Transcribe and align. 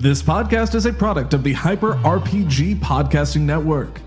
This 0.00 0.22
podcast 0.22 0.74
is 0.74 0.86
a 0.86 0.94
product 0.94 1.34
of 1.34 1.42
the 1.42 1.52
Hyper 1.52 1.92
RPG 1.96 2.76
Podcasting 2.76 3.42
Network. 3.42 4.00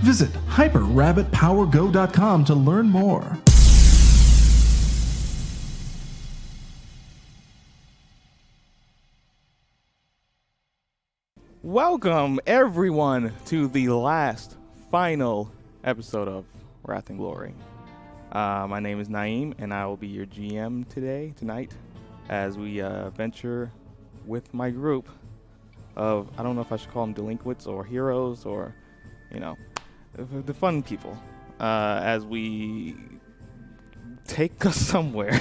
Visit 0.00 0.30
hyperrabbitpowergo.com 0.46 2.44
to 2.44 2.54
learn 2.54 2.88
more. 2.88 3.36
Welcome, 11.64 12.38
everyone, 12.46 13.32
to 13.46 13.66
the 13.66 13.88
last, 13.88 14.56
final 14.88 15.50
episode 15.82 16.28
of 16.28 16.44
Wrath 16.84 17.10
and 17.10 17.18
Glory. 17.18 17.54
Uh, 18.30 18.68
my 18.68 18.78
name 18.78 19.00
is 19.00 19.08
Naeem, 19.08 19.54
and 19.58 19.74
I 19.74 19.84
will 19.86 19.96
be 19.96 20.06
your 20.06 20.26
GM 20.26 20.88
today, 20.88 21.34
tonight, 21.36 21.72
as 22.28 22.56
we 22.56 22.80
uh, 22.80 23.10
venture 23.10 23.72
with 24.26 24.54
my 24.54 24.70
group 24.70 25.08
of, 26.00 26.30
I 26.38 26.42
don't 26.42 26.56
know 26.56 26.62
if 26.62 26.72
I 26.72 26.76
should 26.76 26.90
call 26.90 27.04
them 27.04 27.12
delinquents 27.12 27.66
or 27.66 27.84
heroes 27.84 28.46
or, 28.46 28.74
you 29.30 29.38
know, 29.38 29.56
the 30.16 30.54
fun 30.54 30.82
people, 30.82 31.16
uh, 31.60 32.00
as 32.02 32.24
we 32.24 32.96
take 34.26 34.64
us 34.70 34.76
somewhere, 34.76 35.38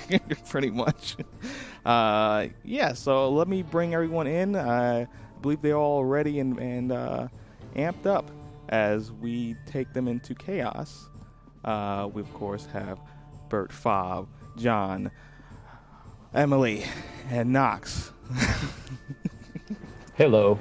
pretty 0.48 0.70
much. 0.70 1.16
Uh, 1.82 2.48
yeah, 2.62 2.92
so 2.92 3.30
let 3.30 3.48
me 3.48 3.62
bring 3.62 3.94
everyone 3.94 4.26
in. 4.26 4.54
I 4.54 5.06
believe 5.40 5.62
they're 5.62 5.78
all 5.78 6.04
ready 6.04 6.38
and, 6.38 6.58
and 6.58 6.92
uh, 6.92 7.28
amped 7.74 8.04
up 8.04 8.30
as 8.68 9.10
we 9.10 9.56
take 9.64 9.90
them 9.94 10.06
into 10.06 10.34
chaos. 10.34 11.08
Uh, 11.64 12.06
we, 12.12 12.20
of 12.20 12.30
course, 12.34 12.66
have 12.66 13.00
Bert, 13.48 13.72
Fab, 13.72 14.28
Jon, 14.58 15.10
Emily, 16.34 16.84
and 17.30 17.50
Knox. 17.50 18.12
Hello. 20.20 20.58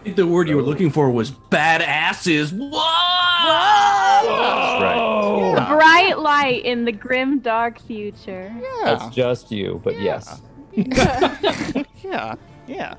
I 0.00 0.04
think 0.04 0.16
the 0.16 0.26
word 0.26 0.48
you 0.48 0.56
were 0.56 0.62
looking 0.62 0.88
for 0.88 1.10
was 1.10 1.30
badasses. 1.30 2.50
Whoa! 2.50 2.70
That's 4.26 4.82
right. 4.82 5.54
Yeah. 5.54 5.74
Bright 5.76 6.18
light 6.18 6.64
in 6.64 6.86
the 6.86 6.92
grim 6.92 7.40
dark 7.40 7.78
future. 7.78 8.50
Yeah. 8.58 8.80
That's 8.84 9.14
just 9.14 9.52
you, 9.52 9.82
but 9.84 10.00
yes. 10.00 10.40
yeah, 10.72 12.36
yeah. 12.66 12.94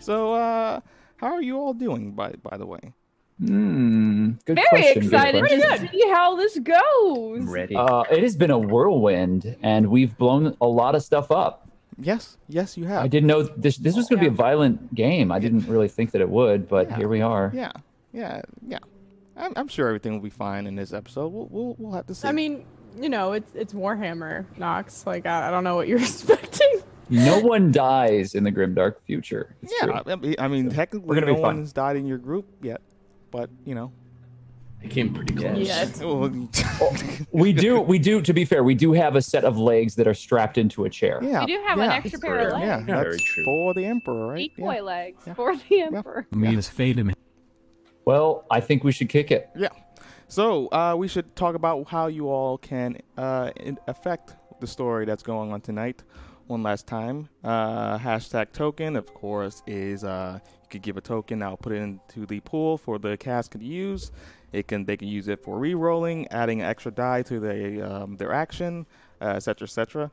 So, 0.00 0.34
uh, 0.34 0.80
how 1.16 1.28
are 1.28 1.40
you 1.40 1.56
all 1.56 1.72
doing, 1.72 2.10
by 2.10 2.34
by 2.42 2.58
the 2.58 2.66
way? 2.66 2.92
Hmm. 3.38 4.32
Good 4.44 4.56
Very 4.56 4.68
question. 4.68 4.94
good 4.96 5.04
excited 5.04 5.38
question. 5.38 5.60
to 5.60 5.88
see 5.92 6.10
how 6.10 6.36
this 6.36 6.58
goes. 6.58 7.40
I'm 7.40 7.50
ready. 7.50 7.74
Uh, 7.74 8.02
it 8.10 8.22
has 8.22 8.36
been 8.36 8.50
a 8.50 8.58
whirlwind, 8.58 9.56
and 9.62 9.88
we've 9.88 10.14
blown 10.18 10.54
a 10.60 10.66
lot 10.66 10.94
of 10.94 11.02
stuff 11.02 11.30
up. 11.30 11.65
Yes, 11.98 12.36
yes, 12.48 12.76
you 12.76 12.84
have. 12.84 13.02
I 13.02 13.08
didn't 13.08 13.26
know 13.26 13.42
this. 13.42 13.78
This 13.78 13.96
was 13.96 14.06
going 14.08 14.18
to 14.22 14.28
be 14.28 14.32
a 14.32 14.36
violent 14.36 14.94
game. 14.94 15.32
I 15.32 15.38
didn't 15.38 15.66
really 15.66 15.88
think 15.88 16.10
that 16.12 16.20
it 16.20 16.28
would, 16.28 16.68
but 16.68 16.90
Yeah. 16.90 16.96
here 16.96 17.08
we 17.08 17.22
are. 17.22 17.50
Yeah, 17.54 17.72
yeah, 18.12 18.42
yeah. 18.66 18.78
I'm, 19.36 19.52
I'm 19.56 19.68
sure 19.68 19.88
everything 19.88 20.12
will 20.12 20.20
be 20.20 20.30
fine 20.30 20.66
in 20.66 20.74
this 20.76 20.92
episode. 20.92 21.28
We'll 21.28 21.48
we'll, 21.50 21.76
we'll 21.78 21.92
have 21.92 22.06
to 22.06 22.14
see. 22.14 22.28
I 22.28 22.32
mean, 22.32 22.66
you 23.00 23.08
know, 23.08 23.32
it's 23.32 23.54
it's 23.54 23.72
Warhammer, 23.72 24.44
Knox. 24.58 25.06
Like 25.06 25.26
I, 25.26 25.48
I 25.48 25.50
don't 25.50 25.64
know 25.64 25.74
what 25.76 25.88
you're 25.88 25.98
expecting. 26.10 26.82
No 27.08 27.38
one 27.40 27.70
dies 27.72 28.34
in 28.34 28.44
the 28.44 28.50
grimdark 28.52 28.96
future. 29.06 29.54
It's 29.62 29.72
yeah. 29.80 30.00
true. 30.00 30.34
I 30.38 30.48
mean, 30.48 30.70
technically, 30.70 31.06
We're 31.08 31.14
gonna 31.14 31.26
no 31.28 31.34
be 31.34 31.40
fine. 31.42 31.56
one's 31.56 31.72
died 31.72 31.96
in 31.96 32.06
your 32.06 32.18
group 32.18 32.46
yet, 32.62 32.80
but 33.30 33.48
you 33.64 33.74
know. 33.74 33.92
I 34.86 34.88
came 34.88 35.12
pretty 35.12 35.34
close. 35.34 35.58
Yes. 35.66 36.00
We 37.32 37.52
do. 37.52 37.80
We 37.80 37.98
do. 37.98 38.22
To 38.22 38.32
be 38.32 38.44
fair, 38.44 38.62
we 38.62 38.74
do 38.74 38.92
have 38.92 39.16
a 39.16 39.22
set 39.22 39.44
of 39.44 39.58
legs 39.58 39.94
that 39.96 40.06
are 40.06 40.14
strapped 40.14 40.58
into 40.58 40.84
a 40.84 40.90
chair. 40.90 41.18
yeah. 41.22 41.40
You 41.42 41.46
do 41.58 41.64
have 41.66 41.78
an 41.80 41.90
extra 41.90 42.18
pair 42.20 42.48
of 42.50 42.60
Yeah, 42.60 42.76
legs. 42.76 42.86
that's 42.86 43.02
Very 43.02 43.18
true. 43.18 43.44
for 43.44 43.74
the 43.74 43.84
emperor, 43.84 44.26
right? 44.28 44.50
Decoy 44.56 44.74
Yeah. 44.76 44.80
legs 44.82 45.22
Yeah. 45.26 45.34
for 45.34 45.56
the 45.56 45.80
emperor. 45.82 46.26
Means 46.30 46.68
fate 46.68 46.96
him. 46.98 47.12
Well, 48.04 48.44
I 48.50 48.60
think 48.60 48.84
we 48.84 48.92
should 48.92 49.08
kick 49.08 49.30
it. 49.32 49.50
Yeah. 49.56 49.68
So 50.28 50.68
uh, 50.68 50.94
we 50.96 51.08
should 51.08 51.34
talk 51.36 51.54
about 51.56 51.88
how 51.88 52.06
you 52.06 52.28
all 52.28 52.58
can 52.58 52.98
uh, 53.18 53.50
affect 53.88 54.36
the 54.60 54.66
story 54.66 55.04
that's 55.04 55.22
going 55.24 55.52
on 55.52 55.60
tonight. 55.60 56.02
One 56.46 56.62
last 56.62 56.86
time. 56.86 57.28
Uh, 57.42 57.98
hashtag 57.98 58.52
token, 58.52 58.94
of 58.94 59.12
course, 59.12 59.62
is 59.66 60.04
uh, 60.04 60.38
you 60.62 60.68
could 60.70 60.82
give 60.82 60.96
a 60.96 61.00
token. 61.00 61.42
I'll 61.42 61.56
put 61.56 61.72
it 61.72 61.82
into 61.82 62.24
the 62.24 62.38
pool 62.40 62.78
for 62.78 62.98
the 63.00 63.16
cast 63.16 63.50
to 63.52 63.58
use. 63.64 64.12
It 64.56 64.68
can 64.68 64.86
they 64.86 64.96
can 64.96 65.08
use 65.08 65.28
it 65.28 65.42
for 65.44 65.58
re-rolling, 65.58 66.28
adding 66.28 66.62
an 66.62 66.66
extra 66.66 66.90
die 66.90 67.20
to 67.22 67.38
the, 67.38 67.82
um, 67.82 68.16
their 68.16 68.32
action, 68.32 68.86
uh, 69.20 69.34
et 69.36 69.40
cetera, 69.40 69.66
et 69.66 69.70
cetera. 69.70 70.10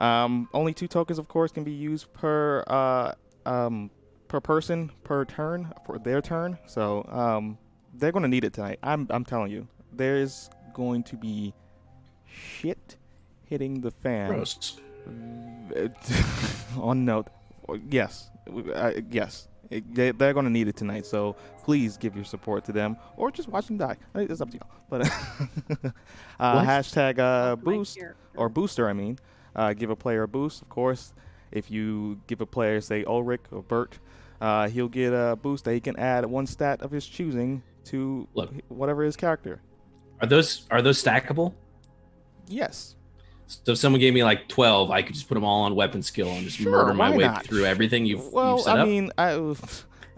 Um, 0.00 0.48
only 0.52 0.74
two 0.74 0.88
tokens, 0.88 1.20
of 1.20 1.28
course, 1.28 1.52
can 1.52 1.62
be 1.62 1.70
used 1.70 2.12
per 2.12 2.64
uh, 2.66 3.12
um, 3.46 3.90
per 4.26 4.40
person 4.40 4.90
per 5.04 5.24
turn 5.24 5.72
for 5.86 6.00
their 6.00 6.20
turn. 6.20 6.58
So 6.66 7.04
um, 7.08 7.56
they're 7.94 8.10
going 8.10 8.24
to 8.24 8.28
need 8.28 8.42
it 8.42 8.52
tonight. 8.52 8.80
I'm 8.82 9.06
I'm 9.10 9.24
telling 9.24 9.52
you, 9.52 9.68
there's 9.92 10.50
going 10.72 11.04
to 11.04 11.16
be 11.16 11.54
shit 12.26 12.96
hitting 13.44 13.80
the 13.80 13.92
fan 13.92 14.30
Gross. 14.30 14.80
on 16.78 17.04
note. 17.04 17.28
Yes, 17.88 18.30
uh, 18.74 18.90
yes, 19.08 19.46
It- 19.70 19.94
they, 19.94 20.10
they're 20.12 20.32
going 20.32 20.44
to 20.46 20.50
need 20.50 20.68
it 20.68 20.76
tonight. 20.76 21.06
So 21.06 21.36
please 21.62 21.96
give 21.96 22.14
your 22.14 22.24
support 22.24 22.64
to 22.66 22.72
them, 22.72 22.96
or 23.16 23.30
just 23.30 23.48
watch 23.48 23.66
them 23.66 23.76
die. 23.78 23.96
It's 24.14 24.40
up 24.40 24.50
to 24.50 24.58
y'all. 24.58 24.70
But 24.90 25.02
uh, 26.40 26.64
hashtag 26.64 27.18
uh, 27.18 27.56
boost 27.56 27.98
or 28.36 28.48
booster. 28.48 28.88
I 28.88 28.92
mean, 28.92 29.18
uh, 29.56 29.72
give 29.72 29.90
a 29.90 29.96
player 29.96 30.22
a 30.24 30.28
boost. 30.28 30.62
Of 30.62 30.68
course, 30.68 31.12
if 31.52 31.70
you 31.70 32.20
give 32.26 32.40
a 32.40 32.46
player, 32.46 32.80
say 32.80 33.04
Ulrich 33.04 33.42
or 33.50 33.62
Bert, 33.62 33.98
uh, 34.40 34.68
he'll 34.68 34.88
get 34.88 35.12
a 35.12 35.36
boost 35.40 35.64
that 35.64 35.72
he 35.74 35.80
can 35.80 35.96
add 35.96 36.24
one 36.26 36.46
stat 36.46 36.82
of 36.82 36.90
his 36.90 37.06
choosing 37.06 37.62
to 37.86 38.26
Look. 38.34 38.52
whatever 38.68 39.02
his 39.04 39.16
character. 39.16 39.60
Are 40.20 40.26
those 40.26 40.66
are 40.70 40.80
those 40.82 41.02
stackable? 41.02 41.54
Yes. 42.46 42.96
So 43.46 43.72
if 43.72 43.78
someone 43.78 44.00
gave 44.00 44.14
me 44.14 44.24
like 44.24 44.48
twelve, 44.48 44.90
I 44.90 45.02
could 45.02 45.14
just 45.14 45.28
put 45.28 45.34
them 45.34 45.44
all 45.44 45.62
on 45.62 45.74
weapon 45.74 46.02
skill 46.02 46.28
and 46.28 46.44
just 46.44 46.58
Sure, 46.58 46.70
murder 46.70 46.94
my 46.94 47.10
way 47.10 47.24
not? 47.24 47.46
through 47.46 47.64
everything 47.66 48.06
you've, 48.06 48.32
Well, 48.32 48.52
you've 48.56 48.60
set 48.64 48.78
I 48.78 48.80
up. 48.80 48.88
mean, 48.88 49.10
I. 49.18 49.54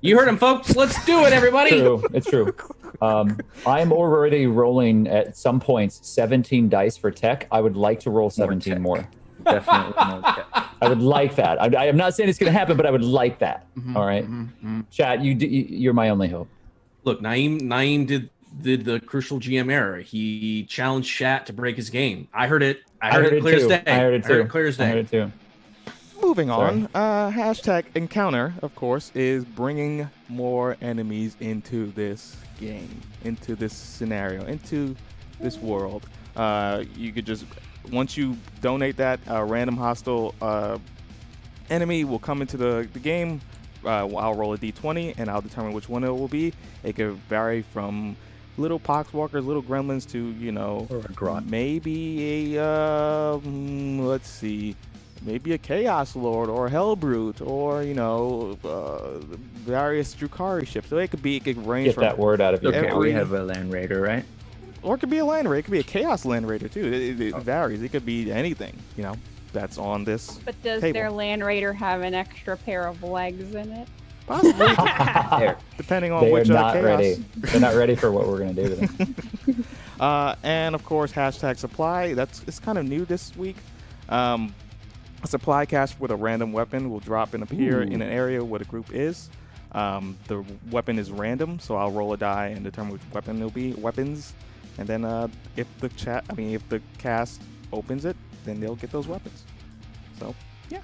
you 0.01 0.17
heard 0.19 0.29
him, 0.29 0.39
folks. 0.39 0.77
Let's 0.77 1.05
do 1.05 1.25
it, 1.25 1.33
everybody. 1.33 1.71
True. 1.71 2.05
It's 2.15 2.29
true. 2.29 2.55
Um, 3.03 3.39
I'm 3.67 3.93
already 3.93 4.47
rolling 4.47 5.07
at 5.09 5.37
some 5.37 5.61
points 5.61 6.01
17 6.09 6.69
dice 6.69 6.97
for 6.97 7.11
tech. 7.11 7.47
I 7.51 7.61
would 7.61 7.77
like 7.77 8.01
to 8.01 8.11
roll 8.11 8.31
17 8.31 8.75
tech. 8.75 8.81
more. 8.81 9.07
Definitely 9.45 9.93
more 10.11 10.23
tech. 10.23 10.47
I 10.81 10.89
would 10.89 11.03
like 11.03 11.37
that. 11.37 11.61
I, 11.61 11.83
I 11.83 11.87
am 11.87 11.97
not 11.97 12.15
saying 12.15 12.29
it's 12.31 12.39
going 12.39 12.53
to 12.53 12.59
happen, 12.59 12.77
but 12.77 12.87
I 12.87 12.91
would 12.91 13.05
like 13.05 13.39
that. 13.41 13.67
Mhm, 13.77 13.97
All 13.97 14.07
right. 14.07 14.25
mhm, 14.25 14.49
mhm. 14.65 14.85
Chat, 14.91 15.23
You, 15.23 15.33
you 15.35 15.67
you're 15.69 15.93
my 15.93 16.09
only 16.11 16.29
hope. 16.29 16.49
Look, 17.05 17.21
Naeem 17.21 17.61
Naeem 17.63 18.07
did 18.07 18.31
did 18.63 18.85
the 18.87 18.99
crucial 19.01 19.39
GM 19.39 19.71
error. 19.71 19.99
He 19.99 20.65
challenged 20.65 21.09
Shat 21.09 21.45
to 21.47 21.53
break 21.53 21.77
his 21.77 21.91
game. 21.91 22.29
I 22.33 22.47
heard 22.47 22.63
it. 22.63 22.81
I 23.07 23.13
heard, 23.13 23.33
it 23.33 23.41
clear 23.41 23.57
as 23.57 23.63
too. 23.63 23.69
day. 23.69 23.83
I 23.87 23.99
heard 23.99 24.15
it 24.15 24.25
too. 24.25 24.45
clear 24.45 24.67
as 24.67 24.81
I 24.81 24.87
heard 24.87 24.99
it 24.99 25.11
too. 25.11 25.33
Moving 26.23 26.51
on, 26.51 26.89
uh, 26.95 27.31
hashtag 27.31 27.85
encounter, 27.95 28.55
of 28.63 28.75
course, 28.75 29.13
is 29.15 29.45
bringing 29.45 30.09
more 30.29 30.77
enemies 30.81 31.37
into 31.41 31.93
this 31.93 32.37
game, 32.59 33.01
into 33.25 33.55
this 33.55 33.75
scenario, 33.75 34.45
into 34.47 34.97
this 35.41 35.59
world. 35.59 36.09
Uh, 36.35 36.85
you 36.97 37.13
could 37.13 37.27
just, 37.27 37.45
once 37.93 38.17
you 38.17 38.37
donate 38.61 38.97
that, 38.97 39.21
a 39.27 39.45
random 39.45 39.77
hostile 39.77 40.35
uh, 40.41 40.79
enemy 41.71 42.05
will 42.05 42.19
come 42.19 42.41
into 42.41 42.57
the, 42.57 42.89
the 42.93 42.99
game. 42.99 43.41
Uh, 43.85 44.07
I'll 44.17 44.35
roll 44.35 44.53
a 44.53 44.59
d20 44.59 45.15
and 45.19 45.31
I'll 45.31 45.43
determine 45.43 45.73
which 45.73 45.89
one 45.89 46.03
it 46.03 46.09
will 46.11 46.29
be. 46.29 46.53
It 46.83 46.97
could 46.97 47.13
vary 47.29 47.63
from 47.63 48.17
little 48.59 48.81
poxwalkers, 48.81 49.45
little 49.45 49.63
gremlins 49.63 50.09
to, 50.13 50.19
you 50.33 50.53
know, 50.53 50.87
Or 50.91 50.99
a 50.99 51.13
grot. 51.13 51.47
maybe 51.47 52.55
a 52.57 52.63
uh, 52.63 53.39
mm, 53.39 54.01
let's 54.07 54.29
see 54.29 54.75
maybe 55.23 55.55
a 55.55 55.59
chaos 55.59 56.15
lord 56.15 56.51
or 56.51 56.67
a 56.67 56.71
hellbrute 56.71 57.41
or 57.45 57.83
you 57.83 57.95
know 57.95 58.57
uh, 58.65 59.19
various 59.65 60.15
Drukhari 60.15 60.67
ships 60.67 60.89
so 60.89 60.99
it 60.99 61.11
could 61.11 61.23
be 61.23 61.37
it 61.39 61.45
could 61.45 61.67
range 61.67 61.87
Get 61.87 61.95
from 61.95 62.03
that 62.03 62.19
word 62.19 62.41
out 62.43 62.53
of 62.53 62.63
you. 62.63 62.69
Okay, 62.69 62.87
Every- 62.89 62.99
we 63.09 63.13
have 63.13 63.33
a 63.33 63.43
land 63.43 63.73
raider, 63.73 64.01
right? 64.03 64.25
or 64.83 64.95
it 64.95 64.99
could 64.99 65.11
be 65.11 65.19
a 65.19 65.25
land 65.25 65.49
raider 65.49 65.61
it 65.61 65.63
could 65.63 65.73
be 65.73 65.81
a 65.81 65.83
chaos 65.83 66.25
land 66.27 66.47
raider 66.47 66.69
too 66.69 66.85
it, 66.87 66.93
it, 66.93 67.21
it 67.21 67.35
Oh. 67.35 67.39
varies 67.41 67.83
it 67.83 67.89
could 67.91 68.05
be 68.05 68.31
anything 68.31 68.77
you 68.97 69.03
know 69.03 69.15
that's 69.55 69.79
on 69.79 70.05
this 70.05 70.39
But 70.45 70.63
does 70.63 70.83
Table. 70.83 70.93
their 70.93 71.11
Land 71.11 71.43
Raider 71.45 71.73
have 71.73 72.03
an 72.03 72.13
extra 72.13 72.57
pair 72.59 72.87
of 72.87 73.03
legs 73.03 73.55
in 73.55 73.73
it? 73.73 73.89
Possibly 74.27 75.55
depending 75.77 76.13
on 76.13 76.25
They 76.25 76.31
are 76.31 76.33
which 76.33 76.51
uh, 76.51 76.55
not 76.55 76.73
chaos 76.75 76.85
ready. 76.85 77.25
They're 77.37 77.61
not 77.61 77.75
ready 77.75 77.95
for 77.95 78.11
what 78.11 78.27
we're 78.27 78.39
going 78.39 78.55
to 78.55 78.69
do 78.69 78.75
to 78.75 78.87
them. 78.87 79.65
Uh, 79.99 80.35
and 80.43 80.75
of 80.75 80.85
course, 80.85 81.11
hashtag 81.11 81.57
supply. 81.57 82.13
That's 82.13 82.43
it's 82.47 82.59
kind 82.59 82.77
of 82.77 82.85
new 82.85 83.07
this 83.07 83.35
week. 83.35 83.57
Um, 84.11 84.55
a 85.23 85.27
supply 85.27 85.65
cache 85.65 85.99
with 85.99 86.11
a 86.11 86.17
random 86.17 86.53
weapon 86.53 86.91
will 86.91 87.01
drop 87.01 87.33
and 87.33 87.43
appear 87.43 87.81
in 87.83 88.03
an 88.03 88.03
area 88.03 88.45
where 88.45 88.59
the 88.59 88.67
group 88.67 88.93
is. 88.93 89.31
Um, 89.73 90.17
the 90.29 90.45
weapon 90.71 90.99
is 90.99 91.11
random, 91.11 91.59
so 91.59 91.77
I'll 91.77 91.91
roll 91.91 92.13
a 92.13 92.17
die 92.17 92.49
and 92.49 92.63
determine 92.63 92.93
which 92.93 93.03
weapon 93.13 93.39
it'll 93.39 93.51
be. 93.51 93.73
Weapons, 93.75 94.35
and 94.79 94.87
then 94.87 95.05
uh, 95.05 95.29
if 95.57 95.67
the 95.81 95.89
chat, 95.91 96.25
I 96.31 96.35
mean, 96.35 96.55
if 96.55 96.69
the 96.69 96.81
cast 96.99 97.41
opens 97.73 98.05
it, 98.05 98.17
then 98.45 98.61
they'll 98.61 98.77
get 98.77 98.91
those 98.91 99.07
weapons. 99.07 99.45
So 100.21 100.35
yeah, 100.69 100.81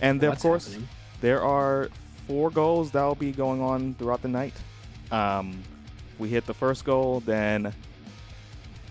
and 0.00 0.20
then, 0.20 0.32
of 0.32 0.40
course 0.40 0.68
happening? 0.68 0.88
there 1.20 1.42
are 1.42 1.88
four 2.26 2.50
goals 2.50 2.90
that 2.92 3.02
will 3.02 3.14
be 3.14 3.32
going 3.32 3.60
on 3.60 3.94
throughout 3.94 4.22
the 4.22 4.28
night. 4.28 4.54
Um, 5.10 5.62
we 6.18 6.28
hit 6.28 6.46
the 6.46 6.54
first 6.54 6.84
goal, 6.84 7.20
then. 7.20 7.72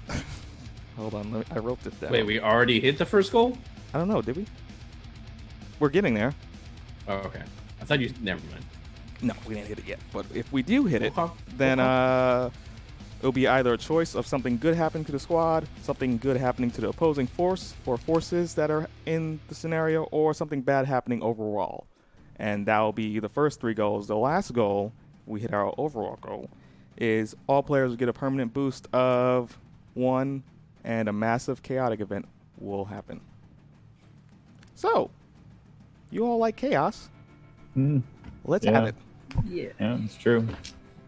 Hold 0.98 1.14
on, 1.14 1.32
let 1.32 1.50
me, 1.50 1.56
I 1.56 1.60
wrote 1.60 1.82
this 1.84 1.94
down. 1.96 2.12
Wait, 2.12 2.26
we 2.26 2.40
already 2.40 2.80
hit 2.80 2.98
the 2.98 3.06
first 3.06 3.32
goal? 3.32 3.58
I 3.94 3.98
don't 3.98 4.08
know, 4.08 4.22
did 4.22 4.38
we? 4.38 4.46
We're 5.80 5.90
getting 5.90 6.14
there. 6.14 6.34
Oh, 7.08 7.16
okay. 7.16 7.42
I 7.82 7.86
thought 7.86 8.00
you. 8.00 8.14
Never 8.22 8.42
mind. 8.52 8.64
No, 9.22 9.34
we 9.48 9.56
didn't 9.56 9.68
hit 9.68 9.80
it 9.80 9.88
yet. 9.88 10.00
But 10.14 10.26
if 10.34 10.52
we 10.52 10.62
do 10.62 10.86
hit 10.86 11.02
it, 11.02 11.14
then 11.58 11.80
Okay. 11.80 11.88
uh, 11.88 12.50
it'll 13.20 13.32
be 13.32 13.48
either 13.48 13.74
a 13.74 13.78
choice 13.78 14.16
of 14.16 14.28
something 14.28 14.58
good 14.58 14.76
happening 14.76 15.06
to 15.06 15.12
the 15.12 15.20
squad, 15.20 15.68
something 15.84 16.18
good 16.18 16.38
happening 16.38 16.72
to 16.72 16.82
the 16.82 16.90
opposing 16.90 17.28
force 17.28 17.74
or 17.86 17.98
forces 17.98 18.54
that 18.56 18.70
are 18.72 18.88
in 19.06 19.40
the 19.48 19.56
scenario, 19.56 20.04
or 20.12 20.34
something 20.34 20.62
bad 20.62 20.86
happening 20.86 21.22
overall. 21.24 21.86
And 22.42 22.66
that 22.66 22.80
will 22.80 22.92
be 22.92 23.20
the 23.20 23.30
first 23.30 23.60
three 23.62 23.76
goals. 23.76 24.08
The 24.08 24.18
last 24.18 24.52
goal, 24.54 24.94
we 25.28 25.40
hit 25.40 25.54
our 25.54 25.72
overall 25.78 26.18
goal, 26.22 26.50
is 26.98 27.36
all 27.46 27.62
players 27.62 27.90
will 27.92 27.98
get 27.98 28.10
a 28.10 28.14
permanent 28.14 28.52
boost 28.52 28.88
of 28.96 29.60
one, 29.94 30.42
and 30.84 31.08
a 31.08 31.14
massive 31.14 31.62
chaotic 31.62 32.00
event 32.00 32.28
will 32.58 32.86
happen. 32.86 33.22
So, 34.74 35.12
you 36.10 36.26
all 36.26 36.40
like 36.40 36.56
chaos? 36.56 37.10
Mm, 37.78 38.02
Let's 38.44 38.66
Yeah. 38.66 38.72
have 38.72 38.86
it. 38.88 38.96
Yeah. 39.46 39.70
yeah, 39.80 39.98
it's 40.04 40.18
true. 40.18 40.48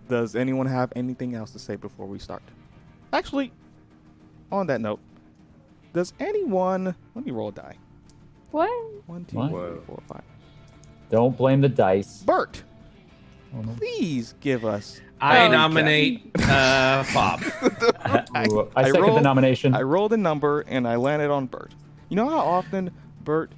Does 0.07 0.35
anyone 0.35 0.67
have 0.67 0.93
anything 0.95 1.33
else 1.33 1.49
to 1.53 1.59
say 1.59 1.75
before 1.75 2.05
we 2.05 2.19
start? 2.19 2.43
Actually, 3.11 3.51
on 4.51 4.67
that 4.67 4.81
note, 4.81 4.99
does 5.93 6.13
anyone 6.19 6.93
let 7.15 7.25
me 7.25 7.31
roll 7.31 7.49
a 7.49 7.51
die? 7.51 7.75
What? 8.51 8.69
One, 9.07 9.25
two, 9.25 9.37
What? 9.37 9.49
three, 9.49 9.79
four, 9.87 9.99
five. 10.07 10.21
Don't 11.11 11.37
blame 11.37 11.61
the 11.61 11.69
dice. 11.69 12.23
Bert, 12.23 12.63
Oh, 13.55 13.63
please 13.77 14.33
give 14.39 14.65
us. 14.65 14.99
I 15.21 15.47
nominate 15.47 16.31
uh, 16.39 17.03
Fab. 17.03 17.39
I- 18.33 18.47
Ooh, 18.51 18.67
I, 18.75 18.81
I 18.83 18.91
second 18.91 19.13
the 19.15 19.21
nomination. 19.21 19.73
I 19.75 19.81
rolled 19.83 20.11
a 20.13 20.17
number 20.17 20.61
and 20.61 20.87
I 20.87 20.95
landed 20.95 21.29
on 21.31 21.45
Bert. 21.45 21.71
You 22.09 22.15
know 22.17 22.27
how 22.27 22.39
often 22.39 22.91
Bert 23.23 23.51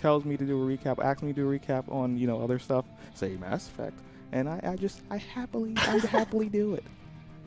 tells 0.00 0.24
me 0.24 0.36
to 0.36 0.44
do 0.44 0.60
a 0.62 0.66
recap, 0.76 1.02
asks 1.04 1.22
me 1.22 1.32
to 1.32 1.34
do 1.42 1.50
a 1.52 1.58
recap 1.58 1.90
on 1.92 2.16
you 2.18 2.26
know 2.26 2.42
other 2.42 2.58
stuff, 2.58 2.86
say 3.14 3.36
Mass 3.36 3.68
Effect, 3.68 3.98
and 4.32 4.48
I, 4.48 4.60
I 4.64 4.76
just 4.76 5.02
I 5.10 5.18
happily 5.18 5.74
I 5.76 5.98
happily 6.10 6.48
do 6.48 6.74
it. 6.74 6.84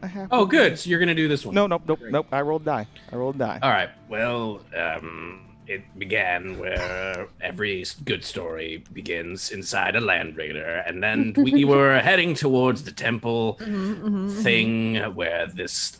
I 0.01 0.07
happily 0.07 0.29
Oh, 0.41 0.45
do 0.45 0.51
good. 0.51 0.73
it. 0.73 0.79
So 0.79 0.89
you're 0.89 0.99
gonna 0.99 1.13
do 1.15 1.27
this 1.27 1.45
one. 1.45 1.53
No, 1.55 1.67
nope, 1.67 1.81
nope, 1.87 1.99
nope. 2.09 2.27
I 2.31 2.41
rolled 2.41 2.63
die. 2.65 2.87
I 3.11 3.15
rolled 3.15 3.37
die. 3.39 3.59
All 3.61 3.71
right. 3.71 3.89
Well, 4.07 4.61
um, 4.77 5.48
it 5.69 5.83
began 5.99 6.57
where 6.57 7.27
every 7.41 7.85
good 8.03 8.23
story 8.25 8.83
begins 8.91 9.51
inside 9.51 9.95
a 9.95 10.01
land 10.01 10.35
raider, 10.35 10.83
and 10.87 11.01
then 11.01 11.33
we 11.37 11.63
were 11.73 11.99
heading 11.99 12.33
towards 12.33 12.83
the 12.83 12.91
temple 12.91 13.57
Mhm, 13.61 14.01
mhm, 14.01 14.31
thing 14.43 14.95
where 15.15 15.45
this 15.47 15.91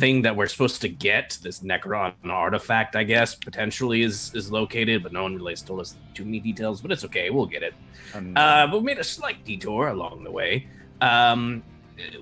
thing 0.00 0.22
that 0.22 0.34
we're 0.36 0.46
supposed 0.46 0.80
to 0.82 0.88
get, 0.88 1.38
this 1.42 1.60
Necron 1.60 2.12
artifact, 2.24 2.94
I 2.94 3.04
guess, 3.04 3.34
potentially 3.34 4.02
is 4.02 4.32
is 4.34 4.50
located, 4.52 5.02
but 5.02 5.12
no 5.12 5.22
one 5.24 5.34
really 5.34 5.52
has 5.52 5.62
told 5.62 5.80
us 5.80 5.96
too 6.14 6.24
many 6.24 6.40
details. 6.40 6.80
But 6.80 6.92
it's 6.92 7.04
okay, 7.04 7.30
we'll 7.30 7.46
get 7.56 7.62
it. 7.62 7.74
Uh, 8.14 8.66
but 8.70 8.78
we 8.80 8.84
made 8.84 8.98
a 8.98 9.04
slight 9.04 9.44
detour 9.44 9.88
along 9.88 10.24
the 10.24 10.30
way. 10.30 10.66
Um, 11.00 11.62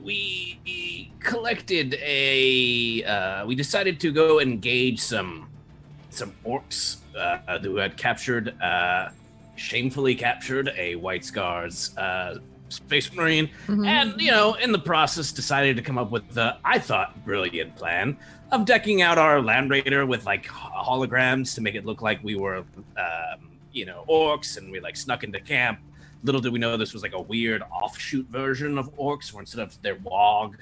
we 0.02 1.10
collected 1.20 1.94
a. 2.00 3.02
Uh, 3.04 3.46
we 3.46 3.54
decided 3.54 4.00
to 4.00 4.12
go 4.12 4.40
engage 4.40 5.00
some 5.00 5.48
some 6.14 6.34
orcs 6.44 6.98
uh, 7.16 7.58
who 7.58 7.76
had 7.76 7.96
captured, 7.96 8.60
uh, 8.60 9.10
shamefully 9.56 10.14
captured 10.14 10.72
a 10.76 10.96
White 10.96 11.24
Scars 11.24 11.96
uh, 11.96 12.38
space 12.68 13.12
marine, 13.12 13.48
mhm. 13.66 13.86
and 13.86 14.20
you 14.20 14.30
know, 14.30 14.54
in 14.54 14.72
the 14.72 14.78
process, 14.78 15.32
decided 15.32 15.76
to 15.76 15.82
come 15.82 15.98
up 15.98 16.10
with 16.10 16.28
the 16.30 16.56
I 16.64 16.78
thought 16.78 17.24
brilliant 17.24 17.76
plan 17.76 18.16
of 18.52 18.64
decking 18.64 19.02
out 19.02 19.18
our 19.18 19.40
Land 19.40 19.70
Raider 19.70 20.06
with 20.06 20.26
like 20.26 20.46
holograms 20.46 21.54
to 21.54 21.60
make 21.60 21.74
it 21.74 21.84
look 21.84 22.02
like 22.02 22.22
we 22.22 22.36
were, 22.36 22.58
um, 22.58 23.58
you 23.72 23.84
know, 23.84 24.04
orcs, 24.08 24.56
and 24.56 24.70
we 24.70 24.80
like 24.80 24.96
snuck 24.96 25.24
into 25.24 25.40
camp. 25.40 25.78
Little 26.22 26.40
did 26.40 26.52
we 26.52 26.58
know 26.58 26.76
this 26.76 26.94
was 26.94 27.02
like 27.02 27.14
a 27.14 27.20
weird 27.20 27.62
offshoot 27.62 28.26
version 28.28 28.78
of 28.78 28.94
orcs, 28.96 29.32
where 29.32 29.42
instead 29.42 29.60
of 29.60 29.80
their 29.82 29.96
wog, 29.96 30.56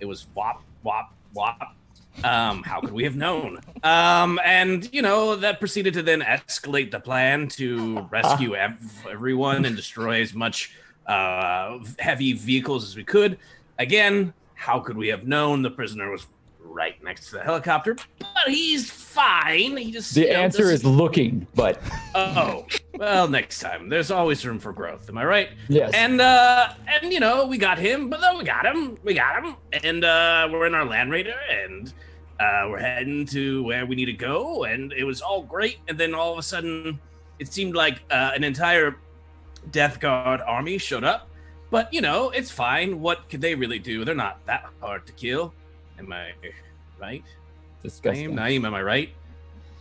it 0.00 0.06
was 0.06 0.26
wop 0.34 0.62
wop 0.82 1.14
wop. 1.34 1.76
Um, 2.22 2.62
how 2.62 2.80
could 2.80 2.92
we 2.92 3.04
have 3.04 3.16
known? 3.16 3.58
Um, 3.82 4.38
and 4.44 4.88
you 4.92 5.02
know 5.02 5.36
that 5.36 5.58
proceeded 5.58 5.94
to 5.94 6.02
then 6.02 6.20
escalate 6.20 6.90
the 6.90 7.00
plan 7.00 7.48
to 7.48 8.06
rescue 8.10 8.54
ev- 8.54 9.06
everyone 9.10 9.64
and 9.64 9.74
destroy 9.74 10.22
as 10.22 10.32
much 10.32 10.74
uh, 11.06 11.78
heavy 11.98 12.32
vehicles 12.32 12.84
as 12.84 12.96
we 12.96 13.04
could. 13.04 13.38
Again, 13.78 14.32
how 14.54 14.78
could 14.78 14.96
we 14.96 15.08
have 15.08 15.26
known 15.26 15.62
the 15.62 15.70
prisoner 15.70 16.10
was 16.10 16.26
right 16.64 17.02
next 17.02 17.26
to 17.26 17.36
the 17.36 17.42
helicopter? 17.42 17.96
But 18.18 18.48
he's 18.48 18.90
fine. 18.90 19.76
He 19.76 19.92
just 19.92 20.14
the 20.14 20.30
answer 20.30 20.70
is 20.70 20.84
looking, 20.84 21.46
but 21.54 21.80
oh 22.14 22.66
well. 22.94 23.28
Next 23.28 23.60
time, 23.60 23.88
there's 23.88 24.10
always 24.10 24.44
room 24.44 24.58
for 24.58 24.72
growth. 24.72 25.08
Am 25.08 25.18
I 25.18 25.24
right? 25.24 25.50
yes. 25.68 25.92
And 25.94 26.20
uh 26.20 26.74
and 26.86 27.12
you 27.12 27.20
know, 27.20 27.46
we 27.46 27.58
got 27.58 27.78
him, 27.78 28.10
but 28.10 28.20
then 28.20 28.36
we 28.38 28.44
got 28.44 28.66
him, 28.66 28.98
we 29.04 29.14
got 29.14 29.42
him, 29.42 29.56
and 29.82 30.04
uh 30.04 30.48
we're 30.50 30.66
in 30.66 30.74
our 30.74 30.84
Land 30.84 31.12
Raider 31.12 31.36
and 31.50 31.92
uh 32.40 32.66
we're 32.68 32.80
heading 32.80 33.26
to 33.26 33.62
where 33.64 33.86
we 33.86 33.94
need 33.94 34.06
to 34.06 34.12
go, 34.12 34.64
and 34.64 34.92
it 34.92 35.04
was 35.04 35.20
all 35.20 35.42
great, 35.42 35.78
and 35.88 35.98
then 35.98 36.14
all 36.14 36.32
of 36.32 36.38
a 36.38 36.42
sudden 36.42 36.98
it 37.38 37.52
seemed 37.52 37.74
like 37.74 38.00
uh, 38.10 38.30
an 38.34 38.44
entire 38.44 38.96
Death 39.70 40.00
Guard 40.00 40.40
army 40.40 40.78
showed 40.78 41.04
up. 41.04 41.28
But 41.70 41.92
you 41.92 42.00
know, 42.00 42.30
it's 42.30 42.50
fine. 42.50 43.00
What 43.00 43.28
could 43.28 43.40
they 43.40 43.54
really 43.54 43.78
do? 43.78 44.04
They're 44.04 44.14
not 44.14 44.44
that 44.46 44.66
hard 44.80 45.06
to 45.06 45.12
kill. 45.12 45.52
Am 46.04 46.12
I 46.12 46.30
right? 47.00 47.24
Disgusting. 47.82 48.30
Naeem, 48.34 48.60
Naeem, 48.62 48.66
am 48.66 48.74
I 48.74 48.82
right? 48.82 49.10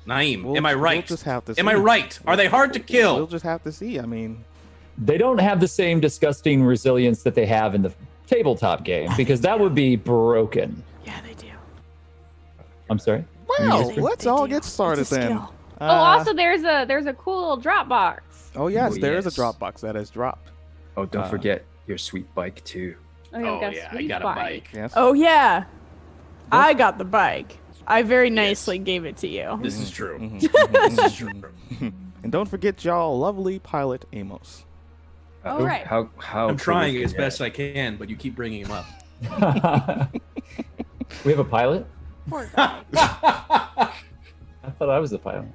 Naeem, 0.07 0.43
We'll- 0.43 0.57
am 0.57 0.65
I 0.65 0.73
right? 0.73 0.75
we'll 0.75 0.83
right? 0.83 1.05
just 1.07 1.23
have 1.23 1.45
to 1.45 1.55
Am 1.57 1.67
I 1.67 1.73
see. 1.73 1.79
right? 1.79 2.19
Are 2.27 2.35
they 2.35 2.47
hard 2.47 2.73
to 2.73 2.79
kill? 2.79 3.15
We'll 3.17 3.27
just 3.27 3.45
have 3.45 3.63
to 3.63 3.71
see. 3.71 3.99
I 3.99 4.05
mean, 4.05 4.43
They 4.97 5.17
don't 5.17 5.39
have 5.39 5.59
the 5.59 5.67
same 5.67 5.99
disgusting 5.99 6.63
resilience 6.63 7.23
that 7.23 7.33
they 7.35 7.45
have 7.47 7.73
in 7.73 7.81
the 7.81 7.91
tabletop 8.27 8.83
game 8.83 9.09
because 9.17 9.41
that 9.41 9.59
would 9.59 9.73
be 9.73 9.95
broken. 9.95 10.83
yeah, 11.05 11.19
they 11.25 11.33
do. 11.33 11.47
I'm 12.89 12.99
sorry. 12.99 13.23
wow. 13.59 13.89
They 13.89 14.01
Let's 14.01 14.23
do. 14.25 14.29
all 14.29 14.45
get 14.47 14.63
started 14.63 15.05
then. 15.07 15.21
skill. 15.29 15.53
oh, 15.81 15.85
Uh, 15.85 15.89
also 15.89 16.33
there's 16.33 16.63
a 16.63 16.85
there's 16.87 17.05
a 17.07 17.13
cool 17.13 17.39
little 17.39 17.57
drop 17.57 17.87
box. 17.89 18.51
Oh 18.55 18.67
yes, 18.67 18.93
Oh, 18.95 18.99
there 19.01 19.17
is 19.17 19.25
yes. 19.25 19.37
a 19.37 19.41
Dropbox 19.41 19.79
that 19.81 19.95
is 19.95 20.09
dropped. 20.11 20.51
Oh, 20.95 21.05
don't 21.05 21.23
Uh, 21.23 21.29
forget 21.29 21.63
your 21.87 21.97
sweet 21.97 22.31
bike 22.35 22.63
too. 22.63 22.95
Oh, 23.33 23.39
Oh 23.39 23.59
got 23.61 23.73
yeah, 23.73 23.87
I 23.91 23.95
sweet 23.95 24.07
got 24.09 24.21
a 24.21 24.25
bike. 24.25 24.69
Yes. 24.73 24.93
Oh 24.95 25.13
yeah, 25.13 25.63
I 26.53 26.73
got 26.73 26.97
the 26.97 27.05
bike. 27.05 27.57
I 27.85 28.03
very 28.03 28.29
nicely 28.29 28.77
gave 28.79 29.05
it 29.05 29.17
to 29.17 29.27
you. 29.27 29.59
This 29.61 29.79
is 29.79 29.89
true. 29.91 30.17
Mhm, 30.19 30.41
This 30.95 30.97
is 31.11 31.15
true. 31.15 31.31
and 32.23 32.31
don't 32.31 32.47
forget 32.47 32.83
y'all 32.85 33.19
lovely 33.19 33.59
pilot 33.59 34.05
Amos. 34.13 34.65
Oh, 35.45 35.57
Uh, 35.59 35.65
right. 35.65 35.85
How 35.85 36.09
how 36.17 36.47
I'm 36.47 36.57
trying 36.57 36.95
as 37.03 37.13
best 37.13 37.41
I 37.41 37.49
can, 37.49 37.97
but 37.97 38.09
you 38.09 38.15
keep 38.15 38.35
bringing 38.35 38.65
him 38.65 38.71
up. 38.71 38.85
we 41.25 41.31
have 41.31 41.39
a 41.39 41.43
pilot? 41.43 41.85
Poor 42.29 42.49
guy. 42.55 42.81
I 42.93 44.69
thought 44.79 44.89
I 44.89 44.99
was 44.99 45.11
the 45.11 45.19
pilot. 45.19 45.47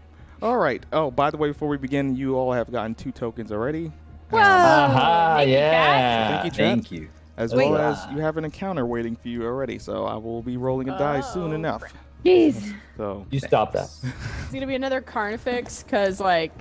All 0.43 0.59
right. 0.59 0.85
Oh, 0.93 1.11
by 1.11 1.31
the 1.31 1.37
way, 1.37 1.49
before 1.49 1.69
we 1.69 1.79
begin, 1.79 2.15
you 2.15 2.37
all 2.37 2.53
have 2.53 2.71
gotten 2.71 2.95
two 2.95 3.11
tokens 3.11 3.51
already. 3.51 3.91
Whoa! 4.31 4.39
Um, 4.39 4.45
Aha, 4.45 5.35
thank 5.39 5.51
yeah. 5.51 6.29
Thank 6.29 6.45
you, 6.45 6.51
Thank 6.57 6.91
you. 6.93 7.09
As 7.39 7.55
Wait. 7.55 7.71
well 7.71 7.81
as 7.81 8.05
you 8.13 8.19
have 8.21 8.37
an 8.37 8.45
encounter 8.45 8.85
waiting 8.85 9.15
for 9.15 9.29
you 9.29 9.45
already. 9.47 9.79
So 9.79 10.05
I 10.05 10.17
will 10.17 10.43
be 10.43 10.57
rolling 10.57 10.89
a 10.89 10.99
die 10.99 11.21
soon 11.21 11.53
Oh, 11.53 11.55
enough. 11.55 11.85
Jeez. 12.25 12.75
So 12.97 13.25
You 13.31 13.39
stop 13.39 13.73
that. 13.73 13.89
It's 14.43 14.53
gonna 14.53 14.67
be 14.67 14.75
another 14.75 15.01
Carnifex, 15.01 15.85
cause 15.85 16.21
like, 16.21 16.53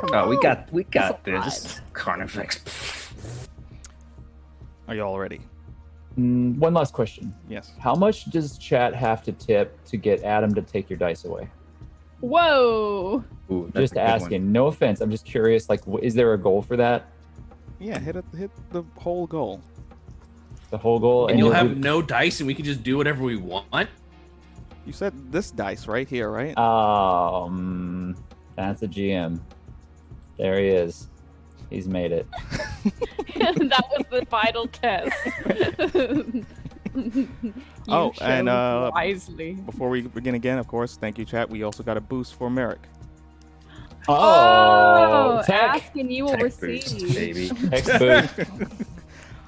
come 0.00 0.10
Oh, 0.12 0.28
we 0.28 0.38
got 0.40 0.70
we 0.72 0.84
got 0.84 1.24
That's 1.24 1.38
a 1.38 1.44
this. 1.50 1.80
Carnifex. 1.94 3.08
are 4.88 4.94
y'all 4.94 5.18
ready? 5.18 5.40
Mm, 6.18 6.58
one 6.58 6.74
last 6.74 6.92
question. 6.92 7.34
Yes. 7.48 7.72
How 7.78 7.94
much 7.94 8.26
does 8.26 8.58
chat 8.58 8.94
have 8.94 9.22
to 9.22 9.32
tip 9.32 9.82
to 9.86 9.96
get 9.96 10.22
Adam 10.22 10.54
to 10.54 10.60
take 10.60 10.90
your 10.90 10.98
dice 10.98 11.24
away? 11.24 11.48
Whoa! 12.20 13.24
Ooh, 13.50 13.70
just 13.74 13.92
a 13.92 13.94
good 13.94 14.00
one. 14.02 14.10
asking. 14.10 14.52
No 14.52 14.66
offense. 14.66 15.00
I'm 15.00 15.10
just 15.10 15.24
curious. 15.24 15.70
Like, 15.70 15.80
is 16.02 16.12
there 16.14 16.34
a 16.34 16.38
goal 16.38 16.60
for 16.60 16.76
that? 16.76 17.06
Yeah. 17.78 17.98
Hit 17.98 18.16
it. 18.16 18.24
Hit 18.36 18.50
the 18.70 18.82
whole 18.98 19.26
goal. 19.26 19.62
The 20.70 20.78
whole 20.78 20.98
goal. 20.98 21.26
And 21.28 21.38
you'll 21.38 21.48
you- 21.48 21.54
have 21.54 21.76
no 21.76 22.00
dice, 22.02 22.40
and 22.40 22.46
we 22.46 22.54
can 22.54 22.64
just 22.64 22.82
do 22.82 22.96
whatever 22.96 23.22
we 23.24 23.36
want. 23.36 23.88
You 24.86 24.92
said 24.92 25.12
this 25.32 25.50
dice 25.50 25.86
right 25.86 26.08
here, 26.08 26.30
right? 26.30 26.56
Um, 26.56 28.16
that's 28.56 28.82
a 28.82 28.88
GM. 28.88 29.40
There 30.38 30.58
he 30.58 30.68
is. 30.68 31.08
He's 31.68 31.86
made 31.86 32.12
it. 32.12 32.26
that 33.36 33.84
was 33.90 34.04
the 34.10 34.24
final 34.26 34.66
test. 34.68 35.16
Oh, 37.88 38.12
and, 38.20 38.48
uh, 38.48 38.90
wisely. 38.92 39.52
Before 39.52 39.88
we 39.90 40.02
begin 40.02 40.34
again, 40.34 40.58
of 40.58 40.66
course, 40.66 40.96
thank 40.96 41.18
you, 41.18 41.24
chat. 41.24 41.48
We 41.48 41.62
also 41.62 41.84
got 41.84 41.96
a 41.96 42.00
boost 42.00 42.34
for 42.34 42.50
Merrick. 42.50 42.80
Oh, 44.08 45.40
tech. 45.46 45.82
ask 45.84 45.94
and 45.96 46.12
you 46.12 46.24
will 46.24 46.32
Tech 46.32 46.42
receive. 46.42 46.98
boost, 47.00 47.14
baby. 47.14 47.50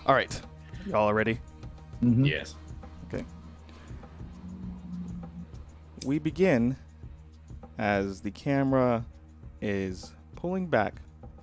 All 0.06 0.14
right, 0.14 0.40
y'all 0.86 1.08
are 1.08 1.14
ready. 1.14 1.38
Mhm. 2.02 2.26
Yes. 2.26 2.54
Okay. 3.06 3.24
We 6.04 6.18
begin 6.18 6.76
as 7.78 8.20
the 8.20 8.30
camera 8.30 9.04
is 9.60 10.12
pulling 10.36 10.66
back 10.66 11.00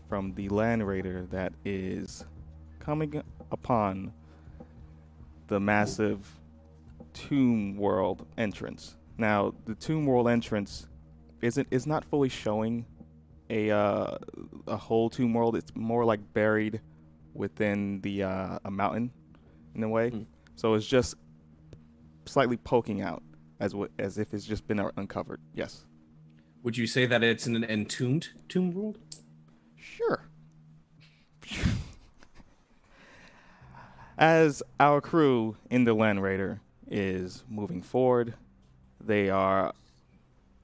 from 0.08 0.34
the 0.34 0.50
land 0.50 0.86
raider 0.86 1.26
that 1.32 1.54
is 1.64 2.26
coming 2.80 3.22
upon 3.52 4.12
the 5.48 5.60
massive 5.60 6.28
tomb 7.14 7.76
world 7.78 8.26
entrance. 8.38 8.96
Now, 9.18 9.54
the 9.66 9.76
tomb 9.76 10.06
world 10.06 10.28
entrance 10.28 10.88
isn't 11.42 11.68
is 11.72 11.88
not 11.88 12.04
fully 12.06 12.30
showing 12.30 12.86
a 13.50 13.72
uh, 13.72 14.18
a 14.68 14.78
whole 14.78 15.10
tomb 15.10 15.34
world. 15.34 15.56
It's 15.56 15.72
more 15.76 16.06
like 16.06 16.20
buried 16.34 16.82
within 17.34 18.02
the 18.02 18.24
uh, 18.24 18.60
a 18.66 18.72
mountain 18.72 19.12
in 19.76 19.84
a 19.84 19.90
way. 19.90 20.10
Hmm. 20.10 20.24
So 20.56 20.74
it's 20.74 20.88
just 20.88 21.16
slightly 22.26 22.58
poking 22.58 23.02
out 23.02 23.24
as 23.60 23.76
what 23.76 23.92
as 24.00 24.18
if 24.18 24.34
it's 24.34 24.46
just 24.46 24.68
been 24.68 24.80
uncovered. 24.98 25.42
Yes. 25.54 25.86
Would 26.64 26.78
you 26.78 26.88
say 26.88 27.06
that 27.06 27.24
it's 27.24 27.46
an 27.48 27.64
entombed 27.64 28.30
tomb 28.50 28.74
world? 28.74 29.00
Sure. 29.78 30.28
As 34.18 34.62
our 34.82 35.00
crew 35.00 35.56
in 35.70 35.86
the 35.86 35.94
Land 35.94 36.22
Raider 36.22 36.60
is 36.90 37.46
moving 37.50 37.82
forward, 37.82 38.34
they 39.00 39.30
are, 39.30 39.72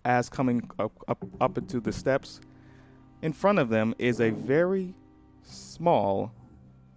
as 0.04 0.28
coming 0.28 0.70
up, 0.78 0.92
up, 1.08 1.26
up 1.40 1.58
into 1.58 1.80
the 1.80 1.94
steps, 1.94 2.42
in 3.22 3.32
front 3.32 3.60
of 3.60 3.70
them 3.70 3.96
is 3.98 4.20
a 4.20 4.32
very 4.32 4.94
small 5.44 6.34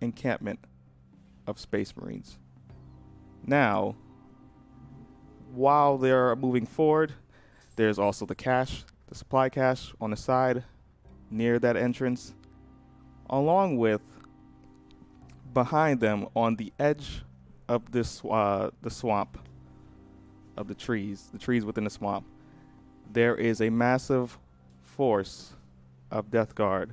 encampment 0.01 0.59
of 1.49 1.59
Space 1.59 1.97
Marines. 1.97 2.39
Now, 3.45 3.97
while 5.55 5.97
they're 5.97 6.37
moving 6.37 6.67
forward, 6.67 7.13
there's 7.75 7.99
also 7.99 8.27
the 8.27 8.35
cache, 8.35 8.85
the 9.09 9.15
supply 9.15 9.49
cache 9.49 9.93
on 10.01 10.11
the 10.11 10.17
side 10.17 10.63
near 11.31 11.59
that 11.59 11.77
entrance, 11.77 12.35
along 13.31 13.79
with 13.79 14.03
behind 15.55 16.01
them 16.01 16.29
on 16.37 16.57
the 16.57 16.73
edge 16.79 17.23
of 17.69 17.91
this 17.91 18.23
uh, 18.25 18.71
the 18.83 18.91
swamp 18.91 19.39
of 20.57 20.69
the 20.69 20.75
trees, 20.75 21.29
the 21.33 21.39
trees 21.39 21.65
within 21.65 21.85
the 21.85 21.91
swamp, 21.91 22.27
there 23.13 23.37
is 23.37 23.63
a 23.63 23.71
massive 23.71 24.39
force 24.83 25.53
of 26.11 26.31
Death 26.31 26.55
Guard 26.55 26.93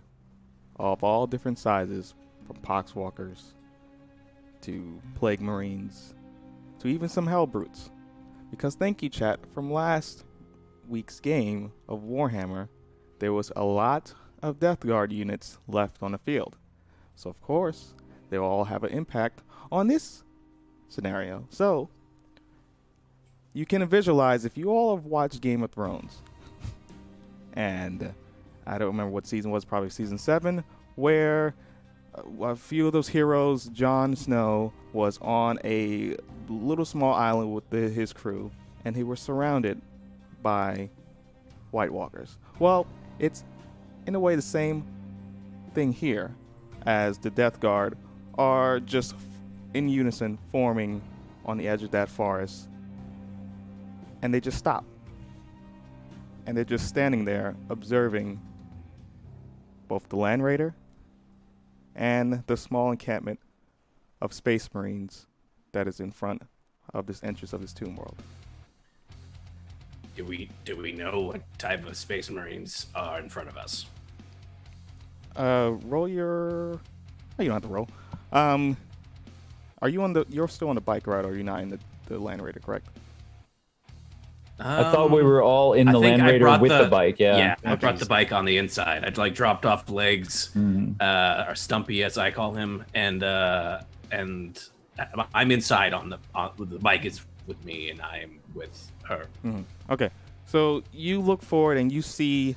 of 0.78 1.04
all 1.04 1.28
different 1.28 1.60
sizes, 1.60 2.14
from 2.46 2.58
Poxwalkers 2.58 3.55
to 4.66 5.00
Plague 5.14 5.42
Marines 5.42 6.16
to 6.80 6.88
even 6.88 7.08
some 7.08 7.28
Hell 7.28 7.46
Brutes. 7.48 7.92
Because 8.50 8.76
thank 8.76 9.04
you, 9.04 9.10
chat, 9.10 9.40
from 9.54 9.72
last 9.72 10.26
week's 10.88 11.20
game 11.20 11.72
of 11.88 12.02
Warhammer, 12.02 12.68
there 13.20 13.34
was 13.34 13.52
a 13.56 13.64
lot 13.64 14.14
of 14.42 14.60
Death 14.60 14.80
Guard 14.82 15.12
units 15.12 15.60
left 15.68 16.02
on 16.02 16.12
the 16.12 16.18
field. 16.18 16.58
So, 17.16 17.30
of 17.30 17.40
course, 17.42 17.94
they 18.30 18.40
will 18.40 18.48
all 18.48 18.64
have 18.64 18.84
an 18.84 18.92
impact 18.92 19.44
on 19.72 19.88
this 19.88 20.24
scenario. 20.90 21.46
So, 21.50 21.90
you 23.54 23.66
can 23.66 23.86
visualize 23.88 24.46
if 24.46 24.58
you 24.58 24.70
all 24.70 24.96
have 24.96 25.06
watched 25.06 25.42
Game 25.42 25.64
of 25.64 25.72
Thrones, 25.72 26.22
and 27.54 28.14
I 28.66 28.78
don't 28.78 28.88
remember 28.88 29.12
what 29.12 29.28
season 29.28 29.52
was, 29.52 29.64
probably 29.64 29.90
season 29.90 30.18
seven, 30.18 30.64
where 30.96 31.56
a 32.42 32.56
few 32.56 32.88
of 32.88 32.94
those 32.94 33.08
heroes, 33.08 33.66
Jon 33.66 34.16
Snow, 34.16 34.74
was 34.94 35.18
on 35.22 35.60
a 35.64 36.16
little 36.48 36.86
small 36.86 37.14
island 37.14 37.54
with 37.54 37.70
the, 37.70 37.90
his 37.90 38.14
crew, 38.14 38.52
and 38.84 38.96
they 38.96 39.04
were 39.04 39.16
surrounded 39.16 39.82
by 40.42 40.90
White 41.72 41.92
Walkers. 41.92 42.38
Well, 42.60 42.88
it's 43.20 43.44
in 44.08 44.16
a 44.16 44.20
way 44.20 44.36
the 44.36 44.42
same 44.42 44.86
thing 45.74 45.92
here, 45.92 46.34
as 46.86 47.18
the 47.18 47.30
Death 47.30 47.60
Guard 47.60 47.98
are 48.38 48.80
just 48.80 49.16
in 49.74 49.90
unison 49.90 50.38
forming 50.52 51.02
on 51.46 51.58
the 51.58 51.68
edge 51.68 51.84
of 51.84 51.92
that 51.92 52.10
forest, 52.10 52.70
and 54.22 54.34
they 54.34 54.40
just 54.40 54.58
stop. 54.58 54.86
And 56.46 56.56
they're 56.56 56.64
just 56.64 56.88
standing 56.88 57.26
there 57.26 57.56
observing 57.70 58.40
both 59.88 60.08
the 60.10 60.16
Land 60.16 60.44
Raider 60.44 60.76
and 61.96 62.44
the 62.48 62.58
small 62.58 62.92
encampment 62.92 63.40
of 64.22 64.34
Space 64.34 64.70
Marines 64.74 65.28
that 65.72 65.88
is 65.88 66.00
in 66.00 66.12
front 66.12 66.42
of 66.94 67.06
this 67.06 67.24
entrance 67.24 67.54
of 67.54 67.62
this 67.62 67.74
tomb 67.74 67.96
world. 67.96 68.16
Do 70.16 70.24
we 70.24 70.50
do 70.64 70.78
we 70.78 70.94
know 70.94 71.20
what 71.20 71.42
type 71.58 71.86
of 71.86 71.98
space 71.98 72.30
marines 72.30 72.88
are 72.96 73.20
in 73.20 73.28
front 73.28 73.50
of 73.50 73.58
us? 73.58 73.86
Uh, 75.36 75.74
roll 75.84 76.08
your. 76.08 76.80
Oh, 77.38 77.44
you 77.44 77.50
don't 77.50 77.56
have 77.56 77.64
to 77.64 77.68
roll. 77.68 77.90
Um, 78.32 78.78
are 79.82 79.90
you 79.90 80.02
on 80.04 80.14
the? 80.14 80.26
You're 80.30 80.48
still 80.48 80.70
on 80.70 80.76
the 80.76 80.82
bike, 80.82 81.06
right? 81.06 81.26
Or 81.26 81.30
are 81.30 81.36
you 81.36 81.44
not 81.44 81.60
in 81.60 81.70
the, 81.70 81.80
the 82.06 82.18
Land 82.18 82.42
Raider, 82.42 82.62
correct? 82.62 82.88
I 84.60 84.84
thought 84.92 85.12
we 85.12 85.22
were 85.22 85.44
all 85.44 85.74
in 85.74 85.88
the 85.88 85.94
think 85.94 86.04
Land 86.04 86.22
I 86.24 86.30
Raider 86.32 86.58
with 86.60 86.72
the, 86.72 86.84
the- 86.84 86.90
bike. 86.90 87.20
Yeah. 87.20 87.38
Yeah, 87.38 87.56
I 87.66 87.76
brought 87.76 87.98
the 88.00 88.06
bike 88.06 88.32
on 88.32 88.46
the 88.46 88.58
inside. 88.58 89.04
I'd 89.04 89.18
like 89.18 89.36
dropped 89.36 89.66
off 89.66 89.90
legs, 89.90 90.52
Mhm. 90.56 90.96
uh, 91.02 91.46
or 91.50 91.56
Stumpy 91.56 92.04
as 92.04 92.18
I 92.18 92.32
call 92.32 92.54
him, 92.54 92.86
and 92.94 93.22
uh, 93.24 93.82
and 94.12 94.58
I'm 95.34 95.52
inside 95.52 95.94
on 95.94 96.10
the 96.10 96.20
on, 96.34 96.52
the 96.58 96.80
bike 96.80 97.04
is 97.06 97.22
with 97.48 97.64
me, 97.66 97.90
and 97.90 98.02
I'm 98.02 98.40
with 98.54 98.92
her. 99.04 99.26
Okay. 99.90 100.10
So 100.46 100.84
you 100.94 101.20
look 101.20 101.42
forward 101.42 101.78
and 101.78 101.92
you 101.92 102.02
see 102.02 102.56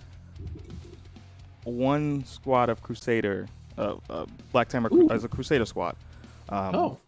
one 1.65 2.25
squad 2.25 2.69
of 2.71 2.83
Crusader, 2.83 3.47
uh, 3.77 3.97
uh, 4.09 4.27
Black 4.53 4.69
Timer 4.69 4.91
as 5.11 5.25
a 5.25 5.29
Crusader 5.29 5.65
squad. 5.65 5.97
Um, 6.49 6.75
Oh, 6.75 6.99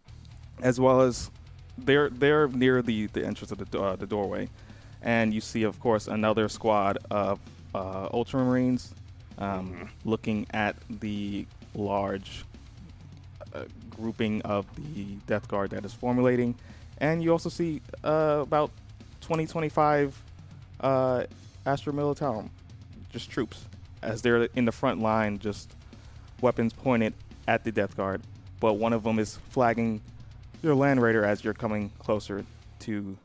as 0.62 0.78
well 0.80 1.00
as 1.00 1.30
they're 1.78 2.10
they're 2.10 2.48
near 2.48 2.82
the 2.82 3.06
the 3.08 3.24
entrance 3.24 3.52
of 3.52 3.58
the 3.70 3.80
uh, 3.80 3.96
the 3.96 4.06
doorway, 4.06 4.48
and 5.02 5.32
you 5.32 5.40
see, 5.40 5.62
of 5.62 5.78
course, 5.80 6.08
another 6.08 6.48
squad 6.48 6.98
of 7.10 7.38
uh, 7.74 8.08
Ultramarines 8.10 8.90
um, 9.38 9.90
looking 10.04 10.46
at 10.50 10.76
the 11.00 11.46
large 11.74 12.44
uh, 13.54 13.64
grouping 13.90 14.42
of 14.42 14.66
the 14.76 15.14
Death 15.26 15.48
Guard 15.48 15.70
that 15.70 15.84
is 15.84 15.92
formulating, 15.92 16.54
and 16.98 17.22
you 17.22 17.32
also 17.32 17.48
see 17.48 17.80
uh, 18.04 18.38
about 18.42 18.70
20, 19.20 19.46
25 19.46 20.22
uh, 20.80 21.24
Astra 21.66 21.92
Militarum, 21.92 22.48
just 23.10 23.30
troops, 23.30 23.64
as 24.02 24.22
they're 24.22 24.44
in 24.54 24.64
the 24.64 24.72
front 24.72 25.00
line, 25.00 25.38
just 25.38 25.74
weapons 26.40 26.72
pointed 26.72 27.14
at 27.48 27.64
the 27.64 27.72
Death 27.72 27.96
Guard, 27.96 28.22
but 28.60 28.74
one 28.74 28.92
of 28.92 29.02
them 29.02 29.18
is 29.18 29.38
flagging 29.50 30.00
your 30.62 30.74
Land 30.74 31.00
Raider 31.02 31.24
as 31.24 31.42
you're 31.42 31.54
coming 31.54 31.90
closer 31.98 32.44
to 32.80 33.16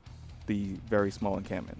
the 0.47 0.75
very 0.89 1.11
small 1.11 1.37
encampment. 1.37 1.77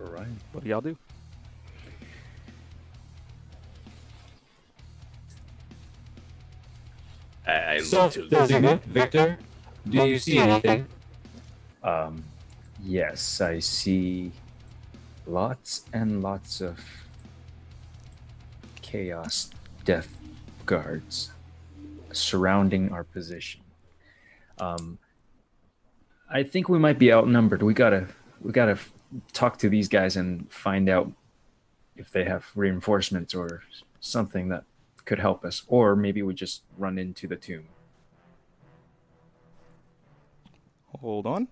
All 0.00 0.06
right. 0.06 0.26
What 0.52 0.64
do 0.64 0.70
y'all 0.70 0.80
do? 0.80 0.96
I, 7.46 7.52
I 7.52 7.78
So, 7.78 8.04
look 8.04 8.12
to 8.12 8.28
does 8.28 8.50
Viktor? 8.86 9.38
Do 9.88 10.06
you 10.06 10.18
see 10.18 10.38
anything? 10.38 10.86
Um, 11.82 12.22
yes, 12.82 13.40
I 13.40 13.58
see 13.58 14.32
lots 15.26 15.84
and 15.92 16.22
lots 16.22 16.60
of 16.60 16.78
chaos 18.82 19.50
death 19.84 20.08
guards 20.66 21.30
surrounding 22.12 22.92
our 22.92 23.04
position. 23.04 23.60
Um, 24.60 24.98
I 26.30 26.42
think 26.42 26.68
we 26.68 26.78
might 26.78 26.98
be 26.98 27.12
outnumbered. 27.12 27.62
We 27.62 27.74
gotta 27.74 28.06
we 28.40 28.52
gotta 28.52 28.78
talk 29.32 29.58
to 29.58 29.68
these 29.68 29.88
guys 29.88 30.16
and 30.16 30.50
find 30.52 30.88
out 30.88 31.10
if 31.96 32.10
they 32.12 32.24
have 32.24 32.46
reinforcements 32.54 33.34
or 33.34 33.62
something 34.00 34.48
that 34.48 34.64
could 35.04 35.18
help 35.18 35.44
us, 35.44 35.64
or 35.66 35.96
maybe 35.96 36.22
we 36.22 36.34
just 36.34 36.62
run 36.78 36.98
into 36.98 37.26
the 37.26 37.36
tomb. 37.36 37.66
Hold 41.00 41.26
on, 41.26 41.48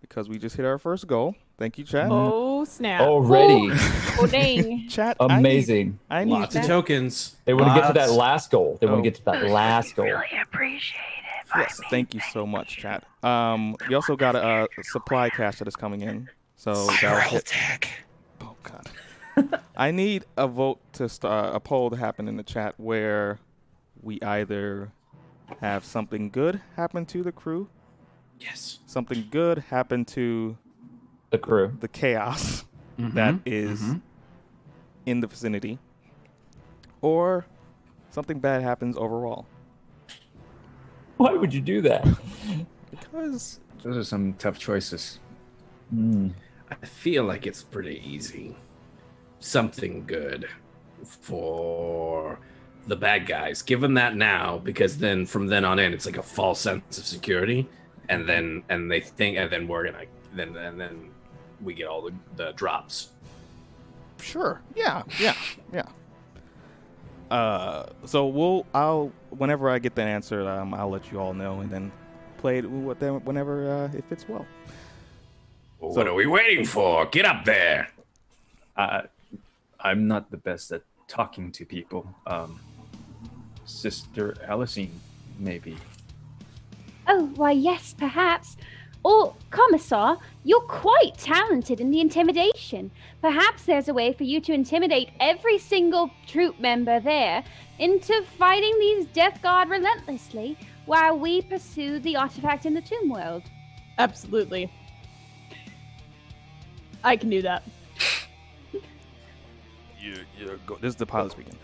because 0.00 0.28
we 0.28 0.38
just 0.38 0.56
hit 0.56 0.64
our 0.64 0.78
first 0.78 1.06
goal. 1.06 1.34
Thank 1.58 1.78
you, 1.78 1.84
chat. 1.84 2.08
Oh 2.10 2.64
snap! 2.64 3.02
Already. 3.02 3.70
Oh 4.18 4.26
dang. 4.30 4.88
Chat, 4.88 5.16
I 5.20 5.26
need- 5.28 5.38
Amazing. 5.38 5.98
I 6.10 6.24
need, 6.24 6.32
lots 6.32 6.54
of 6.56 6.64
tokens. 6.66 7.36
They 7.44 7.54
want 7.54 7.74
to 7.74 7.80
get 7.80 7.86
to 7.88 7.92
that 7.94 8.10
last 8.12 8.50
goal. 8.50 8.78
They 8.80 8.86
want 8.86 9.00
Oh. 9.00 9.02
to 9.02 9.10
get 9.10 9.14
to 9.16 9.24
that 9.26 9.44
last 9.50 9.94
goal. 9.96 10.06
Yes, 11.58 11.80
thank 11.90 12.14
you 12.14 12.20
so 12.32 12.46
much, 12.46 12.76
chat. 12.76 13.04
Um, 13.22 13.76
we 13.88 13.94
also 13.94 14.16
got 14.16 14.36
a, 14.36 14.42
uh 14.42 14.66
supply 14.82 15.30
cache 15.30 15.58
that 15.58 15.68
is 15.68 15.76
coming 15.76 16.02
in. 16.02 16.28
So 16.56 16.86
that'll 17.00 17.20
hit. 17.20 17.52
Oh 18.40 18.54
god. 18.62 18.88
I 19.76 19.90
need 19.90 20.24
a 20.36 20.46
vote 20.48 20.80
to 20.94 21.08
start 21.08 21.54
a 21.54 21.60
poll 21.60 21.90
to 21.90 21.96
happen 21.96 22.28
in 22.28 22.36
the 22.36 22.42
chat 22.42 22.74
where 22.78 23.38
we 24.02 24.20
either 24.22 24.90
have 25.60 25.84
something 25.84 26.30
good 26.30 26.60
happen 26.76 27.04
to 27.06 27.22
the 27.22 27.32
crew, 27.32 27.68
Yes. 28.40 28.78
something 28.86 29.26
good 29.30 29.58
happen 29.70 30.04
to 30.06 30.56
The 31.30 31.38
crew. 31.38 31.76
the 31.80 31.88
chaos 31.88 32.64
Mm-hmm. 32.98 33.14
that 33.14 33.34
is 33.44 33.94
in 35.04 35.20
the 35.20 35.26
vicinity, 35.26 35.78
or 37.02 37.44
something 38.10 38.40
bad 38.40 38.62
happens 38.62 38.96
overall. 38.96 39.46
Why 41.18 41.32
would 41.32 41.52
you 41.52 41.60
do 41.60 41.80
that? 41.82 42.06
Because 42.90 43.60
Those 43.82 43.96
are 43.96 44.04
some 44.04 44.34
tough 44.34 44.58
choices. 44.58 45.18
Hmm. 45.90 46.28
I 46.70 46.86
feel 46.86 47.24
like 47.24 47.46
it's 47.46 47.62
pretty 47.62 48.02
easy. 48.04 48.56
Something 49.40 50.04
good 50.06 50.48
for 51.04 52.38
the 52.86 52.96
bad 52.96 53.26
guys. 53.26 53.62
Give 53.62 53.80
them 53.80 53.94
that 53.94 54.16
now, 54.16 54.58
because 54.58 54.98
then 54.98 55.26
from 55.26 55.46
then 55.46 55.64
on 55.64 55.78
in, 55.78 55.92
it's 55.92 56.06
like 56.06 56.18
a 56.18 56.22
false 56.22 56.60
sense 56.60 56.98
of 56.98 57.04
security, 57.04 57.68
and 58.08 58.28
then 58.28 58.62
and 58.68 58.90
they 58.90 59.00
think, 59.00 59.36
and 59.36 59.50
then 59.50 59.68
we're 59.68 59.84
gonna 59.84 60.04
then 60.34 60.56
and 60.56 60.80
then 60.80 61.10
we 61.62 61.74
get 61.74 61.86
all 61.86 62.02
the, 62.02 62.12
the 62.36 62.52
drops. 62.52 63.10
Sure. 64.20 64.60
Yeah. 64.74 65.02
Yeah. 65.20 65.34
Yeah. 65.72 65.86
Uh, 67.30 67.86
so 68.04 68.26
we'll 68.26 68.66
I'll 68.72 69.12
whenever 69.30 69.68
I 69.68 69.78
get 69.78 69.94
that 69.96 70.06
answer, 70.06 70.48
um, 70.48 70.72
I'll 70.74 70.90
let 70.90 71.10
you 71.10 71.18
all 71.18 71.34
know, 71.34 71.60
and 71.60 71.70
then 71.70 71.92
play 72.38 72.58
it 72.58 72.70
with 72.70 72.98
them 72.98 73.20
whenever 73.24 73.70
uh, 73.70 73.96
it 73.96 74.04
fits 74.04 74.28
well. 74.28 74.46
Well, 75.80 75.94
what 75.94 76.06
are 76.06 76.14
we 76.14 76.26
waiting 76.26 76.64
for? 76.64 77.06
Get 77.06 77.24
up 77.24 77.44
there! 77.44 77.88
I, 78.76 79.04
I'm 79.80 80.06
not 80.06 80.30
the 80.30 80.36
best 80.36 80.70
at 80.72 80.82
talking 81.08 81.50
to 81.52 81.64
people. 81.64 82.14
Um, 82.26 82.60
Sister 83.64 84.34
Alisine, 84.48 84.90
maybe. 85.38 85.76
Oh, 87.08 87.26
why, 87.36 87.52
yes, 87.52 87.94
perhaps. 87.96 88.56
Or, 89.06 89.36
Commissar, 89.52 90.18
you're 90.42 90.62
quite 90.62 91.16
talented 91.16 91.80
in 91.80 91.92
the 91.92 92.00
intimidation. 92.00 92.90
Perhaps 93.22 93.62
there's 93.62 93.86
a 93.86 93.94
way 93.94 94.12
for 94.12 94.24
you 94.24 94.40
to 94.40 94.52
intimidate 94.52 95.10
every 95.20 95.58
single 95.58 96.10
troop 96.26 96.58
member 96.58 96.98
there 96.98 97.44
into 97.78 98.20
fighting 98.36 98.76
these 98.80 99.06
Death 99.06 99.40
Guard 99.42 99.68
relentlessly 99.68 100.58
while 100.86 101.16
we 101.16 101.40
pursue 101.40 102.00
the 102.00 102.16
artifact 102.16 102.66
in 102.66 102.74
the 102.74 102.80
Tomb 102.80 103.08
World. 103.08 103.44
Absolutely. 103.96 104.72
I 107.04 107.16
can 107.16 107.30
do 107.30 107.42
that. 107.42 107.62
You 110.00 110.16
you're 110.36 110.56
go- 110.66 110.78
this 110.80 110.88
is 110.90 110.96
the 110.96 111.06
pilot 111.06 111.30
speaking. 111.30 111.56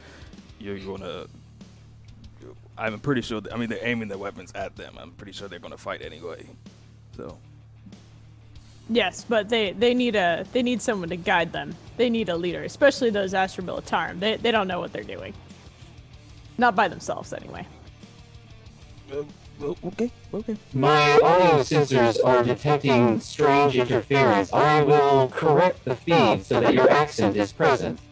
You're 0.60 0.78
gonna. 0.78 1.26
I'm 2.78 3.00
pretty 3.00 3.22
sure. 3.22 3.42
I 3.52 3.56
mean, 3.56 3.68
they're 3.68 3.84
aiming 3.84 4.06
their 4.06 4.18
weapons 4.18 4.52
at 4.54 4.76
them. 4.76 4.96
I'm 4.96 5.10
pretty 5.10 5.32
sure 5.32 5.48
they're 5.48 5.58
gonna 5.58 5.76
fight 5.76 6.02
anyway. 6.02 6.46
So 7.16 7.38
Yes, 8.92 9.24
but 9.28 9.48
they 9.48 9.72
they 9.72 9.94
need 9.94 10.16
a 10.16 10.44
they 10.52 10.62
need 10.62 10.82
someone 10.82 11.08
to 11.08 11.16
guide 11.16 11.52
them. 11.52 11.74
They 11.96 12.10
need 12.10 12.28
a 12.28 12.36
leader, 12.36 12.62
especially 12.64 13.10
those 13.10 13.32
Astra 13.32 13.64
Militarum. 13.64 14.20
They 14.20 14.36
they 14.36 14.50
don't 14.50 14.68
know 14.68 14.80
what 14.80 14.92
they're 14.92 15.02
doing. 15.02 15.32
Not 16.58 16.76
by 16.76 16.88
themselves, 16.88 17.32
anyway. 17.32 17.66
uh, 19.10 19.22
okay, 19.84 20.10
okay. 20.34 20.56
My 20.74 21.12
audio 21.12 21.60
sensors 21.60 22.18
are 22.22 22.42
detecting 22.44 23.20
strange 23.20 23.76
interference. 23.76 24.52
I 24.52 24.82
will 24.82 25.28
correct 25.28 25.84
the 25.84 25.96
feed 25.96 26.44
so 26.44 26.60
that 26.60 26.74
your 26.74 26.90
accent 26.90 27.36
is 27.36 27.52
present. 27.52 27.98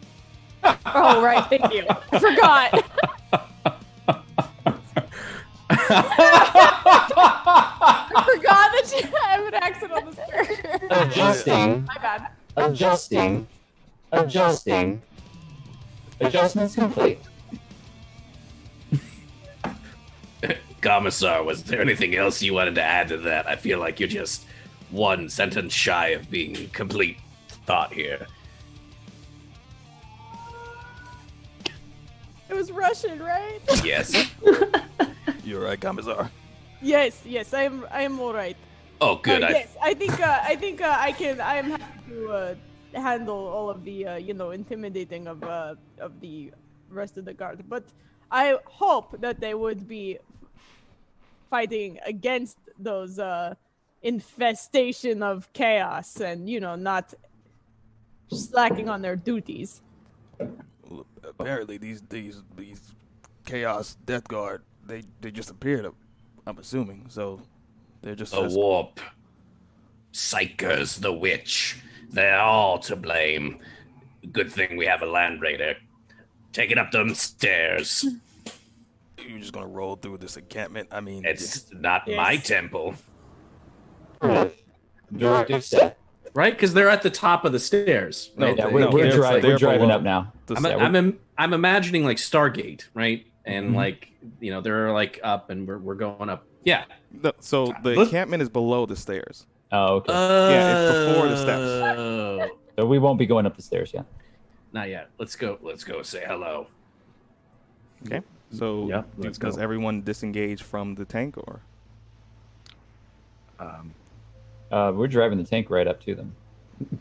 Oh 0.93 1.23
right, 1.23 1.43
thank 1.49 1.73
you. 1.73 1.85
I 2.11 2.19
forgot. 2.19 2.83
I 8.15 8.23
forgot 8.23 8.71
that 8.71 8.93
you 8.95 9.17
have 9.21 9.45
an 9.45 9.53
accent 9.55 9.91
on 9.91 10.05
this 10.05 10.15
character. 10.15 10.87
Adjusting, 10.89 11.85
My 11.85 11.95
bad. 11.95 12.27
adjusting, 12.57 13.47
adjusting. 14.11 15.01
Adjustments 16.19 16.75
complete. 16.75 17.19
Commissar, 20.81 21.43
was 21.43 21.63
there 21.63 21.79
anything 21.81 22.15
else 22.15 22.41
you 22.41 22.53
wanted 22.53 22.75
to 22.75 22.81
add 22.83 23.07
to 23.09 23.17
that? 23.17 23.47
I 23.47 23.55
feel 23.55 23.79
like 23.79 23.99
you're 23.99 24.09
just 24.09 24.45
one 24.89 25.29
sentence 25.29 25.73
shy 25.73 26.07
of 26.09 26.29
being 26.29 26.69
complete 26.69 27.17
thought 27.65 27.93
here. 27.93 28.25
It 32.49 32.55
was 32.55 32.71
Russian, 32.71 33.19
right? 33.21 33.59
Yes. 33.83 34.29
You're 35.45 35.61
right, 35.61 35.79
Commissar. 35.79 36.29
Yes, 36.81 37.21
yes, 37.25 37.53
I 37.53 37.63
am. 37.63 37.85
I 37.91 38.03
am 38.03 38.19
all 38.19 38.33
right. 38.33 38.57
Oh, 38.99 39.15
good. 39.15 39.43
Uh, 39.43 39.47
I, 39.47 39.49
yes, 39.51 39.77
I 39.81 39.93
think. 39.93 40.19
Uh, 40.19 40.39
I 40.41 40.55
think 40.55 40.81
uh, 40.81 40.95
I 40.99 41.11
can. 41.11 41.41
I 41.41 41.55
am 41.55 41.71
happy 41.71 42.09
to 42.09 42.29
uh, 42.31 42.55
handle 42.93 43.47
all 43.47 43.69
of 43.69 43.83
the, 43.83 44.07
uh, 44.07 44.15
you 44.15 44.33
know, 44.33 44.51
intimidating 44.51 45.27
of 45.27 45.43
uh, 45.43 45.75
of 45.99 46.19
the 46.19 46.51
rest 46.89 47.17
of 47.17 47.25
the 47.25 47.33
guard. 47.33 47.63
But 47.67 47.85
I 48.29 48.57
hope 48.65 49.21
that 49.21 49.39
they 49.39 49.53
would 49.53 49.87
be 49.87 50.19
fighting 51.49 51.99
against 52.05 52.57
those 52.77 53.19
uh, 53.19 53.55
infestation 54.01 55.23
of 55.23 55.51
chaos, 55.53 56.19
and 56.19 56.49
you 56.49 56.59
know, 56.59 56.75
not 56.75 57.13
slacking 58.31 58.89
on 58.89 59.01
their 59.01 59.15
duties. 59.15 59.81
Apparently, 61.23 61.77
these 61.77 62.01
these 62.09 62.41
these 62.55 62.93
chaos 63.45 63.97
death 64.05 64.27
guard 64.27 64.63
they 64.85 65.03
they 65.21 65.31
just 65.31 65.49
appeared. 65.49 65.91
I'm 66.47 66.57
assuming 66.57 67.05
so. 67.09 67.41
They're 68.01 68.15
just 68.15 68.31
the 68.33 68.41
warp, 68.49 68.99
psykers, 70.13 70.99
the 70.99 71.13
witch. 71.13 71.77
They're 72.09 72.39
all 72.39 72.79
to 72.79 72.95
blame. 72.95 73.59
Good 74.31 74.51
thing 74.51 74.75
we 74.75 74.85
have 74.87 75.01
a 75.01 75.05
land 75.05 75.41
raider. 75.41 75.75
Take 76.51 76.71
it 76.71 76.77
up 76.77 76.91
them 76.91 77.13
stairs. 77.13 78.05
you're 79.25 79.39
just 79.39 79.53
gonna 79.53 79.67
roll 79.67 79.95
through 79.95 80.17
this 80.17 80.35
encampment. 80.35 80.89
I 80.91 80.99
mean, 80.99 81.23
It's 81.25 81.71
not 81.71 82.03
Yes. 82.07 82.17
my 82.17 82.37
temple. 82.37 82.95
Directive 85.15 85.63
set. 85.63 85.97
Right? 86.33 86.53
Because 86.53 86.73
they're 86.73 86.89
at 86.89 87.01
the 87.01 87.09
top 87.09 87.43
of 87.45 87.51
the 87.51 87.59
stairs. 87.59 88.31
No. 88.37 88.47
Yeah, 88.47 88.65
they- 88.67 88.73
we're, 88.73 88.79
no, 88.81 88.89
we're, 88.89 89.11
dri- 89.11 89.41
they're 89.41 89.51
we're 89.51 89.57
driving 89.57 89.81
below. 89.81 89.95
up 89.95 90.01
now. 90.01 90.31
I'm, 90.55 90.65
Yeah, 90.65 90.77
I'm, 90.77 90.95
im- 90.95 91.19
I'm 91.37 91.53
imagining 91.53 92.05
like 92.05 92.17
Stargate, 92.17 92.85
right? 92.93 93.25
And 93.45 93.71
Mhm. 93.71 93.75
like, 93.75 94.09
you 94.39 94.51
know, 94.51 94.61
they're 94.61 94.91
like 94.91 95.19
up 95.23 95.49
and 95.49 95.67
we're, 95.67 95.79
we're 95.79 95.95
going 95.95 96.29
up. 96.29 96.45
Yeah. 96.63 96.85
no, 97.11 97.31
so 97.39 97.73
the 97.83 97.95
Look- 97.95 98.07
encampment 98.07 98.41
is 98.43 98.49
below 98.49 98.85
the 98.85 98.95
stairs. 98.95 99.47
Oh, 99.71 99.95
okay. 99.95 100.13
Yeah, 100.13 100.89
it's 100.89 101.09
before 101.13 101.27
the 101.29 101.37
steps. 101.37 101.61
Oh. 101.61 102.47
so 102.77 102.85
we 102.85 102.99
won't 102.99 103.17
be 103.17 103.25
going 103.25 103.45
up 103.45 103.55
the 103.55 103.61
stairs 103.61 103.91
yet. 103.93 104.05
Not 104.73 104.89
yet. 104.89 105.09
Let's 105.17 105.35
go. 105.35 105.57
Let's 105.61 105.83
go 105.83 106.01
say 106.01 106.23
hello. 106.27 106.67
Okay. 108.05 108.21
So 108.51 108.87
Yeah, 108.87 109.01
do- 109.01 109.23
let's 109.23 109.37
does 109.37 109.55
go. 109.55 109.61
everyone 109.61 110.01
disengage 110.03 110.61
from 110.61 110.95
the 110.95 111.05
tank 111.05 111.37
or? 111.37 111.61
Um, 113.59 113.93
Uh, 114.71 114.91
we're 114.95 115.07
driving 115.07 115.37
the 115.37 115.43
tank 115.43 115.69
right 115.69 115.87
up 115.87 116.01
to 116.03 116.15
them. 116.15 116.35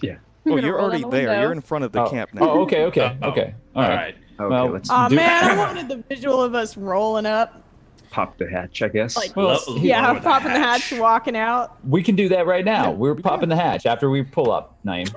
yeah. 0.00 0.16
Oh, 0.46 0.56
you're 0.56 0.80
already 0.80 1.04
there. 1.10 1.40
You're 1.40 1.52
in 1.52 1.60
front 1.60 1.84
of 1.84 1.92
the 1.92 2.02
oh. 2.02 2.10
camp 2.10 2.32
now. 2.34 2.42
Oh, 2.42 2.60
okay, 2.62 2.84
okay, 2.86 3.16
Oh, 3.22 3.30
okay. 3.30 3.54
All 3.76 3.82
All 3.84 3.88
right. 3.90 4.16
Right. 4.40 4.46
Okay, 4.46 4.54
Well, 4.64 4.72
let's 4.72 4.88
Oh 4.90 5.08
do 5.08 5.14
man, 5.16 5.44
I 5.44 5.56
wanted 5.66 5.88
the 5.88 5.96
visual 6.08 6.42
of 6.42 6.54
us 6.54 6.76
rolling 6.76 7.26
up, 7.26 7.62
pop 8.10 8.36
the 8.38 8.48
hatch, 8.48 8.82
I 8.82 8.88
guess. 8.88 9.16
like 9.16 9.34
Well, 9.36 9.60
yeah, 9.78 10.06
lower 10.08 10.14
the 10.16 10.20
popping 10.22 10.52
the 10.52 10.58
hatch, 10.58 10.92
walking 10.92 11.36
out. 11.36 11.76
We 11.86 12.02
can 12.02 12.16
do 12.16 12.28
that 12.30 12.46
right 12.46 12.64
now. 12.64 12.90
Yeah, 12.90 12.96
We're 12.96 13.14
we 13.14 13.22
popping 13.22 13.48
the 13.48 13.56
hatch 13.56 13.86
after 13.86 14.10
we 14.10 14.22
pull 14.22 14.50
up, 14.50 14.76
Naeem. 14.84 15.14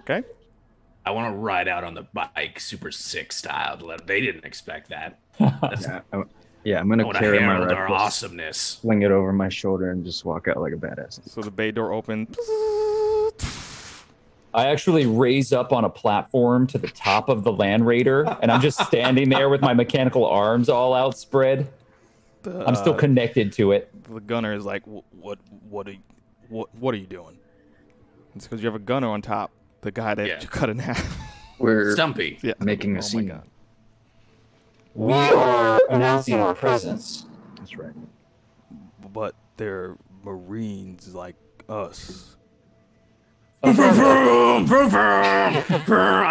Okay. 0.00 0.22
I 1.06 1.12
want 1.12 1.32
to 1.32 1.36
ride 1.38 1.66
out 1.66 1.82
on 1.82 1.94
the 1.94 2.02
bike, 2.12 2.60
super 2.60 2.90
sick 2.92 3.32
style. 3.32 3.78
They 4.06 4.20
didn't 4.20 4.44
expect 4.44 4.90
that. 4.90 5.18
Yeah, 5.40 6.00
I, 6.12 6.22
yeah, 6.62 6.78
I'm 6.80 6.88
gonna 6.90 7.10
carry 7.14 7.40
my 7.40 7.58
rifle, 7.64 7.94
awesomeness. 7.94 8.58
sling 8.58 9.00
it 9.00 9.10
over 9.10 9.32
my 9.32 9.48
shoulder, 9.48 9.92
and 9.92 10.04
just 10.04 10.26
walk 10.26 10.46
out 10.46 10.58
like 10.58 10.74
a 10.74 10.76
badass. 10.76 11.26
So 11.26 11.40
the 11.40 11.50
bay 11.50 11.70
door 11.70 11.94
open. 11.94 12.26
I 14.52 14.66
actually 14.66 15.06
raise 15.06 15.52
up 15.52 15.72
on 15.72 15.84
a 15.84 15.90
platform 15.90 16.66
to 16.68 16.78
the 16.78 16.88
top 16.88 17.28
of 17.28 17.44
the 17.44 17.52
Land 17.52 17.86
Raider, 17.86 18.24
and 18.42 18.50
I'm 18.50 18.60
just 18.60 18.80
standing 18.86 19.28
there 19.28 19.48
with 19.48 19.60
my 19.60 19.74
mechanical 19.74 20.26
arms 20.26 20.68
all 20.68 20.92
outspread. 20.94 21.68
I'm 22.44 22.74
still 22.74 22.94
Uh, 22.94 22.98
connected 22.98 23.52
to 23.54 23.72
it. 23.72 23.90
the 24.12 24.20
gunner 24.20 24.54
is 24.54 24.64
like, 24.64 24.82
"What? 24.86 25.38
What 25.68 25.86
are 25.88 25.92
you? 25.92 25.98
What? 26.48 26.74
What 26.74 26.94
are 26.94 26.98
you 26.98 27.06
doing?" 27.06 27.36
It's 28.34 28.46
because 28.46 28.62
you 28.62 28.66
have 28.66 28.74
a 28.74 28.84
gunner 28.84 29.08
on 29.08 29.22
top. 29.22 29.50
The 29.82 29.90
guy 29.92 30.14
that 30.14 30.26
Yeah. 30.26 30.40
you 30.40 30.48
cut 30.48 30.68
in 30.70 30.78
half. 30.78 31.18
We're 31.58 31.92
Stumpy. 31.92 32.38
yeah. 32.42 32.54
making 32.60 32.96
a 32.96 32.98
oh 32.98 33.02
scene. 33.02 33.28
my 33.28 33.34
god. 33.34 33.42
We 34.94 35.12
are 35.12 35.80
announcing 35.90 36.40
our 36.40 36.54
presence. 36.54 37.26
That's 37.56 37.76
right. 37.76 37.92
But 39.12 39.34
they're 39.56 39.96
Marines 40.24 41.14
like 41.14 41.36
us. 41.68 42.36
I'm 43.62 44.66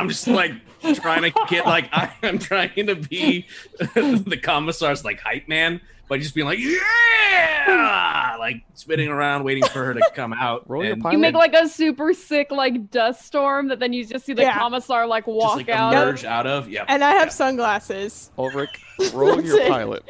just 0.09 0.27
like 0.27 0.53
trying 0.95 1.23
to 1.23 1.31
get 1.49 1.65
like 1.65 1.89
I'm 2.23 2.39
trying 2.39 2.87
to 2.87 2.95
be 2.95 3.45
the 3.77 4.39
commissar's 4.41 5.03
like 5.05 5.19
hype 5.19 5.47
man 5.47 5.81
by 6.07 6.17
just 6.17 6.33
being 6.33 6.47
like 6.47 6.57
yeah, 6.59 8.35
like 8.39 8.63
spinning 8.73 9.09
around 9.09 9.43
waiting 9.43 9.63
for 9.65 9.85
her 9.85 9.93
to 9.93 10.01
come 10.15 10.33
out. 10.33 10.67
Roll 10.67 10.83
your 10.83 10.93
and 10.93 11.01
pilot. 11.03 11.13
You 11.13 11.19
make 11.19 11.35
like 11.35 11.53
a 11.53 11.67
super 11.69 12.13
sick 12.13 12.49
like 12.51 12.89
dust 12.89 13.23
storm 13.25 13.67
that 13.67 13.77
then 13.79 13.93
you 13.93 14.03
just 14.05 14.25
see 14.25 14.33
the 14.33 14.41
Yeah. 14.41 14.57
commissar 14.57 15.05
like 15.05 15.25
just 15.25 15.35
walk 15.35 15.57
like 15.57 15.69
out. 15.69 15.93
emerge 15.93 16.25
out 16.25 16.47
of. 16.47 16.67
Yeah, 16.69 16.85
And 16.87 17.03
I 17.03 17.11
have 17.11 17.31
sunglasses. 17.31 18.31
Ulrich, 18.39 18.83
roll 19.13 19.39
your 19.43 19.61
it. 19.61 19.69
pilot. 19.69 20.03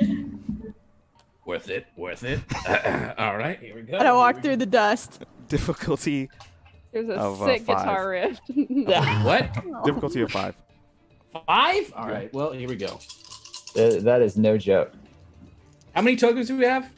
worth 1.46 1.70
it, 1.70 1.86
worth 1.98 2.24
it. 2.24 2.40
All 3.20 3.36
right, 3.38 3.60
here 3.60 3.76
we 3.76 3.82
go. 3.82 3.98
And 3.98 4.08
I 4.08 4.14
walk 4.14 4.42
through 4.42 4.56
the 4.58 4.66
dust. 4.66 5.24
Difficulty 5.50 6.30
There's 6.91 7.10
a 7.10 7.13
of, 7.15 7.41
uh, 7.41 7.45
sick 7.45 7.62
five. 7.63 7.78
guitar 7.78 8.10
riff. 8.10 8.39
What? 9.25 9.54
difficulty 9.86 10.21
of 10.21 10.32
five. 10.32 10.56
Five? 11.47 11.93
All 11.95 12.08
right. 12.08 12.34
Well, 12.34 12.52
here 12.52 12.67
we 12.67 12.75
go. 12.75 12.99
Th- 13.73 14.02
that 14.04 14.21
is 14.21 14.36
no 14.38 14.58
joke. 14.58 14.91
How 15.93 16.02
many 16.02 16.15
tokens 16.15 16.47
do 16.47 16.58
we 16.58 16.65
have? 16.65 16.89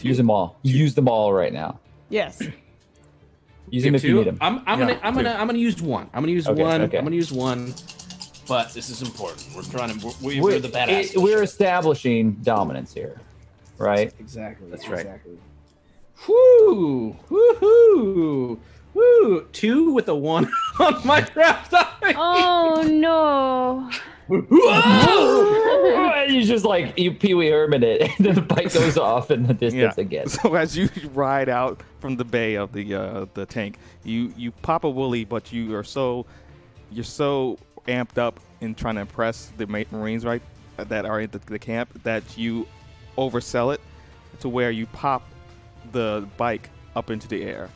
Use 0.00 0.16
them 0.16 0.30
all. 0.30 0.58
Use 0.62 0.94
them 0.94 1.08
all 1.08 1.32
right 1.32 1.52
now. 1.52 1.78
Yes. 2.08 2.42
Use 3.70 3.84
them 3.84 3.94
have 3.94 4.04
if 4.04 4.04
you 4.08 4.16
need 4.16 4.26
them. 4.26 4.38
I'm, 4.40 4.62
I'm 4.66 4.78
Yeah, 4.80 4.86
gonna 4.86 5.00
I'm 5.02 5.14
two. 5.14 5.22
gonna 5.22 5.34
I'm 5.38 5.46
gonna 5.46 5.58
use 5.58 5.80
one. 5.80 6.10
I'm 6.12 6.22
gonna 6.22 6.32
use 6.32 6.46
Okay, 6.46 6.62
one. 6.62 6.82
okay. 6.82 6.98
I'm 6.98 7.04
gonna 7.04 7.16
use 7.16 7.32
one. 7.32 7.72
But 8.48 8.74
this 8.74 8.90
is 8.90 9.00
important. 9.00 9.48
We're 9.56 9.62
trying 9.62 9.98
to 9.98 10.06
we're, 10.06 10.12
we're 10.20 10.42
We're, 10.42 10.58
the 10.58 10.68
badass. 10.68 11.14
it- 11.14 11.18
we're 11.18 11.42
establishing 11.42 12.32
dominance 12.42 12.92
here, 12.92 13.18
right? 13.78 14.12
exactly. 14.18 14.68
That's 14.68 14.88
right. 14.88 15.00
Exactly. 15.06 15.38
Whoo! 16.28 17.16
Woohoo! 17.30 17.81
Woo! 19.52 19.58
Two 19.58 19.92
with 19.92 20.08
a 20.08 20.14
one 20.14 20.50
on 20.80 21.06
my 21.06 21.26
wrath 21.34 21.70
die. 21.70 22.14
oh 22.16 22.82
no. 22.90 23.90
Whoa! 24.28 26.24
you 26.28 26.44
just 26.44 26.64
like 26.64 26.98
you 26.98 27.12
Pee 27.12 27.34
Wee 27.34 27.50
Herman 27.50 27.82
it, 27.82 28.02
and 28.18 28.26
then 28.26 28.34
the 28.34 28.40
bike 28.42 28.72
goes 28.72 28.96
off 28.96 29.30
in 29.30 29.46
the 29.46 29.54
distance 29.54 29.98
again. 29.98 30.28
So 30.28 30.54
as 30.54 30.76
you 30.76 30.88
ride 31.12 31.48
out 31.48 31.82
from 32.00 32.16
the 32.16 32.24
bay 32.24 32.54
of 32.54 32.72
the 32.72 32.94
uh, 32.94 33.26
the 33.34 33.46
tank, 33.46 33.78
you 34.04 34.32
you 34.36 34.50
pop 34.50 34.84
a 34.84 34.90
woolly, 34.90 35.24
but 35.24 35.52
you 35.52 35.74
are 35.76 35.84
so 35.84 36.24
you're 36.90 37.04
so 37.04 37.58
amped 37.88 38.18
up 38.18 38.38
in 38.60 38.74
trying 38.74 38.94
to 38.94 39.00
impress 39.00 39.52
the 39.56 39.66
ma- 39.66 39.82
Marines 39.90 40.24
right 40.24 40.42
that 40.76 41.04
are 41.04 41.20
in 41.20 41.30
the, 41.30 41.38
the 41.46 41.58
camp 41.58 41.90
that 42.04 42.38
you 42.38 42.66
oversell 43.18 43.74
it 43.74 43.80
to 44.40 44.48
where 44.48 44.70
you 44.70 44.86
pop 44.86 45.22
the 45.92 46.26
bike 46.36 46.70
up 46.96 47.10
into 47.10 47.28
the 47.28 47.42
air. 47.42 47.68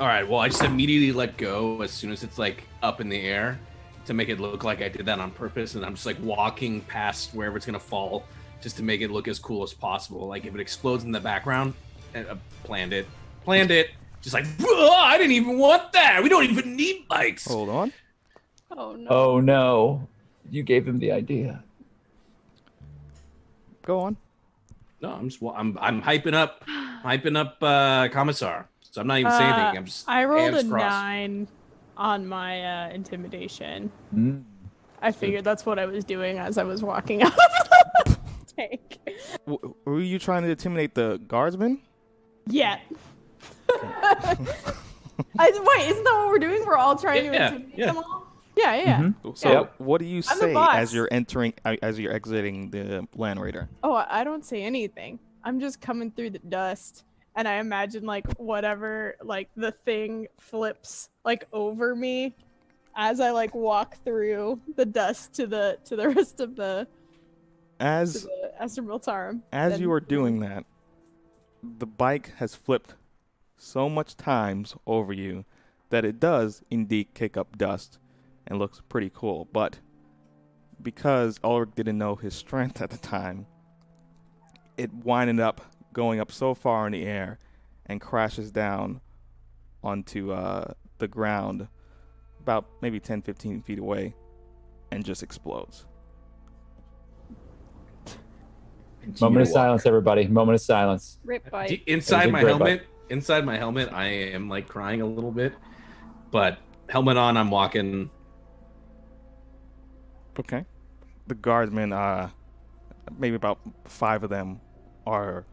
All 0.00 0.06
right. 0.06 0.28
Well, 0.28 0.40
I 0.40 0.48
just 0.48 0.62
immediately 0.62 1.12
let 1.12 1.36
go 1.36 1.82
as 1.82 1.90
soon 1.90 2.12
as 2.12 2.22
it's 2.22 2.38
like 2.38 2.64
up 2.82 3.00
in 3.00 3.08
the 3.08 3.20
air 3.20 3.58
to 4.06 4.14
make 4.14 4.28
it 4.28 4.40
look 4.40 4.64
like 4.64 4.82
I 4.82 4.88
did 4.88 5.06
that 5.06 5.18
on 5.20 5.30
purpose, 5.30 5.74
and 5.74 5.84
I'm 5.84 5.94
just 5.94 6.06
like 6.06 6.16
walking 6.20 6.80
past 6.82 7.34
wherever 7.34 7.56
it's 7.56 7.66
gonna 7.66 7.78
fall, 7.78 8.24
just 8.60 8.76
to 8.78 8.82
make 8.82 9.00
it 9.00 9.10
look 9.10 9.28
as 9.28 9.38
cool 9.38 9.62
as 9.62 9.72
possible. 9.72 10.26
Like 10.26 10.44
if 10.44 10.54
it 10.54 10.60
explodes 10.60 11.04
in 11.04 11.12
the 11.12 11.20
background, 11.20 11.74
and 12.14 12.26
uh, 12.26 12.36
planned 12.64 12.92
it, 12.92 13.06
planned 13.44 13.70
it. 13.70 13.90
Just 14.22 14.34
like 14.34 14.46
I 14.60 15.16
didn't 15.18 15.32
even 15.32 15.58
want 15.58 15.92
that. 15.92 16.22
We 16.22 16.28
don't 16.28 16.44
even 16.44 16.76
need 16.76 17.06
bikes. 17.08 17.46
Hold 17.46 17.68
on. 17.68 17.92
Oh 18.70 18.96
no. 18.96 19.10
Oh 19.10 19.40
no, 19.40 20.08
you 20.50 20.62
gave 20.62 20.86
him 20.86 20.98
the 20.98 21.12
idea. 21.12 21.62
Go 23.84 24.00
on. 24.00 24.16
No, 25.00 25.10
I'm 25.10 25.28
just 25.28 25.42
I'm 25.42 25.76
I'm 25.80 26.00
hyping 26.00 26.34
up, 26.34 26.64
hyping 27.04 27.36
up 27.36 27.56
uh, 27.60 28.08
Commissar. 28.08 28.68
So 28.92 29.00
I'm 29.00 29.06
not 29.06 29.18
even 29.18 29.32
saying 29.32 29.50
Uh, 29.50 29.56
anything. 29.56 29.78
I'm 29.78 29.84
just 29.86 30.08
I 30.08 30.24
rolled 30.24 30.54
a 30.54 30.62
crossed. 30.64 30.70
nine 30.70 31.48
on 31.96 32.26
my 32.28 32.62
uh, 32.88 32.90
intimidation. 32.90 33.90
Mm. 34.14 34.44
I 35.00 35.10
figured 35.12 35.44
that's 35.44 35.64
what 35.66 35.78
I 35.78 35.86
was 35.86 36.04
doing 36.04 36.38
as 36.38 36.58
I 36.58 36.62
was 36.64 36.82
walking 36.82 37.22
out 37.24 37.32
of 37.32 38.04
the 38.06 38.54
tank. 38.54 38.98
W- 39.46 39.74
were 39.86 40.00
you 40.00 40.18
trying 40.18 40.42
to 40.42 40.50
intimidate 40.50 40.94
the 40.94 41.18
guardsmen? 41.26 41.80
Yeah. 42.46 42.78
I, 45.38 45.50
wait, 45.50 45.88
isn't 45.88 46.04
that 46.04 46.14
what 46.18 46.28
we're 46.28 46.38
doing? 46.38 46.64
We're 46.66 46.76
all 46.76 46.96
trying 46.96 47.24
Yeah, 47.26 47.30
to 47.32 47.44
intimidate 47.56 47.78
yeah. 47.78 47.86
them 47.86 47.96
all? 47.98 48.26
Yeah, 48.56 48.74
yeah. 48.76 48.98
Mm-hmm. 49.00 49.30
So 49.34 49.50
Yep. 49.52 49.74
what 49.78 49.98
do 50.00 50.04
you 50.06 50.20
say 50.20 50.54
as 50.54 50.92
you're 50.92 51.08
entering, 51.10 51.54
uh, 51.64 51.76
as 51.82 51.98
you're 51.98 52.12
exiting 52.12 52.70
the 52.70 53.08
land 53.16 53.40
raider? 53.40 53.70
Oh, 53.82 53.94
I 53.94 54.20
I 54.20 54.24
don't 54.24 54.44
say 54.44 54.62
anything. 54.62 55.18
I'm 55.44 55.58
just 55.58 55.80
coming 55.80 56.10
through 56.10 56.30
the 56.30 56.38
dust, 56.40 57.04
and 57.34 57.48
I 57.48 57.54
imagine 57.54 58.04
like 58.04 58.30
whatever, 58.34 59.16
like 59.22 59.48
the 59.56 59.72
thing 59.72 60.28
flips 60.38 61.10
like 61.24 61.46
over 61.52 61.94
me 61.94 62.34
as 62.94 63.20
I 63.20 63.30
like 63.30 63.54
walk 63.54 63.96
through 64.04 64.60
the 64.76 64.84
dust 64.84 65.32
to 65.34 65.46
the 65.46 65.78
to 65.84 65.96
the 65.96 66.08
rest 66.16 66.40
of 66.40 66.56
the 66.56 66.86
As 67.80 68.24
the 68.24 68.52
Astra 68.60 68.84
Militarum. 68.84 69.40
as 69.52 69.80
you 69.80 69.90
are 69.92 70.00
doing 70.00 70.40
that, 70.40 70.64
the 71.62 71.86
bike 71.86 72.32
has 72.36 72.54
flipped 72.54 72.94
so 73.56 73.88
much 73.88 74.16
times 74.16 74.74
over 74.86 75.12
you 75.12 75.44
that 75.90 76.04
it 76.04 76.18
does 76.18 76.62
indeed 76.70 77.08
kick 77.14 77.36
up 77.36 77.56
dust 77.56 77.98
and 78.46 78.58
looks 78.58 78.82
pretty 78.88 79.10
cool. 79.14 79.48
But 79.52 79.78
because 80.82 81.38
Ulrich 81.44 81.70
didn't 81.76 81.98
know 81.98 82.16
his 82.16 82.34
strength 82.34 82.82
at 82.82 82.90
the 82.90 82.98
time, 82.98 83.46
it 84.76 84.92
winded 84.92 85.38
up 85.38 85.60
going 85.92 86.20
up 86.20 86.32
so 86.32 86.54
far 86.54 86.86
in 86.86 86.92
the 86.92 87.04
air 87.04 87.38
and 87.86 88.00
crashes 88.00 88.50
down 88.50 89.00
onto 89.82 90.32
uh, 90.32 90.72
the 90.98 91.08
ground 91.08 91.68
about 92.40 92.66
maybe 92.80 92.98
10 92.98 93.22
15 93.22 93.62
feet 93.62 93.78
away 93.78 94.14
and 94.90 95.04
just 95.04 95.22
explodes. 95.22 95.86
Moment 99.20 99.42
of 99.42 99.48
silence, 99.48 99.86
everybody. 99.86 100.28
Moment 100.28 100.54
of 100.54 100.60
silence. 100.60 101.18
Rip 101.24 101.50
bite. 101.50 101.82
Inside 101.86 102.30
my 102.30 102.40
great 102.40 102.50
helmet, 102.50 102.86
inside 103.08 103.44
my 103.44 103.56
helmet, 103.56 103.92
I 103.92 104.06
am 104.06 104.48
like 104.48 104.68
crying 104.68 105.00
a 105.00 105.06
little 105.06 105.32
bit, 105.32 105.54
but 106.30 106.58
helmet 106.88 107.16
on, 107.16 107.36
I'm 107.36 107.50
walking. 107.50 108.10
Okay. 110.38 110.64
The 111.26 111.34
guardsmen, 111.34 111.92
uh, 111.92 112.30
maybe 113.18 113.34
about 113.34 113.58
five 113.84 114.22
of 114.22 114.30
them, 114.30 114.60
are 115.06 115.44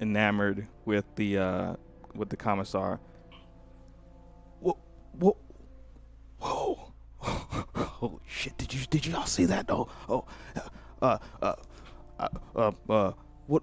enamored 0.00 0.66
with 0.84 1.04
the 1.16 1.38
uh, 1.38 1.76
with 2.14 2.28
the 2.28 2.36
commissar. 2.36 3.00
Whoa! 4.60 4.78
Whoa! 5.18 5.36
Whoa! 6.40 6.92
Holy 7.22 8.20
shit! 8.26 8.56
Did 8.56 8.74
you 8.74 8.80
did 8.90 9.06
you 9.06 9.16
all 9.16 9.26
see 9.26 9.44
that? 9.46 9.66
Oh! 9.70 9.88
Oh! 10.08 10.24
Uh! 11.00 11.18
Uh! 11.40 11.54
Uh! 12.18 12.28
Uh! 12.56 12.72
uh 12.88 13.12
what? 13.46 13.62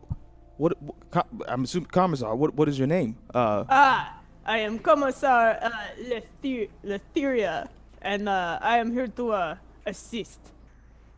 What? 0.58 0.82
what 0.82 0.95
com- 1.12 1.41
I'm 1.48 1.63
assuming 1.63 1.89
commissar. 1.89 2.36
What? 2.36 2.56
What 2.56 2.69
is 2.69 2.78
your 2.78 2.88
name? 2.88 3.17
Uh. 3.34 3.65
Ah, 3.69 4.19
I 4.45 4.60
am 4.60 4.80
Commissar 4.80 5.58
uh, 5.62 5.69
Lether- 6.08 6.69
Letheria, 6.84 7.67
and 8.02 8.30
uh, 8.30 8.60
I 8.62 8.78
am 8.78 8.91
here 8.91 9.08
to 9.08 9.32
uh, 9.32 9.56
assist. 9.86 10.39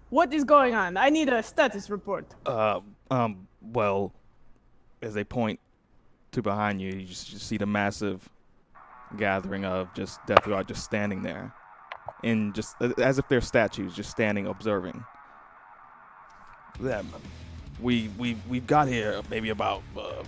What 0.09 0.33
is 0.33 0.45
going 0.45 0.73
on? 0.73 0.95
I 0.95 1.09
need 1.09 1.27
a 1.27 1.43
status 1.43 1.89
report. 1.89 2.25
Uh, 2.45 2.79
um, 3.11 3.47
well, 3.61 4.13
as 5.01 5.13
they 5.13 5.23
point 5.23 5.59
to 6.31 6.41
behind 6.41 6.81
you, 6.81 6.91
you 6.91 7.05
just, 7.05 7.27
just 7.29 7.47
see 7.47 7.57
the 7.57 7.65
massive 7.65 8.27
gathering 9.17 9.65
of 9.65 9.93
just 9.93 10.19
Death 10.25 10.45
Guard 10.45 10.67
just 10.67 10.83
standing 10.83 11.21
there, 11.21 11.53
and 12.23 12.53
just 12.53 12.75
as 12.81 13.19
if 13.19 13.27
they're 13.27 13.41
statues, 13.41 13.95
just 13.95 14.09
standing 14.09 14.47
observing. 14.47 15.03
Them, 16.79 17.07
we 17.81 18.09
we 18.17 18.37
we 18.47 18.59
got 18.59 18.87
here 18.87 19.21
maybe 19.29 19.49
about 19.49 19.81
uh, 19.97 20.23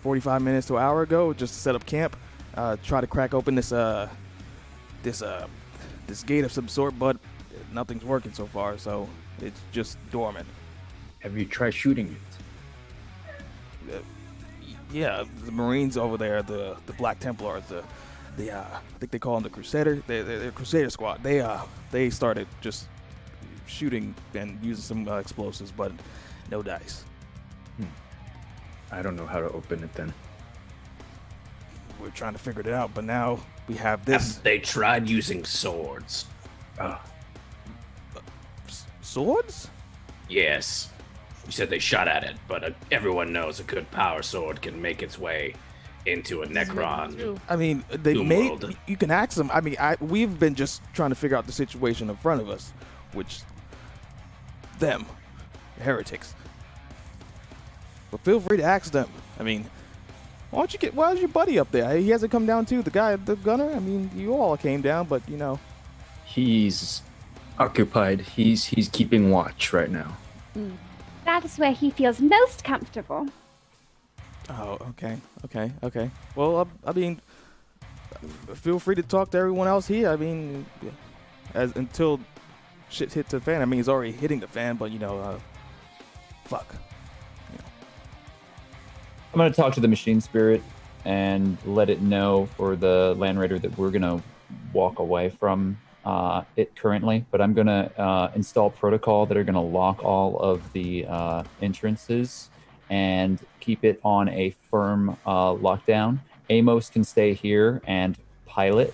45 0.00 0.40
minutes 0.42 0.66
to 0.68 0.76
an 0.76 0.82
hour 0.82 1.02
ago, 1.02 1.32
just 1.32 1.54
to 1.54 1.60
set 1.60 1.74
up 1.74 1.84
camp, 1.84 2.16
uh, 2.54 2.76
try 2.82 3.00
to 3.00 3.06
crack 3.06 3.34
open 3.34 3.54
this 3.54 3.72
uh 3.72 4.08
this 5.02 5.22
uh 5.22 5.46
this 6.06 6.22
gate 6.22 6.44
of 6.44 6.52
some 6.52 6.68
sort, 6.68 6.98
but 6.98 7.16
nothing's 7.72 8.04
working 8.04 8.32
so 8.32 8.46
far, 8.46 8.78
so 8.78 9.08
it's 9.40 9.60
just 9.70 9.98
dormant. 10.10 10.46
Have 11.20 11.36
you 11.36 11.44
tried 11.44 11.74
shooting 11.74 12.08
it? 12.08 12.31
Yeah, 14.92 15.24
the 15.44 15.52
Marines 15.52 15.96
over 15.96 16.16
there, 16.18 16.42
the 16.42 16.76
the 16.86 16.92
Black 16.94 17.18
Templars, 17.18 17.64
the 17.66 17.82
the 18.36 18.50
uh, 18.50 18.60
I 18.64 18.98
think 18.98 19.10
they 19.12 19.18
call 19.18 19.34
them 19.34 19.42
the 19.42 19.50
Crusader, 19.50 20.02
they 20.06 20.22
they're, 20.22 20.38
they're 20.38 20.50
Crusader 20.52 20.90
Squad. 20.90 21.22
They 21.22 21.40
uh 21.40 21.60
they 21.90 22.10
started 22.10 22.46
just 22.60 22.88
shooting 23.66 24.14
and 24.34 24.58
using 24.62 24.82
some 24.82 25.08
uh, 25.08 25.16
explosives, 25.18 25.72
but 25.72 25.92
no 26.50 26.62
dice. 26.62 27.04
I 28.90 29.00
don't 29.00 29.16
know 29.16 29.26
how 29.26 29.40
to 29.40 29.48
open 29.48 29.82
it 29.82 29.94
then. 29.94 30.12
We're 31.98 32.10
trying 32.10 32.34
to 32.34 32.38
figure 32.38 32.60
it 32.60 32.66
out, 32.68 32.92
but 32.92 33.04
now 33.04 33.38
we 33.66 33.74
have 33.76 34.04
this 34.04 34.36
They 34.36 34.58
tried 34.58 35.08
using 35.08 35.46
swords. 35.46 36.26
S- 38.68 38.84
swords. 39.00 39.70
Yes. 40.28 40.90
You 41.52 41.56
said 41.56 41.68
they 41.68 41.80
shot 41.80 42.08
at 42.08 42.24
it, 42.24 42.36
but 42.48 42.64
uh, 42.64 42.70
everyone 42.90 43.30
knows 43.30 43.60
a 43.60 43.62
good 43.64 43.90
power 43.90 44.22
sword 44.22 44.62
can 44.62 44.80
make 44.80 45.02
its 45.02 45.18
way 45.18 45.54
into 46.06 46.40
a 46.40 46.46
Necron. 46.46 47.38
I 47.46 47.56
mean, 47.56 47.84
they 47.90 48.14
Doom 48.14 48.28
may. 48.28 48.48
world. 48.48 48.74
You 48.86 48.96
can 48.96 49.10
ask 49.10 49.36
them. 49.36 49.50
I 49.52 49.60
mean, 49.60 49.76
I, 49.78 49.98
we've 50.00 50.40
been 50.40 50.54
just 50.54 50.80
trying 50.94 51.10
to 51.10 51.14
figure 51.14 51.36
out 51.36 51.44
the 51.44 51.52
situation 51.52 52.08
in 52.08 52.16
front 52.16 52.40
of 52.40 52.48
us, 52.48 52.72
which 53.12 53.42
them, 54.78 55.04
heretics. 55.78 56.34
But 58.10 58.20
feel 58.22 58.40
free 58.40 58.56
to 58.56 58.62
ask 58.62 58.90
them. 58.90 59.10
I 59.38 59.42
mean, 59.42 59.66
why 60.52 60.60
don't 60.60 60.72
you 60.72 60.78
get? 60.78 60.94
Why 60.94 61.12
is 61.12 61.20
your 61.20 61.28
buddy 61.28 61.58
up 61.58 61.70
there? 61.70 61.98
He 61.98 62.08
hasn't 62.08 62.32
come 62.32 62.46
down 62.46 62.64
too. 62.64 62.80
The 62.80 62.90
guy, 62.90 63.14
the 63.16 63.36
gunner. 63.36 63.70
I 63.74 63.78
mean, 63.78 64.10
you 64.16 64.32
all 64.32 64.56
came 64.56 64.80
down, 64.80 65.06
but 65.06 65.28
you 65.28 65.36
know, 65.36 65.60
He's 66.24 67.02
occupied. 67.58 68.22
He's 68.22 68.64
he's 68.64 68.88
keeping 68.88 69.30
watch 69.30 69.74
right 69.74 69.90
now. 69.90 70.16
That 71.24 71.44
is 71.44 71.58
where 71.58 71.72
he 71.72 71.90
feels 71.90 72.20
most 72.20 72.64
comfortable. 72.64 73.28
Oh, 74.50 74.78
okay, 74.90 75.16
okay, 75.44 75.72
okay. 75.82 76.10
Well, 76.34 76.68
I, 76.84 76.90
I 76.90 76.92
mean, 76.92 77.20
feel 78.54 78.78
free 78.78 78.96
to 78.96 79.02
talk 79.02 79.30
to 79.30 79.38
everyone 79.38 79.68
else 79.68 79.86
here. 79.86 80.10
I 80.10 80.16
mean, 80.16 80.66
as 81.54 81.74
until 81.76 82.20
shit 82.88 83.12
hits 83.12 83.30
the 83.30 83.40
fan. 83.40 83.62
I 83.62 83.64
mean, 83.64 83.78
he's 83.78 83.88
already 83.88 84.12
hitting 84.12 84.40
the 84.40 84.48
fan, 84.48 84.76
but 84.76 84.90
you 84.90 84.98
know, 84.98 85.18
uh, 85.18 85.38
fuck. 86.44 86.74
I'm 89.32 89.38
going 89.38 89.50
to 89.50 89.56
talk 89.56 89.72
to 89.74 89.80
the 89.80 89.88
machine 89.88 90.20
spirit 90.20 90.62
and 91.06 91.56
let 91.64 91.88
it 91.88 92.02
know 92.02 92.46
for 92.56 92.76
the 92.76 93.14
land 93.16 93.40
raider 93.40 93.58
that 93.58 93.76
we're 93.78 93.90
going 93.90 94.02
to 94.02 94.22
walk 94.74 94.98
away 94.98 95.30
from 95.30 95.78
uh, 96.04 96.42
it 96.56 96.74
currently. 96.76 97.24
But 97.30 97.40
I'm 97.40 97.54
going 97.54 97.66
to 97.66 98.00
uh, 98.00 98.32
install 98.34 98.70
protocol 98.70 99.26
that 99.26 99.36
are 99.36 99.44
going 99.44 99.54
to 99.54 99.60
lock 99.60 100.04
all 100.04 100.38
of 100.38 100.72
the 100.72 101.06
uh, 101.06 101.44
entrances 101.60 102.50
and 102.90 103.38
keep 103.60 103.84
it 103.84 104.00
on 104.04 104.28
a 104.28 104.54
firm 104.70 105.16
uh, 105.24 105.52
lockdown. 105.54 106.18
Amos 106.50 106.90
can 106.90 107.04
stay 107.04 107.32
here 107.32 107.80
and 107.86 108.16
pilot, 108.46 108.92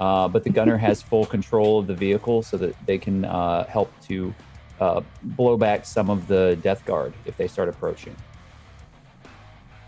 uh, 0.00 0.28
but 0.28 0.44
the 0.44 0.50
gunner 0.50 0.76
has 0.76 1.02
full 1.10 1.26
control 1.26 1.80
of 1.80 1.86
the 1.86 1.94
vehicle 1.94 2.42
so 2.42 2.56
that 2.56 2.74
they 2.86 2.96
can 2.96 3.24
uh, 3.24 3.64
help 3.66 3.92
to 4.06 4.34
uh, 4.80 5.02
blow 5.22 5.56
back 5.56 5.84
some 5.84 6.08
of 6.10 6.26
the 6.26 6.58
death 6.62 6.84
guard 6.84 7.12
if 7.26 7.36
they 7.36 7.46
start 7.46 7.68
approaching. 7.68 8.16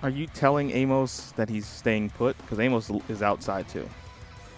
Are 0.02 0.11
you 0.11 0.26
telling 0.26 0.70
Amos 0.72 1.33
that 1.33 1.48
he's 1.48 1.66
staying 1.66 2.11
put? 2.11 2.37
Because 2.38 2.61
Amos 2.61 2.90
is 3.09 3.22
outside 3.22 3.68
too. 3.68 3.88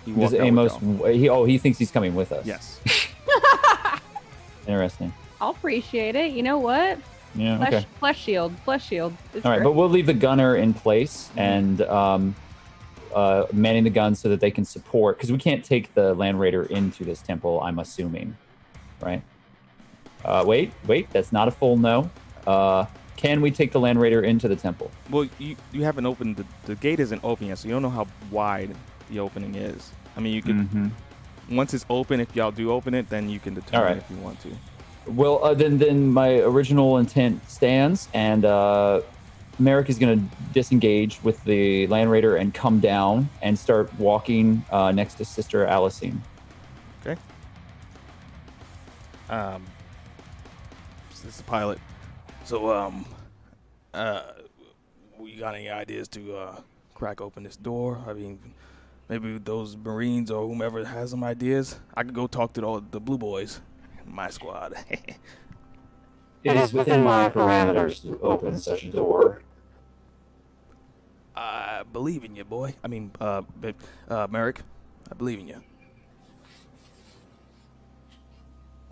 He 0.05 0.13
Does 0.13 0.33
walked 0.33 0.35
out 0.35 0.41
Amos? 0.47 0.73
He 1.15 1.29
oh 1.29 1.45
he 1.45 1.59
thinks 1.59 1.79
he's 1.79 1.91
coming 1.91 2.15
with 2.15 2.33
us. 2.33 2.47
Yes. 2.47 2.81
Interesting. 4.67 5.13
I'll 5.41 5.51
appreciate 5.51 6.17
it. 6.17 6.33
You 6.33 6.43
know 6.43 6.59
what? 6.59 6.99
Yeah. 7.35 7.59
Flesh, 7.59 7.73
Okay. 7.75 7.87
flesh 7.99 8.19
shield. 8.21 8.59
Flesh 8.65 8.87
shield. 8.87 9.15
It's 9.35 9.45
All 9.45 9.51
right, 9.53 9.59
great. 9.59 9.65
but 9.65 9.73
we'll 9.73 9.89
leave 9.89 10.07
the 10.07 10.15
gunner 10.15 10.57
in 10.57 10.75
place 10.75 11.31
and 11.37 11.81
um, 11.83 12.35
uh, 13.15 13.47
manning 13.53 13.85
the 13.85 13.91
gun 13.91 14.15
so 14.15 14.29
that 14.31 14.41
they 14.41 14.51
can 14.51 14.65
support 14.65 15.17
because 15.17 15.31
we 15.31 15.39
can't 15.39 15.65
take 15.65 15.95
the 15.95 16.15
land 16.15 16.41
raider 16.41 16.65
into 16.65 17.05
this 17.05 17.21
temple. 17.23 17.61
I'm 17.63 17.79
assuming, 17.79 18.37
right? 19.01 19.23
Uh, 20.25 20.45
wait, 20.47 20.73
wait. 20.87 21.09
That's 21.11 21.33
not 21.33 21.49
a 21.49 21.51
full 21.51 21.77
no. 21.77 22.11
Uh, 22.47 22.87
can 23.17 23.41
we 23.41 23.51
take 23.51 23.73
the 23.73 23.81
land 23.81 24.01
raider 24.01 24.23
into 24.23 24.49
the 24.49 24.57
temple? 24.57 24.91
Well, 25.11 25.29
you 25.39 25.55
you 25.73 25.85
haven't 25.85 26.07
opened 26.07 26.37
the, 26.37 26.45
the 26.65 26.75
gate 26.75 26.99
isn't 27.01 27.23
open 27.23 27.47
yet, 27.49 27.59
so 27.59 27.69
you 27.69 27.75
don't 27.75 27.83
know 27.83 27.91
how 27.91 28.07
wide 28.31 28.75
the 29.11 29.21
opening 29.21 29.55
is. 29.55 29.91
I 30.17 30.21
mean, 30.21 30.35
you 30.35 30.43
could 30.43 30.57
Mhm. 30.57 30.91
once 31.51 31.75
it's 31.75 31.87
open. 31.89 32.21
If 32.21 32.35
y'all 32.35 32.51
do 32.51 32.73
open 32.73 32.95
it, 32.95 33.09
then 33.09 33.29
you 33.29 33.41
can 33.41 33.55
determine 33.55 33.89
right. 33.89 33.97
if 33.97 34.11
you 34.11 34.17
want 34.17 34.41
to. 34.41 34.51
Well, 35.07 35.43
uh, 35.43 35.55
then 35.55 35.79
then 35.79 36.13
my 36.13 36.41
original 36.41 36.99
intent 36.99 37.49
stands, 37.49 38.09
and 38.13 38.45
uh, 38.45 39.01
Merrick 39.59 39.89
is 39.89 39.99
going 39.99 40.19
to 40.19 40.37
disengage 40.53 41.23
with 41.23 41.43
the 41.45 41.87
Land 41.87 42.11
Raider 42.11 42.37
and 42.37 42.53
come 42.53 42.81
down 42.81 43.29
and 43.43 43.59
start 43.59 43.93
walking 43.99 44.65
uh, 44.71 44.93
next 44.93 45.15
to 45.15 45.25
Sister 45.25 45.67
Alisine. 45.67 46.19
Okay. 47.01 47.19
Um, 49.31 49.65
this 51.11 51.25
is 51.25 51.37
the 51.39 51.45
pilot. 51.45 51.79
So, 52.45 52.73
um, 52.75 53.05
uh, 53.95 54.23
we 55.19 55.37
got 55.37 55.55
any 55.55 55.69
ideas 55.69 56.09
to 56.09 56.37
uh, 56.37 56.61
crack 56.99 57.21
open 57.21 57.43
this 57.43 57.57
door? 57.57 58.03
I 58.07 58.13
mean, 58.13 58.39
maybe 59.09 59.39
those 59.39 59.77
Marines 59.77 60.31
or 60.31 60.47
whomever 60.47 60.85
has 60.85 61.11
some 61.11 61.25
ideas. 61.25 61.79
I 61.95 62.03
could 62.03 62.15
go 62.15 62.27
talk 62.27 62.53
to 62.55 62.61
the, 62.61 62.85
the 62.91 63.01
Blue 63.01 63.19
Boys, 63.19 63.61
my 64.07 64.31
squad. 64.31 64.75
It 66.45 66.57
is 66.57 66.73
within 66.73 67.03
my 67.03 67.29
parameters 67.29 68.01
to 68.03 68.19
open 68.21 68.59
such 68.59 68.85
a 68.85 68.91
door. 68.91 69.43
I 71.35 71.83
believe 71.93 72.25
in 72.25 72.37
you, 72.37 72.45
boy. 72.45 72.75
I 72.83 72.89
mean, 72.89 73.11
uh, 73.21 73.43
uh, 74.09 74.27
Merrick, 74.31 74.61
I 75.11 75.15
believe 75.15 75.41
in 75.41 75.49
you. 75.49 75.61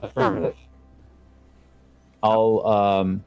Affirmative. 0.02 0.56
I'll 2.22 2.66
um, 2.66 3.24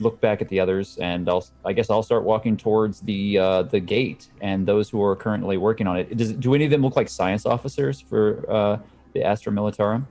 look 0.00 0.20
back 0.20 0.40
at 0.42 0.48
the 0.48 0.58
others, 0.58 0.96
and 0.98 1.28
I'll 1.28 1.46
I 1.64 1.72
guess 1.72 1.90
I'll 1.90 2.02
start 2.02 2.24
walking 2.24 2.56
towards 2.56 3.00
the 3.00 3.38
uh, 3.38 3.62
the 3.62 3.78
gate 3.80 4.28
and 4.40 4.66
those 4.66 4.88
who 4.90 5.02
are 5.04 5.14
currently 5.14 5.56
working 5.58 5.86
on 5.86 5.96
it. 5.98 6.16
Does 6.16 6.32
do 6.32 6.54
any 6.54 6.64
of 6.64 6.70
them 6.70 6.82
look 6.82 6.96
like 6.96 7.08
science 7.08 7.46
officers 7.46 8.00
for 8.00 8.44
uh, 8.50 8.78
the 9.12 9.22
Astra 9.22 9.52
Militarum? 9.52 10.06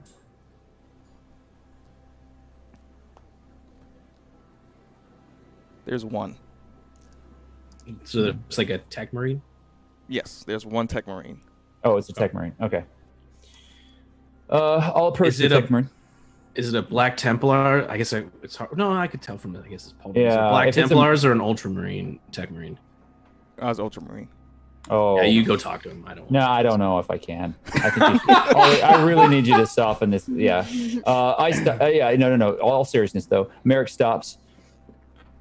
There's 5.86 6.06
one. 6.06 6.36
So 8.04 8.36
it's 8.47 8.58
like 8.58 8.69
a 8.69 8.78
tech 8.78 9.12
marine. 9.13 9.41
Yes, 10.08 10.43
there's 10.45 10.65
one 10.65 10.88
Tech 10.88 11.08
Marine. 11.08 11.39
Oh, 11.84 11.97
it's 11.97 12.10
a 12.10 12.13
Tech 12.13 12.34
Marine. 12.34 12.54
Okay. 12.62 12.84
Uh, 14.49 14.91
I'll 14.95 15.08
approach 15.08 15.30
Is 15.30 15.38
the 15.38 15.45
it 15.45 15.52
a- 15.52 15.62
Tech 15.62 15.69
Marine. 15.69 15.89
Is 16.60 16.74
it 16.74 16.78
a 16.78 16.82
Black 16.82 17.15
Templar? 17.15 17.89
I 17.89 17.98
guess 17.98 18.12
I, 18.13 18.26
it's 18.43 18.56
hard. 18.58 18.78
No, 18.78 18.91
I 18.91 19.08
could 19.08 19.22
tell 19.22 19.38
from 19.38 19.56
it. 19.56 19.63
I 19.65 19.69
guess 19.69 19.86
it's 19.86 19.93
probably 19.93 20.24
is 20.26 20.34
it 20.34 20.38
Yeah, 20.38 20.50
Black 20.50 20.67
if 20.67 20.78
it's 20.78 20.78
a- 20.78 20.89
Templars 20.89 21.24
or 21.26 21.32
an 21.32 21.39
Ultramarine 21.41 22.19
Tech 22.34 22.52
Marine. 22.52 22.78
I 23.62 23.67
was 23.67 23.80
Ultramarine. 23.80 24.28
Oh, 24.89 25.17
Yeah, 25.17 25.28
you 25.28 25.45
go 25.45 25.56
talk 25.56 25.84
to 25.84 25.89
him. 25.89 26.04
I 26.08 26.13
don't. 26.15 26.30
No, 26.32 26.41
I 26.41 26.62
don't 26.63 26.80
know 26.80 27.00
if 27.00 27.10
I 27.10 27.17
can. 27.17 27.56
I 27.76 27.89
think 27.89 27.95
you 28.13 28.19
should, 28.19 28.30
oh, 28.30 28.82
I 28.84 29.04
really 29.04 29.28
need 29.28 29.48
you 29.48 29.56
to 29.58 29.65
soften 29.65 30.10
this. 30.10 30.28
Yeah, 30.28 30.65
uh, 31.08 31.36
I 31.38 31.52
st- 31.52 31.82
uh, 31.82 31.86
yeah 31.86 32.12
no 32.15 32.30
no 32.30 32.36
no. 32.36 32.54
All 32.58 32.84
seriousness 32.84 33.26
though, 33.26 33.52
Merrick 33.63 33.88
stops. 33.89 34.38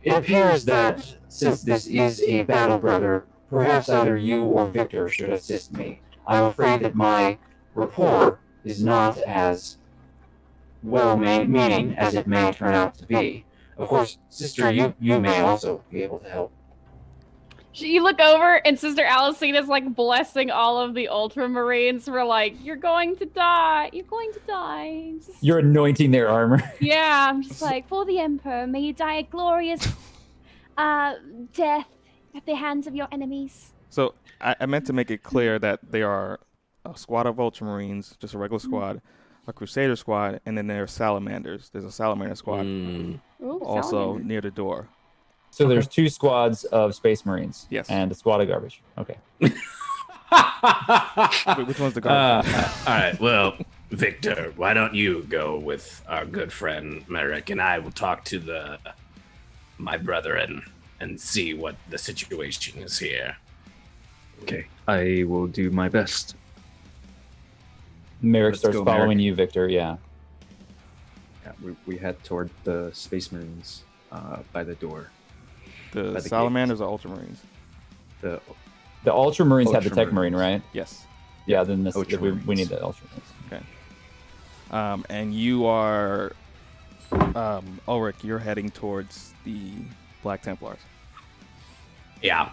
It 0.03 0.13
appears 0.13 0.65
that 0.67 1.17
since 1.29 1.63
this 1.63 1.87
is 1.87 2.23
a 2.23 2.43
battle 2.45 2.79
brother, 2.79 3.25
perhaps 3.51 3.89
either 3.89 4.17
you 4.17 4.45
or 4.45 4.67
Viktor 4.69 5.09
should 5.09 5.31
assist 5.31 5.73
me. 5.73 6.01
I'm 6.27 6.45
afraid 6.45 6.81
that 6.83 6.95
my 6.95 7.39
rapport 7.75 8.39
is 8.65 8.83
not 8.85 9.19
as 9.19 9.79
well 10.83 11.17
ma- 11.17 11.45
meaning 11.45 11.95
as 11.97 12.15
it 12.15 12.27
may 12.27 12.53
turn 12.53 12.75
out 12.75 12.95
to 12.99 13.07
be. 13.07 13.45
Of 13.77 13.89
course, 13.89 14.19
sister, 14.29 14.71
you 14.73 14.95
you 15.01 15.21
may 15.21 15.41
also 15.41 15.83
be 15.91 16.03
able 16.03 16.19
to 16.21 16.29
help. 16.29 16.53
You 17.75 18.03
look 18.03 18.19
over, 18.19 18.55
and 18.67 18.77
Sister 18.77 19.05
Alisine 19.05 19.57
is 19.57 19.69
like 19.69 19.95
blessing 19.95 20.51
all 20.51 20.81
of 20.81 20.95
the 20.95 21.09
Ultramarines. 21.13 22.03
For 22.07 22.25
like, 22.25 22.57
you're 22.65 22.75
going 22.75 23.15
to 23.19 23.25
die. 23.27 23.91
You're 23.93 24.05
going 24.07 24.33
to 24.33 24.41
die. 24.49 25.13
Just- 25.25 25.41
You're 25.45 25.61
anointing 25.61 26.11
their 26.11 26.29
armor. 26.29 26.61
Yeah, 26.81 27.29
I'm 27.31 27.41
just 27.43 27.63
like, 27.63 27.87
for 27.87 28.05
the 28.05 28.19
Emperor, 28.19 28.67
may 28.67 28.81
you 28.81 28.93
die 28.93 29.19
a 29.19 29.23
glorious 29.23 29.87
uh, 30.77 31.15
death 31.53 31.87
at 32.35 32.47
the 32.47 32.57
hands 32.57 32.89
of 32.89 32.97
your 32.97 33.07
enemies. 33.13 33.73
So 33.91 34.15
I, 34.41 34.57
I 34.59 34.67
meant 34.67 34.87
to 34.87 34.93
make 34.93 35.11
it 35.13 35.23
clear 35.23 35.61
that 35.61 35.79
they 35.89 36.03
are 36.03 36.41
a 36.85 36.97
squad 36.99 37.27
of 37.29 37.37
Ultramarines, 37.37 38.19
just 38.19 38.35
a 38.35 38.39
regular 38.39 38.59
squad, 38.59 39.01
a 39.49 39.53
Crusader 39.53 39.97
squad, 39.97 40.41
and 40.47 40.57
then 40.57 40.67
there 40.67 40.83
are 40.83 40.87
Salamanders. 40.87 41.71
There's 41.73 41.85
a 41.87 41.91
Salamander 41.91 42.37
squad 42.37 42.65
Mm. 42.67 43.19
Ooh, 43.43 43.59
also 43.65 43.91
salamander. 43.91 44.25
near 44.25 44.41
the 44.43 44.51
door. 44.51 44.89
So 45.51 45.67
there's 45.67 45.89
two 45.89 46.09
squads 46.11 46.65
of 46.65 46.95
Space 46.95 47.25
Marines. 47.25 47.67
Yes. 47.71 47.89
And 47.89 48.13
a 48.13 48.15
squad 48.15 48.41
of 48.43 48.49
garbage. 48.49 48.83
Okay. 48.99 49.17
Wait, 49.41 49.53
which 51.67 51.81
one's 51.81 51.95
the 51.95 52.01
guard? 52.03 52.45
Uh, 52.47 52.69
all 52.87 52.95
right. 52.95 53.19
Well, 53.21 53.57
Viktor, 53.91 54.53
why 54.57 54.75
don't 54.75 54.95
you 54.95 55.23
go 55.31 55.59
with 55.59 56.03
our 56.07 56.27
good 56.27 56.53
friend 56.53 57.03
Merrick, 57.09 57.49
and 57.49 57.63
I 57.63 57.79
will 57.79 57.91
talk 57.93 58.25
to 58.27 58.39
the 58.39 58.79
my 59.79 59.97
brethren 59.97 60.63
and 61.01 61.19
see 61.19 61.55
what 61.55 61.77
the 61.89 61.97
situation 61.97 62.83
is 62.83 62.99
here. 62.99 63.37
Okay, 64.43 64.67
I 64.87 65.25
will 65.27 65.47
do 65.47 65.71
my 65.71 65.89
best. 65.89 66.37
Merrick 68.23 68.53
Let's 68.53 68.61
starts 68.61 68.77
go, 68.77 68.85
following 68.85 69.09
Merrick. 69.19 69.21
you, 69.21 69.35
Viktor. 69.35 69.69
Yeah. 69.69 69.97
Yeah, 71.45 71.53
we, 71.63 71.77
we 71.87 71.97
head 71.97 72.23
toward 72.25 72.51
the 72.65 72.91
Space 72.93 73.31
Marines 73.33 73.85
uh, 74.13 74.39
by 74.53 74.65
the 74.65 74.75
door. 74.75 75.11
the 75.93 76.03
by 76.03 76.09
the 76.09 76.15
gate. 76.21 76.29
Salamanders 76.29 76.81
or 76.81 76.99
Ultramarines? 76.99 77.39
The 78.21 78.41
The 79.05 79.13
Ultramarines 79.13 79.73
have 79.73 79.85
the 79.85 79.91
Tech 79.91 80.13
Marine, 80.13 80.35
right? 80.35 80.63
Yes. 80.73 81.05
Yeah, 81.47 81.63
then 81.65 81.85
this, 81.85 81.95
we, 81.95 82.33
we 82.33 82.55
need 82.57 82.69
the 82.69 82.77
Ultramarines. 82.77 83.23
Okay. 83.47 83.63
Um, 84.71 85.07
and 85.09 85.33
you 85.35 85.65
are, 85.65 86.33
um, 87.35 87.81
Ulrich, 87.89 88.17
you're 88.23 88.39
heading 88.39 88.69
towards 88.71 89.33
the 89.45 89.71
Black 90.23 90.43
Templars. 90.43 90.81
Yeah. 92.21 92.51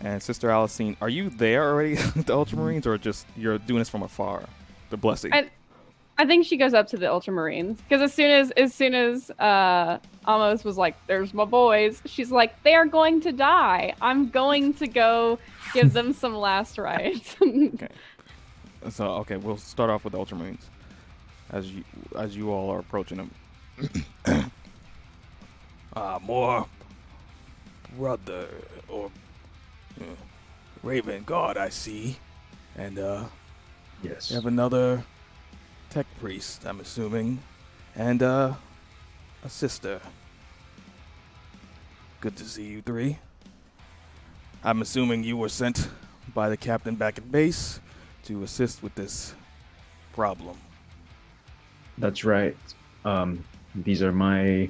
And 0.00 0.22
Sister 0.22 0.48
Alisine, 0.48 0.96
are 1.02 1.08
you 1.10 1.28
there 1.28 1.68
already 1.68 1.94
the 1.96 2.32
Ultramarines, 2.32 2.86
or 2.86 2.96
just 2.96 3.26
you're 3.36 3.58
doing 3.58 3.80
this 3.80 3.88
from 3.90 4.02
afar? 4.04 4.44
The 4.90 4.96
blessing. 4.96 5.32
I, 5.32 5.50
I 6.20 6.26
think 6.26 6.46
she 6.46 6.56
goes 6.56 6.74
up 6.74 6.88
to 6.88 6.96
the 6.96 7.06
Ultramarines 7.06 7.76
because 7.76 8.02
as 8.02 8.12
soon 8.12 8.30
as 8.30 8.50
as 8.52 8.74
soon 8.74 8.94
as 8.94 9.30
uh 9.38 9.98
Amos 10.26 10.64
was 10.64 10.76
like, 10.76 10.96
"There's 11.06 11.32
my 11.32 11.44
boys," 11.44 12.02
she's 12.06 12.32
like, 12.32 12.60
"They 12.64 12.74
are 12.74 12.86
going 12.86 13.20
to 13.20 13.32
die. 13.32 13.94
I'm 14.00 14.28
going 14.30 14.74
to 14.74 14.88
go 14.88 15.38
give 15.72 15.92
them 15.92 16.12
some 16.12 16.34
last 16.34 16.76
rites." 16.78 17.36
Okay. 17.48 17.88
So 18.90 19.06
okay, 19.22 19.36
we'll 19.36 19.56
start 19.56 19.90
off 19.90 20.04
with 20.04 20.12
the 20.12 20.18
Ultramarines, 20.18 20.62
as 21.50 21.70
you 21.70 21.84
as 22.16 22.36
you 22.36 22.50
all 22.50 22.70
are 22.70 22.78
approaching 22.80 23.18
them. 23.18 23.30
uh, 25.94 26.18
more 26.22 26.66
brother 27.96 28.48
or 28.88 29.10
uh, 30.00 30.04
Raven 30.82 31.24
God, 31.24 31.56
I 31.56 31.68
see, 31.68 32.18
and 32.76 32.98
uh, 32.98 33.24
Yes. 34.02 34.30
you 34.30 34.36
have 34.36 34.46
another 34.46 35.04
tech 35.90 36.06
priest, 36.20 36.64
I'm 36.66 36.80
assuming, 36.80 37.40
and 37.96 38.22
uh, 38.22 38.54
a 39.44 39.48
sister. 39.48 40.00
Good 42.20 42.36
to 42.36 42.44
see 42.44 42.64
you 42.64 42.82
three. 42.82 43.18
I'm 44.62 44.82
assuming 44.82 45.24
you 45.24 45.36
were 45.36 45.48
sent 45.48 45.88
by 46.34 46.48
the 46.48 46.56
captain 46.56 46.94
back 46.94 47.18
at 47.18 47.30
base 47.30 47.80
to 48.24 48.42
assist 48.42 48.82
with 48.82 48.94
this 48.94 49.34
problem. 50.12 50.56
That's 51.98 52.24
right. 52.24 52.56
Um, 53.04 53.44
these 53.74 54.02
are 54.02 54.12
my 54.12 54.68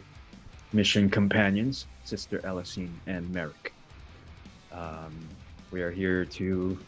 mission 0.73 1.09
companions, 1.11 1.87
Sister 2.05 2.39
Alisine 2.41 2.93
and 3.07 3.31
Merrick. 3.33 3.73
Um, 4.73 5.13
we 5.71 5.83
are 5.83 5.91
here 5.91 6.25
to 6.25 6.79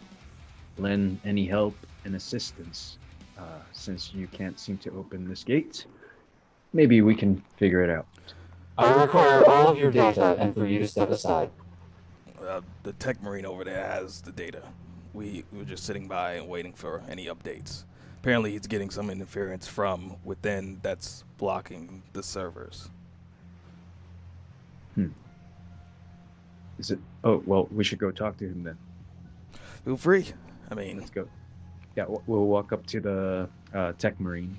lend 0.79 1.20
any 1.24 1.46
help 1.46 1.74
and 2.04 2.14
assistance. 2.14 2.98
Uh, 3.38 3.42
since 3.72 4.12
you 4.12 4.26
can't 4.26 4.58
seem 4.60 4.76
to 4.78 4.90
open 4.90 5.26
this 5.28 5.44
gate, 5.44 5.86
maybe 6.72 7.00
we 7.00 7.14
can 7.14 7.42
figure 7.56 7.82
it 7.82 7.88
out. 7.88 8.06
I 8.76 9.02
require 9.02 9.44
all 9.46 9.68
of 9.68 9.78
your 9.78 9.90
data 9.90 10.36
and 10.38 10.54
for 10.54 10.66
you 10.66 10.78
to 10.78 10.88
step 10.88 11.10
aside. 11.10 11.50
Uh, 12.40 12.60
the 12.82 12.92
tech 12.94 13.22
marine 13.22 13.46
over 13.46 13.64
there 13.64 13.86
has 13.86 14.20
the 14.20 14.32
data. 14.32 14.62
We, 15.12 15.44
we 15.52 15.58
were 15.58 15.64
just 15.64 15.84
sitting 15.84 16.06
by 16.06 16.34
and 16.34 16.48
waiting 16.48 16.72
for 16.72 17.02
any 17.08 17.26
updates. 17.26 17.84
Apparently, 18.20 18.52
he's 18.52 18.66
getting 18.66 18.90
some 18.90 19.08
interference 19.08 19.66
from 19.66 20.16
within 20.24 20.78
that's 20.82 21.24
blocking 21.38 22.02
the 22.12 22.22
servers. 22.22 22.90
Hmm. 24.94 25.08
Is 26.78 26.90
it? 26.90 26.98
Oh 27.24 27.42
well, 27.46 27.68
we 27.72 27.84
should 27.84 27.98
go 27.98 28.10
talk 28.10 28.36
to 28.38 28.44
him 28.44 28.62
then. 28.62 28.78
Feel 29.84 29.96
free. 29.96 30.26
I 30.70 30.74
mean, 30.74 30.98
Let's 30.98 31.10
go. 31.10 31.28
Yeah, 31.96 32.05
we'll- 32.09 32.22
we'll 32.26 32.46
walk 32.46 32.72
up 32.72 32.87
to 32.87 33.00
the 33.00 33.48
uh, 33.74 33.92
tech 33.92 34.18
marine. 34.20 34.57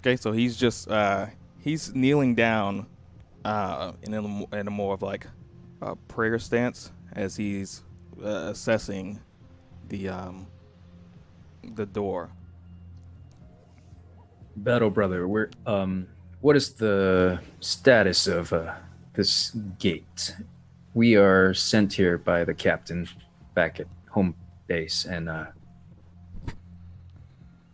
Okay, 0.00 0.16
so 0.16 0.32
he's 0.32 0.56
just 0.56 0.88
uh, 0.90 1.26
he's 1.60 1.94
kneeling 1.94 2.34
down 2.34 2.86
uh, 3.44 3.92
in 4.02 4.14
a, 4.14 4.56
in 4.56 4.68
a 4.68 4.70
more 4.70 4.94
of 4.94 5.02
like 5.02 5.26
a 5.82 5.96
prayer 5.96 6.38
stance 6.38 6.92
as 7.12 7.36
he's 7.36 7.82
uh, 8.22 8.50
assessing 8.52 9.18
the 9.88 10.08
um, 10.08 10.46
the 11.74 11.86
door. 11.86 12.30
Battle 14.56 14.90
brother, 14.90 15.28
where 15.28 15.50
um, 15.66 16.06
what 16.40 16.56
is 16.56 16.72
the 16.72 17.40
status 17.60 18.26
of 18.26 18.52
uh, 18.52 18.74
this 19.14 19.50
gate? 19.78 20.34
We 20.94 21.16
are 21.16 21.52
sent 21.52 21.92
here 21.92 22.16
by 22.16 22.44
the 22.44 22.54
captain 22.54 23.06
back 23.54 23.80
at 23.80 23.86
home 24.08 24.34
base, 24.66 25.04
and 25.04 25.28
uh, 25.28 25.46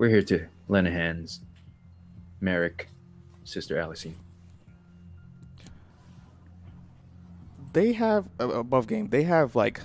we're 0.03 0.09
here 0.09 0.21
to 0.21 0.45
lend 0.67 0.89
a 0.89 0.91
hand. 0.91 1.39
Merrick, 2.41 2.89
Sister 3.45 3.77
Alisine. 3.77 4.15
They 7.73 7.93
have 7.93 8.29
uh, 8.41 8.49
above 8.49 8.89
game. 8.89 9.11
They 9.11 9.23
have 9.23 9.55
like 9.55 9.81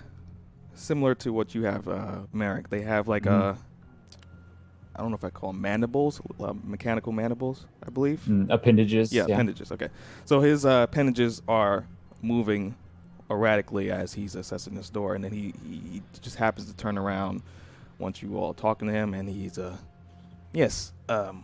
similar 0.74 1.14
to 1.14 1.32
what 1.32 1.54
you 1.54 1.66
have, 1.66 1.88
uh, 1.88 2.22
Merrick. 2.34 2.70
They 2.70 2.82
have 2.82 3.08
like 3.08 3.24
Mm-hmm. 3.26 3.60
uh, 3.60 3.62
don't 4.98 5.12
know 5.12 5.16
if 5.18 5.24
I 5.24 5.30
call 5.30 5.52
them 5.52 5.62
mandibles, 5.62 6.20
uh, 6.40 6.54
mechanical 6.64 7.12
mandibles, 7.12 7.68
I 7.86 7.92
believe. 7.92 8.22
Mm, 8.28 8.50
appendages. 8.50 9.14
Yeah, 9.14 9.26
appendages. 9.26 9.72
Okay, 9.72 9.90
so 10.26 10.40
his 10.40 10.66
uh, 10.66 10.88
appendages 10.90 11.44
are 11.48 11.86
moving 12.24 12.74
erratically 13.30 13.92
as 13.92 14.14
he's 14.14 14.34
assessing 14.34 14.74
this 14.74 14.90
door, 14.90 15.14
and 15.14 15.24
then 15.24 15.32
he, 15.32 15.54
he 15.64 15.76
he 15.92 16.02
just 16.22 16.38
happens 16.38 16.66
to 16.66 16.76
turn 16.76 16.98
around 16.98 17.44
once 18.00 18.24
you 18.24 18.36
all 18.36 18.56
talking 18.56 18.88
to 18.88 18.94
him, 18.96 19.14
and 19.14 19.30
he's 19.30 19.60
uh, 19.60 19.78
yes, 20.54 20.94
um, 21.10 21.44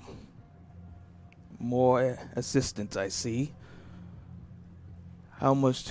more 1.59 2.17
assistance. 2.35 2.97
I 2.97 3.07
see. 3.09 3.53
How 5.37 5.53
much? 5.53 5.89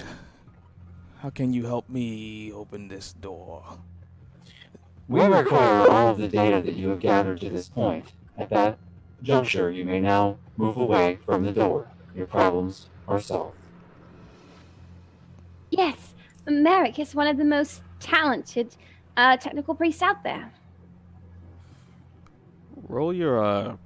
How 1.18 1.30
can 1.30 1.52
you 1.52 1.66
help 1.66 1.88
me 1.88 2.52
open 2.52 2.88
this 2.88 3.12
door? 3.12 3.62
We 5.08 5.22
require 5.24 5.88
all 5.88 6.08
of 6.08 6.18
the 6.18 6.28
data 6.28 6.62
that 6.62 6.74
you 6.74 6.88
have 6.88 7.00
gathered 7.00 7.40
to 7.40 7.50
this 7.50 7.68
point. 7.68 8.12
At 8.38 8.50
that 8.50 8.78
juncture, 9.22 9.70
you 9.70 9.84
may 9.84 10.00
now 10.00 10.38
move 10.56 10.76
away 10.76 11.18
from 11.24 11.44
the 11.44 11.52
door. 11.52 11.88
Your 12.14 12.26
problems 12.26 12.88
are 13.06 13.20
solved. 13.20 13.56
Yes, 15.70 16.14
Merrick 16.46 16.98
is 16.98 17.14
one 17.14 17.26
of 17.26 17.36
the 17.36 17.44
most 17.44 17.82
talented 18.00 18.76
uh, 19.16 19.36
technical 19.36 19.74
priests 19.74 20.02
out 20.02 20.22
there. 20.22 20.52
Roll 22.88 23.12
your 23.12 23.42
uh, 23.44 23.76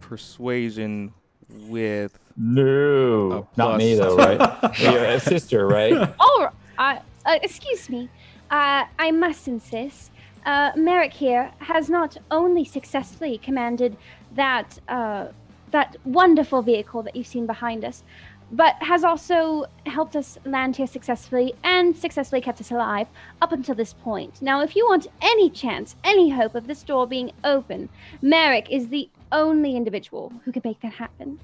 persuasion 0.00 1.12
with 1.48 2.18
No, 2.36 3.48
not 3.56 3.78
me 3.78 3.94
though, 3.94 4.16
right? 4.16 4.78
You're 4.78 5.18
sister, 5.18 5.66
right? 5.66 6.14
Oh, 6.20 6.48
uh, 6.78 6.98
uh, 7.26 7.38
excuse 7.42 7.88
me. 7.88 8.08
Uh, 8.50 8.84
I 8.98 9.10
must 9.10 9.48
insist. 9.48 10.10
Uh, 10.44 10.72
Merrick 10.76 11.12
here 11.14 11.52
has 11.58 11.88
not 11.88 12.16
only 12.30 12.64
successfully 12.64 13.38
commanded 13.38 13.96
that 14.34 14.78
uh, 14.88 15.28
that 15.70 15.96
wonderful 16.04 16.62
vehicle 16.62 17.02
that 17.02 17.16
you've 17.16 17.26
seen 17.26 17.46
behind 17.46 17.84
us, 17.84 18.04
but 18.52 18.76
has 18.80 19.04
also 19.04 19.66
helped 19.86 20.16
us 20.16 20.38
land 20.44 20.76
here 20.76 20.86
successfully 20.86 21.54
and 21.64 21.96
successfully 21.96 22.40
kept 22.40 22.60
us 22.60 22.70
alive 22.70 23.08
up 23.42 23.52
until 23.52 23.74
this 23.74 23.92
point. 23.92 24.40
Now, 24.42 24.62
if 24.62 24.76
you 24.76 24.86
want 24.86 25.06
any 25.20 25.50
chance, 25.50 25.96
any 26.04 26.30
hope 26.30 26.54
of 26.54 26.66
this 26.66 26.82
door 26.82 27.06
being 27.06 27.32
open, 27.42 27.88
Merrick 28.22 28.70
is 28.70 28.88
the 28.88 29.08
only 29.32 29.76
individual 29.76 30.32
who 30.44 30.52
can 30.52 30.62
make 30.64 30.80
that 30.80 30.92
happen 30.92 31.40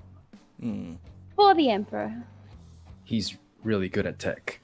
hmm, 0.60 0.94
for 1.34 1.54
the 1.54 1.70
Emperor. 1.70 2.14
He's 3.04 3.36
really 3.64 3.88
good 3.88 4.06
at 4.06 4.18
tech. 4.18 4.60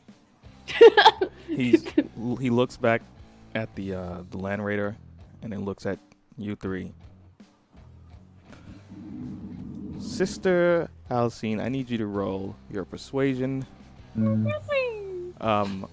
he's 1.47 1.85
he 2.41 2.51
looks 2.51 2.77
back 2.77 3.03
at 3.55 3.75
the 3.77 3.95
uh, 3.95 4.23
the 4.31 4.39
land 4.39 4.65
raider 4.65 4.97
and 5.43 5.53
then 5.53 5.65
looks 5.65 5.87
at 5.87 5.99
you 6.37 6.57
three. 6.57 6.93
Sister 10.07 10.89
Alisine, 11.11 11.61
I 11.61 11.69
need 11.69 11.91
you 11.91 11.99
to 11.99 12.07
roll 12.07 12.55
your 12.71 12.85
persuasion. 12.85 13.67
Um, 15.41 15.89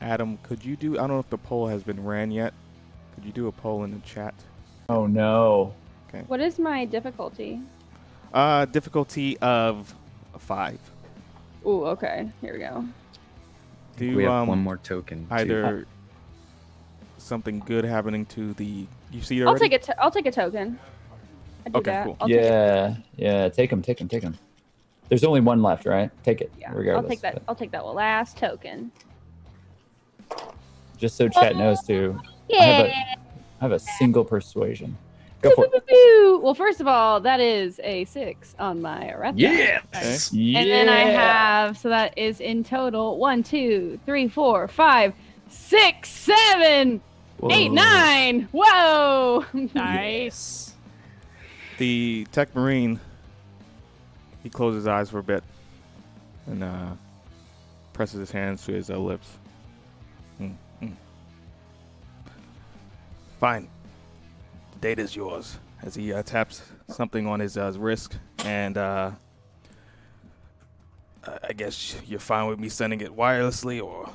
Adam, 0.00 0.38
could 0.42 0.64
you 0.64 0.76
do? 0.76 0.94
I 0.94 1.00
don't 1.00 1.10
know 1.10 1.18
if 1.18 1.28
the 1.28 1.38
poll 1.38 1.66
has 1.66 1.82
been 1.82 2.02
ran 2.04 2.30
yet. 2.30 2.54
Could 3.14 3.24
you 3.24 3.32
do 3.32 3.48
a 3.48 3.52
poll 3.52 3.84
in 3.84 3.90
the 3.90 3.98
chat? 4.00 4.34
Oh 4.88 5.06
no. 5.06 5.74
Okay. 6.08 6.24
What 6.26 6.40
is 6.40 6.58
my 6.58 6.84
difficulty? 6.84 7.60
Uh, 8.32 8.64
difficulty 8.66 9.36
of 9.38 9.94
five. 10.38 10.78
Ooh, 11.66 11.84
okay. 11.86 12.30
Here 12.40 12.52
we 12.52 12.60
go. 12.60 12.84
Do 13.96 14.16
we 14.16 14.24
have 14.24 14.32
um, 14.32 14.48
one 14.48 14.58
more 14.58 14.76
token. 14.78 15.26
too. 15.26 15.34
either 15.34 15.86
something 17.18 17.60
good 17.60 17.84
happening 17.84 18.26
to 18.26 18.52
the 18.54 18.86
you 19.10 19.22
see 19.22 19.40
it 19.40 19.46
I'll 19.46 19.58
take 19.58 19.72
a. 19.72 19.78
To- 19.78 20.02
I'll 20.02 20.10
take 20.10 20.26
a 20.26 20.32
token. 20.32 20.78
I 21.66 21.70
do 21.70 21.78
Okay, 21.78 22.00
cool. 22.04 22.16
I'll 22.20 22.28
take. 22.28 22.36
Yeah, 22.36 22.96
yeah. 23.16 23.48
Take 23.48 23.70
them, 23.70 23.82
take 23.82 23.98
them, 23.98 24.08
take 24.08 24.22
them. 24.22 24.36
There's 25.08 25.24
only 25.24 25.40
one 25.40 25.62
left, 25.62 25.86
right? 25.86 26.10
Take 26.22 26.40
it. 26.40 26.50
Yeah, 26.58 26.72
regardless. 26.72 27.04
I'll 27.04 27.08
take 27.08 27.20
that. 27.20 27.42
I'll 27.48 27.54
take 27.54 27.70
that 27.72 27.84
last 27.84 28.36
token. 28.36 28.90
Just 30.96 31.16
so 31.16 31.28
chat 31.28 31.56
knows 31.56 31.82
too. 31.82 32.18
I 32.24 32.28
Yeah. 32.48 32.62
have 32.64 32.86
a, 32.86 32.90
I 32.90 33.16
have 33.60 33.72
a 33.72 33.78
single 33.78 34.24
persuasion. 34.24 34.96
Go 35.42 35.50
for 35.54 35.66
it. 35.70 36.42
Well, 36.42 36.54
first 36.54 36.80
of 36.80 36.86
all, 36.86 37.20
that 37.20 37.40
is 37.40 37.80
a 37.84 38.04
six 38.06 38.54
on 38.58 38.80
my 38.80 39.10
arithmetic. 39.10 39.58
Yeah. 39.58 39.80
Okay. 39.94 40.54
And 40.56 40.70
then 40.70 40.88
I 40.88 41.00
have, 41.00 41.76
so 41.76 41.90
that 41.90 42.16
is 42.16 42.40
in 42.40 42.64
total 42.64 43.18
one, 43.18 43.42
two, 43.42 43.98
three, 44.06 44.28
four, 44.28 44.68
five, 44.68 45.12
six, 45.48 46.08
seven, 46.08 47.00
eight, 47.50 47.68
Whoa. 47.68 47.74
nine. 47.74 48.48
Whoa! 48.52 49.44
nice. 49.74 50.73
The 51.78 52.26
tech 52.32 52.54
marine 52.54 53.00
he 54.42 54.50
closes 54.50 54.82
his 54.82 54.86
eyes 54.86 55.10
for 55.10 55.18
a 55.18 55.22
bit 55.22 55.42
and 56.46 56.62
uh, 56.62 56.90
presses 57.92 58.20
his 58.20 58.30
hands 58.30 58.64
to 58.66 58.72
his 58.72 58.90
uh, 58.90 58.98
lips. 58.98 59.28
Fine. 63.40 63.68
The 64.72 64.78
data's 64.80 65.14
yours. 65.16 65.58
As 65.82 65.94
he 65.94 66.12
uh, 66.12 66.22
taps 66.22 66.62
something 66.88 67.26
on 67.26 67.40
his 67.40 67.56
uh, 67.58 67.72
wrist, 67.76 68.18
and 68.44 68.78
uh, 68.78 69.10
I- 71.26 71.38
I 71.48 71.52
guess 71.52 71.96
you're 72.06 72.20
fine 72.20 72.46
with 72.48 72.58
me 72.58 72.68
sending 72.70 73.00
it 73.02 73.14
wirelessly, 73.14 73.82
or 73.84 74.08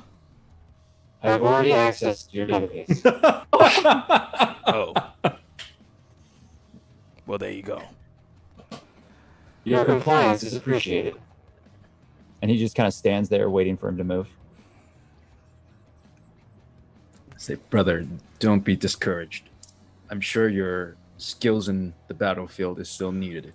I've 1.22 1.42
already 1.42 1.70
accessed 1.70 2.32
your 2.32 2.46
database. 2.48 3.02
oh. 4.66 4.94
Well, 7.30 7.38
there 7.38 7.52
you 7.52 7.62
go. 7.62 7.80
Your 9.62 9.84
compliance 9.84 10.42
is 10.42 10.56
appreciated. 10.56 11.14
And 12.42 12.50
he 12.50 12.58
just 12.58 12.74
kind 12.74 12.88
of 12.88 12.92
stands 12.92 13.28
there 13.28 13.48
waiting 13.48 13.76
for 13.76 13.88
him 13.88 13.96
to 13.98 14.02
move. 14.02 14.26
Say, 17.36 17.54
brother, 17.54 18.04
don't 18.40 18.64
be 18.64 18.74
discouraged. 18.74 19.48
I'm 20.10 20.20
sure 20.20 20.48
your 20.48 20.96
skills 21.18 21.68
in 21.68 21.94
the 22.08 22.14
battlefield 22.14 22.80
is 22.80 22.90
still 22.90 23.12
needed. 23.12 23.52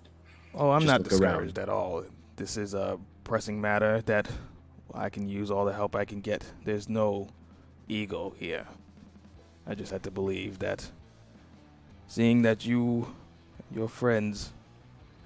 Oh, 0.54 0.70
I'm 0.70 0.80
Just 0.80 0.90
not 0.90 1.02
look 1.02 1.12
around. 1.20 1.20
discouraged 1.20 1.58
at 1.58 1.68
all. 1.68 2.04
This 2.36 2.56
is 2.56 2.72
a 2.72 2.98
pressing 3.24 3.60
matter 3.60 4.00
that 4.06 4.26
I 4.94 5.10
can 5.10 5.28
use 5.28 5.50
all 5.50 5.66
the 5.66 5.74
help 5.74 5.94
I 5.94 6.06
can 6.06 6.22
get. 6.22 6.50
There's 6.64 6.88
no 6.88 7.28
ego 7.88 8.32
here. 8.38 8.66
I 9.66 9.74
just 9.74 9.92
had 9.92 10.02
to 10.04 10.10
believe 10.10 10.60
that 10.60 10.90
seeing 12.06 12.40
that 12.40 12.64
you, 12.64 13.14
your 13.74 13.88
friends, 13.88 14.52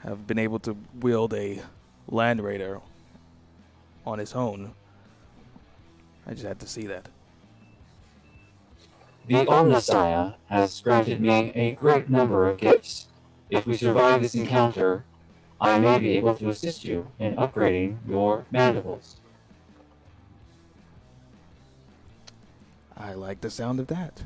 have 0.00 0.26
been 0.26 0.38
able 0.38 0.58
to 0.60 0.76
wield 1.00 1.34
a 1.34 1.60
Land 2.08 2.42
Raider 2.42 2.80
on 4.06 4.18
his 4.18 4.34
own, 4.34 4.72
I 6.26 6.32
just 6.32 6.46
had 6.46 6.60
to 6.60 6.66
see 6.66 6.86
that. 6.86 7.08
The 9.26 9.34
Omnissiah 9.46 10.34
has 10.46 10.80
granted 10.80 11.20
me 11.20 11.52
a 11.54 11.72
great 11.72 12.08
number 12.08 12.48
of 12.48 12.58
gifts. 12.58 13.08
If 13.50 13.66
we 13.66 13.76
survive 13.76 14.22
this 14.22 14.34
encounter, 14.34 15.04
I 15.60 15.78
may 15.78 15.98
be 15.98 16.10
able 16.16 16.34
to 16.36 16.48
assist 16.48 16.84
you 16.84 17.08
in 17.18 17.36
upgrading 17.36 17.98
your 18.08 18.46
mandibles. 18.50 19.16
I 22.96 23.14
like 23.14 23.40
the 23.40 23.50
sound 23.50 23.80
of 23.80 23.86
that. 23.88 24.22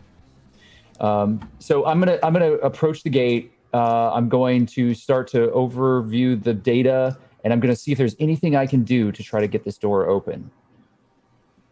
Um, 1.00 1.50
so 1.58 1.86
I'm 1.86 1.98
gonna 2.00 2.18
I'm 2.22 2.32
gonna 2.32 2.52
approach 2.54 3.02
the 3.02 3.10
gate. 3.10 3.52
Uh, 3.74 4.12
I'm 4.14 4.28
going 4.28 4.66
to 4.66 4.94
start 4.94 5.26
to 5.28 5.48
overview 5.48 6.40
the 6.40 6.54
data, 6.54 7.18
and 7.42 7.52
I'm 7.52 7.58
gonna 7.60 7.74
see 7.74 7.90
if 7.92 7.98
there's 7.98 8.14
anything 8.20 8.54
I 8.54 8.66
can 8.66 8.84
do 8.84 9.10
to 9.10 9.22
try 9.22 9.40
to 9.40 9.48
get 9.48 9.64
this 9.64 9.76
door 9.78 10.08
open. 10.08 10.48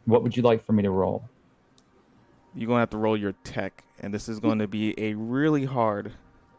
What 0.06 0.24
would 0.24 0.36
you 0.36 0.42
like 0.42 0.64
for 0.66 0.72
me 0.72 0.82
to 0.82 0.90
roll? 0.90 1.22
You're 2.54 2.66
going 2.66 2.78
to 2.78 2.80
have 2.80 2.90
to 2.90 2.98
roll 2.98 3.16
your 3.16 3.32
tech, 3.44 3.84
and 4.00 4.12
this 4.12 4.28
is 4.28 4.38
going 4.40 4.58
to 4.58 4.66
be 4.68 4.98
a 5.00 5.14
really 5.14 5.64
hard 5.64 6.12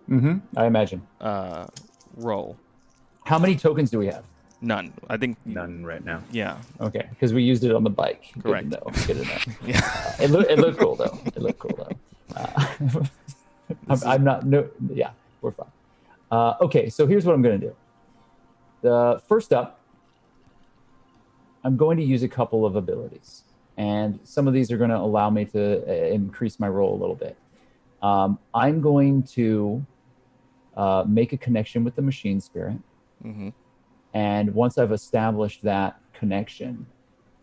Mm-hmm. 0.09 0.57
I 0.57 0.65
imagine. 0.65 1.01
uh, 1.21 1.67
roll. 2.17 2.57
How 3.25 3.37
many 3.39 3.55
tokens 3.55 3.89
do 3.91 3.99
we 3.99 4.07
have? 4.07 4.23
None. 4.61 4.91
I 5.09 5.15
think 5.17 5.37
None 5.45 5.85
right 5.85 6.03
now. 6.03 6.21
Yeah. 6.31 6.57
Okay, 6.81 7.05
because 7.09 7.33
we 7.33 7.43
used 7.43 7.63
it 7.63 7.73
on 7.73 7.83
the 7.83 7.89
bike. 7.89 8.31
Good 8.33 8.41
to 8.43 8.47
Correct. 8.49 8.67
know. 8.67 8.91
Good 9.07 9.17
to 9.21 9.25
know. 9.25 9.37
Yeah. 9.65 10.15
it, 10.21 10.29
look, 10.29 10.49
it 10.49 10.57
looked 10.59 10.77
cool 10.79 10.95
though. 10.95 11.17
It 11.27 11.41
looked 11.41 11.59
cool 11.59 11.75
though. 11.77 12.35
Uh, 12.35 12.65
I'm, 13.89 13.99
I'm 14.05 14.23
not 14.23 14.45
no 14.45 14.67
yeah 14.89 15.11
we're 15.43 15.51
fine. 15.51 15.71
Uh, 16.31 16.55
okay, 16.61 16.89
so 16.89 17.05
here's 17.05 17.25
what 17.25 17.35
I'm 17.35 17.41
gonna 17.43 17.59
do. 17.59 17.75
The 18.81 19.21
first 19.27 19.53
up, 19.53 19.79
I'm 21.63 21.77
going 21.77 21.97
to 21.97 22.03
use 22.03 22.23
a 22.23 22.27
couple 22.27 22.65
of 22.65 22.75
abilities, 22.75 23.43
and 23.77 24.19
some 24.23 24.47
of 24.47 24.53
these 24.53 24.71
are 24.71 24.77
going 24.77 24.89
to 24.89 24.97
allow 24.97 25.29
me 25.29 25.45
to 25.45 25.83
uh, 25.87 25.91
increase 26.07 26.59
my 26.59 26.67
roll 26.67 26.93
a 26.93 26.99
little 26.99 27.15
bit. 27.15 27.37
Um, 28.01 28.37
I'm 28.53 28.81
going 28.81 29.23
to 29.23 29.85
uh, 30.75 31.05
make 31.07 31.31
a 31.31 31.37
connection 31.37 31.83
with 31.83 31.95
the 31.95 32.01
machine 32.01 32.41
spirit. 32.41 32.77
hmm 33.21 33.49
And 34.13 34.53
once 34.53 34.77
I've 34.77 34.91
established 34.91 35.63
that 35.63 35.99
connection, 36.13 36.85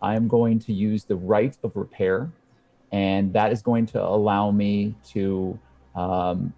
I'm 0.02 0.28
going 0.28 0.58
to 0.60 0.72
use 0.72 1.04
the 1.04 1.16
rite 1.16 1.56
of 1.62 1.76
repair. 1.76 2.30
And 2.92 3.32
that 3.32 3.52
is 3.52 3.62
going 3.62 3.86
to 3.86 4.02
allow 4.02 4.50
me 4.50 4.94
to 5.12 5.58
um, 5.94 6.52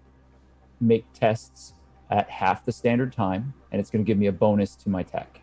make 0.83 1.05
tests 1.13 1.73
at 2.11 2.29
half 2.29 2.65
the 2.65 2.71
standard 2.71 3.11
time. 3.13 3.53
And 3.71 3.79
it's 3.79 3.89
going 3.89 4.03
to 4.03 4.07
give 4.07 4.17
me 4.17 4.27
a 4.27 4.31
bonus 4.31 4.75
to 4.77 4.89
my 4.89 5.03
tech. 5.03 5.41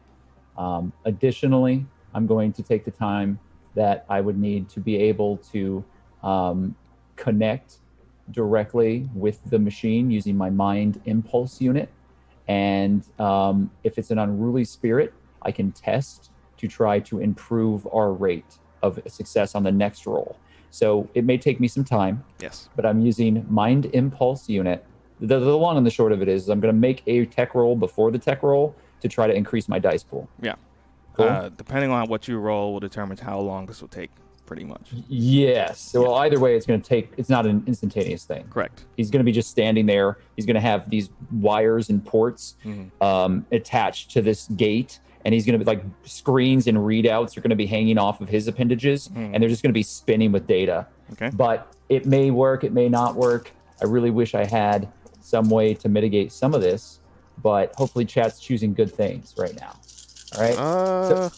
Um, 0.57 0.93
additionally, 1.05 1.86
I'm 2.14 2.26
going 2.26 2.53
to 2.53 2.62
take 2.62 2.84
the 2.84 2.91
time 2.91 3.38
that 3.74 4.05
I 4.09 4.20
would 4.20 4.38
need 4.38 4.68
to 4.70 4.80
be 4.80 4.97
able 4.97 5.38
to 5.53 5.84
um, 6.22 6.74
connect 7.16 7.78
directly 8.30 9.09
with 9.14 9.41
the 9.51 9.59
machine 9.59 10.11
using 10.11 10.36
my 10.36 10.51
mind 10.51 11.01
impulse 11.07 11.61
unit. 11.61 11.88
And 12.49 13.05
um, 13.20 13.70
if 13.84 13.99
it's 13.99 14.11
an 14.11 14.18
unruly 14.18 14.64
spirit, 14.64 15.14
I 15.43 15.53
can 15.53 15.72
test 15.72 16.30
to 16.59 16.68
try 16.68 17.01
to 17.01 17.20
improve 17.20 17.86
our 17.93 18.12
rate 18.12 18.59
of 18.82 19.01
success 19.07 19.55
on 19.55 19.62
the 19.62 19.72
next 19.72 20.07
roll. 20.07 20.36
So 20.70 21.09
it 21.14 21.24
may 21.24 21.38
take 21.38 21.59
me 21.61 21.68
some 21.68 21.84
time, 21.84 22.24
Yes. 22.41 22.68
but 22.76 22.86
I'm 22.86 23.01
using 23.01 23.45
mind 23.49 23.86
impulse 23.93 24.49
unit. 24.49 24.84
The, 25.21 25.39
the 25.39 25.57
long 25.57 25.77
and 25.77 25.87
the 25.87 25.91
short 25.91 26.12
of 26.12 26.23
it 26.23 26.29
is 26.29 26.49
I'm 26.49 26.61
going 26.61 26.75
to 26.75 26.79
make 26.81 27.03
a 27.07 27.27
tech 27.27 27.55
roll 27.55 27.77
before 27.77 28.11
the 28.11 28.18
tech 28.18 28.43
roll 28.43 28.75
to 29.01 29.09
try 29.09 29.27
to 29.27 29.35
increase 29.35 29.68
my 29.68 29.79
dice 29.79 30.03
pool. 30.03 30.29
Yeah. 30.41 30.55
Cool. 31.14 31.27
Uh, 31.27 31.49
depending 31.51 31.91
on 31.91 32.09
what 32.09 32.27
you 32.29 32.39
roll 32.39 32.73
will 32.73 32.81
determine 32.81 33.16
how 33.18 33.39
long 33.41 33.66
this 33.66 33.81
will 33.81 33.89
take, 33.89 34.11
pretty 34.47 34.64
much. 34.64 34.93
yes. 35.09 35.81
So 35.81 36.03
well, 36.03 36.14
either 36.16 36.39
way, 36.41 36.57
it's 36.57 36.66
going 36.66 36.81
to 36.81 36.89
take. 36.89 37.12
It's 37.16 37.29
not 37.29 37.47
an 37.47 37.62
instantaneous 37.66 38.25
thing. 38.25 38.45
Correct. 38.49 38.85
He's 38.97 39.11
going 39.11 39.21
to 39.21 39.25
be 39.25 39.33
just 39.33 39.51
standing 39.51 39.87
there. 39.87 40.18
He's 40.37 40.47
going 40.47 40.55
to 40.55 40.61
have 40.61 40.89
these 40.89 41.11
wires 41.33 41.91
and 41.91 42.05
ports 42.05 42.57
Mhm. 42.64 42.91
um, 43.03 43.45
attached 43.53 44.11
to 44.12 44.23
this 44.23 44.47
gate, 44.57 45.01
and 45.25 45.35
he's 45.35 45.45
going 45.45 45.59
to 45.59 45.64
be 45.64 45.68
like 45.68 45.83
screens 46.05 46.66
and 46.66 46.79
readouts 46.79 47.37
are 47.37 47.41
going 47.41 47.51
to 47.51 47.57
be 47.57 47.66
hanging 47.66 47.99
off 47.99 48.21
of 48.21 48.29
his 48.29 48.49
appendages, 48.49 49.09
Mhm. 49.09 49.31
and 49.35 49.43
they're 49.43 49.51
just 49.51 49.62
going 49.62 49.71
to 49.73 49.79
be 49.79 49.83
spinning 49.83 50.33
with 50.33 50.47
data. 50.47 50.87
Okay. 51.12 51.31
But 51.35 51.73
it 51.89 52.07
may 52.07 52.31
work. 52.31 52.64
It 52.64 52.73
may 52.73 52.89
not 52.89 53.16
work. 53.16 53.51
I 53.83 53.87
really 53.87 54.11
wish 54.11 54.35
I 54.35 54.45
had 54.45 54.89
some 55.31 55.49
way 55.49 55.74
to 55.74 55.89
mitigate 55.89 56.33
some 56.33 56.53
of 56.55 56.61
this, 56.61 57.01
but 57.43 57.72
hopefully, 57.74 58.05
chat's 58.05 58.41
choosing 58.41 58.74
good 58.74 58.93
things 58.93 59.35
right 59.37 59.55
now. 59.55 59.81
All 60.35 60.41
right. 60.41 60.57
Uh, 60.59 61.31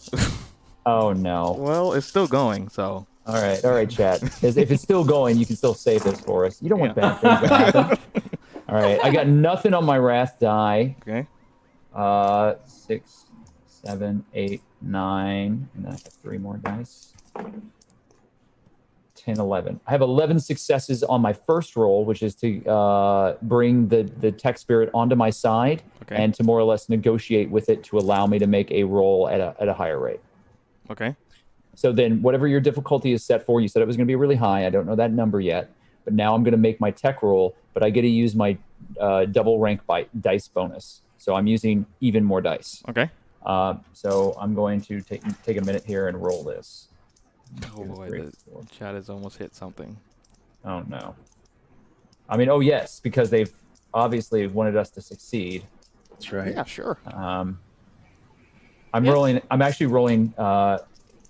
oh 0.85 1.13
no. 1.13 1.55
well, 1.59 1.93
it's 1.93 2.07
still 2.07 2.27
going, 2.27 2.69
so. 2.69 3.07
All 3.25 3.39
right, 3.39 3.63
all 3.63 3.71
right, 3.71 3.89
chat. 3.89 4.21
If 4.41 4.57
it's 4.69 4.83
still 4.83 5.05
going, 5.05 5.37
you 5.37 5.45
can 5.45 5.55
still 5.55 5.73
save 5.73 6.03
this 6.03 6.19
for 6.19 6.45
us. 6.45 6.61
You 6.61 6.67
don't 6.67 6.79
want 6.79 6.97
Yeah. 6.97 7.15
bad 7.15 7.21
things 7.21 7.39
to 7.39 7.47
happen. 7.47 7.97
All 8.69 8.75
right, 8.75 8.99
I 9.01 9.11
got 9.11 9.27
nothing 9.27 9.73
on 9.73 9.85
my 9.85 9.97
wrath 9.97 10.37
die. 10.41 10.97
Okay. 11.07 11.25
Uh, 11.93 12.55
six, 12.65 13.25
seven, 13.65 14.25
eight, 14.33 14.61
nine, 14.81 15.69
and 15.73 15.85
then 15.85 15.91
I 15.93 15.95
have 16.03 16.13
three 16.21 16.37
more 16.37 16.57
dice. 16.57 17.13
10, 19.25 19.39
11. 19.39 19.79
I 19.87 19.91
have 19.91 20.01
11 20.01 20.39
successes 20.39 21.01
on 21.03 21.21
my 21.21 21.31
first 21.33 21.75
roll, 21.75 22.03
which 22.03 22.21
is 22.21 22.35
to 22.35 22.63
uh, 22.65 23.37
bring 23.43 23.87
the, 23.87 24.03
the 24.19 24.31
tech 24.31 24.57
spirit 24.57 24.89
onto 24.93 25.15
my 25.15 25.29
side 25.29 25.81
Okay. 26.03 26.15
and 26.21 26.33
to 26.33 26.43
more 26.43 26.59
or 26.59 26.63
less 26.63 26.89
negotiate 26.89 27.49
with 27.49 27.69
it 27.69 27.83
to 27.85 27.97
allow 27.97 28.27
me 28.27 28.37
to 28.39 28.47
make 28.47 28.69
a 28.71 28.83
roll 28.83 29.29
at 29.29 29.39
a, 29.39 29.55
at 29.59 29.69
a 29.69 29.73
higher 29.73 29.99
rate. 29.99 30.19
Okay. 30.89 31.15
So 31.75 31.91
then, 31.93 32.21
whatever 32.21 32.47
your 32.47 32.59
difficulty 32.59 33.13
is 33.13 33.23
set 33.23 33.45
for, 33.45 33.61
you 33.61 33.67
said 33.67 33.81
it 33.81 33.87
was 33.87 33.95
going 33.95 34.05
to 34.05 34.11
be 34.11 34.15
really 34.15 34.35
high. 34.35 34.65
I 34.65 34.69
don't 34.69 34.85
know 34.85 34.95
that 34.95 35.11
number 35.11 35.39
yet, 35.39 35.71
but 36.03 36.13
now 36.13 36.35
I'm 36.35 36.43
going 36.43 36.51
to 36.51 36.57
make 36.57 36.79
my 36.81 36.91
tech 36.91 37.23
roll, 37.23 37.55
but 37.73 37.81
I 37.83 37.89
get 37.89 38.01
to 38.01 38.07
use 38.09 38.35
my 38.35 38.57
uh, 38.99 39.25
double 39.25 39.57
rank 39.59 39.85
by 39.87 40.05
dice 40.21 40.47
bonus. 40.47 41.01
So 41.17 41.33
I'm 41.35 41.47
using 41.47 41.85
even 42.01 42.23
more 42.23 42.41
dice. 42.41 42.83
Okay. 42.89 43.09
Uh, 43.45 43.75
so 43.93 44.35
I'm 44.39 44.53
going 44.53 44.81
to 44.81 45.01
take 45.01 45.23
take 45.43 45.57
a 45.57 45.61
minute 45.61 45.83
here 45.85 46.09
and 46.09 46.21
roll 46.21 46.43
this. 46.43 46.89
Oh 47.75 47.83
Two, 47.83 47.85
boy, 47.85 48.07
three, 48.07 48.21
the 48.21 48.33
four. 48.49 48.63
chat 48.71 48.95
has 48.95 49.09
almost 49.09 49.37
hit 49.37 49.55
something. 49.55 49.97
Oh 50.65 50.81
no. 50.87 51.15
I 52.29 52.37
mean, 52.37 52.49
oh 52.49 52.59
yes, 52.61 52.99
because 53.01 53.29
they've 53.29 53.51
obviously 53.93 54.47
wanted 54.47 54.75
us 54.75 54.89
to 54.91 55.01
succeed. 55.01 55.67
That's 56.11 56.31
right. 56.31 56.53
Yeah, 56.53 56.63
sure. 56.63 56.97
Um, 57.05 57.59
I'm 58.93 59.05
Yes. 59.05 59.13
rolling. 59.13 59.41
I'm 59.51 59.61
actually 59.61 59.87
rolling 59.87 60.33
uh, 60.37 60.79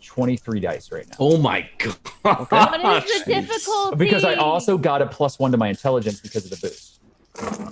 23 0.05 0.59
dice 0.59 0.91
right 0.91 1.07
now. 1.07 1.15
Oh 1.19 1.37
my 1.37 1.67
god! 1.79 1.95
What 2.23 3.05
is 3.05 3.25
the 3.25 3.31
Jeez. 3.31 3.47
difficulty? 3.47 3.95
Because 3.97 4.23
I 4.23 4.35
also 4.35 4.77
got 4.77 5.01
a 5.01 5.07
plus 5.07 5.39
one 5.39 5.51
to 5.51 5.57
my 5.57 5.69
intelligence 5.69 6.19
because 6.21 6.45
of 6.45 6.51
the 6.51 6.67
boost. 6.67 6.99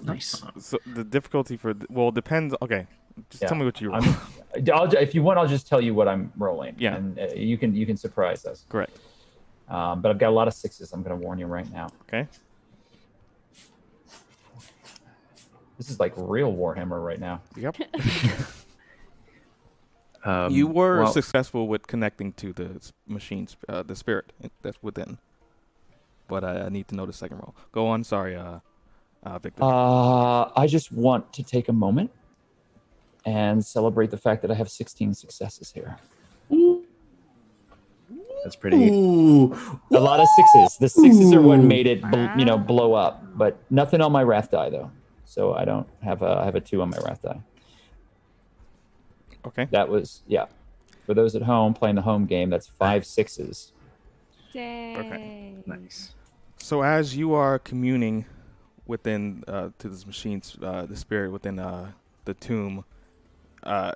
Nice. 0.04 0.42
So 0.60 0.80
the 0.86 1.04
difficulty 1.04 1.58
for 1.58 1.74
well 1.90 2.12
depends. 2.12 2.56
Okay, 2.62 2.88
just 3.30 3.42
Yeah. 3.44 3.48
tell 3.50 3.58
me 3.58 3.66
what 3.66 3.80
you 3.82 3.90
roll. 3.92 4.02
I'm, 4.02 4.16
I'll, 4.74 4.88
ju- 4.88 4.98
if 4.98 5.14
you 5.16 5.24
want, 5.24 5.40
I'll 5.40 5.48
just 5.48 5.68
tell 5.68 5.82
you 5.82 5.94
what 5.94 6.08
I'm 6.08 6.32
rolling. 6.38 6.76
Yeah. 6.78 6.96
and 6.96 7.18
uh, 7.20 7.28
you 7.36 7.58
can 7.58 7.74
you 7.76 7.86
can 7.86 7.98
surprise 7.98 8.46
us. 8.46 8.66
Correct. 8.70 8.98
Um, 9.70 10.02
but 10.02 10.10
I've 10.12 10.20
got 10.20 10.30
a 10.30 10.36
lot 10.36 10.48
of 10.48 10.54
sixes. 10.54 10.92
I'm 10.92 11.02
going 11.04 11.18
to 11.18 11.24
warn 11.26 11.40
you 11.40 11.46
right 11.48 11.72
now. 11.72 11.88
Okay. 12.04 12.28
This 15.78 15.90
is 15.90 16.00
like 16.00 16.14
real 16.18 16.54
Warhammer 16.54 17.04
right 17.04 17.20
now. 17.20 17.42
Yep. 17.56 17.78
Um, 20.24 20.52
you 20.52 20.68
were 20.68 21.02
well, 21.02 21.12
successful 21.12 21.68
with 21.68 21.88
connecting 21.88 22.32
to 22.34 22.54
the 22.54 22.76
s- 22.76 22.94
machines, 23.08 23.58
uh, 23.68 23.82
the 23.82 23.96
spirit 23.96 24.32
that's 24.62 24.78
within. 24.84 25.18
But 26.28 26.44
I, 26.44 26.66
I 26.66 26.70
need 26.70 26.88
to 26.90 26.96
know 26.96 27.08
the 27.08 27.14
second 27.14 27.38
roll. 27.38 27.56
Go 27.72 27.88
on. 27.88 28.04
Sorry, 28.04 28.36
uh, 28.36 28.60
uh, 29.24 29.40
Viktor. 29.40 29.64
Uh, 29.64 30.52
I 30.56 30.68
just 30.68 30.92
want 30.92 31.34
to 31.34 31.42
take 31.42 31.70
a 31.70 31.74
moment 31.74 32.12
and 33.26 33.64
celebrate 33.64 34.12
the 34.12 34.18
fact 34.18 34.42
that 34.42 34.52
I 34.52 34.56
have 34.56 34.70
16 34.70 35.14
successes 35.14 35.72
here. 35.72 35.98
that's 38.44 38.56
pretty. 38.56 38.90
Ooh. 38.90 39.54
A 39.92 40.00
lot 40.00 40.20
of 40.20 40.28
sixes. 40.36 40.78
The 40.78 40.90
sixes 40.90 41.34
are 41.34 41.42
what 41.42 41.60
made 41.60 41.88
it, 41.88 42.02
bl- 42.02 42.28
you 42.38 42.46
know, 42.46 42.58
blow 42.58 42.94
up. 42.94 43.24
But 43.38 43.58
nothing 43.70 44.02
on 44.02 44.12
my 44.12 44.24
wrath 44.24 44.52
die 44.52 44.70
though. 44.70 44.92
So 45.26 45.54
I 45.54 45.66
don't 45.66 45.88
have 46.04 46.22
a. 46.24 46.40
I 46.42 46.46
have 46.46 46.56
a 46.56 46.60
two 46.60 46.82
on 46.82 46.90
my 46.90 46.98
wrath 47.06 47.22
die. 47.22 47.40
okay. 49.46 49.68
That 49.72 49.88
was 49.88 50.24
yeah. 50.28 50.48
For 51.06 51.14
those 51.14 51.36
at 51.36 51.42
home 51.42 51.74
playing 51.74 51.96
the 51.96 52.02
home 52.02 52.26
game, 52.26 52.50
that's 52.50 52.68
five 52.68 53.06
sixes. 53.06 53.72
Dang. 54.54 55.64
Nice. 55.66 56.14
So 56.58 56.82
as 56.84 57.16
you 57.16 57.34
are 57.34 57.60
communing 57.60 58.26
within 58.86 59.44
uh, 59.48 59.70
to 59.80 59.90
this 59.90 60.06
machine's 60.06 60.58
uh, 60.62 60.86
the 60.86 60.96
spirit 60.96 61.32
within 61.32 61.60
uh, 61.60 61.92
the 62.26 62.34
tomb, 62.34 62.84
uh, 63.64 63.92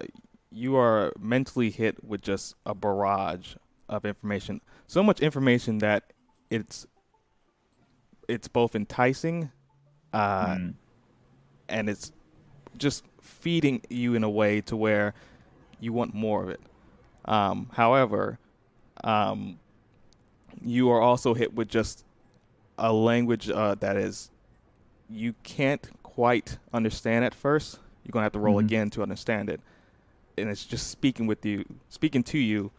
you 0.52 0.76
are 0.78 1.12
mentally 1.20 1.70
hit 1.70 2.04
with 2.04 2.22
just 2.22 2.56
a 2.66 2.74
barrage 2.74 3.56
of 3.90 4.06
information. 4.06 4.62
So 4.88 5.04
much 5.04 5.20
information 5.22 5.80
that 5.80 6.14
it's 6.50 6.86
it's 8.28 8.48
both 8.48 8.76
enticing, 8.76 9.52
uh, 10.14 10.56
Mm. 10.56 10.74
and 11.70 11.90
it's 11.90 12.12
just 12.78 13.04
feeding 13.22 13.82
you 13.90 14.16
in 14.16 14.24
a 14.24 14.30
way 14.30 14.62
to 14.62 14.76
where 14.76 15.14
you 15.80 15.94
want 15.94 16.14
more 16.16 16.42
of 16.44 16.50
it. 16.50 16.60
Um, 17.26 17.70
however, 17.74 18.40
um, 19.04 19.60
you 20.64 20.90
are 20.90 21.02
also 21.02 21.34
hit 21.36 21.54
with 21.54 21.68
just 21.68 22.04
a 22.78 22.92
language 22.92 23.50
uh, 23.50 23.76
that 23.76 23.96
is 23.96 24.32
you 25.10 25.34
can't 25.44 25.88
quite 26.02 26.58
understand 26.74 27.24
at 27.26 27.36
first. 27.36 27.80
You're 28.06 28.12
gonna 28.12 28.24
have 28.24 28.34
to 28.34 28.40
roll 28.40 28.58
Mhm. 28.58 28.66
again 28.66 28.90
to 28.92 29.02
understand 29.02 29.50
it, 29.50 29.60
and 30.38 30.48
it's 30.50 30.64
just 30.66 30.88
speaking 30.92 31.26
with 31.26 31.44
you, 31.46 31.66
speaking 31.90 32.24
to 32.24 32.38
you, 32.38 32.72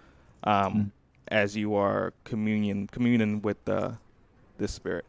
um, 0.44 0.74
Mhm. 0.74 0.90
as 1.28 1.56
you 1.56 1.74
are 1.74 2.12
communion 2.24 2.86
communing 2.86 3.42
with 3.42 3.62
the 3.64 3.98
this 4.58 4.72
spirit. 4.72 5.04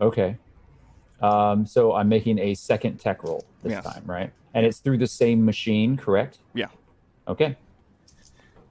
Okay. 0.00 0.36
Um, 1.20 1.64
so 1.64 1.94
I'm 1.94 2.08
making 2.08 2.38
a 2.38 2.54
second 2.54 2.98
tech 2.98 3.22
roll 3.24 3.44
this 3.62 3.72
Yes. 3.72 3.84
time, 3.84 4.04
right? 4.04 4.32
And 4.54 4.66
it's 4.66 4.80
through 4.80 4.98
the 4.98 5.06
same 5.06 5.44
machine, 5.44 5.96
correct? 5.96 6.38
Yeah. 6.54 6.68
Okay. 7.26 7.56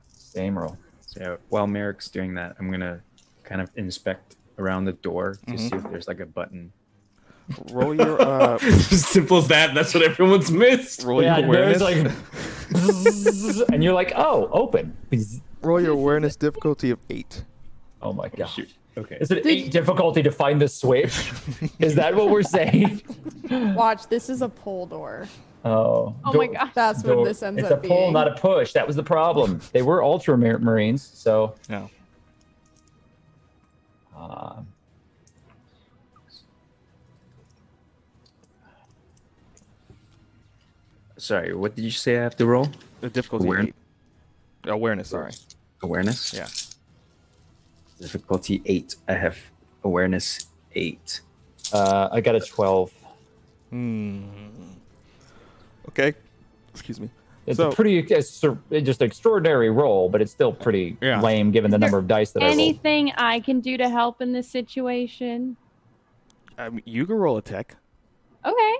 Same 0.10 0.58
roll. 0.58 0.78
So 1.02 1.40
while 1.50 1.68
Merrick's 1.68 2.10
doing 2.10 2.34
that, 2.36 2.56
I'm 2.60 2.70
gonna 2.70 3.02
kind 3.44 3.62
of 3.62 3.70
inspect 3.76 4.36
around 4.60 4.86
the 4.86 4.94
door 4.94 5.40
to 5.48 5.54
Mhm. 5.54 5.60
see 5.60 5.76
if 5.76 5.84
there's 5.90 6.08
like 6.08 6.20
a 6.20 6.26
button. 6.26 6.72
Roll 7.72 7.94
your 7.96 8.22
uh, 8.22 8.58
Simple 8.80 9.38
as 9.38 9.48
that. 9.48 9.74
That's 9.74 9.94
what 9.94 10.04
everyone's 10.04 10.52
missed. 10.52 11.04
roll 11.04 11.24
Yeah, 11.24 11.38
your 11.38 11.48
awareness. 11.48 11.82
like, 11.82 13.70
and 13.74 13.84
you're 13.84 13.94
like, 13.94 14.12
oh, 14.16 14.50
open. 14.52 14.96
roll 15.62 15.82
your 15.82 15.94
awareness 15.94 16.36
difficulty 16.36 16.90
of 16.92 17.00
eight. 17.10 17.44
Oh 18.02 18.12
my 18.14 18.28
god. 18.30 18.48
Shoot. 18.48 18.74
Okay. 18.98 19.18
Is 19.22 19.32
it 19.32 19.46
eight 19.46 19.72
difficulty 19.72 20.24
to 20.24 20.32
find 20.32 20.60
the 20.60 20.68
switch? 20.68 21.32
Is 21.80 21.96
that 21.96 22.16
what 22.16 22.30
we're 22.32 22.42
saying? 22.44 23.02
Watch, 23.76 24.08
this 24.08 24.28
is 24.30 24.42
a 24.42 24.50
pull 24.50 24.86
door. 24.88 25.28
Oh. 25.64 26.16
Oh 26.26 26.32
Do- 26.32 26.38
my 26.40 26.48
god. 26.48 26.72
That's 26.74 27.04
what 27.04 27.24
this 27.24 27.44
ends 27.44 27.64
up. 27.64 27.66
It's 27.66 27.72
a 27.72 27.76
up 27.76 27.84
pull, 27.84 27.98
being. 27.98 28.14
not 28.14 28.28
a 28.28 28.36
push. 28.36 28.74
That 28.74 28.86
was 28.88 28.96
the 28.96 29.04
problem. 29.04 29.62
They 29.72 29.84
were 29.84 30.02
ultramarines, 30.02 31.00
so. 31.16 31.56
No. 31.70 31.90
Uh, 34.18 34.62
Sorry, 41.18 41.54
what 41.54 41.76
did 41.76 41.84
you 41.84 41.92
say 41.92 42.18
I 42.18 42.22
have 42.24 42.36
to 42.38 42.46
roll? 42.46 42.70
The 43.02 43.10
difficulty 43.10 43.46
Aware- 43.48 43.62
eight. 43.62 43.76
Awareness. 44.66 45.10
Sorry. 45.10 45.32
Awareness. 45.82 46.34
Yeah. 46.34 46.48
Difficulty 48.00 48.62
eight. 48.66 48.96
I 49.08 49.14
have 49.14 49.38
awareness 49.84 50.48
eight. 50.76 51.22
uh, 51.74 52.08
I 52.12 52.22
got 52.22 52.36
a 52.36 52.40
12. 52.40 52.92
Hmm. 53.72 54.22
Okay. 55.90 56.14
Excuse 56.72 57.00
me. 57.00 57.10
It's 57.46 57.58
So- 57.58 57.72
a 57.72 57.76
pretty 57.76 57.98
it's 58.00 58.30
sur- 58.30 58.58
just 58.72 59.02
extraordinary 59.02 59.70
roll, 59.70 60.08
but 60.10 60.22
it's 60.22 60.32
still 60.32 60.54
pretty 60.54 60.98
Yeah. 61.02 61.20
lame 61.22 61.52
given 61.52 61.72
the 61.72 61.78
number 61.78 61.98
of 61.98 62.08
dice 62.08 62.32
that 62.34 62.44
I. 62.44 62.48
Anything 62.48 63.12
I 63.18 63.40
can 63.40 63.60
do 63.62 63.76
to 63.78 63.90
help 63.90 64.22
in 64.22 64.32
this 64.34 64.48
situation? 64.50 65.58
I 66.58 66.70
mean, 66.70 66.84
you 66.86 67.06
can 67.06 67.16
roll 67.16 67.38
a 67.38 67.42
tech. 67.42 67.76
Okay. 68.46 68.76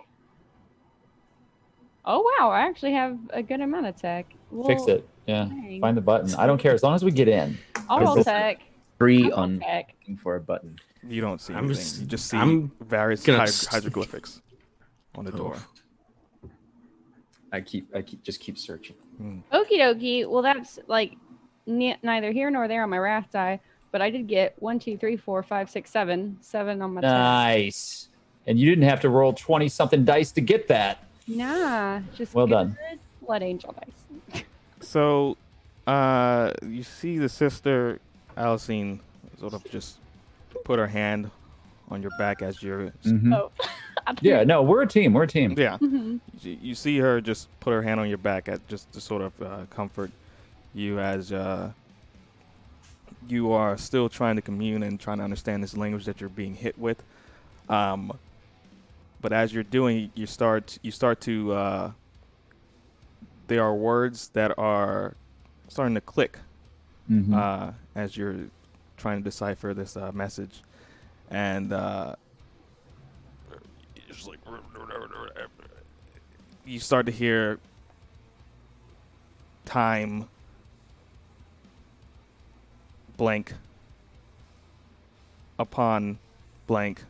Oh 2.10 2.22
wow, 2.40 2.50
I 2.50 2.62
actually 2.62 2.94
have 2.94 3.18
a 3.32 3.44
good 3.44 3.60
amount 3.60 3.86
of 3.86 3.98
tech. 3.98 4.34
Fix 4.66 4.88
it. 4.88 5.08
Yeah. 5.28 5.44
dang. 5.44 5.82
Find 5.82 5.98
the 5.98 6.02
button. 6.02 6.34
I 6.36 6.48
don't 6.48 6.58
care 6.58 6.74
as 6.74 6.82
long 6.82 6.96
as 6.96 7.04
we 7.04 7.12
get 7.12 7.28
in. 7.28 7.58
I'll 7.90 8.00
roll 8.00 8.18
Is 8.18 8.24
tech. 8.26 8.62
Three 8.98 9.26
I'll 9.26 9.40
on 9.42 9.60
tech. 9.60 9.94
looking 10.00 10.16
for 10.16 10.38
a 10.38 10.40
button. 10.40 10.78
You 11.06 11.20
don't 11.20 11.42
see 11.42 11.54
I'm 11.54 11.66
anything. 11.66 11.76
just- 11.76 12.00
you 12.00 12.08
just 12.08 12.28
see 12.28 12.38
I'm 12.38 12.72
various 12.80 13.26
hy- 13.26 13.44
s- 13.44 13.66
hieroglyphics 13.66 14.42
on 15.16 15.26
the 15.26 15.34
oh. 15.34 15.38
door. 15.38 15.58
I 17.52 17.60
keep 17.60 17.94
I 17.94 18.02
keep 18.02 18.24
just 18.24 18.40
keep 18.40 18.58
searching. 18.58 18.96
Hmm. 19.18 19.40
Okie 19.52 19.80
dokie. 19.80 20.28
Well, 20.30 20.42
that's 20.42 20.80
like 20.88 21.14
ne- 21.66 21.98
neither 22.04 22.32
here 22.32 22.50
nor 22.50 22.70
there 22.70 22.84
on 22.84 22.90
my 22.90 23.00
wrath 23.00 23.28
die, 23.34 23.60
but 23.92 24.02
I 24.02 24.10
did 24.10 24.28
get 24.28 24.56
one, 24.62 24.80
two, 24.80 24.98
three, 24.98 25.18
four, 25.18 25.44
five, 25.44 25.70
six, 25.70 25.92
seven, 25.92 26.38
seven 26.40 26.82
on 26.82 26.94
my 26.94 27.02
tech. 27.02 27.12
Nice. 27.12 28.08
And 28.48 28.58
you 28.58 28.70
didn't 28.70 28.88
have 28.88 29.02
to 29.02 29.10
roll 29.10 29.34
20 29.34 29.68
something 29.68 30.06
dice 30.06 30.32
to 30.34 30.42
get 30.42 30.70
that. 30.70 31.04
Nah, 31.28 32.02
just 32.16 32.34
Well 32.34 32.48
good 32.48 32.52
done. 32.54 32.78
Blood 33.26 33.44
angel 33.44 33.74
dice. 33.74 34.44
So, 34.80 35.36
uh, 35.86 36.54
you 36.66 36.84
see 36.84 37.18
the 37.18 37.30
sister 37.30 38.00
Alisine 38.38 39.00
sort 39.40 39.54
of 39.54 39.64
just 39.70 39.98
put 40.64 40.80
her 40.80 40.88
hand 40.88 41.30
on 41.90 42.02
your 42.02 42.12
back 42.18 42.42
as 42.42 42.62
you're. 42.64 42.92
Mhm. 43.04 43.34
Oh, 43.36 43.52
Yeah, 44.22 44.44
no, 44.44 44.62
we're 44.62 44.84
a 44.84 44.88
team. 44.88 45.12
We're 45.14 45.24
a 45.24 45.28
team. 45.28 45.56
Yeah. 45.58 45.78
Mhm. 45.80 46.20
You 46.42 46.58
you 46.62 46.76
see 46.76 46.98
her 47.00 47.20
just 47.20 47.50
put 47.60 47.72
her 47.72 47.82
hand 47.82 48.00
on 48.00 48.08
your 48.08 48.18
back 48.20 48.48
at 48.48 48.66
just 48.70 48.92
to 48.94 49.02
sort 49.02 49.22
of 49.22 49.42
uh, 49.42 49.66
comfort 49.70 50.12
you 50.74 51.00
as 51.00 51.34
uh, 51.34 51.72
you 53.28 53.52
are 53.52 53.78
still 53.78 54.08
trying 54.08 54.36
to 54.38 54.42
commune 54.42 54.84
and 54.84 54.98
trying 55.00 55.18
to 55.18 55.24
understand 55.26 55.62
this 55.62 55.76
language 55.76 56.06
that 56.06 56.22
you're 56.22 56.30
being 56.30 56.56
hit 56.56 56.78
with. 56.80 57.04
Um, 57.68 58.18
but 59.22 59.34
as 59.34 59.54
you're 59.54 59.64
doing, 59.64 60.12
you 60.16 60.26
start 60.28 60.78
you 60.82 60.92
start 60.92 61.22
to 61.22 61.52
uh, 61.54 61.92
there 63.48 63.64
are 63.64 63.74
words 63.74 64.30
that 64.30 64.58
are 64.58 65.16
starting 65.68 65.96
to 65.96 66.02
click 66.02 66.40
Mhm. 67.10 67.34
uh, 67.34 67.72
as 67.96 68.18
you're 68.18 68.36
trying 68.98 69.20
to 69.20 69.24
decipher 69.24 69.74
this 69.74 69.96
uh, 69.96 70.12
message, 70.12 70.62
and 71.32 71.72
uh, 71.72 72.16
it's 74.10 74.28
like 74.28 74.40
you 76.66 76.80
start 76.80 77.06
to 77.06 77.12
hear 77.12 77.60
time 79.66 80.28
blank 83.16 83.54
upon 85.60 86.20
blank 86.68 87.04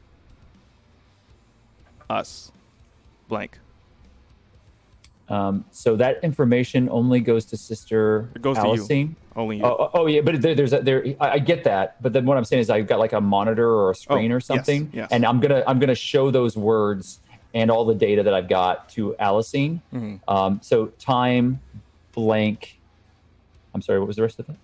us 2.10 2.52
blank. 3.28 3.60
Um, 5.30 5.66
so 5.72 5.98
that 5.98 6.24
information 6.24 6.88
only 6.90 7.20
goes 7.20 7.44
to 7.46 7.58
Sister 7.58 8.30
It 8.34 8.42
goes 8.42 8.56
to 8.58 8.96
you. 8.96 9.16
Only 9.36 9.58
you. 9.58 9.64
Oh, 9.66 9.76
oh, 9.78 9.90
oh, 9.94 10.06
yeah, 10.08 10.22
but 10.22 10.42
there, 10.42 10.56
there's 10.56 10.72
a 10.72 10.80
there. 10.80 11.06
I, 11.20 11.32
I 11.32 11.40
get 11.40 11.66
that, 11.66 12.02
but 12.02 12.14
then 12.14 12.26
what 12.26 12.38
I'm 12.38 12.46
saying 12.46 12.62
is 12.62 12.70
I've 12.70 12.88
got 12.88 12.98
like 13.00 13.12
a 13.12 13.20
monitor 13.20 13.70
or 13.70 13.92
a 13.92 13.96
screen 13.96 14.32
Oh, 14.32 14.36
or 14.36 14.40
something, 14.40 14.90
yes. 14.94 15.10
and 15.12 15.26
I'm 15.26 15.42
gonna 15.42 15.64
I'm 15.68 15.80
gonna 15.80 15.96
show 15.96 16.32
those 16.32 16.56
words 16.56 17.20
and 17.54 17.70
all 17.70 17.84
the 17.86 17.94
data 17.94 18.24
that 18.24 18.34
I've 18.34 18.48
got 18.48 18.88
to 18.90 19.16
Alisine. 19.20 19.82
Mhm. 19.94 20.20
Um, 20.30 20.60
so 20.64 20.88
time 20.98 21.60
blank. 22.14 22.80
I'm 23.76 23.82
sorry. 23.82 24.00
What 24.00 24.08
was 24.08 24.16
the 24.16 24.22
rest 24.22 24.40
of 24.40 24.48
it? 24.50 24.56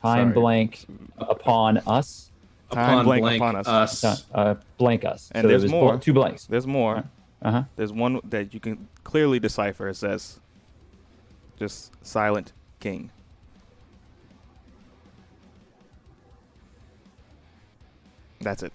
Time 0.00 0.28
Sorry. 0.28 0.32
blank 0.34 0.86
upon 1.18 1.78
us. 1.78 2.27
Time 2.70 3.04
blank 3.04 3.36
upon 3.36 3.56
us. 3.56 4.04
Uh, 4.04 4.16
uh, 4.34 4.54
blank 4.76 5.04
us. 5.04 5.30
And 5.32 5.44
so 5.44 5.48
there 5.48 5.58
there's 5.58 5.70
more. 5.70 5.92
bl- 5.94 5.98
two 5.98 6.12
blanks. 6.12 6.46
There's 6.46 6.66
more. 6.66 7.04
Uh 7.40 7.50
huh. 7.50 7.62
There's 7.76 7.92
one 7.92 8.20
that 8.24 8.52
you 8.52 8.60
can 8.60 8.88
clearly 9.04 9.38
decipher. 9.38 9.88
It 9.88 9.94
says, 9.96 10.40
just 11.58 11.92
silent 12.06 12.52
king. 12.80 13.10
That's 18.40 18.62
it. 18.62 18.72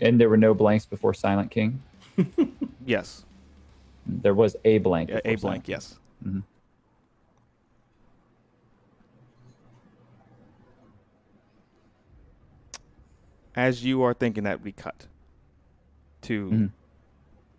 And 0.00 0.20
there 0.20 0.28
were 0.28 0.36
no 0.36 0.52
blanks 0.54 0.84
before 0.84 1.14
Silent 1.14 1.50
King. 1.50 1.82
Yes. 2.84 3.24
There 4.06 4.32
was 4.34 4.54
a 4.64 4.78
blank. 4.78 5.10
Yeah, 5.10 5.16
a 5.24 5.34
blank. 5.34 5.40
silent. 5.40 5.68
Yes. 5.68 5.98
Mhm. 6.24 6.44
As 13.56 13.82
you 13.84 14.02
are 14.02 14.12
thinking 14.14 14.44
that, 14.44 14.60
we 14.60 14.70
cut 14.72 15.06
to 16.22 16.50
Mhm. 16.50 16.72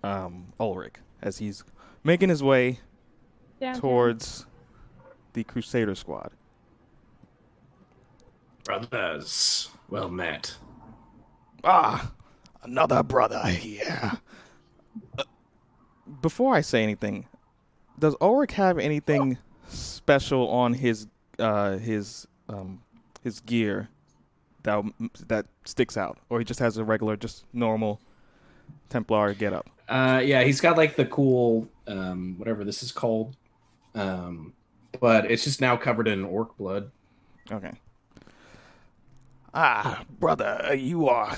um, 0.08 0.54
Ulrich 0.60 0.96
as 1.22 1.40
he's 1.40 1.64
making 2.04 2.30
his 2.30 2.44
way 2.44 2.80
Downtown. 3.60 3.82
towards 3.82 4.46
the 5.34 5.44
Crusader 5.44 5.96
squad. 5.96 6.32
Brothers, 8.64 9.70
well 9.90 10.10
met. 10.10 10.58
Ah, 11.64 12.12
another 12.64 13.02
brother 13.02 13.46
here. 13.48 14.20
Uh, 15.18 15.24
before 16.22 16.54
I 16.54 16.62
say 16.62 16.84
anything, 16.84 17.28
does 17.98 18.16
Ulrich 18.22 18.52
have 18.54 18.78
anything 18.78 19.38
special 19.68 20.48
on 20.50 20.74
his 20.74 21.08
uh, 21.40 21.78
his 21.78 22.28
um, 22.50 22.82
his 23.24 23.40
gear 23.42 23.90
that 24.64 24.84
that 25.28 25.46
sticks 25.66 25.98
out, 25.98 26.18
or 26.30 26.40
he 26.40 26.46
just 26.46 26.60
has 26.60 26.78
a 26.78 26.84
regular, 26.84 27.16
just 27.16 27.46
normal 27.54 28.00
Templar 28.90 29.34
getup? 29.34 29.70
Uh, 29.88 30.22
yeah, 30.24 30.44
he's 30.44 30.60
got 30.60 30.78
like 30.78 30.96
the 30.96 31.06
cool, 31.06 31.68
um, 31.88 32.36
whatever 32.38 32.64
this 32.64 32.84
is 32.84 32.92
called, 32.92 33.36
um, 33.96 34.54
but 35.00 35.30
it's 35.32 35.44
just 35.44 35.62
now 35.62 35.78
covered 35.78 36.08
in 36.08 36.26
orc 36.26 36.58
blood. 36.58 36.92
Okay. 37.52 37.72
Ah, 39.54 40.04
brother, 40.20 40.76
you 40.78 41.08
are 41.08 41.36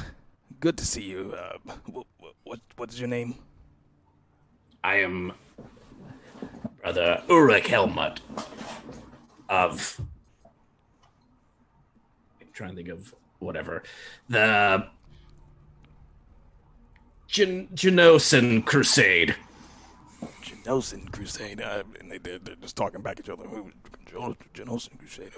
good 0.59 0.77
to 0.77 0.85
see 0.85 1.03
you. 1.03 1.35
Uh, 1.37 1.73
what, 1.85 2.07
what 2.43 2.59
what's 2.77 2.99
your 2.99 3.07
name? 3.07 3.35
I 4.83 4.95
am 4.95 5.33
brother 6.81 7.21
Ulrich 7.29 7.67
Helmut 7.67 8.21
of. 9.47 10.01
Trying 12.59 12.71
to 12.71 12.75
think 12.75 12.89
of 12.89 13.15
whatever 13.39 13.83
the 14.27 14.85
Gen- 17.25 17.69
Genosan 17.73 18.65
Crusade. 18.65 19.33
Genosan 20.43 21.09
Crusade. 21.09 21.61
Uh, 21.61 21.83
and 22.01 22.11
they, 22.11 22.17
they're, 22.17 22.37
they're 22.39 22.55
just 22.55 22.75
talking 22.75 23.01
back 23.01 23.17
at 23.17 23.27
each 23.27 23.29
other. 23.29 23.45
Gen- 24.05 24.35
Genosan 24.53 24.99
Crusade. 24.99 25.31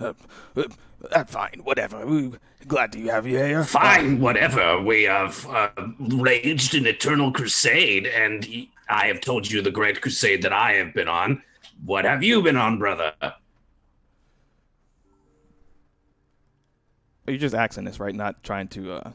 Uh, 0.00 0.12
uh, 0.56 0.64
uh, 1.12 1.24
fine, 1.26 1.60
whatever. 1.62 1.98
Uh, 1.98 2.30
glad 2.66 2.90
to 2.90 3.00
have 3.10 3.28
you 3.28 3.38
here. 3.38 3.62
Fine, 3.62 4.18
whatever. 4.18 4.82
We 4.82 5.04
have 5.04 5.46
uh, 5.46 5.68
raged 6.00 6.74
an 6.74 6.88
eternal 6.88 7.30
crusade, 7.30 8.08
and 8.08 8.44
I 8.88 9.06
have 9.06 9.20
told 9.20 9.48
you 9.48 9.62
the 9.62 9.70
great 9.70 10.00
crusade 10.00 10.42
that 10.42 10.52
I 10.52 10.72
have 10.72 10.92
been 10.94 11.06
on. 11.06 11.44
What 11.84 12.04
have 12.04 12.24
you 12.24 12.42
been 12.42 12.56
on, 12.56 12.80
brother? 12.80 13.14
You're 17.26 17.38
just 17.38 17.54
asking 17.54 17.84
this, 17.84 17.98
right? 18.00 18.14
Not 18.14 18.42
trying 18.42 18.68
to. 18.68 18.92
Uh, 18.92 19.10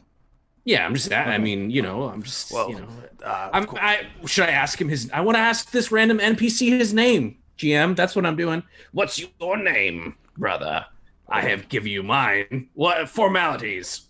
Yeah, 0.65 0.85
I'm 0.85 0.93
just. 0.93 1.11
I 1.11 1.37
mean, 1.37 1.69
you 1.69 1.81
know, 1.81 2.03
I'm 2.03 2.23
just. 2.23 2.51
well, 2.51 2.69
you 2.69 2.79
know, 2.79 2.87
uh, 3.23 3.49
I'm, 3.53 3.67
I 3.77 4.07
should 4.25 4.49
I 4.49 4.51
ask 4.51 4.79
him 4.79 4.89
his? 4.89 5.09
I 5.13 5.21
want 5.21 5.35
to 5.35 5.39
ask 5.41 5.71
this 5.71 5.91
random 5.91 6.19
NPC 6.19 6.77
his 6.77 6.93
name. 6.93 7.37
GM, 7.57 7.95
that's 7.95 8.15
what 8.15 8.25
I'm 8.25 8.35
doing. 8.35 8.63
What's 8.91 9.19
your 9.39 9.57
name, 9.57 10.15
brother? 10.37 10.85
I 11.29 11.41
have 11.41 11.69
give 11.69 11.87
you 11.87 12.03
mine. 12.03 12.69
What 12.73 13.07
formalities? 13.07 14.07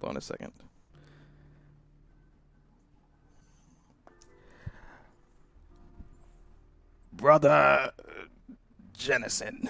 hold 0.00 0.10
on 0.10 0.16
a 0.16 0.20
second. 0.20 0.52
Brother 7.12 7.92
Jennison. 8.96 9.68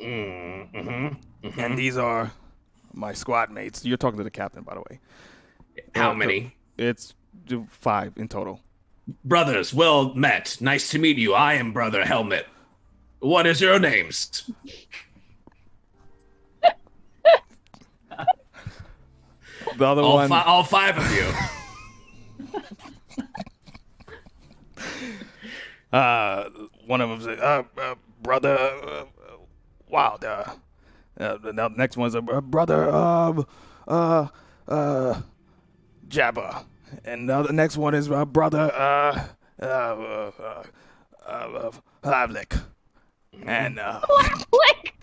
Mm-hmm. 0.00 1.60
And 1.60 1.78
these 1.78 1.96
are 1.96 2.30
my 2.92 3.12
squad 3.12 3.50
mates. 3.50 3.84
You're 3.84 3.96
talking 3.96 4.18
to 4.18 4.24
the 4.24 4.30
captain, 4.30 4.62
by 4.62 4.74
the 4.74 4.80
way. 4.90 5.00
How 5.94 6.10
Uh, 6.10 6.14
many? 6.14 6.54
It's 6.78 7.14
uh, 7.52 7.58
five 7.68 8.12
in 8.16 8.28
total. 8.28 8.60
Brothers, 9.24 9.72
well 9.74 10.14
met. 10.14 10.56
Nice 10.60 10.90
to 10.90 10.98
meet 10.98 11.16
you. 11.18 11.34
I 11.34 11.54
am 11.54 11.72
Brother 11.72 12.04
Helmet. 12.04 12.46
What 13.20 13.46
is 13.46 13.60
your 13.60 13.78
names? 13.78 14.50
The 19.76 19.86
other 19.86 20.02
All, 20.02 20.16
one, 20.16 20.28
fi- 20.28 20.42
all 20.42 20.64
five 20.64 20.98
of 20.98 21.10
you. 21.14 21.26
uh, 25.96 26.44
one 26.86 27.00
of 27.00 27.08
them's 27.10 27.26
uh, 27.26 27.62
uh, 27.78 27.94
brother 28.22 28.56
uh, 28.58 29.04
Wilder. 29.88 30.44
Uh, 31.20 31.36
the 31.36 31.52
the 31.52 31.68
next 31.76 31.96
one's 31.98 32.14
a 32.14 32.18
uh, 32.18 32.40
brother 32.40 32.88
uh, 32.88 33.42
uh, 33.86 34.28
uh, 34.66 35.20
Jabba, 36.08 36.64
and 37.04 37.26
now 37.26 37.42
the 37.42 37.52
next 37.52 37.76
one 37.76 37.94
is 37.94 38.10
uh, 38.10 38.24
brother 38.24 38.72
uh, 38.72 39.28
uh, 39.60 39.64
uh, 39.66 40.30
uh, 40.40 40.62
uh, 41.28 41.70
Havlik. 42.02 42.62
and 43.46 43.78
uh, 43.78 44.00
Like, 44.52 44.94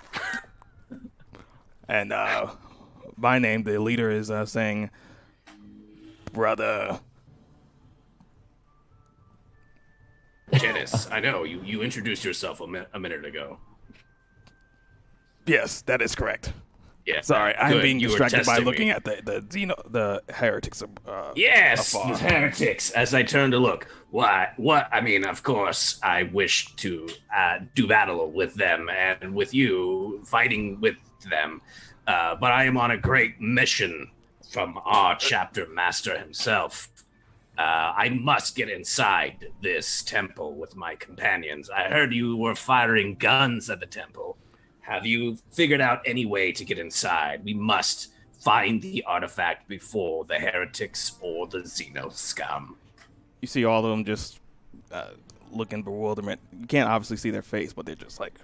and 1.87 2.11
uh, 2.11 2.47
my 3.15 3.37
name, 3.39 3.63
the 3.63 3.79
leader, 3.79 4.09
is 4.09 4.31
uh, 4.31 4.45
saying, 4.45 4.89
brother. 6.33 6.99
Janice, 10.53 11.07
I 11.11 11.19
know 11.19 11.43
you, 11.43 11.61
you 11.63 11.81
introduced 11.83 12.23
yourself 12.23 12.61
a, 12.61 12.67
mi- 12.67 12.85
a 12.93 12.99
minute 12.99 13.25
ago. 13.25 13.59
Yes, 15.47 15.81
that 15.83 16.01
is 16.01 16.15
correct. 16.15 16.53
Yeah. 17.05 17.21
Sorry, 17.21 17.55
I'm 17.55 17.71
good. 17.71 17.81
being 17.83 17.99
You 18.01 18.09
distracted 18.09 18.39
by 18.39 18.43
testing 18.57 18.65
me. 18.65 18.71
looking 18.71 18.89
at 18.89 19.05
the 19.05 19.21
the 19.23 19.39
Xeno, 19.41 19.75
the 19.91 20.21
heretics. 20.29 20.81
Of, 20.81 20.89
uh, 21.07 21.31
Yes, 21.35 21.93
afar. 21.93 22.11
the 22.11 22.17
heretics. 22.17 22.91
As 22.91 23.13
I 23.13 23.23
turn 23.23 23.51
to 23.51 23.57
look, 23.59 23.87
why? 24.11 24.49
What? 24.57 24.89
I 24.91 24.99
mean, 24.99 25.25
of 25.25 25.41
course, 25.41 25.99
I 26.03 26.23
wish 26.23 26.75
to 26.75 27.07
uh, 27.33 27.59
do 27.75 27.87
battle 27.87 28.29
with 28.31 28.55
them 28.55 28.89
and 28.89 29.33
with 29.33 29.53
you, 29.53 30.21
fighting 30.25 30.81
with 30.81 30.97
them. 31.29 31.61
Uh, 32.05 32.35
but 32.35 32.51
I 32.51 32.65
am 32.65 32.75
on 32.77 32.91
a 32.91 32.97
great 32.97 33.39
mission 33.39 34.11
from 34.51 34.77
our 34.83 35.15
chapter 35.17 35.65
master 35.67 36.17
himself. 36.17 36.89
Uh, 37.57 37.93
I 37.95 38.09
must 38.09 38.55
get 38.55 38.69
inside 38.69 39.47
this 39.63 40.03
temple 40.03 40.55
with 40.55 40.75
my 40.75 40.95
companions. 40.95 41.69
I 41.69 41.83
heard 41.89 42.13
you 42.13 42.35
were 42.37 42.53
firing 42.53 43.15
guns 43.15 43.69
at 43.69 43.79
the 43.79 43.85
temple. 43.87 44.37
Have 44.87 45.05
you 45.05 45.37
figured 45.51 45.81
out 45.81 46.01
any 46.05 46.25
way 46.25 46.53
to 46.53 46.63
get 46.63 46.79
inside? 46.79 47.43
We 47.43 47.53
must 47.53 48.07
find 48.39 48.81
the 48.81 49.03
artifact 49.05 49.67
before 49.67 50.23
the 50.23 50.35
heretics 50.39 51.17
or 51.19 51.45
the 51.45 51.57
Xeno 51.59 52.11
scum. 52.13 52.77
you 53.41 53.47
see 53.49 53.65
all 53.65 53.83
of 53.83 53.91
them 53.91 54.05
just 54.05 54.39
uh, 54.91 55.09
look 55.51 55.73
in 55.73 55.81
bewilderment. 55.83 56.39
You 56.57 56.67
can't 56.67 56.89
obviously 56.89 57.17
see 57.17 57.31
their 57.31 57.41
face, 57.41 57.73
but 57.73 57.85
they're 57.85 57.95
just 57.95 58.21
like, 58.21 58.39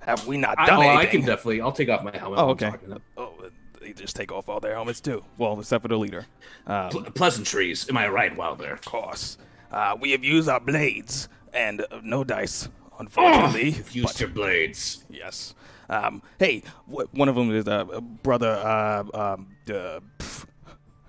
"Have 0.00 0.26
we 0.26 0.38
not 0.38 0.58
I, 0.58 0.66
done 0.66 0.78
oh, 0.78 0.88
I 0.96 1.04
can 1.04 1.20
definitely. 1.20 1.60
I'll 1.60 1.72
take 1.72 1.90
off 1.90 2.02
my 2.02 2.16
helmet. 2.16 2.38
oh, 2.38 2.48
okay. 2.50 2.72
Oh, 3.18 3.34
they 3.78 3.92
just 3.92 4.16
take 4.16 4.32
off 4.32 4.48
all 4.48 4.60
their 4.60 4.72
helmets 4.74 5.00
too. 5.00 5.22
Well, 5.36 5.60
except 5.60 5.82
for 5.82 5.88
the 5.88 5.98
leader. 5.98 6.24
Um, 6.66 6.88
Ple- 6.88 7.02
pleasantries. 7.10 7.86
Am 7.90 7.98
I 7.98 8.08
right, 8.08 8.34
Wilder? 8.34 8.72
of 8.72 8.82
course, 8.82 9.36
uh, 9.70 9.94
we 10.00 10.12
have 10.12 10.24
used 10.24 10.48
our 10.48 10.60
blades 10.60 11.28
and 11.52 11.82
uh, 11.82 12.00
no 12.02 12.24
dice, 12.24 12.70
unfortunately. 13.06 13.70
You've 13.70 13.94
used 13.94 14.08
but- 14.08 14.20
your 14.20 14.28
blades. 14.30 15.04
Yes. 15.10 15.54
Um, 15.88 16.22
hey, 16.38 16.62
w- 16.88 17.08
one 17.12 17.28
of 17.28 17.34
them 17.34 17.50
is 17.54 17.68
uh, 17.68 17.84
brother 18.22 18.52
uh, 18.52 19.00
um, 19.12 19.48
uh, 19.68 20.00
pff, 20.18 20.46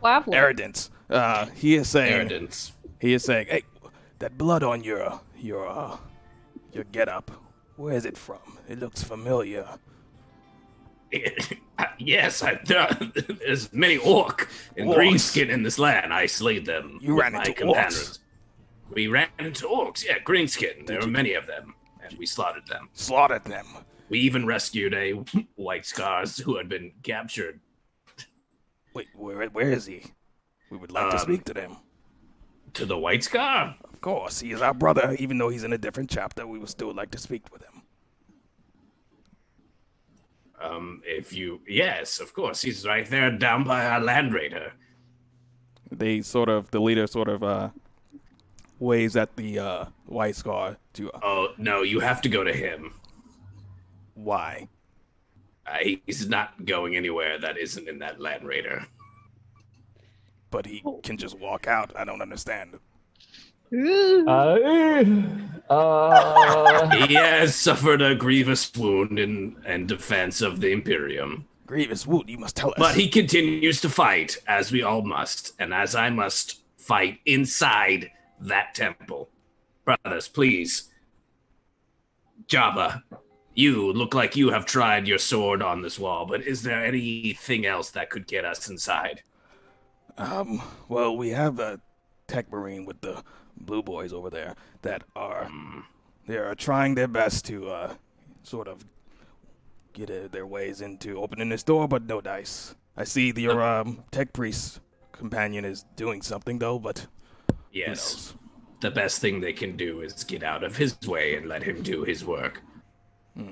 Lavely. 0.01 0.35
Eridance. 0.35 0.89
Uh, 1.09 1.45
he 1.55 1.75
is 1.75 1.87
saying 1.87 2.11
Arrogance. 2.13 2.73
he 2.99 3.13
is 3.13 3.23
saying, 3.23 3.47
hey, 3.49 3.63
that 4.19 4.37
blood 4.37 4.61
on 4.63 4.83
your 4.83 5.21
your 5.39 5.67
uh, 5.67 5.95
your 6.73 6.83
getup. 6.85 7.31
Where 7.77 7.93
is 7.95 8.05
it 8.05 8.17
from? 8.17 8.57
It 8.67 8.79
looks 8.79 9.01
familiar. 9.03 9.65
yes, 11.99 12.43
I, 12.43 12.55
there, 12.65 12.87
there's 13.39 13.71
many 13.71 13.97
orc 13.97 14.49
and 14.77 14.89
Orcs. 14.89 14.95
greenskin 14.97 15.49
in 15.49 15.63
this 15.63 15.77
land. 15.79 16.13
I 16.13 16.25
slayed 16.25 16.65
them. 16.65 16.99
You 17.01 17.13
with 17.15 17.23
ran 17.23 17.33
my 17.33 17.39
into 17.39 17.53
companions. 17.53 18.19
We 18.89 19.07
ran 19.07 19.27
into 19.39 19.67
orcs. 19.67 20.05
Yeah, 20.05 20.19
greenskin. 20.19 20.85
There 20.85 20.97
Did 20.99 21.05
were 21.05 21.11
many 21.11 21.33
of 21.33 21.47
them, 21.47 21.73
and 22.03 22.17
we 22.17 22.25
slaughtered 22.25 22.67
them. 22.67 22.89
Slaughtered 22.93 23.45
them. 23.45 23.65
We 24.09 24.19
even 24.19 24.45
rescued 24.45 24.93
a 24.93 25.11
white 25.55 25.85
scars 25.85 26.37
who 26.37 26.57
had 26.57 26.69
been 26.69 26.91
captured. 27.03 27.59
Wait, 28.93 29.07
where 29.15 29.47
where 29.49 29.71
is 29.71 29.85
he? 29.85 30.03
We 30.69 30.77
would 30.77 30.91
like 30.91 31.09
to 31.09 31.15
Um, 31.17 31.21
speak 31.21 31.45
to 31.45 31.53
them. 31.53 31.77
To 32.73 32.85
the 32.85 32.97
white 32.97 33.23
scar? 33.23 33.75
Of 33.83 34.01
course, 34.01 34.39
he 34.39 34.51
is 34.51 34.61
our 34.61 34.73
brother. 34.73 35.15
Even 35.19 35.37
though 35.37 35.49
he's 35.49 35.63
in 35.63 35.73
a 35.73 35.77
different 35.77 36.09
chapter, 36.09 36.45
we 36.45 36.59
would 36.59 36.69
still 36.69 36.93
like 36.93 37.11
to 37.11 37.17
speak 37.17 37.51
with 37.51 37.63
him. 37.63 37.81
Um, 40.61 41.01
if 41.05 41.33
you 41.33 41.61
yes, 41.67 42.19
of 42.19 42.33
course, 42.33 42.61
he's 42.61 42.85
right 42.85 43.07
there 43.09 43.31
down 43.31 43.63
by 43.63 43.85
our 43.85 43.99
land 43.99 44.33
raider. 44.33 44.73
They 45.91 46.21
sort 46.21 46.49
of 46.49 46.71
the 46.71 46.79
leader 46.79 47.05
sort 47.07 47.27
of 47.27 47.43
uh 47.43 47.69
waves 48.83 49.15
at 49.15 49.35
the 49.35 49.57
uh, 49.57 49.85
White 50.05 50.35
Scar 50.35 50.77
to 50.93 51.11
uh, 51.11 51.19
Oh 51.23 51.47
no, 51.57 51.81
you 51.81 51.99
have 51.99 52.21
to 52.21 52.29
go 52.29 52.43
to 52.43 52.53
him. 52.53 52.93
why? 54.13 54.67
Uh, 55.65 55.77
he's 56.05 56.27
not 56.27 56.65
going 56.65 56.95
anywhere 56.95 57.39
that 57.39 57.57
isn't 57.57 57.87
in 57.87 57.99
that 57.99 58.19
Land 58.19 58.45
Raider. 58.45 58.85
But 60.51 60.65
he 60.65 60.83
can 61.03 61.17
just 61.17 61.39
walk 61.39 61.67
out. 61.67 61.93
I 61.95 62.03
don't 62.03 62.21
understand. 62.21 62.79
Uh, 63.73 65.03
uh, 65.69 66.89
he 67.07 67.13
has 67.15 67.55
suffered 67.55 68.01
a 68.01 68.13
grievous 68.13 68.71
wound 68.75 69.17
in, 69.17 69.55
in 69.65 69.87
defense 69.87 70.41
of 70.41 70.59
the 70.59 70.71
Imperium. 70.71 71.47
Grievous 71.65 72.05
wound, 72.05 72.29
you 72.29 72.37
must 72.37 72.57
tell 72.57 72.69
us. 72.69 72.75
But 72.77 72.93
he 72.95 73.07
continues 73.07 73.81
to 73.81 73.89
fight, 73.89 74.37
as 74.47 74.71
we 74.71 74.83
all 74.83 75.01
must, 75.01 75.53
and 75.59 75.73
as 75.73 75.95
I 75.95 76.09
must 76.09 76.61
fight 76.77 77.19
inside 77.25 78.11
that 78.47 78.75
temple. 78.75 79.29
Brothers, 79.85 80.27
please. 80.27 80.89
Java, 82.47 83.03
you 83.53 83.91
look 83.93 84.13
like 84.13 84.35
you 84.35 84.49
have 84.49 84.65
tried 84.65 85.07
your 85.07 85.17
sword 85.17 85.61
on 85.61 85.81
this 85.81 85.99
wall, 85.99 86.25
but 86.25 86.41
is 86.41 86.63
there 86.63 86.83
anything 86.83 87.65
else 87.65 87.91
that 87.91 88.09
could 88.09 88.27
get 88.27 88.45
us 88.45 88.69
inside? 88.69 89.21
Um, 90.17 90.61
well, 90.87 91.15
we 91.15 91.29
have 91.29 91.59
a 91.59 91.79
tech 92.27 92.51
marine 92.51 92.85
with 92.85 93.01
the 93.01 93.23
blue 93.57 93.83
boys 93.83 94.13
over 94.13 94.29
there 94.29 94.55
that 94.81 95.03
are 95.15 95.49
they 96.27 96.37
are 96.37 96.55
trying 96.55 96.95
their 96.95 97.07
best 97.07 97.45
to 97.45 97.69
uh 97.69 97.93
sort 98.41 98.67
of 98.67 98.85
get 99.93 100.09
uh, 100.09 100.27
their 100.31 100.45
ways 100.45 100.81
into 100.81 101.21
opening 101.21 101.49
this 101.49 101.63
door, 101.63 101.87
but 101.87 102.03
no 102.03 102.21
dice. 102.21 102.75
I 102.97 103.03
see 103.03 103.31
the, 103.31 103.41
your 103.41 103.61
um 103.61 104.03
tech 104.11 104.33
priest 104.33 104.79
companion 105.11 105.65
is 105.65 105.85
doing 105.95 106.21
something 106.21 106.59
though, 106.59 106.79
but 106.79 107.07
Yes. 107.73 108.33
The 108.81 108.91
best 108.91 109.19
thing 109.19 109.41
they 109.41 109.53
can 109.53 109.75
do 109.75 110.01
is 110.01 110.23
get 110.23 110.43
out 110.43 110.63
of 110.63 110.77
his 110.77 110.97
way 111.05 111.35
and 111.35 111.47
let 111.47 111.63
him 111.63 111.81
do 111.81 112.03
his 112.03 112.23
work. 112.23 112.61
Uh, 113.37 113.43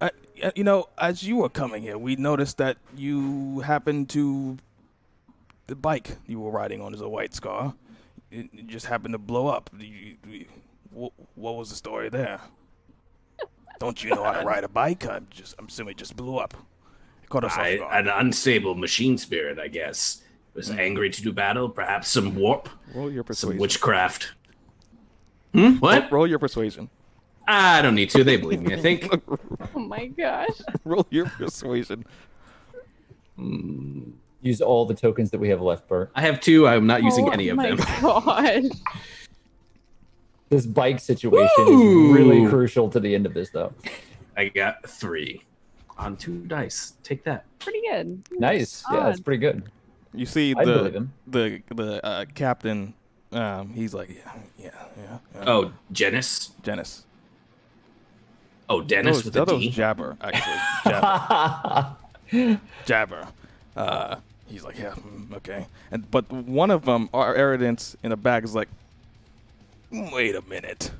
I, 0.00 0.10
I- 0.42 0.52
you 0.56 0.64
know, 0.64 0.88
as 0.98 1.22
you 1.22 1.36
were 1.36 1.48
coming 1.48 1.82
here, 1.82 1.96
we 1.96 2.16
noticed 2.16 2.58
that 2.58 2.76
you 2.96 3.60
happened 3.60 4.08
to 4.10 4.58
the 5.68 5.76
bike 5.76 6.16
you 6.26 6.40
were 6.40 6.50
riding 6.50 6.80
on 6.80 6.92
is 6.92 7.00
a 7.00 7.08
white 7.08 7.32
scar. 7.32 7.74
It, 8.30 8.48
it 8.52 8.66
just 8.66 8.86
happened 8.86 9.14
to 9.14 9.18
blow 9.18 9.46
up. 9.46 9.70
You, 9.78 10.16
you, 10.28 10.46
what, 10.90 11.12
what 11.36 11.54
was 11.56 11.70
the 11.70 11.76
story 11.76 12.08
there? 12.08 12.40
Don't 13.78 14.02
you 14.02 14.10
know 14.10 14.24
how 14.24 14.32
to 14.40 14.40
ride 14.46 14.64
a 14.64 14.68
bike? 14.68 15.06
I'm 15.06 15.28
just, 15.30 15.54
I'm 15.60 15.66
assuming 15.68 15.92
it 15.92 15.98
just 15.98 16.16
blew 16.16 16.38
up. 16.38 16.54
It 17.22 17.28
caught 17.28 17.44
us 17.44 17.56
I, 17.56 17.74
off 17.74 17.78
guard. 17.78 18.06
an 18.06 18.12
unstable 18.12 18.74
machine 18.74 19.16
spirit, 19.16 19.60
I 19.60 19.68
guess. 19.68 20.22
Was 20.54 20.70
angry 20.70 21.08
to 21.10 21.22
do 21.22 21.32
battle, 21.32 21.68
perhaps 21.68 22.08
some 22.08 22.34
warp, 22.34 22.68
Roll 22.94 23.10
your 23.10 23.22
some 23.22 23.26
persuasion. 23.28 23.60
witchcraft. 23.60 24.32
Hmm? 25.54 25.76
What? 25.76 26.10
Roll 26.12 26.26
your 26.26 26.38
persuasion. 26.38 26.90
I 27.48 27.82
don't 27.82 27.94
need 27.94 28.10
to. 28.10 28.22
They 28.22 28.36
believe 28.36 28.60
me, 28.60 28.74
I 28.74 28.80
think. 28.80 29.10
Oh 29.74 29.78
my 29.78 30.06
gosh. 30.06 30.60
Roll 30.84 31.06
your 31.10 31.26
persuasion. 31.26 32.04
use 34.42 34.60
all 34.60 34.84
the 34.84 34.94
tokens 34.94 35.30
that 35.30 35.40
we 35.40 35.48
have 35.48 35.62
left, 35.62 35.88
Bert. 35.88 36.10
I 36.14 36.20
have 36.20 36.40
two. 36.40 36.68
I'm 36.68 36.86
not 36.86 37.02
using 37.02 37.26
oh 37.28 37.30
any 37.30 37.48
of 37.48 37.56
them. 37.56 37.78
Oh 38.02 38.20
my 38.20 38.52
them. 38.60 38.68
gosh. 38.70 38.78
This 40.50 40.66
bike 40.66 41.00
situation 41.00 41.48
Ooh. 41.60 42.10
is 42.10 42.14
really 42.18 42.46
crucial 42.46 42.90
to 42.90 43.00
the 43.00 43.14
end 43.14 43.24
of 43.24 43.32
this, 43.32 43.48
though. 43.48 43.72
I 44.36 44.48
got 44.48 44.86
three 44.86 45.42
on 45.96 46.16
two 46.18 46.40
dice. 46.44 46.94
Take 47.02 47.24
that. 47.24 47.46
Pretty 47.58 47.80
good. 47.90 48.22
Nice. 48.32 48.84
Yeah, 48.92 49.08
it's 49.08 49.20
pretty 49.20 49.40
good. 49.40 49.70
You 50.14 50.26
see 50.26 50.54
I 50.56 50.64
the 50.64 51.06
the 51.26 51.62
the 51.74 52.04
uh, 52.06 52.24
captain. 52.34 52.94
Um, 53.32 53.70
he's 53.72 53.94
like, 53.94 54.10
yeah, 54.10 54.32
yeah, 54.58 54.70
yeah. 54.98 55.18
yeah. 55.34 55.44
Oh, 55.46 55.72
Janice. 55.90 56.50
Janice. 56.62 57.04
Oh, 58.68 58.82
Dennis 58.82 59.04
That 59.04 59.16
was- 59.16 59.24
with 59.24 59.34
that 59.34 59.50
a 59.50 59.54
was 59.56 59.66
Jabber, 59.68 60.16
actually. 60.20 60.60
Jabber. 60.84 61.96
Jabber. 62.84 63.28
Uh, 63.76 64.16
he's 64.46 64.62
like, 64.64 64.78
yeah, 64.78 64.90
mm, 64.92 65.34
okay. 65.36 65.66
And 65.90 66.10
but 66.10 66.30
one 66.30 66.70
of 66.70 66.84
them, 66.84 67.08
our 67.14 67.34
arrogance 67.34 67.96
in 68.02 68.10
the 68.10 68.16
back, 68.16 68.44
is 68.44 68.54
like, 68.54 68.68
wait 69.90 70.34
a 70.34 70.42
minute. 70.42 70.90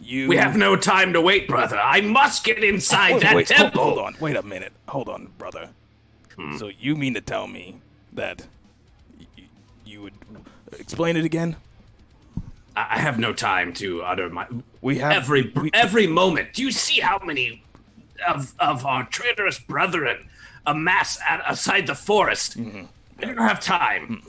You. 0.00 0.28
We 0.28 0.36
have 0.36 0.56
no 0.56 0.76
time 0.76 1.12
to 1.12 1.20
wait, 1.20 1.48
brother. 1.48 1.78
I 1.78 2.00
must 2.00 2.44
get 2.44 2.62
inside 2.62 3.14
Wait, 3.14 3.22
that 3.22 3.34
wait, 3.36 3.50
hold- 3.50 3.60
temple. 3.72 3.84
Hold, 3.84 3.98
on. 3.98 4.16
Wait 4.20 4.36
a 4.36 4.42
minute. 4.42 4.72
Hold 4.88 5.08
on, 5.08 5.28
brother. 5.38 5.68
Hmm. 6.36 6.56
So 6.56 6.70
you 6.80 6.94
mean 6.96 7.14
to 7.14 7.20
tell 7.20 7.46
me 7.48 7.80
that 8.18 8.46
y- 9.18 9.26
you 9.84 10.02
would 10.02 10.12
explain 10.78 11.16
it 11.16 11.24
again? 11.24 11.56
I 12.76 12.86
I 12.90 12.98
have 12.98 13.18
no 13.18 13.32
time 13.32 13.72
to 13.74 14.02
utter 14.02 14.28
my 14.28 14.46
We 14.80 14.98
have 14.98 15.12
every 15.12 15.50
we- 15.54 15.70
every 15.72 16.06
moment. 16.06 16.52
Do 16.54 16.62
you 16.62 16.70
see 16.70 17.00
how 17.00 17.18
many 17.24 17.62
of 18.26 18.52
of 18.58 18.84
our 18.86 19.04
traitorous 19.04 19.58
brethren 19.58 20.28
amass 20.66 21.18
at, 21.28 21.40
outside 21.46 21.86
the 21.86 21.94
forest? 21.94 22.58
Mm-hmm. 22.58 22.84
I 23.20 23.24
don't 23.24 23.38
have 23.38 23.60
time, 23.60 24.22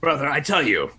brother. 0.00 0.28
I 0.28 0.40
tell 0.40 0.62
you, 0.66 0.90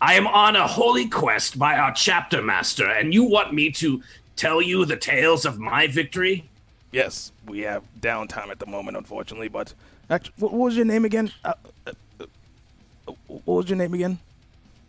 I 0.00 0.14
am 0.14 0.26
on 0.26 0.56
a 0.56 0.66
holy 0.66 1.08
quest 1.08 1.58
by 1.58 1.76
our 1.76 1.92
chapter 1.92 2.40
master, 2.42 2.86
and 2.88 3.12
you 3.12 3.24
want 3.24 3.52
me 3.52 3.70
to 3.72 4.02
tell 4.36 4.62
you 4.62 4.84
the 4.84 4.96
tales 4.96 5.44
of 5.44 5.58
my 5.58 5.86
victory? 5.88 6.44
Yes, 6.92 7.32
we 7.46 7.60
have 7.60 7.82
downtime 8.00 8.48
at 8.50 8.58
the 8.60 8.66
moment, 8.66 8.96
unfortunately. 8.96 9.48
But 9.48 9.74
what, 10.08 10.28
what 10.38 10.52
was 10.52 10.76
your 10.76 10.84
name 10.86 11.04
again? 11.04 11.30
Uh, 11.44 11.52
uh, 11.86 11.92
uh, 12.20 13.12
what 13.26 13.46
was 13.46 13.68
your 13.70 13.76
name 13.78 13.94
again? 13.94 14.18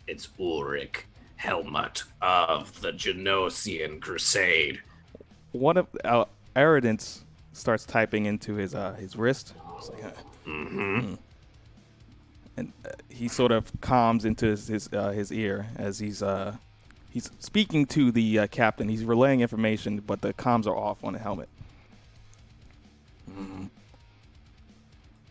It's 0.06 0.28
Ulrich 0.38 1.04
Helmut 1.36 2.02
of 2.20 2.80
the 2.80 2.92
Genosian 2.92 4.00
Crusade. 4.00 4.80
One 5.52 5.76
of 5.76 5.86
uh, 6.04 6.24
Arrogance 6.56 7.24
starts 7.52 7.84
typing 7.84 8.26
into 8.26 8.54
his 8.54 8.74
uh, 8.74 8.94
his 8.94 9.16
wrist. 9.16 9.54
Like, 9.92 10.04
uh, 10.04 10.10
Mm-hmm. 10.46 11.14
and 12.56 12.72
uh, 12.84 12.88
he 13.08 13.28
sort 13.28 13.52
of 13.52 13.70
calms 13.82 14.24
into 14.24 14.46
his 14.46 14.66
his, 14.66 14.88
uh, 14.92 15.10
his 15.10 15.30
ear 15.30 15.66
as 15.76 15.98
he's 15.98 16.22
uh, 16.22 16.56
he's 17.10 17.30
speaking 17.38 17.86
to 17.86 18.10
the 18.10 18.40
uh, 18.40 18.46
captain. 18.48 18.88
He's 18.88 19.04
relaying 19.04 19.42
information, 19.42 20.00
but 20.04 20.22
the 20.22 20.32
comms 20.32 20.66
are 20.66 20.74
off 20.76 21.04
on 21.04 21.12
the 21.12 21.18
helmet. 21.20 21.48
Mm-hmm. 23.30 23.66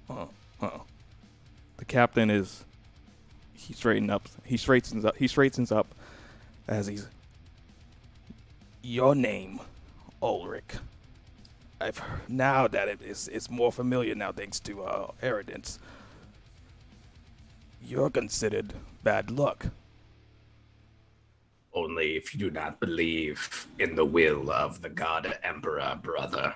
Oh. 0.09 0.29
The 1.77 1.85
captain 1.85 2.29
is 2.29 2.65
he 3.53 3.73
straightened 3.73 4.11
up. 4.11 4.27
He 4.43 4.57
straightens 4.57 5.05
up. 5.05 5.15
He 5.15 5.27
straightens 5.27 5.71
up 5.71 5.87
as 6.67 6.87
he's 6.87 7.07
your 8.81 9.15
name, 9.15 9.59
Ulrich. 10.21 10.75
I've 11.81 11.97
heard 11.97 12.29
now 12.29 12.67
that 12.67 12.87
it 12.87 13.01
is 13.01 13.29
it's 13.29 13.49
more 13.49 13.71
familiar 13.71 14.15
now 14.15 14.31
thanks 14.31 14.59
to 14.61 14.83
uh, 14.83 15.11
Arrogance. 15.21 15.79
You're 17.81 18.09
considered 18.09 18.73
bad 19.03 19.31
luck. 19.31 19.67
Only 21.73 22.17
if 22.17 22.33
you 22.33 22.39
do 22.39 22.51
not 22.51 22.79
believe 22.79 23.67
in 23.77 23.95
the 23.95 24.05
will 24.05 24.51
of 24.51 24.81
the 24.81 24.89
God 24.89 25.37
Emperor, 25.43 25.97
brother. 26.01 26.55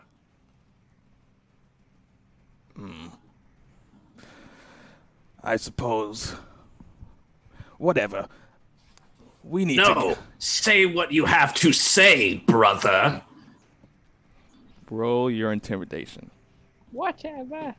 I 5.43 5.57
suppose. 5.57 6.35
Whatever. 7.77 8.27
We 9.43 9.65
need 9.65 9.77
No, 9.77 10.13
to 10.13 10.17
say 10.39 10.85
what 10.85 11.11
you 11.11 11.25
have 11.25 11.53
to 11.55 11.73
say, 11.73 12.35
brother. 12.47 13.21
roll 14.89 15.29
your 15.29 15.51
intimidation. 15.51 16.29
Whatever. 16.91 17.75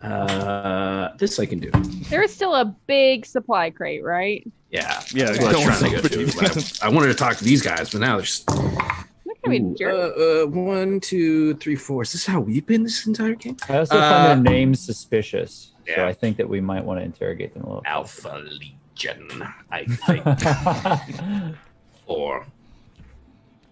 Uh, 0.00 1.08
this 1.18 1.38
I 1.40 1.46
can 1.46 1.58
do. 1.58 1.70
There 2.08 2.22
is 2.22 2.32
still 2.32 2.54
a 2.54 2.64
big 2.86 3.26
supply 3.26 3.68
crate, 3.70 4.04
right? 4.04 4.46
Yeah, 4.70 5.02
Yeah, 5.12 5.26
that's 5.26 5.40
I 5.40 5.42
was 5.44 5.52
don't 5.52 5.64
trying 5.66 5.90
to 5.90 5.98
over 5.98 6.08
go 6.08 6.24
to. 6.26 6.78
I, 6.82 6.86
I 6.86 6.88
wanted 6.90 7.08
to 7.08 7.14
talk 7.14 7.36
to 7.38 7.44
these 7.44 7.60
guys, 7.62 7.90
but 7.90 8.00
now 8.00 8.16
they're 8.16 8.24
just 8.24 8.48
Look 8.48 9.38
at 9.44 9.50
me, 9.50 9.58
Ooh, 9.60 9.76
uh, 9.82 10.44
uh, 10.44 10.46
one, 10.46 11.00
two, 11.00 11.54
three, 11.54 11.74
four. 11.74 12.02
Is 12.02 12.12
this 12.12 12.24
how 12.24 12.38
we've 12.40 12.64
been 12.66 12.82
this 12.84 13.06
entire 13.06 13.34
game? 13.34 13.56
I 13.68 13.78
also 13.78 13.98
Uh, 13.98 14.08
find 14.10 14.46
their 14.46 14.52
names 14.54 14.80
suspicious, 14.80 15.72
so. 15.96 16.06
I 16.06 16.12
think 16.12 16.36
that 16.36 16.48
we 16.48 16.60
might 16.60 16.84
want 16.84 17.00
to 17.00 17.04
interrogate 17.04 17.54
them 17.54 17.62
a 17.64 17.66
little. 17.66 17.82
Alpha 17.86 18.42
Legion, 18.44 19.28
I 19.70 19.84
think. 19.84 20.24
four, 22.06 22.46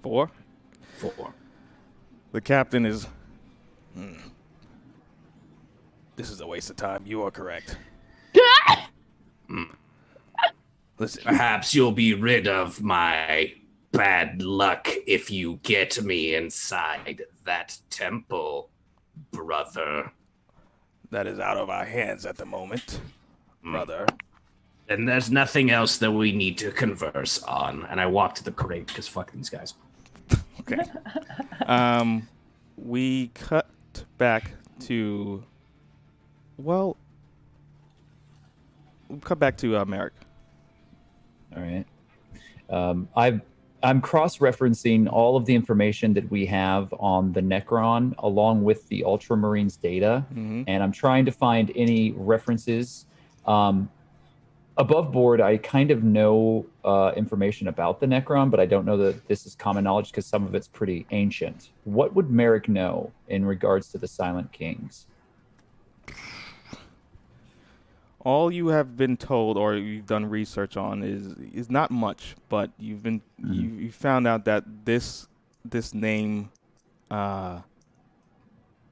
Four. 0.03 0.31
four. 0.99 1.35
The 2.33 2.41
captain 2.41 2.85
is. 2.87 3.07
Hmm. 3.95 4.15
This 6.17 6.31
is 6.31 6.41
a 6.41 6.47
waste 6.47 6.71
of 6.71 6.77
time. 6.77 7.03
You 7.07 7.23
are 7.23 7.31
correct. 7.31 7.77
Listen, 10.99 11.23
Perhaps 11.25 11.75
you'll 11.75 11.93
be 11.93 12.15
rid 12.15 12.49
of 12.49 12.81
my 12.83 13.53
bad 13.93 14.41
luck 14.43 14.89
if 15.07 15.31
you 15.31 15.61
get 15.63 16.03
me 16.03 16.35
inside 16.35 17.23
that 17.45 17.79
temple, 17.91 18.71
brother. 19.31 20.11
That 21.11 21.27
is 21.27 21.39
out 21.39 21.57
of 21.57 21.71
our 21.71 21.85
hands 21.85 22.27
at 22.27 22.37
the 22.37 22.47
moment, 22.47 23.01
Hmm. 23.63 23.73
brother. 23.73 24.07
And 24.89 25.09
there's 25.09 25.31
nothing 25.31 25.71
else 25.71 25.99
that 25.99 26.13
we 26.13 26.31
need 26.31 26.59
to 26.59 26.71
converse 26.71 27.43
on. 27.43 27.85
And 27.91 28.01
I 28.01 28.07
walk 28.07 28.37
to 28.37 28.45
the 28.45 28.53
crate 28.53 28.87
because 28.87 29.09
fuck 29.09 29.33
these 29.33 29.51
guys. 29.51 29.75
Okay. 30.61 30.83
um, 31.67 32.27
we 32.77 33.29
cut 33.35 33.69
back 34.19 34.51
to. 34.81 35.45
Well, 36.57 36.97
we 39.09 39.19
cut 39.21 39.39
back 39.39 39.57
to 39.59 39.77
uh, 39.77 39.85
Merrick. 39.85 40.15
All 41.55 41.63
right. 41.63 41.85
Um, 42.69 43.09
I've 43.15 43.43
I'm 43.83 44.01
cross-referencing 44.01 45.09
all 45.13 45.37
of 45.37 45.45
the 45.45 45.55
information 45.55 46.15
that 46.15 46.31
we 46.31 46.47
have 46.47 46.93
on 46.99 47.33
the 47.33 47.41
Necron 47.43 48.15
along 48.19 48.65
with 48.65 48.89
the 48.89 49.03
Ultramarines 49.07 49.81
data, 49.81 50.25
Mhm. 50.35 50.65
and 50.67 50.83
I'm 50.83 50.93
trying 50.93 51.25
to 51.27 51.33
find 51.33 51.71
any 51.77 52.13
references. 52.13 53.07
Um, 53.47 53.89
above 54.79 55.13
board, 55.13 55.41
I 55.41 55.59
kind 55.59 55.91
of 55.91 56.03
know 56.03 56.67
uh, 56.85 57.13
information 57.17 57.67
about 57.69 57.99
the 58.01 58.07
Necron, 58.07 58.51
but 58.51 58.61
I 58.61 58.67
don't 58.67 58.85
know 58.87 58.97
that 58.99 59.27
this 59.27 59.45
is 59.45 59.55
common 59.57 59.85
knowledge 59.85 60.11
because 60.11 60.27
some 60.27 60.45
of 60.47 60.55
it's 60.55 60.69
pretty 60.69 61.05
ancient. 61.11 61.71
What 61.85 62.15
would 62.15 62.31
Merrick 62.31 62.69
know 62.69 63.11
in 63.29 63.45
regards 63.45 63.89
to 63.91 63.99
the 63.99 64.07
Silent 64.07 64.53
Kings? 64.53 65.07
All 68.27 68.51
you 68.51 68.67
have 68.69 68.97
been 68.97 69.17
told 69.17 69.57
or 69.57 69.77
you've 69.77 70.07
done 70.07 70.27
research 70.27 70.77
on 70.77 71.05
is 71.05 71.33
is 71.55 71.71
not 71.71 71.93
much, 71.93 72.35
but 72.49 72.73
you've 72.77 73.01
been 73.01 73.23
you, 73.39 73.69
you 73.85 73.93
found 73.93 74.27
out 74.27 74.45
that 74.47 74.65
this 74.85 75.29
this 75.65 75.95
name 75.95 76.51
uh 77.09 77.61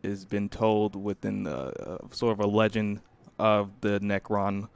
has 0.04 0.24
been 0.24 0.48
told 0.48 0.94
within 0.94 1.42
the 1.42 1.56
uh, 1.56 1.98
sort 2.12 2.32
of 2.32 2.38
a 2.38 2.46
legend 2.46 3.00
of 3.36 3.70
the 3.80 3.98
Necron 3.98 4.68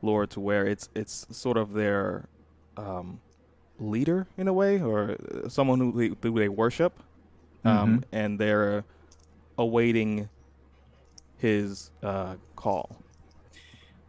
lore 0.00 0.26
to 0.28 0.38
where 0.38 0.64
it's 0.64 0.88
it's 0.94 1.26
sort 1.32 1.56
of 1.56 1.72
their 1.72 2.28
um 2.76 3.20
leader 3.80 4.28
in 4.36 4.46
a 4.46 4.52
way 4.52 4.80
or 4.80 5.16
someone 5.48 5.80
who 5.80 5.90
they, 5.92 6.28
who 6.28 6.38
they 6.38 6.48
worship 6.48 7.02
um 7.64 8.04
and 8.12 8.38
they're 8.38 8.84
awaiting 9.58 10.28
his 11.38 11.90
uh 12.04 12.36
call 12.54 13.03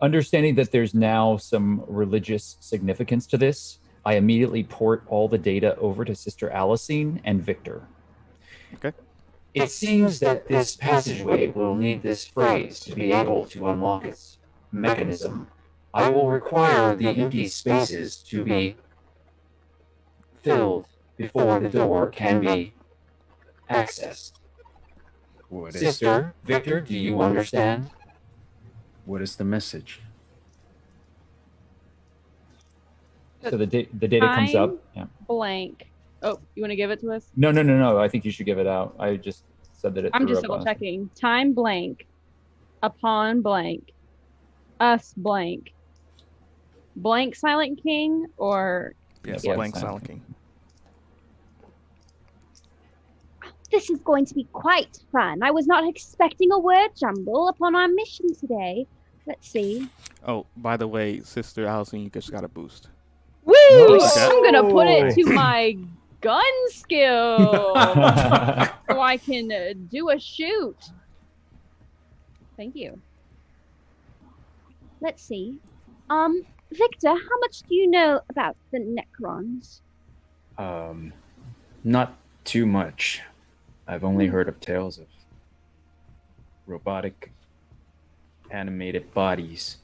Understanding 0.02 0.56
that 0.56 0.72
there's 0.72 0.94
now 0.94 1.38
some 1.38 1.84
religious 1.88 2.58
significance 2.60 3.26
to 3.28 3.38
this, 3.38 3.80
I 4.06 4.16
immediately 4.16 4.64
port 4.64 5.04
all 5.08 5.28
the 5.28 5.38
data 5.38 5.76
over 5.78 6.06
to 6.06 6.14
Sister 6.14 6.50
Alisine 6.50 7.22
and 7.24 7.42
Viktor. 7.42 7.88
Okay. 8.76 8.96
It 9.54 9.72
seems 9.72 10.20
that 10.20 10.48
this 10.48 10.76
passageway 10.76 11.48
will 11.48 11.76
need 11.76 12.04
this 12.04 12.28
phrase 12.28 12.80
to 12.82 12.94
be 12.94 13.14
able 13.14 13.46
to 13.46 13.70
unlock 13.70 14.04
its 14.04 14.38
mechanism. 14.72 15.48
I 15.94 16.10
will 16.10 16.30
require 16.30 16.94
the 16.94 17.08
empty 17.08 17.48
spaces 17.48 18.18
to 18.30 18.44
be 18.44 18.76
filled 20.44 20.88
before 21.16 21.62
the 21.62 21.70
door 21.70 22.10
can 22.10 22.42
be 22.42 22.74
accessed. 23.70 24.34
What 25.48 25.74
is 25.74 25.80
Sister, 25.80 26.34
Viktor, 26.44 26.82
do 26.82 26.98
you 26.98 27.22
understand? 27.22 27.90
What 29.06 29.22
is 29.22 29.36
the 29.36 29.44
message? 29.44 30.02
So 33.50 33.58
the 33.58 33.68
da- 33.68 33.90
the 33.94 34.08
data 34.08 34.28
comes 34.28 34.56
up. 34.56 34.76
Yeah. 34.96 35.06
Blank. 35.28 35.86
Oh, 36.24 36.40
you 36.56 36.64
want 36.64 36.72
to 36.72 36.76
give 36.76 36.90
it 36.90 37.00
to 37.02 37.12
us? 37.12 37.28
No, 37.36 37.52
no, 37.52 37.62
no, 37.62 37.78
no. 37.78 38.00
I 38.00 38.08
think 38.08 38.26
you 38.26 38.32
should 38.32 38.48
give 38.48 38.58
it 38.58 38.66
out. 38.66 38.96
I 39.00 39.18
just 39.18 39.44
said 39.74 39.94
that 39.96 40.06
it. 40.06 40.12
I'm 40.14 40.28
just 40.28 40.42
double 40.42 40.64
checking. 40.64 41.10
Time 41.20 41.54
blank. 41.54 42.08
Upon 42.82 43.42
blank. 43.42 43.92
Us 44.80 45.14
blank. 45.16 45.72
Blank 46.96 47.36
Silent 47.36 47.82
King 47.84 48.26
or 48.38 48.94
yes 49.26 49.44
Yeah, 49.44 49.56
blank 49.56 49.76
Silent 49.76 50.06
silent 50.06 50.08
king 50.08 50.36
This 53.72 53.90
is 53.90 54.00
going 54.00 54.26
to 54.28 54.34
be 54.34 54.48
quite 54.54 54.98
fun. 55.12 55.44
I 55.44 55.52
was 55.52 55.68
not 55.68 55.88
expecting 55.88 56.52
a 56.52 56.60
word 56.60 56.90
jumble 56.98 57.50
upon 57.50 57.76
our 57.76 57.88
mission 57.90 58.34
today. 58.40 58.88
Let's 59.26 59.48
see. 59.48 59.90
oh 60.28 60.46
by 60.58 60.78
the 60.78 60.88
way 60.88 61.22
sister 61.22 61.66
allison 61.66 62.00
you 62.00 62.10
just 62.10 62.32
got 62.32 62.44
a 62.44 62.48
boost 62.48 62.90
Woo! 63.46 63.54
Nice. 63.98 64.18
I'm 64.18 64.44
gonna 64.44 64.70
put 64.70 64.88
it 64.88 65.14
to 65.16 65.26
my 65.32 65.78
gun 66.22 66.44
skill 66.70 67.38
so 67.76 69.00
I 69.00 69.20
can 69.24 69.52
uh, 69.52 69.74
do 69.90 70.10
a 70.10 70.20
shoot. 70.20 70.78
Thank 72.58 72.76
you. 72.76 73.00
Let's 75.00 75.22
see. 75.22 75.60
Um, 76.10 76.42
Viktor, 76.72 77.10
how 77.10 77.40
much 77.42 77.62
do 77.70 77.76
you 77.76 77.88
know 77.88 78.22
about 78.30 78.58
the 78.72 78.80
Necrons? 78.80 79.82
Um, 80.58 81.14
not 81.84 82.18
too 82.44 82.66
much. 82.66 83.22
I've 83.88 84.04
only 84.04 84.26
heard 84.28 84.48
of 84.48 84.60
tales 84.60 84.98
of 84.98 85.06
robotic 86.66 87.32
animated 88.56 89.14
bodies 89.14 89.78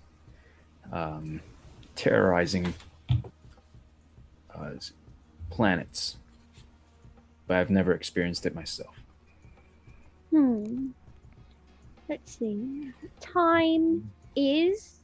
um, 0.92 1.42
terrorizing 1.96 2.74
uh, 4.56 4.72
planets, 5.50 6.18
but 7.48 7.58
I've 7.58 7.70
never 7.70 7.94
experienced 7.94 8.46
it 8.46 8.56
myself. 8.56 8.96
Hmm. 10.32 10.90
Let's 12.10 12.38
see. 12.38 12.92
Time 13.20 14.12
is 14.36 15.00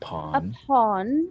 pawn. 0.00 0.56
upon. 0.64 1.28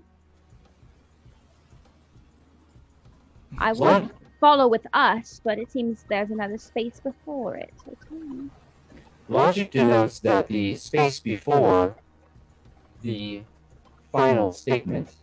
I 3.57 3.73
What? 3.73 4.11
follow 4.39 4.67
with 4.67 4.85
us, 4.93 5.41
but 5.43 5.59
it 5.59 5.71
seems 5.71 6.05
there's 6.09 6.31
another 6.31 6.57
space 6.57 6.99
before 6.99 7.55
it. 7.57 7.73
Okay. 7.87 8.49
Logic 9.29 9.69
denotes 9.69 10.19
that 10.21 10.47
the 10.47 10.75
space 10.75 11.19
before 11.19 11.95
the 13.01 13.43
final 14.11 14.51
statement 14.51 15.15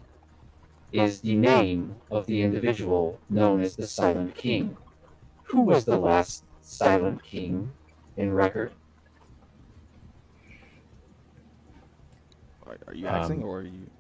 is 0.93 1.21
the 1.23 1.35
name 1.35 1.97
of 2.11 2.27
the 2.27 2.41
individual 2.43 3.19
known 3.29 3.61
as 3.61 3.75
the 3.75 3.87
Silent 3.89 4.37
King. 4.37 4.77
Who 5.49 5.63
was 5.63 5.85
the 5.85 5.99
last 5.99 6.45
Silent 6.61 7.23
King 7.25 7.73
in 8.17 8.33
record? 8.33 8.73
are, 12.65 12.79
are 12.89 12.95
you 12.95 13.07
asking 13.07 13.43
Um, 13.43 13.49
or 13.49 13.59
are 13.59 13.63
you 13.63 13.91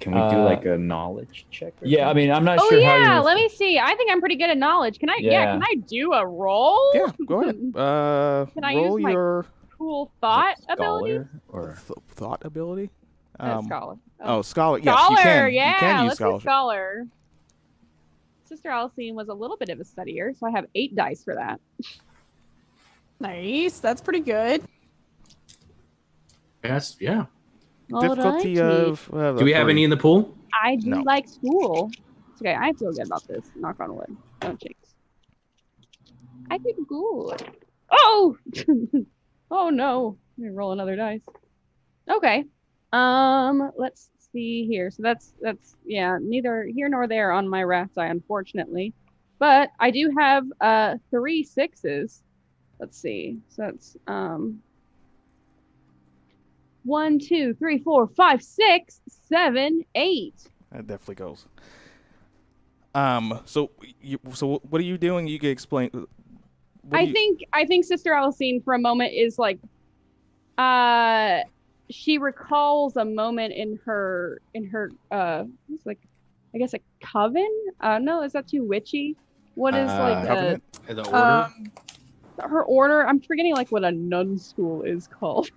Can 0.00 0.12
we 0.12 0.18
do 0.30 0.36
Uh, 0.36 0.44
like 0.44 0.64
a 0.66 0.76
knowledge 0.76 1.46
check? 1.50 1.72
or 1.80 1.86
yeah, 1.88 2.08
I 2.10 2.12
mean, 2.12 2.30
I'm 2.30 2.44
not 2.44 2.58
Oh 2.60 2.68
sure 2.68 2.80
how. 2.82 2.96
yeah, 2.98 3.12
you're- 3.14 3.24
let 3.24 3.36
me 3.36 3.48
see. 3.48 3.78
I 3.78 3.94
think 3.94 4.10
I'm 4.12 4.20
pretty 4.20 4.36
good 4.36 4.50
at 4.50 4.58
knowledge. 4.58 4.98
Can 4.98 5.08
I? 5.08 5.16
Yeah, 5.20 5.30
Yeah. 5.30 5.52
can 5.52 5.62
I 5.62 5.74
do 5.86 6.12
a 6.12 6.26
roll? 6.26 6.78
yeah 6.94 7.10
go 7.26 7.42
ahead 7.42 7.56
uh 7.74 8.46
Can 8.52 8.64
I 8.64 8.74
roll 8.74 8.98
use 8.98 9.02
my- 9.02 9.10
your 9.12 9.46
Cool 9.78 10.10
thought 10.20 10.56
ability. 10.68 11.20
or 11.48 11.76
th- 11.86 11.98
thought 12.08 12.44
ability 12.44 12.90
Uh, 13.38 13.58
um, 13.58 13.66
scholar. 13.66 13.96
oh 14.20 14.42
scholar 14.42 14.78
yes 14.78 14.94
scholar. 14.94 15.10
you 15.16 15.22
can 15.22 15.54
yeah, 15.54 15.72
you 15.74 15.78
can 15.80 16.04
use 16.04 16.20
let's 16.20 16.34
do 16.34 16.40
scholar. 16.40 17.06
Sister 18.44 18.68
Alisine 18.70 19.14
was 19.14 19.28
a 19.28 19.34
little 19.34 19.56
bit 19.56 19.68
of 19.70 19.80
a 19.80 19.84
studier, 19.84 20.36
so 20.38 20.46
I 20.46 20.50
have 20.52 20.66
eight 20.76 20.94
dice 20.94 21.24
for 21.24 21.34
that. 21.34 21.60
Nice. 23.20 23.80
That's 23.80 24.00
pretty 24.00 24.20
good. 24.20 24.62
Yes, 26.62 26.96
yeah. 27.00 27.26
difficulty 27.88 28.56
Alrighty. 28.56 28.88
of 28.88 29.14
uh, 29.14 29.32
Do 29.32 29.44
we 29.44 29.52
have 29.52 29.68
any 29.68 29.84
in 29.84 29.90
the 29.90 29.96
pool? 29.96 30.36
I 30.62 30.76
do 30.76 30.90
No. 30.90 31.00
like 31.02 31.28
school. 31.28 31.90
It's 32.32 32.40
okay. 32.42 32.54
I 32.58 32.72
feel 32.74 32.92
good 32.92 33.06
about 33.06 33.26
this. 33.26 33.44
Knock 33.56 33.80
on 33.80 33.94
wood. 33.96 34.16
Don't 34.40 34.60
jinx. 34.60 34.94
I 36.50 36.58
did 36.58 36.76
good. 36.88 37.42
Oh! 37.90 38.36
oh 39.50 39.70
no. 39.70 40.18
Let 40.38 40.44
me 40.44 40.50
roll 40.50 40.72
another 40.72 40.96
dice. 40.96 41.22
Okay. 42.08 42.44
Um, 42.92 43.72
let's 43.76 44.10
see 44.32 44.66
here. 44.66 44.90
So 44.90 45.02
that's 45.02 45.32
that's 45.40 45.76
yeah, 45.84 46.18
neither 46.20 46.64
here 46.64 46.88
nor 46.88 47.08
there 47.08 47.32
on 47.32 47.48
my 47.48 47.62
wrath 47.62 47.90
die, 47.94 48.06
unfortunately. 48.06 48.94
But 49.38 49.70
I 49.80 49.90
do 49.90 50.14
have 50.18 50.44
uh 50.60 50.96
three 51.10 51.42
sixes. 51.42 52.22
Let's 52.78 52.98
see. 52.98 53.38
So 53.48 53.62
that's 53.62 53.96
um 54.06 54.62
one, 56.84 57.18
two, 57.18 57.52
three, 57.54 57.78
four, 57.78 58.06
five, 58.06 58.42
six, 58.42 59.00
seven, 59.28 59.84
eight. 59.94 60.34
That 60.70 60.86
definitely 60.86 61.16
goes. 61.16 61.46
Um. 62.94 63.40
So 63.44 63.70
you. 64.00 64.18
So 64.32 64.60
what 64.68 64.80
are 64.80 64.84
you 64.84 64.96
doing? 64.96 65.26
You 65.26 65.38
can 65.38 65.50
explain. 65.50 65.90
What 66.88 67.00
I 67.00 67.02
you- 67.04 67.12
think 67.12 67.40
I 67.52 67.64
think 67.66 67.84
Sister 67.84 68.12
Alisine 68.12 68.62
for 68.64 68.74
a 68.74 68.78
moment 68.78 69.12
is 69.14 69.38
like 69.38 69.58
uh 70.58 71.40
she 71.90 72.18
recalls 72.18 72.96
a 72.96 73.04
moment 73.04 73.52
in 73.54 73.78
her 73.84 74.40
in 74.54 74.66
her 74.66 74.90
uh 75.10 75.44
it's 75.72 75.84
like 75.86 75.98
I 76.54 76.58
guess 76.58 76.74
a 76.74 76.80
coven? 77.04 77.48
Uh 77.80 77.98
no, 77.98 78.22
is 78.22 78.32
that 78.32 78.48
too 78.48 78.64
witchy? 78.64 79.16
What 79.54 79.74
is 79.74 79.90
Uh, 79.90 79.98
like 80.00 80.26
Covenant. 80.26 80.62
The 80.88 81.04
order? 81.06 81.16
Um, 81.16 81.72
uh, 82.38 82.48
her 82.48 82.64
order? 82.64 83.06
I'm 83.06 83.20
forgetting 83.20 83.54
like 83.54 83.68
what 83.70 83.84
a 83.84 83.90
nun 83.90 84.38
school 84.38 84.82
is 84.82 85.06
called. 85.08 85.48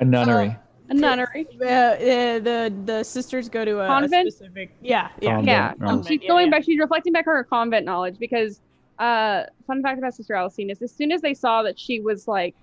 A 0.00 0.04
nunnery. 0.04 0.56
A 0.90 0.94
nunnery. 0.94 1.46
Uh, 1.62 1.64
uh, 1.64 1.94
the 2.40 2.74
the 2.84 3.04
sisters 3.04 3.48
go 3.48 3.64
to 3.64 3.78
a, 3.78 3.84
a 3.84 3.86
Convent? 3.86 4.32
specific. 4.32 4.74
Yeah, 4.80 5.08
yeah. 5.22 5.28
Convent, 5.36 5.46
Yeah, 5.46 5.74
right. 5.78 5.92
um, 5.92 6.02
she's 6.02 6.20
Yeah, 6.22 6.28
going 6.28 6.46
yeah. 6.46 6.50
back. 6.50 6.64
She's 6.64 6.80
reflecting 6.80 7.12
back 7.12 7.26
her 7.26 7.44
convent 7.44 7.84
knowledge 7.86 8.16
because, 8.18 8.60
uh, 9.00 9.44
fun 9.66 9.82
fact 9.82 9.98
about 9.98 10.14
Sister 10.14 10.34
Alisine 10.34 10.70
is 10.70 10.82
as 10.82 10.92
soon 10.92 11.10
as 11.10 11.22
they 11.22 11.34
saw 11.34 11.62
that 11.62 11.78
she 11.78 12.00
was 12.00 12.28
like 12.28 12.54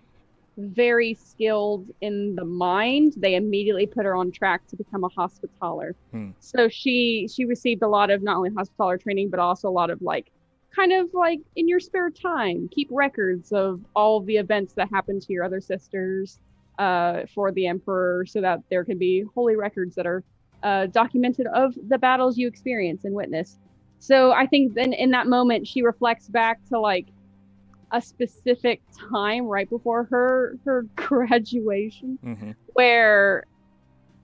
very 0.57 1.13
skilled 1.13 1.89
in 2.01 2.35
the 2.35 2.45
mind, 2.45 3.13
they 3.17 3.35
immediately 3.35 3.85
put 3.85 4.05
her 4.05 4.15
on 4.15 4.31
track 4.31 4.65
to 4.67 4.75
become 4.75 5.03
a 5.03 5.09
hospitaller. 5.09 5.95
Hmm. 6.11 6.29
So 6.39 6.69
she 6.69 7.27
she 7.33 7.45
received 7.45 7.83
a 7.83 7.87
lot 7.87 8.09
of 8.09 8.23
not 8.23 8.37
only 8.37 8.51
hospitaller 8.55 8.97
training 8.97 9.29
but 9.29 9.39
also 9.39 9.67
a 9.67 9.71
lot 9.71 9.89
of 9.89 10.01
like 10.01 10.31
kind 10.75 10.93
of 10.93 11.09
like 11.13 11.39
in 11.55 11.67
your 11.67 11.79
spare 11.79 12.11
time 12.11 12.69
keep 12.71 12.87
records 12.91 13.51
of 13.51 13.81
all 13.95 14.21
the 14.21 14.37
events 14.37 14.73
that 14.73 14.89
happened 14.91 15.21
to 15.23 15.33
your 15.33 15.43
other 15.43 15.59
sisters 15.59 16.39
uh, 16.77 17.21
for 17.33 17.51
the 17.51 17.65
emperor 17.65 18.25
so 18.27 18.41
that 18.41 18.59
there 18.69 18.85
can 18.85 18.97
be 18.97 19.23
holy 19.33 19.55
records 19.55 19.95
that 19.95 20.05
are 20.05 20.23
uh, 20.63 20.85
documented 20.87 21.47
of 21.47 21.73
the 21.87 21.97
battles 21.97 22.37
you 22.37 22.47
experience 22.47 23.05
and 23.05 23.13
witness. 23.13 23.57
So 23.99 24.31
I 24.31 24.45
think 24.45 24.73
then 24.73 24.93
in 24.93 25.11
that 25.11 25.27
moment 25.27 25.67
she 25.67 25.81
reflects 25.81 26.27
back 26.27 26.59
to 26.69 26.79
like 26.79 27.07
a 27.91 28.01
specific 28.01 28.81
time 29.09 29.45
right 29.45 29.69
before 29.69 30.05
her 30.05 30.57
her 30.65 30.83
graduation 30.95 32.19
hmm 32.21 32.51
where 32.73 33.45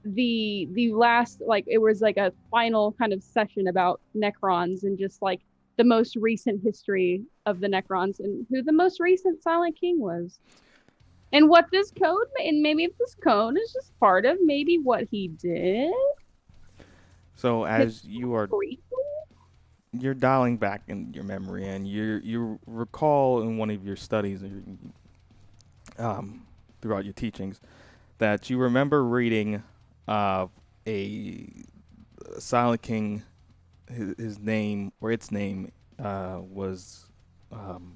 the 0.05 0.67
the 0.73 0.93
last 0.93 1.41
like 1.47 1.63
it 1.65 1.77
was 1.77 2.01
like 2.01 2.17
a 2.17 2.33
final 2.51 2.91
kind 2.93 3.13
of 3.13 3.23
session 3.23 3.67
about 3.67 4.01
necrons 4.15 4.83
and 4.83 4.99
just 4.99 5.21
like 5.21 5.39
the 5.77 5.83
most 5.83 6.15
recent 6.15 6.61
history 6.63 7.23
of 7.45 7.59
the 7.59 7.67
necrons 7.67 8.19
and 8.19 8.45
who 8.49 8.61
the 8.61 8.71
most 8.71 8.99
recent 8.99 9.41
silent 9.41 9.77
king 9.79 9.99
was. 9.99 10.39
And 11.31 11.49
what 11.49 11.65
this 11.71 11.91
code 11.91 12.27
and 12.37 12.61
maybe 12.61 12.83
if 12.83 12.91
this 12.99 13.15
code 13.23 13.57
is 13.57 13.73
just 13.73 13.97
part 13.99 14.25
of 14.25 14.37
maybe 14.43 14.77
what 14.77 15.05
he 15.09 15.29
did. 15.29 15.93
So 17.35 17.63
as 17.63 18.05
you 18.05 18.35
are. 18.35 18.47
You're 19.99 20.13
dialing 20.13 20.57
back 20.57 20.81
in 20.87 21.13
your 21.13 21.23
memory 21.23 21.67
and 21.67 21.87
you 21.87 22.19
you 22.23 22.59
recall 22.65 23.41
in 23.41 23.57
one 23.57 23.69
of 23.69 23.85
your 23.85 23.95
studies 23.95 24.43
um, 25.99 26.45
throughout 26.81 27.03
your 27.03 27.13
teachings 27.13 27.59
that 28.17 28.49
you 28.49 28.57
remember 28.57 29.03
reading 29.03 29.61
uh, 30.07 30.47
a 30.87 31.47
Silent 32.39 32.81
King 32.81 33.23
his, 33.87 34.15
his 34.17 34.39
name 34.39 34.91
or 35.01 35.11
its 35.11 35.31
name 35.31 35.71
uh, 35.99 36.39
was 36.41 37.05
um, 37.51 37.95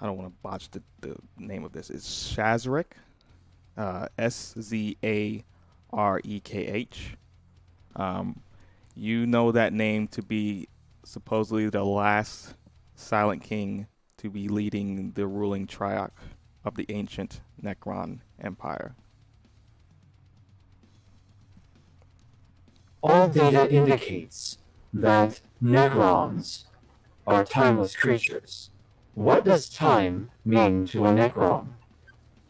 I 0.00 0.06
don't 0.06 0.18
want 0.18 0.28
to 0.28 0.36
botch 0.42 0.70
the, 0.70 0.82
the 1.00 1.16
name 1.38 1.64
of 1.64 1.72
this 1.72 1.88
it's 1.88 2.34
Shazarek 2.34 2.86
uh, 3.76 4.08
S 4.18 4.54
Z 4.60 4.96
A 5.02 5.44
R 5.92 6.20
E 6.24 6.40
K 6.40 6.66
H. 6.66 7.16
Um, 7.96 8.40
you 8.96 9.26
know 9.26 9.52
that 9.52 9.72
name 9.72 10.08
to 10.08 10.22
be 10.22 10.68
supposedly 11.04 11.68
the 11.68 11.84
last 11.84 12.54
Silent 12.94 13.42
King 13.42 13.86
to 14.18 14.30
be 14.30 14.48
leading 14.48 15.12
the 15.12 15.26
ruling 15.26 15.66
triarch 15.66 16.10
of 16.64 16.76
the 16.76 16.86
ancient 16.88 17.40
Necron 17.62 18.20
Empire. 18.40 18.94
All 23.02 23.28
data 23.28 23.70
indicates 23.70 24.58
that 24.92 25.40
Necrons 25.62 26.64
are 27.26 27.44
timeless 27.44 27.94
creatures. 27.94 28.70
What 29.14 29.44
does 29.44 29.68
time 29.68 30.30
mean 30.44 30.86
to 30.88 31.04
a 31.04 31.08
Necron? 31.08 31.66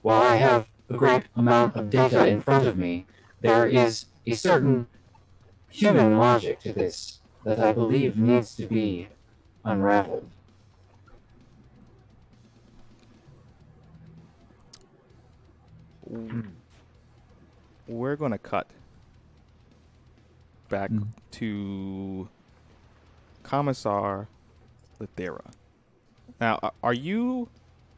While 0.02 0.22
I 0.22 0.36
have 0.36 0.68
a 0.88 0.94
great 0.94 1.24
amount 1.34 1.76
of 1.76 1.90
data 1.90 2.26
in 2.26 2.40
front 2.40 2.66
of 2.66 2.78
me, 2.78 3.06
there 3.40 3.66
is 3.66 4.06
a 4.26 4.34
certain 4.34 4.86
human 5.68 6.18
logic 6.18 6.60
to 6.60 6.72
this 6.72 7.20
that 7.44 7.60
I 7.60 7.72
believe 7.72 8.16
needs 8.16 8.54
to 8.56 8.66
be 8.66 9.08
unraveled. 9.64 10.28
We're 17.86 18.16
going 18.16 18.32
to 18.32 18.38
cut 18.38 18.66
back 20.68 20.90
Mm. 20.90 21.08
to 21.32 22.28
Commissar 23.42 24.28
Lethira. 24.98 25.52
Now, 26.40 26.72
are 26.82 26.94
you 26.94 27.48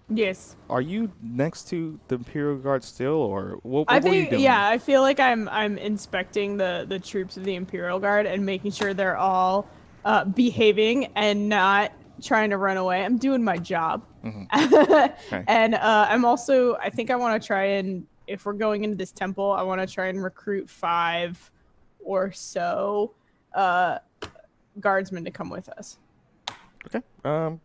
Yes. 0.08 0.54
are 0.70 0.80
you 0.80 1.10
next 1.20 1.68
to 1.70 1.98
the 2.06 2.14
Imperial 2.14 2.56
Guard 2.58 2.84
still, 2.84 3.14
or 3.14 3.58
what, 3.62 3.88
what 3.88 3.92
I 3.92 4.00
think 4.00 4.30
yeah, 4.32 4.68
I 4.68 4.78
feel 4.78 5.02
like 5.02 5.18
I'm 5.18 5.48
I'm 5.48 5.78
inspecting 5.78 6.56
the 6.56 6.86
the 6.88 6.98
troops 6.98 7.36
of 7.36 7.44
the 7.44 7.56
Imperial 7.56 7.98
Guard 7.98 8.26
and 8.26 8.46
making 8.46 8.70
sure 8.70 8.94
they're 8.94 9.16
all 9.16 9.68
uh, 10.04 10.24
behaving 10.24 11.06
and 11.16 11.48
not 11.48 11.92
trying 12.22 12.50
to 12.50 12.56
run 12.56 12.76
away. 12.76 13.04
I'm 13.04 13.18
doing 13.18 13.42
my 13.42 13.56
job. 13.56 14.04
and 14.52 15.74
uh, 15.74 16.06
I'm 16.08 16.24
also 16.24 16.76
I 16.76 16.90
think 16.90 17.10
I 17.10 17.16
want 17.16 17.40
to 17.40 17.46
try 17.46 17.64
and 17.64 18.06
if 18.26 18.44
we're 18.44 18.54
going 18.54 18.84
into 18.84 18.96
this 18.96 19.12
temple, 19.12 19.52
I 19.52 19.62
want 19.62 19.80
to 19.80 19.86
try 19.86 20.06
and 20.06 20.22
recruit 20.22 20.68
five 20.68 21.50
or 22.00 22.32
so 22.32 23.14
uh, 23.54 23.98
guardsmen 24.80 25.24
to 25.24 25.30
come 25.30 25.50
with 25.50 25.68
us. 25.68 25.98
Okay. 26.86 27.02
Um, 27.24 27.60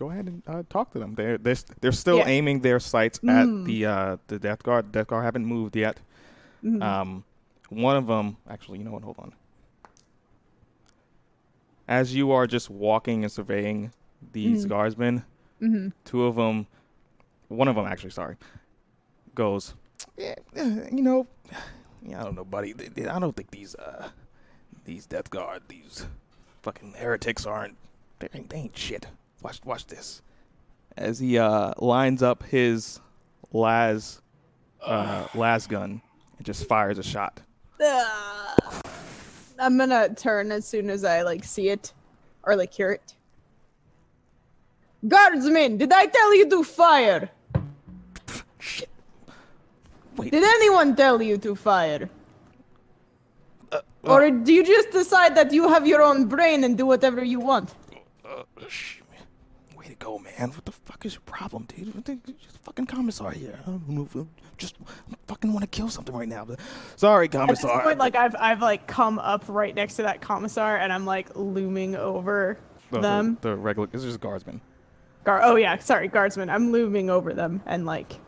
go 0.00 0.10
ahead 0.10 0.26
and 0.26 0.42
uh, 0.48 0.62
talk 0.70 0.90
to 0.92 0.98
them. 0.98 1.14
They're 1.14 1.38
they're, 1.38 1.54
st- 1.54 1.80
they're 1.80 1.92
still 1.92 2.18
Yeah. 2.18 2.26
aiming 2.28 2.60
their 2.60 2.80
sights 2.80 3.18
Mm. 3.20 3.30
at 3.60 3.66
the 3.66 3.86
uh, 3.86 4.16
the 4.26 4.38
Death 4.40 4.62
Guard. 4.64 4.90
Death 4.90 5.06
Guard 5.06 5.24
haven't 5.24 5.44
moved 5.46 5.76
yet. 5.76 6.00
Mhm. 6.64 6.82
Um, 6.82 7.24
one 7.68 7.96
of 7.96 8.06
them, 8.08 8.36
actually, 8.48 8.78
you 8.78 8.84
know 8.84 8.90
what? 8.92 9.02
Hold 9.04 9.18
on. 9.18 9.32
As 11.86 12.14
you 12.14 12.30
are 12.32 12.46
just 12.46 12.70
walking 12.70 13.24
and 13.24 13.32
surveying 13.32 13.92
these 14.32 14.64
Mhm. 14.64 14.68
guardsmen, 14.68 15.24
Mhm. 15.60 15.92
two 16.04 16.24
of 16.24 16.36
them, 16.36 16.66
one 17.48 17.68
of 17.68 17.74
them 17.76 17.86
actually, 17.86 18.10
sorry, 18.10 18.36
goes, 19.34 19.74
yeah, 20.16 20.34
you 20.56 21.02
know, 21.02 21.26
yeah, 22.02 22.20
I 22.20 22.24
don't 22.24 22.34
know, 22.36 22.44
buddy. 22.44 22.74
I 23.08 23.18
don't 23.18 23.36
think 23.36 23.50
these 23.50 23.74
uh 23.76 24.10
these 24.84 25.04
Death 25.06 25.30
Guard, 25.30 25.62
these 25.68 26.06
fucking 26.62 26.94
heretics 26.94 27.44
aren't 27.46 27.76
they 28.18 28.28
ain't, 28.34 28.50
they 28.50 28.56
ain't 28.58 28.76
shit. 28.76 29.06
Watch 29.42 29.60
watch 29.64 29.86
this. 29.86 30.22
As 30.96 31.18
he 31.18 31.38
uh 31.38 31.72
lines 31.78 32.22
up 32.22 32.42
his 32.44 33.00
las 33.52 34.20
uh 34.82 35.26
las 35.34 35.66
gun 35.66 36.02
and 36.36 36.46
just 36.46 36.66
fires 36.66 36.98
a 36.98 37.02
shot. 37.02 37.40
Ugh. 37.84 38.84
I'm 39.58 39.76
gonna 39.78 40.14
turn 40.14 40.52
as 40.52 40.66
soon 40.66 40.90
as 40.90 41.04
I 41.04 41.22
like 41.22 41.44
see 41.44 41.68
it 41.68 41.92
or 42.44 42.56
like 42.56 42.72
hear 42.72 42.92
it. 42.92 43.14
Guardsmen, 45.08 45.78
did 45.78 45.92
I 45.92 46.06
tell 46.06 46.34
you 46.36 46.48
to 46.50 46.62
fire? 46.64 47.30
Shit. 48.58 48.88
Wait. 50.16 50.30
Did 50.30 50.44
anyone 50.44 50.94
tell 50.94 51.22
you 51.22 51.38
to 51.38 51.54
fire? 51.54 52.10
uh, 53.72 53.80
Or 54.04 54.30
do 54.30 54.52
you 54.52 54.62
just 54.62 54.90
decide 54.90 55.34
that 55.36 55.52
you 55.52 55.68
have 55.68 55.86
your 55.86 56.02
own 56.02 56.26
brain 56.26 56.64
and 56.64 56.76
do 56.76 56.84
whatever 56.84 57.24
you 57.24 57.40
want? 57.40 57.72
uh, 58.24 58.42
sh- 58.68 58.96
way 58.98 58.98
to 58.98 58.99
go, 60.00 60.18
man. 60.18 60.50
What 60.50 60.64
the 60.64 60.72
fuck 60.72 61.06
is 61.06 61.14
your 61.14 61.20
problem, 61.22 61.64
dude? 61.68 61.94
What 61.94 62.04
the- 62.04 62.16
Just 62.26 62.58
fucking 62.64 62.86
commissar 62.86 63.30
here. 63.30 63.60
I 63.62 63.70
don't 63.70 63.88
know 63.88 64.02
if 64.02 64.16
I 64.16 64.24
just 64.58 64.74
fucking 65.28 65.52
want 65.52 65.62
to 65.62 65.68
kill 65.68 65.88
something 65.88 66.14
right 66.16 66.28
now. 66.28 66.44
But 66.44 66.58
sorry, 66.96 67.26
At 67.26 67.30
this 67.32 67.38
commissar. 67.40 67.82
point, 67.84 67.98
like 67.98 68.16
I've 68.16 68.34
I've 68.36 68.60
like 68.60 68.88
come 68.88 69.18
up 69.20 69.44
right 69.48 69.74
next 69.74 69.94
to 69.96 70.02
that 70.02 70.20
commissar 70.20 70.76
and 70.78 70.92
I'm 70.92 71.06
like 71.06 71.36
looming 71.36 71.94
over 71.94 72.58
The- 72.90 72.96
the- 72.96 73.02
them. 73.02 73.38
The, 73.40 73.54
regular. 73.54 73.86
This 73.86 74.02
is 74.02 74.16
guardsman. 74.16 74.60
Guard. 75.22 75.42
Oh 75.44 75.54
yeah, 75.56 75.78
sorry, 75.78 76.08
guardsmen. 76.08 76.50
I'm 76.50 76.72
looming 76.72 77.10
over 77.10 77.32
them 77.32 77.62
and 77.66 77.84
like, 77.86 78.18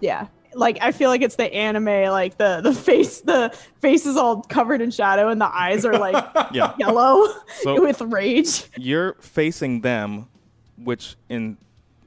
yeah, 0.00 0.26
like 0.54 0.78
I 0.80 0.92
feel 0.92 1.08
like 1.10 1.22
it's 1.22 1.36
the 1.36 1.52
anime, 1.52 2.10
like 2.10 2.36
the 2.38 2.60
the 2.62 2.72
face, 2.74 3.20
the 3.20 3.56
face 3.80 4.06
is 4.06 4.16
all 4.16 4.42
covered 4.42 4.80
in 4.80 4.90
shadow 4.90 5.28
and 5.28 5.40
the 5.40 5.46
eyes 5.54 5.84
are 5.84 5.98
like 5.98 6.24
Yeah. 6.52 6.74
yellow 6.78 7.26
So- 7.62 7.80
with 7.86 8.00
rage. 8.02 8.64
You're 8.76 9.14
facing 9.14 9.80
them, 9.80 10.28
which 10.76 11.16
in 11.28 11.56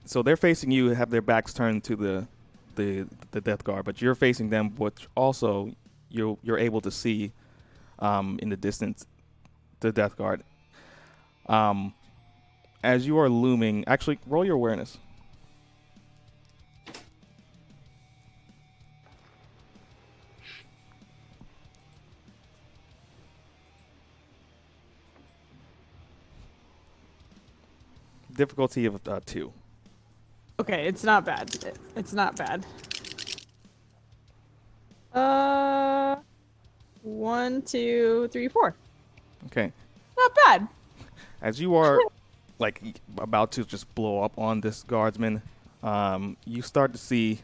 so 0.06 0.22
they're 0.22 0.38
facing 0.38 0.70
you, 0.72 0.90
have 0.90 1.10
their 1.10 1.22
backs 1.24 1.54
turned 1.54 1.84
to 1.86 1.96
the 1.96 2.28
the 2.76 3.08
the 3.32 3.42
death 3.42 3.64
guard, 3.64 3.86
but 3.86 4.02
you're 4.02 4.16
facing 4.16 4.50
them, 4.50 4.76
which 4.76 5.08
also 5.16 5.72
you 6.10 6.38
you're 6.44 6.60
able 6.60 6.82
to 6.82 6.92
see 6.92 7.32
um, 8.00 8.38
in 8.42 8.50
the 8.50 8.58
distance 8.58 9.06
the 9.80 9.92
death 9.92 10.16
guard. 10.18 10.44
Um, 11.48 11.94
as 12.84 13.06
you 13.08 13.18
are 13.20 13.30
looming, 13.30 13.84
actually, 13.88 14.20
roll 14.28 14.46
your 14.46 14.56
awareness. 14.56 14.98
difficulty 28.36 28.86
of 28.86 29.00
uh, 29.08 29.20
two. 29.26 29.52
Okay, 30.60 30.88
it's 30.88 31.04
not 31.04 31.26
bad. 31.26 31.74
It's 31.96 32.14
not 32.14 32.36
bad. 32.36 32.66
Uh, 35.14 36.18
one, 37.02 37.62
two, 37.62 38.28
three, 38.32 38.48
four. 38.48 38.76
Okay. 39.48 39.72
Not 40.18 40.36
bad. 40.46 40.68
As 41.42 41.60
you 41.60 41.76
are, 41.76 42.00
like, 42.60 42.82
about 43.18 43.52
to 43.54 43.66
just 43.66 43.94
blow 43.96 44.22
up 44.22 44.38
on 44.38 44.62
this 44.62 44.84
guardsman, 44.84 45.42
um, 45.84 46.38
you 46.46 46.62
start 46.62 46.92
to 46.94 46.98
see 46.98 47.40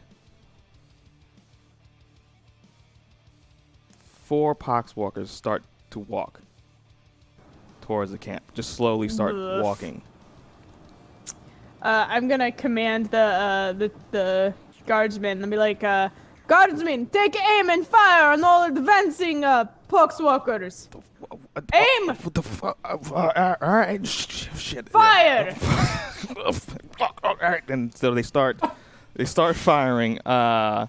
four 4.04 4.54
poxwalkers 4.54 5.28
start 5.28 5.62
to 5.90 5.98
walk 5.98 6.40
towards 7.82 8.10
the 8.10 8.18
camp. 8.18 8.42
Just 8.54 8.74
slowly 8.74 9.08
start 9.08 9.34
walking. 9.34 10.02
Uh, 11.82 12.06
I'm 12.08 12.28
gonna 12.28 12.52
command 12.52 13.06
the 13.10 13.18
uh, 13.18 13.72
the 13.72 13.90
the 14.12 14.54
guardsmen 14.86 15.42
and 15.42 15.50
be 15.50 15.56
like, 15.56 15.82
uh, 15.82 16.08
guardsmen, 16.46 17.06
take 17.06 17.36
aim 17.36 17.70
and 17.70 17.84
fire 17.86 18.32
on 18.32 18.44
all 18.44 18.64
advancing 18.64 19.44
uh, 19.44 19.64
poxwalkers. 19.88 20.86
Aim! 21.74 22.08
What 22.08 22.34
the 22.34 22.42
fuck? 22.42 22.78
all 22.84 23.56
right, 23.60 24.06
sh- 24.06 24.26
sh- 24.28 24.48
shit. 24.58 24.88
Fire! 24.88 25.56
all 27.24 27.36
right, 27.40 27.62
and 27.68 27.94
so 27.96 28.14
they 28.14 28.22
start, 28.22 28.60
they 29.14 29.24
start 29.24 29.56
firing. 29.56 30.18
Uh, 30.20 30.86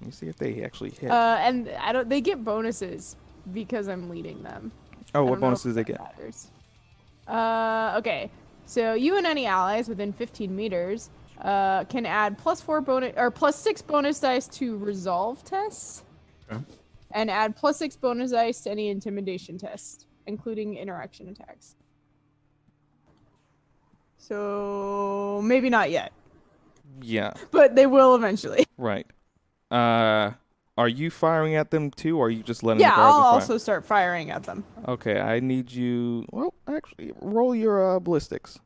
let 0.00 0.06
me 0.06 0.12
see 0.12 0.26
if 0.26 0.36
they 0.36 0.64
actually 0.64 0.90
hit. 0.90 1.10
Uh, 1.10 1.36
and 1.40 1.70
I 1.80 1.92
don't. 1.92 2.08
They 2.08 2.20
get 2.20 2.42
bonuses 2.44 3.16
because 3.52 3.88
I'm 3.88 4.10
leading 4.10 4.42
them. 4.42 4.72
oh, 5.14 5.24
what 5.24 5.40
bonuses 5.40 5.74
they 5.76 5.84
get? 5.84 6.00
matters. 6.00 6.48
Uh, 7.28 7.94
okay. 7.98 8.30
So 8.66 8.94
you 8.94 9.16
and 9.16 9.26
any 9.26 9.46
allies 9.46 9.88
within 9.88 10.12
15 10.12 10.54
meters 10.54 11.10
uh, 11.40 11.84
can 11.84 12.04
add 12.04 12.36
plus 12.36 12.60
four 12.60 12.80
bonus 12.80 13.14
or 13.16 13.30
plus 13.30 13.56
six 13.56 13.80
bonus 13.80 14.20
dice 14.20 14.48
to 14.48 14.76
resolve 14.78 15.44
tests, 15.44 16.02
Okay. 16.50 16.62
and 17.12 17.30
add 17.30 17.54
plus 17.56 17.78
six 17.78 17.96
bonus 17.96 18.32
dice 18.32 18.62
to 18.62 18.70
any 18.70 18.88
intimidation 18.88 19.56
test, 19.56 20.06
including 20.26 20.76
interaction 20.76 21.28
attacks. 21.28 21.76
So 24.18 25.40
maybe 25.44 25.70
not 25.70 25.90
yet, 25.90 26.12
Yeah, 27.00 27.34
but 27.52 27.76
they 27.76 27.86
will 27.86 28.14
eventually. 28.16 28.64
right. 28.76 29.06
Uh, 29.70 30.32
are 30.76 30.88
you 30.88 31.10
firing 31.10 31.54
at 31.56 31.70
them 31.70 31.90
too, 31.90 32.18
or 32.18 32.26
are 32.26 32.30
you 32.30 32.42
just 32.42 32.62
letting 32.62 32.80
them? 32.80 32.90
yeah, 32.90 32.96
the 32.96 33.02
I'll 33.02 33.22
fire? 33.22 33.32
also 33.32 33.58
start 33.58 33.84
firing 33.84 34.30
at 34.30 34.42
them. 34.42 34.64
Okay, 34.86 35.18
I 35.20 35.40
need 35.40 35.72
you. 35.72 36.26
Well, 36.30 36.52
actually, 36.68 37.12
roll 37.20 37.54
your 37.54 37.96
uh, 37.96 37.98
ballistics. 37.98 38.58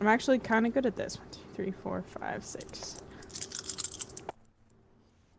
I'm 0.00 0.06
actually 0.06 0.38
kind 0.38 0.66
of 0.66 0.72
good 0.72 0.86
at 0.86 0.96
this. 0.96 1.18
One, 1.18 1.26
two, 1.32 1.40
three, 1.54 1.72
four, 1.82 2.02
five, 2.02 2.44
six. 2.44 3.02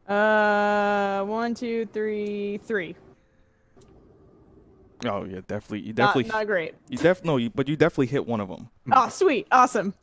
Uh, 0.08 1.24
one, 1.24 1.54
two, 1.54 1.86
three, 1.94 2.58
three. 2.58 2.96
Oh 5.06 5.24
yeah, 5.24 5.42
definitely. 5.48 5.82
You 5.82 5.94
definitely. 5.94 6.30
not 6.30 6.48
great. 6.48 6.76
You 6.90 6.98
def 6.98 7.24
no, 7.24 7.38
you, 7.38 7.50
but 7.50 7.68
you 7.68 7.76
definitely 7.76 8.08
hit 8.08 8.28
one 8.28 8.42
of 8.42 8.50
them. 8.50 8.70
Oh, 8.92 9.10
sweet, 9.10 9.48
awesome. 9.52 9.94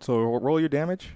So 0.00 0.18
roll 0.18 0.58
your 0.58 0.68
damage. 0.68 1.10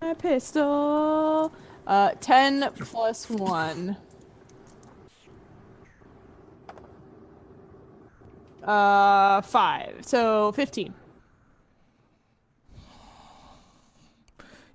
My 0.00 0.14
pistol. 0.14 1.52
Uh, 1.86 2.10
ten 2.20 2.70
plus 2.78 3.28
one. 3.30 3.96
Uh, 8.62 9.40
five. 9.40 9.96
So 10.02 10.52
fifteen. 10.52 10.94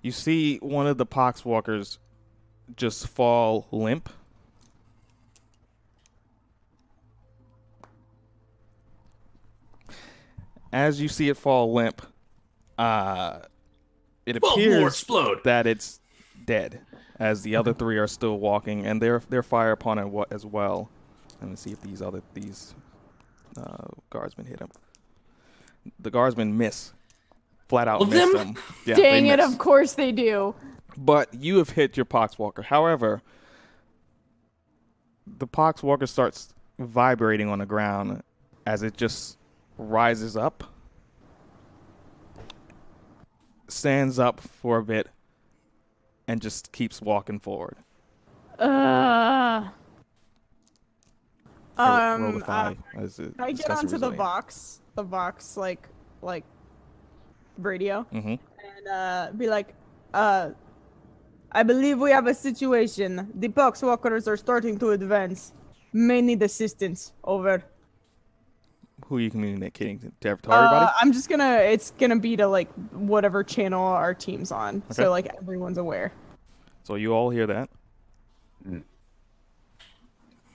You 0.02 0.12
see 0.12 0.58
one 0.58 0.88
of 0.88 0.98
the 0.98 1.06
poxwalkers 1.06 1.98
just 2.76 3.08
fall 3.08 3.68
limp. 3.72 4.10
As 10.76 11.00
you 11.00 11.08
see 11.08 11.30
it 11.30 11.38
fall 11.38 11.74
limp, 11.74 12.02
uh, 12.78 13.40
it 14.26 14.42
Well, 14.42 14.52
appears 14.54 14.84
explode. 14.94 15.40
that 15.46 15.66
it's 15.66 16.02
dead. 16.44 16.82
As 17.18 17.44
the 17.44 17.56
other 17.56 17.74
three 17.74 17.98
are 17.98 18.08
still 18.08 18.38
walking, 18.40 18.86
and 18.86 19.02
they're 19.02 19.22
they're 19.30 19.42
fire 19.42 19.72
upon 19.72 19.98
it 20.00 20.28
as 20.32 20.46
well. 20.46 20.90
Let 21.40 21.50
me 21.50 21.56
see 21.56 21.72
if 21.72 21.80
these 21.82 22.02
other 22.02 22.22
these 22.34 22.76
uh, 23.56 23.86
guardsmen 24.10 24.46
hit 24.46 24.60
him. 24.60 24.68
The 26.00 26.12
guardsmen 26.12 26.58
miss, 26.58 26.92
flat 27.70 27.88
out 27.88 27.98
All 28.02 28.04
of 28.04 28.10
miss 28.10 28.34
them? 28.34 28.54
them. 28.54 28.64
Yeah, 28.86 28.96
they 28.96 29.02
Dang 29.02 29.28
it! 29.28 29.40
Of 29.40 29.58
course 29.58 29.94
they 29.94 30.12
do. 30.12 30.56
but 30.98 31.34
you 31.34 31.58
have 31.60 31.70
hit 31.70 31.96
your 31.96 32.06
poxwalker. 32.06 32.66
However, 32.66 33.22
the 35.26 35.48
poxwalker 35.48 36.08
starts 36.10 36.54
vibrating 36.80 37.48
on 37.48 37.60
the 37.60 37.66
ground 37.66 38.22
as 38.68 38.84
it 38.84 38.98
just 38.98 39.38
rises 39.78 40.36
up, 40.38 40.64
stands 43.68 44.20
up 44.20 44.40
for 44.40 44.78
a 44.78 44.84
bit, 44.84 45.08
and 46.28 46.42
just 46.42 46.72
keeps 46.72 47.02
walking 47.02 47.40
forward. 47.40 47.78
Uh. 48.60 49.70
Roll- 51.78 51.88
Um. 51.88 52.44
uh, 52.48 52.74
as 52.96 53.20
it 53.20 53.36
Can 53.36 53.44
I 53.44 53.52
get 53.52 53.70
onto 53.70 53.98
the 53.98 54.12
vox, 54.12 54.80
the 54.96 55.04
vox 55.04 55.58
like, 55.58 55.90
like, 56.22 56.46
radio, 57.58 58.06
Mhm. 58.14 58.40
and 58.64 58.88
uh, 58.88 59.32
be 59.36 59.48
like, 59.50 59.74
uh, 60.14 60.52
I 61.52 61.64
believe 61.64 62.00
we 62.00 62.12
have 62.12 62.28
a 62.28 62.34
situation. 62.34 63.32
The 63.36 63.50
poxwalkers 63.50 64.28
are 64.28 64.38
starting 64.38 64.78
to 64.80 64.92
advance. 64.92 65.54
May 65.94 66.22
need 66.22 66.42
assistance. 66.44 67.12
Over. 67.24 67.64
Who 69.08 69.18
are 69.18 69.20
you 69.20 69.30
communicating 69.30 70.00
to? 70.00 70.06
To 70.08 70.14
to 70.22 70.30
everybody? 70.52 70.86
Uh, 70.86 70.92
I'm 71.00 71.14
just 71.14 71.30
gonna. 71.30 71.58
It's 71.58 71.92
gonna 71.92 72.20
be 72.20 72.36
to 72.38 72.48
like 72.48 72.72
whatever 72.92 73.44
channel 73.44 73.84
our 73.84 74.14
team's 74.14 74.52
on, 74.52 74.78
Okay. 74.86 74.94
so 75.04 75.10
like 75.12 75.28
everyone's 75.38 75.78
aware. 75.78 76.12
so 76.84 76.96
you 76.96 77.14
all 77.14 77.30
hear 77.30 77.46
that? 77.48 77.70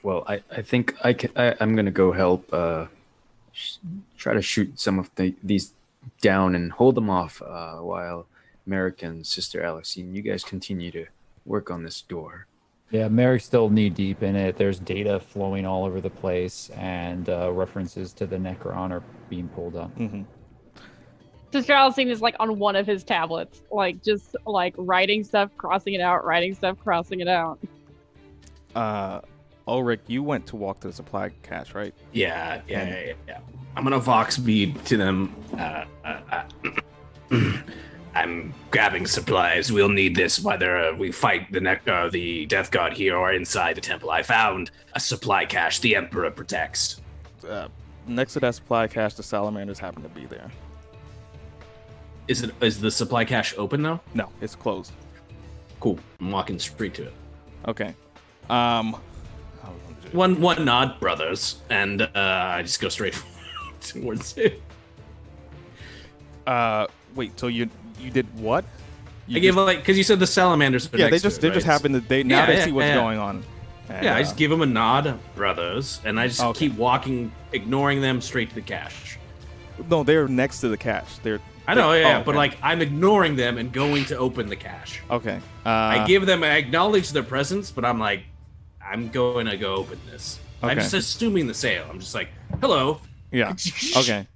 Well, 0.02 0.24
I, 0.26 0.42
I 0.50 0.62
think 0.62 0.94
I 1.04 1.12
can, 1.12 1.30
I, 1.36 1.54
I'm 1.60 1.76
gonna 1.76 1.90
go 1.90 2.10
help. 2.12 2.52
Uh, 2.52 2.86
sh- 3.52 3.76
try 4.16 4.32
to 4.34 4.40
shoot 4.42 4.80
some 4.80 4.98
of 4.98 5.10
the, 5.16 5.34
these 5.42 5.74
down 6.22 6.54
and 6.54 6.72
hold 6.72 6.94
them 6.94 7.10
off 7.10 7.42
uh, 7.42 7.76
while 7.76 8.26
Merrick 8.66 9.02
and 9.02 9.26
Sister 9.26 9.60
Alisine, 9.60 10.14
you 10.14 10.22
guys 10.22 10.42
continue 10.42 10.90
to 10.92 11.06
work 11.44 11.70
on 11.70 11.82
this 11.82 12.00
door. 12.00 12.46
Yeah, 12.90 13.08
Merrick's 13.08 13.44
still 13.44 13.70
knee 13.70 13.88
deep 13.88 14.22
in 14.22 14.34
it. 14.34 14.56
There's 14.56 14.80
data 14.80 15.20
flowing 15.20 15.64
all 15.64 15.84
over 15.84 16.00
the 16.00 16.10
place, 16.10 16.70
and 16.76 17.28
uh, 17.28 17.52
references 17.52 18.12
to 18.14 18.26
the 18.26 18.36
Necron 18.36 18.90
are 18.90 19.02
being 19.28 19.48
pulled 19.48 19.76
up. 19.76 19.96
Mm-hmm. 19.96 20.22
Sister 21.52 21.72
Alisine 21.72 22.10
is 22.10 22.20
like 22.20 22.36
on 22.40 22.58
one 22.58 22.76
of 22.76 22.86
his 22.86 23.04
tablets, 23.04 23.62
like 23.70 24.02
just 24.02 24.36
like 24.44 24.74
writing 24.76 25.24
stuff, 25.24 25.50
crossing 25.56 25.94
it 25.94 26.00
out, 26.00 26.24
writing 26.24 26.54
stuff, 26.54 26.78
crossing 26.78 27.20
it 27.20 27.28
out. 27.28 27.58
Uh, 28.74 29.20
Ulrich, 29.66 30.00
you 30.06 30.22
went 30.22 30.46
to 30.46 30.56
walk 30.56 30.80
to 30.80 30.88
the 30.88 30.92
supply 30.92 31.30
cache, 31.42 31.74
right? 31.74 31.94
Yeah, 32.12 32.60
yeah, 32.68 32.88
yeah, 32.88 33.04
yeah, 33.06 33.12
yeah. 33.28 33.38
I'm 33.76 33.84
gonna 33.84 33.98
vox 33.98 34.36
bead 34.36 34.84
to 34.86 34.96
them. 34.96 35.34
Uh, 35.56 35.84
uh, 36.04 36.42
uh, 37.32 37.52
I'm 38.14 38.52
grabbing 38.70 39.06
supplies. 39.06 39.70
We'll 39.70 39.88
need 39.88 40.16
this 40.16 40.40
whether 40.40 40.76
uh, 40.78 40.96
we 40.96 41.12
fight 41.12 41.50
the 41.52 41.60
neck, 41.60 41.86
uh, 41.86 42.08
the 42.08 42.46
death 42.46 42.70
god 42.70 42.92
here 42.92 43.16
or 43.16 43.32
inside 43.32 43.76
the 43.76 43.80
temple. 43.80 44.10
I 44.10 44.22
found 44.22 44.70
a 44.94 45.00
supply 45.00 45.44
cache 45.44 45.78
the 45.80 45.94
emperor 45.94 46.30
protects. 46.30 47.00
Uh, 47.48 47.68
next 48.06 48.32
to 48.34 48.40
that 48.40 48.54
supply 48.54 48.88
cache, 48.88 49.14
the 49.14 49.22
salamanders 49.22 49.78
happen 49.78 50.02
to 50.02 50.08
be 50.08 50.26
there. 50.26 50.50
Is 52.26 52.42
it 52.42 52.54
is 52.60 52.80
the 52.80 52.90
supply 52.90 53.24
cache 53.24 53.54
open 53.56 53.82
though? 53.82 54.00
No, 54.14 54.28
it's 54.40 54.54
closed. 54.54 54.92
Cool. 55.78 55.98
I'm 56.20 56.30
walking 56.30 56.58
straight 56.58 56.94
to 56.94 57.04
it. 57.04 57.14
Okay. 57.66 57.94
Um. 58.48 58.96
how 59.62 59.72
we 59.72 59.94
gonna 59.94 60.00
do 60.02 60.08
it? 60.08 60.14
One 60.14 60.40
one 60.40 60.64
nod, 60.64 61.00
brothers, 61.00 61.62
and 61.70 62.02
uh, 62.02 62.10
I 62.14 62.62
just 62.62 62.80
go 62.80 62.88
straight 62.88 63.20
towards 63.80 64.36
it. 64.36 64.62
Uh, 66.46 66.86
wait. 67.14 67.38
So 67.38 67.46
you 67.46 67.68
you 68.00 68.10
did 68.10 68.26
what? 68.38 68.64
You 69.26 69.36
I 69.36 69.40
give 69.40 69.54
just- 69.54 69.66
like 69.66 69.78
because 69.78 69.96
you 69.98 70.04
said 70.04 70.18
the 70.18 70.26
salamanders. 70.26 70.92
Are 70.92 70.96
yeah. 70.96 71.04
They 71.06 71.10
next 71.12 71.22
to 71.22 71.28
just 71.28 71.38
it, 71.38 71.40
they 71.42 71.50
just 71.50 71.66
happen 71.66 71.92
to 71.92 72.00
they 72.00 72.22
now 72.22 72.40
Yeah, 72.40 72.46
they 72.46 72.56
yeah, 72.58 72.64
see 72.64 72.72
what's 72.72 72.86
yeah. 72.86 72.94
going 72.94 73.18
on. 73.18 73.44
And, 73.88 74.04
Yeah, 74.04 74.14
I 74.16 74.20
uh, 74.20 74.22
just 74.22 74.36
give 74.36 74.50
them 74.50 74.62
a 74.62 74.66
nod, 74.66 75.18
brothers, 75.34 76.00
and 76.04 76.18
I 76.18 76.28
just 76.28 76.40
Okay. 76.40 76.58
keep 76.68 76.76
walking, 76.76 77.32
ignoring 77.52 78.00
them 78.00 78.20
straight 78.20 78.48
to 78.50 78.54
the 78.54 78.60
cache. 78.62 79.18
no, 79.88 80.02
they're 80.04 80.28
next 80.28 80.60
to 80.60 80.68
the 80.68 80.76
cache. 80.76 81.18
They're. 81.22 81.40
I 81.66 81.74
know, 81.74 81.92
yeah, 81.92 82.18
oh, 82.18 82.24
but 82.24 82.30
okay. 82.32 82.38
like 82.38 82.58
I'm 82.62 82.80
ignoring 82.82 83.36
them 83.36 83.56
and 83.58 83.72
going 83.72 84.04
to 84.06 84.16
open 84.16 84.48
the 84.48 84.56
cache. 84.56 85.02
Okay. 85.10 85.38
Uh, 85.64 85.68
I 85.68 86.04
give 86.06 86.26
them, 86.26 86.42
I 86.42 86.56
acknowledge 86.56 87.10
their 87.10 87.22
presence, 87.22 87.70
but 87.70 87.84
I'm 87.84 87.98
like, 88.00 88.24
I'm 88.84 89.08
going 89.10 89.46
to 89.46 89.56
go 89.56 89.74
open 89.76 89.98
this. 90.10 90.40
I'm 90.62 90.78
just 90.78 90.94
assuming 90.94 91.46
the 91.46 91.54
sale. 91.54 91.86
I'm 91.88 92.00
just 92.00 92.14
like, 92.14 92.28
hello. 92.60 93.00
Yeah. 93.30 93.54
Okay. 93.96 94.26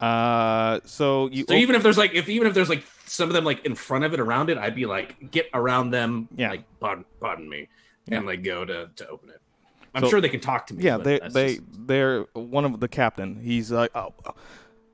Uh, 0.00 0.80
so 0.84 1.28
you 1.30 1.44
So 1.48 1.54
even 1.54 1.74
if 1.74 1.82
there's 1.82 1.98
like 1.98 2.14
if 2.14 2.28
even 2.28 2.46
if 2.48 2.54
there's 2.54 2.68
like 2.68 2.84
some 3.06 3.28
of 3.28 3.34
them 3.34 3.44
like 3.44 3.64
in 3.64 3.74
front 3.74 4.04
of 4.04 4.12
it 4.12 4.20
around 4.20 4.50
it, 4.50 4.58
I'd 4.58 4.74
be 4.74 4.86
like 4.86 5.30
get 5.30 5.48
around 5.54 5.90
them. 5.90 6.28
Yeah. 6.36 6.50
Like 6.50 6.64
pardon, 6.80 7.04
pardon 7.20 7.48
me, 7.48 7.68
Yeah. 8.06 8.18
and 8.18 8.26
like 8.26 8.42
go 8.42 8.64
to 8.64 8.90
to 8.96 9.08
open 9.08 9.30
it. 9.30 9.40
I'm 9.94 10.02
So- 10.02 10.10
sure 10.10 10.20
they 10.20 10.28
can 10.28 10.40
talk 10.40 10.66
to 10.66 10.74
me. 10.74 10.82
Yeah, 10.84 10.98
they 10.98 11.18
they 11.30 11.54
just... 11.56 11.86
they're 11.86 12.22
one 12.34 12.64
of 12.66 12.78
the 12.80 12.88
captain. 12.88 13.40
He's 13.40 13.72
like, 13.72 13.90
oh, 13.94 14.12
oh, 14.26 14.34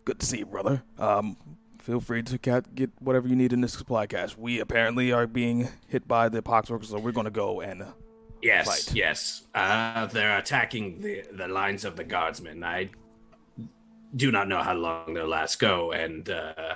good 0.04 0.20
to 0.20 0.26
see 0.26 0.38
you, 0.38 0.46
brother. 0.46 0.84
Um, 0.98 1.36
feel 1.80 2.00
free 2.00 2.22
to 2.22 2.38
get 2.38 2.72
get 2.76 2.90
whatever 3.00 3.26
you 3.26 3.34
need 3.34 3.52
in 3.52 3.60
this 3.60 3.72
supply 3.72 4.06
cache. 4.06 4.36
We 4.38 4.60
apparently 4.60 5.10
are 5.10 5.26
being 5.26 5.68
hit 5.88 6.06
by 6.06 6.28
the 6.28 6.42
poxwalkers, 6.42 6.86
so 6.86 7.00
we're 7.00 7.10
gonna 7.10 7.30
go 7.30 7.60
and 7.60 7.84
yes, 8.40 8.66
fight. 8.66 8.94
yes. 8.94 9.42
Uh, 9.52 10.06
they're 10.06 10.38
attacking 10.38 11.00
the 11.00 11.24
the 11.32 11.48
lines 11.48 11.84
of 11.84 11.96
the 11.96 12.04
guardsmen. 12.04 12.62
I 12.62 12.90
do 14.16 14.30
not 14.30 14.48
know 14.48 14.62
how 14.62 14.74
long 14.74 15.14
they'll 15.14 15.26
last 15.26 15.58
go. 15.58 15.92
And 15.92 16.28
uh, 16.28 16.74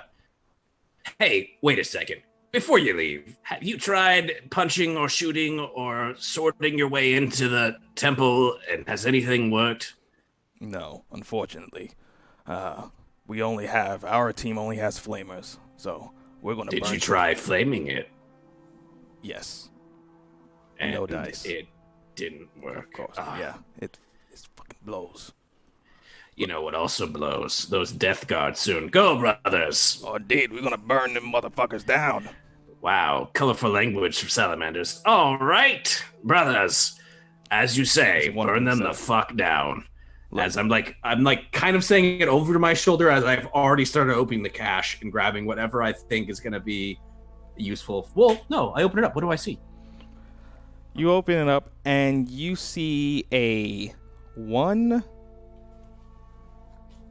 hey, 1.19 1.57
wait 1.61 1.79
a 1.79 1.83
second. 1.83 2.21
Before 2.51 2.79
you 2.79 2.95
leave, 2.95 3.37
have 3.43 3.61
you 3.61 3.77
tried 3.77 4.31
punching 4.49 4.97
or 4.97 5.09
shooting 5.09 5.59
or 5.59 6.15
sorting 6.17 6.77
your 6.77 6.87
way 6.87 7.13
into 7.13 7.49
the 7.49 7.77
temple? 7.95 8.57
And 8.71 8.87
has 8.87 9.05
anything 9.05 9.51
worked? 9.51 9.93
no, 10.59 11.03
unfortunately, 11.11 11.91
uh, 12.47 12.87
we 13.27 13.43
only 13.43 13.67
have 13.67 14.03
our 14.05 14.33
team 14.33 14.57
only 14.57 14.77
has 14.77 14.97
flamers, 14.99 15.57
so 15.75 16.11
we're 16.41 16.55
gonna. 16.55 16.71
Did 16.71 16.83
burn 16.83 16.93
you 16.93 16.99
try 16.99 17.35
flaming 17.35 17.87
it? 17.87 18.09
Yes, 19.21 19.69
And 20.79 20.93
No 20.93 21.05
dice. 21.05 21.45
It 21.45 21.67
didn't 22.15 22.47
work. 22.61 22.77
of 22.85 22.93
course. 22.93 23.15
Ah, 23.19 23.37
yeah, 23.37 23.53
it 23.79 23.99
it 24.31 24.47
fucking 24.55 24.79
blows. 24.83 25.33
You 26.37 26.45
know 26.45 26.61
what 26.61 26.75
also 26.75 27.07
blows? 27.07 27.65
Those 27.65 27.91
death 27.91 28.27
guards 28.27 28.59
soon. 28.59 28.89
Go, 28.89 29.17
brothers! 29.17 30.03
Oh, 30.05 30.15
indeed, 30.15 30.53
we're 30.53 30.61
gonna 30.61 30.77
burn 30.77 31.15
them 31.15 31.33
motherfuckers 31.33 31.83
down. 31.83 32.29
Wow, 32.79 33.31
colorful 33.33 33.71
language 33.71 34.19
from 34.19 34.29
salamanders. 34.29 35.01
All 35.03 35.39
right, 35.39 36.03
brothers. 36.23 36.99
As 37.49 37.75
you 37.75 37.85
say, 37.85 38.25
That's 38.27 38.35
one 38.35 38.47
burn 38.47 38.65
them 38.65 38.79
the 38.79 38.93
fuck 38.93 39.35
down. 39.35 39.85
As 40.37 40.57
I'm 40.57 40.67
like, 40.67 40.95
I'm 41.03 41.23
like 41.23 41.51
kind 41.53 41.75
of 41.75 41.83
saying 41.83 42.21
it 42.21 42.27
over 42.27 42.53
to 42.53 42.59
my 42.59 42.75
shoulder 42.75 43.09
as 43.09 43.23
I've 43.23 43.47
already 43.47 43.85
started 43.85 44.13
opening 44.13 44.43
the 44.43 44.49
cache 44.49 45.01
and 45.01 45.11
grabbing 45.11 45.47
whatever 45.47 45.81
I 45.81 45.91
think 45.91 46.29
is 46.29 46.39
going 46.39 46.53
to 46.53 46.59
be 46.59 46.99
useful. 47.55 48.09
Well, 48.13 48.39
no, 48.49 48.71
I 48.71 48.83
open 48.83 48.99
it 48.99 49.05
up. 49.05 49.15
What 49.15 49.21
do 49.21 49.31
I 49.31 49.37
see? 49.37 49.57
You 50.93 51.11
open 51.11 51.35
it 51.35 51.47
up 51.47 51.71
and 51.85 52.27
you 52.27 52.55
see 52.55 53.25
a 53.31 53.95
one. 54.35 55.03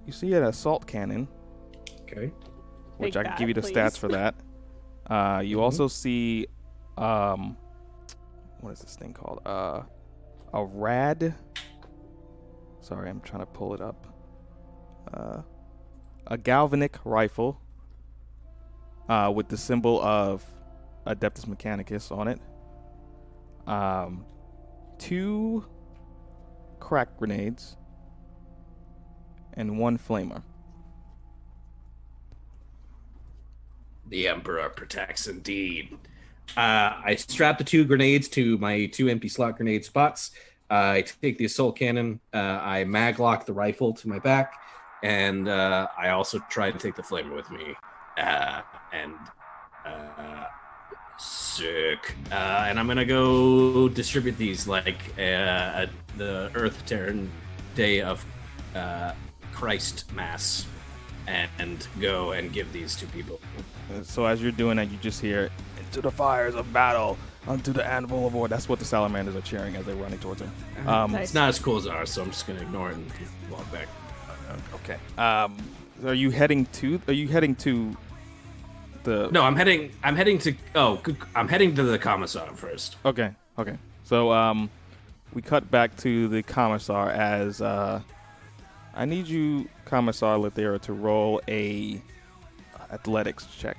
You 0.06 0.12
see 0.12 0.32
an 0.34 0.44
assault 0.44 0.86
cannon, 0.86 1.28
Okay. 2.02 2.32
which 2.96 3.14
Take 3.14 3.26
I 3.26 3.28
can 3.30 3.38
give 3.38 3.48
you 3.48 3.54
the 3.54 3.60
that, 3.60 3.72
stats 3.72 3.98
for 3.98 4.08
that. 4.08 4.34
Uh, 5.06 5.40
you 5.40 5.58
Mhm. 5.58 5.62
also 5.62 5.88
see, 5.88 6.46
um, 6.96 7.56
what 8.60 8.70
is 8.72 8.80
this 8.80 8.96
thing 8.96 9.12
called? 9.12 9.40
Uh, 9.44 9.82
a 10.54 10.64
rad. 10.64 11.34
Sorry, 12.80 13.10
I'm 13.10 13.20
trying 13.20 13.40
to 13.40 13.46
pull 13.46 13.74
it 13.74 13.80
up. 13.80 14.06
Uh, 15.12 15.42
a 16.28 16.38
galvanic 16.38 16.98
rifle. 17.04 17.60
Uh, 19.08 19.32
with 19.32 19.48
the 19.48 19.56
symbol 19.56 20.00
of 20.02 20.44
Adeptus 21.06 21.46
Mechanicus 21.46 22.10
on 22.10 22.26
it. 22.26 22.40
Um, 23.68 24.26
two 24.98 25.64
crack 26.80 27.16
grenades 27.16 27.76
and 29.56 29.78
one 29.78 29.98
flamer. 29.98 30.42
The 34.08 34.28
Emperor 34.28 34.68
protects 34.68 35.26
indeed. 35.26 35.96
Uh, 36.56 37.02
I 37.04 37.16
strap 37.16 37.58
the 37.58 37.64
two 37.64 37.84
grenades 37.84 38.28
to 38.28 38.56
my 38.58 38.86
two 38.86 39.08
empty 39.08 39.28
slot 39.28 39.56
grenade 39.56 39.84
spots. 39.84 40.30
Uh, 40.70 40.74
I 40.94 41.02
take 41.02 41.38
the 41.38 41.44
assault 41.44 41.76
cannon. 41.76 42.20
Uh, 42.32 42.60
I 42.62 42.84
maglock 42.84 43.46
the 43.46 43.52
rifle 43.52 43.92
to 43.94 44.08
my 44.08 44.18
back, 44.18 44.54
and 45.02 45.48
uh, 45.48 45.88
I 45.98 46.10
also 46.10 46.38
try 46.50 46.70
to 46.70 46.78
take 46.78 46.94
the 46.94 47.02
flamer 47.02 47.34
with 47.34 47.50
me. 47.50 47.74
Uh, 48.16 48.62
and 48.92 49.14
uh, 49.84 50.44
sick. 51.18 52.14
And 52.30 52.78
I'm 52.78 52.86
gonna 52.86 53.04
go 53.04 53.88
distribute 53.88 54.38
these 54.38 54.66
like 54.66 55.14
the 55.16 56.50
Earth 56.54 56.82
Terran 56.86 57.30
Day 57.74 58.00
of 58.00 58.24
Christ 59.66 60.12
Mass, 60.12 60.66
and 61.26 61.88
go 61.98 62.32
and 62.32 62.52
give 62.52 62.70
these 62.74 62.94
to 62.96 63.06
people. 63.06 63.40
Uh, 63.90 64.02
So 64.02 64.26
as 64.26 64.42
you're 64.42 64.52
doing 64.52 64.76
that, 64.76 64.90
you 64.90 64.98
just 64.98 65.20
hear 65.20 65.48
"Into 65.78 66.02
the 66.02 66.10
fires 66.10 66.54
of 66.54 66.70
battle, 66.74 67.16
unto 67.48 67.72
the 67.72 67.82
anvil 67.84 68.26
of 68.26 68.34
war." 68.34 68.48
That's 68.48 68.68
what 68.68 68.78
the 68.78 68.84
salamanders 68.84 69.34
are 69.34 69.40
cheering 69.40 69.74
as 69.76 69.86
they're 69.86 69.96
running 69.96 70.18
towards 70.18 70.42
her. 70.42 70.50
Um, 70.86 71.12
Nice. 71.12 71.24
It's 71.24 71.34
not 71.34 71.48
as 71.48 71.58
cool 71.58 71.78
as 71.78 71.86
ours, 71.86 72.10
so 72.10 72.22
I'm 72.22 72.30
just 72.30 72.46
gonna 72.46 72.60
ignore 72.60 72.90
it 72.90 72.96
and 72.96 73.10
walk 73.50 73.70
back. 73.72 73.88
Okay. 74.74 74.98
Um, 75.16 75.56
are 76.04 76.12
you 76.14 76.30
heading 76.30 76.66
to? 76.66 77.00
Are 77.08 77.14
you 77.14 77.26
heading 77.28 77.54
to 77.56 77.96
the? 79.04 79.30
No, 79.32 79.42
I'm 79.42 79.56
heading. 79.56 79.90
I'm 80.04 80.16
heading 80.16 80.38
to. 80.40 80.54
Oh, 80.74 81.00
I'm 81.34 81.48
heading 81.48 81.74
to 81.76 81.82
the 81.82 81.98
commissar 81.98 82.46
first. 82.54 82.96
Okay. 83.06 83.30
Okay. 83.58 83.78
So 84.04 84.30
um, 84.32 84.68
we 85.32 85.40
cut 85.40 85.70
back 85.70 85.96
to 85.98 86.28
the 86.28 86.42
commissar 86.42 87.08
as 87.10 87.62
uh, 87.62 88.02
I 88.96 89.04
need 89.04 89.28
you, 89.28 89.68
Commissar 89.84 90.38
Lethira, 90.38 90.80
to 90.80 90.92
roll 90.94 91.42
a 91.48 92.00
athletics 92.90 93.46
check. 93.58 93.76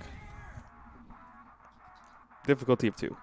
Difficulty 2.45 2.87
of 2.87 2.95
two. 2.95 3.17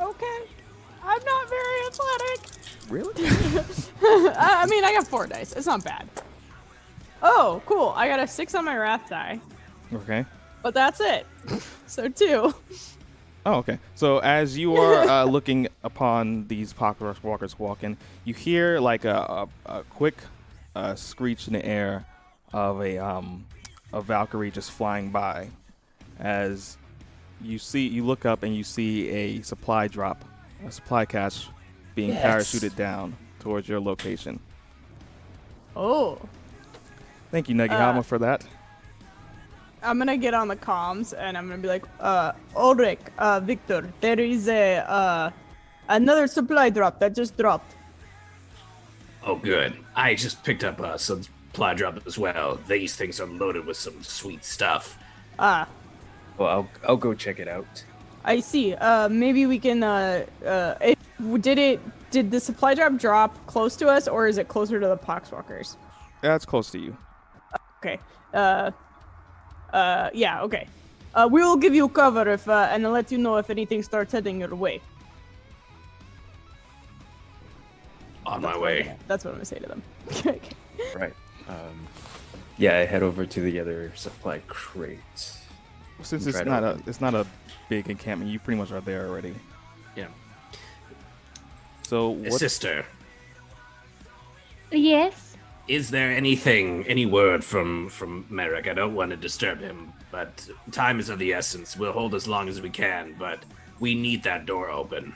Okay. 0.00 0.40
I'm 1.04 1.24
not 1.24 1.48
very 1.48 1.86
athletic. 1.86 2.50
Really? 2.88 3.12
I 4.02 4.62
I 4.62 4.66
mean, 4.66 4.84
I 4.84 4.92
got 4.92 5.06
four 5.06 5.26
dice. 5.26 5.52
It's 5.52 5.66
not 5.66 5.84
bad. 5.84 6.08
Oh, 7.22 7.62
cool. 7.66 7.92
I 7.96 8.08
got 8.08 8.20
a 8.20 8.26
six 8.26 8.54
on 8.54 8.64
my 8.64 8.76
wrath 8.76 9.08
die, 9.08 9.40
Okay. 9.92 10.24
but 10.62 10.72
that's 10.74 11.00
it. 11.00 11.26
so 11.86 12.08
two. 12.08 12.54
Oh, 13.46 13.54
okay. 13.56 13.78
So 13.94 14.18
as 14.18 14.58
you 14.58 14.76
are 14.76 14.94
uh, 15.08 15.24
looking 15.36 15.68
upon 15.82 16.46
these 16.48 16.72
poxwalkers 16.72 17.58
walking, 17.58 17.96
you 18.24 18.34
hear 18.34 18.78
like 18.80 19.04
a, 19.04 19.48
a, 19.66 19.78
a 19.78 19.82
quick 19.84 20.16
uh, 20.76 20.94
screech 20.94 21.46
in 21.46 21.54
the 21.54 21.64
air 21.64 22.04
of 22.52 22.80
a 22.82 22.98
um, 22.98 23.46
a 23.92 24.00
Valkyrie 24.02 24.50
just 24.50 24.70
flying 24.70 25.10
by. 25.10 25.48
As 26.18 26.76
you 27.40 27.58
see, 27.58 27.86
you 27.86 28.04
look 28.04 28.26
up 28.26 28.42
and 28.42 28.54
you 28.54 28.64
see 28.64 29.08
a 29.08 29.42
supply 29.42 29.88
drop, 29.88 30.24
a 30.66 30.72
supply 30.72 31.04
cache 31.06 31.48
being 31.94 32.10
Yes. 32.10 32.24
parachuted 32.54 32.74
down 32.76 33.16
towards 33.40 33.68
your 33.68 33.80
location. 33.80 34.40
Oh. 35.76 36.18
Thank 37.30 37.48
you, 37.48 37.54
Negihama, 37.54 37.98
Uh, 37.98 38.02
for 38.02 38.18
that. 38.18 38.44
I'm 39.88 39.96
gonna 39.98 40.18
get 40.18 40.34
on 40.34 40.48
the 40.48 40.56
comms 40.56 41.14
and 41.16 41.36
I'm 41.36 41.48
gonna 41.48 41.62
be 41.62 41.68
like, 41.68 41.86
uh, 41.98 42.32
Ulrich, 42.54 43.00
uh, 43.16 43.40
Viktor, 43.40 43.90
there 44.02 44.20
is 44.20 44.46
a, 44.48 44.76
uh, 44.86 45.30
another 45.88 46.26
supply 46.26 46.68
drop 46.68 47.00
that 47.00 47.14
just 47.14 47.38
dropped. 47.38 47.74
Oh, 49.24 49.36
good. 49.36 49.72
I 49.96 50.14
just 50.14 50.44
picked 50.44 50.62
up 50.62 50.78
uh, 50.80 50.98
some 50.98 51.22
supply 51.22 51.72
drop 51.72 52.06
as 52.06 52.18
well. 52.18 52.60
These 52.68 52.96
things 52.96 53.18
are 53.18 53.26
loaded 53.26 53.64
with 53.64 53.78
some 53.78 54.02
sweet 54.02 54.44
stuff. 54.44 54.98
Ah, 55.38 55.66
Well, 56.36 56.48
I'll 56.48 56.68
I'll 56.86 56.96
go 56.98 57.14
check 57.14 57.40
it 57.40 57.48
out. 57.48 57.84
I 58.24 58.40
see. 58.40 58.74
Uh, 58.74 59.08
maybe 59.08 59.46
we 59.46 59.58
can, 59.58 59.82
uh, 59.82 60.26
uh, 60.44 60.74
it, 60.82 60.98
did 61.40 61.58
it, 61.58 61.80
did 62.10 62.30
the 62.30 62.40
supply 62.40 62.74
drop 62.74 62.96
drop 62.98 63.46
close 63.46 63.74
to 63.76 63.88
us 63.88 64.06
or 64.06 64.28
is 64.28 64.36
it 64.36 64.48
closer 64.48 64.78
to 64.78 64.86
the 64.86 64.98
poxwalkers? 64.98 65.76
That's 66.20 66.44
close 66.44 66.70
to 66.72 66.78
you. 66.78 66.94
Okay. 67.78 67.98
Uh, 68.34 68.70
uh, 69.72 70.10
yeah, 70.14 70.42
okay. 70.42 70.66
Uh, 71.14 71.28
we 71.30 71.40
will 71.42 71.56
give 71.56 71.74
you 71.74 71.88
cover 71.88 72.28
if, 72.28 72.48
uh, 72.48 72.68
and 72.70 72.84
I'll 72.86 72.92
let 72.92 73.10
you 73.10 73.18
know 73.18 73.36
if 73.36 73.50
anything 73.50 73.82
starts 73.82 74.12
heading 74.12 74.40
your 74.40 74.54
way. 74.54 74.80
On 78.26 78.42
my 78.42 78.48
That's 78.48 78.54
what 78.58 78.62
way. 78.62 78.82
gonna- 78.82 78.96
That's 79.08 79.24
what 79.24 79.30
I'm 79.30 79.36
gonna 79.36 79.44
say 79.44 79.58
to 79.58 79.66
them. 79.66 79.82
Okay. 80.26 80.40
Right. 80.94 81.14
Um, 81.48 81.86
yeah, 82.56 82.78
I 82.78 82.84
head 82.84 83.02
over 83.02 83.24
to 83.26 83.40
the 83.40 83.58
other 83.58 83.90
supply 83.96 84.40
crate. 84.46 84.98
Since 86.02 86.22
Try 86.24 86.30
it's 86.30 86.38
to 86.40 86.44
not 86.44 86.62
a 86.62 86.78
it's 86.86 87.00
not 87.00 87.14
a 87.14 87.26
big 87.68 87.88
encampment, 87.90 88.30
you 88.30 88.38
pretty 88.38 88.58
much 88.58 88.70
are 88.70 88.80
there 88.80 89.08
already. 89.08 89.34
Yeah. 89.96 90.06
So 91.82 92.10
what? 92.10 92.34
Sister, 92.34 92.84
Yes. 94.70 95.27
Is 95.68 95.90
there 95.90 96.10
anything, 96.10 96.86
any 96.86 97.06
word 97.06 97.44
from 97.44 97.88
from 97.90 98.24
Merrick? 98.30 98.66
I 98.66 98.74
don't 98.74 98.94
want 98.94 99.10
to 99.10 99.16
disturb 99.16 99.60
him, 99.60 99.92
but 100.10 100.48
time 100.72 100.98
is 100.98 101.10
of 101.10 101.18
the 101.18 101.34
essence. 101.34 101.76
We'll 101.76 101.92
hold 101.92 102.14
as 102.14 102.26
long 102.26 102.48
as 102.48 102.60
we 102.60 102.70
can, 102.70 103.14
but 103.18 103.44
we 103.78 103.94
need 103.94 104.22
that 104.22 104.46
door 104.46 104.70
open. 104.70 105.14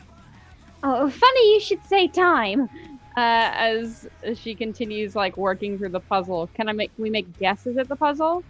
Oh, 0.83 1.09
funny 1.09 1.55
you 1.55 1.61
should 1.61 1.85
say 1.87 2.07
time. 2.07 2.69
Uh, 3.17 3.51
as, 3.55 4.09
as 4.23 4.39
she 4.39 4.55
continues 4.55 5.15
like 5.15 5.37
working 5.37 5.77
through 5.77 5.91
the 5.91 6.01
puzzle, 6.01 6.49
can 6.55 6.69
I 6.69 6.73
make? 6.73 6.95
Can 6.95 7.03
we 7.03 7.11
make 7.11 7.39
guesses 7.39 7.77
at 7.79 7.89
the 7.89 7.97
puzzle? 7.97 8.45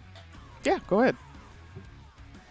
Yeah, 0.64 0.78
go 0.88 1.00
ahead. 1.00 1.16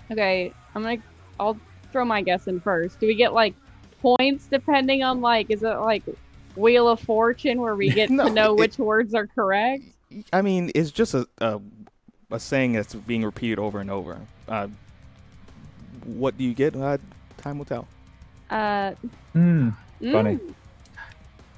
Okay, 0.10 0.54
I'm 0.76 0.84
gonna. 0.84 0.98
I'll 1.40 1.58
throw 1.92 2.06
my 2.06 2.22
guess 2.22 2.48
in 2.48 2.60
first. 2.60 3.00
Do 3.00 3.08
we 3.08 3.16
get 3.16 3.34
like 3.34 3.54
points 4.02 4.48
depending 4.48 5.04
on 5.04 5.22
like? 5.22 5.50
Is 5.50 5.64
it 5.64 5.76
like 5.76 6.04
Wheel 6.56 6.88
of 6.88 7.00
Fortune 7.00 7.62
where 7.62 7.76
we 7.76 7.90
get 7.94 8.10
No, 8.10 8.26
to 8.28 8.30
know 8.34 8.54
it- 8.54 8.60
which 8.60 8.78
words 8.80 9.14
are 9.14 9.28
correct? 9.28 9.84
I 10.34 10.42
mean, 10.42 10.72
it's 10.76 10.92
just 10.92 11.14
a 11.14 11.26
a, 11.40 11.60
a 12.32 12.40
saying 12.40 12.74
that's 12.74 12.94
being 12.94 13.24
repeated 13.24 13.60
over 13.60 13.80
and 13.80 13.90
over. 13.90 14.20
Uh, 14.48 14.68
what 16.06 16.38
do 16.38 16.44
you 16.44 16.54
get? 16.54 16.76
Uh, 16.76 16.98
time 17.38 17.58
will 17.58 17.66
tell. 17.66 17.88
Uh, 18.50 18.92
Hmm. 19.34 19.70
Funny. 20.02 20.36
mm, 20.36 20.54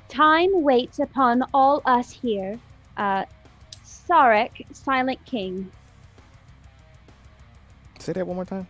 Time 0.09 0.49
waits 0.61 0.99
upon 0.99 1.43
all 1.53 1.81
us 1.85 2.11
here. 2.11 2.59
Uh, 2.97 3.25
Szarekh, 3.83 4.63
Silent 4.75 5.23
King. 5.25 5.71
Say 7.99 8.13
that 8.13 8.27
one 8.27 8.35
more 8.35 8.45
time. 8.45 8.67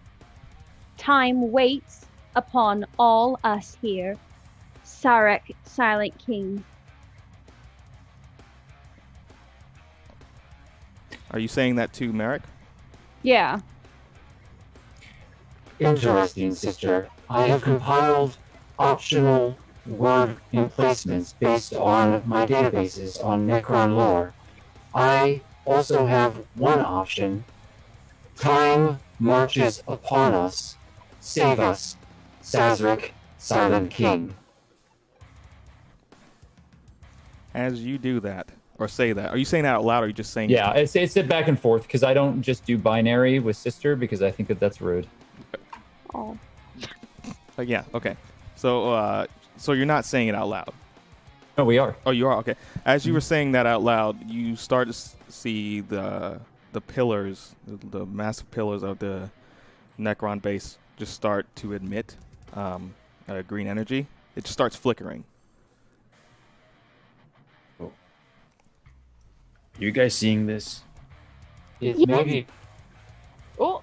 Time 0.98 1.52
waits 1.52 2.06
upon 2.36 2.86
all 2.98 3.40
us 3.44 3.76
here. 3.82 4.16
Szarekh, 5.04 5.56
Silent 5.66 6.14
King. 6.26 6.64
Are 11.32 11.40
you 11.40 11.48
saying 11.48 11.76
that 11.76 11.92
to 11.94 12.14
Merrick? 12.14 12.44
yeah. 13.24 13.60
Interesting, 15.80 16.54
sister. 16.54 17.10
I 17.30 17.48
have 17.48 17.64
compiled 17.64 18.38
optional 18.80 19.58
word 19.86 20.38
emplacements 20.54 21.34
based 21.34 21.74
on 21.74 22.24
my 22.26 22.46
databases 22.46 23.24
on 23.24 23.48
Necron 23.48 23.98
lore. 23.98 24.34
I 24.94 25.42
also 25.66 26.06
have 26.06 26.46
one 26.56 26.80
option. 26.80 27.44
Time 28.38 29.00
marches 29.20 29.84
upon 29.88 30.34
us. 30.34 30.78
Save 31.20 31.60
us. 31.60 31.98
Sazerac, 32.42 33.12
Silent 33.38 33.90
King. 33.90 34.36
As 37.54 37.84
you 37.84 37.98
do 37.98 38.20
that 38.22 38.48
or 38.80 38.88
say 38.88 39.14
that, 39.14 39.32
are 39.32 39.38
you 39.38 39.46
saying 39.46 39.64
that 39.64 39.76
out 39.76 39.86
loud 39.86 40.02
or 40.02 40.06
are 40.06 40.08
you 40.08 40.14
just 40.14 40.34
saying? 40.34 40.50
Yeah, 40.50 40.72
it's 40.72 40.96
it's 40.96 41.16
a 41.18 41.24
back 41.24 41.48
and 41.48 41.60
forth 41.60 41.84
because 41.84 42.04
I 42.04 42.14
don't 42.14 42.42
just 42.42 42.66
do 42.66 42.78
binary 42.78 43.40
with 43.40 43.56
sister 43.56 43.96
because 43.96 44.22
I 44.22 44.32
think 44.32 44.50
that 44.50 44.60
that's 44.60 44.82
rude. 44.82 45.08
Oh. 46.14 46.38
Uh, 47.58 47.62
yeah. 47.62 47.84
Okay. 47.94 48.16
So, 48.56 48.94
uh, 48.94 49.28
so 49.58 49.74
you're 49.74 49.86
not 49.86 50.06
saying 50.06 50.30
it 50.30 50.36
out 50.36 50.50
loud. 50.50 50.74
No, 51.58 51.66
we 51.66 51.78
are. 51.78 51.96
Oh, 52.06 52.12
you 52.12 52.28
are 52.28 52.38
okay. 52.38 52.56
As 52.86 53.06
you 53.06 53.14
were 53.14 53.22
saying 53.22 53.52
that 53.52 53.66
out 53.66 53.84
loud, 53.84 54.30
you 54.30 54.56
start 54.56 54.88
to 54.88 54.94
see 55.30 55.82
the 55.82 56.40
the 56.72 56.82
pillars, 56.82 57.54
the, 57.68 58.00
the 58.00 58.06
massive 58.08 58.50
pillars 58.50 58.82
of 58.82 58.98
the 58.98 59.30
Necron 60.00 60.42
base, 60.42 60.80
just 60.98 61.14
start 61.14 61.46
to 61.58 61.74
emit 61.74 62.16
um, 62.54 62.96
uh, 63.28 63.44
green 63.44 63.68
energy. 63.68 64.08
It 64.36 64.46
just 64.46 64.54
starts 64.54 64.76
flickering. 64.76 65.24
You 69.80 69.92
guys 69.92 70.14
seeing 70.16 70.46
this? 70.46 70.82
It 71.82 71.98
Yeah. 71.98 72.06
may 72.18 72.24
be 72.24 72.46
Oh. 73.60 73.82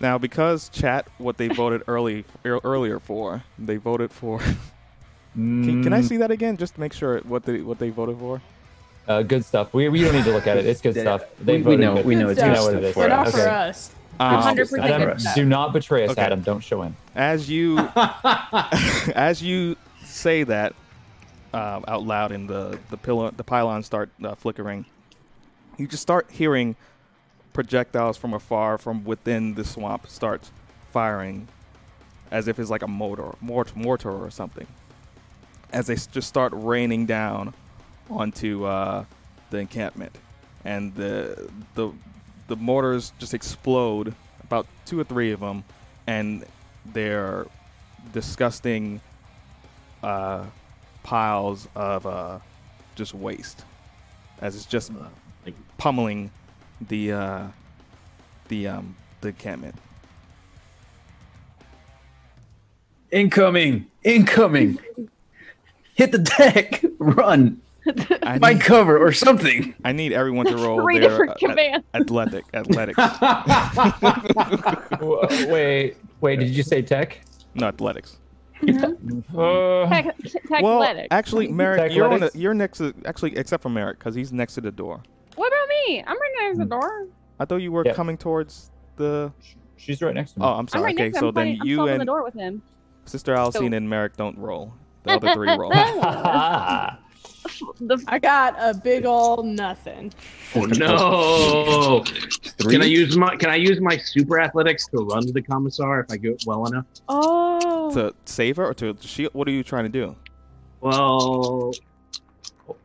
Now, 0.00 0.18
because 0.18 0.68
chat 0.68 1.06
what 1.18 1.36
they 1.38 1.48
voted 1.48 1.82
early 1.88 2.24
ear- 2.44 2.60
earlier 2.62 3.00
for, 3.00 3.42
they 3.58 3.76
voted 3.76 4.12
for. 4.12 4.38
can, 5.34 5.82
can 5.82 5.92
I 5.92 6.00
Mm, 6.00 6.08
see 6.08 6.16
that 6.18 6.30
again, 6.30 6.56
just 6.56 6.74
to 6.74 6.80
make 6.80 6.92
sure 6.92 7.18
what 7.20 7.44
they 7.44 7.60
what 7.62 7.78
they 7.78 7.90
voted 7.90 8.18
for? 8.18 8.40
Uh, 9.06 9.22
good 9.22 9.44
stuff. 9.44 9.72
We, 9.72 9.88
we 9.88 10.02
don't 10.02 10.14
need 10.14 10.24
to 10.24 10.32
look 10.32 10.46
at 10.46 10.58
it. 10.58 10.66
It's 10.66 10.80
good 10.82 10.94
Yeah, 10.94 11.02
stuff. 11.02 11.22
we- 11.38 11.44
They 11.44 11.56
we 11.58 11.62
voted 11.62 11.80
know- 11.80 11.94
good. 11.96 12.04
we 12.06 12.14
know 12.14 12.28
it's 12.28 12.38
You 12.40 12.46
good 12.46 12.54
know 12.54 12.62
stuff 12.62 12.74
it 12.74 12.84
is. 12.84 12.94
for 12.94 13.00
But 13.04 13.08
not 13.08 13.26
us. 13.28 13.32
for 13.34 13.40
Okay. 13.40 13.48
us. 13.50 13.90
Um, 14.20 14.58
Adam, 14.82 15.16
do 15.36 15.44
not 15.44 15.72
betray 15.72 16.04
us, 16.04 16.10
Okay. 16.10 16.20
Adam. 16.22 16.40
Don't 16.42 16.60
show 16.60 16.82
in. 16.82 16.94
as 17.14 17.48
you 17.48 17.78
as 19.14 19.40
you 19.42 19.76
say 20.04 20.42
that 20.44 20.74
uh, 21.52 21.80
out 21.88 22.04
loud 22.04 22.32
and 22.32 22.48
the 22.48 22.78
the 22.90 22.96
pillar 22.96 23.30
the 23.30 23.44
pylons 23.44 23.86
start 23.86 24.10
uh, 24.22 24.34
flickering. 24.34 24.84
You 25.76 25.86
just 25.86 26.02
start 26.02 26.26
hearing 26.30 26.76
projectiles 27.52 28.16
from 28.16 28.34
afar 28.34 28.78
from 28.78 29.04
within 29.04 29.54
the 29.54 29.64
swamp 29.64 30.06
start 30.06 30.50
firing 30.92 31.48
as 32.30 32.46
if 32.48 32.58
it's 32.58 32.70
like 32.70 32.82
a 32.82 32.88
motor 32.88 33.34
mort- 33.40 33.74
mortar 33.74 34.10
or 34.10 34.30
something. 34.30 34.66
As 35.72 35.86
they 35.86 35.96
just 35.96 36.28
start 36.28 36.52
raining 36.54 37.06
down 37.06 37.54
onto 38.10 38.64
uh, 38.64 39.04
the 39.50 39.58
encampment. 39.58 40.16
And 40.64 40.94
the 40.94 41.50
the 41.74 41.92
the 42.48 42.56
mortars 42.56 43.12
just 43.18 43.34
explode 43.34 44.14
about 44.42 44.66
two 44.86 44.98
or 44.98 45.04
three 45.04 45.32
of 45.32 45.40
them 45.40 45.64
and 46.06 46.44
they're 46.86 47.46
disgusting 48.12 49.00
uh, 50.02 50.44
piles 51.08 51.66
of 51.74 52.06
uh, 52.06 52.38
just 52.94 53.14
waste 53.14 53.64
as 54.42 54.54
it's 54.54 54.66
just 54.66 54.92
like- 55.46 55.54
pummeling 55.78 56.30
the 56.86 57.12
uh, 57.12 57.46
the 58.48 58.68
um, 58.68 58.94
the 59.22 59.28
encampment. 59.28 59.74
Incoming! 63.10 63.86
Incoming! 64.04 64.78
Hit 65.94 66.12
the 66.12 66.18
deck! 66.18 66.84
Run! 66.98 67.58
I 68.22 68.38
Find 68.38 68.58
need, 68.58 68.60
cover 68.60 68.98
or 68.98 69.12
something! 69.12 69.74
I 69.82 69.92
need 69.92 70.12
everyone 70.12 70.44
to 70.44 70.56
roll 70.58 70.82
Three 70.82 70.98
their 70.98 71.08
different 71.08 71.30
uh, 71.30 71.34
commands. 71.36 71.86
athletic 71.94 72.44
athletics. 72.52 72.98
Wait, 75.48 75.96
wait. 76.20 76.36
Did 76.38 76.50
you 76.50 76.62
say 76.62 76.82
tech? 76.82 77.20
no 77.54 77.68
athletics. 77.68 78.18
Uh, 79.36 79.88
Tech, 79.88 80.16
tech 80.48 80.62
well, 80.62 80.82
actually, 81.10 81.48
Merrick, 81.48 81.92
you're 81.92 82.08
on 82.08 82.20
the, 82.20 82.30
you're 82.34 82.54
next 82.54 82.78
to 82.78 82.92
actually 83.04 83.36
except 83.36 83.62
for 83.62 83.68
Merrick 83.68 83.98
because 83.98 84.14
he's 84.14 84.32
next 84.32 84.54
to 84.54 84.60
the 84.60 84.70
door. 84.72 85.02
What 85.36 85.48
about 85.48 85.68
me? 85.68 86.02
I'm 86.06 86.16
right 86.20 86.32
next 86.40 86.58
to 86.58 86.64
the 86.64 86.70
door. 86.70 87.06
I 87.38 87.44
thought 87.44 87.56
you 87.56 87.70
were 87.70 87.84
Yeah. 87.86 87.94
coming 87.94 88.16
towards 88.18 88.70
the. 88.96 89.32
she's 89.76 90.02
right 90.02 90.14
next 90.14 90.32
to 90.32 90.40
me. 90.40 90.44
Oh, 90.46 90.50
I'm 90.50 90.58
I'm 90.60 90.68
sorry. 90.68 90.84
right 90.84 90.94
okay, 90.94 91.04
next 91.04 91.18
to 91.18 91.20
so 91.20 91.28
him. 91.28 91.34
then 91.34 91.46
I'm 91.60 91.66
you 91.66 91.74
stopping 91.76 91.94
the 91.94 92.00
and 92.00 92.06
door 92.06 92.24
with 92.24 92.34
him. 92.34 92.62
Sister 93.04 93.34
Alisine 93.34 93.52
So- 93.70 93.76
and 93.76 93.88
Merrick 93.88 94.16
don't 94.16 94.36
roll. 94.38 94.74
The 95.04 95.12
other 95.12 95.32
three 95.34 95.48
roll. 95.56 95.70
The 97.80 98.02
I 98.06 98.18
got 98.18 98.54
a 98.58 98.74
big 98.74 99.04
old 99.04 99.46
nothing. 99.46 100.12
Oh 100.54 100.64
no! 100.66 102.04
Three? 102.58 102.74
Can 102.74 102.82
I 102.82 102.86
use 102.86 103.16
my 103.16 103.36
Can 103.36 103.50
I 103.50 103.56
use 103.56 103.80
my 103.80 103.96
super 103.96 104.40
athletics 104.40 104.86
to 104.88 104.98
run 104.98 105.26
to 105.26 105.32
the 105.32 105.42
commissar 105.42 106.00
if 106.00 106.10
I 106.10 106.16
go 106.16 106.36
well 106.46 106.66
enough? 106.66 106.86
oh, 107.08 107.92
to 107.94 108.14
save 108.24 108.56
her 108.56 108.66
or 108.66 108.74
to 108.74 108.96
shield? 109.00 109.34
What 109.34 109.48
are 109.48 109.52
you 109.52 109.62
trying 109.62 109.84
to 109.84 109.88
do? 109.90 110.16
Well, 110.80 111.72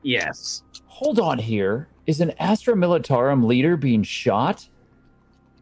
yes. 0.02 0.64
Hold 0.88 1.20
on 1.20 1.38
here. 1.38 1.88
Is 2.06 2.20
an 2.22 2.32
Astra 2.40 2.76
Militarum 2.76 3.46
leader 3.46 3.78
being 3.78 4.04
shot? 4.04 4.68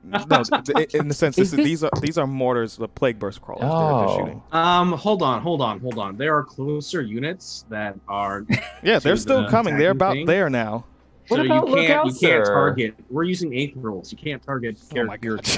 No, 0.03 0.18
th- 0.44 0.64
th- 0.65 0.95
in 0.95 1.07
the 1.07 1.14
sense, 1.14 1.36
this 1.36 1.53
Is 1.53 1.60
is, 1.60 1.64
these 1.65 1.84
are 1.84 1.91
these 2.02 2.18
are 2.18 2.26
mortars, 2.26 2.76
the 2.76 2.88
plague 2.88 3.19
burst 3.19 3.40
crawlers. 3.41 3.61
They're, 3.61 3.69
Oh. 3.72 4.07
they're 4.07 4.18
shooting. 4.26 4.41
Um, 4.52 4.94
hold 4.94 5.22
on, 5.22 5.41
hold 5.41 5.61
on, 5.61 5.80
hold 5.80 5.99
on. 5.99 6.18
There 6.18 6.36
are 6.36 6.44
closer 6.44 7.02
units 7.03 7.65
that 7.69 7.95
are 8.07 8.44
Yeah, 8.84 8.98
they're 8.99 9.15
still 9.15 9.44
the 9.44 9.49
coming. 9.49 9.78
They're 9.78 9.91
about 9.91 10.14
thing. 10.14 10.26
there 10.26 10.49
now. 10.49 10.86
What 11.28 11.38
so 11.38 11.45
about 11.45 11.68
you 11.69 11.76
can't 11.76 11.88
Lookout, 12.06 12.06
you 12.07 12.14
can't 12.28 12.45
target. 12.45 12.95
We're 13.11 13.23
using 13.23 13.53
eighth 13.53 13.76
rolls. 13.78 14.11
You 14.11 14.18
can't 14.18 14.41
target 14.44 14.80
Oh 14.98 15.03
my 15.03 15.18
characters. 15.18 15.57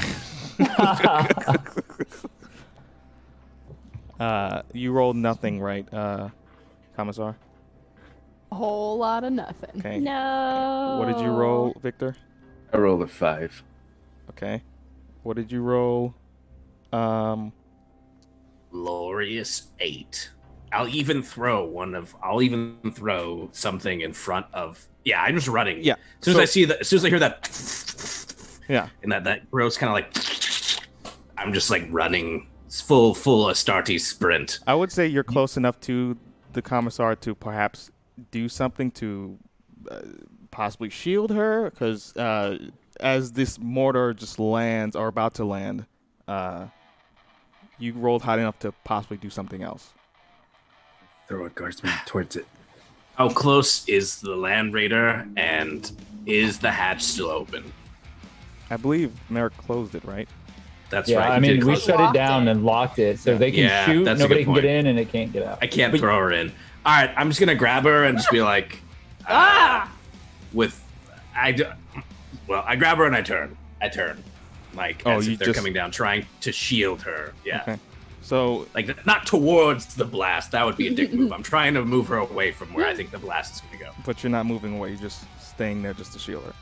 god. 0.78 1.60
uh, 4.20 4.62
you 4.74 4.92
rolled 4.92 5.16
nothing, 5.16 5.60
right, 5.62 5.92
uh, 5.94 6.30
Commissar? 6.96 7.36
A 8.52 8.56
whole 8.56 8.98
lot 8.98 9.24
of 9.24 9.34
nothing. 9.34 9.72
Okay. 9.80 10.00
No. 10.00 10.98
What 11.00 11.08
did 11.12 11.24
you 11.26 11.32
roll, 11.32 11.76
Viktor? 11.82 12.16
I 12.72 12.78
rolled 12.78 13.02
a 13.02 13.08
five. 13.08 13.64
Okay. 14.36 14.62
What 15.24 15.38
did 15.38 15.52
you 15.52 15.62
roll? 15.62 16.16
Um, 16.92 17.54
Glorious 18.72 19.68
eight. 19.80 20.30
I'll 20.72 20.88
even 20.88 21.22
throw 21.22 21.66
one 21.66 21.94
of. 21.94 22.16
I'll 22.24 22.42
even 22.42 22.78
throw 22.94 23.50
something 23.52 24.02
in 24.02 24.12
front 24.14 24.48
of. 24.54 24.84
Yeah, 25.06 25.22
I'm 25.22 25.36
just 25.36 25.48
running. 25.48 25.84
Yeah, 25.84 25.94
As 26.20 26.26
soon 26.26 26.34
so- 26.36 26.42
as 26.42 26.50
I 26.50 26.52
see 26.52 26.66
that, 26.66 26.80
as 26.82 26.88
soon 26.88 26.98
as 26.98 27.06
I 27.06 27.10
hear 27.10 27.20
that, 27.20 28.58
yeah. 28.68 28.88
and 29.04 29.12
that 29.12 29.24
that 29.26 29.52
gross 29.52 29.78
kind 29.78 29.90
of 29.90 29.94
like, 29.94 31.16
I'm 31.38 31.54
just 31.54 31.70
like 31.70 31.86
running 31.92 32.48
full 32.70 33.14
full 33.14 33.50
Astarte 33.50 34.00
sprint. 34.02 34.60
I 34.66 34.74
would 34.74 34.92
say 34.92 35.06
you're 35.06 35.24
close 35.24 35.58
enough 35.58 35.80
to 35.82 36.18
the 36.54 36.62
commissar 36.62 37.16
to 37.18 37.36
perhaps 37.36 37.92
do 38.32 38.50
something 38.50 38.90
to 38.92 39.38
uh, 39.92 40.00
possibly 40.50 40.90
shield 40.90 41.30
her, 41.32 41.70
because 41.70 42.16
uh, 42.18 42.58
as 43.00 43.32
this 43.32 43.60
mortar 43.60 44.14
just 44.14 44.40
lands 44.40 44.96
or 44.96 45.08
about 45.08 45.36
to 45.36 45.46
land, 45.46 45.86
uh, 46.28 46.68
you 47.80 47.94
rolled 47.94 48.22
high 48.22 48.38
enough 48.38 48.60
to 48.60 48.72
possibly 48.84 49.18
do 49.18 49.30
something 49.30 49.64
else. 49.64 49.94
Throw 51.28 51.46
a 51.46 51.50
guardsman 51.50 51.94
towards 52.06 52.36
it. 52.36 52.46
How 53.16 53.30
close 53.30 53.88
is 53.88 54.20
the 54.22 54.36
land 54.36 54.74
raider, 54.74 55.28
and 55.38 55.92
is 56.26 56.60
the 56.60 56.72
hatch 56.72 57.02
still 57.02 57.28
open? 57.30 57.72
I 58.70 58.78
believe 58.78 59.12
Merrick 59.30 59.56
closed 59.58 59.94
it, 59.96 60.04
right? 60.04 60.28
That's 60.90 61.10
yeah, 61.10 61.20
right. 61.20 61.32
I 61.32 61.40
mean, 61.40 61.66
we 61.66 61.76
shut 61.76 62.00
it. 62.00 62.10
it 62.10 62.14
down 62.14 62.48
and 62.48 62.66
locked 62.66 63.00
it, 63.00 63.20
so 63.20 63.38
they 63.38 63.52
can 63.52 63.66
Yeah, 63.66 63.86
shoot. 63.86 64.04
that's 64.04 64.20
Nobody 64.20 64.44
can 64.44 64.54
get 64.56 64.66
in, 64.66 64.88
and 64.88 65.00
it 65.00 65.12
can't 65.12 65.32
get 65.32 65.44
out. 65.44 65.60
I 65.62 65.68
can't 65.68 65.92
But- 65.92 66.00
throw 66.02 66.18
her 66.20 66.32
in. 66.32 66.50
All 66.86 66.94
right, 66.94 67.12
I'm 67.16 67.30
just 67.30 67.40
gonna 67.40 67.56
grab 67.56 67.84
her 67.84 68.04
and 68.04 68.18
just 68.18 68.30
be 68.32 68.42
like, 68.42 68.80
Ah! 69.28 69.90
with, 70.52 70.84
I, 71.36 71.52
d- 71.54 71.64
well, 72.48 72.64
I 72.68 72.76
grab 72.76 72.98
her 72.98 73.06
and 73.06 73.16
I 73.16 73.22
turn. 73.22 73.56
I 73.82 73.90
turn, 73.90 74.24
like 74.76 75.04
Oh, 75.06 75.12
as 75.18 75.28
you 75.28 75.34
if 75.34 75.40
they're 75.40 75.48
just- 75.48 75.58
coming 75.58 75.74
down, 75.74 75.92
trying 75.92 76.26
to 76.42 76.52
shield 76.52 77.02
her. 77.04 77.34
Yeah, 77.46 77.62
Okay. 77.62 77.80
So 78.22 78.68
like 78.74 79.06
not 79.06 79.26
towards 79.26 79.96
the 79.96 80.06
blast. 80.06 80.52
That 80.52 80.66
would 80.66 80.78
be 80.78 80.88
a 80.88 80.92
dick 81.00 81.12
move. 81.14 81.34
I'm 81.34 81.44
trying 81.44 81.74
to 81.74 81.84
move 81.84 82.08
her 82.08 82.18
away 82.18 82.52
from 82.54 82.74
where 82.74 82.88
I 82.88 82.96
think 82.96 83.12
the 83.12 83.20
blast 83.20 83.56
is 83.56 83.62
gonna 83.62 83.84
go. 83.84 83.92
but 84.06 84.24
you're 84.24 84.30
not 84.32 84.46
moving 84.46 84.78
away. 84.78 84.90
You're 84.92 85.00
just 85.00 85.26
staying 85.42 85.82
there 85.82 85.94
just 85.94 86.14
to 86.14 86.20
shield 86.20 86.44
her. 86.46 86.54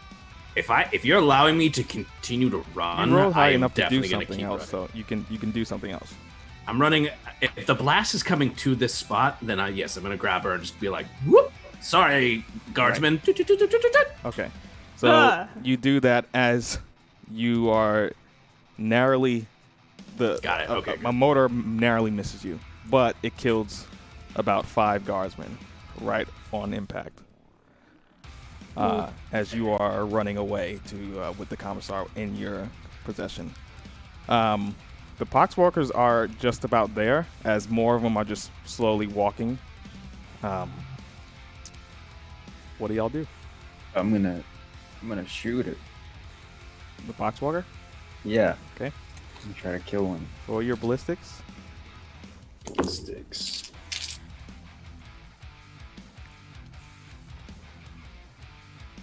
If 0.55 0.69
I, 0.69 0.89
if 0.91 1.05
you're 1.05 1.19
allowing 1.19 1.57
me 1.57 1.69
to 1.69 1.83
continue 1.83 2.49
to 2.49 2.65
run, 2.73 3.09
You 3.11 3.17
rolled 3.17 3.33
high 3.35 3.45
I 3.45 3.49
am 3.51 3.55
enough 3.57 3.73
to 3.75 3.81
do 3.81 4.01
definitely 4.01 4.09
gonna 4.09 4.25
something 4.25 4.43
else, 4.45 4.73
running. 4.73 4.89
so 4.89 4.97
you 4.97 5.03
can 5.03 5.25
you 5.29 5.37
can 5.37 5.51
do 5.51 5.63
something 5.63 5.91
else. 5.91 6.13
I'm 6.67 6.81
running. 6.81 7.09
If 7.41 7.65
the 7.67 7.75
blast 7.75 8.15
is 8.15 8.23
coming 8.23 8.53
to 8.55 8.75
this 8.75 8.93
spot, 8.93 9.37
then 9.43 9.59
I 9.59 9.69
yes, 9.69 9.95
I'm 9.97 10.03
gonna 10.03 10.17
grab 10.17 10.41
her 10.43 10.53
and 10.53 10.61
just 10.63 10.79
be 10.79 10.89
like, 10.89 11.05
"Whoop! 11.27 11.51
Sorry, 11.79 12.43
guardsman." 12.73 13.21
Okay. 14.25 14.49
So 15.01 15.09
Ah. 15.09 15.47
you 15.63 15.77
do 15.77 15.99
that 16.01 16.25
as 16.31 16.77
you 17.31 17.71
are 17.71 18.11
narrowly 18.77 19.47
the 20.17 20.39
Got 20.43 20.61
it, 20.61 20.69
a- 20.69 20.73
okay, 20.75 20.93
a, 20.93 20.97
good. 20.97 21.11
motor 21.15 21.49
narrowly 21.49 22.11
misses 22.11 22.45
you, 22.45 22.59
but 22.87 23.15
it 23.23 23.35
kills 23.35 23.87
about 24.35 24.63
five 24.67 25.03
guardsmen 25.03 25.57
right 26.01 26.27
on 26.53 26.71
impact. 26.71 27.17
Uh, 28.77 29.09
as 29.31 29.51
you 29.55 29.71
are 29.71 30.05
running 30.05 30.37
away 30.37 30.79
to 30.87 31.19
uh, 31.19 31.31
with 31.33 31.49
the 31.49 31.57
commissar 31.57 32.05
in 32.15 32.35
your 32.35 32.69
possession. 33.03 33.51
Um, 34.29 34.75
the 35.17 35.25
poxwalkers 35.25 35.89
are 35.95 36.27
just 36.27 36.63
about 36.63 36.93
there, 36.93 37.25
as 37.43 37.67
more 37.69 37.95
of 37.95 38.03
them 38.03 38.17
are 38.17 38.23
just 38.23 38.51
slowly 38.65 39.07
walking. 39.07 39.57
Um, 40.43 40.71
what 42.77 42.89
do 42.89 42.93
y'all 42.93 43.09
do? 43.09 43.25
I'm 43.95 44.11
gonna, 44.11 44.41
I'm 45.01 45.09
gonna 45.09 45.27
shoot 45.27 45.65
her. 45.65 45.75
The 47.07 47.13
poxwalker? 47.13 47.63
Yeah. 48.23 48.55
Okay. 48.75 48.91
And 49.43 49.55
try 49.55 49.71
to 49.71 49.79
kill 49.79 50.05
one. 50.05 50.27
Roll 50.47 50.61
your 50.61 50.75
ballistics. 50.75 51.41
Sticks. 52.83 53.71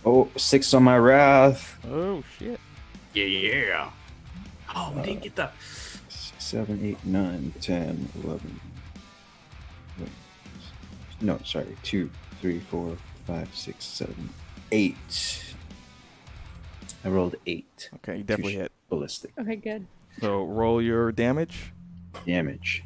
Oh, 0.05 0.29
six 0.37 0.73
on 0.73 0.85
my 0.85 0.97
wrath. 0.97 1.79
Oh 1.87 2.23
shit! 2.39 2.61
Yeah, 3.13 3.25
yeah. 3.25 3.91
Oh, 4.75 4.93
we 4.97 5.03
didn't 5.03 5.23
get 5.23 5.37
the. 5.37 5.51
Seven, 6.09 6.81
eight, 6.83 7.05
nine, 7.05 7.53
ten, 7.61 8.09
eleven. 8.25 8.59
Wait. 9.99 10.09
No, 11.21 11.39
sorry. 11.45 11.77
Two, 11.83 12.09
three, 12.41 12.61
four, 12.61 12.97
five, 13.27 13.55
six, 13.55 13.85
seven, 13.85 14.31
eight. 14.73 15.45
I 17.09 17.11
rolled 17.11 17.37
eight. 17.47 17.89
Okay, 17.97 18.19
you 18.19 18.23
definitely 18.23 18.57
hit. 18.57 18.71
Ballistic 18.91 19.33
Okay, 19.41 19.57
good. 19.57 19.87
So 20.21 20.45
roll 20.45 20.83
your 20.83 21.11
damage. 21.11 21.73
damage. 22.27 22.85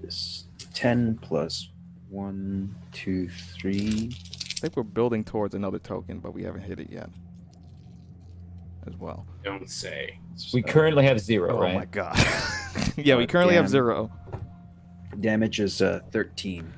This 0.00 0.44
ten 0.72 1.18
plus 1.20 1.68
one, 2.08 2.74
two, 2.92 3.28
three. 3.28 4.12
I 4.12 4.60
think 4.60 4.76
we're 4.76 4.82
building 4.82 5.24
towards 5.24 5.54
another 5.54 5.78
token, 5.78 6.20
but 6.20 6.32
we 6.32 6.42
haven't 6.42 6.62
hit 6.62 6.80
it 6.80 6.88
yet. 6.90 7.10
As 8.86 8.96
well. 8.96 9.26
Don't 9.44 9.68
say. 9.68 10.18
We 10.54 10.62
currently 10.62 11.04
have 11.04 11.20
zero, 11.20 11.58
Oh 11.58 11.60
right? 11.60 11.74
Oh 11.74 11.78
my 11.80 11.84
god. 11.84 12.16
yeah, 12.96 13.16
we 13.16 13.26
God 13.26 13.28
currently 13.28 13.56
have 13.56 13.68
zero. 13.68 14.10
Damage 15.20 15.60
is 15.60 15.82
uh, 15.82 16.00
thirteen. 16.12 16.72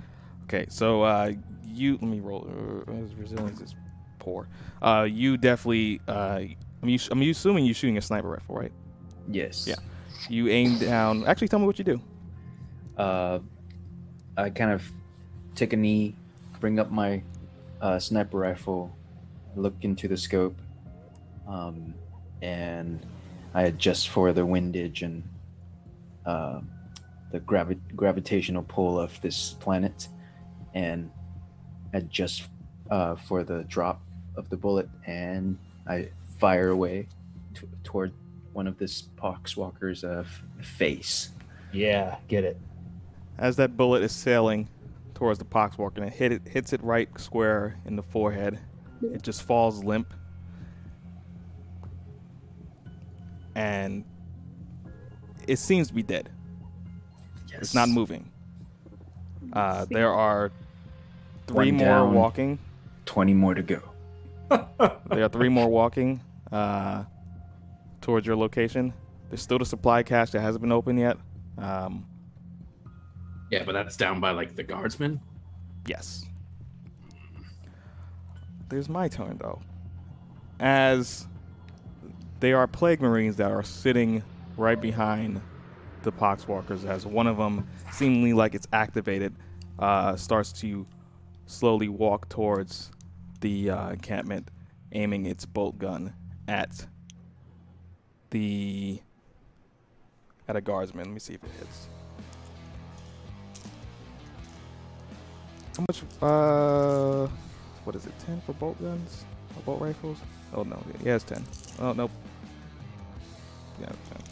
Okay, 0.44 0.66
so 0.68 1.02
uh, 1.02 1.30
you 1.64 1.92
let 1.92 2.10
me 2.10 2.18
roll. 2.18 2.48
Uh, 2.88 2.92
resilience 3.16 3.60
is 3.60 3.76
poor. 4.28 4.48
Uh, 4.82 5.06
you 5.08 5.36
definitely. 5.36 6.00
Uh, 6.06 6.40
I'm, 6.82 6.98
I'm 7.10 7.22
assuming 7.22 7.64
you're 7.64 7.74
shooting 7.74 7.98
a 7.98 8.02
sniper 8.02 8.28
rifle, 8.28 8.54
right? 8.54 8.72
Yes. 9.28 9.66
Yeah. 9.66 9.76
You 10.28 10.48
aim 10.48 10.78
down. 10.78 11.24
Actually, 11.26 11.48
tell 11.48 11.58
me 11.58 11.66
what 11.66 11.78
you 11.78 11.84
do. 11.84 12.00
Uh, 12.96 13.38
I 14.36 14.50
kind 14.50 14.72
of 14.72 14.82
take 15.54 15.72
a 15.72 15.76
knee, 15.76 16.14
bring 16.60 16.78
up 16.78 16.90
my 16.90 17.22
uh, 17.80 17.98
sniper 17.98 18.38
rifle, 18.38 18.94
look 19.56 19.74
into 19.82 20.08
the 20.08 20.16
scope, 20.16 20.56
um, 21.48 21.94
and 22.42 23.04
I 23.54 23.62
adjust 23.64 24.10
for 24.10 24.32
the 24.32 24.44
windage 24.44 25.02
and 25.02 25.22
uh, 26.26 26.60
the 27.32 27.40
gravi- 27.40 27.80
gravitational 27.96 28.62
pull 28.62 29.00
of 29.00 29.18
this 29.20 29.56
planet, 29.60 30.08
and 30.74 31.10
adjust 31.94 32.48
uh, 32.90 33.16
for 33.16 33.42
the 33.42 33.64
drop 33.64 34.02
of 34.38 34.48
the 34.48 34.56
bullet, 34.56 34.88
and 35.06 35.58
I 35.86 36.08
fire 36.38 36.70
away 36.70 37.08
t- 37.54 37.66
toward 37.84 38.12
one 38.52 38.66
of 38.66 38.78
this 38.78 39.08
poxwalker's 39.16 40.04
uh, 40.04 40.24
f- 40.24 40.42
face. 40.64 41.30
Yeah, 41.72 42.16
get 42.28 42.44
it. 42.44 42.56
As 43.36 43.56
that 43.56 43.76
bullet 43.76 44.02
is 44.02 44.12
sailing 44.12 44.68
towards 45.14 45.38
the 45.38 45.44
poxwalker 45.44 45.96
and 45.98 46.06
it 46.06 46.12
hit 46.12 46.32
it 46.32 46.42
hits 46.46 46.72
it 46.72 46.82
right 46.82 47.08
square 47.20 47.76
in 47.84 47.96
the 47.96 48.02
forehead, 48.02 48.58
it 49.02 49.22
just 49.22 49.42
falls 49.42 49.82
limp. 49.84 50.14
And 53.54 54.04
it 55.46 55.58
seems 55.58 55.88
to 55.88 55.94
be 55.94 56.02
dead. 56.02 56.30
It's 57.52 57.74
not 57.74 57.88
moving. 57.88 58.30
Uh, 59.52 59.84
there 59.90 60.12
are 60.12 60.52
three 61.48 61.72
One 61.72 61.76
more 61.78 61.86
down. 61.86 62.14
walking. 62.14 62.58
Twenty 63.04 63.34
more 63.34 63.54
to 63.54 63.62
go. 63.62 63.80
There 65.10 65.24
are 65.24 65.28
three 65.28 65.48
more 65.48 65.68
walking 65.68 66.20
uh, 66.52 67.04
towards 68.00 68.26
your 68.26 68.36
location. 68.36 68.92
There's 69.28 69.42
still 69.42 69.58
the 69.58 69.66
supply 69.66 70.02
cache 70.02 70.30
that 70.30 70.40
hasn't 70.40 70.62
been 70.62 70.72
opened 70.72 70.98
yet. 70.98 71.16
Um, 71.56 72.06
Yeah, 73.50 73.64
but 73.64 73.72
that's 73.72 73.96
down 73.96 74.20
by 74.20 74.30
like 74.30 74.54
the 74.54 74.62
guardsman. 74.62 75.20
Yes. 75.86 76.24
There's 78.68 78.88
my 78.88 79.08
turn 79.08 79.38
though. 79.40 79.60
As 80.60 81.26
they 82.40 82.52
are 82.52 82.66
plague 82.66 83.00
marines 83.00 83.36
that 83.36 83.50
are 83.50 83.62
sitting 83.62 84.22
right 84.56 84.80
behind 84.80 85.40
the 86.02 86.12
poxwalkers, 86.12 86.84
as 86.84 87.06
one 87.06 87.26
of 87.26 87.36
them, 87.36 87.66
seemingly 87.92 88.32
like 88.32 88.54
it's 88.54 88.68
activated, 88.72 89.34
uh, 89.78 90.16
starts 90.16 90.52
to 90.52 90.86
slowly 91.46 91.88
walk 91.88 92.28
towards 92.28 92.90
the 93.40 93.70
uh, 93.70 93.90
encampment, 93.90 94.50
aiming 94.92 95.26
its 95.26 95.44
bolt 95.44 95.78
gun 95.78 96.14
at 96.46 96.86
the 98.30 99.00
at 100.48 100.56
a 100.56 100.60
guardsman. 100.60 101.04
Let 101.04 101.12
me 101.12 101.20
see 101.20 101.34
if 101.34 101.44
it 101.44 101.50
hits. 101.58 101.88
How 105.76 105.84
much? 105.88 106.02
Uh, 106.20 107.28
what 107.84 107.94
is 107.94 108.06
it? 108.06 108.12
Ten 108.26 108.40
for 108.44 108.52
bolt 108.54 108.80
guns 108.80 109.24
or 109.56 109.62
bolt 109.62 109.80
rifles? 109.80 110.18
Oh 110.54 110.62
no, 110.62 110.82
yeah, 111.04 111.16
it's 111.16 111.24
ten. 111.24 111.44
Oh 111.78 111.92
nope. 111.92 112.10
Yeah, 113.80 113.86
ten. 113.86 114.22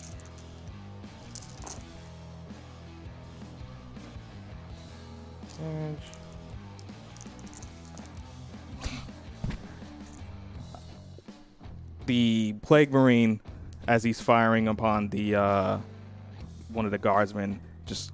The 12.07 12.55
plague 12.63 12.93
marine, 12.93 13.41
as 13.89 14.05
he's 14.05 14.21
firing 14.21 14.69
upon 14.69 15.09
the 15.09 15.35
uh, 15.35 15.79
one 16.73 16.85
of 16.85 16.93
the 16.93 16.99
guardsmen, 16.99 17.59
just 17.85 18.13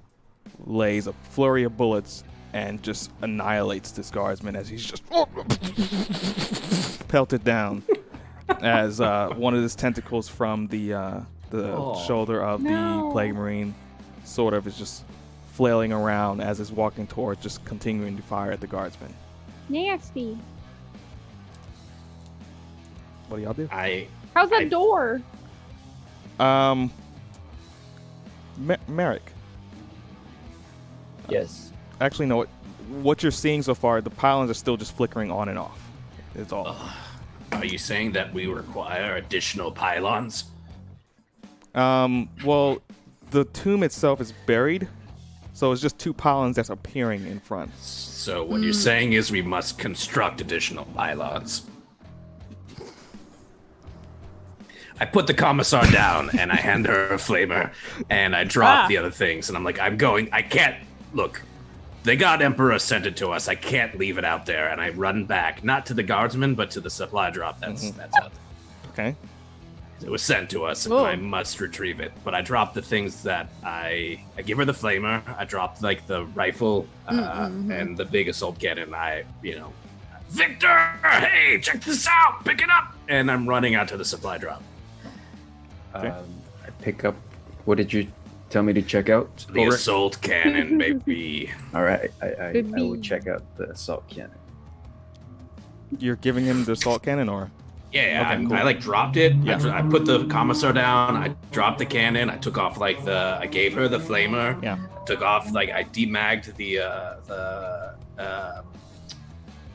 lays 0.64 1.06
a 1.06 1.12
flurry 1.12 1.64
of 1.64 1.77
bullets 1.77 2.24
and 2.55 2.82
just 2.82 3.10
annihilates 3.23 3.93
this 3.93 4.10
guardsman 4.10 4.56
as 4.56 4.69
he's 4.69 4.85
just 4.85 5.02
pelted 7.09 7.43
down 7.44 7.82
as 8.60 9.01
uh, 9.01 9.28
one 9.36 9.55
of 9.55 9.62
his 9.62 9.74
tentacles 9.74 10.28
from 10.28 10.66
the 10.69 10.94
uh, 10.94 11.20
the 11.51 11.73
Oh. 11.74 12.02
shoulder 12.06 12.43
of 12.43 12.62
No. 12.62 13.06
the 13.06 13.10
plague 13.12 13.35
marine 13.35 13.74
sort 14.24 14.55
of 14.55 14.66
is 14.66 14.77
just 14.78 15.05
flailing 15.52 15.93
around 15.93 16.40
as 16.40 16.60
it's 16.60 16.70
walking 16.70 17.06
towards, 17.06 17.43
just 17.43 17.62
continuing 17.66 18.16
to 18.16 18.23
fire 18.23 18.51
at 18.52 18.60
the 18.60 18.66
guardsman. 18.66 19.12
Nasty. 19.69 20.39
What 23.32 23.38
do 23.38 23.44
y'all 23.44 23.54
do? 23.54 23.66
I 23.72 24.09
How's 24.34 24.50
that 24.50 24.60
I- 24.60 24.64
door? 24.64 25.22
Um, 26.38 26.90
Mer- 28.59 28.76
Merrick. 28.88 29.32
Yes. 31.30 31.72
Actually, 31.98 32.26
no. 32.26 32.36
What, 32.36 32.48
what 33.00 33.22
you're 33.22 33.32
seeing 33.32 33.62
so 33.62 33.74
far, 33.74 34.02
the 34.02 34.10
pylons 34.10 34.50
are 34.50 34.54
still 34.54 34.76
just 34.76 34.94
flickering 34.94 35.30
on 35.30 35.48
and 35.48 35.59
off. 35.59 35.80
It's 36.34 36.52
all. 36.52 36.76
Are 37.52 37.64
you 37.64 37.78
saying 37.78 38.12
that 38.12 38.34
we 38.34 38.46
require 38.48 39.16
additional 39.16 39.72
pylons? 39.72 40.44
Um. 41.74 42.28
Well, 42.44 42.82
the 43.30 43.46
tomb 43.46 43.82
itself 43.82 44.20
is 44.20 44.34
buried, 44.46 44.88
so 45.54 45.72
it's 45.72 45.80
just 45.80 45.98
two 45.98 46.12
pylons 46.12 46.56
that's 46.56 46.68
appearing 46.68 47.26
in 47.26 47.40
front. 47.40 47.74
So 47.78 48.44
what 48.44 48.60
you're 48.60 48.74
saying 48.74 49.14
is 49.14 49.30
we 49.30 49.40
must 49.40 49.78
construct 49.78 50.42
additional 50.42 50.84
pylons. 50.84 51.62
I 55.02 55.04
put 55.04 55.26
the 55.26 55.34
commissar 55.34 55.84
down 55.90 56.30
and 56.38 56.52
I 56.52 56.54
hand 56.54 56.86
her 56.86 57.08
a 57.08 57.16
flamer 57.16 57.72
and 58.08 58.36
I 58.36 58.44
drop 58.44 58.84
Ah. 58.84 58.86
the 58.86 58.98
other 58.98 59.10
things 59.10 59.48
and 59.48 59.58
I'm 59.58 59.64
like, 59.64 59.80
I'm 59.80 59.96
going. 59.96 60.28
I 60.32 60.42
can't 60.42 60.76
look. 61.12 61.42
The 62.04 62.14
God 62.14 62.40
Emperor 62.40 62.78
sent 62.78 63.04
it 63.06 63.16
to 63.16 63.30
us. 63.30 63.48
I 63.48 63.56
can't 63.56 63.98
leave 63.98 64.16
it 64.16 64.24
out 64.24 64.46
there. 64.46 64.68
And 64.68 64.80
I 64.80 64.90
run 64.90 65.24
back, 65.24 65.64
not 65.64 65.86
to 65.86 65.94
the 65.94 66.04
guardsman, 66.04 66.54
but 66.54 66.70
to 66.72 66.80
the 66.80 66.88
supply 66.88 67.30
drop. 67.30 67.58
That's 67.58 67.90
that's 67.90 68.16
out 68.16 68.30
there. 68.32 68.90
Okay. 68.92 69.16
It 70.04 70.08
was 70.10 70.22
sent 70.22 70.50
to 70.50 70.64
us, 70.66 70.86
and 70.86 70.94
I 70.94 71.16
must 71.16 71.58
retrieve 71.60 71.98
it. 71.98 72.12
But 72.24 72.34
I 72.36 72.40
dropped 72.40 72.74
the 72.74 72.82
things 72.82 73.24
that 73.24 73.48
I 73.64 74.22
I 74.38 74.42
give 74.42 74.58
her 74.58 74.64
the 74.64 74.72
flamer. 74.72 75.20
I 75.36 75.44
dropped 75.44 75.82
like 75.82 76.06
the 76.06 76.26
rifle 76.26 76.86
uh, 77.08 77.50
and 77.70 77.96
the 77.96 78.04
big 78.04 78.28
assault 78.28 78.60
cannon. 78.60 78.94
I 78.94 79.24
you 79.42 79.56
know, 79.58 79.72
Viktor, 80.30 80.78
hey, 81.02 81.58
check 81.60 81.80
this 81.82 82.06
out, 82.08 82.44
pick 82.44 82.62
it 82.62 82.70
up. 82.70 82.94
And 83.08 83.28
I'm 83.32 83.48
running 83.48 83.74
out 83.74 83.88
to 83.88 83.96
the 83.96 84.04
supply 84.04 84.38
drop. 84.38 84.62
Okay. 85.94 86.09
Um, 86.09 86.24
I 86.66 86.70
pick 86.82 87.05
up. 87.05 87.14
What 87.64 87.77
did 87.77 87.93
you 87.93 88.06
tell 88.51 88.62
me 88.62 88.73
to 88.73 88.82
check 88.82 89.09
out? 89.09 89.47
The 89.52 89.60
Ulrich? 89.60 89.74
assault 89.74 90.20
cannon, 90.20 90.78
baby. 91.06 91.51
All 91.74 91.82
right, 91.82 92.10
I, 92.20 92.27
I, 92.27 92.64
I 92.77 92.81
will 92.82 93.01
check 93.01 93.27
out 93.27 93.43
the 93.56 93.70
assault 93.70 94.09
cannon. 94.09 94.31
You're 95.98 96.16
giving 96.16 96.44
him 96.44 96.64
the 96.64 96.73
assault 96.73 97.02
cannon, 97.02 97.28
or 97.28 97.51
Yeah, 97.93 98.06
yeah 98.06 98.20
Okay, 98.32 98.43
I, 98.43 98.44
cool. 98.47 98.55
I 98.55 98.62
like 98.62 98.81
dropped 98.81 99.16
it. 99.16 99.35
Yeah. 99.36 99.60
I, 99.66 99.78
I 99.78 99.82
put 99.82 100.05
the 100.06 100.24
commissar 100.27 100.73
down. 100.73 101.16
I 101.16 101.28
dropped 101.51 101.78
the 101.78 101.86
cannon. 101.86 102.31
I 102.31 102.36
took 102.39 102.56
off 102.59 102.78
like 102.78 103.05
the. 103.05 103.39
I 103.40 103.47
gave 103.47 103.74
her 103.74 103.89
the 103.89 103.98
flamer. 103.98 104.60
Yeah. 104.62 104.78
I 105.01 105.05
Took 105.05 105.20
off 105.23 105.51
like 105.52 105.70
I 105.70 105.82
demagged 105.85 106.55
the 106.56 106.78
uh, 106.78 107.16
the 107.27 107.94
um, 108.19 108.64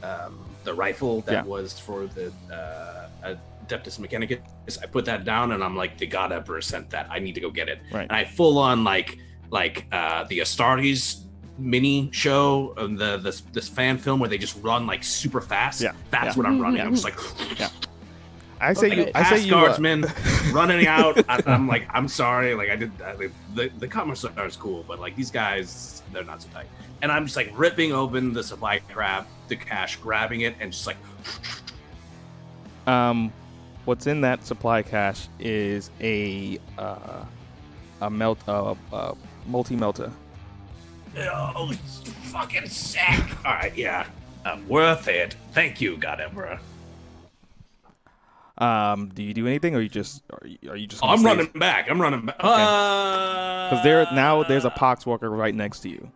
um, 0.10 0.40
the 0.64 0.74
rifle 0.74 1.22
that 1.22 1.32
Yeah. 1.34 1.44
was 1.44 1.78
for 1.78 2.08
the 2.08 2.32
uh, 2.52 3.36
Adeptus 3.68 4.00
Mechanicus. 4.00 4.78
I 4.82 4.86
put 4.88 5.06
that 5.06 5.24
down 5.26 5.52
and 5.52 5.64
I'm 5.64 5.76
like, 5.76 5.98
the 5.98 6.08
God 6.08 6.32
Emperor 6.32 6.62
sent 6.62 6.90
that. 6.92 7.08
I 7.10 7.20
need 7.20 7.36
to 7.36 7.42
go 7.42 7.50
get 7.50 7.70
it. 7.70 7.80
Right. 7.92 8.04
And 8.04 8.12
I 8.12 8.26
full 8.26 8.58
on 8.58 8.84
like 8.84 9.18
like 9.50 9.86
uh, 9.92 10.24
the 10.26 10.40
Astartes 10.40 11.24
mini 11.58 12.10
show, 12.12 12.74
um, 12.78 12.96
the 12.96 13.18
this 13.18 13.42
this 13.54 13.68
fan 13.70 13.98
film 13.98 14.20
where 14.20 14.30
they 14.30 14.38
just 14.38 14.62
run 14.62 14.86
like 14.86 15.04
super 15.04 15.42
fast. 15.42 15.82
Yeah, 15.82 15.94
That's 16.12 16.28
yeah. 16.28 16.34
what 16.42 16.46
I'm 16.46 16.60
running. 16.60 16.82
I'm 16.82 16.94
just 16.94 17.04
like. 17.06 17.18
I 18.60 18.74
say 18.74 18.88
Okay. 18.88 18.96
you. 19.06 19.12
I 19.14 19.24
say 19.24 19.30
Past 19.36 19.46
you. 19.46 19.56
uh, 19.56 19.62
guardsmen 19.62 20.06
running 20.52 20.88
out. 20.88 21.18
I, 21.30 21.42
I'm 21.46 21.68
like, 21.74 21.88
I'm 21.92 22.08
sorry. 22.08 22.56
Like 22.56 22.70
I 22.72 22.76
did. 22.76 22.92
I, 23.04 23.30
the 23.54 23.70
the 23.78 23.88
commissar 23.88 24.48
is 24.48 24.56
cool, 24.56 24.84
but 24.88 25.00
like 25.00 25.16
these 25.16 25.30
guys, 25.30 26.02
they're 26.12 26.24
not 26.24 26.42
so 26.42 26.50
tight. 26.50 26.66
And 27.04 27.12
I'm 27.12 27.26
just 27.26 27.36
like 27.36 27.52
ripping 27.56 27.92
open 27.94 28.34
the 28.34 28.44
supply 28.44 28.80
crab, 28.80 29.28
the 29.48 29.56
cash, 29.56 29.98
grabbing 29.98 30.42
it, 30.42 30.56
and 30.60 30.72
just 30.72 30.88
like, 30.88 30.98
Um, 32.88 33.32
what's 33.88 34.06
in 34.06 34.22
that 34.22 34.46
supply 34.46 34.84
cache 34.84 35.30
is 35.40 35.90
a 36.02 36.60
uh, 36.78 37.24
a 38.02 38.10
melt 38.10 38.40
uh, 38.48 38.76
uh 38.92 39.14
multi 39.48 39.76
melter. 39.76 40.12
oh, 41.18 41.72
it's 41.72 42.12
fucking 42.32 42.68
sick. 42.68 43.24
All 43.46 43.54
right, 43.54 43.76
yeah, 43.76 44.06
uh, 44.46 44.58
worth 44.68 45.08
it. 45.08 45.36
Thank 45.54 45.80
you, 45.80 45.98
God 45.98 46.20
Emperor. 46.20 46.60
Um, 48.58 49.10
do 49.10 49.24
you 49.24 49.34
do 49.34 49.48
anything, 49.48 49.76
or 49.76 49.82
you 49.82 49.90
just 49.90 50.24
are 50.32 50.46
you, 50.46 50.58
are 50.70 50.76
you 50.76 50.88
just? 50.88 51.04
Oh, 51.04 51.08
I'm 51.08 51.24
running 51.24 51.48
back. 51.56 51.90
I'm 51.90 52.02
running 52.02 52.26
back. 52.26 52.38
Because 52.38 53.70
Because 53.70 53.84
there 53.84 54.06
now 54.14 54.44
there's 54.44 54.66
a 54.66 54.72
poxwalker 54.72 55.36
right 55.36 55.56
next 55.56 55.80
to 55.82 55.90
you. 55.90 56.12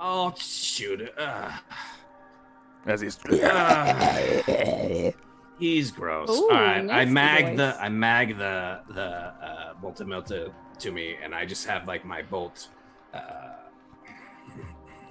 Oh 0.00 0.32
shoot. 0.38 1.12
Uh, 1.18 1.50
As 2.86 3.00
he's 3.00 3.16
He's 5.58 5.90
gross. 5.92 6.28
Ooh, 6.30 6.50
All 6.50 6.50
right, 6.50 6.88
I 6.90 7.04
mag 7.04 7.44
voice. 7.46 7.56
the 7.58 7.76
I 7.80 7.88
mag 7.88 8.36
the 8.36 8.80
the 8.88 9.02
uh, 9.02 9.74
multi 10.04 10.46
to 10.80 10.92
me, 10.92 11.16
and 11.22 11.34
I 11.34 11.44
just 11.46 11.66
have 11.66 11.86
like 11.86 12.04
my 12.04 12.22
bolt. 12.22 12.68
Uh, 13.12 13.18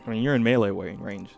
I 0.05 0.09
mean, 0.09 0.21
you're 0.21 0.35
in 0.35 0.43
melee 0.43 0.71
weighing 0.71 0.99
range. 1.01 1.29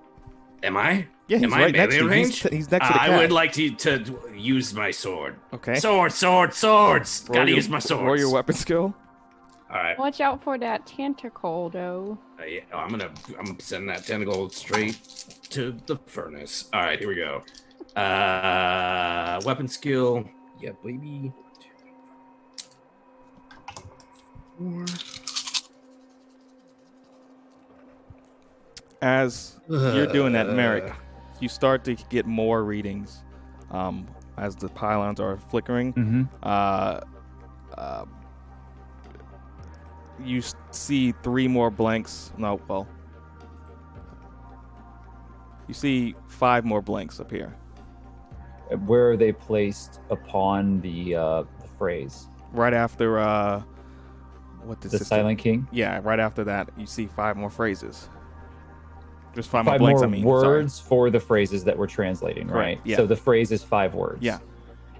am 0.63 0.75
I? 0.77 1.07
Yeah, 1.27 1.37
he's 1.37 1.43
am 1.45 1.53
I 1.53 1.57
right 1.59 1.75
in 1.75 1.81
next 1.81 1.95
to 1.95 2.03
melee 2.03 2.15
you. 2.17 2.23
range? 2.23 2.41
He's, 2.41 2.51
he's 2.51 2.71
next 2.71 2.87
to 2.87 2.93
the 2.93 3.01
I 3.01 3.17
would 3.17 3.31
like 3.31 3.51
to 3.53 3.69
to 3.71 4.19
use 4.35 4.73
my 4.73 4.89
sword. 4.91 5.35
Okay. 5.53 5.75
Sword, 5.75 6.11
sword, 6.11 6.53
swords. 6.53 7.25
Roll 7.29 7.35
Gotta 7.35 7.49
your- 7.51 7.57
use 7.57 7.69
my 7.69 7.79
sword. 7.79 8.05
Roll 8.05 8.17
your 8.17 8.31
weapon 8.31 8.55
skill. 8.55 8.95
All 9.69 9.77
right. 9.77 9.97
Watch 9.99 10.21
out 10.21 10.43
for 10.43 10.57
that 10.59 10.85
tentacle, 10.85 11.69
though. 11.69 12.17
Uh, 12.39 12.45
yeah, 12.45 12.61
I'm 12.73 12.89
gonna 12.89 13.11
I'm 13.39 13.59
sending 13.59 13.87
that 13.87 14.05
tentacle 14.05 14.49
straight 14.49 14.97
to 15.49 15.75
the 15.85 15.97
furnace. 16.07 16.69
All 16.73 16.81
right, 16.81 16.97
here 16.99 17.07
we 17.07 17.15
go. 17.15 17.43
Uh, 17.95 19.41
weapon 19.45 19.67
skill. 19.67 20.25
Yeah, 20.61 20.71
baby. 20.83 21.31
Four. 24.57 24.85
As 29.01 29.59
you're 29.69 30.07
doing 30.07 30.33
that, 30.33 30.49
Uh. 30.49 30.53
Merrick, 30.53 30.93
you 31.39 31.49
start 31.49 31.83
to 31.85 31.95
get 32.09 32.25
more 32.25 32.63
readings 32.63 33.23
um, 33.71 34.07
as 34.37 34.55
the 34.55 34.69
pylons 34.69 35.19
are 35.19 35.37
flickering. 35.37 35.93
Mm-hmm. 35.93 36.23
Uh, 36.41 36.99
uh, 37.77 38.05
you 40.23 40.41
see 40.71 41.11
three 41.23 41.47
more 41.47 41.69
blanks. 41.69 42.31
No, 42.37 42.59
well, 42.67 42.87
you 45.67 45.73
see 45.73 46.15
five 46.27 46.63
more 46.65 46.81
blanks 46.81 47.19
appear. 47.19 47.53
Where 48.85 49.11
are 49.11 49.17
they 49.17 49.31
placed 49.31 49.99
upon 50.09 50.81
the 50.81 51.15
uh, 51.15 51.43
the 51.61 51.67
phrase? 51.77 52.27
Right 52.51 52.73
after 52.73 53.19
uh, 53.19 53.61
what 54.63 54.79
does 54.81 54.91
The 54.91 54.99
Silent 55.05 55.37
King. 55.39 55.67
Yeah, 55.71 55.99
right 56.03 56.19
after 56.19 56.43
that, 56.45 56.69
you 56.77 56.85
see 56.85 57.05
five 57.05 57.37
more 57.37 57.49
phrases. 57.49 58.09
Just 59.35 59.49
five, 59.49 59.65
more 59.65 59.73
Five 59.73 59.79
blanks. 59.81 59.99
more 60.01 60.07
I 60.07 60.11
mean, 60.11 60.23
sorry. 60.23 60.47
words 60.47 60.79
for 60.79 61.09
the 61.09 61.19
phrases 61.19 61.63
that 61.65 61.77
we're 61.77 61.87
translating, 61.87 62.47
Correct, 62.47 62.55
right? 62.79 62.81
yeah. 62.85 62.95
So 62.95 63.05
the 63.05 63.17
phrase 63.17 63.51
is 63.51 63.61
five 63.63 63.93
words. 63.93 64.21
Yeah. 64.23 64.39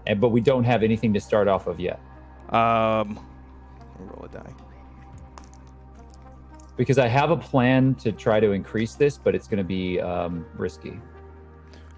And 0.08 0.20
but 0.20 0.30
we 0.30 0.42
don't 0.42 0.66
have 0.66 0.84
anything 0.84 1.14
to 1.14 1.22
start 1.22 1.48
off 1.48 1.66
of 1.68 1.80
yet 1.80 2.00
Um, 2.50 3.18
roll 3.98 4.26
a 4.26 4.28
die. 4.28 4.54
because 6.78 7.00
I 7.00 7.08
have 7.08 7.32
a 7.32 7.38
plan 7.38 7.96
to 7.96 8.12
try 8.12 8.40
to 8.42 8.52
increase 8.52 8.96
this, 8.96 9.18
but 9.18 9.34
it's 9.34 9.48
going 9.48 9.58
to 9.60 9.64
be 9.64 10.00
um, 10.02 10.46
risky. 10.58 11.00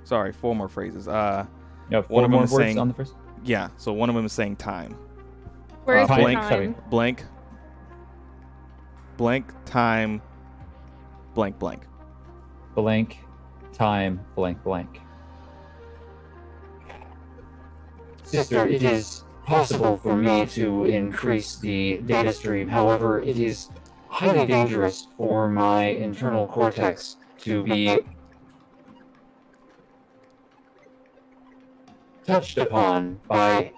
Sorry, 0.03 0.31
four 0.31 0.55
more 0.55 0.69
phrases. 0.69 1.07
Uh, 1.07 1.45
You 1.89 1.97
know, 1.97 2.01
One 2.01 2.07
four 2.07 2.25
of 2.25 2.31
more 2.31 2.39
them 2.41 2.45
is 2.45 2.55
saying- 2.55 2.79
on 2.79 2.87
the 2.89 2.93
first. 2.93 3.13
yeah. 3.43 3.69
So 3.77 3.93
one 3.93 4.09
of 4.09 4.15
them 4.15 4.25
is 4.25 4.33
saying 4.33 4.57
time. 4.57 4.95
Where's 5.85 6.09
Uh, 6.09 6.15
the 6.17 6.21
blank, 6.21 6.39
time? 6.39 6.49
sorry. 6.49 6.73
Blank. 6.89 7.25
Blank 9.15 9.45
time. 9.65 10.21
Blank 11.33 11.57
blank. 11.59 11.81
Blank, 12.75 13.17
time, 13.73 14.19
blank, 14.35 14.61
blank. 14.63 15.01
Sister, 18.23 18.67
it 18.67 18.83
is 18.83 19.23
possible 19.45 19.97
for 19.97 20.15
me 20.15 20.45
to 20.47 20.85
increase 20.85 21.55
the 21.57 21.99
data 22.05 22.33
stream. 22.33 22.67
However, 22.67 23.21
it 23.21 23.39
is 23.39 23.69
highly 24.09 24.45
dangerous 24.45 25.07
for 25.17 25.47
my 25.47 25.85
internal 25.85 26.45
cortex 26.47 27.17
to 27.39 27.63
be 27.63 27.99
touched 32.27 32.57
upon 32.57 33.19
by 33.27 33.71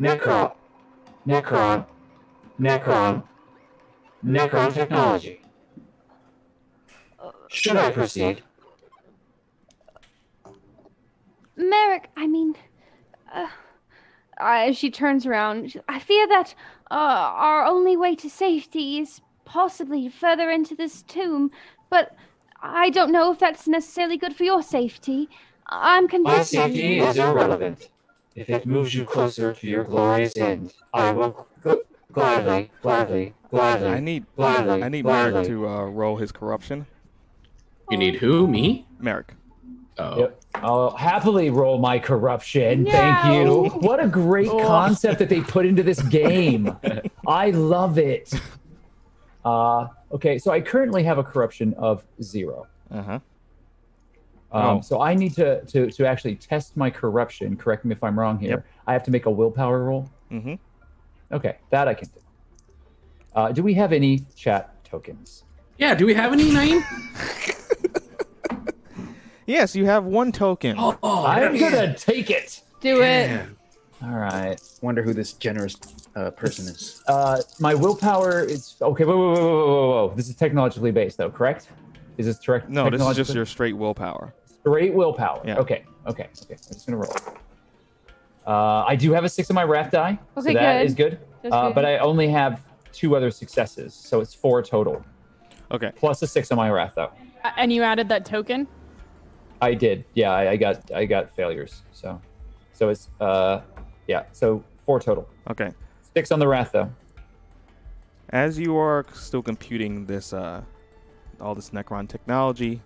Necron, 0.00 0.54
Necron, 1.26 1.84
Necron, 2.58 3.22
Necron 4.24 4.72
technology. 4.72 5.42
Should 7.48 7.76
I 7.76 7.90
proceed? 7.90 8.42
Merrick, 11.56 12.08
I 12.16 12.28
mean, 12.28 12.54
uh, 14.40 14.72
she 14.72 14.90
turns 14.90 15.26
around. 15.26 15.74
I 15.88 15.98
fear 15.98 16.28
that 16.28 16.54
uh, 16.90 16.94
our 16.94 17.64
only 17.64 17.96
way 17.96 18.14
to 18.16 18.30
safety 18.30 18.98
is 18.98 19.20
possibly 19.44 20.08
further 20.08 20.48
into 20.48 20.76
this 20.76 21.02
tomb, 21.02 21.50
but 21.90 22.14
I 22.62 22.88
don't 22.88 23.10
know 23.10 23.32
if 23.32 23.40
that's 23.40 23.66
necessarily 23.66 24.16
good 24.16 24.36
for 24.36 24.44
your 24.44 24.62
safety. 24.62 25.28
I'm 25.70 26.04
My 26.04 26.08
convinced. 26.10 26.50
safety 26.50 26.98
is 26.98 27.16
irrelevant. 27.16 27.88
If 28.34 28.50
it 28.50 28.66
moves 28.66 28.94
you 28.94 29.04
closer 29.04 29.54
to 29.54 29.66
your 29.66 29.84
glorious 29.84 30.36
end, 30.36 30.72
I 30.92 31.12
will 31.12 31.46
go- 31.62 31.80
Gladly, 32.12 32.72
gladly, 32.82 33.34
gladly. 33.50 33.88
I 33.88 34.00
need 34.00 34.26
gladly, 34.34 34.82
I 34.82 34.88
need 34.88 35.04
Merrick 35.04 35.46
to 35.46 35.68
uh, 35.68 35.84
roll 35.84 36.16
his 36.16 36.32
corruption. 36.32 36.86
You 37.88 37.96
need 37.98 38.16
who? 38.16 38.48
Me? 38.48 38.84
Merrick. 38.98 39.34
Oh. 39.98 40.18
Yep. 40.18 40.40
I'll 40.56 40.90
happily 40.96 41.50
roll 41.50 41.78
my 41.78 41.98
corruption. 42.00 42.84
Thank 42.86 43.32
you. 43.32 43.64
What 43.80 44.02
a 44.02 44.08
great 44.08 44.48
concept 44.50 45.20
that 45.20 45.28
they 45.28 45.40
put 45.40 45.66
into 45.66 45.84
this 45.84 46.02
game. 46.02 46.76
I 47.28 47.50
love 47.50 47.98
it. 47.98 48.32
Uh, 49.44 49.86
okay, 50.12 50.38
so 50.38 50.50
I 50.50 50.60
currently 50.60 51.02
have 51.04 51.18
a 51.18 51.24
corruption 51.24 51.74
of 51.74 52.04
zero. 52.22 52.66
Uh 52.90 53.02
huh. 53.02 53.18
Um, 54.52 54.78
Oh. 54.78 54.80
So 54.80 55.00
I 55.00 55.14
need 55.14 55.34
to, 55.34 55.64
to 55.66 55.90
to 55.90 56.06
actually 56.06 56.36
test 56.36 56.76
my 56.76 56.90
corruption. 56.90 57.56
Correct 57.56 57.84
me 57.84 57.92
if 57.94 58.02
I'm 58.02 58.18
wrong 58.18 58.38
here. 58.38 58.50
Yep. 58.50 58.66
I 58.86 58.92
have 58.92 59.02
to 59.04 59.10
make 59.10 59.26
a 59.26 59.30
willpower 59.30 59.84
roll. 59.84 60.10
Mm-hmm. 60.30 60.54
Okay, 61.32 61.56
that 61.70 61.86
I 61.88 61.94
can 61.94 62.08
do. 62.08 62.20
Uh, 63.34 63.52
do 63.52 63.62
we 63.62 63.74
have 63.74 63.92
any 63.92 64.20
chat 64.34 64.84
tokens? 64.84 65.44
Yeah, 65.78 65.94
do 65.94 66.04
we 66.04 66.14
have 66.14 66.32
any 66.32 66.50
name? 66.52 66.82
Yes, 69.46 69.74
you 69.74 69.84
have 69.86 70.04
one 70.04 70.30
token. 70.30 70.76
Oh, 70.78 70.96
I'm 71.26 71.58
gonna 71.58 71.96
take 71.98 72.30
it. 72.30 72.62
Do 72.80 73.02
it. 73.02 73.30
yeah. 73.30 73.46
All 74.00 74.10
right. 74.16 74.56
Wonder 74.80 75.02
who 75.02 75.12
this 75.12 75.32
generous 75.32 75.76
uh, 76.14 76.30
person 76.30 76.66
is. 76.68 77.02
Uh, 77.08 77.42
my 77.58 77.74
willpower 77.74 78.44
is 78.44 78.76
okay. 78.80 79.04
Whoa, 79.04 79.16
whoa, 79.16 79.34
whoa, 79.34 79.40
whoa, 79.42 79.66
whoa, 79.66 80.06
whoa! 80.08 80.14
This 80.14 80.28
is 80.28 80.36
technologically 80.36 80.92
based, 80.92 81.18
though, 81.18 81.30
correct? 81.30 81.66
Is 82.16 82.26
this 82.26 82.38
correct? 82.38 82.68
No, 82.68 82.88
this 82.90 83.02
is 83.02 83.16
just 83.16 83.34
your 83.34 83.44
straight 83.44 83.76
willpower. 83.76 84.32
Straight 84.60 84.94
willpower. 84.94 85.42
Yeah. 85.44 85.58
Okay. 85.58 85.84
Okay. 86.06 86.28
Okay. 86.42 86.54
I'm 86.54 86.56
just 86.74 86.86
gonna 86.86 86.98
roll. 86.98 87.12
Uh, 88.46 88.84
I 88.86 88.96
do 88.96 89.12
have 89.12 89.24
a 89.24 89.28
six 89.28 89.50
on 89.50 89.54
my 89.54 89.64
wrath 89.64 89.90
die, 89.90 90.18
so 90.34 90.40
that 90.42 90.52
good. 90.78 90.86
is 90.86 90.94
good. 90.94 91.18
That's 91.42 91.54
Uh, 91.54 91.66
good. 91.68 91.74
but 91.74 91.84
I 91.84 91.98
only 91.98 92.28
have 92.28 92.62
two 92.92 93.14
other 93.14 93.30
successes, 93.30 93.94
so 93.94 94.20
it's 94.20 94.34
four 94.34 94.62
total, 94.62 95.04
Okay. 95.70 95.92
plus 95.94 96.22
a 96.22 96.26
six 96.26 96.50
on 96.50 96.56
my 96.56 96.70
wrath 96.70 96.92
though. 96.96 97.10
And 97.56 97.72
you 97.72 97.82
added 97.82 98.08
that 98.08 98.24
token? 98.24 98.66
I 99.62 99.74
did. 99.74 100.04
Yeah, 100.14 100.30
I, 100.32 100.50
I 100.52 100.56
got 100.56 100.90
I 100.90 101.04
got 101.04 101.34
failures. 101.36 101.82
So, 101.92 102.20
so 102.72 102.88
it's 102.88 103.10
uh, 103.20 103.60
yeah. 104.08 104.24
So 104.32 104.64
four 104.86 105.00
total. 105.00 105.28
Okay. 105.50 105.70
Six 106.14 106.32
on 106.32 106.38
the 106.40 106.48
wrath 106.48 106.72
though. 106.72 106.90
As 108.30 108.58
you 108.58 108.76
are 108.76 109.04
still 109.12 109.42
computing 109.42 110.06
this, 110.06 110.32
uh, 110.32 110.62
all 111.40 111.54
this 111.54 111.70
Necron 111.70 112.08
technology, 112.08 112.80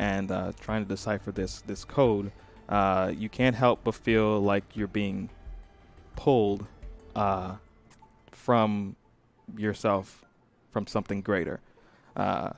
and 0.00 0.30
uh, 0.32 0.50
trying 0.58 0.82
to 0.82 0.88
decipher 0.88 1.30
this 1.30 1.60
this 1.66 1.84
code, 1.84 2.32
uh, 2.70 3.12
you 3.14 3.28
can't 3.28 3.54
help 3.54 3.84
but 3.84 3.94
feel 3.94 4.40
like 4.40 4.64
you're 4.74 4.88
being 4.88 5.28
pulled 6.16 6.66
uh, 7.14 7.56
from 8.32 8.96
yourself, 9.58 10.24
from 10.72 10.86
something 10.86 11.20
greater. 11.20 11.60
Uh, 12.16 12.50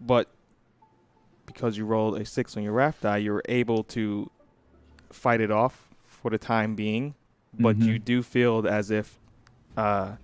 but 0.00 0.28
because 1.46 1.78
you 1.78 1.86
rolled 1.86 2.20
a 2.20 2.24
six 2.24 2.56
on 2.56 2.64
your 2.64 2.72
wrath 2.72 2.98
die, 3.00 3.18
you're 3.18 3.42
able 3.48 3.84
to 3.84 4.28
fight 5.10 5.40
it 5.40 5.52
off 5.52 5.88
for 6.04 6.30
the 6.32 6.38
time 6.38 6.74
being. 6.74 7.14
But 7.54 7.76
Mhm. 7.78 7.86
you 7.86 7.98
do 8.00 8.22
feel 8.24 8.66
as 8.68 8.90
if 8.90 9.20
uh, 9.76 10.16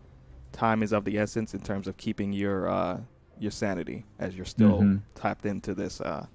time 0.50 0.82
is 0.82 0.92
of 0.92 1.04
the 1.04 1.18
essence 1.18 1.54
in 1.54 1.60
terms 1.60 1.86
of 1.86 1.96
keeping 1.96 2.32
your 2.32 2.68
uh, 2.68 3.00
your 3.42 3.50
sanity 3.50 4.04
as 4.18 4.34
you're 4.36 4.44
still 4.46 4.80
Mhm. 4.80 5.00
tapped 5.14 5.44
into 5.44 5.74
this 5.74 6.00
uh, 6.00 6.26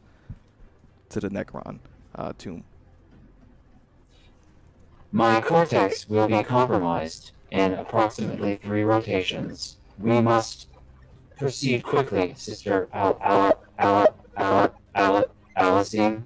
to 1.10 1.20
the 1.20 1.30
Necron 1.30 1.80
uh, 2.16 2.34
tomb. 2.38 2.64
My 5.12 5.40
cortex 5.42 6.08
will 6.10 6.28
be 6.28 6.44
compromised 6.44 7.32
in 7.52 7.74
approximately 7.74 8.58
three 8.58 8.84
rotations. 8.84 9.78
We 10.00 10.22
must 10.22 10.68
proceed 11.38 11.84
quickly, 11.84 12.34
Sister 12.36 12.90
Al 12.94 13.18
Al 13.22 13.64
Al 13.80 14.08
Al 14.36 14.74
Al 14.96 15.26
Alisine. 15.56 16.24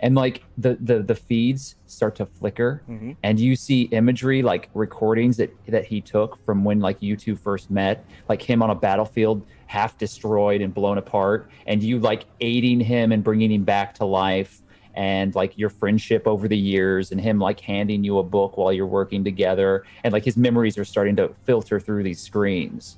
and 0.00 0.14
like 0.14 0.44
the 0.58 0.76
the 0.80 1.02
the 1.02 1.14
feeds 1.14 1.74
start 1.86 2.14
to 2.16 2.26
flicker 2.26 2.82
Mm-hmm. 2.88 3.12
and 3.22 3.40
you 3.40 3.56
see 3.56 3.82
imagery 3.92 4.42
like 4.42 4.68
recordings 4.74 5.36
that 5.38 5.50
that 5.66 5.86
he 5.86 6.00
took 6.02 6.38
from 6.44 6.64
when 6.64 6.80
like 6.80 6.98
you 7.02 7.16
two 7.16 7.34
first 7.34 7.70
met 7.70 8.04
like 8.28 8.42
him 8.42 8.62
on 8.62 8.68
a 8.70 8.74
battlefield 8.74 9.42
half 9.66 9.98
destroyed 9.98 10.60
and 10.60 10.72
blown 10.72 10.98
apart 10.98 11.50
and 11.66 11.82
you 11.82 11.98
like 11.98 12.24
aiding 12.40 12.80
him 12.80 13.12
and 13.12 13.22
bringing 13.22 13.50
him 13.50 13.64
back 13.64 13.94
to 13.94 14.04
life 14.04 14.62
and 14.94 15.34
like 15.34 15.58
your 15.58 15.68
friendship 15.68 16.26
over 16.26 16.48
the 16.48 16.56
years 16.56 17.12
and 17.12 17.20
him 17.20 17.38
like 17.38 17.60
handing 17.60 18.02
you 18.02 18.18
a 18.18 18.22
book 18.22 18.56
while 18.56 18.72
you're 18.72 18.86
working 18.86 19.22
together 19.22 19.84
and 20.04 20.12
like 20.12 20.24
his 20.24 20.36
memories 20.36 20.78
are 20.78 20.84
starting 20.84 21.16
to 21.16 21.34
filter 21.44 21.78
through 21.78 22.02
these 22.02 22.20
screens 22.20 22.96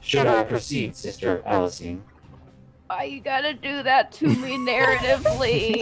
Should 0.00 0.26
I 0.26 0.44
proceed, 0.44 0.96
Sister 0.96 1.42
Alisine? 1.46 2.00
Why 2.86 2.98
oh, 3.00 3.02
you 3.04 3.20
gotta 3.20 3.54
do 3.54 3.82
that 3.82 4.12
to 4.12 4.26
me 4.26 4.56
narratively? 4.58 5.76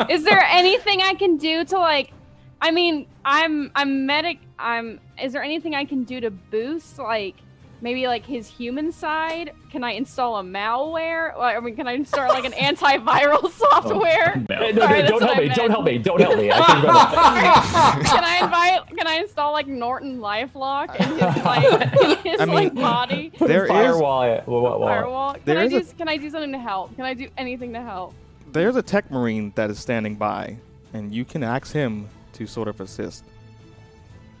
Is 0.10 0.24
there 0.24 0.42
anything 0.42 1.02
I 1.02 1.14
can 1.14 1.36
do 1.36 1.64
to 1.66 1.78
like? 1.78 2.12
I 2.60 2.72
mean, 2.72 3.06
I'm 3.24 3.70
I'm 3.74 4.06
medic. 4.06 4.38
I'm. 4.58 4.98
Is 5.22 5.32
there 5.32 5.42
anything 5.42 5.74
I 5.74 5.84
can 5.84 6.02
do 6.04 6.20
to 6.20 6.30
boost 6.30 6.98
like 6.98 7.36
maybe 7.80 8.06
like 8.06 8.24
his 8.24 8.46
human 8.48 8.90
side? 8.92 9.52
Can 9.70 9.84
I 9.84 9.92
install 9.92 10.38
a 10.38 10.42
malware? 10.42 11.38
I 11.38 11.58
mean, 11.60 11.76
can 11.76 11.86
I 11.86 11.92
install 11.92 12.28
like 12.28 12.44
an 12.44 12.52
antiviral 12.76 13.40
oh, 13.42 13.48
software? 13.50 14.42
No, 14.48 14.70
no, 14.70 14.80
Sorry, 14.86 15.02
that's 15.02 15.10
don't 15.10 15.20
what 15.20 15.22
help 15.22 15.36
I 15.36 15.40
me 15.40 15.48
don't 15.54 15.70
help 15.70 15.84
me 15.84 15.98
don't 15.98 16.20
help 16.20 16.38
me 16.38 16.50
I 16.50 16.56
think 16.66 16.78
about 16.84 17.10
that. 17.12 18.02
can 18.06 18.24
I 18.24 18.44
invite? 18.44 18.96
Can 18.96 19.06
I 19.06 19.14
install 19.16 19.52
like 19.52 19.66
Norton 19.66 20.18
LifeLock 20.18 20.94
in 20.96 21.08
his 21.12 21.44
like 21.44 21.92
in 22.24 22.30
his 22.32 22.40
I 22.40 22.44
mean, 22.46 22.54
like 22.54 22.74
body 22.74 23.32
There 23.38 23.64
is 23.64 23.70
firewall 23.70 24.40
wall, 24.46 24.62
wall. 24.62 24.80
firewall? 24.80 25.32
Can 25.34 25.42
there 25.44 25.58
I 25.58 25.64
is 25.64 25.70
do? 25.72 25.78
a- 25.78 25.94
Can 25.94 26.08
I 26.08 26.16
do 26.16 26.30
something 26.30 26.52
to 26.52 26.58
help? 26.58 26.94
Can 26.96 27.04
I 27.04 27.14
do 27.14 27.28
anything 27.36 27.72
to 27.74 27.80
help? 27.82 28.14
there's 28.52 28.76
a 28.76 28.82
tech 28.82 29.10
marine 29.10 29.52
that 29.56 29.68
is 29.68 29.78
standing 29.78 30.14
by, 30.14 30.56
and 30.94 31.12
you 31.14 31.26
can 31.26 31.42
ask 31.42 31.72
him 31.72 32.08
to 32.32 32.46
sort 32.46 32.68
of 32.68 32.80
assist. 32.80 33.22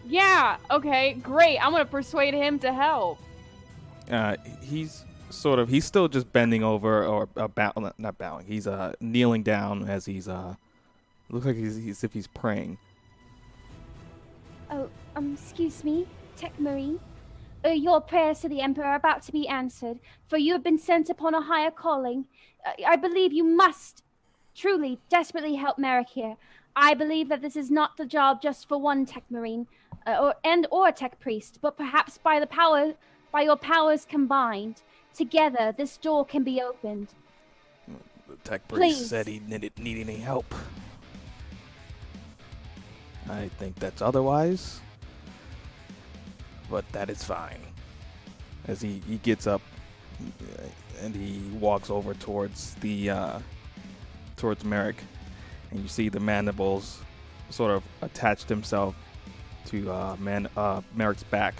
Yeah. 0.06 0.56
Okay. 0.70 1.14
Great. 1.14 1.58
I'm 1.58 1.72
gonna 1.72 1.84
persuade 1.84 2.32
him 2.34 2.58
to 2.60 2.72
help. 2.72 3.18
Uh, 4.10 4.36
he's 4.62 5.04
sort 5.30 5.58
of 5.58 5.68
he's 5.68 5.84
still 5.84 6.08
just 6.08 6.32
bending 6.32 6.62
over 6.62 7.04
or 7.04 7.28
uh, 7.36 7.48
bow, 7.48 7.72
not- 7.98 8.18
bowing. 8.18 8.46
He's 8.46 8.66
uh 8.66 8.92
kneeling 9.00 9.42
down 9.42 9.88
as 9.88 10.06
he's 10.06 10.28
uh 10.28 10.54
looks 11.30 11.46
like 11.46 11.56
he's, 11.56 11.76
he's 11.76 12.04
if 12.04 12.12
he's 12.12 12.26
praying. 12.28 12.78
Oh, 14.70 14.88
um, 15.14 15.34
excuse 15.34 15.84
me, 15.84 16.06
Tech 16.36 16.58
Marine. 16.58 17.00
Uh, 17.64 17.70
your 17.70 18.00
prayers 18.00 18.40
to 18.40 18.48
the 18.48 18.60
Emperor 18.60 18.84
are 18.84 18.96
about 18.96 19.22
to 19.22 19.32
be 19.32 19.48
answered, 19.48 19.98
for 20.28 20.36
you 20.36 20.52
have 20.52 20.62
been 20.62 20.78
sent 20.78 21.08
upon 21.08 21.34
a 21.34 21.42
higher 21.42 21.70
calling. 21.70 22.26
Uh, 22.64 22.72
I 22.86 22.96
believe 22.96 23.32
you 23.32 23.44
must 23.44 24.02
truly, 24.54 24.98
desperately 25.08 25.56
help 25.56 25.78
Merrick 25.78 26.10
here. 26.10 26.36
I 26.74 26.94
believe 26.94 27.28
that 27.28 27.42
this 27.42 27.56
is 27.56 27.70
not 27.70 27.96
the 27.96 28.06
job 28.06 28.42
just 28.42 28.68
for 28.68 28.78
one 28.78 29.06
Tech 29.06 29.24
Marine, 29.30 29.66
uh, 30.06 30.16
or 30.20 30.34
and 30.44 30.66
or 30.70 30.92
Tech 30.92 31.18
Priest, 31.18 31.58
but 31.60 31.76
perhaps 31.76 32.18
by 32.18 32.38
the 32.38 32.46
power, 32.46 32.94
by 33.32 33.42
your 33.42 33.56
powers 33.56 34.04
combined, 34.04 34.82
together 35.14 35.74
this 35.76 35.96
door 35.96 36.24
can 36.24 36.42
be 36.42 36.60
opened. 36.60 37.08
The 38.28 38.36
tech 38.44 38.66
Please. 38.68 38.96
priest 38.96 39.08
said 39.08 39.26
he 39.26 39.38
didn't 39.38 39.78
need 39.78 40.00
any 40.00 40.16
help. 40.16 40.54
I 43.28 43.48
think 43.58 43.76
that's 43.76 44.02
otherwise, 44.02 44.80
but 46.70 46.84
that 46.92 47.10
is 47.10 47.24
fine. 47.24 47.60
As 48.66 48.80
he, 48.80 49.02
he 49.06 49.18
gets 49.18 49.46
up 49.46 49.62
and 51.00 51.14
he 51.14 51.40
walks 51.58 51.90
over 51.90 52.14
towards 52.14 52.74
the 52.76 53.10
uh, 53.10 53.38
towards 54.36 54.64
Merrick, 54.64 54.96
and 55.70 55.80
you 55.80 55.88
see 55.88 56.08
the 56.08 56.20
mandibles 56.20 57.00
sort 57.50 57.70
of 57.70 57.82
attached 58.02 58.48
himself 58.48 58.94
to 59.66 59.90
uh, 59.90 60.16
man 60.18 60.48
uh, 60.56 60.80
Merrick's 60.94 61.24
back. 61.24 61.54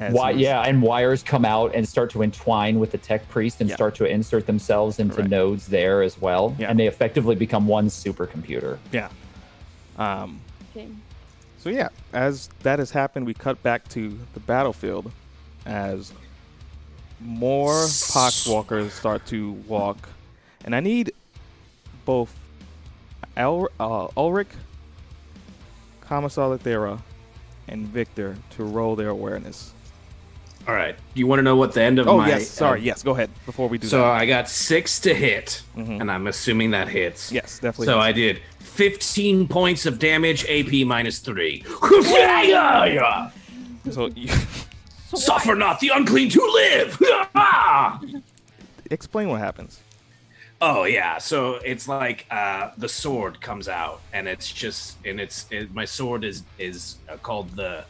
As 0.00 0.14
Why, 0.14 0.32
he's- 0.32 0.42
yeah, 0.44 0.62
and 0.62 0.80
wires 0.80 1.22
come 1.22 1.44
out 1.44 1.74
and 1.74 1.86
start 1.86 2.10
to 2.12 2.22
entwine 2.22 2.80
with 2.80 2.90
the 2.90 2.98
tech 2.98 3.28
priest 3.28 3.60
and 3.60 3.68
Yeah. 3.68 3.76
start 3.76 3.94
to 3.96 4.06
insert 4.06 4.46
themselves 4.46 4.98
into 4.98 5.16
Correct. 5.16 5.30
nodes 5.30 5.66
there 5.66 6.02
as 6.02 6.18
well, 6.18 6.56
Yeah. 6.58 6.70
and 6.70 6.80
they 6.80 6.86
effectively 6.86 7.34
become 7.36 7.66
one 7.68 7.88
supercomputer. 7.88 8.78
Yeah. 8.92 9.08
Um, 9.98 10.40
Okay. 10.70 10.88
So 11.58 11.68
yeah, 11.68 11.88
as 12.14 12.48
that 12.62 12.78
has 12.78 12.90
happened, 12.92 13.26
we 13.26 13.34
cut 13.34 13.62
back 13.62 13.86
to 13.88 14.18
the 14.32 14.40
battlefield 14.40 15.12
as 15.66 16.12
more 17.20 17.72
poxwalkers 17.72 18.92
start 18.92 19.26
to 19.26 19.52
walk, 19.68 20.08
and 20.64 20.74
I 20.74 20.80
need 20.80 21.12
both 22.06 22.34
El- 23.36 23.68
uh, 23.78 24.08
Ulrich, 24.16 24.48
Commissar 26.00 26.56
Lethira, 26.56 27.00
and 27.68 27.86
Viktor 27.88 28.36
to 28.56 28.64
roll 28.64 28.96
their 28.96 29.10
awareness. 29.10 29.74
All 30.68 30.74
right. 30.74 30.94
Do 31.14 31.18
you 31.20 31.26
want 31.26 31.38
to 31.38 31.42
know 31.42 31.56
what 31.56 31.72
the 31.72 31.82
end 31.82 31.98
of 31.98 32.06
Oh 32.06 32.18
my? 32.18 32.28
yes, 32.28 32.48
sorry. 32.48 32.80
uh, 32.80 32.84
yes, 32.84 33.02
go 33.02 33.12
ahead 33.12 33.30
before 33.46 33.68
we 33.68 33.78
do 33.78 33.86
So 33.88 33.98
that. 33.98 34.04
I 34.06 34.26
got 34.26 34.48
six 34.48 35.00
to 35.00 35.14
hit, 35.14 35.62
Mhm. 35.76 36.00
and 36.00 36.10
I'm 36.10 36.26
assuming 36.26 36.70
that 36.72 36.88
hits. 36.88 37.32
Yes, 37.32 37.58
definitely. 37.58 37.86
So 37.86 37.94
hits. 37.96 38.04
I 38.04 38.12
did 38.12 38.40
15 38.60 39.48
points 39.48 39.86
of 39.86 39.98
damage, 39.98 40.44
AP 40.48 40.84
minus 40.84 41.18
three. 41.18 41.64
So 43.90 44.06
you, 44.14 44.28
Suffer 45.14 45.56
not 45.56 45.80
the 45.80 45.90
unclean 45.94 46.28
to 46.30 46.40
live. 46.40 47.00
Explain 48.90 49.28
what 49.28 49.40
happens. 49.40 49.80
Oh 50.60 50.84
yeah, 50.84 51.18
so 51.18 51.54
it's 51.64 51.88
like 51.88 52.26
uh, 52.30 52.70
the 52.76 52.88
sword 52.88 53.40
comes 53.40 53.66
out, 53.68 54.02
and 54.12 54.28
it's 54.28 54.52
just, 54.52 54.98
and 55.06 55.18
it's 55.18 55.46
it, 55.50 55.72
my 55.74 55.84
sword 55.86 56.22
is 56.22 56.42
is 56.58 56.96
uh, 57.08 57.16
called 57.16 57.56
the 57.56 57.84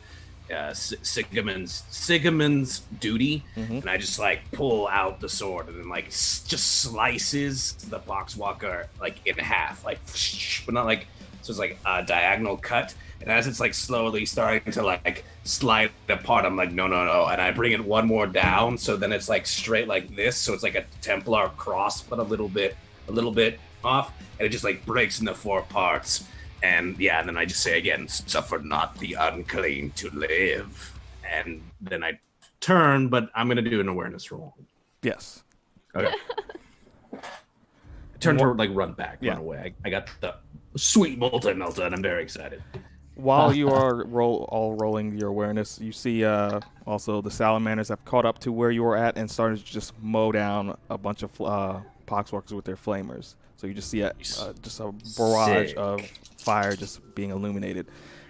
uh, 0.51 0.71
S- 0.71 0.95
Sigismund's 1.03 1.85
Sigismund's 1.91 2.81
duty, 3.01 3.45
and 3.57 3.89
I 3.89 3.97
just 3.97 4.19
like 4.19 4.41
pull 4.53 4.89
out 4.89 5.21
the 5.21 5.29
sword, 5.29 5.69
and 5.69 5.79
then 5.79 5.89
like 5.89 6.07
s- 6.09 6.45
just 6.47 6.83
slices 6.83 7.73
the 7.89 7.99
poxwalker 8.01 8.87
like 9.01 9.17
in 9.27 9.37
half, 9.39 9.85
like 9.85 9.99
but 10.67 10.75
not 10.75 10.87
like 10.87 11.07
so 11.43 11.51
it's 11.53 11.59
like 11.59 11.79
a 11.87 12.03
diagonal 12.03 12.57
cut, 12.57 12.95
and 13.21 13.31
as 13.31 13.47
it's 13.47 13.61
like 13.61 13.75
slowly 13.75 14.27
starting 14.27 14.73
to 14.73 14.83
like 14.83 15.25
slide 15.45 15.91
apart, 16.09 16.45
I'm 16.45 16.57
like 16.57 16.73
no 16.73 16.87
no 16.87 17.05
no, 17.05 17.27
and 17.27 17.41
I 17.41 17.51
bring 17.51 17.73
it 17.73 17.85
one 17.85 18.07
more 18.07 18.27
down, 18.27 18.77
so 18.79 18.97
then 18.97 19.13
it's 19.13 19.29
like 19.29 19.47
straight 19.47 19.89
like 19.89 20.15
this, 20.15 20.37
so 20.37 20.53
it's 20.53 20.63
like 20.63 20.75
a 20.75 20.85
Templar 21.01 21.49
cross, 21.57 22.03
but 22.03 22.19
a 22.19 22.23
little 22.23 22.49
bit 22.49 22.77
a 23.09 23.13
little 23.13 23.33
bit 23.33 23.59
off, 23.83 24.13
and 24.39 24.47
it 24.47 24.51
just 24.51 24.65
like 24.65 24.85
breaks 24.85 25.21
into 25.21 25.35
four 25.35 25.63
parts. 25.63 26.25
And 26.63 26.99
yeah, 26.99 27.23
then 27.23 27.37
I 27.37 27.45
just 27.45 27.63
say 27.63 27.79
again, 27.79 28.07
suffer 28.09 28.59
not 28.59 28.99
the 28.99 29.15
unclean 29.15 29.91
to 29.93 30.11
live. 30.11 30.93
And 31.25 31.63
then 31.81 32.05
I 32.05 32.19
turn, 32.61 33.09
but 33.09 33.31
I'm 33.35 33.49
gonna 33.49 33.63
do 33.63 33.81
an 33.81 33.89
awareness 33.89 34.31
roll. 34.31 34.55
Yes. 35.03 35.43
Okay. 35.95 36.13
turn 38.21 38.37
to 38.37 38.53
like 38.53 38.71
run 38.73 38.93
back, 38.93 39.19
Yeah. 39.21 39.33
run 39.33 39.41
away. 39.41 39.75
I, 39.85 39.89
I 39.89 39.91
got 39.91 40.11
the 40.21 40.35
sweet 40.77 41.19
multi 41.19 41.49
melta, 41.49 41.87
and 41.87 41.95
I'm 41.95 42.03
very 42.03 42.23
excited. 42.23 42.63
While 43.15 43.53
you 43.61 43.71
are 43.71 44.05
roll 44.05 44.47
all 44.51 44.75
rolling 44.75 45.17
your 45.19 45.29
awareness, 45.29 45.81
you 45.81 45.93
see 45.93 46.25
uh, 46.25 46.61
also 46.87 47.21
the 47.21 47.31
salamanders 47.31 47.89
have 47.89 48.05
caught 48.05 48.27
up 48.27 48.39
to 48.41 48.53
where 48.53 48.71
you 48.71 48.83
were 48.83 48.97
at 48.97 49.17
and 49.17 49.31
started 49.31 49.59
to 49.59 49.65
just 49.65 49.99
mow 50.01 50.33
down 50.33 50.77
a 50.91 50.99
bunch 50.99 51.23
of 51.23 51.41
uh, 51.41 51.81
poxwalkers 52.11 52.53
with 52.53 52.65
their 52.65 52.77
flamers. 52.77 53.35
So 53.57 53.67
you 53.67 53.75
just 53.75 53.91
see 53.91 54.01
a, 54.01 54.09
uh, 54.09 54.53
just 54.63 54.81
a 54.81 54.93
barrage 55.19 55.69
Sick. 55.69 55.77
of 55.79 56.01
fire 56.39 56.75
just 56.75 57.15
being 57.15 57.31
illuminated, 57.31 57.87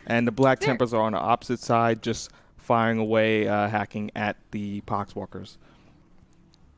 and 0.06 0.26
the 0.26 0.32
Black 0.32 0.58
Templars 0.60 0.92
are 0.92 1.02
on 1.02 1.12
the 1.12 1.18
opposite 1.18 1.60
side, 1.60 2.02
just 2.02 2.30
firing 2.56 2.98
away, 2.98 3.46
uh, 3.48 3.68
hacking 3.68 4.10
at 4.16 4.36
the 4.50 4.80
poxwalkers. 4.82 5.42
Is 5.42 5.58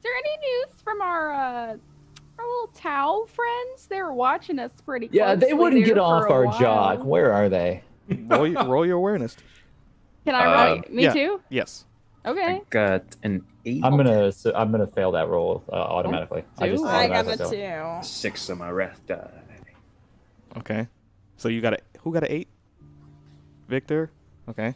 there 0.02 0.12
any 0.14 0.36
news 0.38 0.82
from 0.82 1.00
our 1.00 1.32
uh, 1.32 1.76
our 2.38 2.46
little 2.46 2.70
Tau 2.74 3.24
friends? 3.26 3.86
They 3.88 4.02
were 4.02 4.12
watching 4.12 4.58
us 4.58 4.72
pretty. 4.84 5.08
Yeah, 5.12 5.34
they 5.34 5.54
wouldn't 5.54 5.84
get 5.84 5.98
off 5.98 6.28
our 6.30 6.44
while. 6.46 6.58
jock. 6.60 7.04
Where 7.04 7.32
are 7.32 7.48
they? 7.48 7.82
roll, 8.26 8.46
your, 8.46 8.64
roll 8.64 8.84
your 8.86 8.96
awareness. 8.96 9.36
Can 10.26 10.34
I 10.34 10.44
Uh, 10.44 10.66
roll? 10.74 10.82
Me 10.90 11.04
yeah. 11.04 11.12
too. 11.12 11.40
Yes. 11.48 11.84
Okay. 12.26 12.56
I 12.56 12.62
Got 12.70 13.02
an 13.22 13.44
eight. 13.64 13.84
I'm 13.84 13.97
gonna 13.97 14.32
so 14.32 14.52
I'm 14.55 14.70
gonna 14.70 14.86
fail 14.86 15.12
that 15.12 15.28
roll 15.28 15.64
uh, 15.72 15.76
automatically. 15.76 16.44
I 16.59 16.68
just 16.68 16.84
I 16.84 17.09
got 17.09 17.26
a 17.26 17.36
two. 17.36 18.06
six 18.06 18.48
of 18.48 18.59
my 18.59 18.70
wrath 18.70 19.01
die. 19.06 19.30
Okay. 20.56 20.89
So 21.36 21.48
you 21.48 21.60
got 21.60 21.74
a 21.74 21.78
who 22.01 22.12
got 22.12 22.24
an 22.24 22.30
eight? 22.30 22.48
Viktor. 23.68 24.10
Okay. 24.48 24.74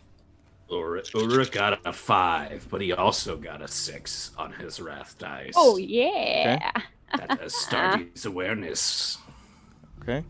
Ulrich, 0.70 1.14
Ulrich 1.14 1.52
got 1.52 1.80
a 1.86 1.92
five, 1.92 2.66
but 2.70 2.80
he 2.80 2.92
also 2.92 3.36
got 3.36 3.62
a 3.62 3.68
six 3.68 4.32
on 4.36 4.52
his 4.52 4.80
wrath 4.80 5.16
dice. 5.18 5.52
Oh 5.54 5.76
yeah. 5.76 6.72
That 7.14 7.28
That 7.28 7.42
is 7.42 7.54
Stardy's 7.54 8.26
awareness. 8.26 9.18
Okay. 10.02 10.24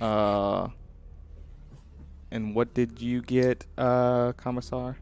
Uh. 0.00 0.68
And 2.30 2.52
what 2.52 2.74
did 2.74 3.00
you 3.00 3.22
get, 3.22 3.64
uh, 3.78 4.32
Commissar? 4.32 4.96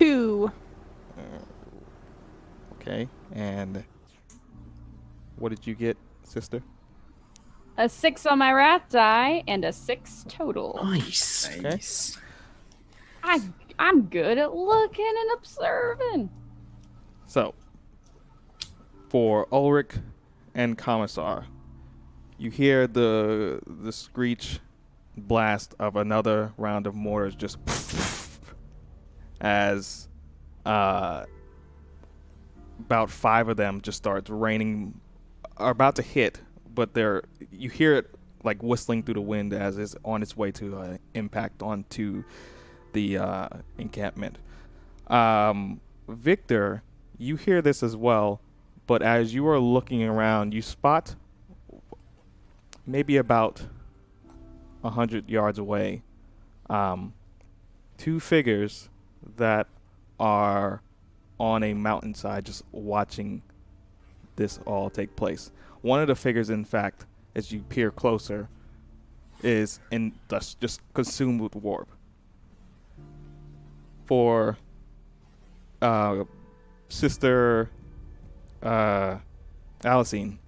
Two. 0.00 0.50
Okay. 2.82 3.08
And 3.32 3.84
what 5.36 5.50
did 5.50 5.66
you 5.66 5.74
get, 5.74 5.96
sister? 6.24 6.62
A 7.78 7.88
six 7.88 8.26
on 8.26 8.38
my 8.38 8.52
wrath 8.52 8.82
die 8.90 9.42
and 9.48 9.64
a 9.64 9.72
six 9.72 10.24
total. 10.28 10.78
Nice. 10.82 11.48
Nice. 11.60 12.18
I 13.22 13.40
I'm 13.78 14.02
good 14.02 14.36
at 14.36 14.54
looking 14.54 15.12
and 15.20 15.38
observing. 15.38 16.30
So, 17.26 17.54
for 19.08 19.46
Ulrich 19.52 19.92
and 20.54 20.76
Commissar, 20.76 21.46
you 22.36 22.50
hear 22.50 22.86
the 22.86 23.60
the 23.66 23.92
screech 23.92 24.60
blast 25.16 25.74
of 25.78 25.96
another 25.96 26.52
round 26.56 26.86
of 26.86 26.94
mortars 26.94 27.34
just 27.34 27.58
as 29.40 30.08
uh, 30.66 31.24
about 32.80 33.10
five 33.10 33.48
of 33.48 33.56
them 33.56 33.80
just 33.80 33.98
starts 33.98 34.30
raining 34.30 35.00
are 35.56 35.70
about 35.70 35.96
to 35.96 36.02
hit, 36.02 36.40
but 36.74 36.94
they're 36.94 37.22
you 37.50 37.70
hear 37.70 37.94
it 37.94 38.10
like 38.44 38.62
whistling 38.62 39.02
through 39.02 39.14
the 39.14 39.20
wind 39.20 39.52
as 39.52 39.78
it's 39.78 39.94
on 40.04 40.22
its 40.22 40.36
way 40.36 40.50
to 40.50 40.76
uh, 40.76 40.96
impact 41.14 41.62
onto 41.62 42.24
the 42.92 43.18
uh, 43.18 43.48
encampment. 43.78 44.38
Um, 45.06 45.80
Viktor, 46.08 46.82
you 47.18 47.36
hear 47.36 47.62
this 47.62 47.82
as 47.82 47.96
well, 47.96 48.40
but 48.86 49.02
as 49.02 49.32
you 49.32 49.46
are 49.46 49.58
looking 49.58 50.02
around, 50.02 50.52
you 50.54 50.62
spot 50.62 51.14
maybe 52.86 53.16
about 53.16 53.64
a 54.82 54.90
hundred 54.90 55.30
yards 55.30 55.58
away 55.58 56.02
um, 56.68 57.12
two 57.98 58.18
figures 58.18 58.88
that 59.36 59.68
are 60.18 60.82
on 61.42 61.64
a 61.64 61.74
mountainside 61.74 62.44
just 62.44 62.62
watching 62.70 63.42
this 64.36 64.60
all 64.64 64.88
take 64.88 65.16
place. 65.16 65.50
One 65.80 66.00
of 66.00 66.06
the 66.06 66.14
figures, 66.14 66.50
in 66.50 66.64
fact, 66.64 67.04
as 67.34 67.50
you 67.50 67.62
peer 67.62 67.90
closer, 67.90 68.48
is 69.42 69.80
in 69.90 70.12
thus 70.28 70.54
just 70.60 70.80
consumed 70.94 71.40
with 71.40 71.56
warp. 71.56 71.88
For 74.06 74.56
uh, 75.80 76.22
sister 76.88 77.70
uh, 78.62 79.16
Alisine, 79.82 80.38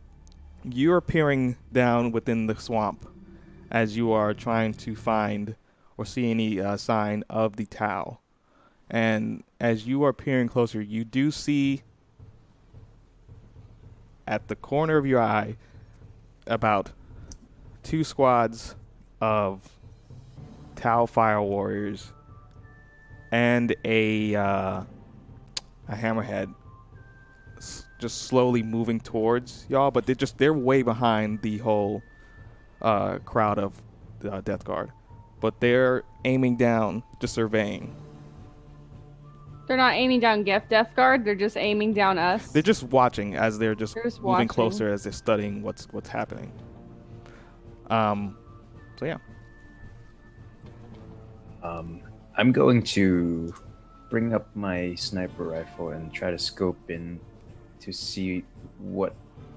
you 0.62 0.92
are 0.92 1.00
peering 1.00 1.56
down 1.72 2.12
within 2.12 2.46
the 2.46 2.54
swamp 2.54 3.04
as 3.68 3.96
you 3.96 4.12
are 4.12 4.32
trying 4.32 4.74
to 4.74 4.94
find 4.94 5.56
or 5.96 6.04
see 6.04 6.30
any 6.30 6.60
uh, 6.60 6.76
sign 6.76 7.24
of 7.28 7.56
the 7.56 7.66
Tau. 7.66 8.20
And 8.88 9.42
as 9.64 9.86
you 9.86 10.02
are 10.02 10.12
peering 10.12 10.46
closer, 10.46 10.78
you 10.82 11.04
do 11.04 11.30
see 11.30 11.80
at 14.26 14.46
the 14.48 14.54
corner 14.54 14.98
of 14.98 15.06
your 15.06 15.22
eye 15.22 15.56
about 16.46 16.90
two 17.82 18.04
squads 18.04 18.76
of 19.22 19.66
Tau 20.76 21.06
fire 21.06 21.40
warriors 21.40 22.12
and 23.32 23.74
a 23.86 24.34
uh, 24.34 24.82
a 25.88 25.94
hammerhead 25.94 26.54
s- 27.56 27.86
just 27.98 28.24
slowly 28.24 28.62
moving 28.62 29.00
towards 29.00 29.64
y'all, 29.70 29.90
but 29.90 30.04
they're 30.04 30.14
just 30.14 30.36
they're 30.36 30.52
way 30.52 30.82
behind 30.82 31.40
the 31.40 31.56
whole 31.56 32.02
uh, 32.82 33.16
crowd 33.20 33.58
of 33.58 33.80
uh, 34.30 34.42
Death 34.42 34.64
Guard, 34.64 34.92
but 35.40 35.58
they're 35.58 36.02
aiming 36.26 36.58
down, 36.58 37.02
just 37.18 37.32
surveying. 37.32 37.96
They're 39.66 39.76
not 39.78 39.94
aiming 39.94 40.20
down 40.20 40.42
Geth 40.44 40.68
Death 40.68 40.90
Guard. 40.94 41.24
They're 41.24 41.34
just 41.34 41.56
aiming 41.56 41.94
down 41.94 42.18
us. 42.18 42.52
They're 42.52 42.62
just 42.62 42.82
watching 42.84 43.34
as 43.34 43.58
they're 43.58 43.74
just, 43.74 43.94
They're 43.94 44.04
just 44.04 44.18
moving 44.18 44.30
watching. 44.32 44.48
closer 44.48 44.92
as 44.92 45.04
they're 45.04 45.12
studying 45.12 45.62
what's 45.62 45.86
what's 45.92 46.08
happening. 46.08 46.52
Um, 47.90 48.36
so 48.98 49.06
yeah, 49.06 49.16
Um, 51.62 52.00
I'm 52.36 52.52
going 52.52 52.82
to 52.82 53.54
bring 54.10 54.34
up 54.34 54.54
my 54.54 54.94
sniper 54.96 55.44
rifle 55.44 55.90
and 55.90 56.12
try 56.12 56.30
to 56.30 56.38
scope 56.38 56.90
in 56.90 57.18
to 57.80 57.92
see 57.92 58.44
what 58.78 59.14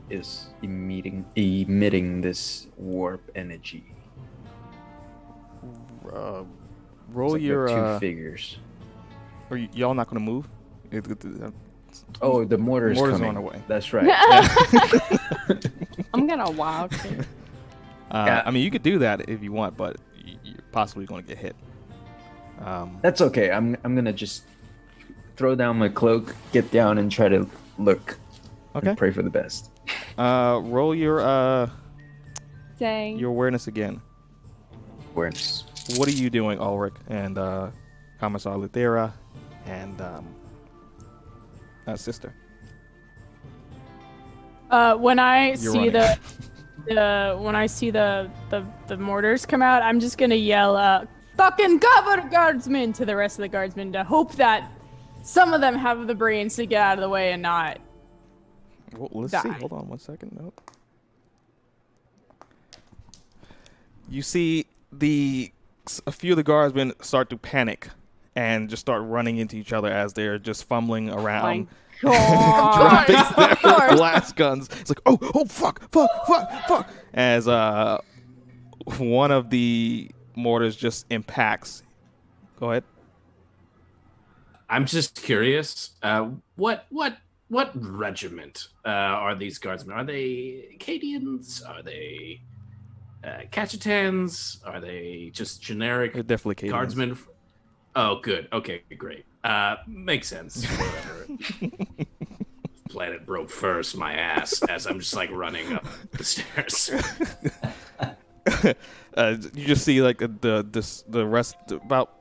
is 0.09 0.47
emitting 0.61 1.25
emitting 1.35 2.21
this 2.21 2.67
warp 2.77 3.29
energy. 3.35 3.83
uh, 6.13 6.43
It's 6.43 6.47
roll 7.09 7.31
like 7.33 7.41
your. 7.41 7.67
two 7.67 7.73
Uh, 7.73 7.99
figures. 7.99 8.57
Are 9.49 9.57
y- 9.57 9.69
y'all 9.73 9.93
not 9.93 10.07
gonna 10.07 10.19
move? 10.19 10.47
It- 10.91 11.07
it- 11.07 11.25
uh, 11.43 11.51
Oh, 12.21 12.43
the 12.45 12.57
mortar's, 12.57 12.97
mortar's 12.97 13.15
coming. 13.19 13.29
on 13.29 13.35
the 13.35 13.41
way. 13.41 13.61
That's 13.67 13.91
right. 13.93 14.05
I'm 16.13 16.27
gonna 16.27 16.49
wow. 16.51 16.87
too. 16.87 17.19
Uh, 18.09 18.23
Yeah. 18.25 18.43
I 18.45 18.51
mean, 18.51 18.63
you 18.63 18.71
could 18.71 18.83
do 18.83 18.99
that 18.99 19.27
if 19.29 19.43
you 19.43 19.51
want, 19.51 19.75
but 19.75 19.97
you're 20.23 20.55
possibly 20.71 21.05
going 21.05 21.23
to 21.23 21.27
get 21.27 21.37
hit. 21.37 21.55
Um, 22.63 22.99
That's 23.01 23.19
okay. 23.19 23.51
I'm 23.51 23.75
I'm 23.83 23.95
gonna 23.95 24.13
just 24.13 24.43
throw 25.35 25.55
down 25.55 25.77
my 25.77 25.89
cloak, 25.89 26.33
get 26.53 26.71
down, 26.71 26.99
and 26.99 27.11
try 27.11 27.27
to 27.27 27.45
look. 27.77 28.17
Okay. 28.77 28.89
And 28.89 28.97
pray 28.97 29.11
for 29.11 29.23
the 29.23 29.29
best. 29.29 29.71
Uh, 30.17 30.61
roll 30.63 30.95
your 30.95 31.19
uh 31.19 31.69
Dang. 32.79 33.17
your 33.19 33.29
awareness 33.29 33.67
again. 33.67 33.99
Awareness. 35.13 35.65
What 35.97 36.07
are 36.07 36.11
you 36.11 36.29
doing, 36.29 36.59
Ulrich 36.59 36.95
and 37.09 37.37
uh, 37.37 37.71
Commissar 38.21 38.55
Lethira 38.55 39.11
and 39.67 40.01
um, 40.01 40.35
uh, 41.85 41.95
sister? 41.95 42.33
Uh, 44.69 44.95
when 44.95 45.19
I 45.19 45.49
You're 45.49 45.57
see 45.57 45.77
running. 45.77 45.91
the 45.93 46.19
the 46.87 47.37
when 47.39 47.55
I 47.55 47.65
see 47.65 47.89
the, 47.89 48.29
the 48.49 48.65
the 48.87 48.97
mortars 48.97 49.45
come 49.45 49.61
out, 49.61 49.81
I'm 49.81 49.99
just 49.99 50.17
gonna 50.17 50.35
yell, 50.35 50.75
uh, 50.75 51.05
"Fucking 51.37 51.79
cover, 51.79 52.27
guardsmen!" 52.29 52.93
to 52.93 53.05
the 53.05 53.15
rest 53.15 53.37
of 53.37 53.43
the 53.43 53.49
guardsmen 53.49 53.91
to 53.93 54.03
hope 54.03 54.33
that 54.35 54.71
some 55.23 55.53
of 55.53 55.61
them 55.61 55.75
have 55.75 56.07
the 56.07 56.15
brains 56.15 56.55
to 56.55 56.65
get 56.65 56.81
out 56.81 56.97
of 56.97 57.01
the 57.01 57.09
way 57.09 57.31
and 57.33 57.41
not. 57.41 57.79
Well, 58.95 59.09
let's 59.11 59.41
see. 59.41 59.49
Hold 59.49 59.73
on 59.73 59.87
one 59.87 59.99
second. 59.99 60.37
Nope. 60.39 60.71
You 64.09 64.21
see 64.21 64.65
the 64.91 65.51
a 66.05 66.11
few 66.11 66.33
of 66.33 66.37
the 66.37 66.43
guardsmen 66.43 66.93
start 67.01 67.29
to 67.29 67.37
panic 67.37 67.89
and 68.37 68.69
just 68.69 68.81
start 68.81 69.01
running 69.03 69.37
into 69.37 69.57
each 69.57 69.73
other 69.73 69.91
as 69.91 70.13
they're 70.13 70.37
just 70.37 70.65
fumbling 70.65 71.09
around. 71.09 71.67
God. 72.03 73.07
dropping 73.07 73.15
their 73.35 73.55
course. 73.55 73.95
blast 73.95 74.35
guns. 74.35 74.69
It's 74.79 74.91
like, 74.91 75.01
oh, 75.07 75.17
oh, 75.33 75.45
fuck, 75.45 75.81
fuck, 75.91 76.27
fuck, 76.27 76.67
fuck. 76.67 76.89
As 77.15 77.47
uh, 77.47 77.97
one 78.99 79.31
of 79.31 79.49
the 79.49 80.11
mortars 80.35 80.75
just 80.75 81.07
impacts. 81.09 81.81
Go 82.59 82.69
ahead. 82.69 82.83
I'm 84.69 84.85
just 84.85 85.19
curious. 85.23 85.91
Uh, 86.03 86.29
what 86.57 86.85
what 86.89 87.17
what 87.47 87.71
regiment 87.73 88.67
uh, 88.85 88.89
are 88.89 89.33
these 89.33 89.57
guardsmen? 89.57 89.97
Are 89.97 90.03
they 90.03 90.67
Acadians? 90.75 91.63
Are 91.63 91.81
they 91.81 92.41
uh, 93.23 93.45
Catachans? 93.51 94.59
Are 94.67 94.79
they 94.79 95.31
just 95.33 95.63
generic 95.63 96.13
They're 96.13 96.21
definitely 96.21 96.51
Acadians. 96.51 96.73
guardsmen? 96.73 97.17
Oh, 97.99 98.19
good. 98.19 98.47
Okay, 98.53 98.83
great. 98.95 99.25
Uh, 99.43 99.77
makes 99.87 100.27
sense. 100.27 100.63
Whatever. 100.63 101.25
Planet 102.89 103.25
broke 103.25 103.49
first, 103.49 103.97
my 103.97 104.13
ass, 104.13 104.61
as 104.69 104.85
I'm 104.85 104.99
just 104.99 105.15
like 105.15 105.31
running 105.31 105.73
up 105.73 105.83
the 106.11 106.23
stairs. 106.23 106.91
uh, 109.17 109.35
you 109.55 109.65
just 109.65 109.83
see 109.83 110.03
like 110.03 110.19
the 110.19 110.65
this 110.71 111.01
the 111.09 111.25
rest 111.25 111.57
about 111.71 112.13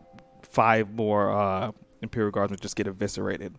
five 0.42 0.94
more 0.94 1.30
uh, 1.30 1.72
Imperial 2.00 2.30
guardsmen 2.30 2.58
just 2.58 2.74
get 2.74 2.86
eviscerated 2.86 3.58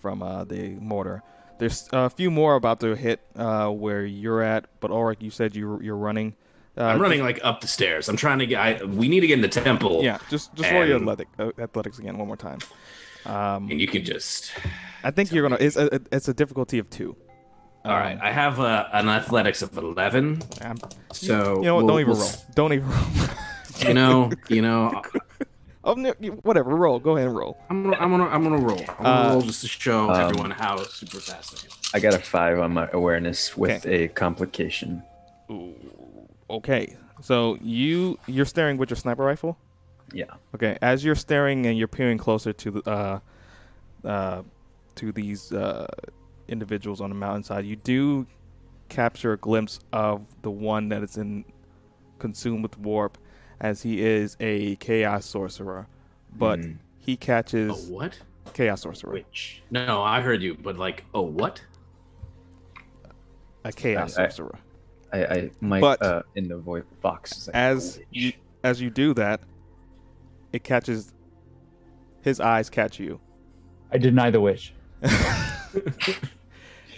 from 0.00 0.22
uh, 0.22 0.44
the 0.44 0.70
mortar. 0.80 1.22
There's 1.58 1.86
a 1.92 2.08
few 2.08 2.30
more 2.30 2.54
about 2.54 2.80
to 2.80 2.96
hit 2.96 3.20
uh, 3.36 3.68
where 3.68 4.06
you're 4.06 4.42
at, 4.42 4.80
but 4.80 4.90
Ulrich, 4.90 5.18
you 5.20 5.30
said 5.30 5.54
you 5.54 5.78
you're 5.82 5.96
running. 5.96 6.34
Uh, 6.78 6.82
I'm 6.84 7.00
running 7.00 7.22
like 7.22 7.40
up 7.42 7.60
the 7.60 7.66
stairs. 7.66 8.08
I'm 8.08 8.16
trying 8.16 8.38
to 8.38 8.46
get. 8.46 8.60
I, 8.60 8.84
we 8.84 9.08
need 9.08 9.20
to 9.20 9.26
get 9.26 9.34
in 9.34 9.42
the 9.42 9.48
temple. 9.48 10.02
Yeah, 10.04 10.18
just 10.30 10.54
just 10.54 10.70
roll 10.70 10.86
your 10.86 10.98
athletic, 11.00 11.26
uh, 11.38 11.50
athletics 11.58 11.98
again 11.98 12.16
one 12.18 12.28
more 12.28 12.36
time. 12.36 12.58
Um, 13.26 13.68
And 13.70 13.80
you 13.80 13.88
can 13.88 14.04
just. 14.04 14.52
I 15.02 15.10
think 15.10 15.32
you're 15.32 15.42
gonna. 15.42 15.58
It's 15.60 15.76
a 15.76 16.00
it's 16.12 16.28
a 16.28 16.34
difficulty 16.34 16.78
of 16.78 16.88
two. 16.88 17.16
All 17.84 17.96
right, 17.96 18.18
I 18.20 18.30
have 18.32 18.60
uh, 18.60 18.86
an 18.92 19.08
athletics 19.08 19.62
of 19.62 19.76
11. 19.76 20.42
Um, 20.62 20.76
So 21.12 21.56
you 21.58 21.62
know 21.64 21.76
what? 21.76 21.84
we'll- 21.84 21.88
don't 21.88 22.00
even 22.00 22.12
we'll 22.12 22.20
roll. 22.20 22.30
Don't 22.54 22.72
even 22.74 22.88
roll. 22.88 23.28
You 23.86 23.94
know, 23.94 24.30
you 24.48 24.60
know, 24.60 25.02
oh, 25.84 25.94
whatever. 26.42 26.70
Roll. 26.74 26.98
Go 26.98 27.16
ahead 27.16 27.28
and 27.28 27.36
roll. 27.36 27.56
I'm 27.70 27.84
gonna, 27.84 27.96
I'm 27.96 28.10
gonna, 28.10 28.26
I'm 28.26 28.42
gonna 28.42 28.58
roll. 28.58 28.80
I'm 28.98 29.04
gonna 29.04 29.08
Uh, 29.28 29.32
roll 29.34 29.40
just 29.42 29.60
to 29.60 29.68
show 29.68 30.10
um, 30.10 30.20
everyone 30.20 30.50
how 30.50 30.82
super 30.82 31.20
fast 31.20 31.54
I 31.54 31.66
am. 31.66 31.72
I 31.94 32.00
got 32.00 32.14
a 32.14 32.18
five 32.18 32.58
on 32.58 32.72
my 32.72 32.88
awareness 32.92 33.56
with 33.56 33.86
a 33.86 34.08
complication. 34.08 35.02
Okay. 36.50 36.96
So 37.20 37.58
you 37.60 38.18
you're 38.26 38.44
staring 38.46 38.76
with 38.76 38.90
your 38.90 38.96
sniper 38.96 39.24
rifle. 39.24 39.58
Yeah. 40.12 40.24
Okay. 40.54 40.78
As 40.80 41.04
you're 41.04 41.14
staring 41.14 41.66
and 41.66 41.76
you're 41.76 41.88
peering 41.88 42.18
closer 42.18 42.52
to 42.52 42.70
the 42.70 42.90
uh, 42.90 43.20
uh, 44.04 44.42
to 44.96 45.12
these 45.12 45.52
uh, 45.52 45.86
individuals 46.48 47.00
on 47.00 47.10
the 47.10 47.16
mountainside, 47.16 47.64
you 47.66 47.76
do 47.76 48.26
capture 48.88 49.32
a 49.32 49.36
glimpse 49.36 49.80
of 49.92 50.22
the 50.42 50.50
one 50.50 50.88
that 50.88 51.02
is 51.02 51.18
in 51.18 51.44
consumed 52.18 52.62
with 52.62 52.78
warp, 52.78 53.18
as 53.60 53.82
he 53.82 54.00
is 54.02 54.36
a 54.40 54.76
chaos 54.76 55.26
sorcerer, 55.26 55.86
but 56.36 56.58
Mm. 56.60 56.78
he 56.98 57.16
catches 57.16 57.88
A 57.90 57.92
what? 57.92 58.18
chaos 58.54 58.80
sorcerer, 58.82 59.12
Which? 59.12 59.62
No, 59.70 60.02
I 60.02 60.20
heard 60.22 60.42
you, 60.42 60.56
but 60.56 60.78
like, 60.78 61.04
oh, 61.14 61.20
what? 61.22 61.62
a 63.64 63.72
chaos 63.72 64.16
I- 64.16 64.24
I- 64.24 64.28
sorcerer. 64.28 64.58
I, 65.12 65.24
I 65.24 65.50
might 65.60 65.80
But- 65.80 66.02
uh, 66.02 66.22
in 66.34 66.48
the 66.48 66.58
voice 66.58 66.84
Fox. 67.00 67.46
like, 67.46 67.56
as 67.56 68.00
you 68.10 68.32
as 68.64 68.80
you 68.80 68.90
do 68.90 69.14
that, 69.14 69.40
it 70.52 70.64
catches 70.64 71.12
his 72.22 72.40
eyes 72.40 72.68
catch 72.68 72.98
you, 72.98 73.20
I 73.92 73.98
deny 73.98 74.30
the 74.30 74.40
wish. 74.40 74.74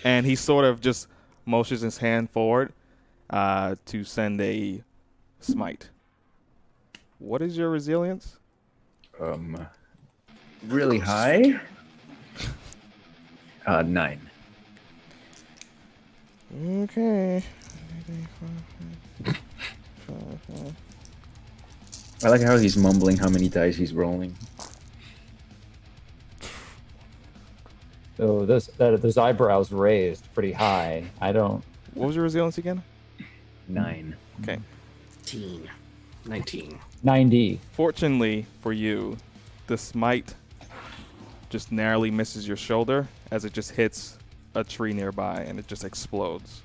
and 0.05 0.25
he 0.27 0.35
sort 0.35 0.65
of 0.65 0.81
just 0.81 1.09
motions 1.45 1.83
his 1.83 1.99
hand 1.99 2.31
forward 2.31 2.73
uh, 3.29 3.77
to 3.87 4.03
send 4.05 4.41
a 4.41 4.83
smite. 5.41 5.91
What 7.19 7.43
is 7.43 7.57
your 7.57 7.71
resilience? 7.71 8.39
um, 9.21 9.67
really 10.67 10.99
high. 10.99 11.61
Uh, 13.67 13.83
nine. 13.83 14.21
Okay. 16.65 17.45
I 22.23 22.29
like 22.29 22.43
how 22.43 22.57
he's 22.59 22.77
mumbling 22.77 23.17
how 23.17 23.29
many 23.29 23.49
dice 23.49 23.77
he's 23.77 23.93
rolling. 23.93 24.37
Oh, 28.19 28.45
those 28.45 28.67
that, 28.77 29.01
those 29.01 29.17
eyebrows 29.17 29.73
raised 29.73 30.33
pretty 30.35 30.53
high. 30.53 31.05
I 31.21 31.33
don't. 31.33 31.65
What 31.95 32.09
was 32.09 32.17
your 32.17 32.25
resilience 32.25 32.59
again? 32.59 32.83
Nine. 33.69 34.15
Okay. 34.43 34.59
19. 35.21 35.71
19. 36.27 36.79
90. 37.03 37.61
Fortunately 37.73 38.47
for 38.61 38.73
you, 38.73 39.17
the 39.69 39.79
smite 39.79 40.35
just 41.49 41.73
narrowly 41.73 42.11
misses 42.11 42.47
your 42.47 42.57
shoulder 42.57 43.09
as 43.31 43.45
it 43.45 43.53
just 43.53 43.71
hits 43.73 44.19
a 44.55 44.63
tree 44.63 44.93
nearby 44.93 45.43
and 45.43 45.59
it 45.59 45.67
just 45.67 45.85
explodes. 45.85 46.63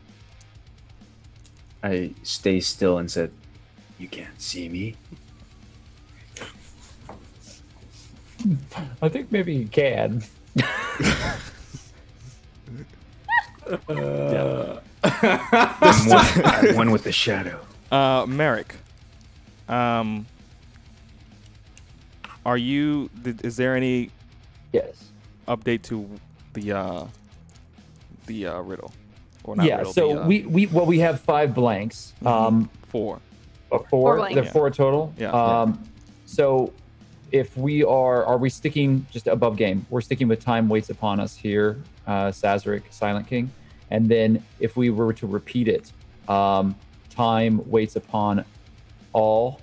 I 1.86 2.16
stay 2.24 2.60
still 2.62 2.98
and 2.98 3.12
said, 3.12 3.32
"You 4.00 4.08
can't 4.08 4.42
see 4.42 4.68
me." 4.70 4.96
I 9.04 9.10
think 9.10 9.32
maybe 9.32 9.54
you 9.54 9.68
can. 9.68 10.24
I'm 15.04 16.10
one, 16.10 16.26
I'm 16.46 16.76
one 16.76 16.92
with 16.92 17.04
the 17.04 17.12
shadow. 17.12 17.60
Uh, 17.92 18.26
Merrick, 18.28 18.76
um, 19.70 20.26
are 22.46 22.58
you? 22.58 23.10
th- 23.24 23.42
Is 23.44 23.58
there 23.58 23.76
any 23.76 24.10
Yes. 24.74 25.12
update 25.48 25.84
to 25.84 26.10
the 26.54 26.72
uh, 26.74 27.06
the 28.26 28.48
uh, 28.48 28.60
riddle? 28.62 28.92
Or 29.46 29.56
not 29.56 29.66
yeah. 29.68 29.78
riddle, 29.78 29.94
so 29.94 30.14
the, 30.16 30.22
uh, 30.24 30.28
we 30.28 30.42
we 30.44 30.66
well 30.68 30.86
we 30.88 31.00
have 31.00 31.22
five 31.22 31.54
blanks. 31.54 32.14
Um, 32.26 32.70
four. 32.90 33.18
uh, 33.72 33.78
Four 33.78 33.88
four. 33.90 34.18
blanks. 34.18 34.34
There 34.36 34.44
Yeah. 34.44 34.50
are 34.50 34.54
four 34.54 34.70
total. 34.72 35.14
Yeah. 35.20 35.30
Um, 35.32 35.84
so 36.26 36.74
if 37.32 37.56
we 37.56 37.84
are 37.84 38.26
are 38.26 38.38
we 38.40 38.50
sticking 38.50 39.06
just 39.12 39.28
above 39.28 39.56
game? 39.56 39.86
We're 39.92 40.02
sticking 40.02 40.28
with 40.28 40.44
time 40.44 40.68
waits 40.68 40.90
upon 40.90 41.20
us 41.20 41.36
here, 41.38 41.82
uh, 42.08 42.28
Szarekh, 42.30 42.84
Silent 42.92 43.28
King, 43.28 43.52
and 43.92 44.10
then 44.10 44.44
if 44.60 44.76
we 44.76 44.90
were 44.90 45.14
to 45.14 45.28
repeat 45.28 45.68
it, 45.68 45.92
um, 46.28 46.76
time 47.12 47.62
waits 47.70 47.96
upon 47.96 48.44
all, 49.14 49.62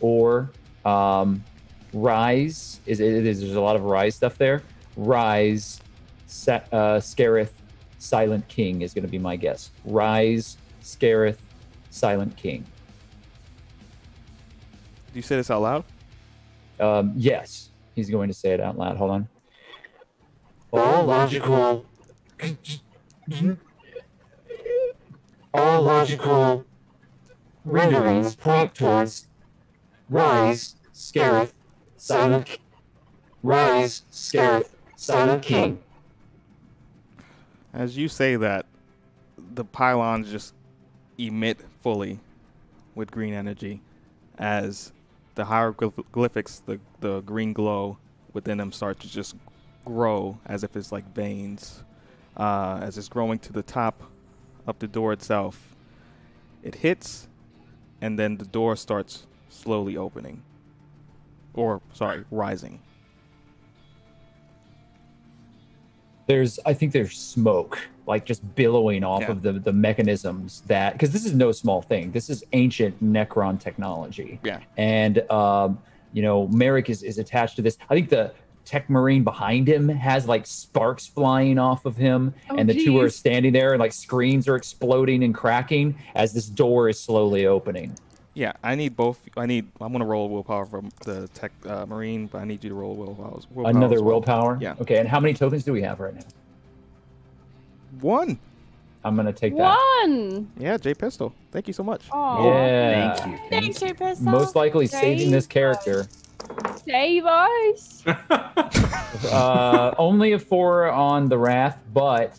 or 0.00 0.50
um, 0.86 1.44
rise 1.92 2.80
is 2.86 3.00
it 3.00 3.26
is 3.26 3.40
there's 3.40 3.54
a 3.54 3.60
lot 3.60 3.76
of 3.76 3.82
rise 3.82 4.14
stuff 4.14 4.38
there. 4.38 4.62
Rise, 4.96 5.80
set, 6.26 6.68
uh, 6.72 6.98
Szarekh, 7.00 7.50
Silent 7.98 8.46
King 8.48 8.82
is 8.82 8.92
going 8.94 9.04
to 9.04 9.10
be 9.10 9.18
my 9.18 9.36
guess. 9.36 9.70
Rise, 9.84 10.58
Szarekh, 10.82 11.36
Silent 11.90 12.36
King. 12.36 12.64
Do 15.12 15.18
you 15.18 15.22
say 15.22 15.36
this 15.36 15.50
out 15.50 15.62
loud? 15.62 15.84
Um, 16.78 17.12
yes, 17.16 17.70
he's 17.94 18.10
going 18.10 18.28
to 18.28 18.34
say 18.34 18.52
it 18.52 18.60
out 18.60 18.76
loud. 18.76 18.96
Hold 18.96 19.10
on. 19.10 19.28
All 20.72 21.04
logical. 21.04 21.86
All 25.54 25.82
logical 25.82 26.66
renderings 27.64 28.36
point 28.36 28.74
towards 28.74 29.28
Rise, 30.10 30.76
Szarekh, 30.94 31.52
Silent, 31.96 32.58
Rise, 33.42 34.02
Szarekh, 34.12 34.68
Silent 34.96 35.42
King. 35.42 35.78
As 37.76 37.94
you 37.94 38.08
say 38.08 38.36
that, 38.36 38.64
the 39.54 39.62
pylons 39.62 40.30
just 40.30 40.54
emit 41.18 41.58
fully 41.82 42.18
with 42.94 43.10
green 43.10 43.34
energy 43.34 43.82
as 44.38 44.92
the 45.34 45.44
hieroglyphics, 45.44 46.62
the, 46.64 46.80
the 47.00 47.20
green 47.20 47.52
glow 47.52 47.98
within 48.32 48.56
them 48.56 48.72
start 48.72 48.98
to 49.00 49.08
just 49.10 49.36
grow 49.84 50.38
as 50.46 50.64
if 50.64 50.74
it's 50.74 50.90
like 50.90 51.04
veins. 51.14 51.84
Uh, 52.34 52.78
as 52.80 52.96
it's 52.96 53.08
growing 53.08 53.38
to 53.40 53.52
the 53.52 53.62
top 53.62 54.02
of 54.66 54.78
the 54.78 54.86
door 54.86 55.12
itself, 55.12 55.76
it 56.62 56.76
hits, 56.76 57.28
and 58.00 58.18
then 58.18 58.38
the 58.38 58.46
door 58.46 58.74
starts 58.74 59.26
slowly 59.50 59.98
opening. 59.98 60.42
Or, 61.52 61.82
sorry, 61.92 62.24
rising. 62.30 62.80
There's 66.26 66.58
I 66.66 66.72
think 66.74 66.92
there's 66.92 67.16
smoke 67.18 67.78
like 68.06 68.24
just 68.24 68.42
billowing 68.54 69.02
off 69.04 69.22
Yeah. 69.22 69.30
of 69.32 69.42
the 69.42 69.52
the 69.54 69.72
mechanisms 69.72 70.62
that 70.66 70.92
because 70.92 71.10
this 71.12 71.24
is 71.24 71.34
no 71.34 71.52
small 71.52 71.82
thing. 71.82 72.12
This 72.12 72.30
is 72.30 72.44
ancient 72.52 73.02
Necron 73.02 73.58
technology. 73.60 74.38
Yeah. 74.44 74.60
And 74.76 75.28
um, 75.30 75.78
you 76.12 76.22
know, 76.22 76.46
Merrick 76.48 76.88
is 76.90 77.02
is 77.02 77.18
attached 77.18 77.56
to 77.56 77.62
this. 77.62 77.78
I 77.90 77.94
think 77.94 78.08
the 78.08 78.32
Tech 78.64 78.90
Marine 78.90 79.22
behind 79.22 79.68
him 79.68 79.88
has 79.88 80.26
like 80.26 80.44
sparks 80.46 81.06
flying 81.06 81.56
off 81.58 81.84
of 81.86 81.96
him, 81.96 82.34
Oh, 82.50 82.56
and 82.56 82.68
the 82.68 82.74
two 82.74 82.98
are 83.00 83.08
standing 83.08 83.52
there, 83.52 83.72
and 83.74 83.80
like 83.80 83.92
screens 83.92 84.48
are 84.48 84.56
exploding 84.56 85.22
and 85.22 85.32
cracking 85.32 85.94
as 86.16 86.32
this 86.32 86.46
door 86.46 86.88
is 86.88 86.98
slowly 86.98 87.46
opening. 87.46 87.96
Yeah, 88.36 88.52
I 88.62 88.74
need 88.74 88.94
both. 88.96 89.18
I 89.34 89.46
need. 89.46 89.66
I'm 89.80 89.92
gonna 89.92 90.04
roll 90.04 90.28
willpower 90.28 90.66
from 90.66 90.90
the 91.06 91.26
tech 91.28 91.52
uh, 91.64 91.86
marine, 91.86 92.26
but 92.26 92.42
I 92.42 92.44
need 92.44 92.62
you 92.62 92.68
to 92.68 92.76
roll 92.76 92.94
willpower. 92.94 93.34
as- 93.38 93.46
willpower 93.50 93.70
Another 93.70 93.96
well. 93.96 94.04
willpower. 94.20 94.58
Yeah. 94.60 94.74
Okay. 94.78 94.98
And 94.98 95.08
how 95.08 95.18
many 95.20 95.32
tokens 95.32 95.64
do 95.64 95.72
we 95.72 95.80
have 95.80 96.00
right 96.00 96.14
now? 96.14 96.20
One. 98.02 98.38
I'm 99.04 99.16
gonna 99.16 99.32
take 99.32 99.56
that. 99.56 99.78
One. 100.04 100.50
Yeah, 100.58 100.76
J 100.76 100.92
Pistol. 100.92 101.32
Thank 101.50 101.66
you 101.66 101.72
so 101.72 101.82
much. 101.82 102.02
Oh, 102.12 102.46
Yeah. 102.46 103.14
Thank 103.14 103.32
you. 103.32 103.48
Thanks, 103.48 103.80
J 103.80 103.94
Pistol. 103.94 104.26
Most 104.30 104.54
likely 104.54 104.86
saving 104.86 105.18
Save 105.20 105.30
this 105.30 105.46
character. 105.46 106.06
save 106.84 107.24
us. 107.24 108.04
uh, 109.32 109.94
only 109.96 110.32
a 110.32 110.38
four 110.38 110.90
on 110.90 111.30
the 111.30 111.38
wrath, 111.38 111.78
but 111.94 112.36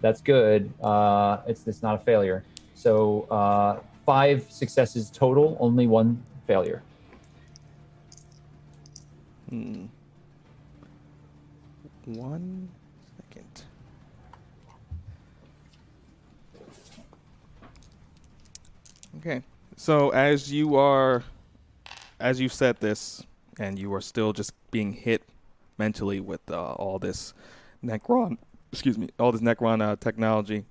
that's 0.00 0.20
good. 0.20 0.72
Uh, 0.80 1.38
it's 1.48 1.66
it's 1.66 1.82
not 1.82 1.96
a 1.96 2.04
failure. 2.04 2.44
So 2.74 3.22
uh, 3.30 3.80
five 4.10 4.44
successes 4.50 5.08
total, 5.08 5.56
only 5.60 5.86
one 5.86 6.20
failure. 6.44 6.82
Hmm. 9.48 9.84
One 12.06 12.68
second. 13.16 13.62
Okay. 19.18 19.42
So 19.76 20.10
as 20.10 20.52
you 20.52 20.74
are, 20.74 21.22
as 22.18 22.40
you 22.40 22.48
said 22.48 22.80
this, 22.80 23.24
and 23.60 23.78
you 23.78 23.94
are 23.94 24.00
still 24.00 24.32
just 24.32 24.52
being 24.72 24.92
hit 24.92 25.22
mentally 25.78 26.18
with 26.18 26.40
uh, 26.50 26.72
all 26.72 26.98
this 26.98 27.32
Necron, 27.84 28.38
excuse 28.72 28.98
me, 28.98 29.10
all 29.20 29.30
this 29.30 29.40
Necron 29.40 29.80
uh, 29.80 29.94
technology 30.00 30.64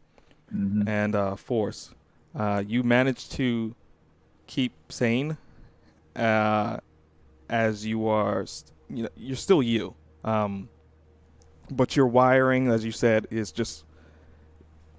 and 0.52 1.16
uh, 1.16 1.38
force, 1.38 1.94
uh, 2.36 2.64
you 2.66 2.84
manage 2.84 3.30
to 3.30 3.76
keep 4.48 4.74
sane 4.90 5.38
uh, 6.16 6.78
as 7.50 7.86
you 7.86 8.08
are, 8.08 8.46
st- 8.46 8.72
you 8.90 9.04
know, 9.04 9.10
you're 9.16 9.36
still 9.36 9.64
you. 9.64 9.94
Um, 10.24 10.70
but 11.72 11.96
your 11.96 12.08
wiring, 12.08 12.70
as 12.70 12.84
you 12.84 12.92
said, 12.92 13.28
is 13.30 13.52
just 13.52 13.86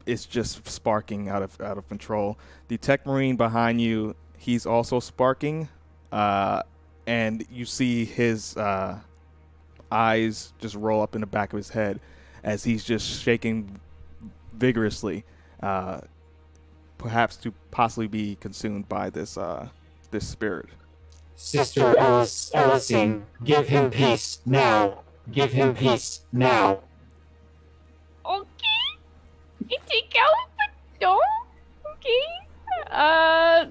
it's 0.06 0.24
just 0.24 0.66
sparking 0.68 1.28
out 1.28 1.42
of 1.42 1.60
out 1.60 1.78
of 1.78 1.88
control. 1.88 2.38
The 2.68 2.78
tech 2.78 3.06
marine 3.06 3.36
behind 3.36 3.80
you, 3.80 4.14
he's 4.38 4.66
also 4.66 5.00
sparking, 5.00 5.68
uh, 6.12 6.62
and 7.06 7.44
you 7.50 7.64
see 7.64 8.04
his 8.04 8.56
uh, 8.56 8.98
eyes 9.90 10.52
just 10.60 10.74
roll 10.74 11.02
up 11.02 11.14
in 11.14 11.20
the 11.20 11.26
back 11.26 11.52
of 11.52 11.56
his 11.56 11.70
head 11.70 12.00
as 12.42 12.64
he's 12.64 12.84
just 12.84 13.20
shaking 13.20 13.78
vigorously, 14.54 15.24
uh, 15.62 16.00
perhaps 17.00 17.36
to 17.36 17.52
possibly 17.70 18.06
be 18.06 18.36
consumed 18.36 18.88
by 18.88 19.10
this 19.10 19.36
uh, 19.38 19.68
this 20.10 20.28
spirit. 20.28 20.66
Sister 21.34 21.98
Alice, 21.98 22.50
Alisine, 22.54 23.22
give 23.42 23.66
him 23.66 23.90
peace 23.90 24.40
now. 24.44 25.02
Give 25.32 25.50
him 25.50 25.74
peace 25.74 26.22
now. 26.32 26.80
Okay. 28.26 29.76
Take 29.86 30.14
out 30.20 30.50
the 30.58 31.06
door. 31.06 31.20
Okay. 31.92 32.90
Uh. 32.90 33.66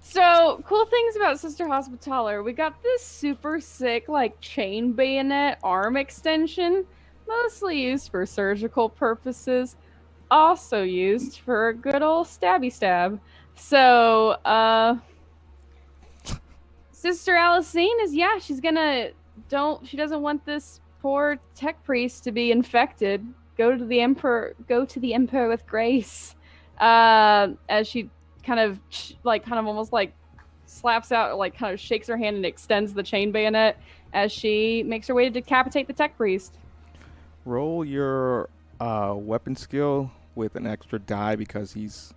So 0.00 0.62
cool 0.66 0.86
things 0.86 1.14
about 1.14 1.38
Sister 1.38 1.68
Hospitaller. 1.68 2.42
We 2.42 2.52
got 2.52 2.82
this 2.82 3.02
super 3.02 3.60
sick 3.60 4.08
like 4.08 4.40
chain 4.40 4.92
bayonet 4.92 5.58
arm 5.62 5.96
extension, 5.96 6.86
mostly 7.28 7.82
used 7.82 8.10
for 8.10 8.24
surgical 8.26 8.88
purposes, 8.88 9.76
also 10.30 10.82
used 10.82 11.38
for 11.38 11.68
a 11.68 11.74
good 11.74 12.02
old 12.02 12.26
stabby 12.26 12.72
stab. 12.72 13.20
So, 13.54 14.30
uh, 14.44 14.96
Sister 16.92 17.34
Alisine 17.34 18.02
is 18.02 18.14
yeah, 18.14 18.38
she's 18.38 18.60
gonna 18.60 19.10
don't 19.48 19.86
she 19.86 19.96
doesn't 19.96 20.22
want 20.22 20.44
this 20.44 20.80
poor 21.00 21.38
tech 21.54 21.82
priest 21.84 22.24
to 22.24 22.32
be 22.32 22.50
infected. 22.50 23.24
Go 23.56 23.76
to 23.76 23.84
the 23.84 24.00
emperor. 24.00 24.54
Go 24.68 24.84
to 24.84 25.00
the 25.00 25.14
emperor 25.14 25.48
with 25.48 25.66
grace. 25.66 26.34
Uh, 26.78 27.48
as 27.68 27.86
she 27.86 28.10
kind 28.42 28.60
of 28.60 28.80
like 29.24 29.44
kind 29.44 29.58
of 29.58 29.66
almost 29.66 29.92
like 29.92 30.12
slaps 30.66 31.12
out, 31.12 31.38
like 31.38 31.56
kind 31.56 31.72
of 31.72 31.80
shakes 31.80 32.08
her 32.08 32.16
hand 32.16 32.36
and 32.36 32.44
extends 32.44 32.92
the 32.92 33.02
chain 33.02 33.30
bayonet 33.30 33.80
as 34.12 34.32
she 34.32 34.82
makes 34.82 35.06
her 35.06 35.14
way 35.14 35.24
to 35.24 35.30
decapitate 35.30 35.86
the 35.86 35.92
tech 35.92 36.16
priest. 36.16 36.58
Roll 37.44 37.84
your 37.84 38.48
uh, 38.80 39.14
weapon 39.16 39.54
skill 39.54 40.10
with 40.36 40.54
an 40.54 40.66
extra 40.66 41.00
die 41.00 41.34
because 41.34 41.72
he's 41.72 42.14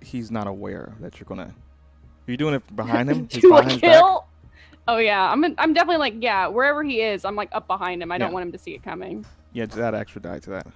he's 0.00 0.30
not 0.30 0.46
aware 0.46 0.94
that 1.00 1.20
you're 1.20 1.26
gonna. 1.26 1.54
Are 2.26 2.30
you 2.30 2.36
doing 2.38 2.54
it 2.54 2.74
behind 2.74 3.10
him? 3.10 3.26
To 3.28 3.48
a 3.56 3.62
back? 3.62 3.80
kill. 3.80 4.26
Oh 4.88 4.96
yeah, 4.98 5.30
I'm 5.30 5.44
I'm 5.58 5.74
definitely 5.74 5.98
like 5.98 6.14
yeah, 6.20 6.46
wherever 6.46 6.82
he 6.82 7.02
is, 7.02 7.24
I'm 7.24 7.36
like 7.36 7.50
up 7.52 7.66
behind 7.66 8.02
him. 8.02 8.10
I 8.12 8.18
don't 8.18 8.32
want 8.32 8.46
him 8.46 8.52
to 8.52 8.58
see 8.58 8.72
it 8.72 8.82
coming. 8.82 9.26
Yeah, 9.52 9.66
add 9.78 9.94
extra 9.94 10.22
die 10.22 10.38
to 10.38 10.50
that. 10.50 10.66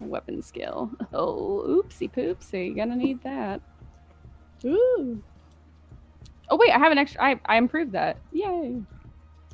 Weapon 0.00 0.42
skill. 0.42 0.90
Oh, 1.12 1.64
oopsie 1.66 2.10
poopsie. 2.10 2.66
you're 2.66 2.84
Gonna 2.86 2.96
need 2.96 3.22
that. 3.22 3.60
Ooh. 4.64 5.22
Oh 6.50 6.56
wait, 6.56 6.70
I 6.72 6.78
have 6.78 6.92
an 6.92 6.98
extra. 6.98 7.22
I 7.22 7.40
I 7.46 7.56
improved 7.56 7.92
that. 7.92 8.18
Yay. 8.32 8.82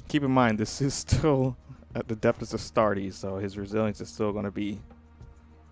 Keep 0.09 0.25
in 0.25 0.31
mind, 0.31 0.59
this 0.59 0.81
is 0.81 0.95
still 1.07 1.57
at 1.95 2.09
the 2.09 2.17
depth 2.17 2.43
of 2.43 2.49
Astartes, 2.49 3.15
so 3.15 3.37
his 3.37 3.59
resilience 3.59 4.01
is 4.01 4.09
still 4.09 4.33
going 4.33 4.45
to 4.45 4.51
be. 4.51 4.81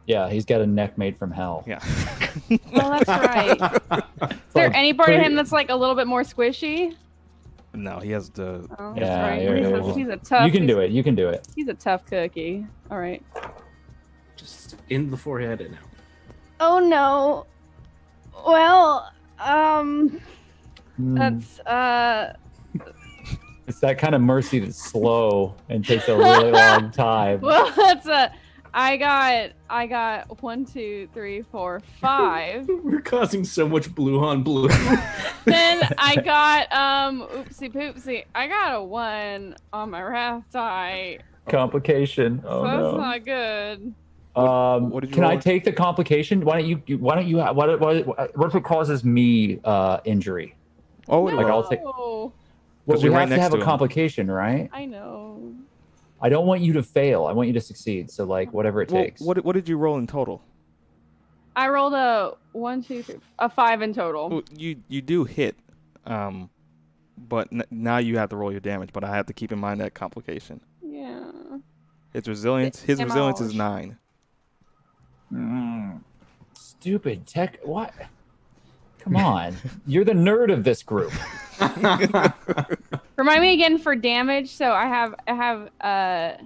Yeah, 0.08 0.30
he's 0.30 0.46
got 0.46 0.62
a 0.62 0.66
neck 0.66 0.96
made 0.96 1.18
from 1.18 1.30
hell. 1.30 1.62
Yeah. 1.66 1.78
Oh, 2.72 2.98
that's 2.98 3.08
right. 3.08 3.60
Is 4.30 4.54
there 4.54 4.74
any 4.74 4.94
part 4.94 5.10
of 5.12 5.20
him 5.20 5.34
that's 5.34 5.50
like 5.52 5.68
a 5.70 5.74
little 5.74 5.94
bit 5.94 6.06
more 6.06 6.22
squishy? 6.22 6.96
no, 7.74 7.98
he 7.98 8.10
has 8.12 8.30
the. 8.30 8.66
Oh, 8.78 8.94
Yeah, 8.96 9.00
that's 9.04 9.30
right. 9.30 9.42
yeah, 9.42 9.56
he's, 9.56 9.88
a, 9.88 9.94
he's 9.94 10.08
a 10.08 10.16
tough. 10.16 10.46
you 10.46 10.52
can 10.52 10.66
do 10.66 10.78
it. 10.80 10.90
You 10.92 11.02
can 11.02 11.14
do 11.14 11.28
it. 11.28 11.46
He's 11.54 11.68
a 11.68 11.74
tough 11.74 12.06
cookie. 12.06 12.66
All 12.90 12.98
right. 12.98 13.22
Just 14.36 14.76
in 14.88 15.10
the 15.10 15.16
forehead 15.16 15.60
and 15.60 15.74
out. 15.74 15.80
Oh 16.60 16.78
no. 16.78 17.46
Well, 18.46 19.12
um, 19.38 20.20
Hmm. 20.96 21.14
that's 21.18 21.58
uh. 21.60 22.32
It's 23.66 23.80
that 23.80 23.98
kind 23.98 24.14
of 24.14 24.22
mercy 24.22 24.60
that's 24.60 24.82
slow 24.82 25.54
and 25.68 25.84
takes 25.84 26.08
a 26.08 26.16
really 26.16 26.50
long 26.52 26.90
time. 26.92 27.40
Well, 27.42 27.70
that's 27.76 28.06
a. 28.06 28.32
I 28.78 28.96
got 28.96 29.50
I 29.68 29.86
got 29.88 30.40
one, 30.40 30.64
two, 30.64 31.08
three, 31.12 31.42
four, 31.42 31.80
five. 32.00 32.68
We're 32.84 33.00
causing 33.00 33.42
so 33.44 33.68
much 33.68 33.92
blue 33.92 34.22
on 34.24 34.42
blue. 34.48 34.68
then 35.44 35.82
I 35.98 36.14
got 36.24 36.72
um 36.72 37.22
oopsie 37.22 37.72
poopsie. 37.72 38.24
I 38.36 38.46
got 38.46 38.76
a 38.76 38.82
one 38.82 39.56
on 39.72 39.90
my 39.90 40.00
wrath 40.00 40.44
die. 40.52 41.18
Complication. 41.48 42.40
so 42.42 42.48
Oh 42.48 42.62
that's 42.62 42.76
no. 42.78 42.96
not 42.98 43.24
good. 43.24 43.94
Um, 44.36 44.90
What 44.90 45.00
did 45.00 45.10
you 45.10 45.14
can 45.16 45.24
I 45.24 45.30
roll? 45.32 45.40
take 45.40 45.64
the 45.64 45.72
complication? 45.72 46.42
Why 46.44 46.60
don't 46.60 46.68
you? 46.68 46.80
you- 46.86 46.98
Why 46.98 47.16
don't 47.16 47.26
you? 47.26 47.38
What? 47.38 47.80
What? 47.80 48.06
What 48.36 48.46
if 48.50 48.54
it 48.54 48.62
causes 48.62 49.02
me 49.02 49.58
uh, 49.64 49.98
injury? 50.04 50.54
Oh, 51.08 51.26
no, 51.26 51.34
Like, 51.34 51.46
I'll 51.46 51.66
take- 51.68 51.80
Oh, 51.84 52.32
Well, 52.86 53.00
we 53.02 53.08
right 53.08 53.20
have 53.28 53.30
to 53.30 53.40
have 53.40 53.50
to 53.50 53.56
a 53.56 53.60
him. 53.60 53.64
complication, 53.66 54.30
right? 54.30 54.68
I 54.72 54.84
know. 54.84 55.52
I 56.20 56.28
don't 56.28 56.46
want 56.46 56.62
you 56.62 56.72
to 56.74 56.82
fail. 56.82 57.26
I 57.26 57.32
want 57.32 57.48
you 57.48 57.54
to 57.54 57.60
succeed. 57.60 58.10
So, 58.10 58.24
like, 58.24 58.52
whatever 58.52 58.82
it 58.82 58.90
well, 58.90 59.04
takes. 59.04 59.20
what 59.20 59.44
what 59.44 59.54
did 59.54 59.68
you 59.68 59.76
roll 59.76 59.98
in 59.98 60.06
total? 60.06 60.42
I 61.54 61.68
rolled 61.68 61.94
a 61.94 62.34
one, 62.52 62.82
two, 62.82 63.02
three, 63.02 63.16
a 63.38 63.48
five 63.48 63.82
in 63.82 63.92
total. 63.92 64.28
Well, 64.28 64.42
you 64.56 64.76
you 64.88 65.02
do 65.02 65.24
hit, 65.24 65.56
um, 66.06 66.50
but 67.16 67.48
n- 67.52 67.64
now 67.70 67.98
you 67.98 68.18
have 68.18 68.30
to 68.30 68.36
roll 68.36 68.50
your 68.50 68.60
damage. 68.60 68.90
But 68.92 69.04
I 69.04 69.14
have 69.14 69.26
to 69.26 69.32
keep 69.32 69.52
in 69.52 69.58
mind 69.58 69.80
that 69.80 69.94
complication. 69.94 70.60
Yeah. 70.82 71.30
Its 72.14 72.28
resilience. 72.28 72.80
His 72.80 73.02
resilience 73.02 73.40
is 73.40 73.54
nine. 73.54 73.98
Mm, 75.32 76.00
stupid 76.54 77.26
tech. 77.26 77.58
What? 77.62 77.92
Come 79.00 79.16
on. 79.16 79.56
You're 79.86 80.04
the 80.04 80.12
nerd 80.12 80.52
of 80.52 80.64
this 80.64 80.82
group. 80.82 81.12
Remind 83.18 83.42
me 83.42 83.52
again 83.54 83.78
for 83.78 83.96
damage. 83.96 84.50
So 84.54 84.70
I 84.72 84.86
have 84.86 85.14
I 85.26 85.34
have 85.34 85.62
uh 85.80 86.42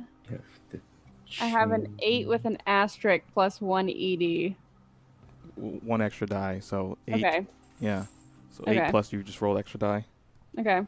I 1.40 1.46
have 1.46 1.70
an 1.70 1.94
eight 2.00 2.26
with 2.26 2.44
an 2.46 2.58
asterisk 2.66 3.24
plus 3.34 3.60
one 3.60 3.88
ED. 3.90 4.54
One 5.56 6.00
extra 6.00 6.26
die, 6.26 6.60
so 6.60 6.96
eight. 7.08 7.24
Okay. 7.24 7.46
Yeah. 7.78 8.06
So 8.50 8.64
Okay. 8.66 8.84
eight 8.84 8.90
plus 8.90 9.12
you 9.12 9.22
just 9.22 9.40
roll 9.42 9.58
extra 9.58 9.78
die. 9.78 10.04
Okay. 10.58 10.80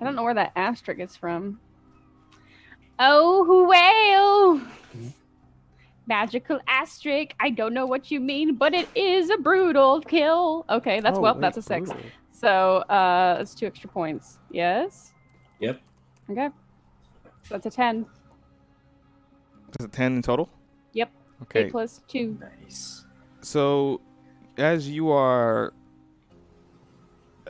I 0.00 0.04
don't 0.04 0.16
know 0.16 0.22
where 0.22 0.34
that 0.34 0.52
asterisk 0.56 1.00
is 1.00 1.16
from. 1.16 1.60
Oh 2.98 3.66
well. 3.68 4.62
Magical 6.06 6.60
asterisk. 6.66 7.32
I 7.38 7.50
don't 7.50 7.72
know 7.74 7.86
what 7.86 8.10
you 8.10 8.20
mean, 8.20 8.54
but 8.56 8.72
it 8.74 8.88
is 8.94 9.28
a 9.30 9.36
brutal 9.36 10.00
kill. 10.00 10.64
Okay, 10.68 11.00
that's 11.00 11.18
Oh, 11.18 11.20
well, 11.20 11.34
wait, 11.34 11.40
that's 11.42 11.58
a 11.58 11.62
six. 11.62 11.88
brutal. 11.90 12.10
So 12.40 12.78
uh 12.88 13.36
that's 13.36 13.54
two 13.54 13.66
extra 13.66 13.90
points. 13.90 14.38
Yes? 14.50 15.12
Yep. 15.58 15.78
Okay. 16.30 16.48
So 17.42 17.48
that's 17.50 17.66
a 17.66 17.70
ten. 17.70 18.06
Is 19.78 19.84
it 19.84 19.92
ten 19.92 20.16
in 20.16 20.22
total? 20.22 20.48
Yep. 20.94 21.10
Okay. 21.42 21.64
Eight 21.66 21.70
plus 21.70 22.00
two. 22.08 22.38
Nice. 22.40 23.04
So, 23.42 24.00
as 24.56 24.88
you 24.88 25.10
are, 25.10 25.72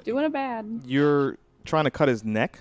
Doing 0.04 0.24
a 0.24 0.30
bad. 0.30 0.82
you're 0.84 1.38
trying 1.64 1.84
to 1.84 1.90
cut 1.90 2.08
his 2.08 2.24
neck. 2.24 2.58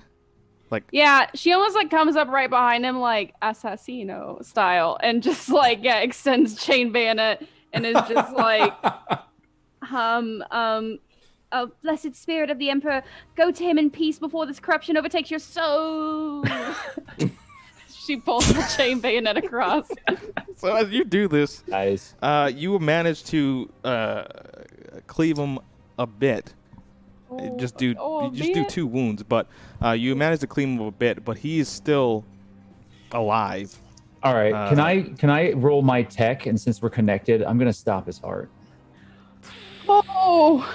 Like 0.70 0.84
Yeah, 0.92 1.28
she 1.34 1.52
almost 1.54 1.76
like 1.76 1.90
comes 1.90 2.16
up 2.16 2.28
right 2.28 2.50
behind 2.50 2.86
him 2.86 3.00
like 3.00 3.34
assassino 3.42 4.44
style 4.46 5.00
and 5.02 5.24
just 5.24 5.50
like 5.50 5.80
yeah, 5.82 5.98
extends 6.02 6.64
chain 6.64 6.92
bayonet 6.92 7.44
and 7.74 7.86
is 7.88 7.98
just 8.08 8.34
like 8.36 8.74
um 9.92 10.44
um 10.52 11.00
oh 11.52 11.72
blessed 11.84 12.16
spirit 12.16 12.50
of 12.50 12.60
the 12.60 12.70
emperor, 12.70 13.04
go 13.36 13.52
to 13.52 13.64
him 13.64 13.78
in 13.78 13.90
peace 13.90 14.20
before 14.20 14.46
this 14.46 14.60
corruption 14.60 14.98
overtakes 14.98 15.30
your 15.30 15.40
soul. 15.40 16.44
she 18.10 18.18
pulls 18.18 18.48
the 18.48 18.74
chain 18.76 19.00
bayonet 19.00 19.38
across. 19.38 19.90
so, 20.56 20.76
as 20.76 20.90
you 20.90 21.04
do 21.04 21.28
this, 21.28 21.60
Guys. 21.68 22.16
uh, 22.22 22.52
you 22.54 22.78
manage 22.80 23.24
to 23.26 23.70
uh, 23.84 24.24
cleave 25.08 25.38
him 25.38 25.60
a 25.98 26.08
bit. 26.08 26.54
Uh, 27.32 27.50
just 27.58 27.78
do 27.78 27.94
oh, 28.00 28.32
you 28.32 28.38
just 28.38 28.54
do 28.54 28.66
two 28.66 28.88
wounds, 28.88 29.22
but 29.22 29.48
uh, 29.84 29.92
you 29.92 30.16
manage 30.16 30.40
to 30.40 30.48
cleave 30.48 30.68
him 30.68 30.80
a 30.80 30.92
bit. 30.92 31.24
But 31.24 31.38
he 31.38 31.60
is 31.60 31.70
still 31.70 32.26
alive. 33.12 33.80
All 34.24 34.34
right. 34.34 34.52
can 34.70 34.80
Uh, 34.80 34.84
I 34.84 35.02
can 35.18 35.30
I 35.30 35.52
roll 35.52 35.82
my 35.82 36.02
tech? 36.02 36.48
And 36.48 36.60
since 36.60 36.82
we're 36.82 36.90
connected, 36.90 37.44
I'm 37.44 37.60
gonna 37.60 37.72
stop 37.72 38.08
his 38.08 38.18
heart. 38.18 38.50
Oh, 39.88 40.68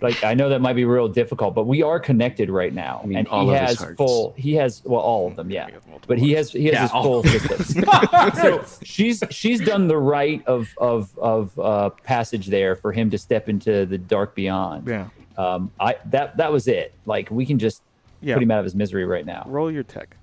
Like 0.00 0.22
I 0.24 0.34
know 0.34 0.48
that 0.48 0.60
might 0.60 0.74
be 0.74 0.84
real 0.84 1.08
difficult, 1.08 1.54
but 1.54 1.66
we 1.66 1.82
are 1.82 1.98
connected 2.00 2.50
rite 2.50 2.74
now, 2.74 3.00
I 3.02 3.06
mean, 3.06 3.18
and 3.18 3.28
all 3.28 3.46
he 3.48 3.54
of 3.54 3.60
has 3.60 3.84
full. 3.96 4.34
He 4.36 4.54
has 4.54 4.82
well, 4.84 5.00
all 5.00 5.26
of 5.28 5.36
them, 5.36 5.50
yeah. 5.50 5.66
He 5.66 5.72
has 5.72 5.82
multiple 5.86 6.06
But 6.08 6.18
he 6.18 6.32
has 6.32 6.50
he 6.52 6.66
has 6.66 6.72
Yeah, 6.74 6.82
his 6.82 6.90
full 6.90 7.22
distance. 7.22 7.74
so 8.40 8.64
she's 8.82 9.22
she's 9.30 9.60
done 9.60 9.88
the 9.88 9.96
right 9.96 10.44
of 10.46 10.68
of 10.78 11.16
of 11.18 11.58
uh, 11.58 11.90
passage 12.02 12.46
there 12.48 12.76
for 12.76 12.92
him 12.92 13.10
to 13.10 13.18
step 13.18 13.48
into 13.48 13.86
the 13.86 13.98
dark 13.98 14.34
beyond. 14.34 14.86
Yeah. 14.88 15.08
Um, 15.38 15.70
I 15.80 15.96
that 16.06 16.36
that 16.36 16.52
was 16.52 16.68
it. 16.68 16.92
Like 17.06 17.30
we 17.30 17.46
can 17.46 17.58
just 17.58 17.82
Yeah. 18.20 18.34
put 18.34 18.42
him 18.42 18.50
out 18.50 18.58
of 18.58 18.64
his 18.64 18.74
misery 18.74 19.04
right 19.04 19.24
now. 19.26 19.44
Roll 19.46 19.70
your 19.70 19.82
tech. 19.82 20.16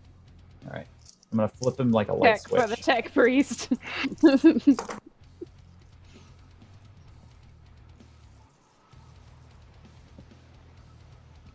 All 0.67 0.73
right. 0.73 0.87
I'm 1.31 1.37
gonna 1.37 1.47
flip 1.47 1.79
him 1.79 1.91
like 1.91 2.09
a 2.09 2.13
light 2.13 2.41
tech 2.41 2.49
for 2.49 2.67
the 2.67 2.75
tech 2.75 3.13
priest. 3.13 3.69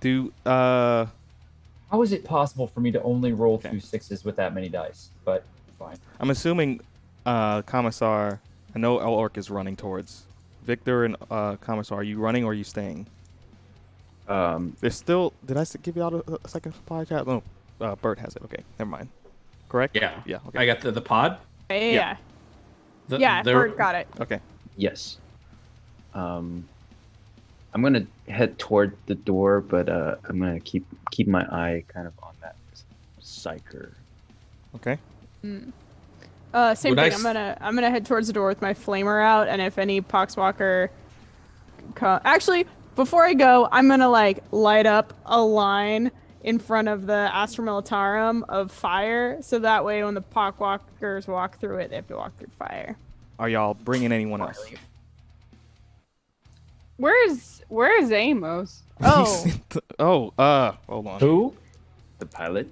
Do 0.07 0.33
uh 0.45 1.07
How 1.91 2.01
is 2.03 2.13
it 2.13 2.25
possible 2.25 2.69
for 2.69 2.79
me 2.79 2.93
to 2.93 3.03
only 3.03 3.33
roll 3.33 3.55
Okay. 3.55 3.71
two 3.71 3.81
sixes 3.81 4.25
with 4.25 4.37
that 4.37 4.55
many 4.55 4.69
dice? 4.69 5.09
But 5.25 5.43
fine. 5.81 5.97
I'm 6.21 6.31
assuming 6.31 6.81
uh 7.27 7.63
Commissar 7.63 8.39
I 8.73 8.79
know 8.79 9.01
Ulrich 9.01 9.37
is 9.37 9.51
running 9.51 9.75
towards 9.75 10.23
Viktor 10.63 11.07
and 11.07 11.17
uh 11.29 11.57
Commissar, 11.57 11.99
are 11.99 12.03
you 12.05 12.19
running 12.21 12.45
or 12.45 12.53
are 12.53 12.55
you 12.55 12.63
staying? 12.63 13.05
Um, 14.29 14.77
There's 14.81 14.95
still 14.95 15.33
did 15.45 15.57
I 15.57 15.65
give 15.83 15.97
you 15.97 16.05
out 16.05 16.15
a, 16.15 16.39
a 16.45 16.49
second 16.49 16.75
supply 16.75 17.05
chat? 17.05 17.27
No. 17.27 17.43
Uh 17.81 17.97
Bert 17.97 18.21
has 18.21 18.37
it. 18.37 18.43
Okay, 18.45 18.63
never 18.79 18.89
mind. 18.93 19.09
Correct? 19.69 19.97
Yeah. 19.97 20.21
Yeah, 20.25 20.39
okay. 20.47 20.61
I 20.61 20.67
got 20.67 20.83
the, 20.83 20.93
the 20.93 21.01
pod. 21.01 21.39
Yeah, 21.69 21.77
yeah, 21.79 22.17
The, 23.09 23.19
yeah. 23.19 23.43
Bert 23.43 23.77
got 23.77 23.97
it. 23.97 24.07
Okay. 24.21 24.39
yes. 24.77 25.19
Um, 26.15 26.65
I'm 27.77 27.83
gonna 27.83 28.07
head 28.27 28.59
toward 28.59 28.97
the 29.05 29.15
door, 29.15 29.61
but 29.61 29.91
uh, 29.91 30.15
I'm 30.27 30.39
gonna 30.39 30.61
keep 30.61 30.87
keep 31.11 31.29
my 31.29 31.43
eye 31.43 31.85
kind 31.89 32.07
of 32.07 32.15
on 32.23 32.33
that 32.41 32.57
psyker. 33.21 33.91
Okay. 34.77 34.97
Uh, 36.55 36.75
same 36.75 36.93
Would 36.93 36.99
I 37.01 37.03
thing. 37.03 37.13
s- 37.13 37.19
I'm 37.19 37.23
gonna 37.23 37.59
I'm 37.61 37.75
gonna 37.75 37.91
head 37.91 38.07
towards 38.07 38.29
the 38.29 38.33
door 38.33 38.49
with 38.49 38.63
my 38.63 38.73
flamer 38.73 39.23
out, 39.23 39.47
and 39.49 39.61
if 39.61 39.77
any 39.77 40.01
poxwalker, 40.01 40.89
co- 41.95 42.19
actually, 42.25 42.65
before 42.95 43.27
I 43.27 43.35
go, 43.35 43.69
I'm 43.71 43.89
gonna 43.89 44.09
like 44.09 44.43
light 44.53 44.87
up 44.87 45.13
a 45.27 45.43
line 45.43 46.11
in 46.45 46.59
front 46.59 46.89
of 46.89 47.05
the 47.05 47.29
Astra 47.31 47.63
Militarum 47.63 48.43
of 48.49 48.73
fire, 48.73 49.37
so 49.43 49.59
that 49.59 49.85
way 49.85 50.03
when 50.03 50.15
the 50.15 50.23
poxwalkers 50.23 51.29
walk 51.29 51.61
through 51.61 51.77
it, 51.81 51.91
they 51.91 51.97
have 51.97 52.09
to 52.09 52.17
walk 52.17 52.39
through 52.39 52.49
fire. 52.59 52.97
Are 53.39 53.51
y'all 53.51 53.75
bringing 53.75 54.13
anyone 54.13 54.41
else? 54.41 54.67
Where's 56.97 57.63
where's 57.69 58.11
Amos? 58.13 58.83
Oh, 59.03 59.45
oh, 59.99 60.33
uh, 60.39 60.73
hold 60.89 61.07
on. 61.07 61.21
Who? 61.21 61.55
The 62.19 62.25
pilot. 62.25 62.67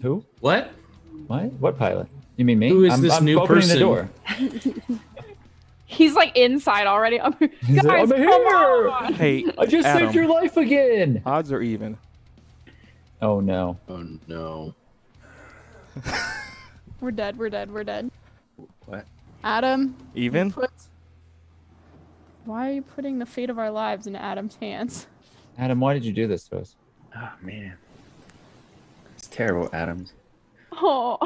Who? 0.00 0.24
What? 0.38 0.70
What? 1.26 1.52
What 1.54 1.76
pilot? 1.76 2.06
You 2.36 2.44
mean 2.44 2.60
me? 2.60 2.68
Who 2.68 2.84
is 2.84 2.94
I'm, 2.94 3.00
this 3.02 3.12
I'm 3.12 3.24
new 3.24 3.40
opening 3.40 3.62
person? 3.62 3.74
the 3.74 3.80
door. 3.80 4.10
He's 5.86 6.14
like 6.14 6.36
inside 6.36 6.86
already. 6.86 7.20
I'm, 7.20 7.32
guys, 7.32 7.50
like, 7.84 8.02
"I'm 8.02 8.08
come 8.08 8.18
here!" 8.46 8.88
on! 8.90 9.12
Hey, 9.14 9.44
I 9.58 9.66
just 9.66 9.88
Adam, 9.88 10.06
saved 10.06 10.14
your 10.14 10.28
life 10.28 10.56
again. 10.56 11.20
odds 11.26 11.50
are 11.50 11.60
even. 11.60 11.98
Oh 13.20 13.40
no. 13.40 13.76
Oh 13.88 14.06
no. 14.28 14.72
we're 17.00 17.10
dead. 17.10 17.36
We're 17.36 17.50
dead. 17.50 17.72
We're 17.72 17.82
dead. 17.84 18.08
What? 18.86 19.04
Adam, 19.42 19.96
Even? 20.14 20.52
put- 20.52 20.70
Why 22.44 22.68
are 22.70 22.72
you 22.72 22.82
putting 22.82 23.18
the 23.18 23.26
fate 23.26 23.50
of 23.50 23.58
our 23.58 23.70
lives 23.70 24.06
in 24.06 24.16
Adam's 24.16 24.56
hands? 24.56 25.06
Adam, 25.58 25.80
why 25.80 25.94
did 25.94 26.04
you 26.04 26.12
do 26.12 26.26
this 26.26 26.48
to 26.48 26.58
us? 26.58 26.76
Oh 27.16 27.32
man, 27.42 27.74
it's 29.16 29.26
terrible, 29.28 29.68
Adams. 29.72 30.12
Oh, 30.82 31.18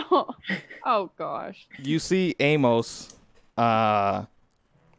oh 0.84 1.10
gosh. 1.16 1.68
You 1.78 1.98
see 2.00 2.34
Amos, 2.40 3.14
uh, 3.56 4.24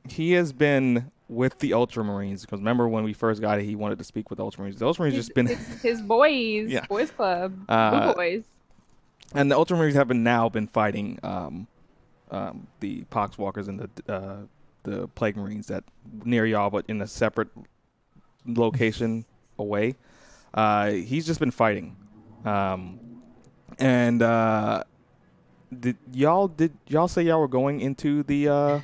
he 0.08 0.32
has 0.34 0.54
been 0.54 1.12
with 1.28 1.58
the 1.60 1.72
Ultramarines 1.72 2.42
because 2.42 2.60
remember 2.60 2.88
when 2.88 3.04
we 3.04 3.12
first 3.12 3.42
got 3.42 3.60
it, 3.60 3.66
he 3.66 3.76
wanted 3.76 3.98
to 3.98 4.04
speak 4.06 4.30
with 4.30 4.38
the 4.38 4.46
Ultramarines. 4.46 4.78
The 4.78 4.86
Ultramarines 4.86 5.14
His, 5.14 5.26
just 5.26 5.34
been, 5.36 5.48
his, 5.48 5.82
his 5.82 6.02
boys, 6.02 6.70
Yeah. 6.70 6.86
boys 6.88 7.12
club, 7.12 7.58
Uh, 7.68 8.14
boys. 8.14 8.46
and 9.34 9.52
the 9.52 9.56
Ultramarines 9.56 9.94
have 9.96 10.08
been 10.08 10.24
now 10.24 10.48
been 10.48 10.68
fighting 10.68 11.20
um, 11.24 11.68
um, 12.32 12.68
the 12.80 13.04
Poxwalkers 13.12 13.68
and 13.68 13.80
the 14.06 14.14
uh, 14.14 14.38
the 14.86 15.07
Plague 15.10 15.36
Marines 15.36 15.68
that 15.68 15.84
near 16.24 16.45
y'all, 16.45 16.70
but 16.70 16.86
in 16.88 17.02
a 17.02 17.07
separate 17.07 17.49
location 18.45 19.26
away. 19.60 19.95
Uh, 20.53 20.91
he's 20.91 21.26
just 21.26 21.40
been 21.40 21.52
fighting, 21.52 21.98
um, 22.45 22.99
and 23.78 24.22
uh, 24.22 24.84
did 25.78 25.98
y'all 26.14 26.48
did 26.48 26.72
y'all 26.88 27.10
say 27.10 27.24
y'all 27.24 27.41
were 27.41 27.48
going 27.48 27.82
into 27.82 28.24
the? 28.24 28.48
Uh, 28.48 28.80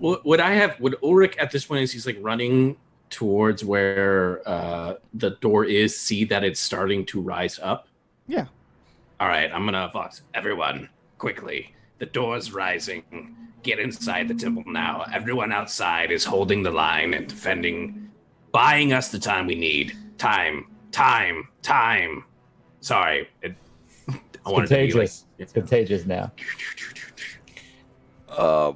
Would, 0.00 0.20
would 0.24 0.40
I 0.40 0.50
have? 0.52 0.78
Would 0.80 0.96
Ulrich 1.02 1.36
at 1.38 1.50
this 1.50 1.64
point, 1.64 1.82
is 1.82 1.92
he's 1.92 2.06
like 2.06 2.18
running 2.20 2.76
towards 3.08 3.64
where 3.64 4.46
uh, 4.46 4.94
the 5.14 5.30
door 5.40 5.64
is, 5.64 5.98
see 5.98 6.24
that 6.24 6.44
it's 6.44 6.60
starting 6.60 7.06
to 7.06 7.20
rise 7.20 7.58
up? 7.62 7.88
Yeah. 8.26 8.46
All 9.18 9.28
right, 9.28 9.50
I'm 9.52 9.64
gonna 9.64 9.90
vox 9.92 10.22
everyone 10.34 10.88
quickly. 11.18 11.74
The 11.98 12.06
door's 12.06 12.52
rising. 12.52 13.36
Get 13.62 13.78
inside 13.78 14.28
the 14.28 14.34
temple 14.34 14.64
now. 14.66 15.04
Everyone 15.12 15.52
outside 15.52 16.10
is 16.10 16.24
holding 16.24 16.62
the 16.62 16.70
line 16.70 17.12
and 17.12 17.26
defending, 17.28 18.10
buying 18.52 18.92
us 18.92 19.10
the 19.10 19.18
time 19.18 19.46
we 19.46 19.54
need. 19.54 19.96
Time, 20.16 20.66
time, 20.92 21.48
time. 21.62 22.24
Sorry, 22.80 23.28
it, 23.42 23.54
I 24.08 24.12
It's 24.12 24.44
wanted 24.46 24.68
to 24.68 24.74
like, 24.74 24.90
contagious. 24.90 25.26
It's 25.38 25.52
contagious 25.52 26.06
now. 26.06 26.32
Uh, 28.28 28.72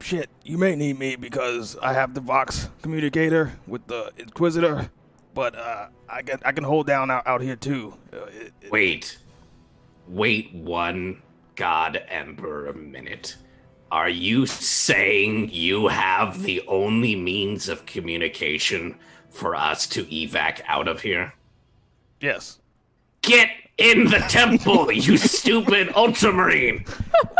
shit. 0.00 0.28
You 0.44 0.58
may 0.58 0.74
need 0.74 0.98
me 0.98 1.14
because 1.16 1.76
I 1.80 1.92
have 1.92 2.14
the 2.14 2.20
Vox 2.20 2.68
communicator 2.82 3.52
with 3.68 3.86
the 3.86 4.10
Inquisitor, 4.16 4.90
but 5.34 5.54
uh, 5.54 5.88
I 6.08 6.22
can 6.22 6.40
I 6.44 6.50
can 6.52 6.64
hold 6.64 6.86
down 6.88 7.10
out, 7.10 7.26
out 7.26 7.42
here 7.42 7.56
too. 7.56 7.94
Uh, 8.12 8.16
it- 8.26 8.52
it- 8.62 8.72
Wait, 8.72 9.18
wait 10.08 10.52
one 10.54 11.22
god 11.54 12.02
emperor 12.08 12.66
a 12.66 12.74
minute. 12.74 13.36
Are 13.90 14.08
you 14.08 14.46
saying 14.46 15.50
you 15.52 15.88
have 15.88 16.42
the 16.42 16.62
only 16.68 17.16
means 17.16 17.68
of 17.68 17.86
communication 17.86 18.96
for 19.30 19.56
us 19.56 19.86
to 19.88 20.04
evac 20.04 20.60
out 20.68 20.86
of 20.86 21.00
here? 21.00 21.34
Yes. 22.20 22.58
Get 23.22 23.50
in 23.78 24.04
the 24.04 24.18
temple, 24.28 24.92
you 24.92 25.16
stupid 25.16 25.90
ultramarine! 25.96 26.84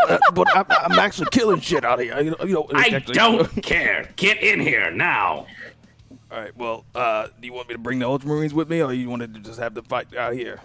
Uh, 0.09 0.17
but 0.33 0.47
I'm, 0.55 0.65
I'm 0.69 0.99
actually 0.99 1.27
killing 1.31 1.61
shit 1.61 1.85
out 1.85 1.99
of 1.99 2.05
here. 2.05 2.19
You 2.19 2.31
know, 2.31 2.37
you 2.45 2.53
know 2.53 2.67
I 2.73 2.87
actually- 2.87 3.13
don't 3.13 3.63
care. 3.63 4.09
Get 4.17 4.41
in 4.43 4.59
here 4.59 4.91
now. 4.91 5.45
All 6.31 6.39
right. 6.39 6.55
Well, 6.57 6.85
uh, 6.95 7.27
do 7.39 7.45
you 7.47 7.53
want 7.53 7.67
me 7.67 7.75
to 7.75 7.79
bring 7.79 7.99
the 7.99 8.05
Ultramarines 8.05 8.53
with 8.53 8.69
me, 8.69 8.81
or 8.81 8.91
you 8.93 9.09
wanted 9.09 9.33
to 9.33 9.39
just 9.41 9.59
have 9.59 9.73
the 9.73 9.83
fight 9.83 10.15
out 10.15 10.33
here? 10.33 10.59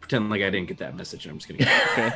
Pretend 0.00 0.30
like 0.30 0.42
I 0.42 0.50
didn't 0.50 0.68
get 0.68 0.78
that 0.78 0.96
message. 0.96 1.26
I'm 1.26 1.38
just 1.38 1.48
kidding. 1.48 1.66
Okay. 1.92 2.10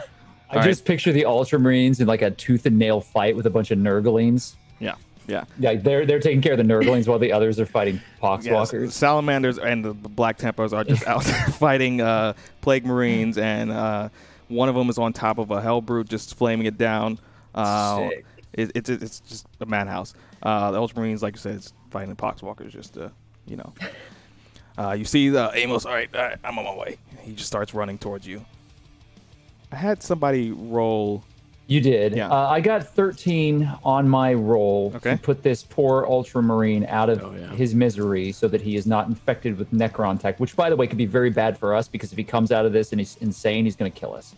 I 0.50 0.64
just 0.64 0.84
picture 0.84 1.12
the 1.12 1.22
Ultramarines 1.22 2.00
in 2.00 2.06
like 2.06 2.22
a 2.22 2.30
tooth 2.30 2.66
and 2.66 2.78
nail 2.78 3.00
fight 3.00 3.36
with 3.36 3.46
a 3.46 3.50
bunch 3.50 3.70
of 3.70 3.78
Nurglings. 3.78 4.54
Yeah. 4.78 4.94
Yeah. 5.26 5.44
Yeah, 5.58 5.74
they're 5.74 6.06
they're 6.06 6.20
taking 6.20 6.40
care 6.40 6.52
of 6.52 6.58
the 6.58 6.64
Nurglings 6.64 7.08
while 7.08 7.18
the 7.18 7.32
others 7.32 7.58
are 7.58 7.66
fighting 7.66 7.96
Yes, 7.96 8.02
Poxwalkers. 8.22 8.92
Salamanders 8.92 9.58
and 9.58 9.84
the 9.84 9.92
Black 9.92 10.38
Templars 10.38 10.72
are 10.72 10.84
just 10.84 11.04
out 11.08 11.24
there 11.24 11.46
fighting 11.48 12.00
uh, 12.00 12.34
Plague 12.60 12.86
Marines, 12.86 13.38
and 13.38 13.72
uh, 13.72 14.08
one 14.48 14.68
of 14.68 14.74
them 14.76 14.88
is 14.88 14.98
on 14.98 15.12
top 15.12 15.38
of 15.38 15.50
a 15.50 15.60
Hellbrute, 15.60 16.08
just 16.08 16.36
flaming 16.36 16.66
it 16.66 16.78
down. 16.78 17.18
Uh, 17.54 18.10
it, 18.52 18.70
it's 18.74 18.88
it's 18.88 19.20
just 19.20 19.46
a 19.60 19.66
madhouse. 19.66 20.14
Uh, 20.42 20.70
the 20.70 20.78
Ultramarines, 20.78 21.22
like 21.22 21.34
you 21.34 21.40
said, 21.40 21.56
is 21.56 21.72
fighting 21.90 22.10
the 22.10 22.16
Poxwalkers, 22.16 22.70
just 22.70 22.94
to, 22.94 23.10
you 23.46 23.56
know. 23.56 23.72
Uh, 24.78 24.92
you 24.92 25.06
see 25.06 25.30
the 25.30 25.50
Amos. 25.54 25.86
All 25.86 25.92
right, 25.94 26.14
all 26.14 26.20
right, 26.22 26.36
I'm 26.44 26.58
on 26.58 26.66
my 26.66 26.74
way. 26.74 26.98
He 27.22 27.32
just 27.32 27.46
starts 27.46 27.72
running 27.72 27.96
towards 27.96 28.26
you. 28.26 28.44
I 29.76 29.78
had 29.78 30.02
somebody 30.02 30.52
roll. 30.52 31.22
You 31.66 31.82
did. 31.82 32.16
Yeah. 32.16 32.30
Uh, 32.30 32.48
I 32.48 32.60
got 32.62 32.86
13 32.86 33.70
on 33.84 34.08
my 34.08 34.32
roll 34.32 34.90
Okay. 34.96 35.10
to 35.16 35.18
put 35.18 35.42
this 35.42 35.62
poor 35.64 36.06
Ultramarine 36.06 36.86
out 36.86 37.10
of 37.10 37.22
Oh, 37.22 37.34
yeah. 37.38 37.48
his 37.54 37.74
misery 37.74 38.32
so 38.32 38.48
that 38.48 38.62
he 38.62 38.76
is 38.76 38.86
not 38.86 39.06
infected 39.08 39.58
with 39.58 39.70
Necron 39.72 40.18
tech, 40.18 40.40
which, 40.40 40.56
by 40.56 40.70
the 40.70 40.76
way, 40.76 40.86
could 40.86 40.96
be 40.96 41.04
very 41.04 41.28
bad 41.28 41.58
for 41.58 41.74
us 41.74 41.88
because 41.88 42.10
if 42.10 42.16
he 42.16 42.24
comes 42.24 42.52
out 42.52 42.64
of 42.64 42.72
this 42.72 42.92
and 42.92 43.00
he's 43.00 43.18
insane, 43.20 43.64
he's 43.66 43.76
going 43.76 43.92
to 43.92 43.98
kill 44.00 44.14
us. 44.14 44.34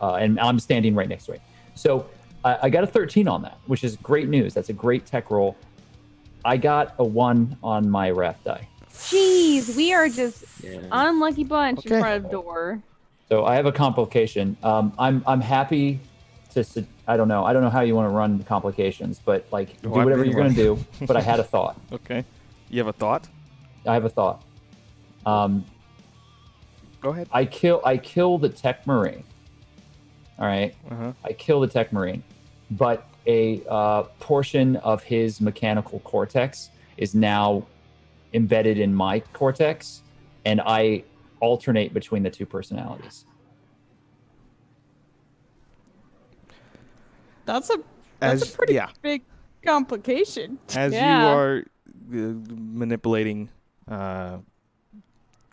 Uh, 0.00 0.14
and 0.14 0.40
I'm 0.40 0.58
standing 0.58 0.96
right 0.96 1.08
next 1.08 1.26
to 1.26 1.34
him. 1.34 1.40
So 1.76 2.06
I, 2.44 2.58
I 2.62 2.70
got 2.70 2.82
a 2.82 2.86
13 2.88 3.28
on 3.28 3.42
that, 3.42 3.58
which 3.68 3.84
is 3.84 3.94
great 3.96 4.28
news. 4.28 4.54
That's 4.54 4.70
a 4.70 4.74
great 4.74 5.06
tech 5.06 5.30
roll. 5.30 5.56
I 6.44 6.56
got 6.56 6.94
a 6.98 7.04
1 7.04 7.58
on 7.62 7.88
my 7.88 8.10
wrath 8.10 8.40
die. 8.44 8.66
Jeez, 8.92 9.76
we 9.76 9.92
are 9.94 10.08
just 10.08 10.42
Yeah. 10.64 10.80
unlucky 10.90 11.44
bunch 11.44 11.80
Okay. 11.80 11.94
in 11.94 12.00
front 12.00 12.24
of 12.24 12.30
door. 12.32 12.82
So 13.30 13.44
I 13.44 13.54
have 13.54 13.66
a 13.66 13.72
complication. 13.72 14.56
Um, 14.62 14.92
I'm 14.98 15.22
I'm 15.26 15.40
happy 15.40 16.00
to. 16.54 16.64
I 17.06 17.16
don't 17.16 17.28
know. 17.28 17.44
I 17.44 17.52
don't 17.52 17.62
know 17.62 17.70
how 17.70 17.80
you 17.82 17.94
want 17.94 18.06
to 18.10 18.14
run 18.14 18.38
the 18.38 18.44
complications, 18.44 19.20
but 19.24 19.46
like 19.52 19.80
do 19.82 19.88
Oh, 19.88 20.04
whatever 20.04 20.24
you're 20.24 20.34
gonna 20.34 20.48
wanna- 20.48 20.54
do. 20.98 21.06
But 21.06 21.16
I 21.16 21.20
had 21.20 21.38
a 21.38 21.44
thought. 21.44 21.80
Okay. 21.92 22.24
You 22.68 22.78
have 22.78 22.88
a 22.88 22.92
thought? 22.92 23.28
I 23.86 23.94
have 23.94 24.04
a 24.04 24.08
thought. 24.08 24.42
Um, 25.26 25.64
Go 27.00 27.10
ahead. 27.10 27.28
I 27.32 27.44
kill. 27.44 27.80
I 27.84 27.96
kill 27.98 28.36
the 28.38 28.48
tech 28.48 28.84
marine. 28.86 29.22
All 30.38 30.46
right. 30.46 30.74
Uh-huh. 30.90 31.12
I 31.24 31.32
kill 31.32 31.60
the 31.60 31.66
tech 31.68 31.92
marine, 31.92 32.22
but 32.72 33.06
a 33.26 33.62
uh, 33.68 34.02
portion 34.18 34.76
of 34.76 35.02
his 35.04 35.40
mechanical 35.40 36.00
cortex 36.00 36.70
is 36.96 37.14
now 37.14 37.64
embedded 38.34 38.78
in 38.78 38.92
my 38.94 39.20
cortex, 39.32 40.02
and 40.44 40.60
I 40.60 41.04
alternate 41.40 41.92
between 41.94 42.22
the 42.22 42.30
two 42.30 42.46
personalities. 42.46 43.24
That's 47.46 47.70
a 47.70 47.78
that's 48.20 48.42
As- 48.42 48.54
a 48.54 48.56
pretty 48.56 48.74
yeah. 48.74 48.90
big 49.02 49.22
complication. 49.64 50.58
as 50.76 50.92
Yeah. 50.92 51.20
you 51.22 51.28
are 51.38 51.64
uh, 52.12 52.34
manipulating 52.56 53.48
uh, 53.88 54.38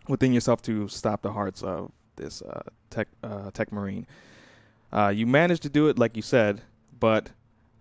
within 0.06 0.32
yourself 0.32 0.62
to 0.62 0.88
stop 0.88 1.22
the 1.22 1.32
hearts 1.32 1.62
of 1.62 1.90
this 2.16 2.42
uh, 2.42 2.60
tech 2.90 3.08
uh, 3.22 3.50
tech 3.52 3.72
marine, 3.72 4.06
uh, 4.92 5.08
you 5.14 5.26
managed 5.26 5.62
to 5.62 5.68
do 5.68 5.88
it 5.88 5.98
like 5.98 6.16
you 6.16 6.22
said, 6.22 6.62
but 7.00 7.30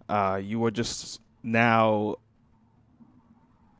uh, 0.09 0.39
you 0.41 0.63
are 0.65 0.71
just 0.71 1.19
now 1.43 2.15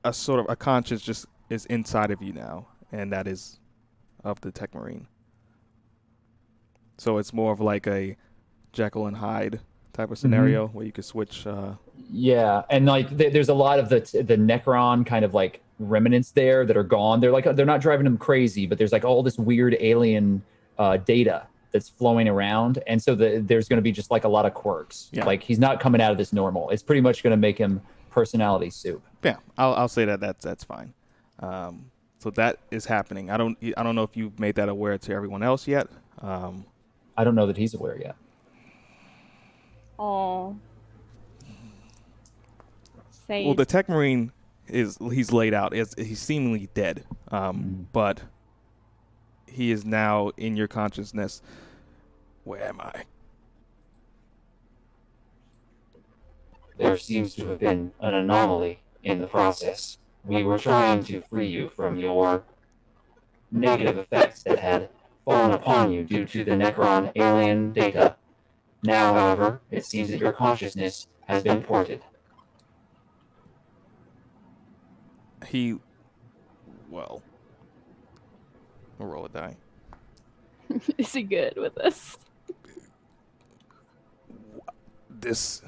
a 0.03 0.13
sort 0.13 0.39
of 0.39 0.45
a 0.49 0.55
conscience 0.55 1.01
just 1.01 1.25
is 1.49 1.65
inside 1.67 2.11
of 2.11 2.21
you 2.21 2.33
now, 2.33 2.67
and 2.91 3.11
that 3.13 3.27
is 3.27 3.59
of 4.23 4.41
the 4.41 4.51
tech 4.51 4.73
marine. 4.75 5.07
So 6.97 7.17
it's 7.17 7.33
more 7.33 7.51
of 7.51 7.59
like 7.61 7.87
a 7.87 8.17
Jekyll 8.73 9.07
and 9.07 9.17
Hyde 9.17 9.59
type 9.93 10.11
of 10.11 10.17
scenario 10.17 10.67
where 10.67 10.85
you 10.85 10.91
could 10.91 11.05
switch. 11.05 11.45
Uh, 11.45 11.73
Yeah, 12.11 12.63
and 12.69 12.85
like 12.85 13.15
th- 13.17 13.33
there's 13.33 13.49
a 13.49 13.53
lot 13.53 13.79
of 13.79 13.89
the 13.89 13.99
the 14.23 14.35
Necron 14.37 15.05
kind 15.05 15.23
of 15.25 15.33
like 15.33 15.61
remnants 15.79 16.31
there 16.31 16.65
that 16.65 16.75
are 16.77 16.83
gone. 16.83 17.19
They're 17.19 17.31
like 17.31 17.45
they're 17.55 17.65
not 17.65 17.81
driving 17.81 18.03
them 18.05 18.17
crazy, 18.17 18.65
but 18.65 18.77
there's 18.77 18.91
like 18.91 19.05
all 19.05 19.21
this 19.23 19.37
weird 19.37 19.75
alien 19.79 20.41
uh, 20.77 20.97
data 20.97 21.47
that's 21.71 21.89
flowing 21.89 22.27
around, 22.27 22.79
and 22.87 23.01
so 23.01 23.13
the, 23.13 23.43
there's 23.45 23.67
going 23.67 23.77
to 23.77 23.81
be 23.83 23.91
just 23.91 24.09
like 24.09 24.23
a 24.23 24.29
lot 24.29 24.45
of 24.45 24.53
quirks. 24.53 25.09
Yeah. 25.11 25.25
Like 25.25 25.43
he's 25.43 25.59
not 25.59 25.79
coming 25.79 26.01
out 26.01 26.11
of 26.11 26.17
this 26.17 26.33
normal. 26.33 26.69
It's 26.69 26.83
pretty 26.83 27.01
much 27.01 27.21
going 27.23 27.31
to 27.31 27.37
make 27.37 27.57
him 27.57 27.81
personality 28.09 28.69
soup. 28.69 29.03
Yeah, 29.23 29.37
I'll 29.57 29.73
I'll 29.73 29.87
say 29.87 30.05
that 30.05 30.19
that's 30.19 30.43
that's 30.43 30.63
fine. 30.63 30.93
Um, 31.39 31.91
so 32.19 32.29
that 32.31 32.57
is 32.71 32.85
happening. 32.85 33.29
I 33.29 33.37
don't 33.37 33.57
I 33.77 33.83
don't 33.83 33.95
know 33.95 34.03
if 34.03 34.15
you've 34.17 34.39
made 34.39 34.55
that 34.55 34.69
aware 34.69 34.97
to 34.97 35.13
everyone 35.13 35.43
else 35.43 35.67
yet. 35.67 35.87
Um, 36.21 36.65
I 37.15 37.23
don't 37.23 37.35
know 37.35 37.47
that 37.47 37.57
he's 37.57 37.73
aware 37.73 37.97
yet. 37.97 38.15
Oh. 39.99 40.55
Say 43.27 43.45
well, 43.45 43.55
the 43.55 43.65
Tech 43.65 43.89
Marine 43.89 44.31
is 44.67 44.97
he's 45.11 45.31
laid 45.31 45.53
out. 45.53 45.75
Is 45.75 45.93
he's 45.97 46.19
seemingly 46.19 46.69
dead, 46.73 47.03
um, 47.29 47.87
but 47.91 48.21
he 49.47 49.71
is 49.71 49.85
now 49.85 50.31
in 50.37 50.55
your 50.55 50.67
consciousness. 50.67 51.41
Where 52.43 52.63
am 52.63 52.79
I? 52.79 53.03
There 56.77 56.97
seems 56.97 57.35
to 57.35 57.47
have 57.47 57.59
been 57.59 57.91
an 57.99 58.13
anomaly 58.13 58.79
in 59.03 59.19
the 59.19 59.27
process. 59.27 59.97
We 60.23 60.43
were 60.43 60.57
trying 60.57 61.03
to 61.05 61.21
free 61.21 61.47
you 61.47 61.69
from 61.69 61.97
your 61.97 62.43
negative 63.51 63.97
effects 63.97 64.43
that 64.43 64.59
had 64.59 64.89
fallen 65.23 65.51
upon 65.51 65.91
you 65.91 66.03
due 66.03 66.25
to 66.25 66.43
the 66.43 66.51
Necron 66.51 67.11
alien 67.15 67.71
data. 67.73 68.17
Now, 68.83 69.13
however, 69.13 69.61
it 69.71 69.85
seems 69.85 70.09
that 70.09 70.19
your 70.19 70.33
consciousness 70.33 71.07
has 71.27 71.43
been 71.43 71.63
ported. 71.63 72.01
He, 75.45 75.77
well, 76.89 77.21
We'll 78.97 79.09
roll 79.09 79.25
a 79.25 79.29
die. 79.29 79.55
is 80.97 81.13
he 81.13 81.23
good 81.23 81.53
with 81.55 81.75
this? 81.75 82.17
This, 85.09 85.61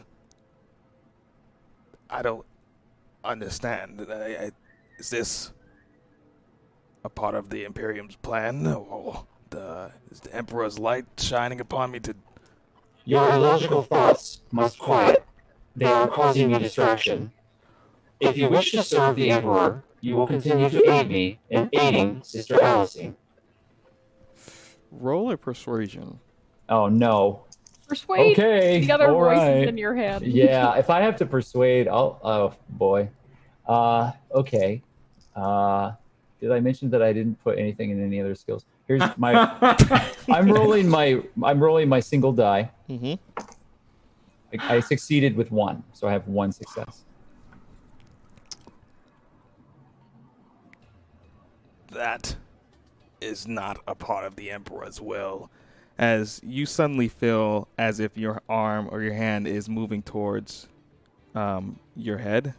I 2.09 2.21
don't 2.21 2.45
understand. 3.31 4.05
I, 4.09 4.13
I, 4.13 4.35
uh, 4.47 4.49
is 4.97 5.09
this 5.09 5.53
a 7.03 7.09
part 7.09 7.35
of 7.35 7.49
the 7.49 7.63
Imperium's 7.63 8.15
plan, 8.15 8.67
or 8.67 9.25
the 9.49 9.91
is 10.11 10.19
the 10.19 10.35
Emperor's 10.35 10.77
light 10.77 11.05
shining 11.17 11.59
upon 11.61 11.91
me 11.91 11.99
to 12.01 12.15
Your 13.05 13.29
illogical 13.31 13.83
thoughts 13.83 14.41
must 14.51 14.77
quiet. 14.79 15.23
They 15.75 15.85
are 15.85 16.07
causing 16.07 16.51
you 16.51 16.59
distraction. 16.59 17.31
If 18.19 18.37
you 18.37 18.49
wish 18.49 18.71
to 18.71 18.83
serve 18.83 19.15
the 19.15 19.31
Emperor, 19.31 19.83
you 20.01 20.15
will 20.15 20.27
continue 20.27 20.69
to 20.69 20.91
aid 20.91 21.07
me 21.09 21.39
in 21.49 21.69
aiding 21.73 22.21
Sister 22.23 22.55
Alisine. 22.55 23.15
roll 24.91 25.31
a 25.31 25.37
persuasion? 25.37 26.19
Oh 26.67 26.87
no. 26.89 27.45
Persuade 27.87 28.37
Okay. 28.37 28.81
the 28.81 28.91
other 28.91 29.07
all 29.09 29.15
voices 29.15 29.39
right. 29.43 29.67
in 29.67 29.77
your 29.77 29.95
head. 29.95 30.21
yeah, 30.21 30.75
if 30.77 30.89
I 30.91 31.01
have 31.01 31.15
to 31.17 31.25
persuade, 31.25 31.87
I'll. 31.87 32.19
Oh 32.23 32.53
boy. 32.69 33.09
Uh, 33.69 34.11
okay. 34.33 34.81
Uh, 35.35 35.91
did 36.41 36.51
I 36.51 36.59
mention 36.59 36.89
that 36.89 37.03
I 37.03 37.13
didn't 37.13 37.41
put 37.43 37.59
anything 37.59 37.91
in 37.91 38.03
any 38.03 38.19
other 38.19 38.33
skills? 38.33 38.65
Here's 38.87 39.03
my. 39.15 39.33
I'm 40.29 40.51
rolling 40.51 40.89
my. 40.89 41.21
I'm 41.43 41.61
rolling 41.61 41.87
my 41.87 41.99
single 41.99 42.33
die. 42.33 42.71
Mm-hmm. 42.89 43.13
I, 44.59 44.77
I 44.77 44.79
succeeded 44.79 45.35
with 45.35 45.51
one, 45.51 45.83
so 45.93 46.07
I 46.07 46.11
have 46.11 46.27
one 46.27 46.51
success. 46.51 47.05
That 51.91 52.35
is 53.21 53.47
not 53.47 53.79
a 53.87 53.93
part 53.93 54.25
of 54.25 54.35
the 54.35 54.49
Emperor's 54.49 54.99
will. 54.99 55.51
As 55.99 56.39
you 56.43 56.65
suddenly 56.65 57.09
feel 57.09 57.67
as 57.77 57.99
if 57.99 58.17
your 58.17 58.41
arm 58.49 58.87
or 58.89 59.01
your 59.01 59.13
hand 59.13 59.47
is 59.47 59.69
moving 59.69 60.01
towards 60.01 60.67
um, 61.35 61.77
your 61.95 62.17
head. 62.17 62.55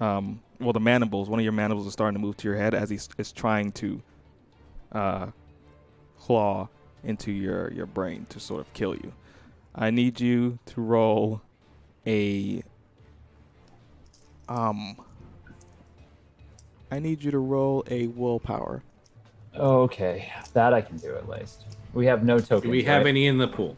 Um, 0.00 0.40
well, 0.60 0.72
the 0.72 0.80
mandibles, 0.80 1.28
one 1.28 1.38
of 1.40 1.44
your 1.44 1.52
mandibles 1.52 1.86
is 1.86 1.92
starting 1.92 2.14
to 2.20 2.24
move 2.24 2.36
to 2.38 2.48
your 2.48 2.56
head 2.56 2.74
as 2.74 2.90
he 2.90 2.98
is 3.18 3.32
trying 3.32 3.72
to 3.72 4.02
uh, 4.92 5.26
claw 6.18 6.68
into 7.04 7.30
your 7.30 7.72
your 7.72 7.86
brain 7.86 8.26
to 8.28 8.40
sort 8.40 8.60
of 8.60 8.72
kill 8.72 8.94
you. 8.94 9.12
I 9.74 9.90
need 9.90 10.20
you 10.20 10.58
to 10.66 10.80
roll 10.80 11.40
a 12.06 12.62
um 14.48 14.96
I 16.90 16.98
need 16.98 17.22
you 17.22 17.30
to 17.30 17.38
roll 17.38 17.84
a 17.90 18.06
willpower. 18.08 18.82
Okay, 19.56 20.32
that 20.54 20.72
I 20.74 20.80
can 20.80 20.96
do 20.96 21.14
at 21.14 21.28
least. 21.28 21.64
We 21.92 22.06
have 22.06 22.24
no 22.24 22.38
tokens. 22.38 22.62
Do 22.62 22.70
we 22.70 22.82
have 22.84 23.02
right? 23.02 23.08
any 23.08 23.26
in 23.26 23.38
the 23.38 23.48
pool? 23.48 23.76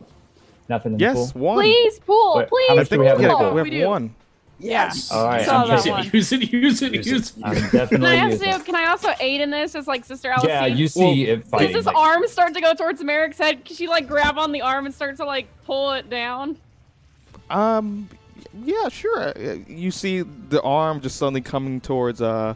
Nothing 0.69 0.95
in 0.95 0.99
Yes, 0.99 1.29
the 1.29 1.33
pool. 1.35 1.43
one. 1.43 1.65
Please, 1.65 1.99
pool. 2.01 2.35
Wait, 2.37 2.45
how 2.45 2.49
please, 2.49 2.77
much 2.77 2.89
do 2.89 2.99
we 3.01 3.07
have 3.07 3.17
in 3.19 3.23
the 3.25 3.29
pool. 3.31 3.39
pool? 3.39 3.51
we 3.53 3.59
have 3.59 3.65
We 3.65 3.71
do. 3.71 3.87
one. 3.89 4.15
Yes. 4.61 5.11
All 5.11 5.27
right, 5.27 5.45
Saw 5.45 5.62
I'm 5.62 5.69
that 5.69 5.77
taking- 5.78 5.93
one. 5.93 6.11
Use 6.12 6.32
it, 6.32 6.53
use 6.53 6.82
it, 6.82 6.93
Use 6.95 7.07
use 7.07 7.31
it. 7.31 7.37
it. 7.39 7.43
I'm 7.45 7.55
Can 7.55 7.70
definitely 7.70 8.07
I 8.19 8.27
using 8.28 8.53
also 8.53 8.65
can 8.65 8.74
I 8.77 8.87
also 8.91 9.09
aid 9.19 9.41
in 9.41 9.51
this 9.51 9.74
as 9.74 9.87
like 9.89 10.05
Sister 10.05 10.31
Alice? 10.31 10.45
Yeah, 10.47 10.66
you 10.66 10.87
see 10.87 11.24
it 11.28 11.43
Does 11.43 11.51
fighting. 11.51 11.74
his 11.77 11.87
like- 11.87 11.97
arm 11.97 12.27
start 12.28 12.53
to 12.55 12.61
go 12.61 12.74
towards 12.74 13.03
Merrick's 13.03 13.39
head? 13.39 13.65
Can 13.65 13.74
she 13.74 13.89
like 13.89 14.07
grab 14.07 14.39
on 14.39 14.53
the 14.53 14.61
arm 14.61 14.85
and 14.87 14.95
start 14.95 15.16
to 15.16 15.24
like 15.24 15.47
pull 15.65 15.93
it 15.93 16.11
down? 16.11 16.57
Um, 17.49 18.09
yeah, 18.65 18.89
sure. 18.91 19.28
Uh, 19.37 19.57
You 19.66 19.91
see 19.91 20.20
the 20.23 20.61
arm 20.62 21.01
just 21.01 21.16
suddenly 21.16 21.41
coming 21.41 21.81
towards 21.81 22.20
uh 22.20 22.55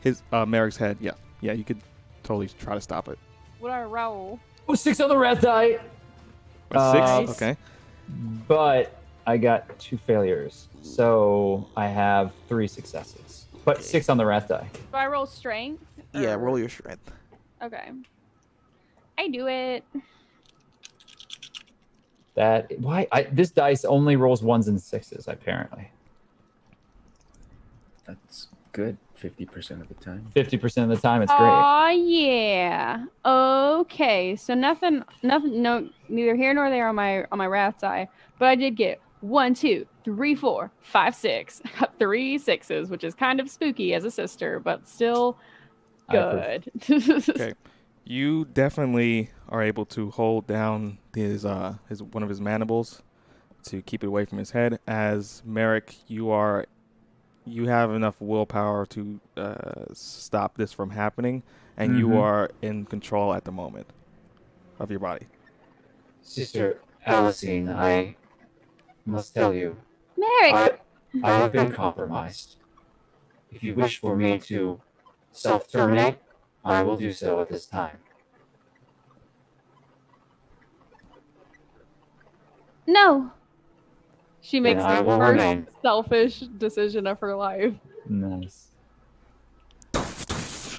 his 0.00 0.22
uh 0.32 0.46
Merrick's 0.46 0.76
head. 0.76 0.98
Yeah, 1.00 1.12
yeah. 1.40 1.52
You 1.52 1.64
could 1.64 1.80
totally 2.22 2.48
try 2.60 2.74
to 2.74 2.80
stop 2.80 3.08
it. 3.08 3.18
What 3.58 3.72
I 3.72 3.82
roll? 3.82 4.38
Oh, 4.68 4.74
six 4.74 5.00
on 5.00 5.08
the 5.08 5.18
red 5.18 5.40
die, 5.40 5.78
A 6.70 6.92
six. 6.92 7.10
Uh, 7.10 7.26
Okay. 7.32 7.56
but 8.46 8.94
I 9.26 9.36
got 9.36 9.78
two 9.78 9.98
failures, 10.06 10.68
so 10.82 11.68
I 11.76 11.86
have 11.86 12.32
three 12.48 12.68
successes. 12.68 13.46
But 13.64 13.82
six 13.82 14.08
on 14.08 14.16
the 14.16 14.24
wrath 14.24 14.48
die. 14.48 14.68
Do 14.72 14.96
I 14.96 15.06
roll 15.06 15.26
strength? 15.26 15.84
Yeah. 16.12 16.34
Roll 16.34 16.58
your 16.58 16.68
strength. 16.68 17.12
Okay. 17.62 17.90
I 19.18 19.28
do 19.28 19.46
it. 19.48 19.84
That 22.34 22.78
why 22.80 23.06
I, 23.12 23.24
this 23.24 23.50
dice 23.50 23.84
only 23.84 24.16
rolls 24.16 24.42
ones 24.42 24.68
and 24.68 24.80
sixes 24.80 25.28
apparently. 25.28 25.90
That's 28.06 28.48
good. 28.72 28.96
Fifty 29.14 29.44
percent 29.44 29.82
of 29.82 29.88
the 29.88 29.94
time. 29.94 30.30
Fifty 30.32 30.56
percent 30.56 30.90
of 30.90 30.96
the 30.96 31.02
time, 31.02 31.20
it's 31.20 31.30
great. 31.30 31.40
Oh 31.42 31.88
yeah. 31.88 33.04
Okay, 33.26 34.36
so 34.36 34.54
nothing, 34.54 35.04
nothing, 35.22 35.60
no, 35.60 35.90
neither 36.08 36.34
here 36.34 36.54
nor 36.54 36.70
there 36.70 36.88
on 36.88 36.94
my 36.94 37.26
on 37.30 37.36
my 37.36 37.46
wrath 37.46 37.80
die, 37.80 38.08
but 38.38 38.48
I 38.48 38.54
did 38.54 38.76
get 38.76 38.98
one, 39.20 39.54
two, 39.54 39.86
three, 40.04 40.34
four, 40.34 40.70
five, 40.80 41.14
six. 41.14 41.60
I 41.64 41.70
got 41.80 41.98
three 41.98 42.38
sixes, 42.38 42.90
which 42.90 43.04
is 43.04 43.14
kind 43.14 43.40
of 43.40 43.50
spooky 43.50 43.94
as 43.94 44.04
a 44.04 44.10
sister, 44.10 44.60
but 44.60 44.86
still 44.88 45.36
good. 46.10 46.70
Okay. 47.28 47.54
You 48.04 48.46
definitely 48.46 49.30
are 49.48 49.62
able 49.62 49.84
to 49.86 50.10
hold 50.10 50.46
down 50.46 50.98
his 51.14 51.44
uh 51.44 51.74
his 51.88 52.02
one 52.02 52.22
of 52.22 52.28
his 52.28 52.40
mandibles 52.40 53.02
to 53.64 53.82
keep 53.82 54.02
it 54.02 54.06
away 54.08 54.24
from 54.24 54.38
his 54.38 54.50
head. 54.50 54.80
As 54.86 55.42
Merrick, 55.44 55.94
you 56.08 56.30
are 56.30 56.66
you 57.44 57.68
have 57.68 57.92
enough 57.92 58.20
willpower 58.20 58.86
to 58.86 59.20
uh, 59.36 59.84
stop 59.92 60.56
this 60.56 60.72
from 60.72 60.90
happening, 60.90 61.42
and 61.76 61.96
you 61.96 62.08
Mhm. 62.08 62.20
are 62.20 62.50
in 62.62 62.84
control 62.86 63.32
at 63.32 63.44
the 63.44 63.52
moment 63.52 63.86
of 64.78 64.90
your 64.90 65.00
body. 65.00 65.26
Sister 66.22 66.80
Alisine, 67.06 67.68
I 67.68 68.16
must 69.10 69.34
tell 69.34 69.52
you, 69.52 69.76
Merrick, 70.16 70.80
I, 71.22 71.28
I 71.28 71.32
have 71.38 71.52
been 71.52 71.72
compromised. 71.72 72.56
If 73.50 73.62
you 73.62 73.74
wish 73.74 73.98
for 73.98 74.16
me 74.16 74.38
to 74.38 74.80
self-terminate, 75.32 76.18
I 76.64 76.82
will 76.82 76.96
do 76.96 77.12
so 77.12 77.40
at 77.40 77.48
this 77.48 77.66
time. 77.66 77.98
no. 82.86 83.30
she 84.40 84.58
makes 84.58 84.82
the 84.82 85.02
will 85.02 85.18
first 85.18 85.32
remain. 85.32 85.66
selfish 85.82 86.40
decision 86.58 87.06
of 87.06 87.20
her 87.20 87.34
life. 87.36 87.72
Nice. 88.08 88.68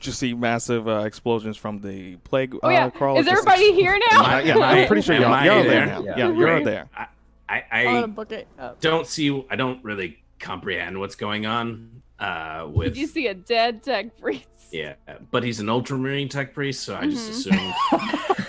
Just 0.01 0.19
see 0.19 0.33
massive 0.33 0.87
uh, 0.87 1.03
explosions 1.05 1.57
from 1.57 1.79
the 1.79 2.15
plague. 2.17 2.55
Oh 2.63 2.69
yeah, 2.69 2.87
uh, 2.87 2.89
crawler. 2.89 3.19
is 3.21 3.27
everybody 3.27 3.71
here 3.73 3.97
now? 4.11 4.23
I- 4.23 4.41
yeah, 4.41 4.55
am 4.55 4.61
I- 4.63 4.81
I'm 4.81 4.87
pretty 4.87 5.03
sure 5.03 5.15
y'all, 5.15 5.45
y'all 5.45 5.59
are 5.59 5.63
there? 5.63 5.85
there. 5.85 6.01
Yeah. 6.03 6.17
Yeah, 6.17 6.31
you're 6.33 6.53
Right. 6.55 6.65
there. 6.65 6.89
I, 6.95 7.07
I, 7.51 7.63
I'm 7.71 7.85
gonna 7.85 8.03
I 8.03 8.07
book 8.07 8.31
it 8.31 8.47
don't 8.79 9.07
see. 9.07 9.45
I 9.49 9.55
don't 9.55 9.83
really 9.83 10.17
comprehend 10.39 10.99
what's 10.99 11.15
going 11.15 11.45
on 11.45 12.01
uh, 12.19 12.67
with. 12.71 12.93
Did 12.93 12.97
you 12.97 13.07
see 13.07 13.27
a 13.27 13.33
dead 13.33 13.83
tech 13.83 14.17
priest? 14.17 14.47
Yeah, 14.71 14.93
but 15.31 15.43
he's 15.43 15.59
an 15.59 15.67
ultramarine 15.69 16.29
tech 16.29 16.53
priest, 16.53 16.83
so 16.83 16.95
I 16.95 17.05
just 17.05 17.27
Mhm. 17.27 17.31
assumed. 17.31 17.73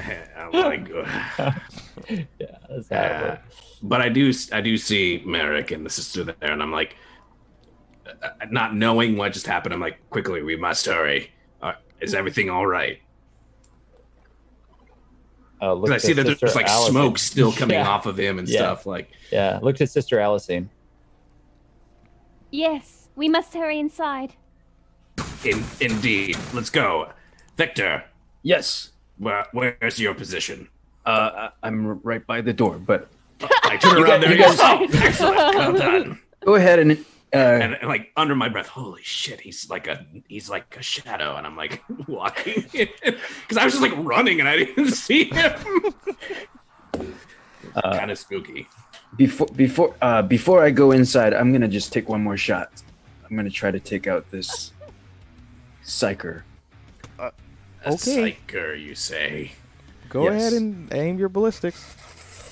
I'm 0.36 0.52
like, 0.52 0.88
yeah, 2.38 2.56
that's 2.68 2.92
Uh, 2.92 3.38
but 3.82 4.00
I 4.02 4.08
do, 4.08 4.32
I 4.52 4.60
do 4.60 4.76
see 4.76 5.22
Merrick 5.24 5.70
and 5.70 5.84
the 5.84 5.90
sister 5.90 6.24
there, 6.24 6.36
and 6.52 6.62
I'm 6.62 6.72
like, 6.72 6.96
uh, 8.22 8.28
not 8.50 8.74
knowing 8.74 9.16
what 9.16 9.32
just 9.32 9.46
happened. 9.46 9.72
I'm 9.74 9.80
like, 9.80 9.98
quickly, 10.10 10.42
we 10.42 10.56
must 10.56 10.84
hurry. 10.86 11.30
Uh, 11.62 11.72
is 12.00 12.14
everything 12.14 12.50
all 12.50 12.66
right? 12.66 12.98
Uh, 15.62 15.74
look 15.74 15.86
Because 15.90 16.04
I 16.04 16.06
see 16.06 16.12
that 16.14 16.38
there's 16.40 16.54
like 16.54 16.66
Alisine. 16.66 16.90
smoke 16.90 17.18
still 17.18 17.52
coming 17.60 17.76
Yeah. 17.76 17.88
off 17.88 18.06
of 18.06 18.18
him 18.18 18.38
and 18.38 18.48
Yeah. 18.48 18.58
stuff. 18.60 18.86
Like, 18.86 19.10
Yeah, 19.30 19.58
look 19.62 19.76
to 19.76 19.86
Sister 19.86 20.16
Alisine. 20.16 20.68
Yes, 22.50 23.08
we 23.16 23.28
must 23.28 23.54
hurry 23.54 23.78
inside. 23.78 24.34
in, 25.44 25.62
indeed, 25.80 26.36
let's 26.52 26.70
go, 26.70 27.08
Viktor. 27.56 28.04
Yes. 28.42 28.90
Where, 29.18 29.46
where's 29.52 29.98
your 29.98 30.14
position? 30.14 30.68
Uh, 31.06 31.50
I- 31.62 31.66
I'm 31.66 32.00
right 32.02 32.26
by 32.26 32.40
the 32.40 32.52
door, 32.52 32.78
but 32.78 33.08
I 33.64 33.76
turn 33.76 33.96
around 34.02 34.06
guys- 34.06 34.20
there. 34.22 34.36
you 34.36 34.44
and 34.44 34.58
guys- 34.58 34.88
go, 34.90 34.98
oh, 34.98 35.06
excellent, 35.06 35.36
well 35.36 35.72
done. 35.72 36.20
go 36.44 36.54
ahead 36.56 36.78
and 36.78 37.04
uh, 37.32 37.36
and, 37.36 37.74
and, 37.74 37.88
like 37.88 38.10
under 38.16 38.34
my 38.34 38.48
breath, 38.48 38.66
holy 38.66 39.02
shit, 39.02 39.40
he's 39.40 39.68
like 39.70 39.86
a 39.86 40.04
he's 40.28 40.50
like 40.50 40.76
a 40.76 40.82
shadow, 40.82 41.36
and 41.36 41.46
I'm 41.46 41.56
like 41.56 41.84
walking 42.08 42.64
because 42.72 43.56
I 43.56 43.64
was 43.64 43.74
just 43.74 43.82
like 43.82 43.94
running 43.98 44.40
and 44.40 44.48
I 44.48 44.56
didn't 44.56 44.90
see 44.92 45.24
him. 45.24 45.52
Uh, 47.74 47.96
kind 47.96 48.10
of 48.10 48.18
spooky. 48.18 48.66
before 49.16 49.46
before 49.54 49.94
uh, 50.02 50.22
before 50.22 50.62
I 50.64 50.70
go 50.70 50.90
inside, 50.92 51.32
I'm 51.34 51.52
gonna 51.52 51.68
just 51.68 51.92
take 51.92 52.08
one 52.08 52.22
more 52.22 52.36
shot. 52.36 52.70
I'm 53.28 53.36
gonna 53.36 53.50
try 53.50 53.70
to 53.70 53.78
take 53.80 54.06
out 54.08 54.28
this 54.30 54.72
psyker. 55.84 56.42
A 57.18 57.30
Okay. 57.86 58.36
psyker, 58.48 58.78
you 58.78 58.94
say? 58.94 59.52
Go 60.08 60.24
Yes. 60.24 60.34
ahead 60.34 60.52
and 60.54 60.92
aim 60.92 61.18
your 61.18 61.28
ballistics. 61.28 61.96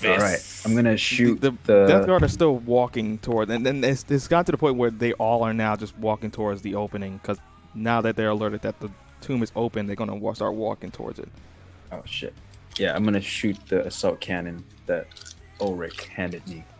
All 0.05 0.17
right, 0.17 0.61
I'm 0.65 0.75
gonna 0.75 0.95
shoot 0.97 1.41
the, 1.41 1.51
the. 1.65 1.85
Death 1.87 2.05
Guard 2.07 2.23
are 2.23 2.27
still 2.29 2.55
walking 2.57 3.17
toward, 3.19 3.49
and 3.49 3.65
then 3.65 3.83
it's, 3.83 4.05
it's 4.09 4.27
got 4.27 4.45
to 4.45 4.51
the 4.51 4.57
point 4.57 4.77
where 4.77 4.91
they 4.91 5.13
all 5.13 5.43
are 5.43 5.53
now 5.53 5.75
just 5.75 5.97
walking 5.97 6.31
towards 6.31 6.61
the 6.61 6.75
opening 6.75 7.17
because 7.17 7.37
now 7.75 7.99
that 8.01 8.15
they're 8.15 8.29
alerted 8.29 8.61
that 8.61 8.79
the 8.79 8.89
tomb 9.21 9.43
is 9.43 9.51
open, 9.55 9.87
they're 9.87 9.95
gonna 9.97 10.15
wa- 10.15 10.33
start 10.33 10.53
walking 10.55 10.89
towards 10.91 11.19
it. 11.19 11.27
Oh 11.91 12.01
shit! 12.05 12.33
Yeah, 12.77 12.95
I'm 12.95 13.03
gonna 13.03 13.19
shoot 13.21 13.57
the 13.67 13.85
assault 13.85 14.21
cannon 14.21 14.63
that 14.85 15.07
Ulrich 15.59 16.05
handed 16.05 16.47
me. 16.47 16.63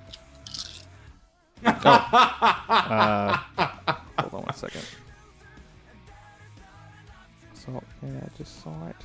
Uh, 1.65 3.35
hold 4.19 4.33
on 4.33 4.41
one 4.43 4.53
second. 4.55 4.85
So 7.53 7.83
yeah, 8.01 8.19
I 8.23 8.37
just 8.37 8.63
saw 8.63 8.87
it. 8.87 8.95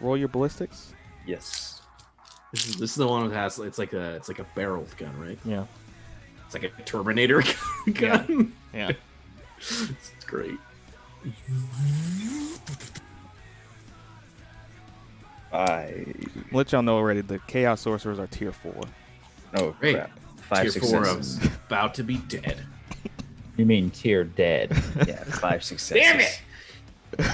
Roll 0.00 0.16
your 0.16 0.28
ballistics. 0.28 0.92
Yes. 1.26 1.79
This 2.52 2.66
is, 2.68 2.76
this 2.76 2.90
is 2.90 2.96
the 2.96 3.06
one 3.06 3.28
that 3.28 3.34
has 3.34 3.58
it's 3.60 3.78
like 3.78 3.92
a 3.92 4.14
it's 4.16 4.28
like 4.28 4.38
a 4.40 4.46
barreled 4.56 4.94
gun, 4.96 5.16
right? 5.20 5.38
Yeah, 5.44 5.66
It's 6.46 6.54
like 6.54 6.64
a 6.64 6.82
Terminator 6.82 7.42
gun. 7.94 8.52
yeah. 8.74 8.90
it's 9.58 10.24
great. 10.26 10.58
I. 15.52 16.04
Let 16.52 16.72
y'all 16.72 16.82
know 16.82 16.96
already. 16.96 17.20
The 17.22 17.38
Chaos 17.46 17.80
Sorcerers 17.80 18.18
are 18.18 18.26
tier 18.26 18.52
four. 18.52 18.82
Oh 19.54 19.72
Great. 19.80 19.96
crap! 19.96 20.10
Five 20.42 20.62
Tier 20.72 20.80
four 20.82 21.04
of 21.06 21.24
successes. 21.24 21.56
about 21.66 21.94
to 21.94 22.02
be 22.04 22.16
dead. 22.18 22.58
You 23.56 23.66
mean 23.66 23.90
tier 23.90 24.24
dead? 24.24 24.70
yeah, 25.06 25.22
five 25.24 25.62
successes. 25.62 26.02
Damn 26.02 26.20
it! 26.20 26.40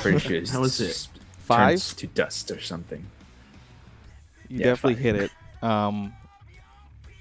Pretty 0.00 0.18
sure 0.18 0.36
it's 0.38 0.50
How 0.50 0.64
is 0.64 0.80
it? 0.80 1.06
Five. 1.38 1.80
to 1.98 2.06
dust 2.08 2.50
or 2.50 2.60
something. 2.60 3.06
You 4.48 4.58
Yeah, 4.58 4.64
definitely 4.66 4.94
five. 4.94 5.02
hit 5.02 5.16
it. 5.16 5.30
Um, 5.62 6.12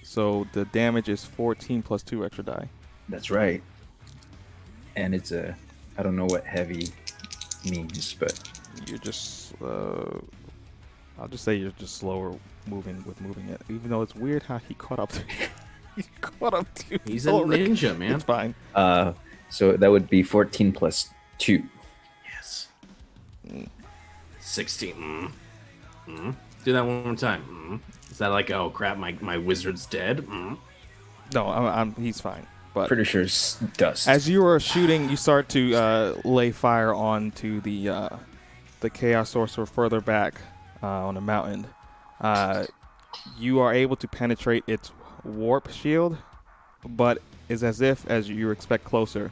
so 0.04 0.46
the 0.52 0.66
damage 0.66 1.08
is 1.10 1.24
14 1.24 1.82
plus 1.82 2.04
two 2.04 2.26
extra 2.26 2.44
die. 2.44 2.68
That's 3.10 3.32
right. 3.32 3.64
And 4.98 5.16
it's 5.16 5.32
a, 5.32 5.56
I 5.98 6.04
don't 6.04 6.16
know 6.18 6.26
what 6.26 6.44
heavy 6.46 6.90
means, 7.64 8.14
but 8.14 8.38
You're 8.88 8.98
just, 9.00 9.54
uh, 9.64 10.20
I'll 11.18 11.30
just 11.30 11.44
say 11.46 11.56
you're 11.56 11.72
just 11.80 11.98
slower 11.98 12.36
moving 12.68 13.02
with 13.08 13.20
moving 13.22 13.48
it. 13.50 13.62
Even 13.70 13.90
though 13.90 14.02
it's 14.02 14.14
weird 14.16 14.44
how 14.44 14.58
he 14.58 14.74
caught 14.76 15.00
up 15.00 15.12
to 15.14 15.22
he 15.96 16.04
caught 16.22 16.54
up 16.54 16.72
to 16.76 17.00
He's 17.06 17.26
a 17.26 17.32
Ulrich. 17.32 17.62
ninja, 17.70 17.98
man. 17.98 18.16
It's 18.16 18.24
fine. 18.26 18.54
uh, 18.76 19.14
so 19.50 19.72
that 19.78 19.90
would 19.90 20.10
be 20.10 20.22
14 20.24 20.72
plus 20.74 21.10
two. 21.38 21.64
Yes. 22.26 22.68
16. 24.42 24.94
Mm. 24.96 25.32
Mm. 26.08 26.36
Do 26.66 26.74
that 26.74 26.86
one 26.86 27.04
more 27.04 27.16
time. 27.16 27.82
Mm. 27.86 28.12
Is 28.12 28.18
that 28.18 28.28
like, 28.28 28.50
oh 28.50 28.72
crap, 28.72 28.98
my, 28.98 29.16
my 29.22 29.38
wizard's 29.38 29.86
dead? 29.86 30.26
Mm. 30.28 30.58
No, 31.34 31.48
I'm, 31.48 31.66
I'm, 31.66 31.96
he's 31.96 32.20
fine. 32.20 32.46
But 32.74 32.88
Pretty 32.88 33.06
sure 33.06 33.22
it's 33.22 33.56
dust. 33.78 34.08
as 34.08 34.28
you 34.28 34.46
are 34.46 34.60
shooting, 34.60 35.10
you 35.10 35.16
start 35.16 35.48
to 35.50 35.76
uh, 35.76 36.16
lay 36.26 36.52
fire 36.52 36.94
onto 36.94 37.62
the 37.62 37.88
uh, 37.88 38.10
the 38.82 38.90
chaos 38.90 39.30
sorcerer 39.30 39.66
further 39.66 40.02
back 40.02 40.42
uh, 40.84 41.08
on 41.08 41.16
the 41.16 41.22
mountain. 41.22 41.68
Uh, 42.20 42.66
you 43.38 43.60
are 43.60 43.74
able 43.74 43.96
to 43.96 44.08
penetrate 44.10 44.64
its 44.68 44.92
warp 45.24 45.72
shield, 45.72 46.18
but 46.86 47.22
it's 47.48 47.64
as 47.64 47.80
if, 47.80 48.06
as 48.08 48.28
you 48.28 48.50
expect 48.50 48.84
closer, 48.84 49.32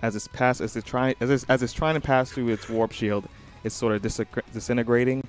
as 0.00 0.16
it's 0.16 0.26
pass 0.26 0.60
as 0.60 0.74
it's 0.74 0.88
trying 0.88 1.14
as 1.20 1.30
it's, 1.30 1.44
as 1.48 1.62
it's 1.62 1.72
trying 1.72 1.94
to 1.94 2.00
pass 2.00 2.32
through 2.32 2.48
its 2.48 2.68
warp 2.68 2.90
shield, 2.90 3.28
it's 3.62 3.74
sort 3.74 3.94
of 3.94 4.02
disagre- 4.02 4.42
disintegrating 4.52 5.22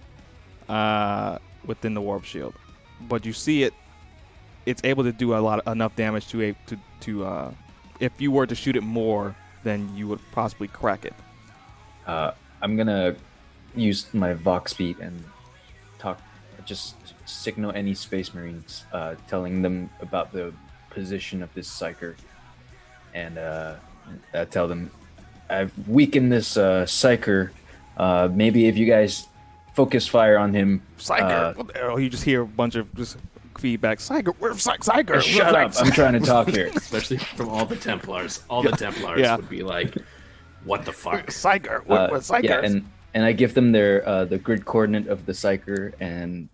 uh, 0.71 1.37
within 1.65 1.93
the 1.93 2.01
warp 2.01 2.23
shield. 2.23 2.55
But 3.01 3.25
you 3.25 3.33
see 3.33 3.63
it; 3.63 3.73
it's 4.65 4.81
able 4.83 5.03
to 5.03 5.11
do 5.11 5.35
a 5.35 5.39
lot 5.39 5.65
enough 5.67 5.95
damage 5.95 6.27
to 6.29 6.41
a 6.41 6.55
to 6.67 6.77
to 7.01 7.25
uh, 7.25 7.51
if 7.99 8.19
you 8.19 8.31
were 8.31 8.47
to 8.47 8.55
shoot 8.55 8.75
it 8.75 8.83
more, 8.83 9.35
then 9.63 9.91
you 9.95 10.07
would 10.07 10.19
possibly 10.31 10.67
crack 10.67 11.05
it. 11.05 11.13
Uh, 12.07 12.31
I'm 12.61 12.77
gonna 12.77 13.15
use 13.75 14.07
my 14.13 14.33
Vox 14.33 14.73
bead 14.73 14.99
and 14.99 15.23
talk, 15.99 16.21
just 16.65 16.95
signal 17.25 17.71
any 17.75 17.93
Space 17.93 18.33
Marines, 18.33 18.85
uh, 18.93 19.15
telling 19.27 19.61
them 19.61 19.89
about 19.99 20.31
the 20.31 20.53
position 20.89 21.43
of 21.43 21.53
this 21.53 21.69
psyker, 21.69 22.15
and 23.13 23.37
uh, 23.37 23.75
uh, 24.33 24.45
tell 24.45 24.67
them 24.67 24.89
I've 25.49 25.73
weakened 25.87 26.31
this 26.31 26.55
uh, 26.55 26.85
psyker. 26.85 27.51
Uh, 27.97 28.29
maybe 28.31 28.67
if 28.67 28.77
you 28.77 28.85
guys 28.85 29.27
focus 29.73 30.07
fire 30.07 30.37
on 30.37 30.53
him, 30.53 30.81
Psyker. 30.97 31.21
uh, 31.21 31.53
What 31.53 31.73
the 31.73 31.79
hell? 31.79 31.99
you 31.99 32.09
just 32.09 32.23
hear 32.23 32.41
a 32.41 32.45
bunch 32.47 32.75
of 32.75 32.93
just 32.95 33.17
feedback. 33.57 33.99
Psyker. 33.99 34.33
Where's 34.39 34.61
Psy- 34.61 34.77
Psyker? 34.77 35.21
shut 35.21 35.55
up! 35.55 35.73
I'm 35.77 35.91
trying 35.91 36.13
to 36.13 36.19
talk 36.19 36.49
here. 36.49 36.67
Especially 36.75 37.17
from 37.17 37.49
all 37.49 37.65
the 37.65 37.75
Templars. 37.75 38.43
All 38.49 38.63
the 38.63 38.71
Templars 38.71 39.19
Yeah. 39.19 39.35
would 39.35 39.49
be 39.49 39.63
like, 39.63 39.95
what 40.63 40.85
the 40.85 40.91
fuck? 40.93 41.27
Psyker. 41.27 41.85
What, 41.85 41.99
Uh, 42.01 42.07
what 42.11 42.21
Psyker? 42.21 42.43
yeah, 42.43 42.61
and 42.63 42.87
and 43.13 43.25
I 43.25 43.33
give 43.33 43.53
them 43.53 43.71
their 43.71 44.07
uh, 44.07 44.25
the 44.25 44.37
grid 44.37 44.63
coordinate 44.65 45.07
of 45.07 45.25
the 45.25 45.33
psyker, 45.33 45.93
and 45.99 46.47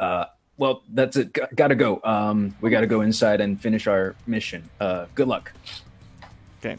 uh, 0.00 0.24
well, 0.56 0.82
that's 0.94 1.16
it. 1.16 1.34
G- 1.34 1.42
gotta 1.54 1.74
go. 1.74 2.00
Um, 2.04 2.54
we 2.62 2.70
gotta 2.70 2.86
go 2.86 3.02
inside 3.02 3.40
and 3.42 3.60
finish 3.60 3.86
our 3.86 4.14
mission. 4.26 4.68
Uh, 4.80 5.06
good 5.14 5.28
luck. 5.28 5.52
Okay. 6.60 6.78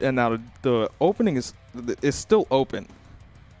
And 0.00 0.16
now 0.16 0.30
the, 0.36 0.42
the 0.62 0.90
opening 1.00 1.36
is 1.36 1.54
is 2.02 2.14
still 2.14 2.46
open. 2.50 2.86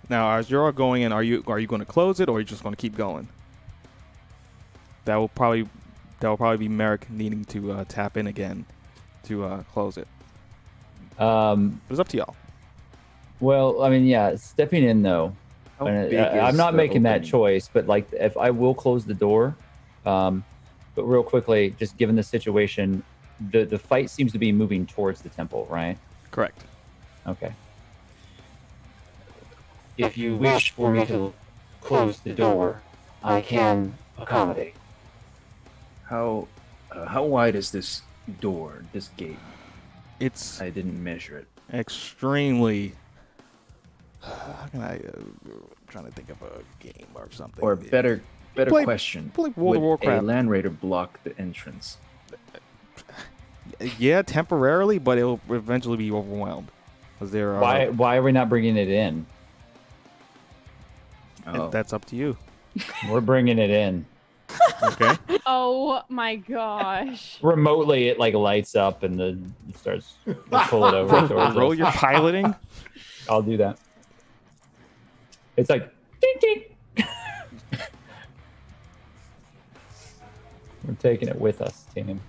Now, 0.08 0.36
as 0.36 0.50
you're 0.50 0.70
going 0.72 1.02
in, 1.02 1.12
are 1.12 1.22
you 1.22 1.42
are 1.46 1.58
you 1.58 1.66
going 1.66 1.80
to 1.80 1.86
close 1.86 2.20
it 2.20 2.28
or 2.28 2.36
are 2.36 2.40
you 2.40 2.46
just 2.46 2.62
going 2.62 2.74
to 2.74 2.80
keep 2.80 2.96
going? 2.96 3.28
That 5.04 5.16
will 5.16 5.28
probably 5.28 5.68
that 6.20 6.28
will 6.28 6.36
probably 6.36 6.58
be 6.58 6.68
Merrick 6.68 7.08
needing 7.10 7.44
to 7.46 7.72
uh, 7.72 7.84
tap 7.88 8.16
in 8.16 8.26
again 8.26 8.64
to 9.24 9.44
uh, 9.44 9.62
close 9.72 9.96
it. 9.96 10.08
Um, 11.18 11.80
But 11.88 11.94
it's 11.94 12.00
up 12.00 12.08
to 12.08 12.16
y'all. 12.18 12.36
well, 13.40 13.82
I 13.82 13.90
mean, 13.90 14.06
yeah, 14.06 14.36
stepping 14.36 14.84
in 14.84 15.02
though. 15.02 15.34
Big 15.78 16.14
I, 16.14 16.48
am 16.48 16.56
not 16.56 16.74
making 16.74 17.02
that 17.02 17.22
choice, 17.22 17.68
but 17.70 17.86
like, 17.86 18.10
if 18.12 18.34
I 18.38 18.50
will 18.50 18.74
close 18.74 19.04
the 19.04 19.12
door, 19.12 19.54
um, 20.06 20.42
but 20.94 21.04
real 21.04 21.22
quickly, 21.22 21.74
just 21.78 21.98
given 21.98 22.16
the 22.16 22.22
situation, 22.22 23.02
the 23.50 23.64
the 23.64 23.78
fight 23.78 24.08
seems 24.08 24.32
to 24.32 24.38
be 24.38 24.52
moving 24.52 24.86
towards 24.86 25.20
the 25.20 25.28
temple, 25.28 25.66
right? 25.68 25.98
Correct. 26.30 26.64
Okay. 27.26 27.52
If 29.98 30.18
you 30.18 30.36
wish 30.36 30.70
for 30.70 30.90
me 30.90 31.06
to 31.06 31.32
close 31.80 32.18
the 32.20 32.32
door, 32.32 32.82
I 33.22 33.40
can 33.40 33.94
accommodate. 34.18 34.74
How 36.04 36.48
uh, 36.92 37.06
how 37.06 37.24
wide 37.24 37.54
is 37.54 37.70
this 37.70 38.02
door? 38.40 38.84
This 38.92 39.08
gate? 39.16 39.38
It's 40.20 40.60
I 40.60 40.70
didn't 40.70 41.02
measure 41.02 41.38
it. 41.38 41.46
extremely. 41.72 42.92
How 44.22 44.66
can 44.70 44.80
I? 44.82 44.96
Uh, 44.96 45.22
trying 45.88 46.04
to 46.06 46.10
think 46.10 46.30
of 46.30 46.40
a 46.42 46.62
game 46.80 47.06
or 47.14 47.28
something. 47.30 47.62
Or 47.62 47.76
better 47.76 48.22
better 48.54 48.70
play- 48.70 48.84
question: 48.84 49.30
play 49.34 49.50
World 49.56 49.76
of 49.76 49.82
Would 49.82 49.86
Warcraft. 49.86 50.22
a 50.22 50.26
land 50.26 50.50
raider 50.50 50.70
block 50.70 51.22
the 51.24 51.38
entrance? 51.38 51.98
Yeah, 53.98 54.22
temporarily, 54.22 54.98
but 54.98 55.18
it'll 55.18 55.40
eventually 55.50 55.96
be 55.98 56.10
overwhelmed. 56.10 56.68
Because 57.18 57.30
there 57.32 57.54
are. 57.54 57.60
Why 57.60 57.88
why 57.88 58.16
are 58.16 58.22
we 58.22 58.32
not 58.32 58.48
bringing 58.48 58.76
it 58.76 58.88
in? 58.88 59.26
Oh, 61.46 61.68
That's 61.70 61.92
up 61.92 62.04
to 62.06 62.16
you. 62.16 62.36
We're 63.08 63.20
bringing 63.20 63.58
it 63.58 63.70
in 63.70 64.04
Okay. 64.82 65.12
Oh 65.46 66.02
my 66.08 66.36
gosh. 66.36 67.38
remotely. 67.42 68.08
It 68.08 68.18
like 68.18 68.34
lights 68.34 68.74
up 68.74 69.02
and 69.04 69.18
then 69.18 69.54
it 69.68 69.76
starts 69.78 70.14
to 70.24 70.34
pull 70.34 70.86
it 70.86 70.94
over. 70.94 71.26
towards 71.28 71.54
Roll 71.56 71.72
us. 71.72 71.78
your 71.78 71.90
piloting. 71.92 72.54
I'll 73.30 73.42
do 73.42 73.56
that. 73.58 73.78
It's 75.56 75.70
like 75.70 75.92
ding 76.20 76.34
ding. 76.40 76.62
We're 80.84 80.94
taking 81.00 81.28
it 81.28 81.40
with 81.40 81.62
us, 81.62 81.84
team. 81.94 82.20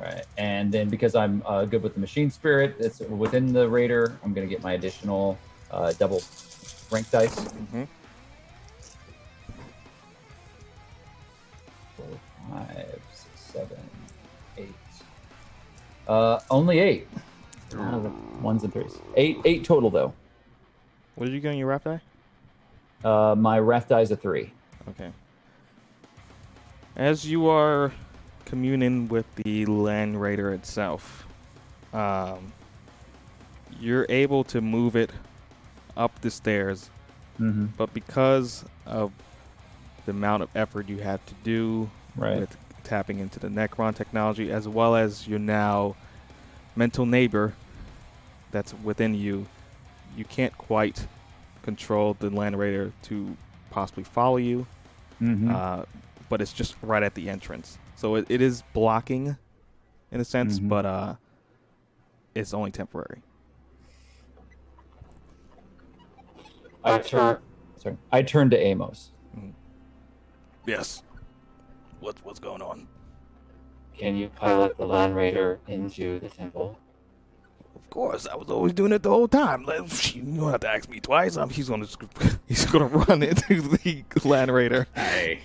Right, 0.00 0.24
and 0.38 0.72
then 0.72 0.88
because 0.88 1.14
I'm 1.14 1.42
uh, 1.44 1.66
good 1.66 1.82
with 1.82 1.92
the 1.92 2.00
machine 2.00 2.30
spirit, 2.30 2.76
it's 2.78 3.00
within 3.00 3.52
the 3.52 3.68
raider. 3.68 4.18
I'm 4.24 4.32
gonna 4.32 4.46
get 4.46 4.62
my 4.62 4.72
additional 4.72 5.38
uh, 5.70 5.92
double 5.92 6.22
rank 6.90 7.10
dice. 7.10 7.34
Mhm. 7.34 7.86
Four, 11.96 12.06
five, 12.50 13.02
six, 13.12 13.40
seven, 13.40 13.90
eight. 14.56 14.74
Uh, 16.06 16.40
only 16.50 16.78
eight. 16.78 17.08
Out 17.78 17.94
of 17.94 18.02
the 18.04 18.12
ones 18.42 18.64
and 18.64 18.72
threes. 18.72 18.98
Eight, 19.16 19.36
eight 19.44 19.64
total 19.64 19.90
though. 19.90 20.14
What 21.14 21.26
did 21.26 21.34
you 21.34 21.40
get 21.40 21.50
on 21.50 21.58
your 21.58 21.66
wrath 21.68 21.84
die? 21.84 22.00
Uh, 23.04 23.34
my 23.36 23.58
wrath 23.58 23.88
die 23.88 24.00
is 24.00 24.10
a 24.10 24.16
three. 24.16 24.50
Okay. 24.88 25.12
As 26.96 27.30
you 27.30 27.48
are 27.48 27.92
communing 28.44 29.08
with 29.08 29.26
the 29.36 29.66
Land 29.66 30.20
Raider 30.20 30.52
itself, 30.52 31.26
um, 31.92 32.52
you're 33.80 34.06
able 34.08 34.44
to 34.44 34.60
move 34.60 34.96
it 34.96 35.10
up 35.96 36.20
the 36.20 36.30
stairs, 36.30 36.90
Mm-hmm. 37.40 37.66
but 37.78 37.94
because 37.94 38.66
of 38.84 39.12
the 40.04 40.10
amount 40.10 40.42
of 40.42 40.50
effort 40.54 40.88
you 40.90 40.98
had 40.98 41.24
to 41.26 41.34
do 41.42 41.90
Right. 42.16 42.40
with 42.40 42.54
tapping 42.84 43.18
into 43.18 43.38
the 43.40 43.48
Necron 43.48 43.94
technology, 43.94 44.50
as 44.52 44.68
well 44.68 44.94
as 44.94 45.26
your 45.26 45.38
now 45.38 45.96
mental 46.76 47.06
neighbor 47.06 47.54
that's 48.50 48.74
within 48.84 49.14
you, 49.14 49.46
you 50.16 50.24
can't 50.26 50.56
quite 50.58 51.06
control 51.62 52.14
the 52.18 52.28
Land 52.30 52.58
Raider 52.58 52.92
to 53.04 53.36
possibly 53.70 54.04
follow 54.04 54.36
you 54.36 54.66
Mm-hmm. 55.22 55.50
uh, 55.54 55.82
but 56.30 56.40
it's 56.40 56.52
just 56.52 56.74
right 56.82 57.02
at 57.02 57.14
the 57.14 57.28
entrance. 57.28 57.76
So 58.00 58.14
it, 58.14 58.24
it 58.30 58.40
is 58.40 58.62
blocking, 58.72 59.36
in 60.10 60.20
a 60.22 60.24
sense, 60.24 60.58
Mhm. 60.58 60.70
but 60.70 60.86
uh, 60.86 61.14
it's 62.34 62.54
only 62.54 62.70
temporary. 62.70 63.20
I 66.82 66.96
turn. 66.96 67.40
Sorry. 67.76 67.98
I 68.10 68.22
turn 68.22 68.48
to 68.50 68.58
Amos. 68.58 69.12
Yes. 70.66 71.02
What's 72.00 72.24
what's 72.24 72.38
going 72.40 72.62
on? 72.62 72.88
Can 73.98 74.16
you 74.16 74.30
pilot 74.30 74.78
the 74.78 74.86
Land 74.86 75.14
Raider 75.14 75.58
into 75.68 76.20
the 76.20 76.30
temple? 76.30 76.78
Of 77.76 77.90
course, 77.90 78.26
I 78.26 78.34
was 78.34 78.48
always 78.48 78.72
doing 78.72 78.92
it 78.92 79.02
the 79.02 79.10
whole 79.10 79.28
time. 79.28 79.64
Like, 79.64 80.14
You 80.14 80.22
don't 80.22 80.50
have 80.52 80.60
to 80.60 80.68
ask 80.70 80.88
me 80.88 81.00
twice. 81.00 81.36
Um, 81.36 81.50
he's 81.50 81.68
gonna 81.68 81.86
he's 82.46 82.64
gonna 82.64 82.86
run 82.86 83.22
into 83.22 83.60
the 83.60 84.04
Land 84.24 84.50
Raider. 84.54 84.86
Hey, 84.94 85.40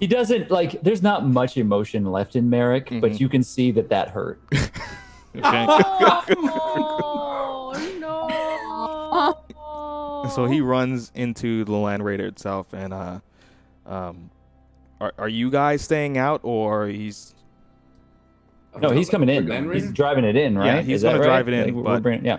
He 0.00 0.06
doesn't 0.06 0.50
like. 0.50 0.80
There's 0.82 1.02
not 1.02 1.26
much 1.26 1.56
emotion 1.56 2.04
left 2.04 2.36
in 2.36 2.48
Merrick, 2.50 2.86
Mhm. 2.90 3.00
but 3.00 3.20
you 3.20 3.28
can 3.28 3.42
see 3.42 3.70
that 3.72 3.88
that 3.90 4.08
hurt. 4.10 4.40
Okay. 5.36 5.66
Oh 6.90 7.72
no. 10.24 10.28
so 10.30 10.46
he 10.46 10.60
runs 10.60 11.12
into 11.14 11.64
the 11.64 11.72
Land 11.72 12.04
Raider 12.04 12.26
itself, 12.26 12.72
and 12.72 12.92
uh, 12.92 13.20
um, 13.86 14.30
are 15.00 15.12
are 15.18 15.28
you 15.28 15.50
guys 15.50 15.82
staying 15.82 16.18
out 16.18 16.40
or 16.42 16.86
he's 16.88 17.34
No, 18.80 18.90
he's 18.90 19.08
coming 19.08 19.28
in. 19.28 19.46
Land 19.48 19.72
He's 19.72 19.82
Raider? 19.84 19.92
driving 19.94 20.24
it 20.24 20.36
in, 20.36 20.56
right? 20.58 20.66
Yeah, 20.66 20.80
he's 20.82 20.96
Is 20.96 21.02
that 21.02 21.08
gonna 21.10 21.20
right? 21.20 21.26
drive 21.26 21.48
it 21.48 21.54
in, 21.68 21.74
Like, 21.74 21.84
but- 21.84 22.02
bringing- 22.02 22.24
yeah. 22.24 22.38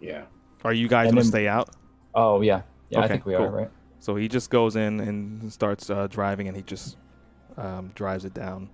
yeah. 0.00 0.22
are 0.64 0.72
you 0.72 0.88
guys 0.88 1.06
And 1.08 1.14
gonna 1.14 1.22
then- 1.22 1.30
stay 1.30 1.48
out? 1.48 1.70
Oh 2.14 2.40
yeah. 2.42 2.62
Yeah, 2.90 3.00
I 3.00 3.08
think 3.08 3.26
we 3.26 3.34
cool. 3.34 3.44
are 3.44 3.50
right. 3.50 3.70
So 3.98 4.14
he 4.16 4.28
just 4.28 4.50
goes 4.50 4.76
in 4.76 5.00
and 5.00 5.52
starts 5.52 5.90
uh, 5.90 6.06
driving, 6.08 6.48
and 6.48 6.56
he 6.56 6.62
just 6.62 6.96
um, 7.56 7.90
drives 7.94 8.24
it 8.24 8.34
down. 8.34 8.68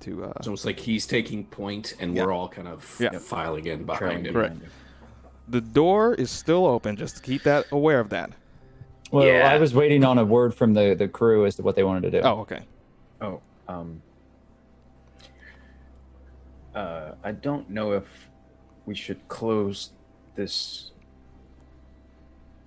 to. 0.00 0.26
Uh, 0.26 0.32
It's 0.36 0.46
almost 0.46 0.64
like 0.64 0.78
he's 0.78 1.08
taking 1.08 1.44
point, 1.44 1.94
and 1.98 2.14
Yeah. 2.14 2.24
we're 2.26 2.32
all 2.32 2.48
kind 2.48 2.68
of 2.68 2.96
Yeah. 3.00 3.18
filing 3.18 3.66
in 3.66 3.82
behind 3.84 4.26
him. 4.28 4.32
Correct. 4.34 4.56
the 5.48 5.60
door 5.62 6.14
is 6.14 6.30
still 6.30 6.66
open. 6.66 6.94
Just 6.94 7.22
keep 7.22 7.42
that 7.44 7.64
aware 7.72 7.98
of 8.00 8.10
that. 8.10 8.30
Well, 9.10 9.26
Yeah. 9.26 9.50
I 9.50 9.58
was 9.58 9.74
waiting 9.74 10.04
on 10.04 10.18
a 10.18 10.24
word 10.24 10.54
from 10.54 10.74
the, 10.74 10.94
the 10.94 11.08
crew 11.08 11.46
as 11.46 11.56
to 11.56 11.62
what 11.62 11.74
they 11.74 11.82
wanted 11.82 12.02
to 12.12 12.20
do. 12.20 12.20
Oh, 12.24 12.40
okay. 12.40 12.60
Oh, 13.20 13.40
um, 13.66 14.00
uh, 16.74 17.12
I 17.24 17.32
don't 17.32 17.68
know 17.70 17.92
if 17.92 18.04
we 18.86 18.94
should 18.94 19.26
close 19.28 19.90
this 20.36 20.92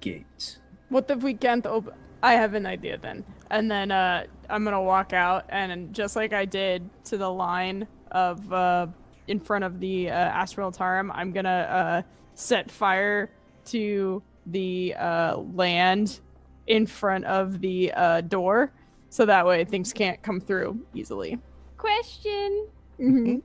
gate. 0.02 0.57
What 0.92 1.10
if 1.10 1.24
we 1.24 1.34
can't 1.34 1.66
open? 1.66 1.94
I 2.22 2.34
have 2.34 2.54
an 2.54 2.66
idea 2.66 2.98
then. 2.98 3.24
And 3.50 3.72
then 3.72 3.92
uh, 3.92 4.26
I'm 4.50 4.66
gonna 4.66 4.82
walk 4.82 5.14
out, 5.14 5.46
and 5.48 5.94
just 5.94 6.18
like 6.18 6.34
I 6.34 6.44
did 6.44 6.90
to 7.06 7.18
the 7.18 7.30
line 7.30 7.88
of 8.12 8.52
uh, 8.52 8.88
in 9.28 9.40
front 9.40 9.64
of 9.64 9.80
the 9.80 10.10
uh, 10.10 10.14
Astra 10.14 10.66
Militarum, 10.66 11.10
I'm 11.14 11.32
gonna 11.32 11.50
uh, 11.50 12.02
set 12.36 12.70
fire 12.70 13.32
to 13.68 14.22
the 14.48 14.94
uh, 15.00 15.38
land 15.38 16.20
in 16.68 16.86
front 16.86 17.24
of 17.24 17.62
the 17.62 17.94
uh, 17.94 18.20
door, 18.22 18.74
so 19.10 19.26
that 19.26 19.46
way 19.46 19.64
things 19.64 19.94
can't 19.94 20.22
come 20.22 20.42
through 20.42 20.78
easily. 20.94 21.40
Question: 21.78 22.68
Mm-hmm. 23.00 23.38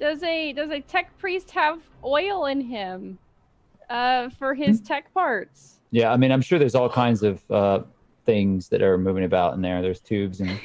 Does 0.00 0.22
a 0.22 0.54
does 0.54 0.70
a 0.70 0.80
tech 0.80 1.16
priest 1.18 1.50
have 1.50 1.80
oil 2.02 2.46
in 2.46 2.62
him 2.62 3.18
uh, 3.90 4.30
for 4.30 4.54
his 4.54 4.80
tech 4.80 5.12
parts? 5.12 5.77
Yeah, 5.90 6.12
I 6.12 6.16
mean, 6.16 6.30
I'm 6.32 6.42
sure 6.42 6.58
there's 6.58 6.74
all 6.74 6.88
kinds 6.90 7.22
of 7.22 7.42
uh, 7.50 7.80
things 8.26 8.68
that 8.68 8.82
are 8.82 8.98
moving 8.98 9.24
about 9.24 9.54
in 9.54 9.62
there. 9.62 9.80
There's 9.82 10.00
tubes 10.00 10.40
and 10.40 10.50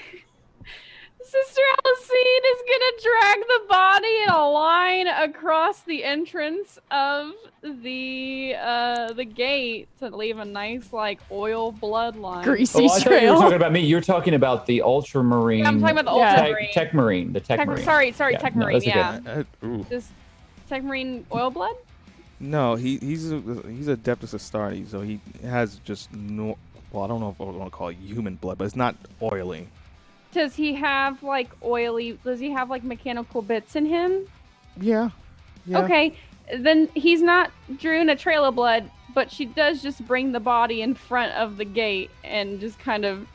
Sister 1.23 1.61
Alisine 1.85 2.41
is 2.51 2.61
gonna 2.67 3.01
drag 3.01 3.39
the 3.47 3.61
body 3.67 4.17
in 4.27 4.29
a 4.29 4.49
line 4.51 5.07
across 5.07 5.81
the 5.81 6.03
entrance 6.03 6.77
of 6.91 7.31
the 7.63 8.53
uh 8.61 9.13
the 9.13 9.25
gate 9.25 9.87
to 9.99 10.15
leave 10.15 10.37
a 10.37 10.45
nice 10.45 10.93
like 10.93 11.19
oil 11.31 11.73
bloodline. 11.73 12.43
Greasy 12.43 12.83
Oh, 12.83 12.93
I 12.93 12.99
thought 12.99 13.21
you 13.23 13.29
were 13.31 13.35
talking 13.37 13.55
about 13.55 13.71
me. 13.71 13.79
You're 13.79 14.01
talking 14.01 14.33
about 14.35 14.67
the 14.67 14.83
ultramarine. 14.83 15.59
Yeah, 15.61 15.69
I'm 15.69 15.79
talking 15.79 15.97
about 15.97 16.11
the 16.13 16.17
Yeah. 16.19 16.35
ultramarine. 16.35 16.65
tech, 16.67 16.73
tech 16.73 16.93
marine. 16.93 17.33
The 17.33 17.39
tech, 17.39 17.57
Tech- 17.59 17.67
marine. 17.67 17.83
sorry, 17.83 18.11
sorry, 18.11 18.33
Yeah, 18.33 18.37
tech 18.39 18.55
marine. 18.55 18.79
that's 18.79 18.87
okay. 18.87 18.99
yeah, 19.25 19.43
Uh, 19.63 19.65
ooh. 19.65 19.85
just 19.89 20.11
tech 20.69 20.83
marine 20.83 21.25
oil 21.33 21.49
blood. 21.49 21.75
No, 22.39 22.75
he 22.75 22.97
he's 22.97 23.31
a, 23.31 23.39
he's 23.67 23.87
Adeptus 23.87 24.33
Astartes, 24.33 24.89
so 24.89 25.01
he 25.01 25.19
has 25.43 25.77
just 25.85 26.13
no. 26.13 26.57
Well, 26.91 27.03
I 27.03 27.07
don't 27.07 27.19
know 27.19 27.29
if 27.29 27.41
I 27.41 27.45
want 27.45 27.65
to 27.65 27.69
call 27.69 27.87
it 27.87 27.97
human 27.97 28.35
blood, 28.35 28.57
but 28.57 28.65
it's 28.65 28.75
not 28.75 28.95
oily. 29.21 29.67
Does 30.31 30.55
he 30.55 30.73
have 30.73 31.23
like 31.23 31.49
oily? 31.63 32.19
Does 32.23 32.39
he 32.39 32.51
have 32.51 32.69
like 32.69 32.83
mechanical 32.83 33.41
bits 33.41 33.75
in 33.75 33.85
him? 33.85 34.27
Yeah. 34.79 35.09
Yeah. 35.65 35.83
Okay, 35.83 36.15
then 36.57 36.89
he's 36.93 37.21
not 37.21 37.51
drawing 37.77 38.09
a 38.09 38.15
trail 38.15 38.43
of 38.45 38.55
blood, 38.55 38.89
but 39.13 39.31
she 39.31 39.45
does 39.45 39.81
just 39.81 40.05
bring 40.05 40.31
the 40.31 40.39
body 40.39 40.81
in 40.81 40.93
front 40.93 41.31
of 41.33 41.57
the 41.57 41.65
gate 41.65 42.11
and 42.23 42.59
just 42.59 42.79
kind 42.79 43.05
of 43.05 43.27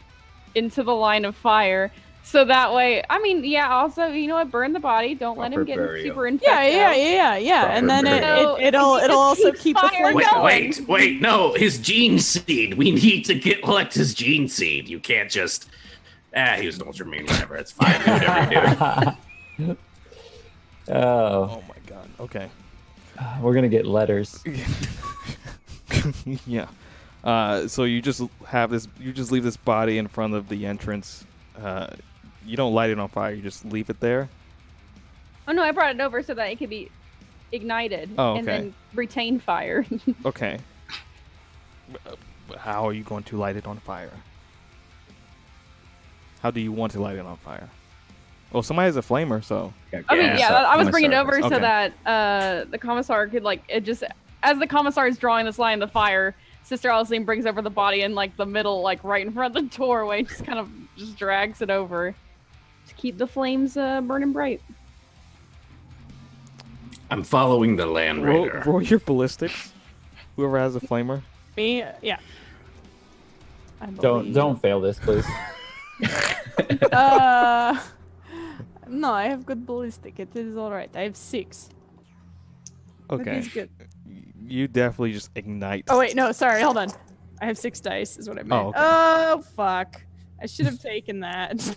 into 0.55 0.83
the 0.83 0.95
line 0.95 1.25
of 1.25 1.37
fire. 1.37 1.91
So 2.29 2.45
that 2.45 2.75
way, 2.75 3.03
I 3.09 3.19
mean, 3.21 3.43
yeah. 3.43 3.73
Also, 3.73 4.09
you 4.09 4.27
know 4.27 4.35
what? 4.35 4.51
Burn 4.51 4.75
the 4.75 4.81
body. 4.81 5.15
Don't 5.15 5.39
let 5.39 5.51
him 5.51 5.65
get 5.65 5.77
burial. 5.77 6.05
super 6.05 6.27
infected. 6.27 6.75
Yeah, 6.75 6.93
yeah, 6.93 6.95
yeah, 6.95 7.37
yeah. 7.39 7.65
And 7.75 7.89
then 7.89 8.07
it, 8.07 8.21
burial. 8.21 8.57
it 8.57 8.65
it'll 8.65 8.97
it'll 8.97 9.19
also 9.19 9.51
keep 9.53 9.61
keep 9.61 9.77
the 9.81 9.89
flame 9.89 10.15
Wait, 10.15 10.27
going. 10.31 10.45
wait, 10.45 10.81
wait! 10.87 11.21
No, 11.23 11.55
his 11.55 11.79
gene 11.79 12.19
seed. 12.19 12.75
We 12.75 12.91
need 12.91 13.25
to 13.25 13.35
get 13.35 13.63
collect 13.63 13.95
his 13.95 14.13
gene 14.13 14.47
seed. 14.47 14.89
You 14.89 15.01
can't 15.01 15.31
just. 15.31 15.71
Ah, 16.37 16.57
he 16.61 16.67
was 16.67 16.77
an 16.77 16.87
ultramarine. 16.87 17.25
Whatever. 17.25 17.57
It's 17.57 17.73
fine. 17.73 17.99
Do 18.05 18.13
whatever 18.13 19.17
you 19.57 19.65
do. 19.65 19.77
oh, 20.91 20.95
Oh 20.95 21.63
my 21.67 21.77
god. 21.87 22.11
Okay. 22.21 22.51
we're 23.41 23.55
gonna 23.55 23.71
get 23.71 23.87
letters. 23.87 24.45
yeah. 26.47 26.67
Uh, 27.25 27.67
so 27.69 27.85
you 27.85 28.03
just 28.03 28.21
have 28.47 28.69
this. 28.69 28.87
You 29.01 29.15
just 29.15 29.33
leave 29.33 29.45
this 29.45 29.57
body 29.57 29.97
in 29.97 30.09
front 30.09 30.35
of 30.35 30.51
the 30.51 30.67
entrance. 30.67 31.25
Uh, 31.59 31.87
you 32.45 32.57
don't 32.57 32.75
light 32.75 32.91
it 32.91 32.99
on 32.99 33.09
fire. 33.09 33.33
You 33.35 33.43
just 33.43 33.65
leave 33.65 33.91
it 33.91 34.01
there. 34.01 34.29
Oh 35.47 35.53
no, 35.53 35.63
I 35.63 35.73
brought 35.73 35.95
it 35.95 36.01
over 36.01 36.23
so 36.23 36.35
that 36.35 36.51
it 36.51 36.59
could 36.59 36.71
be 36.71 36.91
ignited 37.53 38.11
Oh, 38.19 38.35
and 38.37 38.47
then 38.47 38.75
retain 38.95 39.41
fire. 39.41 39.87
Okay. 40.25 40.59
Uh, 42.07 42.15
How 42.59 42.87
are 42.87 42.93
you 42.93 43.03
going 43.03 43.25
to 43.25 43.39
light 43.39 43.57
it 43.57 43.67
on 43.67 43.79
fire? 43.79 44.11
How 46.41 46.51
do 46.51 46.61
you 46.61 46.71
want 46.71 46.93
to 46.93 47.01
light 47.01 47.17
it 47.17 47.25
on 47.25 47.37
fire? 47.39 47.69
Well, 48.53 48.63
somebody 48.63 48.87
has 48.87 48.97
a 48.97 49.03
flamer, 49.03 49.43
so 49.43 49.73
I 50.09 50.17
mean, 50.17 50.39
yeah, 50.39 50.53
I 50.53 50.77
was 50.77 50.89
bringing 50.89 51.13
it 51.13 51.17
over 51.17 51.41
so 51.43 51.51
that 51.51 51.93
uh, 52.07 52.65
the 52.71 52.79
commissar 52.79 53.27
could 53.27 53.43
like 53.43 53.63
it 53.69 53.83
just 53.85 54.05
as 54.43 54.59
the 54.59 54.67
commissar 54.67 55.07
is 55.07 55.19
drawing 55.19 55.45
this 55.47 55.59
line 55.59 55.83
of 55.83 55.89
the 55.89 55.93
fire. 55.93 56.35
Sister 56.63 56.91
Alisine 56.91 57.25
brings 57.25 57.47
over 57.47 57.63
the 57.63 57.71
body 57.71 58.03
in 58.03 58.15
like 58.15 58.37
the 58.37 58.47
middle, 58.47 58.83
like 58.83 59.03
right 59.05 59.27
in 59.27 59.33
front 59.33 59.57
of 59.57 59.63
the 59.71 59.77
doorway, 59.77 60.23
just 60.25 60.45
kind 60.45 60.59
of 60.59 60.69
just 60.97 61.17
drags 61.17 61.61
it 61.63 61.71
over 61.71 62.15
to 62.89 62.95
keep 62.95 63.19
the 63.19 63.27
flames 63.27 63.77
uh, 63.77 64.01
burning 64.01 64.33
bright. 64.33 64.61
I'm 67.11 67.23
following 67.23 67.77
the 67.77 67.87
land 67.87 68.25
roll, 68.25 68.45
raider. 68.45 68.63
roll 68.67 68.83
your 68.83 68.99
ballistics. 68.99 69.73
Whoever 70.37 70.59
has 70.59 70.77
a 70.77 70.81
flamer. 70.81 71.23
Me, 71.57 71.85
yeah. 72.03 72.19
I 73.81 73.87
Don't 73.87 74.21
believe. 74.21 74.35
don't 74.35 74.61
fail 74.61 74.81
this, 74.81 74.99
please. 74.99 75.25
Uh, 76.93 77.79
no, 78.89 79.13
I 79.13 79.27
have 79.29 79.47
good 79.47 79.65
ballistic. 79.65 80.19
It 80.19 80.35
is 80.35 80.57
all 80.57 80.73
right. 80.73 80.91
I 80.95 81.03
have 81.03 81.17
six. 81.17 81.69
Okay. 83.11 83.39
is 83.39 83.49
good. 83.49 83.71
You 84.45 84.67
definitely 84.67 85.13
just 85.13 85.31
ignite. 85.37 85.85
Oh 85.89 85.99
wait, 86.01 86.17
no, 86.17 86.33
sorry. 86.33 86.61
Hold 86.63 86.79
on. 86.79 86.89
I 87.41 87.47
have 87.47 87.57
six 87.57 87.81
dice. 87.81 88.17
Is 88.19 88.29
what 88.29 88.39
I 88.39 88.43
meant. 88.43 88.53
Oh, 88.53 88.69
okay. 88.71 88.79
Oh 88.81 89.43
fuck! 89.55 90.01
I 90.43 90.47
should 90.47 90.67
have 90.67 90.81
taken 90.81 91.21
that. 91.21 91.55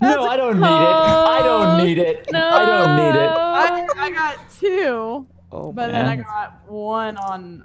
No, 0.00 0.24
I 0.24 0.36
don't 0.36 0.58
need 0.58 0.66
it. 0.66 0.68
I 0.68 1.40
don't 1.42 1.86
need 1.86 1.98
it. 1.98 2.34
I 2.34 2.64
don't 2.64 2.96
need 2.96 3.18
it. 3.18 3.30
I, 3.30 3.86
I 3.96 4.10
got 4.10 4.38
two, 4.58 5.26
Oh, 5.52 5.70
but 5.70 5.92
then 5.92 6.06
I 6.06 6.16
got 6.16 6.66
one 6.66 7.18
on 7.18 7.64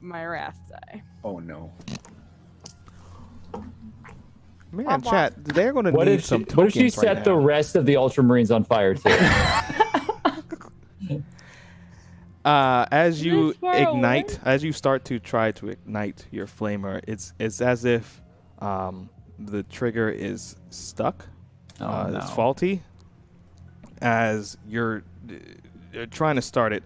my 0.00 0.24
wrath 0.26 0.60
die. 0.68 1.02
Oh 1.24 1.38
no. 1.38 1.72
Man, 4.70 5.00
chat, 5.00 5.32
they're 5.42 5.72
going 5.72 5.86
to 5.86 5.92
What 5.92 6.06
need 6.06 6.14
if 6.14 6.20
she, 6.20 6.26
some 6.26 6.44
what 6.52 6.66
if 6.66 6.74
she 6.74 6.82
right 6.84 6.92
set 6.92 7.24
the 7.24 7.34
rest 7.34 7.76
of 7.76 7.86
the 7.86 7.94
ultramarines 7.94 8.54
on 8.54 8.64
fire 8.64 8.94
too? 8.94 9.08
Uh, 12.44 12.86
as 12.92 13.24
you 13.24 13.52
ignite, 13.64 14.38
away? 14.38 14.40
as 14.44 14.62
you 14.62 14.70
start 14.70 15.04
to 15.04 15.18
try 15.18 15.50
to 15.50 15.68
ignite 15.68 16.26
your 16.30 16.46
flamer, 16.46 17.00
it's 17.08 17.32
it's 17.40 17.60
as 17.60 17.84
if 17.84 18.22
um, 18.60 19.10
the 19.36 19.64
trigger 19.64 20.08
is 20.08 20.54
stuck. 20.70 21.26
Oh, 21.80 21.86
uh, 21.86 22.10
no. 22.10 22.18
It's 22.18 22.30
faulty. 22.30 22.82
As 24.00 24.56
you're, 24.68 25.02
uh, 25.30 26.06
trying 26.10 26.36
to 26.36 26.42
start 26.42 26.72
it, 26.72 26.82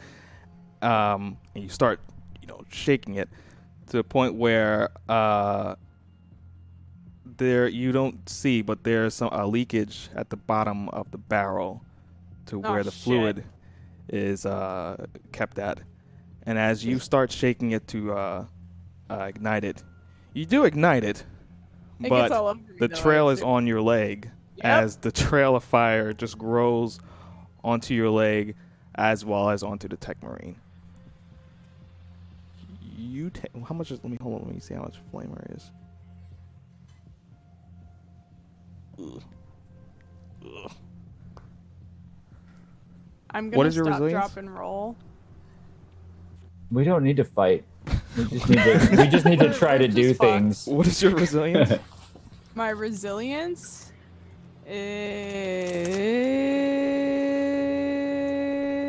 um, 0.82 1.36
and 1.54 1.64
you 1.64 1.70
start, 1.70 2.00
you 2.40 2.46
know, 2.48 2.64
shaking 2.70 3.14
it 3.16 3.28
to 3.88 3.96
the 3.96 4.04
point 4.04 4.34
where 4.34 4.90
uh, 5.08 5.74
there 7.36 7.68
you 7.68 7.92
don't 7.92 8.28
see, 8.28 8.62
but 8.62 8.84
there's 8.84 9.14
some 9.14 9.28
a 9.32 9.46
leakage 9.46 10.08
at 10.14 10.30
the 10.30 10.36
bottom 10.36 10.88
of 10.90 11.10
the 11.10 11.18
barrel 11.18 11.82
to 12.46 12.56
Oh, 12.64 12.72
where 12.72 12.82
the 12.84 12.90
shit. 12.90 13.02
fluid 13.02 13.44
is 14.08 14.46
uh, 14.46 15.06
kept 15.32 15.58
at. 15.58 15.80
And 16.44 16.58
as 16.58 16.84
you 16.84 16.98
start 16.98 17.30
shaking 17.30 17.72
it 17.72 17.86
to 17.88 18.12
uh, 18.12 18.44
uh, 19.10 19.14
ignite 19.24 19.64
it, 19.64 19.82
you 20.32 20.46
do 20.46 20.64
ignite 20.64 21.04
it, 21.04 21.24
It 22.00 22.08
but 22.08 22.22
gets 22.28 22.32
all 22.32 22.48
over 22.48 22.58
me, 22.60 22.64
the 22.78 22.88
trail 22.88 23.28
is 23.30 23.42
on 23.42 23.66
your 23.66 23.82
leg 23.82 24.30
Yep. 24.62 24.84
as 24.84 24.96
the 24.96 25.10
trail 25.10 25.56
of 25.56 25.64
fire 25.64 26.12
just 26.12 26.36
grows 26.36 27.00
onto 27.64 27.94
your 27.94 28.10
leg 28.10 28.54
as 28.96 29.24
well 29.24 29.48
as 29.48 29.62
onto 29.62 29.88
the 29.88 29.96
tech 29.96 30.22
marine. 30.22 30.56
You 32.96 33.30
take 33.30 33.50
how 33.66 33.74
much 33.74 33.90
is 33.90 34.00
let 34.02 34.10
me 34.10 34.18
hold 34.20 34.40
on, 34.40 34.46
let 34.46 34.54
me 34.54 34.60
see 34.60 34.74
how 34.74 34.82
much 34.82 34.96
flamer 35.12 35.56
is. 35.56 35.70
Ugh. 38.98 39.22
Ugh. 40.44 40.72
I'm 43.30 43.48
gonna 43.48 43.68
is 43.68 43.76
your 43.76 43.86
stop, 43.86 43.94
resilience? 44.00 44.20
drop, 44.20 44.36
and 44.36 44.54
roll. 44.54 44.96
we 46.70 46.84
don't 46.84 47.04
need 47.04 47.16
to 47.16 47.24
fight. 47.24 47.64
We 48.16 48.24
just 48.24 48.48
need 48.48 48.58
to. 48.58 48.88
We 48.98 49.06
just 49.06 49.24
need 49.24 49.38
to 49.40 49.54
try 49.58 49.78
to 49.78 49.88
do 49.88 50.12
fuck. 50.12 50.26
things. 50.26 50.66
What 50.66 50.86
is 50.86 51.00
your 51.02 51.12
resilience? 51.14 51.72
My 52.54 52.70
resilience 52.70 53.89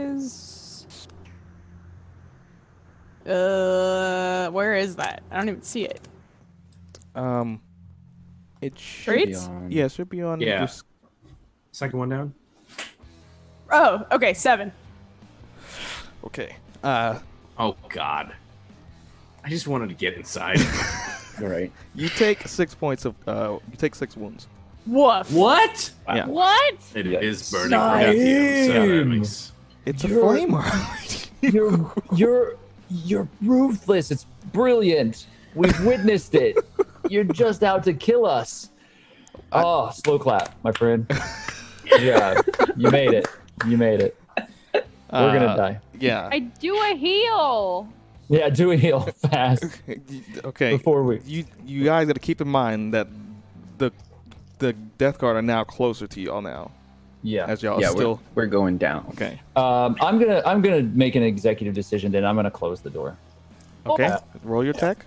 is. 0.02 0.88
Uh, 3.26 4.49
where 4.52 4.76
is 4.76 4.95
that? 4.98 5.22
I 5.32 5.38
don't 5.38 5.49
even 5.49 5.62
see 5.62 5.84
it. 5.86 5.99
um 7.16 7.62
it 8.62 8.78
should 8.78 9.14
Traits? 9.14 9.49
yeah, 9.70 9.86
it 9.86 9.91
should 9.91 10.10
be 10.10 10.22
on 10.22 10.40
Yeah. 10.40 10.60
your 10.60 10.70
Second 11.72 11.99
one 11.99 12.10
down. 12.10 12.34
Oh, 13.72 14.06
okay, 14.12 14.34
seven. 14.34 14.72
Okay. 16.26 16.56
Uh, 16.84 17.20
Oh 17.58 17.76
God. 17.90 18.34
I 19.44 19.49
just 19.49 19.68
wanted 19.68 19.90
to 19.90 19.95
get 19.95 20.14
inside. 20.16 20.60
All 21.41 21.48
right. 21.48 21.72
you 21.95 22.10
take 22.10 22.48
six 22.48 22.76
points 22.76 23.06
of. 23.06 23.16
Uh, 23.28 23.58
you 23.72 23.78
take 23.78 23.95
six 23.95 24.16
wounds. 24.18 24.48
Woof. 24.88 25.32
what? 25.32 25.91
Yeah. 26.08 26.26
What? 26.28 26.76
It 26.95 27.06
Yeah. 27.06 27.20
is 27.20 27.49
burning 27.52 27.70
from 27.72 27.80
Netheum, 27.99 28.66
so 28.68 28.88
that 28.98 29.06
makes 29.06 29.52
It's 29.86 30.03
a 30.03 30.08
You're- 30.08 30.22
flamer. 30.24 31.28
You're 31.41 31.91
you're 32.16 32.56
you're 32.90 33.28
ruthless. 33.41 34.12
It's 34.12 34.26
brilliant. 34.53 35.26
We've 35.56 35.80
witnessed 35.86 36.36
it. 36.36 36.56
You're 37.10 37.24
just 37.24 37.64
out 37.64 37.84
to 37.86 37.94
kill 37.94 38.26
us. 38.28 38.70
Oh, 39.52 39.90
slow 39.91 40.20
clap, 40.20 40.53
my 40.64 40.72
friend. 40.72 41.06
Yeah, 41.99 42.40
you 42.78 42.90
made 42.90 43.12
it. 43.14 43.28
You 43.68 43.76
made 43.76 43.99
it. 44.02 44.16
We're 44.74 44.82
gonna 45.12 45.45
Uh, 45.48 45.56
die. 45.58 45.80
Yeah. 45.99 46.30
I 46.32 46.40
do 46.40 46.74
a 46.74 46.95
heal. 46.95 47.90
Yeah, 48.30 48.49
do 48.49 48.72
a 48.72 48.78
heal 48.78 49.02
fast 49.30 49.66
okay. 50.45 50.72
before 50.78 51.03
we. 51.03 51.20
you 51.26 51.44
you 51.66 51.84
guys 51.84 52.08
got 52.08 52.14
to 52.14 52.20
keep 52.22 52.40
in 52.40 52.48
mind 52.48 52.94
that 52.94 53.08
the 53.78 53.91
the 54.62 54.74
Death 54.98 55.18
Guard 55.18 55.36
are 55.36 55.42
now 55.42 55.64
closer 55.66 56.08
to 56.08 56.22
y'all 56.22 56.42
now, 56.42 56.72
Yeah. 57.24 57.46
as 57.48 57.62
y'all 57.62 57.82
yeah, 57.82 57.88
are 57.88 57.92
still 57.92 58.22
we're, 58.36 58.44
we're 58.44 58.48
going 58.50 58.78
down. 58.78 59.06
okay. 59.10 59.42
Um, 59.56 59.98
I'm 60.00 60.18
gonna 60.20 60.42
I'm 60.46 60.62
gonna 60.62 60.84
make 60.84 61.16
an 61.16 61.24
executive 61.24 61.74
decision. 61.74 62.12
Then 62.12 62.24
I'm 62.24 62.36
gonna 62.36 62.50
close 62.52 62.80
the 62.82 62.90
door. 62.90 63.18
Okay, 63.86 64.10
Oh. 64.12 64.24
roll 64.44 64.64
your 64.64 64.74
tech. 64.74 65.06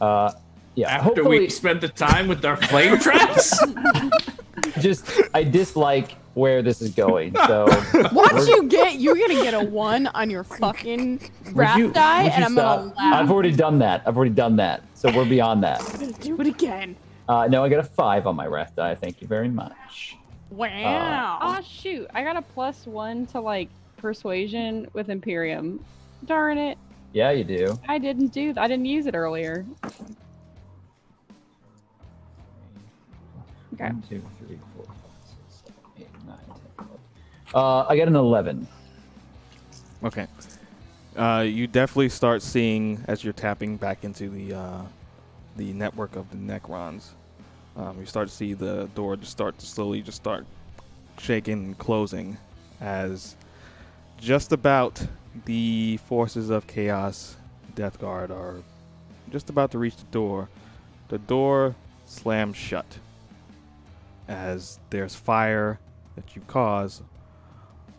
Uh, 0.00 0.32
yeah. 0.74 0.88
after 0.88 1.04
hopefully, 1.04 1.38
we 1.40 1.48
spent 1.48 1.80
the 1.80 1.88
time 1.88 2.26
with 2.28 2.44
our 2.44 2.56
flame 2.56 2.98
traps. 2.98 3.56
just 4.80 5.08
I 5.32 5.44
dislike 5.44 6.16
where 6.34 6.62
this 6.62 6.82
is 6.82 6.90
going. 6.90 7.32
So 7.46 7.66
Watch 8.12 8.48
you 8.48 8.64
get. 8.68 8.98
You're 8.98 9.14
gonna 9.16 9.34
get 9.42 9.54
a 9.54 9.64
one 9.64 10.08
on 10.08 10.30
your 10.30 10.42
fucking 10.44 11.30
wrath 11.52 11.78
you- 11.78 11.92
die, 11.92 12.24
and 12.24 12.44
I'm 12.44 12.54
gonna 12.56 12.92
laugh. 12.96 13.14
I've 13.14 13.30
already 13.30 13.52
done 13.52 13.78
that. 13.78 14.02
I've 14.06 14.16
already 14.16 14.34
done 14.34 14.56
that. 14.56 14.82
So 14.94 15.14
we're 15.14 15.24
beyond 15.28 15.62
that. 15.62 15.80
I'm 15.80 16.00
gonna 16.00 16.12
do 16.14 16.40
it 16.40 16.46
again. 16.48 16.96
Uh, 17.28 17.46
no, 17.46 17.64
I 17.64 17.68
got 17.68 17.80
a 17.80 17.84
five 17.84 18.26
on 18.26 18.36
my 18.36 18.46
wrath 18.46 18.74
die. 18.76 18.94
Thank 18.94 19.20
you 19.22 19.26
very 19.26 19.48
much. 19.48 20.16
Wow. 20.50 21.38
Oh 21.40 21.60
shoot! 21.62 22.06
I 22.14 22.22
got 22.22 22.36
a 22.36 22.42
plus 22.42 22.86
one 22.86 23.26
to 23.28 23.40
like 23.40 23.70
persuasion 23.96 24.88
with 24.92 25.08
Imperium. 25.08 25.84
Darn 26.26 26.58
it! 26.58 26.78
Yeah, 27.12 27.30
you 27.30 27.44
do. 27.44 27.78
I 27.88 27.98
didn't 27.98 28.28
do. 28.28 28.52
I 28.56 28.68
didn't 28.68 28.86
use 28.86 29.06
it 29.06 29.14
earlier. 29.14 29.64
Okay. 33.74 33.86
One, 33.86 34.02
two, 34.08 34.22
three, 34.46 34.58
four, 34.76 34.84
five, 34.84 34.94
six, 35.26 35.62
seven, 35.64 35.74
eight, 35.98 36.08
nine, 36.26 36.36
10, 36.46 36.56
11. 36.78 36.98
Uh, 37.54 37.86
I 37.88 37.96
got 37.96 38.08
an 38.08 38.16
eleven. 38.16 38.66
Okay. 40.04 40.26
Uh, 41.16 41.44
you 41.46 41.66
definitely 41.66 42.08
start 42.08 42.42
seeing 42.42 43.02
as 43.08 43.24
you're 43.24 43.32
tapping 43.32 43.76
back 43.76 44.04
into 44.04 44.28
the 44.28 44.54
uh, 44.54 44.82
the 45.56 45.72
network 45.72 46.16
of 46.16 46.30
the 46.30 46.36
Necrons. 46.36 47.08
Um, 47.76 47.98
you 47.98 48.06
start 48.06 48.28
to 48.28 48.34
see 48.34 48.54
the 48.54 48.88
door 48.94 49.16
just 49.16 49.32
start 49.32 49.58
to 49.58 49.66
slowly 49.66 50.00
just 50.00 50.16
start 50.16 50.46
shaking 51.18 51.64
and 51.64 51.78
closing 51.78 52.36
as 52.80 53.36
just 54.18 54.52
about 54.52 55.04
the 55.44 55.98
forces 56.08 56.50
of 56.50 56.66
chaos, 56.66 57.36
Death 57.74 58.00
Guard, 58.00 58.30
are 58.30 58.56
just 59.30 59.50
about 59.50 59.70
to 59.72 59.78
reach 59.78 59.96
the 59.96 60.04
door. 60.04 60.48
The 61.08 61.18
door 61.18 61.74
slams 62.06 62.56
shut 62.56 62.86
as 64.28 64.78
there's 64.90 65.14
fire 65.14 65.78
that 66.14 66.36
you 66.36 66.42
cause 66.46 67.02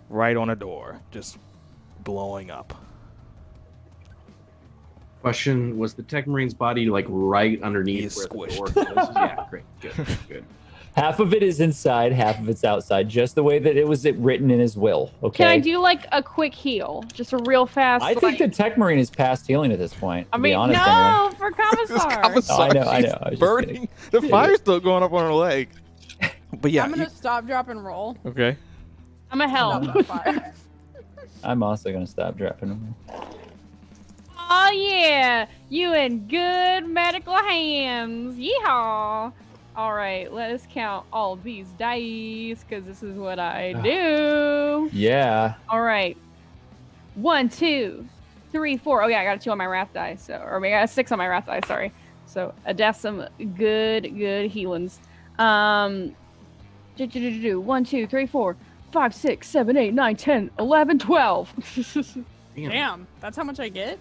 right 0.09 0.37
on 0.37 0.49
a 0.49 0.55
door, 0.55 0.99
just 1.11 1.37
blowing 2.03 2.49
up. 2.49 2.84
Question: 5.25 5.79
Was 5.79 5.95
the 5.95 6.03
Tech 6.03 6.27
Marine's 6.27 6.53
body 6.53 6.87
like 6.87 7.05
right 7.09 7.59
underneath 7.63 8.03
He's 8.03 8.15
where 8.17 8.27
squished. 8.27 8.73
the 8.75 8.83
door 8.83 8.93
closes? 8.93 9.15
yeah, 9.15 9.45
great, 9.49 9.63
good, 9.81 9.93
good. 10.29 10.45
Half 10.95 11.19
of 11.19 11.33
it 11.33 11.41
is 11.41 11.61
inside, 11.61 12.11
half 12.11 12.39
of 12.39 12.47
it's 12.47 12.63
outside, 12.63 13.09
just 13.09 13.33
the 13.33 13.41
way 13.41 13.57
that 13.57 13.75
it 13.75 13.87
was 13.87 14.05
written 14.05 14.51
in 14.51 14.59
his 14.59 14.77
will. 14.77 15.11
Okay. 15.23 15.37
Can 15.43 15.47
I 15.47 15.57
do 15.59 15.79
like 15.79 16.05
a 16.11 16.21
quick 16.21 16.53
heal, 16.53 17.03
just 17.11 17.33
a 17.33 17.37
real 17.39 17.65
fast? 17.65 18.03
I 18.03 18.09
think 18.13 18.21
like, 18.21 18.37
the 18.37 18.47
Tech 18.49 18.77
Marine 18.77 18.99
is 18.99 19.09
past 19.09 19.47
healing 19.47 19.71
at 19.71 19.79
this 19.79 19.95
point. 19.95 20.27
To 20.31 20.35
I 20.35 20.37
be 20.37 20.43
mean, 20.43 20.55
honest, 20.55 20.85
no, 20.85 21.31
for 21.39 21.49
Commissar. 21.51 22.21
No, 22.35 22.41
oh, 22.49 22.61
I 22.61 22.69
know, 22.71 22.81
I 22.81 22.99
know, 23.01 23.17
I 23.19 23.29
was 23.31 23.31
just 23.31 23.39
burning. 23.39 23.89
The 24.11 24.21
fire's 24.21 24.59
still 24.59 24.79
going 24.79 25.01
up 25.01 25.11
on 25.11 25.25
her 25.25 25.33
leg. 25.33 25.69
But 26.61 26.69
yeah, 26.71 26.83
I'm 26.83 26.91
gonna 26.91 27.05
you- 27.05 27.09
stop, 27.09 27.47
drop, 27.47 27.67
and 27.69 27.83
roll. 27.83 28.15
okay. 28.27 28.55
I'm 29.31 29.41
a 29.41 29.49
help. 29.49 29.83
Stop 30.05 30.23
that. 30.23 30.55
I'm 31.43 31.63
also 31.63 31.91
gonna 31.91 32.05
stop 32.05 32.37
dropping 32.37 32.69
them. 32.69 32.95
Oh 34.49 34.71
yeah, 34.71 35.47
you 35.69 35.93
in 35.93 36.27
good 36.27 36.87
medical 36.87 37.35
hands. 37.35 38.37
Yeehaw! 38.37 39.33
All 39.75 39.93
right, 39.93 40.31
let 40.31 40.51
us 40.51 40.67
count 40.69 41.05
all 41.11 41.35
these 41.35 41.67
dice 41.79 42.63
because 42.63 42.85
this 42.85 43.01
is 43.01 43.17
what 43.17 43.39
I 43.39 43.73
do. 43.73 44.89
Yeah. 44.93 45.55
All 45.67 45.81
right, 45.81 46.15
one, 47.15 47.49
two, 47.49 48.05
three, 48.51 48.77
four. 48.77 49.01
Oh 49.03 49.07
yeah, 49.07 49.19
I 49.21 49.23
got 49.23 49.37
a 49.37 49.39
two 49.39 49.51
on 49.51 49.57
my 49.57 49.65
wrath 49.65 49.89
die. 49.93 50.15
So, 50.15 50.35
or 50.35 50.59
maybe 50.59 50.75
I 50.75 50.79
got 50.79 50.85
a 50.85 50.93
six 50.93 51.11
on 51.11 51.17
my 51.17 51.27
wrath 51.27 51.47
die. 51.47 51.61
Sorry. 51.67 51.91
So 52.27 52.53
I 52.65 52.73
death 52.73 52.99
some 52.99 53.25
good, 53.57 54.15
good 54.17 54.51
healings. 54.51 54.99
Um, 55.39 56.15
do, 56.95 57.07
do, 57.07 57.19
do, 57.19 57.31
do, 57.31 57.41
do. 57.41 57.61
one, 57.61 57.83
two, 57.83 58.07
three, 58.07 58.27
four, 58.27 58.55
five, 58.91 59.13
six, 59.13 59.49
seven, 59.49 59.75
eight, 59.75 59.93
nine, 59.93 60.15
ten, 60.15 60.51
eleven, 60.59 60.99
twelve. 60.99 61.51
Damn. 61.75 62.25
Damn, 62.69 63.07
that's 63.19 63.35
how 63.35 63.43
much 63.43 63.59
I 63.59 63.69
get. 63.69 63.99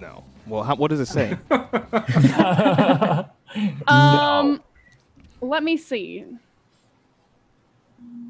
No. 0.00 0.24
Well, 0.46 0.62
how, 0.62 0.74
what 0.76 0.88
does 0.90 1.00
it 1.00 1.06
say? 1.06 1.36
Um, 3.88 4.62
let 5.40 5.64
me 5.64 5.76
see. 5.76 6.24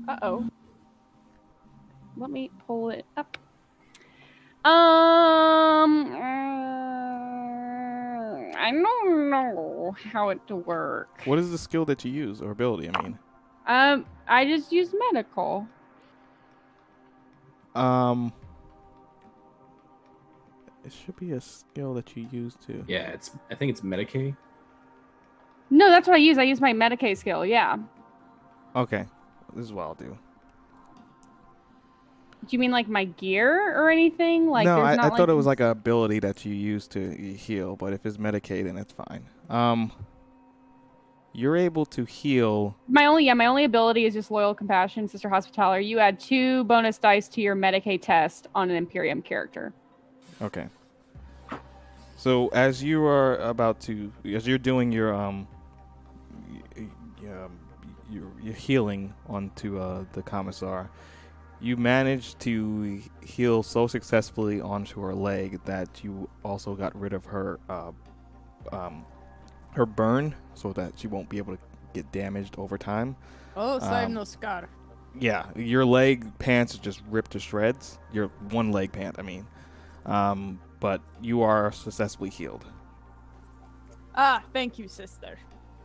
Uh 0.09 0.17
oh. 0.23 0.49
Let 2.17 2.31
me 2.31 2.51
pull 2.67 2.89
it 2.91 3.05
up. 3.19 3.36
Um, 4.65 6.12
uh, 6.15 6.19
I 8.59 8.70
don't 8.73 9.31
know 9.31 9.94
how 10.12 10.31
it 10.31 10.47
to 10.49 10.57
work. 10.57 11.20
what 11.27 11.39
is 11.39 11.51
the 11.51 11.59
skill 11.59 11.85
that 11.86 12.02
you 12.05 12.10
use 12.12 12.41
or 12.41 12.51
ability? 12.51 12.89
I 12.94 13.02
mean, 13.02 13.19
Um, 13.67 14.07
I 14.27 14.47
just 14.47 14.73
use 14.73 14.94
medical. 15.12 15.67
um, 17.75 18.33
it 20.84 20.92
should 20.92 21.17
be 21.17 21.33
a 21.33 21.41
skill 21.41 21.94
that 21.94 22.17
you 22.17 22.28
use 22.31 22.57
to. 22.67 22.84
Yeah, 22.89 23.10
it's. 23.10 23.33
I 23.50 23.55
think 23.55 23.70
it's 23.70 23.83
Medicae. 23.83 24.36
No, 25.70 25.91
that's 25.91 26.09
what 26.09 26.15
I 26.15 26.18
use. 26.18 26.39
I 26.39 26.42
use 26.42 26.60
my 26.60 26.73
Medicae 26.73 27.17
skill. 27.17 27.44
Yeah. 27.44 27.76
Okay, 28.75 29.05
this 29.55 29.65
is 29.65 29.73
what 29.73 29.83
I'll 29.83 29.94
do. 29.94 30.17
Do 32.47 32.57
you 32.57 32.59
mean 32.59 32.70
like 32.70 32.89
my 32.89 33.05
gear 33.05 33.78
or 33.78 33.91
anything? 33.91 34.49
Like 34.49 34.65
no, 34.65 34.76
there's 34.76 34.99
I, 34.99 35.02
not 35.02 35.12
I 35.12 35.17
thought 35.17 35.28
it 35.28 35.34
was 35.34 35.47
like 35.47 35.60
an 35.60 35.68
ability 35.68 36.20
that 36.20 36.44
you 36.44 36.55
use 36.55 36.89
to 36.89 37.10
heal, 37.10 37.76
but 37.76 37.92
if 37.92 38.07
it's 38.07 38.17
Medicae, 38.17 38.65
then 38.65 38.78
it's 38.78 38.92
fine. 38.92 39.26
Um, 39.50 39.92
you're 41.33 41.57
able 41.57 41.84
to 41.86 42.05
heal. 42.05 42.76
My 42.89 43.07
only 43.07 43.26
yeah, 43.26 43.34
my 43.34 43.47
only 43.47 43.65
ability 43.65 44.07
is 44.07 44.15
just 44.15 44.31
loyal 44.31 44.55
compassion, 44.55 45.07
sister 45.07 45.28
hospitaller. 45.28 45.78
You 45.78 45.99
add 45.99 46.18
two 46.18 46.65
bonus 46.65 46.99
dice 46.99 47.28
to 47.28 47.41
your 47.41 47.55
Medicae 47.55 48.00
test 48.00 48.49
on 48.55 48.70
an 48.70 48.76
Imperium 48.76 49.20
character. 49.20 49.75
Okay. 50.43 50.69
So 52.17 52.49
as 52.49 52.83
you 52.83 53.05
are 53.05 53.36
about 53.39 53.81
to, 53.83 54.12
as 54.35 54.47
you're 54.47 54.59
doing 54.59 54.93
your 54.93 55.15
um, 55.15 55.49
y- 56.51 56.62
y- 57.23 57.28
um, 57.31 57.59
your, 58.10 58.31
your 58.43 58.55
healing 58.55 59.15
onto 59.27 59.78
uh, 59.78 60.05
the 60.12 60.23
commissar, 60.23 60.91
you 61.60 61.77
managed 61.77 62.39
to 62.41 63.01
heal 63.25 63.62
so 63.62 63.86
successfully 63.86 64.60
onto 64.60 65.01
her 65.01 65.15
leg 65.15 65.60
that 65.65 66.02
you 66.05 66.28
also 66.44 66.75
got 66.75 66.94
rid 66.99 67.12
of 67.12 67.25
her 67.25 67.59
uh, 67.69 67.93
um, 68.73 69.05
her 69.73 69.86
burn, 69.86 70.35
so 70.55 70.73
that 70.73 70.93
she 70.99 71.07
won't 71.07 71.28
be 71.28 71.39
able 71.39 71.55
to 71.57 71.62
get 71.94 72.10
damaged 72.12 72.57
over 72.59 72.77
time. 72.77 73.15
Oh, 73.57 73.78
so 73.78 73.86
I 73.86 74.01
have 74.01 74.09
Um, 74.09 74.15
no 74.15 74.25
scar. 74.25 74.69
Yeah, 75.19 75.47
your 75.57 75.85
leg 75.85 76.27
pants 76.39 76.75
is 76.75 76.81
just 76.81 77.02
ripped 77.09 77.31
to 77.33 77.39
shreds. 77.41 77.99
Your 78.12 78.28
one 78.51 78.73
leg 78.73 78.93
pant, 78.93 79.17
I 79.19 79.23
mean. 79.23 79.47
Um, 80.07 80.61
but 80.81 81.01
you 81.20 81.43
are 81.43 81.73
successfully 81.73 82.31
healed. 82.31 82.65
Ah, 84.15 84.43
thank 84.53 84.79
you, 84.79 84.89
sister. 84.89 85.39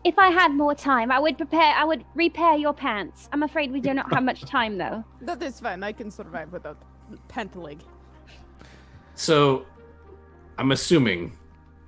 If 0.04 0.18
I 0.20 0.30
had 0.30 0.52
more 0.52 0.76
time, 0.76 1.12
I 1.12 1.20
would 1.20 1.38
prepare. 1.38 1.74
I 1.76 1.84
would 1.84 2.06
repair 2.16 2.56
your 2.56 2.74
pants. 2.74 3.28
I'm 3.34 3.44
afraid 3.44 3.72
we 3.72 3.80
do 3.82 3.94
not 3.94 4.12
have 4.14 4.24
much 4.24 4.42
time, 4.42 4.78
though. 4.78 5.04
That 5.22 5.42
is 5.42 5.60
fine. 5.60 5.84
I 5.84 5.92
can 5.92 6.12
survive 6.12 6.52
without 6.52 6.78
pant 7.28 7.56
leg. 7.56 7.82
So, 9.16 9.66
I'm 10.58 10.72
assuming. 10.72 11.38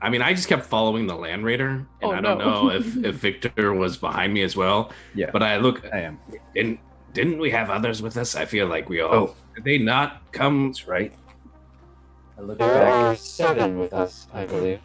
I 0.02 0.10
mean, 0.10 0.22
I 0.22 0.34
just 0.34 0.48
kept 0.48 0.66
following 0.66 1.08
the 1.08 1.16
Land 1.16 1.44
Raider, 1.44 1.70
and 1.70 1.86
Oh, 2.04 2.12
I 2.12 2.22
don't 2.22 2.38
no. 2.38 2.46
know 2.64 2.70
if 2.70 2.98
if 3.04 3.16
Viktor 3.28 3.74
was 3.74 3.98
behind 3.98 4.34
me 4.34 4.44
as 4.44 4.56
well. 4.56 4.92
Yeah. 5.16 5.30
But 5.32 5.42
I 5.44 5.58
look, 5.58 5.84
I 5.92 6.00
am. 6.02 6.20
Didn't 6.54 6.80
didn't 7.14 7.40
we 7.40 7.50
have 7.52 7.70
others 7.72 8.02
with 8.02 8.16
us? 8.18 8.36
I 8.36 8.46
feel 8.46 8.68
like 8.68 8.90
we 8.90 9.02
all. 9.02 9.14
Oh. 9.14 9.36
Did 9.56 9.64
they 9.64 9.78
not 9.80 10.22
come? 10.32 10.68
That's 10.68 10.88
right. 10.88 11.14
I 12.38 12.42
look 12.42 12.60
There 12.60 12.68
back. 12.68 12.94
are 12.94 13.16
seven 13.16 13.80
with 13.80 13.94
us, 13.94 14.28
I 14.34 14.46
believe. 14.46 14.80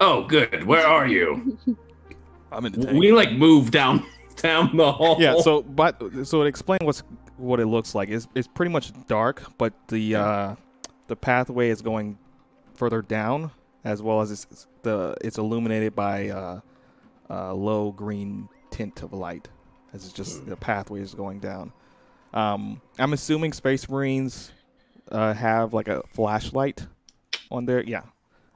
Oh, 0.00 0.24
good. 0.26 0.64
Where 0.64 0.86
are 0.86 1.06
you? 1.06 1.58
I'm 2.52 2.66
in 2.66 2.72
the 2.72 2.86
tank. 2.86 2.98
we 2.98 3.12
like 3.12 3.32
move 3.32 3.70
down 3.70 4.04
down 4.36 4.76
the 4.76 4.92
hall. 4.92 5.16
yeah. 5.18 5.40
So, 5.40 5.62
but 5.62 6.00
so 6.24 6.40
to 6.42 6.46
explain 6.46 6.78
what's 6.82 7.02
what 7.36 7.60
it 7.60 7.66
looks 7.66 7.94
like 7.94 8.08
is 8.10 8.28
it's 8.34 8.46
pretty 8.48 8.70
much 8.70 8.92
dark, 9.06 9.42
but 9.58 9.72
the 9.88 10.14
uh, 10.16 10.54
the 11.08 11.16
pathway 11.16 11.70
is 11.70 11.82
going 11.82 12.18
further 12.74 13.02
down, 13.02 13.50
as 13.84 14.02
well 14.02 14.20
as 14.20 14.30
it's 14.30 14.66
the 14.82 15.16
it's 15.22 15.38
illuminated 15.38 15.94
by 15.96 16.28
uh, 16.28 16.60
a 17.30 17.54
low 17.54 17.90
green 17.92 18.48
tint 18.70 19.02
of 19.02 19.12
light, 19.12 19.48
as 19.94 20.04
it's 20.04 20.12
just 20.12 20.46
the 20.46 20.56
pathway 20.56 21.00
is 21.00 21.14
going 21.14 21.40
down. 21.40 21.72
Um, 22.34 22.80
I'm 22.98 23.12
assuming 23.14 23.52
Space 23.52 23.88
Marines 23.88 24.52
uh, 25.12 25.34
have 25.34 25.72
like 25.72 25.88
a 25.88 26.02
flashlight 26.08 26.86
on 27.50 27.66
there. 27.66 27.82
Yeah. 27.84 28.02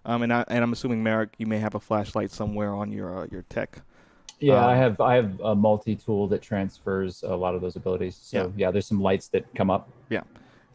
Um, 0.05 0.23
and 0.23 0.33
I 0.33 0.44
and 0.49 0.65
I'm 0.65 0.73
assuming 0.73 1.02
Merrick, 1.02 1.31
you 1.39 1.47
may 1.47 1.59
have 1.59 1.75
a 1.75 1.81
flashlight 1.81 2.31
somewhere 2.31 2.73
on 2.75 2.93
your 2.93 3.23
uh, 3.23 3.26
your 3.31 3.43
tech. 3.43 3.83
Yeah, 4.39 4.65
I 4.67 4.73
Um, 4.73 4.78
have 4.78 5.01
I 5.01 5.15
have 5.15 5.41
a 5.41 5.55
multi 5.55 5.97
tool 5.97 6.28
that 6.28 6.43
transfers 6.43 7.23
a 7.23 7.35
lot 7.35 7.55
of 7.55 7.60
those 7.60 7.76
abilities. 7.76 8.17
So 8.17 8.52
yeah. 8.57 8.70
there's 8.70 8.86
some 8.86 9.01
lights 9.01 9.28
that 9.28 9.52
come 9.55 9.70
up. 9.70 9.89
Yeah, 10.09 10.23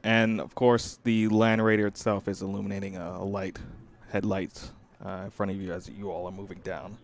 and 0.03 0.42
of 0.42 0.56
course 0.56 1.00
the 1.03 1.27
Land 1.30 1.64
Raider 1.64 1.88
itself 1.88 2.27
is 2.27 2.42
illuminating 2.42 2.98
a, 2.98 3.18
a 3.19 3.24
light, 3.24 3.60
headlights 4.11 4.72
uh, 5.06 5.22
in 5.26 5.32
front 5.32 5.51
of 5.51 5.61
you 5.61 5.72
as 5.72 5.90
you 5.90 6.11
all 6.11 6.26
are 6.26 6.32
moving 6.32 6.60
down. 6.64 6.98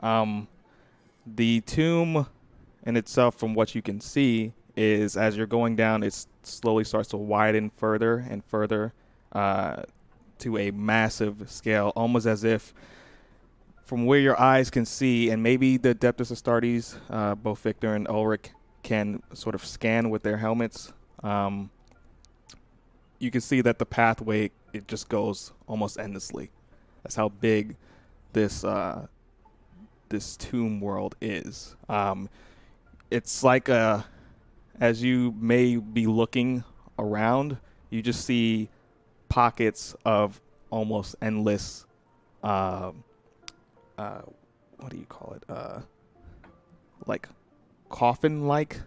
Um, 0.00 0.48
the 1.24 1.60
tomb 1.62 2.26
in 2.84 2.96
itself, 2.96 3.36
from 3.36 3.54
what 3.54 3.74
you 3.74 3.82
can 3.82 4.00
see, 4.00 4.52
is 4.76 5.16
as 5.16 5.36
you're 5.36 5.46
going 5.46 5.76
down, 5.76 6.02
it 6.02 6.26
slowly 6.42 6.84
starts 6.84 7.10
to 7.10 7.16
widen 7.16 7.70
further 7.76 8.24
and 8.28 8.44
further 8.44 8.92
uh, 9.32 9.82
to 10.38 10.58
a 10.58 10.70
massive 10.70 11.50
scale, 11.50 11.92
almost 11.94 12.26
as 12.26 12.44
if 12.44 12.74
from 13.84 14.06
where 14.06 14.20
your 14.20 14.40
eyes 14.40 14.70
can 14.70 14.86
see, 14.86 15.30
and 15.30 15.42
maybe 15.42 15.76
the 15.76 15.94
Adeptus 15.94 16.32
Astartes, 16.32 16.96
uh, 17.10 17.34
both 17.34 17.58
Viktor 17.58 17.94
and 17.94 18.08
Ulrich, 18.08 18.50
can 18.82 19.22
sort 19.34 19.54
of 19.54 19.64
scan 19.64 20.10
with 20.10 20.22
their 20.22 20.38
helmets. 20.38 20.92
Um, 21.22 21.70
you 23.18 23.30
can 23.30 23.40
see 23.40 23.60
that 23.60 23.78
the 23.78 23.86
pathway 23.86 24.50
it 24.72 24.88
just 24.88 25.08
goes 25.08 25.52
almost 25.66 25.98
endlessly. 25.98 26.50
That's 27.02 27.14
how 27.14 27.28
big 27.28 27.76
this 28.32 28.64
uh, 28.64 29.06
this 30.08 30.36
tomb 30.36 30.80
world 30.80 31.14
is. 31.20 31.76
Um, 31.88 32.28
it's 33.10 33.44
like 33.44 33.68
a, 33.68 34.04
as 34.80 35.02
you 35.02 35.34
may 35.38 35.76
be 35.76 36.06
looking 36.06 36.64
around, 36.98 37.56
you 37.90 38.02
just 38.02 38.24
see 38.24 38.68
pockets 39.28 39.94
of 40.04 40.40
almost 40.70 41.16
endless. 41.22 41.86
Um, 42.42 43.04
uh, 43.98 44.22
what 44.78 44.90
do 44.90 44.96
you 44.96 45.06
call 45.06 45.34
it? 45.34 45.44
Uh, 45.48 45.80
like 47.06 47.28
coffin-like 47.88 48.80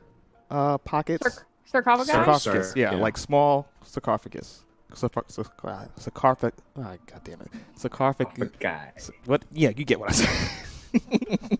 uh, 0.50 0.78
pockets. 0.80 1.24
Sarc- 1.24 1.44
sarcophagus? 1.66 2.14
Sarcophagus, 2.14 2.70
Sar- 2.70 2.80
yeah, 2.80 2.92
yeah. 2.94 2.98
like 2.98 3.18
small 3.18 3.68
sarcophagus. 3.84 4.64
Sarcoph- 4.92 5.28
sarc- 5.28 5.90
sarcophagus. 6.00 6.62
Oh, 6.78 6.82
God 6.82 7.22
damn 7.24 7.42
it. 7.42 7.50
Sarcophagus. 7.76 8.50
Guy. 8.60 8.92
What? 9.26 9.44
Yeah, 9.54 9.72
you 9.76 9.86
get 9.86 10.00
what 10.00 10.10
I 10.10 10.14
said. 10.14 11.60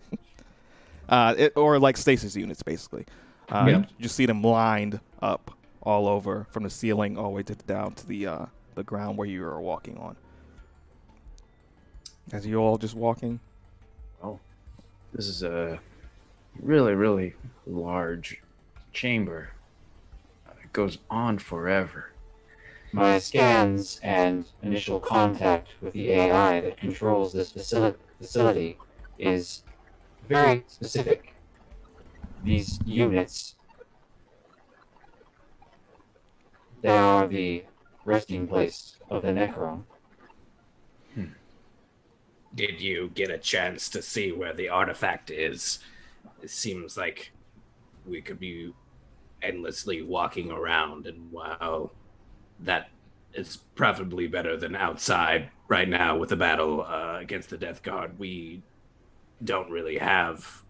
uh, 1.08 1.34
it, 1.36 1.52
or 1.56 1.78
like 1.78 1.96
stasis 1.96 2.34
units, 2.36 2.62
basically. 2.62 3.06
Uh, 3.50 3.66
Yeah. 3.68 3.84
You 3.98 4.08
see 4.08 4.26
them 4.26 4.42
lined 4.42 5.00
up 5.22 5.50
all 5.82 6.08
over 6.08 6.46
from 6.50 6.64
the 6.64 6.70
ceiling 6.70 7.16
all 7.16 7.24
the 7.24 7.30
way 7.30 7.42
to 7.44 7.54
down 7.54 7.94
to 7.94 8.06
the 8.06 8.26
uh, 8.26 8.46
the 8.74 8.82
ground 8.82 9.16
where 9.16 9.28
you 9.28 9.44
are 9.44 9.60
walking 9.60 9.96
on. 9.98 10.16
As 12.32 12.44
you 12.46 12.56
all 12.58 12.76
just 12.76 12.94
walking. 12.94 13.38
Well 14.20 14.40
this 15.12 15.28
is 15.28 15.42
a 15.42 15.78
really, 16.60 16.94
really 16.94 17.34
large 17.66 18.42
chamber. 18.92 19.50
It 20.62 20.72
goes 20.72 20.98
on 21.10 21.38
forever. 21.38 22.10
My 22.92 23.18
scans 23.18 24.00
and 24.02 24.44
initial 24.62 24.98
contact 25.00 25.68
with 25.80 25.92
the 25.92 26.10
AI 26.12 26.60
that 26.60 26.76
controls 26.78 27.32
this 27.32 27.52
facility 27.52 28.76
is 29.18 29.62
very 30.28 30.64
specific. 30.66 31.32
These 32.46 32.78
units, 32.86 33.56
they 36.80 36.88
are 36.88 37.26
the 37.26 37.64
resting 38.04 38.46
place 38.46 38.98
of 39.10 39.22
the 39.22 39.30
Necron. 39.30 39.82
Did 42.54 42.80
you 42.80 43.10
get 43.14 43.30
a 43.30 43.38
chance 43.38 43.88
to 43.88 44.00
see 44.00 44.30
where 44.30 44.54
the 44.54 44.68
artifact 44.68 45.28
is? 45.28 45.80
It 46.40 46.50
seems 46.50 46.96
like 46.96 47.32
we 48.06 48.22
could 48.22 48.38
be 48.38 48.72
endlessly 49.42 50.02
walking 50.02 50.52
around, 50.52 51.08
and 51.08 51.32
wow, 51.32 51.90
that 52.60 52.90
is 53.34 53.56
preferably 53.74 54.28
better 54.28 54.56
than 54.56 54.76
outside 54.76 55.50
right 55.66 55.88
now 55.88 56.16
with 56.16 56.28
the 56.28 56.36
battle 56.36 56.82
uh, 56.82 57.18
against 57.20 57.50
the 57.50 57.58
Death 57.58 57.82
Guard. 57.82 58.20
We 58.20 58.62
don't 59.42 59.68
really 59.68 59.98
have 59.98 60.62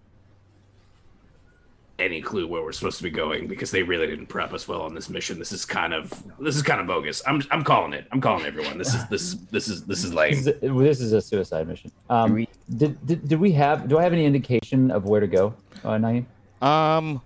any 1.99 2.20
clue 2.20 2.47
where 2.47 2.62
we're 2.62 2.73
supposed 2.73 2.99
to 2.99 3.02
be 3.02 3.10
going 3.10 3.47
because 3.47 3.70
they 3.70 3.83
really 3.83 4.07
didn't 4.07 4.26
prep 4.26 4.52
us 4.52 4.68
well 4.68 4.83
on 4.83 4.94
this 4.94 5.08
mission. 5.08 5.39
This 5.39 5.50
is 5.52 5.65
kind 5.65 5.94
of 5.94 6.10
this 6.39 6.55
is 6.57 6.62
kind 6.62 6.81
of 6.81 6.86
bogus. 6.86 7.23
I'm 7.26 7.42
I'm 7.50 7.65
calling 7.65 7.92
it. 7.94 8.07
I'm 8.12 8.20
calling 8.20 8.44
everyone. 8.44 8.76
This 8.78 8.94
is 8.94 9.07
this 9.08 9.23
is 9.23 9.39
this 9.47 9.68
is 9.68 9.84
this 9.84 9.99
is 10.05 10.10
This 10.10 10.15
lame. 10.15 10.33
is 10.34 10.47
a, 10.47 10.52
this 10.52 11.00
is 11.00 11.12
a 11.12 11.20
suicide 11.20 11.66
mission. 11.68 11.91
Um, 12.10 12.34
We- 12.34 12.49
did, 12.76 13.05
did 13.07 13.28
did 13.28 13.41
we 13.41 13.52
have? 13.52 13.89
Do 13.89 13.99
I 13.99 14.02
have 14.02 14.12
any 14.12 14.25
indication 14.26 14.91
of 14.91 15.05
where 15.05 15.20
to 15.20 15.26
go, 15.26 15.55
uh, 15.84 15.91
Naeem? 15.97 16.26
Um, 16.60 17.23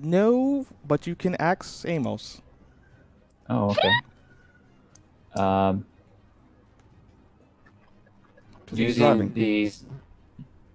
no, 0.00 0.66
but 0.86 1.06
you 1.06 1.14
can 1.14 1.34
ask 1.36 1.86
Amos. 1.88 2.42
Oh, 3.48 3.70
okay. 3.70 3.92
Um, 5.40 5.84
Using 8.72 9.32
these, 9.34 9.84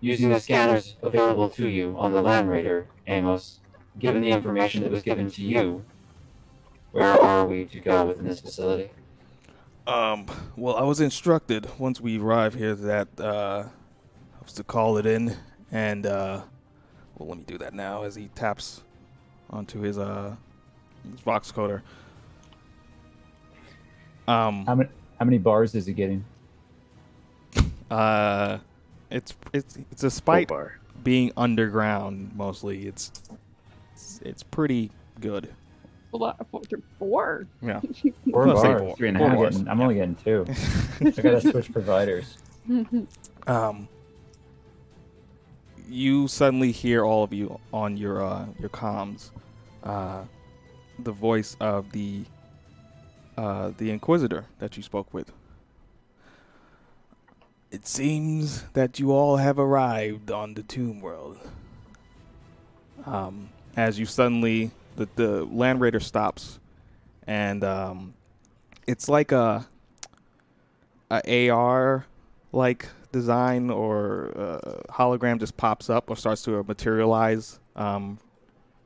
using 0.02 0.30
the 0.30 0.40
scanners 0.40 0.96
available 1.02 1.50
to 1.50 1.68
you 1.68 1.96
on 1.98 2.14
the 2.14 2.22
Land 2.22 2.50
Raider, 2.50 2.88
Amos, 3.08 3.60
given 3.98 4.22
the 4.22 4.32
information 4.32 4.84
that 4.84 4.92
was 4.92 5.04
given 5.04 5.30
to 5.32 5.44
you, 5.44 5.84
where 6.92 7.22
are 7.22 7.46
we 7.46 7.66
to 7.66 7.80
go 7.80 8.06
within 8.06 8.28
this 8.28 8.40
facility? 8.40 8.90
Um, 9.86 10.28
well, 10.56 10.76
I 10.76 10.84
was 10.84 11.02
instructed 11.02 11.68
once 11.80 12.00
we 12.00 12.20
arrive 12.20 12.54
here 12.54 12.76
that 12.76 13.08
uh, 13.20 13.64
I 13.68 14.44
was 14.44 14.54
to 14.54 14.64
call 14.64 14.98
it 14.98 15.06
in, 15.06 15.36
and 15.72 16.06
uh, 16.06 16.42
well, 17.18 17.30
let 17.30 17.38
me 17.40 17.44
do 17.46 17.58
that 17.58 17.74
now 17.74 18.04
as 18.04 18.16
he 18.16 18.30
taps 18.36 18.84
onto 19.50 19.82
his 19.82 19.98
uh 19.98 20.36
his 21.12 21.20
vox 21.22 21.52
coder. 21.52 21.82
Um, 24.28 24.66
how 24.66 24.76
many 24.76 24.90
how 25.18 25.26
many 25.26 25.40
bars 25.40 25.74
is 25.74 25.88
he 25.88 25.94
getting? 25.94 26.24
uh, 27.92 28.60
it's 29.10 29.34
it's 29.54 29.78
it's 29.92 30.02
despite 30.02 30.48
bar. 30.50 30.78
being 31.04 31.32
underground 31.38 32.32
mostly. 32.36 32.88
It's 32.88 33.12
it's, 33.94 34.22
it's 34.24 34.44
pretty 34.44 34.92
good. 35.20 35.50
Four. 36.12 36.34
Four. 36.98 37.46
Yeah. 37.62 37.82
Four 38.32 38.46
bars. 38.48 38.82
four- 38.82 38.96
Three 38.96 39.10
and 39.10 39.18
four 39.18 39.30
I'm, 39.30 39.36
bars. 39.36 39.56
getting, 39.58 39.68
I'm 39.68 39.82
only 39.82 39.96
getting 39.96 40.16
two. 40.16 40.46
I 41.02 41.10
gotta 41.12 41.42
switch 41.42 41.72
providers. 41.72 42.38
um, 43.48 43.88
you 45.88 46.28
suddenly 46.28 46.72
hear 46.72 47.04
all 47.06 47.24
of 47.24 47.34
you 47.34 47.60
on 47.74 47.98
your 47.98 48.24
uh, 48.26 48.46
your 48.60 48.70
comms, 48.70 49.32
uh, 49.84 50.24
the 51.00 51.12
voice 51.12 51.56
of 51.60 51.92
the 51.92 52.24
uh, 53.38 53.72
the 53.78 53.90
Inquisitor 53.92 54.46
that 54.60 54.78
you 54.78 54.84
spoke 54.84 55.14
with. 55.14 55.32
It 57.72 57.88
seems 57.88 58.64
that 58.74 59.00
you 59.00 59.12
all 59.12 59.38
have 59.38 59.60
arrived 59.60 60.32
on 60.32 60.56
the 60.56 60.64
Tomb 60.64 61.02
World. 61.02 61.38
Um, 63.06 63.50
as 63.78 64.00
you 64.00 64.06
suddenly 64.08 64.72
the 64.96 65.08
the 65.16 65.44
Land 65.46 65.80
Raider 65.80 66.00
stops, 66.00 66.60
and 67.28 67.64
um, 67.64 68.16
it's 68.88 69.08
like 69.08 69.32
a 69.32 69.68
a 71.12 71.50
AR 71.50 72.06
like 72.52 72.88
design 73.12 73.70
or 73.70 74.32
uh, 74.36 74.92
hologram 74.92 75.40
just 75.40 75.56
pops 75.56 75.92
up 75.92 76.10
or 76.10 76.16
starts 76.16 76.42
to 76.44 76.64
materialize, 76.64 77.60
um, 77.76 78.18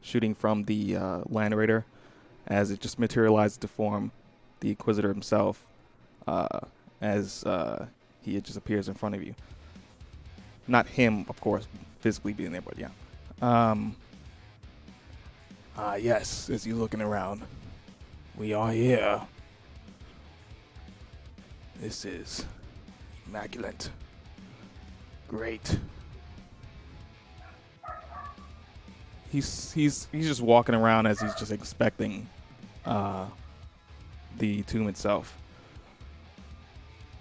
shooting 0.01 0.35
from 0.35 0.65
the 0.65 0.97
uh, 0.97 1.21
Land 1.27 1.55
Raider, 1.55 1.85
as 2.47 2.69
it 2.69 2.81
just 2.81 2.99
materializes 2.99 3.57
to 3.57 3.67
form 3.69 4.11
the 4.59 4.69
Inquisitor 4.69 5.07
himself, 5.07 5.65
uh, 6.27 6.59
as 7.01 7.45
uh, 7.45 7.85
he 8.23 8.39
just 8.41 8.57
appears 8.57 8.87
in 8.87 8.93
front 8.93 9.15
of 9.15 9.23
you. 9.23 9.35
Not 10.67 10.87
him, 10.87 11.25
of 11.29 11.39
course, 11.41 11.67
physically 11.99 12.33
being 12.33 12.51
there, 12.51 12.61
but 12.61 12.77
yeah. 12.77 12.89
Um, 13.41 13.95
Ah, 15.75 15.95
yes, 15.95 16.49
as 16.51 16.67
you 16.67 16.75
looking 16.75 17.01
around. 17.01 17.41
We 18.37 18.53
are 18.53 18.71
here. 18.71 19.21
This 21.79 22.05
is 22.05 22.45
immaculate. 23.27 23.89
Great. 25.27 25.79
He's 29.31 29.71
he's 29.71 30.07
he's 30.11 30.27
just 30.27 30.41
walking 30.41 30.75
around 30.75 31.07
as 31.07 31.19
he's 31.19 31.33
just 31.33 31.51
expecting 31.51 32.29
uh, 32.85 33.25
the 34.37 34.61
tomb 34.63 34.87
itself. 34.87 35.35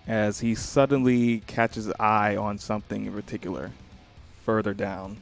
As 0.06 0.40
he 0.40 0.54
suddenly 0.54 1.40
catches 1.46 1.90
eye 2.00 2.36
on 2.36 2.58
something 2.58 3.06
in 3.06 3.12
particular 3.12 3.70
further 4.44 4.74
down, 4.74 5.18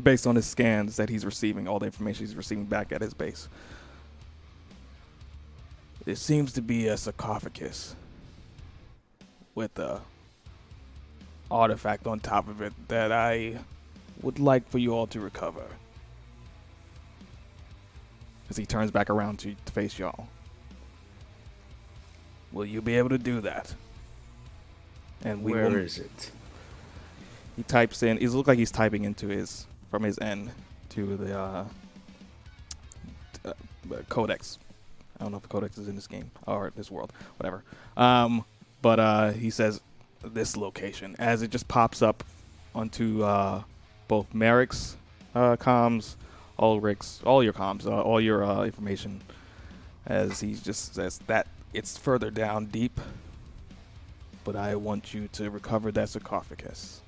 based 0.00 0.26
on 0.26 0.36
his 0.36 0.46
scans 0.46 0.96
that 0.96 1.08
he's 1.08 1.24
receiving, 1.24 1.66
all 1.66 1.78
the 1.78 1.86
information 1.86 2.24
he's 2.24 2.36
receiving 2.36 2.64
back 2.64 2.92
at 2.92 3.00
his 3.00 3.14
base. 3.14 3.48
It 6.04 6.16
seems 6.16 6.52
to 6.52 6.62
be 6.62 6.86
a 6.86 6.96
sarcophagus 6.96 7.96
with 9.56 9.76
a 9.78 10.00
artifact 11.50 12.06
on 12.06 12.20
top 12.20 12.48
of 12.48 12.60
it 12.60 12.72
that 12.88 13.10
I 13.10 13.58
would 14.22 14.38
like 14.38 14.68
for 14.68 14.78
you 14.78 14.92
all 14.94 15.06
to 15.08 15.20
recover. 15.20 15.64
As 18.48 18.56
he 18.56 18.66
turns 18.66 18.92
back 18.92 19.10
around 19.10 19.40
to, 19.40 19.54
to 19.64 19.72
face 19.72 19.98
y'all. 19.98 20.28
Will 22.52 22.64
you 22.64 22.80
be 22.80 22.94
able 22.94 23.08
to 23.08 23.18
do 23.18 23.40
that? 23.40 23.74
And 25.24 25.42
we 25.42 25.52
Where 25.52 25.68
will, 25.68 25.76
is 25.76 25.98
it? 25.98 26.30
He 27.56 27.62
types 27.62 28.02
in. 28.02 28.18
It 28.18 28.28
looks 28.28 28.48
like 28.48 28.58
he's 28.58 28.70
typing 28.70 29.04
into 29.04 29.28
his 29.28 29.66
from 29.90 30.02
his 30.02 30.18
end 30.18 30.50
to 30.90 31.16
the 31.16 31.38
uh, 31.38 31.64
t- 33.32 33.50
uh, 33.50 33.96
codex. 34.08 34.58
I 35.18 35.24
don't 35.24 35.30
know 35.30 35.38
if 35.38 35.42
the 35.42 35.48
codex 35.48 35.78
is 35.78 35.88
in 35.88 35.94
this 35.94 36.06
game 36.06 36.30
or 36.46 36.70
this 36.76 36.90
world, 36.90 37.12
whatever. 37.38 37.62
Um, 37.96 38.44
but 38.82 39.00
uh, 39.00 39.30
he 39.32 39.50
says 39.50 39.80
this 40.22 40.56
location 40.56 41.16
as 41.18 41.42
it 41.42 41.50
just 41.50 41.66
pops 41.68 42.02
up 42.02 42.22
onto 42.74 43.22
uh, 43.22 43.62
both 44.08 44.32
Merrick's 44.34 44.96
uh, 45.34 45.56
comms, 45.56 46.16
Ulrich's, 46.58 47.20
all 47.24 47.42
your 47.42 47.52
comms, 47.52 47.86
uh, 47.86 48.02
all 48.02 48.20
your 48.20 48.44
uh, 48.44 48.64
information. 48.64 49.22
As 50.06 50.40
he 50.40 50.54
just 50.54 50.94
says 50.94 51.18
that 51.26 51.48
it's 51.72 51.98
further 51.98 52.30
down 52.30 52.66
deep, 52.66 53.00
but 54.46 54.54
I 54.54 54.76
want 54.76 55.12
you 55.12 55.26
to 55.32 55.50
recover 55.50 55.90
that 55.90 56.08
sarcophagus. 56.08 57.02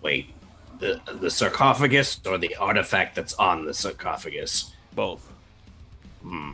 Wait, 0.00 0.32
the 0.78 1.00
the 1.20 1.28
sarcophagus 1.28 2.20
or 2.24 2.38
the 2.38 2.54
artifact 2.54 3.16
that's 3.16 3.34
on 3.34 3.66
the 3.66 3.74
sarcophagus? 3.74 4.72
Both. 4.94 5.30
Hmm. 6.22 6.52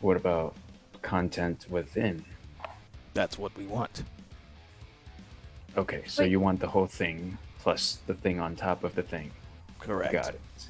What 0.00 0.16
about 0.16 0.54
content 1.02 1.66
within? 1.68 2.24
That's 3.14 3.36
what 3.36 3.56
we 3.58 3.66
want. 3.66 4.04
Okay, 5.76 6.04
so 6.06 6.22
Wait. 6.22 6.30
you 6.30 6.38
want 6.38 6.60
the 6.60 6.68
whole 6.68 6.86
thing 6.86 7.36
plus 7.58 7.98
the 8.06 8.14
thing 8.14 8.38
on 8.38 8.54
top 8.54 8.84
of 8.84 8.94
the 8.94 9.02
thing. 9.02 9.32
Correct. 9.80 10.12
Got 10.12 10.34
it. 10.34 10.68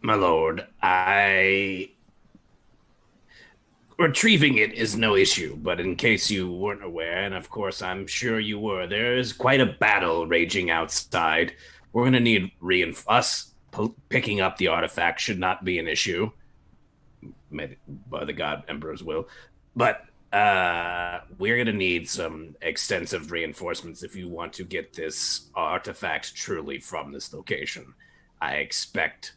My 0.00 0.14
lord, 0.14 0.64
I. 0.80 1.90
Retrieving 3.98 4.58
it 4.58 4.72
is 4.72 4.96
no 4.96 5.16
issue, 5.16 5.56
but 5.56 5.78
in 5.78 5.96
case 5.96 6.30
you 6.30 6.50
weren't 6.50 6.84
aware, 6.84 7.22
and 7.24 7.34
of 7.34 7.50
course 7.50 7.82
I'm 7.82 8.06
sure 8.06 8.40
you 8.40 8.58
were, 8.58 8.86
there 8.86 9.16
is 9.16 9.32
quite 9.32 9.60
a 9.60 9.66
battle 9.66 10.26
raging 10.26 10.70
outside. 10.70 11.54
We're 11.92 12.02
going 12.02 12.14
to 12.14 12.20
need 12.20 12.52
reinf- 12.62 13.04
us 13.06 13.52
p- 13.76 13.94
picking 14.08 14.40
up 14.40 14.56
the 14.56 14.68
artifact 14.68 15.20
should 15.20 15.38
not 15.38 15.64
be 15.64 15.78
an 15.78 15.88
issue, 15.88 16.30
by 17.50 18.24
the 18.24 18.32
god 18.32 18.64
emperor's 18.68 19.02
will. 19.04 19.28
But 19.76 20.02
uh, 20.32 21.20
we're 21.38 21.56
going 21.56 21.66
to 21.66 21.72
need 21.72 22.08
some 22.08 22.56
extensive 22.62 23.30
reinforcements 23.30 24.02
if 24.02 24.16
you 24.16 24.28
want 24.28 24.54
to 24.54 24.64
get 24.64 24.94
this 24.94 25.50
artifact 25.54 26.34
truly 26.34 26.78
from 26.78 27.12
this 27.12 27.32
location. 27.34 27.92
I 28.40 28.54
expect 28.56 29.34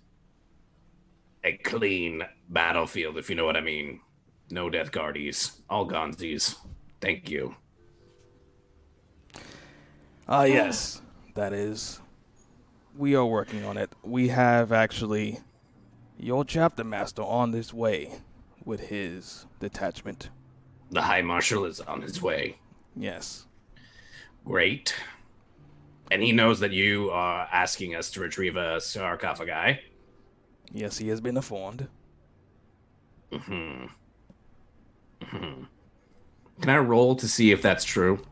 a 1.44 1.58
clean 1.58 2.24
battlefield, 2.50 3.18
if 3.18 3.30
you 3.30 3.36
know 3.36 3.46
what 3.46 3.58
I 3.58 3.62
mean. 3.62 4.00
No 4.50 4.70
death 4.70 4.92
guardies, 4.92 5.62
all 5.70 5.86
gonzies. 5.86 6.56
Thank 7.02 7.30
you. 7.30 7.56
Ah, 10.28 10.44
yes, 10.44 11.02
that 11.36 11.54
is. 11.54 12.00
We 12.98 13.16
are 13.16 13.26
working 13.26 13.66
on 13.66 13.78
it. 13.78 13.92
We 14.04 14.30
have 14.30 14.72
actually 14.72 15.40
your 16.18 16.46
chapter 16.46 16.84
master 16.84 17.22
on 17.22 17.52
this 17.52 17.74
way 17.74 18.14
with 18.64 18.88
his 18.88 19.46
detachment. 19.60 20.30
The 20.92 21.02
High 21.02 21.22
Marshal 21.22 21.66
is 21.66 21.80
on 21.82 22.02
his 22.02 22.22
way. 22.22 22.58
Yes. 22.96 23.46
Great. 24.46 24.96
And 26.12 26.22
he 26.22 26.32
knows 26.32 26.60
that 26.60 26.72
you 26.72 27.10
are 27.10 27.48
asking 27.52 27.96
us 27.96 28.12
to 28.12 28.22
retrieve 28.22 28.56
a 28.56 28.80
sarcophagi. 28.80 29.80
Yes, 30.72 30.98
he 30.98 31.10
has 31.10 31.20
been 31.20 31.36
informed. 31.36 31.88
hmm 33.32 33.86
hmm 35.28 35.64
Can 36.62 36.70
I 36.70 36.78
roll 36.78 37.16
to 37.16 37.28
see 37.28 37.52
if 37.52 37.62
that's 37.62 37.84
true? 37.84 38.24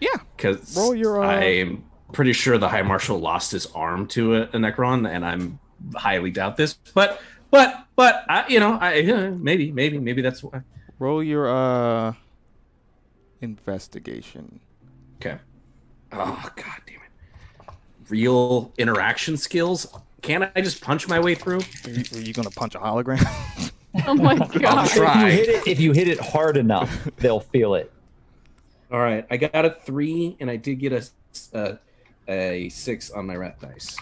Yeah. 0.00 0.16
Because 0.36 0.76
Roll 0.76 0.94
your, 0.94 1.22
uh, 1.22 1.28
I'm 1.28 1.84
pretty 2.12 2.32
sure 2.32 2.58
the 2.58 2.68
High 2.68 2.82
Marshal 2.82 3.18
lost 3.18 3.52
his 3.52 3.66
arm 3.66 4.06
to 4.08 4.36
a, 4.36 4.42
a 4.42 4.56
Necron, 4.56 5.08
and 5.08 5.24
I'm 5.24 5.58
highly 5.94 6.30
doubt 6.30 6.56
this. 6.56 6.74
But, 6.94 7.20
but, 7.50 7.86
but, 7.96 8.24
I, 8.28 8.46
you 8.48 8.60
know, 8.60 8.78
I 8.80 9.02
uh, 9.02 9.30
maybe, 9.30 9.70
maybe, 9.70 9.98
maybe 9.98 10.22
that's 10.22 10.42
why. 10.42 10.62
Roll 10.98 11.22
your 11.22 11.48
uh 11.48 12.14
investigation. 13.40 14.60
Okay. 15.16 15.38
Oh 16.12 16.50
god 16.56 16.80
damn 16.86 16.96
it! 16.96 17.74
Real 18.08 18.72
interaction 18.78 19.36
skills. 19.36 19.86
Can't 20.22 20.50
I 20.54 20.60
just 20.60 20.80
punch 20.80 21.08
my 21.08 21.18
way 21.20 21.34
through? 21.34 21.60
Are 21.84 21.90
you, 21.90 22.04
are 22.14 22.20
you 22.20 22.32
gonna 22.32 22.50
punch 22.50 22.74
a 22.74 22.78
hologram? 22.78 23.70
Oh 24.06 24.14
my 24.14 24.32
I'll 24.32 24.48
god. 24.48 24.88
try. 24.88 25.28
If 25.28 25.38
you 25.38 25.44
hit 25.44 25.48
it, 25.48 25.66
if 25.68 25.80
you 25.80 25.92
hit 25.92 26.08
it 26.08 26.20
hard 26.20 26.56
enough, 26.56 27.08
they'll 27.18 27.40
feel 27.40 27.74
it. 27.74 27.92
All 28.90 29.00
right, 29.00 29.26
I 29.30 29.36
got 29.36 29.64
a 29.64 29.70
three, 29.70 30.36
and 30.40 30.50
I 30.50 30.56
did 30.56 30.76
get 30.80 30.92
a 30.92 31.04
a, 31.52 31.78
a 32.28 32.68
six 32.70 33.10
on 33.10 33.26
my 33.26 33.36
wrath 33.36 33.58
dice. 33.60 33.96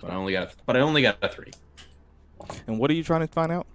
But 0.00 0.10
I 0.10 0.14
only 0.14 0.32
got, 0.32 0.52
a, 0.52 0.56
but 0.66 0.76
I 0.76 0.80
only 0.80 1.02
got 1.02 1.18
a 1.22 1.28
three. 1.28 1.50
and 2.66 2.78
what 2.78 2.90
are 2.90 2.94
you 2.94 3.02
trying 3.02 3.22
to 3.22 3.26
find 3.26 3.50
out? 3.50 3.66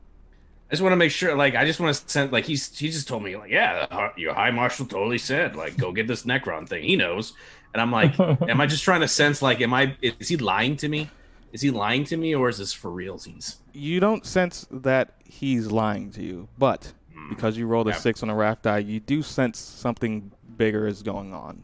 I 0.70 0.74
just 0.74 0.82
want 0.84 0.94
to 0.94 0.98
make 0.98 1.12
sure. 1.12 1.36
Like, 1.36 1.56
I 1.56 1.66
just 1.66 1.80
want 1.80 1.96
to 1.96 2.10
send. 2.10 2.32
Like, 2.32 2.46
he's 2.46 2.78
he 2.78 2.90
just 2.90 3.08
told 3.08 3.24
me, 3.24 3.36
like, 3.36 3.50
yeah, 3.52 3.88
the 3.88 3.94
hi- 3.96 4.12
your 4.16 4.34
High 4.34 4.52
Marshal 4.52 4.86
totally 4.86 5.18
said, 5.18 5.56
like, 5.56 5.76
go 5.78 5.92
get 5.92 6.08
this 6.08 6.24
Necron 6.24 6.68
thing. 6.70 6.84
He 6.84 6.96
knows. 6.96 7.34
And 7.74 7.82
I'm 7.82 7.92
like, 7.92 8.18
am 8.20 8.62
I 8.62 8.68
just 8.68 8.84
trying 8.84 9.02
to 9.02 9.08
sense, 9.08 9.42
like, 9.42 9.60
am 9.62 9.74
I? 9.74 9.96
Is 10.02 10.30
he 10.30 10.38
lying 10.38 10.78
to 10.78 10.88
me? 10.88 11.10
Is 11.52 11.62
he 11.62 11.70
lying 11.72 12.06
to 12.06 12.18
me, 12.18 12.34
or 12.34 12.50
is 12.50 12.58
this 12.58 12.74
for 12.74 12.90
realsies? 12.90 13.58
You 13.74 14.00
don't 14.00 14.26
sense 14.26 14.66
that 14.72 15.16
he's 15.26 15.70
lying 15.72 16.12
to 16.12 16.24
you, 16.24 16.48
but 16.58 16.94
hmm. 17.14 17.30
because 17.30 17.58
you 17.58 17.68
rolled 17.68 17.88
a 17.88 17.92
Yeah. 17.92 17.98
six 17.98 18.24
on 18.24 18.30
a 18.30 18.36
wrath 18.36 18.62
die, 18.62 18.80
you 18.80 19.00
do 19.00 19.22
sense 19.22 19.60
something 19.60 20.32
bigger 20.58 20.88
is 20.88 21.04
going 21.04 21.34
on. 21.34 21.64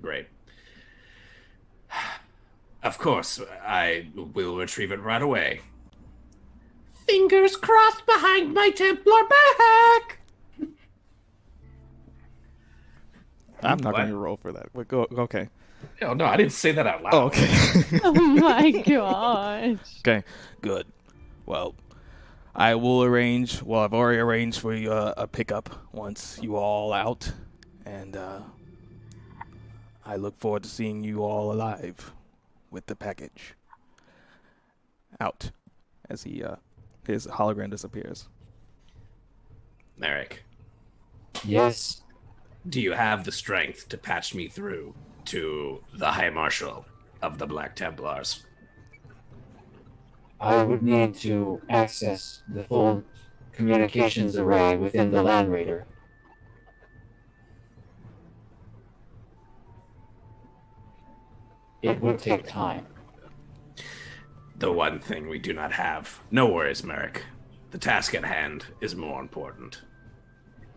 Great. 0.00 0.26
Of 2.82 2.98
course, 2.98 3.40
I 3.66 4.06
will 4.14 4.56
retrieve 4.56 4.92
it 4.92 5.00
right 5.00 5.20
away. 5.20 5.60
Fingers 7.06 7.56
crossed 7.56 8.06
behind 8.06 8.54
my 8.54 8.70
Templar 8.70 9.22
back. 9.28 10.18
I'm 13.62 13.78
not 13.78 13.94
going 13.94 14.08
to 14.08 14.16
roll 14.16 14.36
for 14.36 14.52
that. 14.52 14.68
But 14.72 14.88
go. 14.88 15.06
Okay. 15.10 15.48
Oh 16.02 16.14
no, 16.14 16.24
I 16.26 16.36
didn't 16.36 16.52
say 16.52 16.72
that 16.72 16.86
out 16.86 17.02
loud. 17.02 17.14
Oh, 17.14 17.22
okay. 17.26 17.48
Oh 18.04 18.12
my 18.12 18.70
gosh. 18.70 19.78
okay. 20.00 20.24
Good. 20.60 20.86
Well, 21.46 21.74
I 22.54 22.74
will 22.76 23.02
arrange. 23.04 23.62
Well, 23.62 23.80
I've 23.82 23.94
already 23.94 24.18
arranged 24.18 24.60
for 24.60 24.74
you 24.74 24.92
uh, 24.92 25.14
a 25.16 25.26
pickup 25.26 25.70
once 25.92 26.38
you 26.42 26.56
all 26.56 26.92
out, 26.92 27.32
and 27.84 28.16
uh, 28.16 28.40
I 30.06 30.16
look 30.16 30.38
forward 30.38 30.62
to 30.64 30.68
seeing 30.68 31.02
you 31.04 31.22
all 31.24 31.52
alive 31.52 32.12
with 32.70 32.86
the 32.86 32.96
package. 32.96 33.54
Out, 35.20 35.50
as 36.08 36.22
he 36.24 36.42
uh, 36.44 36.56
his 37.06 37.26
hologram 37.26 37.70
disappears. 37.70 38.28
Merrick, 39.96 40.44
Yes. 41.44 42.02
do 42.68 42.80
you 42.80 42.92
have 42.92 43.24
the 43.24 43.32
strength 43.32 43.88
to 43.88 43.98
patch 43.98 44.32
me 44.34 44.46
through 44.48 44.94
to 45.28 45.82
the 45.94 46.10
High 46.10 46.30
Marshal 46.30 46.84
of 47.22 47.38
the 47.38 47.46
Black 47.46 47.76
Templars? 47.76 48.44
I 50.40 50.62
would 50.62 50.82
need 50.82 51.14
to 51.16 51.60
access 51.68 52.42
the 52.48 52.64
full 52.64 53.02
communications 53.52 54.36
array 54.36 54.76
within 54.76 55.10
the 55.10 55.22
Land 55.22 55.50
Raider. 55.52 55.86
It 61.82 62.00
would 62.00 62.18
take 62.18 62.46
time. 62.46 62.86
the 64.56 64.72
one 64.72 64.98
thing 65.00 65.28
we 65.28 65.38
do 65.38 65.52
not 65.52 65.72
have. 65.72 66.20
No 66.30 66.46
worries, 66.46 66.82
Merrick. 66.82 67.24
The 67.70 67.78
task 67.78 68.14
at 68.14 68.24
hand 68.24 68.66
is 68.80 68.96
more 68.96 69.20
important. 69.20 69.82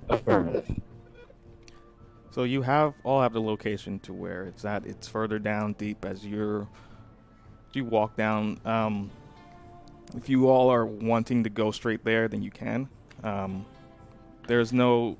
Affirmative. 0.10 0.70
So 2.32 2.43
you 2.43 2.61
have 2.61 2.93
all 3.03 3.22
have 3.22 3.34
the 3.34 3.42
location 3.42 4.00
to 4.00 4.14
where 4.14 4.43
it's 4.45 4.64
at. 4.66 4.85
It's 4.85 5.08
further 5.08 5.38
down 5.38 5.74
deep 5.74 6.06
as 6.06 6.26
you're 6.26 6.68
you 7.74 7.85
walk 7.85 8.16
down. 8.18 8.60
Um, 8.66 9.11
if 10.16 10.27
you 10.30 10.50
all 10.50 10.69
are 10.69 10.85
wanting 10.85 11.43
to 11.43 11.50
go 11.50 11.72
straight 11.72 12.03
there, 12.03 12.27
then 12.27 12.42
you 12.42 12.51
can. 12.51 12.90
Um, 13.24 13.66
there's 14.48 14.74
no 14.74 15.18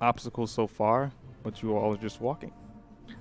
obstacles 0.00 0.50
so 0.50 0.66
far, 0.66 1.12
but 1.42 1.62
you 1.62 1.76
all 1.76 1.94
are 1.94 1.98
just 1.98 2.20
walking. 2.20 2.52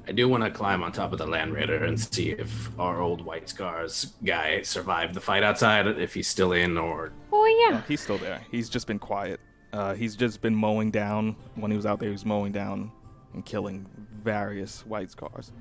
I 0.07 0.11
do 0.11 0.27
want 0.27 0.43
to 0.43 0.51
climb 0.51 0.81
on 0.83 0.91
top 0.91 1.11
of 1.11 1.17
the 1.19 1.25
Land 1.27 1.53
Raider 1.53 1.83
and 1.85 1.99
see 1.99 2.31
if 2.31 2.69
our 2.79 3.01
old 3.01 3.23
White 3.23 3.47
Scars 3.49 4.13
guy 4.23 4.61
survived 4.61 5.13
the 5.13 5.21
fight 5.21 5.43
outside, 5.43 5.87
if 5.87 6.13
he's 6.13 6.27
still 6.27 6.53
in, 6.53 6.77
or 6.77 7.11
Oh 7.31 7.67
yeah. 7.69 7.81
he's 7.87 8.01
still 8.01 8.17
there. 8.17 8.41
He's 8.51 8.69
just 8.69 8.87
been 8.87 8.99
quiet. 8.99 9.39
Uh, 9.71 9.93
he's 9.93 10.15
just 10.15 10.41
been 10.41 10.55
mowing 10.55 10.91
down. 10.91 11.35
When 11.55 11.69
he 11.71 11.77
was 11.77 11.85
out 11.85 11.99
there, 11.99 12.09
he 12.09 12.13
was 12.13 12.25
mowing 12.25 12.51
down 12.51 12.91
and 13.33 13.45
killing 13.45 13.85
various 14.23 14.85
white 14.85 15.11
scars. 15.11 15.51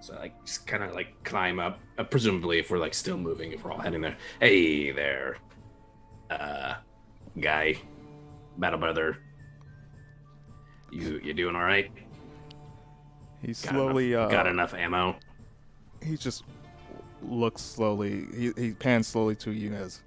so 0.00 0.14
like 0.14 0.32
just 0.44 0.66
kind 0.66 0.82
of 0.82 0.94
like 0.94 1.22
climb 1.24 1.60
up. 1.60 1.78
Uh, 1.98 2.04
presumably, 2.04 2.58
if 2.58 2.70
we're 2.70 2.78
like 2.78 2.94
still 2.94 3.18
moving, 3.18 3.52
if 3.52 3.64
we're 3.64 3.72
all 3.72 3.78
heading 3.78 4.00
there. 4.00 4.16
Hey 4.40 4.90
there, 4.92 5.36
uh, 6.30 6.74
guy, 7.40 7.76
battle 8.58 8.78
brother. 8.78 9.18
You 10.90 11.20
you 11.22 11.34
doing 11.34 11.54
all 11.56 11.64
right? 11.64 11.90
He 13.42 13.48
Got 13.48 13.56
slowly 13.56 14.12
enough, 14.14 14.28
uh, 14.28 14.32
got 14.32 14.46
enough 14.46 14.72
ammo. 14.74 15.16
he 16.02 16.16
just 16.16 16.44
looks 17.22 17.60
slowly. 17.62 18.26
He, 18.34 18.52
he 18.56 18.72
pans 18.72 19.06
slowly 19.06 19.36
to 19.36 19.50
you 19.52 19.74
as 19.74 20.00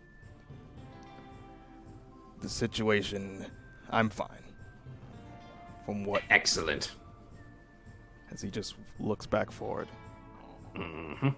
the 2.42 2.50
situation. 2.50 3.46
I'm 3.90 4.10
fine. 4.10 4.44
From 5.86 6.06
what? 6.06 6.22
Excellent. 6.30 6.92
As 8.32 8.42
he 8.42 8.50
just 8.50 8.76
looks 9.00 9.26
back 9.26 9.52
forward. 9.52 9.88
Mm-hmm. 10.76 11.30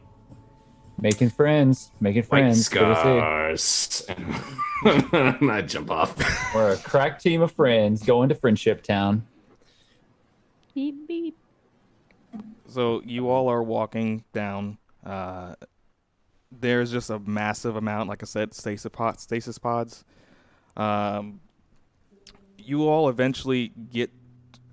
Making 1.00 1.30
friends, 1.30 1.92
making 2.00 2.24
friends. 2.24 2.70
Good 2.70 2.82
to 2.82 2.96
scars. 2.96 4.06
I 4.86 5.64
jump 5.66 5.90
off. 5.90 6.18
see. 6.18 6.26
We're 6.54 6.74
a 6.74 6.78
crack 6.78 7.20
team 7.20 7.42
of 7.42 7.52
friends 7.54 8.04
going 8.04 8.30
to 8.30 8.36
Friendship 8.36 8.84
Town. 8.84 9.26
Beep 10.76 11.08
beep. 11.08 11.38
So 12.68 13.02
you 13.04 13.30
all 13.30 13.50
are 13.50 13.64
walking 13.64 14.24
down. 14.32 14.78
Uh, 15.04 15.56
there's 16.52 16.92
just 16.92 17.10
a 17.10 17.20
massive 17.20 17.76
amount, 17.76 18.10
like 18.10 18.22
I 18.22 18.26
said, 18.26 18.54
stasis 18.54 18.92
pods. 18.92 19.24
Stasis 19.24 19.58
pods. 19.58 20.06
Um, 20.78 21.42
you 22.58 22.88
all 22.88 23.10
eventually 23.10 23.72
get 23.92 24.12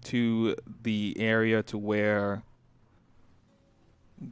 to 0.05 0.57
the 0.83 1.17
area 1.19 1.63
to 1.65 1.79
where 1.79 2.43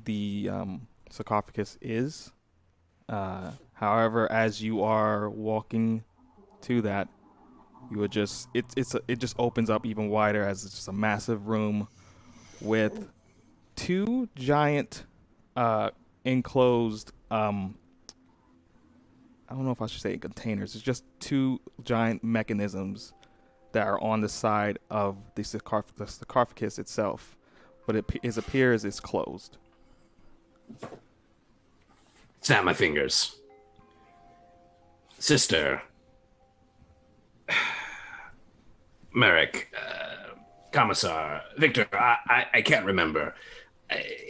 the 0.04 0.48
um, 0.50 0.86
sarcophagus 1.10 1.78
is. 1.80 2.32
Uh, 3.08 3.50
however, 3.74 4.30
as 4.30 4.62
you 4.62 4.82
are 4.82 5.28
walking 5.30 6.04
to 6.62 6.82
that, 6.82 7.08
you 7.90 7.98
would 7.98 8.10
just 8.10 8.48
it, 8.52 8.64
it's 8.76 8.94
a, 8.94 9.00
it 9.06 9.18
just 9.18 9.36
opens 9.38 9.70
up 9.70 9.86
even 9.86 10.08
wider 10.08 10.42
as 10.42 10.64
it's 10.64 10.74
just 10.74 10.88
a 10.88 10.92
massive 10.92 11.46
room 11.46 11.86
with 12.60 13.08
two 13.76 14.28
giant 14.34 15.04
uh, 15.56 15.90
enclosed 16.24 17.12
um, 17.30 17.76
I 19.48 19.54
don't 19.54 19.64
know 19.64 19.70
if 19.70 19.80
I 19.80 19.86
should 19.86 20.02
say 20.02 20.16
containers. 20.16 20.74
It's 20.74 20.82
just 20.84 21.04
two 21.20 21.60
giant 21.84 22.24
mechanisms 22.24 23.12
that 23.72 23.86
are 23.86 24.00
on 24.02 24.20
the 24.20 24.28
side 24.28 24.78
of 24.90 25.16
the, 25.34 25.42
the 25.42 26.06
sarcophagus 26.06 26.78
itself, 26.78 27.36
but 27.86 27.96
it, 27.96 28.04
it 28.22 28.36
appears 28.36 28.84
it's 28.84 29.00
closed. 29.00 29.58
Snap 32.40 32.64
my 32.64 32.74
fingers. 32.74 33.36
Sister. 35.18 35.82
Merrick. 39.14 39.72
Uh, 39.76 40.34
Commissar. 40.72 41.42
Viktor. 41.58 41.86
I, 41.92 42.16
I, 42.28 42.46
I 42.54 42.62
can't 42.62 42.84
remember. 42.84 43.34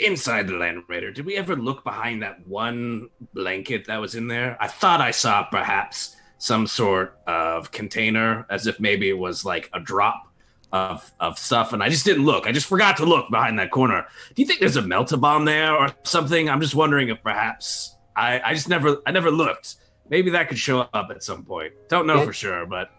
Inside 0.00 0.48
the 0.48 0.54
Land 0.54 0.82
Raider, 0.88 1.10
did 1.10 1.24
we 1.24 1.36
ever 1.36 1.56
look 1.56 1.82
behind 1.82 2.22
that 2.22 2.46
one 2.46 3.08
blanket 3.32 3.86
that 3.86 3.98
was 4.00 4.14
in 4.14 4.26
there? 4.28 4.56
I 4.60 4.68
thought 4.68 5.00
I 5.00 5.10
saw 5.10 5.44
perhaps 5.44 6.14
some 6.38 6.66
sort 6.66 7.18
of 7.26 7.72
container, 7.72 8.44
as 8.50 8.66
if 8.66 8.78
maybe 8.78 9.08
it 9.08 9.16
was 9.18 9.44
like 9.44 9.70
a 9.72 9.80
drop 9.80 10.30
of, 10.72 11.10
of 11.20 11.38
stuff, 11.38 11.72
and 11.72 11.82
I 11.82 11.88
just 11.88 12.04
didn't 12.04 12.26
look. 12.26 12.46
I 12.46 12.52
just 12.52 12.66
forgot 12.66 12.98
to 12.98 13.06
look 13.06 13.30
behind 13.30 13.58
that 13.58 13.70
corner. 13.70 14.04
Do 14.34 14.42
you 14.42 14.46
think 14.46 14.60
there's 14.60 14.76
a 14.76 14.82
melta 14.82 15.18
bomb 15.18 15.46
there 15.46 15.74
or 15.74 15.88
something? 16.02 16.50
I'm 16.50 16.60
just 16.60 16.74
wondering 16.74 17.08
if 17.08 17.22
perhaps 17.22 17.96
I, 18.14 18.40
I 18.44 18.52
just 18.52 18.68
never 18.68 18.98
I 19.06 19.12
never 19.12 19.30
looked. 19.30 19.76
Maybe 20.10 20.30
that 20.30 20.48
could 20.48 20.58
show 20.58 20.80
up 20.80 21.08
at 21.10 21.22
some 21.22 21.44
point. 21.44 21.72
Don't 21.88 22.06
know 22.06 22.20
It- 22.20 22.26
for 22.26 22.32
sure, 22.34 22.66
but 22.66 22.90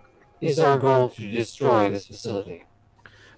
it's 0.42 0.58
our 0.60 0.80
goal 0.80 1.10
to 1.10 1.32
destroy 1.32 1.90
this 1.92 2.08
facility? 2.08 2.64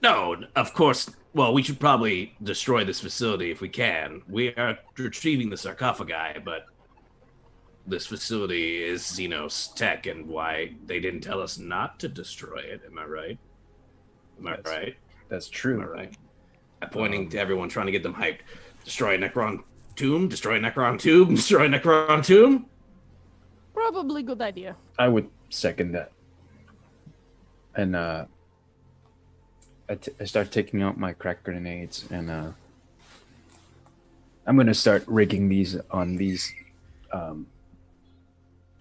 No, 0.01 0.37
of 0.55 0.73
course. 0.73 1.09
Well, 1.33 1.53
we 1.53 1.61
should 1.61 1.79
probably 1.79 2.35
destroy 2.41 2.83
this 2.83 2.99
facility 2.99 3.51
if 3.51 3.61
we 3.61 3.69
can. 3.69 4.21
We 4.27 4.49
are 4.55 4.79
retrieving 4.97 5.49
the 5.49 5.57
sarcophagi, 5.57 6.39
but 6.43 6.65
this 7.85 8.07
facility 8.07 8.83
is 8.83 9.01
Xenos 9.03 9.73
tech, 9.75 10.07
and 10.07 10.27
why 10.27 10.73
they 10.85 10.99
didn't 10.99 11.21
tell 11.21 11.41
us 11.41 11.57
not 11.59 11.99
to 11.99 12.07
destroy 12.07 12.59
it. 12.59 12.81
Am 12.85 12.97
I 12.97 13.05
right? 13.05 13.39
Am 14.39 14.47
I 14.47 14.55
That's- 14.55 14.75
right? 14.77 14.95
That's 15.29 15.49
true. 15.49 15.81
Am. 15.81 15.87
I 15.87 15.91
right? 15.91 16.17
I'm 16.81 16.89
pointing 16.89 17.29
to 17.29 17.37
everyone, 17.39 17.69
trying 17.69 17.85
to 17.85 17.91
get 17.91 18.03
them 18.03 18.13
hyped. 18.15 18.39
Destroy 18.85 19.17
Necron 19.17 19.63
Tomb. 19.95 20.27
Destroy 20.29 20.59
Necron 20.59 20.97
Tomb. 20.99 21.35
Destroy 21.35 21.67
Necron 21.67 22.25
Tomb. 22.25 22.65
Probably 23.73 24.23
good 24.23 24.41
idea. 24.41 24.75
I 24.97 25.07
would 25.07 25.29
second 25.49 25.91
that. 25.91 26.11
And 27.75 27.95
uh, 27.95 28.25
I, 29.89 29.95
t- 29.95 30.11
I 30.19 30.25
start 30.25 30.51
taking 30.51 30.81
out 30.83 30.97
my 30.97 31.13
crack 31.13 31.43
grenades, 31.43 32.05
and 32.11 32.29
uh, 32.29 32.51
I'm 34.45 34.55
gonna 34.57 34.73
start 34.73 35.03
rigging 35.07 35.49
these 35.49 35.77
on 35.91 36.15
these. 36.15 36.53
Um, 37.11 37.47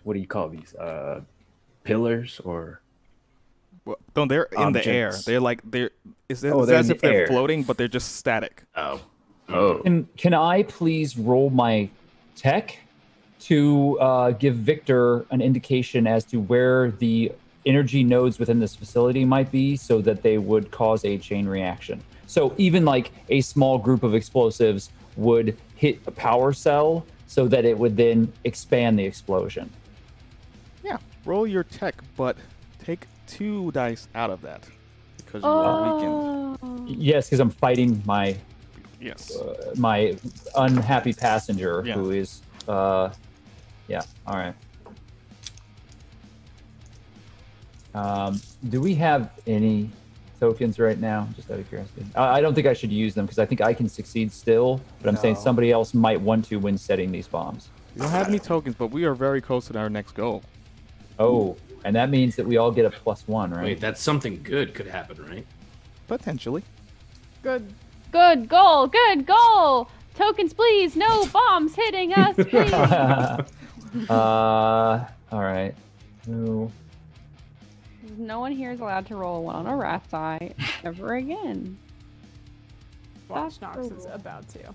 what 0.04 0.14
do 0.14 0.20
you 0.20 0.26
call 0.26 0.48
these? 0.48 0.74
Uh, 0.74 1.22
pillars 1.84 2.40
or 2.44 2.80
Well, 3.84 3.96
no, 4.16 4.26
they're 4.26 4.44
in 4.44 4.72
the 4.72 4.86
air. 4.86 5.12
They're 5.24 5.40
like 5.40 5.60
they're. 5.64 5.90
It's, 6.28 6.44
Oh, 6.44 6.58
it's 6.60 6.66
they're 6.68 6.76
as 6.78 6.90
in 6.90 6.96
if 6.96 7.00
the 7.00 7.08
they're 7.08 7.20
air. 7.22 7.26
floating, 7.26 7.62
but 7.62 7.78
they're 7.78 7.88
just 7.88 8.16
static. 8.16 8.62
Oh. 8.76 9.00
oh, 9.48 9.78
Can 9.78 10.06
can 10.16 10.34
I 10.34 10.62
please 10.64 11.16
roll 11.16 11.48
my 11.48 11.88
tech 12.36 12.76
to 13.40 13.98
uh, 14.00 14.30
give 14.32 14.56
Viktor 14.56 15.24
an 15.30 15.40
indication 15.40 16.06
as 16.06 16.24
to 16.26 16.38
where 16.38 16.90
the 16.90 17.32
energy 17.68 18.02
nodes 18.02 18.38
within 18.38 18.58
this 18.58 18.74
facility 18.74 19.24
might 19.24 19.52
be, 19.52 19.76
so 19.76 20.00
that 20.00 20.22
they 20.22 20.38
would 20.38 20.70
cause 20.70 21.04
a 21.04 21.18
chain 21.18 21.46
reaction. 21.46 22.02
So 22.26 22.54
even 22.58 22.84
like 22.84 23.12
a 23.28 23.40
small 23.42 23.78
group 23.78 24.02
of 24.02 24.14
explosives 24.14 24.90
would 25.16 25.56
hit 25.76 26.00
a 26.06 26.10
power 26.10 26.52
cell, 26.52 27.04
so 27.26 27.46
that 27.48 27.64
it 27.64 27.78
would 27.78 27.96
then 27.96 28.32
expand 28.44 28.98
the 28.98 29.04
explosion. 29.04 29.70
Yeah. 30.82 30.96
Roll 31.26 31.46
your 31.46 31.64
tech, 31.64 32.02
but 32.16 32.36
take 32.82 33.06
two 33.26 33.70
dice 33.72 34.08
out 34.14 34.30
of 34.30 34.40
that 34.42 34.62
because 35.18 35.42
you 35.42 35.48
are 35.48 35.82
weakened. 35.94 36.58
Oh. 36.62 36.84
Yes, 36.86 37.26
because 37.26 37.40
I'm 37.40 37.50
fighting 37.50 38.02
my 38.06 38.36
Yes. 39.00 39.36
uh, 39.36 39.74
my 39.76 40.16
unhappy 40.56 41.12
passenger 41.12 41.82
Yeah. 41.86 41.94
who 41.94 42.10
is 42.10 42.42
uh 42.66 43.10
yeah 43.86 44.02
all 44.26 44.34
right 44.34 44.54
um 47.94 48.40
do 48.68 48.80
we 48.80 48.94
have 48.94 49.30
any 49.46 49.90
tokens 50.40 50.78
right 50.78 50.98
now 51.00 51.26
just 51.34 51.50
out 51.50 51.58
of 51.58 51.68
curiosity 51.68 52.04
i, 52.14 52.38
I 52.38 52.40
don't 52.40 52.54
think 52.54 52.66
i 52.66 52.72
should 52.72 52.92
use 52.92 53.14
them 53.14 53.24
because 53.26 53.38
i 53.38 53.46
think 53.46 53.60
i 53.60 53.72
can 53.74 53.88
succeed 53.88 54.30
still 54.32 54.80
but 55.00 55.08
i'm 55.08 55.16
saying 55.16 55.36
somebody 55.36 55.72
else 55.72 55.94
might 55.94 56.20
want 56.20 56.44
to 56.46 56.56
when 56.58 56.76
setting 56.78 57.10
these 57.10 57.26
bombs 57.26 57.68
We 57.94 58.02
don't 58.02 58.10
have 58.10 58.28
any 58.28 58.38
tokens, 58.38 58.76
but 58.76 58.88
we 58.88 59.04
are 59.04 59.14
very 59.14 59.40
close 59.40 59.66
to 59.68 59.78
our 59.78 59.90
next 59.90 60.12
goal. 60.14 60.42
oh 61.18 61.56
and 61.84 61.94
that 61.96 62.10
means 62.10 62.36
that 62.36 62.46
we 62.46 62.56
all 62.56 62.70
get 62.70 62.84
a 62.84 62.90
plus 62.90 63.26
one 63.26 63.50
right 63.50 63.64
Wait, 63.64 63.80
that's 63.80 64.02
something 64.02 64.40
good 64.42 64.74
could 64.74 64.86
happen, 64.86 65.16
right? 65.30 65.46
Potentially. 66.08 66.62
Good. 67.42 67.72
Good 68.12 68.48
goal. 68.48 68.86
Good 68.88 69.26
goal. 69.26 69.88
Tokens, 70.16 70.52
please. 70.52 70.96
No 70.96 71.26
bombs 71.26 71.74
hitting 71.76 72.12
us, 72.14 72.34
please. 72.50 72.72
uh 74.10 75.04
all 75.32 75.40
right 75.40 75.74
Who- 76.26 76.70
no 78.18 78.40
one 78.40 78.52
here 78.52 78.72
is 78.72 78.80
allowed 78.80 79.06
to 79.06 79.16
roll 79.16 79.38
a 79.38 79.40
one 79.40 79.54
on 79.56 79.66
a 79.66 79.76
wrath 79.76 80.10
die 80.10 80.54
ever 80.84 81.14
again. 81.14 81.78
Watch 83.28 83.60
Nox 83.60 83.86
is 83.88 84.06
about 84.06 84.48
to. 84.50 84.60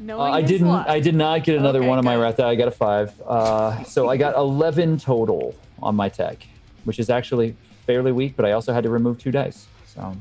Uh, 0.00 0.20
I 0.20 0.42
didn't. 0.42 0.68
luck. 0.68 0.86
I 0.88 1.00
did 1.00 1.16
not 1.16 1.42
get 1.42 1.56
another 1.56 1.80
Okay, 1.80 1.88
one 1.88 1.98
on 1.98 2.04
my 2.04 2.14
wrath 2.14 2.36
die. 2.36 2.50
I 2.50 2.54
got 2.54 2.68
a 2.68 2.70
five. 2.70 3.20
Uh, 3.22 3.82
so 3.82 4.08
I 4.08 4.16
got 4.16 4.36
eleven 4.36 4.96
total 4.96 5.56
on 5.82 5.96
my 5.96 6.08
tech, 6.08 6.46
which 6.84 7.00
is 7.00 7.10
actually 7.10 7.56
fairly 7.84 8.12
weak. 8.12 8.36
But 8.36 8.44
I 8.46 8.52
also 8.52 8.72
had 8.72 8.84
to 8.84 8.90
remove 8.90 9.18
two 9.18 9.32
dice. 9.32 9.66
So, 9.86 10.16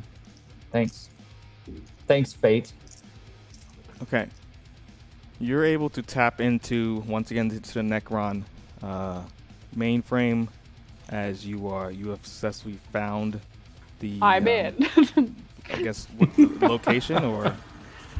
thanks. 0.71 1.09
Thanks, 2.07 2.33
fate. 2.33 2.73
Okay. 4.01 4.25
You're 5.39 5.63
able 5.63 5.89
to 5.91 6.01
tap 6.01 6.41
into 6.41 7.03
once 7.07 7.29
again 7.29 7.51
into 7.51 7.73
the 7.75 7.81
Necron 7.81 8.45
uh, 8.81 9.21
mainframe 9.77 10.47
as 11.09 11.45
you 11.45 11.67
are 11.67 11.91
you 11.91 12.09
have 12.09 12.25
successfully 12.25 12.79
found 12.91 13.39
the 13.99 14.19
I'm 14.21 14.43
um, 14.43 14.47
in. 14.47 15.35
I 15.73 15.81
guess 15.81 16.07
what, 16.17 16.35
the 16.35 16.45
location 16.67 17.23
or 17.23 17.55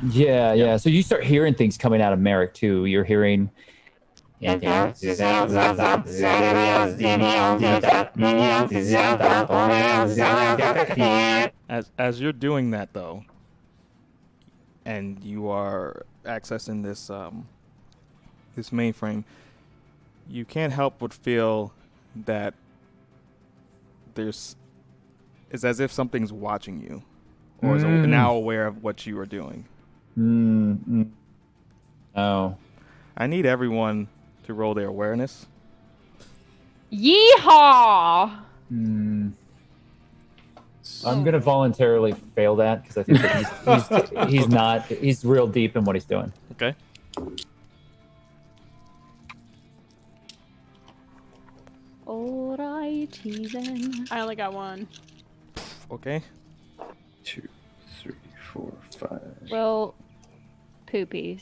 Yeah, 0.03 0.53
yeah. 0.53 0.77
So 0.77 0.89
you 0.89 1.01
start 1.01 1.23
hearing 1.23 1.53
things 1.53 1.77
coming 1.77 2.01
out 2.01 2.13
of 2.13 2.19
Merrick 2.19 2.53
too. 2.53 2.85
You're 2.85 3.03
hearing. 3.03 3.49
as 11.69 11.89
as 11.97 12.21
you're 12.21 12.31
doing 12.31 12.69
that 12.71 12.93
though 12.93 13.25
and 14.85 15.21
you 15.23 15.49
are 15.49 16.05
accessing 16.25 16.83
this 16.83 17.09
um, 17.09 17.47
this 18.55 18.69
mainframe 18.69 19.23
you 20.29 20.45
can't 20.45 20.71
help 20.71 20.99
but 20.99 21.13
feel 21.13 21.73
that 22.25 22.53
there's 24.17 24.55
it's 25.49 25.63
as 25.63 25.79
if 25.79 25.91
something's 25.93 26.33
watching 26.33 26.81
you 26.81 27.01
or 27.61 27.77
is 27.77 27.83
Mm. 27.83 28.09
now 28.09 28.35
aware 28.35 28.67
of 28.67 28.83
what 28.83 29.05
you 29.05 29.17
are 29.19 29.25
doing 29.25 29.63
Mm, 30.17 30.77
mm. 30.89 31.09
Oh. 32.15 32.55
i 33.15 33.27
need 33.27 33.45
everyone 33.45 34.07
to 34.43 34.53
roll 34.53 34.73
their 34.73 34.87
awareness 34.87 35.45
Yeehaw! 36.91 38.31
Mm. 38.73 39.31
I'm 41.05 41.23
gonna 41.23 41.39
voluntarily 41.39 42.13
fail 42.35 42.55
that 42.57 42.81
because 42.83 42.97
I 42.97 43.03
think 43.03 43.21
that 43.21 43.35
he's, 43.37 43.87
he's 43.87 44.29
he's 44.29 44.47
not 44.49 44.85
he's 44.85 45.25
real 45.25 45.47
deep 45.47 45.75
in 45.75 45.83
what 45.83 45.95
he's 45.95 46.05
doing. 46.05 46.31
okay 46.53 46.73
Alrighty 52.07 53.51
then. 53.51 54.07
I 54.09 54.21
only 54.21 54.35
got 54.35 54.53
one. 54.53 54.87
okay 55.91 56.23
Two, 57.25 57.45
three, 58.01 58.15
four, 58.53 58.71
five. 58.97 59.21
Well, 59.51 59.93
poopies. 60.87 61.41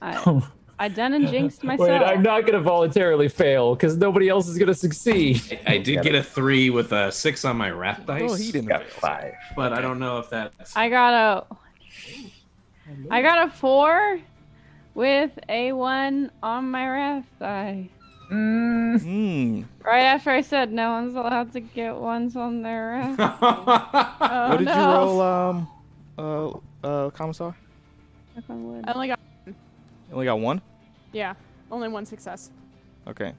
I, 0.00 0.40
I 0.78 0.88
done 0.88 1.14
and 1.14 1.26
jinxed 1.26 1.64
myself. 1.64 1.88
Wait, 1.88 2.00
I'm 2.00 2.22
not 2.22 2.46
gonna 2.46 2.60
voluntarily 2.60 3.28
fail 3.28 3.74
because 3.74 3.96
nobody 3.96 4.28
else 4.28 4.46
is 4.46 4.56
gonna 4.56 4.74
succeed. 4.74 5.60
I, 5.66 5.74
I 5.74 5.78
did 5.78 6.02
get 6.02 6.14
a 6.14 6.22
three 6.22 6.70
with 6.70 6.92
a 6.92 7.10
six 7.10 7.44
on 7.44 7.56
my 7.56 7.70
wrath 7.70 8.06
dice. 8.06 8.30
oh 8.30 8.34
he 8.34 8.52
didn't 8.52 8.68
Got 8.68 8.86
five. 8.86 9.34
But 9.56 9.72
I 9.72 9.80
don't 9.80 9.98
know 9.98 10.18
if 10.18 10.30
that's. 10.30 10.76
I 10.76 10.88
got 10.88 11.14
a. 11.50 11.56
I 13.10 13.20
got 13.20 13.48
a 13.48 13.50
four 13.50 14.20
with 14.94 15.36
a 15.48 15.72
one 15.72 16.30
on 16.42 16.70
my 16.70 16.88
wrath 16.88 17.26
die. 17.40 17.90
Hmm. 18.28 19.62
Right 19.82 20.02
after 20.02 20.30
I 20.30 20.42
said 20.42 20.72
no 20.72 20.92
one's 20.92 21.14
allowed 21.14 21.52
to 21.52 21.60
get 21.60 21.96
ones 21.96 22.36
on 22.36 22.62
their 22.62 22.90
wrath. 22.90 23.18
Oh, 24.20 24.50
what 24.50 24.58
did 24.58 24.68
you 24.68 24.74
roll 24.74 25.20
um 25.20 25.68
uh 26.18 26.50
uh 26.84 27.10
commissar 27.10 27.56
Knock 28.36 28.44
on 28.50 28.64
wood. 28.64 28.84
I 28.86 28.92
only 28.92 29.08
got 29.08 29.18
you 29.46 29.54
only 30.12 30.26
got 30.26 30.40
one 30.40 30.60
yeah, 31.12 31.34
only 31.70 31.88
one 31.88 32.04
success. 32.04 32.50
okay 33.06 33.32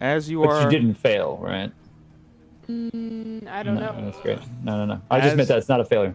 as 0.00 0.28
you 0.30 0.40
But 0.40 0.48
are 0.48 0.62
you 0.64 0.70
didn't 0.70 0.94
fail, 0.94 1.38
right? 1.40 1.72
Mm, 2.68 3.46
I 3.48 3.62
don't 3.62 3.74
no, 3.74 3.92
know. 3.92 4.04
That's 4.04 4.20
great. 4.20 4.38
No, 4.62 4.78
no, 4.78 4.94
no. 4.94 5.02
I 5.10 5.20
just 5.20 5.36
meant 5.36 5.48
that 5.48 5.58
it's 5.58 5.68
not 5.68 5.80
a 5.80 5.84
failure. 5.84 6.14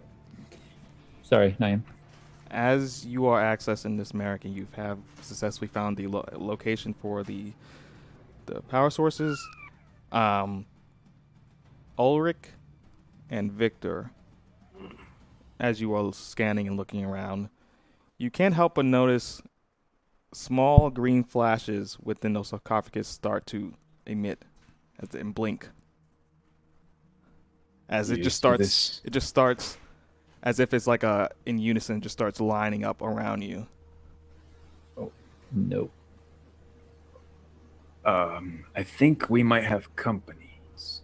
Sorry, 1.21 1.55
Naeem. 1.59 1.81
As 2.55 3.05
you 3.05 3.25
are 3.25 3.41
accessing 3.41 3.97
this 3.97 4.13
Merrick 4.13 4.45
and 4.45 4.55
you 4.55 4.65
have 4.77 4.97
successfully 5.21 5.67
found 5.67 5.97
the 5.97 6.07
lo- 6.07 6.27
location 6.31 6.93
for 6.93 7.21
the 7.21 7.51
the 8.45 8.61
power 8.61 8.89
sources, 8.89 9.45
um, 10.11 10.65
Ulrich 11.97 12.47
and 13.29 13.51
Victor, 13.51 14.11
as 15.59 15.81
you 15.81 15.93
are 15.95 16.13
scanning 16.13 16.67
and 16.67 16.77
looking 16.77 17.03
around, 17.03 17.49
you 18.17 18.31
can't 18.31 18.53
help 18.53 18.75
but 18.75 18.85
notice 18.85 19.41
small 20.31 20.89
green 20.89 21.23
flashes 21.23 21.97
within 22.01 22.33
those 22.33 22.49
sarcophagus 22.49 23.07
start 23.07 23.45
to 23.47 23.73
emit 24.05 24.45
as 24.99 25.13
and 25.13 25.35
blink. 25.35 25.67
As 27.89 28.11
it 28.11 28.21
just 28.21 28.37
starts, 28.37 28.59
this? 28.59 29.01
it 29.03 29.09
just 29.11 29.27
starts 29.27 29.77
as 30.45 30.59
if 30.59 30.73
it's 30.73 30.87
like 30.87 31.03
a 31.03 31.29
in 31.45 31.57
unison, 31.57 31.99
just 32.01 32.13
starts 32.13 32.39
lining 32.39 32.85
up 32.85 33.01
around 33.01 33.41
you. 33.41 33.67
Oh, 34.97 35.11
nope. 35.51 35.91
Um, 38.05 38.65
I 38.75 38.83
think 38.83 39.29
we 39.29 39.41
might 39.41 39.63
have 39.63 39.93
companies. 39.95 41.01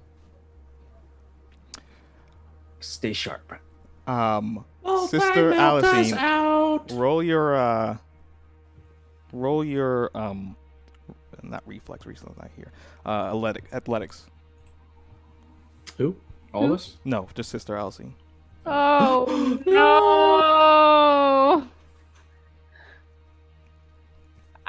Stay 2.79 3.13
sharp. 3.13 3.53
Um, 4.07 4.65
Oh, 4.83 5.05
Sister 5.07 5.51
timeout 5.51 5.83
Alisine, 5.83 6.17
out. 6.17 6.91
roll 6.91 7.21
your 7.21 7.55
uh, 7.55 7.97
roll 9.31 9.63
your 9.63 10.09
um, 10.15 10.55
not 11.43 11.61
reflex. 11.67 12.05
Recently, 12.07 12.33
not 12.39 12.49
here. 12.55 12.71
Uh, 13.05 13.27
athletic 13.27 13.65
athletics. 13.71 14.25
Who? 15.97 16.15
All 16.53 16.65
of 16.65 16.71
us? 16.71 16.97
No, 17.05 17.27
just 17.35 17.49
Sister 17.51 17.75
Alisine. 17.75 18.13
Oh 18.65 19.59
no! 19.65 21.67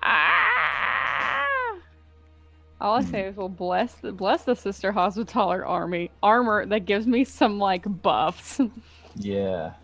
Ah! 0.03 1.47
All 2.81 2.97
I 2.97 3.03
say 3.03 3.23
is, 3.27 3.37
well, 3.37 3.49
bless 3.49 3.95
the 3.95 4.13
bless 4.13 4.45
the 4.45 4.55
Sister 4.57 4.93
Hospitaller 4.93 5.65
army 5.67 6.11
armor 6.23 6.65
that 6.67 6.87
gives 6.87 7.07
me 7.07 7.25
some 7.25 7.59
like 7.59 7.85
buffs. 8.03 8.61
Yeah. 9.15 9.75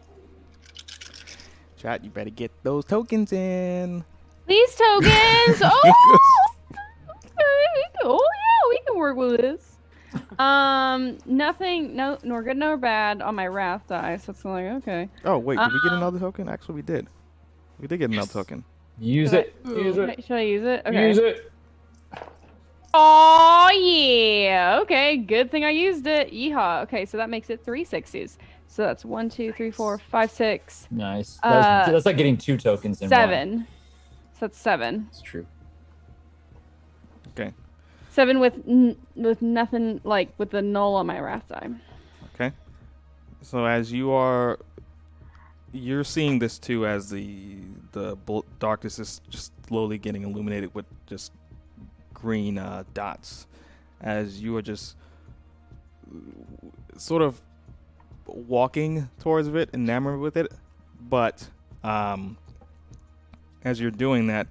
Chat, 1.76 2.02
you 2.02 2.08
better 2.08 2.30
get 2.30 2.50
those 2.62 2.86
tokens 2.86 3.30
in. 3.30 4.02
These 4.46 4.74
tokens. 4.74 5.12
Oh, 5.62 6.18
okay. 7.10 7.82
oh 8.04 8.18
yeah, 8.18 8.68
we 8.70 8.80
can 8.86 8.96
work 8.96 9.18
with 9.18 9.36
this. 9.36 9.77
Um, 10.38 11.18
nothing, 11.26 11.96
no, 11.96 12.16
nor 12.22 12.42
good 12.44 12.56
nor 12.56 12.76
bad 12.76 13.20
on 13.22 13.34
my 13.34 13.46
wrath 13.48 13.82
dice. 13.88 14.24
So 14.24 14.30
it's 14.30 14.44
like 14.44 14.64
okay. 14.66 15.08
Oh 15.24 15.36
wait, 15.38 15.58
did 15.58 15.72
we 15.72 15.80
get 15.82 15.92
Um, 15.92 15.98
another 15.98 16.18
token? 16.20 16.48
Actually, 16.48 16.76
we 16.76 16.82
did. 16.82 17.08
We 17.80 17.88
did 17.88 17.98
get 17.98 18.10
another 18.10 18.32
token. 18.32 18.64
Use 19.00 19.30
Should 19.30 19.40
it. 19.40 19.56
I- 19.66 19.70
Use 19.70 19.96
it. 19.98 20.24
Should 20.24 20.36
I 20.36 20.40
use 20.42 20.64
it? 20.64 20.82
Okay. 20.86 21.08
Use 21.08 21.18
it. 21.18 21.52
Oh 22.94 23.70
yeah. 23.74 24.78
Okay. 24.82 25.16
Good 25.18 25.50
thing 25.50 25.64
I 25.64 25.70
used 25.70 26.06
it. 26.06 26.32
Yeehaw. 26.32 26.82
Okay, 26.84 27.04
so 27.04 27.16
that 27.16 27.28
makes 27.30 27.50
it 27.50 27.64
three 27.64 27.84
sixes. 27.84 28.38
So 28.66 28.82
that's 28.82 29.04
one, 29.04 29.28
two, 29.28 29.52
three, 29.52 29.70
four, 29.70 29.98
five, 29.98 30.30
six, 30.30 30.86
Nice. 30.90 31.38
That's, 31.42 31.88
Uh, 31.88 31.92
that's 31.92 32.06
like 32.06 32.16
getting 32.16 32.36
two 32.36 32.56
tokens 32.56 33.00
in 33.00 33.06
one. 33.06 33.10
seven. 33.10 33.66
So 34.34 34.38
that's 34.46 34.58
seven. 34.58 35.06
It's 35.10 35.22
true. 35.22 35.46
Okay. 37.28 37.52
Seven 38.18 38.40
with 38.40 38.54
n- 38.66 38.96
with 39.14 39.42
nothing 39.42 40.00
like 40.02 40.34
with 40.38 40.50
the 40.50 40.60
null 40.60 40.96
on 40.96 41.06
my 41.06 41.20
wrath 41.20 41.46
die. 41.46 41.68
Okay. 42.34 42.52
So 43.42 43.64
as 43.64 43.92
you 43.92 44.10
are, 44.10 44.58
you're 45.70 46.02
seeing 46.02 46.40
this 46.40 46.58
too 46.58 46.84
as 46.84 47.10
the 47.10 47.58
the 47.92 48.16
darkness 48.58 48.98
is 48.98 49.20
just 49.30 49.52
slowly 49.68 49.98
getting 49.98 50.24
illuminated 50.24 50.74
with 50.74 50.86
just 51.06 51.30
green 52.12 52.58
uh, 52.58 52.82
dots, 52.92 53.46
as 54.00 54.42
you 54.42 54.56
are 54.56 54.62
just 54.62 54.96
sort 56.96 57.22
of 57.22 57.40
walking 58.26 59.08
towards 59.20 59.46
it, 59.46 59.70
enamored 59.72 60.18
with 60.18 60.36
it, 60.36 60.52
but 61.08 61.48
um, 61.84 62.36
as 63.62 63.80
you're 63.80 63.92
doing 63.92 64.26
that, 64.26 64.48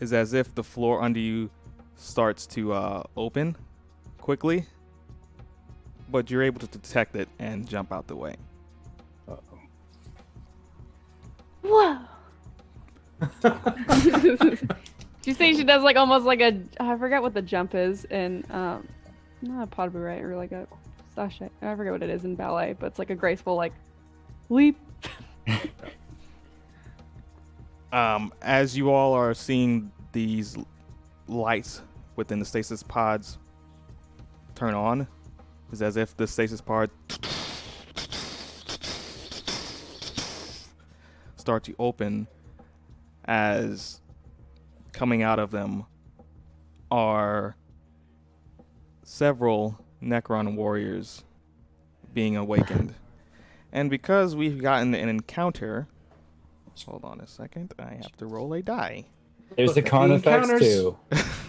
is 0.00 0.14
as 0.14 0.32
if 0.32 0.54
the 0.54 0.64
floor 0.64 1.02
under 1.02 1.20
you 1.20 1.50
starts 1.96 2.46
to 2.46 2.72
uh, 2.72 3.02
open 3.16 3.56
quickly 4.18 4.66
but 6.10 6.30
you're 6.30 6.42
able 6.42 6.60
to 6.60 6.66
detect 6.66 7.16
it 7.16 7.28
and 7.38 7.68
jump 7.68 7.92
out 7.92 8.06
the 8.06 8.16
way. 8.16 8.36
Uh-oh. 9.28 9.58
Whoa. 11.62 11.98
she 15.24 15.32
saying 15.32 15.56
she 15.56 15.64
does 15.64 15.82
like 15.82 15.96
almost 15.96 16.26
like 16.26 16.40
a 16.40 16.60
I 16.78 16.96
forget 16.96 17.22
what 17.22 17.32
the 17.32 17.40
jump 17.40 17.74
is 17.74 18.04
in 18.06 18.44
um 18.50 18.86
not 19.40 19.62
a 19.62 19.66
pottery 19.66 20.02
right 20.02 20.22
or 20.22 20.36
like 20.36 20.52
a 20.52 20.66
sashay. 21.14 21.48
I 21.62 21.74
forget 21.74 21.92
what 21.92 22.02
it 22.02 22.10
is 22.10 22.24
in 22.24 22.34
ballet, 22.34 22.76
but 22.78 22.86
it's 22.86 22.98
like 22.98 23.10
a 23.10 23.14
graceful 23.14 23.54
like 23.56 23.72
leap. 24.48 24.78
um, 27.92 28.32
as 28.42 28.76
you 28.76 28.90
all 28.90 29.14
are 29.14 29.32
seeing 29.34 29.90
these 30.12 30.56
lights 31.26 31.82
within 32.16 32.38
the 32.38 32.44
stasis 32.44 32.82
pods 32.82 33.38
turn 34.54 34.74
on, 34.74 35.06
is 35.72 35.82
as 35.82 35.96
if 35.96 36.16
the 36.16 36.26
stasis 36.26 36.60
pod 36.60 36.90
start 41.36 41.62
to 41.64 41.74
open 41.78 42.26
as 43.26 44.00
coming 44.92 45.22
out 45.22 45.38
of 45.38 45.50
them 45.50 45.84
are 46.90 47.56
several 49.02 49.78
Necron 50.02 50.56
warriors 50.56 51.22
being 52.14 52.36
awakened. 52.36 52.94
and 53.72 53.90
because 53.90 54.34
we've 54.34 54.60
gotten 54.60 54.94
an 54.94 55.08
encounter, 55.08 55.86
hold 56.86 57.04
on 57.04 57.20
a 57.20 57.26
second, 57.26 57.74
I 57.78 57.94
have 57.94 58.16
to 58.16 58.26
roll 58.26 58.52
a 58.54 58.62
die. 58.62 59.04
There's 59.56 59.74
the 59.74 59.82
Look, 59.82 59.90
con 59.90 60.08
the 60.08 60.14
effects 60.16 60.58
too. 60.58 60.98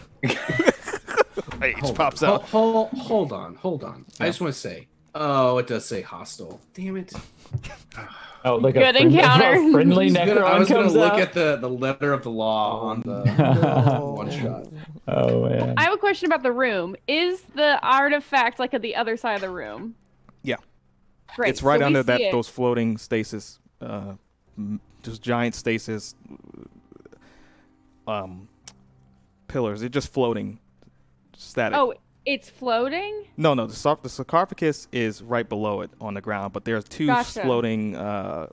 H 1.61 1.75
Hold 1.79 1.95
pops 1.95 2.23
on. 2.23 2.29
out. 2.29 2.43
Hold, 2.43 2.89
hold, 2.89 3.01
hold 3.07 3.33
on, 3.33 3.55
hold 3.55 3.83
on. 3.83 4.05
I 4.19 4.27
just 4.27 4.39
want 4.41 4.53
to 4.53 4.59
say, 4.59 4.87
oh, 5.15 5.57
it 5.57 5.67
does 5.67 5.85
say 5.85 6.01
hostile. 6.01 6.59
Damn 6.73 6.97
it. 6.97 7.13
Oh, 8.45 8.57
look 8.57 8.75
Good 8.75 8.83
a 8.83 8.91
friendly, 8.93 9.17
encounter. 9.17 9.51
a 9.53 9.71
friendly 9.71 10.05
I 10.17 10.23
was 10.25 10.33
gonna- 10.33 10.45
I 10.45 10.59
was 10.59 10.69
gonna 10.69 10.89
look 10.89 11.13
out. 11.13 11.19
at 11.19 11.33
the, 11.33 11.57
the 11.59 11.69
letter 11.69 12.13
of 12.13 12.23
the 12.23 12.29
law 12.29 12.81
on 12.81 13.01
the 13.01 13.21
one 14.15 14.29
shot. 14.29 14.67
Oh 15.07 15.49
man. 15.49 15.73
I 15.77 15.83
have 15.83 15.93
a 15.93 15.97
question 15.97 16.27
about 16.27 16.43
the 16.43 16.51
room. 16.51 16.95
Is 17.07 17.41
the 17.55 17.79
artifact 17.81 18.59
like 18.59 18.73
at 18.73 18.81
the 18.81 18.95
other 18.95 19.17
side 19.17 19.35
of 19.35 19.41
the 19.41 19.49
room? 19.49 19.95
Yeah. 20.43 20.57
Great. 21.35 21.49
it's 21.49 21.63
right 21.63 21.79
so 21.79 21.85
under 21.87 22.03
that 22.03 22.21
it. 22.21 22.31
those 22.31 22.47
floating 22.47 22.97
stasis, 22.97 23.59
uh, 23.81 24.13
just 25.03 25.21
giant 25.21 25.55
stasis 25.55 26.15
um, 28.07 28.47
pillars. 29.47 29.81
They're 29.81 29.89
just 29.89 30.13
floating, 30.13 30.59
static. 31.37 31.77
Oh, 31.77 31.93
it's 32.25 32.49
floating. 32.49 33.25
No, 33.37 33.53
no, 33.53 33.67
the, 33.67 33.73
sarc- 33.73 34.01
the 34.03 34.09
sarcophagus 34.09 34.87
is 34.91 35.21
right 35.23 35.47
below 35.47 35.81
it 35.81 35.91
on 36.01 36.13
the 36.13 36.21
ground, 36.21 36.51
but 36.53 36.65
there's 36.65 36.83
two 36.83 37.07
Gotcha. 37.07 37.41
floating 37.41 37.95
uh, 37.95 38.47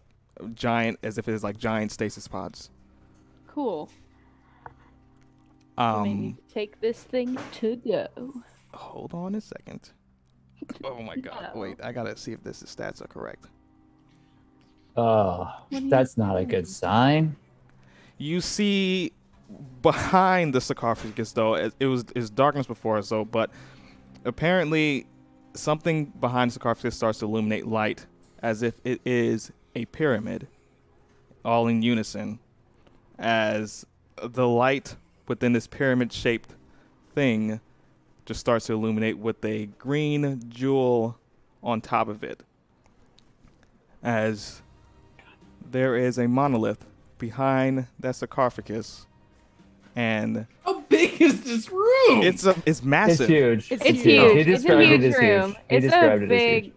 giant, 0.54 0.98
as 1.02 1.18
if 1.18 1.28
it's 1.28 1.42
like 1.42 1.56
giant 1.58 1.90
stasis 1.90 2.28
pods. 2.28 2.70
Cool. 3.48 3.90
Um, 5.76 6.02
Maybe 6.04 6.36
take 6.52 6.80
this 6.80 7.02
thing 7.02 7.36
to 7.54 7.76
go. 7.76 8.06
hold 8.72 9.12
on 9.12 9.34
a 9.34 9.40
second. 9.40 9.90
Oh 10.82 11.02
my 11.02 11.16
god! 11.16 11.50
No. 11.54 11.60
Wait, 11.60 11.76
I 11.82 11.92
gotta 11.92 12.16
see 12.16 12.32
if 12.32 12.42
this 12.42 12.62
stats 12.62 13.02
are 13.02 13.06
correct. 13.06 13.48
Oh, 14.96 15.52
that's 15.70 16.16
not 16.16 16.38
a 16.38 16.44
good 16.44 16.66
sign. 16.66 17.36
You 18.16 18.40
see 18.40 19.12
behind 19.82 20.54
the 20.54 20.60
sarcophagus, 20.60 21.32
though, 21.32 21.54
it, 21.54 21.74
it 21.80 21.86
was 21.86 22.04
is 22.14 22.30
darkness 22.30 22.66
before, 22.66 23.02
so 23.02 23.24
but 23.24 23.50
apparently 24.24 25.06
something 25.54 26.06
behind 26.20 26.50
the 26.50 26.54
sarcophagus 26.54 26.96
starts 26.96 27.18
to 27.18 27.26
illuminate 27.26 27.66
light, 27.66 28.06
as 28.42 28.62
if 28.62 28.74
it 28.84 29.00
is 29.04 29.52
a 29.74 29.84
pyramid, 29.86 30.46
all 31.44 31.68
in 31.68 31.82
unison, 31.82 32.38
as 33.18 33.86
the 34.22 34.46
light 34.46 34.96
within 35.28 35.52
this 35.52 35.66
pyramid-shaped 35.66 36.54
thing 37.14 37.60
just 38.26 38.40
starts 38.40 38.66
to 38.66 38.72
illuminate 38.72 39.18
with 39.18 39.44
a 39.44 39.66
green 39.78 40.42
jewel 40.48 41.18
on 41.62 41.80
top 41.80 42.08
of 42.08 42.24
it, 42.24 42.42
as 44.02 44.62
there 45.70 45.96
is 45.96 46.18
a 46.18 46.28
monolith 46.28 46.84
behind 47.18 47.86
that 47.98 48.16
sarcophagus, 48.16 49.06
and 49.96 50.46
How 50.64 50.80
big 50.80 51.20
is 51.20 51.42
this 51.42 51.70
room? 51.70 52.22
it's 52.22 52.44
a 52.46 52.50
it's 52.50 52.66
It's 52.66 52.82
massive. 52.82 53.28
huge. 53.28 53.70
It's 53.72 53.84
It's 53.84 54.02
huge. 54.02 54.04
huge. 54.04 54.46
He 54.46 54.52
It's 54.52 54.64
a 54.64 54.66
described 54.68 54.80
it 54.82 54.88
huge 54.88 55.04
as 55.04 55.18
huge. 55.18 55.30
room. 55.40 55.56
He 55.68 55.76
It's 55.76 55.84
described 55.84 56.04
a 56.04 56.16
it 56.16 56.22
as 56.22 56.28
big. 56.28 56.62
huge. 56.64 56.74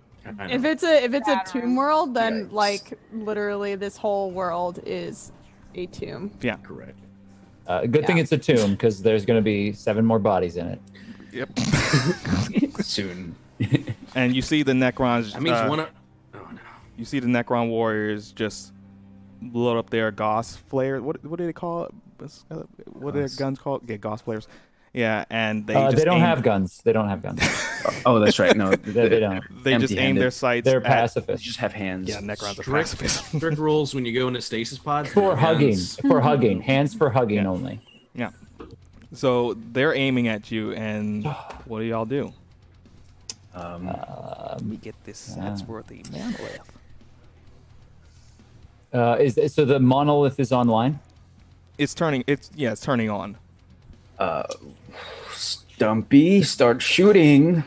If 0.51 0.65
it's 0.65 0.83
a 0.83 1.03
if 1.03 1.13
it's 1.13 1.27
a 1.29 1.41
tomb 1.47 1.75
world, 1.75 2.13
then 2.13 2.47
Yikes. 2.47 2.51
like 2.51 2.99
literally 3.13 3.75
this 3.75 3.95
whole 3.97 4.31
world 4.31 4.79
is 4.85 5.31
a 5.75 5.85
tomb. 5.87 6.31
Yeah. 6.41 6.57
correct. 6.57 6.99
Uh, 7.65 7.85
good 7.85 8.05
thing 8.07 8.17
it's 8.17 8.31
a 8.31 8.37
tomb 8.37 8.71
because 8.71 9.01
there's 9.01 9.25
going 9.25 9.37
to 9.39 9.43
be 9.43 9.71
seven 9.73 10.05
more 10.05 10.19
bodies 10.19 10.55
in 10.57 10.67
it. 10.67 10.81
Yep. 11.33 11.59
Soon. 12.81 13.35
and 14.15 14.35
you 14.35 14.41
see 14.41 14.63
the 14.63 14.71
Necrons. 14.73 15.33
That 15.33 15.41
means 15.41 15.57
uh, 15.57 15.67
one. 15.67 15.79
Of, 15.81 15.89
oh 16.35 16.47
no. 16.51 16.59
You 16.97 17.05
see 17.05 17.19
the 17.19 17.27
Necron 17.27 17.69
warriors 17.69 18.31
just 18.31 18.71
load 19.53 19.77
up 19.77 19.89
their 19.89 20.11
Gauss 20.11 20.55
flayers. 20.55 21.01
What 21.01 21.23
what 21.25 21.37
do 21.39 21.45
they 21.45 21.53
call 21.53 21.85
it? 21.85 21.91
What's- 22.17 22.43
uh, 22.51 22.63
What 22.93 23.09
are 23.09 23.19
their 23.19 23.21
Gauss. 23.23 23.35
guns 23.35 23.59
called? 23.59 23.81
Yeah, 23.89 23.97
Gauss 23.97 24.21
flayers. 24.21 24.47
Yeah, 24.93 25.25
and 25.29 25.67
they 25.67 25.75
Uh, 25.75 25.91
just 25.91 25.97
they 25.97 26.05
don't 26.05 26.17
aim, 26.17 26.23
have 26.23 26.41
guns. 26.41 26.81
They 26.83 26.91
don't 26.93 27.09
have 27.09 27.21
guns. 27.21 27.41
Oh, 28.05 28.19
that's 28.19 28.37
right. 28.39 28.55
No, 28.55 28.69
they, 28.75 29.07
they 29.07 29.19
don't. 29.19 29.41
They 29.63 29.71
just 29.77 29.91
aim 29.93 29.99
empty-handed. 29.99 30.21
their 30.21 30.31
sights. 30.31 30.65
They're 30.65 30.77
at- 30.77 30.83
They 30.83 30.89
pacifists. 30.89 31.45
just 31.45 31.59
have 31.59 31.71
hands. 31.73 32.09
Yeah, 32.09 32.19
Necrons 32.19 32.59
are 32.59 32.63
Strict- 32.63 32.69
pacifists. 32.71 33.27
Strict 33.37 33.57
rules 33.57 33.93
when 33.95 34.05
you 34.05 34.13
go 34.17 34.27
into 34.27 34.41
stasis 34.41 34.77
pods. 34.77 35.09
For 35.13 35.35
hugging. 35.35 35.69
hands- 35.69 35.95
For 35.97 36.19
hugging. 36.21 36.61
Hands 36.61 36.93
for 36.93 37.09
hugging 37.09 37.37
Yeah. 37.43 37.47
only. 37.49 37.79
Yeah. 38.15 38.31
So 39.13 39.55
they're 39.71 39.93
aiming 39.93 40.27
at 40.27 40.51
you, 40.51 40.71
and 40.73 41.25
what 41.65 41.79
do 41.79 41.85
y'all 41.85 42.05
do? 42.05 42.33
Um, 43.53 43.89
We 44.69 44.77
get 44.77 44.95
this 45.05 45.33
Yeah. 45.35 45.43
stats 45.43 45.65
for 45.65 45.83
monolith. 46.11 46.61
uh, 48.93 49.17
is 49.19 49.53
so 49.53 49.65
the 49.65 49.79
monolith 49.79 50.39
is 50.39 50.51
online? 50.51 50.99
It's 51.77 51.93
turning. 51.93 52.23
It's 52.27 52.49
yeah. 52.55 52.71
It's 52.71 52.81
turning 52.81 53.09
on. 53.09 53.37
uh, 54.19 54.43
Stumpy, 55.31 56.41
start 56.41 56.81
shooting. 56.81 57.63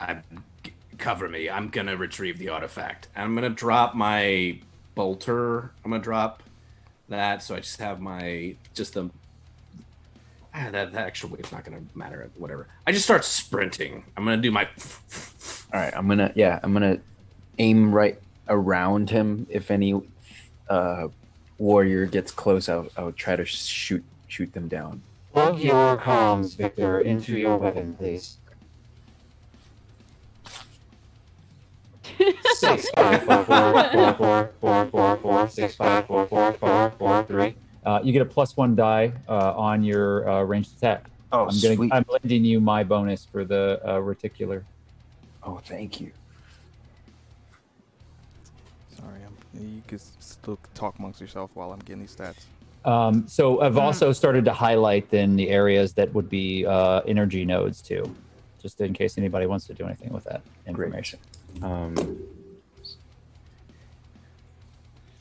I, 0.00 0.18
cover 0.98 1.28
me. 1.28 1.48
I'm 1.48 1.68
gonna 1.68 1.96
retrieve 1.96 2.38
the 2.38 2.48
artifact. 2.48 3.08
I'm 3.16 3.34
gonna 3.34 3.50
drop 3.50 3.94
my 3.94 4.58
bolter. 4.94 5.70
I'm 5.84 5.90
gonna 5.92 6.02
drop 6.02 6.42
that, 7.08 7.42
so 7.42 7.54
I 7.54 7.60
just 7.60 7.78
have 7.80 8.00
my 8.00 8.56
just 8.74 8.94
the. 8.94 9.10
Ah, 10.54 10.70
that, 10.72 10.92
that 10.92 11.06
extra 11.06 11.28
weight's 11.28 11.52
not 11.52 11.64
gonna 11.64 11.82
matter. 11.94 12.28
Whatever. 12.36 12.66
I 12.86 12.92
just 12.92 13.04
start 13.04 13.24
sprinting. 13.24 14.04
I'm 14.16 14.24
gonna 14.24 14.38
do 14.42 14.50
my. 14.50 14.64
All 15.72 15.80
right, 15.80 15.94
I'm 15.96 16.08
gonna 16.08 16.32
yeah, 16.34 16.58
I'm 16.62 16.72
gonna 16.72 16.98
aim 17.58 17.92
right 17.94 18.18
around 18.48 19.10
him. 19.10 19.46
If 19.50 19.70
any 19.70 20.00
uh, 20.68 21.08
warrior 21.58 22.06
gets 22.06 22.32
close, 22.32 22.68
I'll 22.68 22.88
I'll 22.96 23.12
try 23.12 23.36
to 23.36 23.44
shoot 23.44 24.02
shoot 24.28 24.52
them 24.52 24.68
down. 24.68 25.02
Plug 25.32 25.60
your 25.60 25.96
comms, 25.98 26.56
Viktor, 26.56 27.00
into 27.00 27.38
your 27.38 27.56
weapon, 27.56 27.94
please. 27.94 28.38
Six 32.54 32.90
five 32.90 33.22
four 33.22 33.44
four 33.44 33.84
four 33.92 34.14
four 34.14 34.50
four 34.60 34.86
four 34.86 35.16
four 35.18 35.48
six 35.48 35.76
five 35.76 36.06
four 36.06 36.26
four 36.26 36.52
four 36.54 36.92
four 36.98 37.24
three. 37.24 37.54
Uh, 37.84 38.00
you 38.02 38.12
get 38.12 38.22
a 38.22 38.24
plus 38.24 38.56
one 38.56 38.74
die 38.74 39.12
uh, 39.28 39.54
on 39.56 39.84
your 39.84 40.28
uh, 40.28 40.42
ranged 40.42 40.76
attack. 40.76 41.08
Oh, 41.30 41.46
I'm 41.46 41.60
gonna. 41.60 41.76
sweet. 41.76 41.92
I'm 41.92 42.04
lending 42.08 42.44
you 42.44 42.60
my 42.60 42.82
bonus 42.82 43.24
for 43.24 43.44
the 43.44 43.80
uh, 43.84 43.98
reticular. 43.98 44.64
Oh, 45.42 45.60
thank 45.64 46.00
you. 46.00 46.10
You 49.60 49.82
can 49.86 49.98
still 49.98 50.58
talk 50.74 50.98
amongst 50.98 51.20
yourself 51.20 51.50
while 51.54 51.72
I'm 51.72 51.78
getting 51.80 52.00
these 52.00 52.14
stats. 52.14 52.44
Um, 52.84 53.26
so 53.26 53.60
I've 53.60 53.76
also 53.76 54.12
started 54.12 54.44
to 54.46 54.52
highlight 54.52 55.10
then 55.10 55.36
the 55.36 55.50
areas 55.50 55.92
that 55.94 56.12
would 56.14 56.28
be 56.28 56.64
uh, 56.64 57.00
energy 57.00 57.44
nodes 57.44 57.82
too, 57.82 58.14
just 58.62 58.80
in 58.80 58.92
case 58.94 59.18
anybody 59.18 59.46
wants 59.46 59.66
to 59.66 59.74
do 59.74 59.84
anything 59.84 60.12
with 60.12 60.24
that 60.24 60.42
information. 60.66 61.18
Um, 61.62 61.94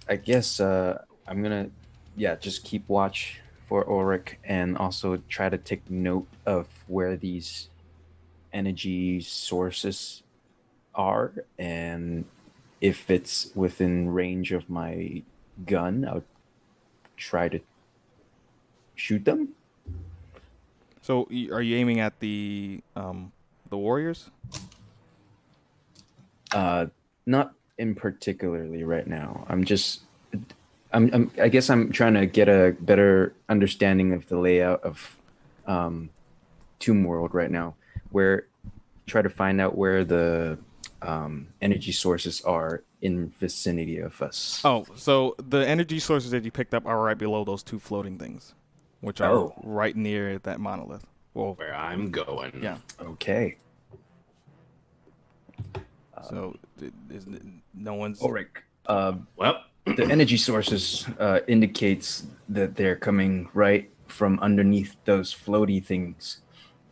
I 0.08 0.16
guess 0.16 0.60
uh, 0.60 1.02
I'm 1.28 1.42
gonna, 1.44 1.70
yeah, 2.16 2.36
just 2.36 2.64
keep 2.64 2.88
watch 2.88 3.42
for 3.68 3.90
Ulrich 3.90 4.38
and 4.46 4.78
also 4.78 5.18
try 5.28 5.50
to 5.50 5.58
take 5.58 5.90
note 5.90 6.28
of 6.46 6.68
where 6.88 7.18
these 7.18 7.70
energy 8.54 9.20
sources 9.20 10.24
are, 10.96 11.34
and 11.60 12.24
if 12.82 13.10
it's 13.10 13.52
within 13.56 14.10
range 14.10 14.52
of 14.52 14.70
my 14.70 15.24
gun, 15.66 16.06
I'll 16.08 16.24
try 17.16 17.50
to 17.50 17.60
shoot 18.96 19.26
them. 19.26 19.50
So, 21.02 21.24
are 21.52 21.62
you 21.62 21.78
aiming 21.78 22.00
at 22.00 22.20
the 22.20 22.82
um 22.96 23.32
the 23.70 23.78
warriors? 23.78 24.30
Uh, 26.52 26.88
not 27.26 27.54
in 27.78 27.96
particularly 27.96 28.84
right 28.84 29.06
now. 29.06 29.46
I'm 29.50 29.64
just, 29.64 30.02
I'm, 30.94 31.14
I'm, 31.14 31.32
I 31.42 31.50
guess 31.50 31.70
I'm 31.70 31.92
trying 31.92 32.14
to 32.16 32.26
get 32.26 32.48
a 32.48 32.76
better 32.80 33.34
understanding 33.50 34.14
of 34.14 34.28
the 34.28 34.38
layout 34.38 34.84
of 34.84 35.18
um, 35.68 36.10
Tomb 36.80 37.04
World 37.04 37.34
right 37.34 37.52
now, 37.52 37.76
where 38.12 38.48
try 39.06 39.22
to 39.22 39.30
find 39.30 39.62
out 39.62 39.78
where 39.78 40.04
the 40.04 40.58
um, 41.02 41.48
energy 41.62 41.92
sources 41.92 42.42
are 42.42 42.84
in 43.02 43.30
vicinity 43.40 44.00
of 44.00 44.20
us. 44.22 44.62
Oh, 44.66 44.86
so 44.96 45.36
the 45.38 45.68
energy 45.68 46.00
sources 46.00 46.32
that 46.32 46.44
you 46.44 46.52
picked 46.52 46.74
up 46.74 46.86
are 46.86 47.00
right 47.02 47.18
below 47.18 47.44
those 47.44 47.62
two 47.64 47.80
floating 47.80 48.18
things, 48.18 48.54
which 49.02 49.22
are 49.22 49.32
Oh. 49.32 49.54
right 49.64 49.96
near 49.96 50.40
that 50.40 50.60
monolith. 50.60 51.06
Well, 51.34 51.54
Where 51.56 51.76
I'm 51.76 52.10
going. 52.10 52.60
yeah. 52.64 52.78
Okay. 53.00 53.58
So 56.30 56.56
th- 56.80 56.92
is, 57.12 57.26
no 57.74 57.94
one's. 57.94 58.22
Ulrich, 58.22 58.50
uh, 58.88 59.14
Well, 59.36 59.64
the 59.86 60.04
energy 60.06 60.38
sources 60.38 61.06
uh, 61.20 61.42
indicates 61.48 62.26
that 62.50 62.76
they're 62.76 62.96
coming 62.96 63.50
right 63.54 63.90
from 64.08 64.40
underneath 64.40 64.96
those 65.06 65.34
floaty 65.34 65.84
things. 65.84 66.42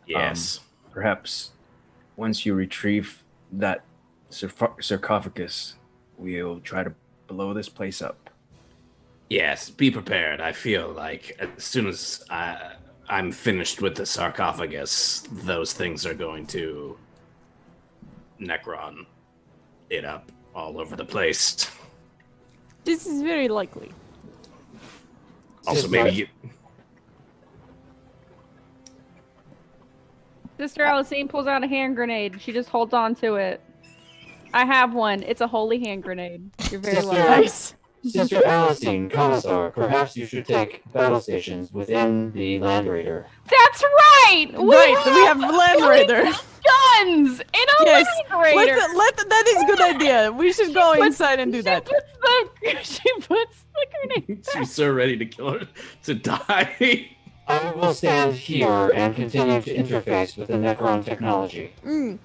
yes. 0.06 0.60
Perhaps 0.92 1.50
once 2.16 2.46
you 2.46 2.54
retrieve 2.54 3.22
that 3.52 3.82
sarf- 4.36 4.82
sarcophagus, 4.82 5.74
we'll 6.18 6.60
try 6.60 6.84
to 6.84 6.92
blow 7.26 7.54
this 7.54 7.68
place 7.68 8.02
up. 8.02 8.30
Yes, 9.28 9.70
be 9.70 9.90
prepared. 9.90 10.40
I 10.40 10.52
feel 10.52 10.88
like 10.90 11.36
as 11.38 11.64
soon 11.64 11.88
as 11.88 12.24
I, 12.30 12.74
I'm 13.08 13.32
finished 13.32 13.82
with 13.82 13.96
the 13.96 14.06
sarcophagus, 14.06 15.24
those 15.32 15.72
things 15.72 16.06
are 16.06 16.14
going 16.14 16.46
to 16.48 16.96
Necron 18.40 19.06
it 19.90 20.04
up 20.04 20.30
all 20.54 20.80
over 20.80 20.94
the 20.94 21.04
place. 21.04 21.70
This 22.84 23.06
is 23.06 23.22
very 23.22 23.48
likely. 23.48 23.90
Also, 25.66 25.88
maybe 25.88 26.10
you, 26.12 26.28
Sister 30.56 30.84
Alisine 30.84 31.28
pulls 31.28 31.46
out 31.46 31.64
a 31.64 31.66
hand 31.66 31.96
grenade. 31.96 32.40
She 32.40 32.52
just 32.52 32.68
holds 32.68 32.94
on 32.94 33.14
to 33.16 33.34
it. 33.34 33.60
I 34.56 34.64
have 34.64 34.94
one. 34.94 35.22
It's 35.22 35.42
a 35.42 35.46
holy 35.46 35.78
hand 35.84 36.02
grenade. 36.02 36.50
You're 36.70 36.80
very 36.80 36.96
Sister, 36.96 37.10
welcome. 37.10 37.42
Nice. 37.42 37.74
Sister 38.06 38.40
Alisine, 38.40 39.10
Commissar, 39.10 39.70
perhaps 39.70 40.16
you 40.16 40.24
should 40.24 40.46
take 40.46 40.80
battle 40.94 41.20
stations 41.20 41.72
within 41.72 42.32
the 42.32 42.58
Land 42.60 42.88
Raider. 42.88 43.26
That's 43.50 43.82
right. 43.82 44.46
We 44.54 44.74
right, 44.74 44.96
have, 44.96 45.14
we 45.14 45.20
have 45.26 45.40
Land 45.40 45.90
Raider. 45.90 46.22
guns 46.22 47.40
in 47.40 47.66
a 47.80 47.84
Yes, 47.84 48.06
Land 48.30 48.42
Raider. 48.42 48.76
Let, 48.76 48.96
let, 48.96 49.16
that 49.28 49.44
is 49.46 49.62
a 49.62 49.66
good 49.66 49.80
idea. 49.96 50.32
We 50.32 50.50
should 50.54 50.72
go 50.72 50.94
puts- 50.94 51.06
inside 51.06 51.38
and 51.38 51.52
do 51.52 51.58
she 51.58 51.62
that. 51.64 51.84
Puts 51.84 52.06
the, 52.22 52.76
she 52.82 53.12
puts 53.20 53.64
the 53.74 53.86
grenade. 53.92 54.46
she's 54.54 54.72
so 54.72 54.90
ready 54.90 55.18
to 55.18 55.26
kill 55.26 55.58
her 55.58 55.68
to 56.04 56.14
die. 56.14 57.10
I 57.46 57.72
will 57.72 57.92
stand 57.92 58.34
here 58.34 58.90
and 58.94 59.14
continue 59.14 59.60
to 59.60 59.76
interface 59.76 60.38
with 60.38 60.48
the 60.48 60.54
Necron 60.54 61.04
technology. 61.04 61.74
Mm. 61.84 62.18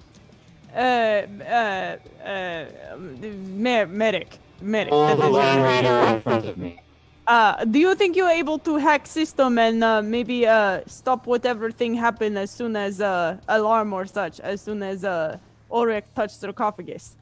Uh, 0.74 0.78
uh, 0.78 1.96
uh, 2.24 2.96
me- 2.96 3.84
medic. 3.84 4.38
Medic. 4.60 4.90
Pull 4.90 5.16
the 5.16 5.30
Raider 5.62 6.14
in 6.14 6.20
front 6.20 6.46
of 6.46 6.56
me. 6.56 6.80
Uh, 7.26 7.64
do 7.64 7.78
you 7.78 7.94
think 7.94 8.16
you're 8.16 8.28
able 8.30 8.58
to 8.58 8.76
hack 8.76 9.06
system 9.06 9.58
and 9.58 9.84
uh, 9.84 10.02
maybe 10.02 10.46
uh, 10.46 10.80
stop 10.86 11.26
whatever 11.26 11.70
thing 11.70 11.94
happened 11.94 12.36
as 12.36 12.50
soon 12.50 12.74
as 12.74 13.00
uh, 13.00 13.36
alarm 13.48 13.92
or 13.92 14.06
such, 14.06 14.40
as 14.40 14.60
soon 14.60 14.82
as 14.82 15.04
uh, 15.04 15.38
Ulrich 15.70 16.04
touched 16.16 16.40
the 16.40 16.46
sarcophagus? 16.48 17.16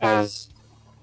As 0.00 0.48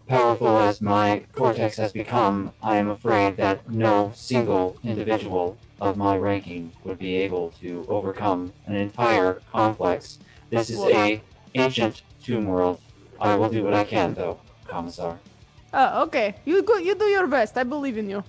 powerful 0.08 0.60
as 0.60 0.82
my 0.82 1.24
cortex 1.34 1.78
has 1.78 1.92
become, 1.92 2.52
I 2.62 2.78
am 2.78 2.90
afraid 2.90 3.38
that 3.38 3.68
no 3.70 4.12
single 4.14 4.78
individual 4.84 5.58
of 5.80 5.98
my 5.98 6.16
ranking 6.18 6.72
would 6.84 7.00
be 7.00 7.16
able 7.16 7.52
to 7.62 7.86
overcome 7.90 8.54
an 8.68 8.76
entire 8.76 9.42
complex. 9.52 10.20
This 10.52 10.70
is 10.70 10.80
a 10.80 11.22
ancient 11.56 12.04
tomb 12.24 12.46
world. 12.46 12.80
I 13.20 13.36
will 13.36 13.50
do 13.50 13.64
what 13.64 13.74
I 13.74 13.84
can, 13.84 14.14
though, 14.14 14.40
Commissar. 14.68 15.20
Uh, 15.74 16.04
okay. 16.06 16.36
You 16.46 16.62
go. 16.64 16.78
You 16.78 16.96
do 16.96 17.06
your 17.06 17.28
best. 17.28 17.58
I 17.58 17.64
believe 17.64 17.98
in 17.98 18.10
you. 18.10 18.24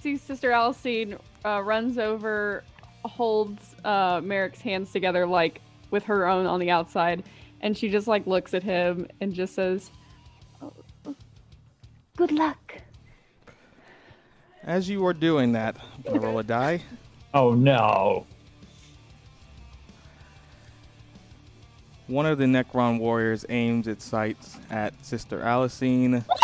See, 0.00 0.16
Sister 0.16 0.50
Alisine 0.50 1.18
uh, 1.44 1.62
runs 1.62 1.98
over, 1.98 2.64
holds 3.04 3.74
uh, 3.84 4.20
Merrick's 4.22 4.60
hands 4.60 4.90
together, 4.92 5.26
like 5.26 5.60
with 5.90 6.04
her 6.04 6.26
own 6.26 6.46
on 6.46 6.60
the 6.60 6.70
outside, 6.70 7.24
and 7.60 7.76
she 7.76 7.88
just 7.88 8.06
like 8.06 8.26
looks 8.26 8.52
at 8.52 8.62
him 8.62 9.06
and 9.20 9.32
just 9.32 9.54
says, 9.54 9.90
Good 12.16 12.32
luck. 12.32 12.76
As 14.62 14.88
you 14.88 15.04
are 15.06 15.12
doing 15.12 15.52
that, 15.52 15.76
I'm 15.96 16.02
gonna 16.02 16.20
roll 16.20 16.38
a 16.38 16.42
die. 16.42 16.82
Oh 17.32 17.54
no. 17.54 18.26
One 22.06 22.26
of 22.26 22.36
the 22.38 22.44
Necron 22.44 22.98
warriors 22.98 23.46
aims 23.48 23.88
its 23.88 24.04
sights 24.04 24.58
at 24.70 24.92
Sister 25.04 25.38
Alisine. 25.40 26.24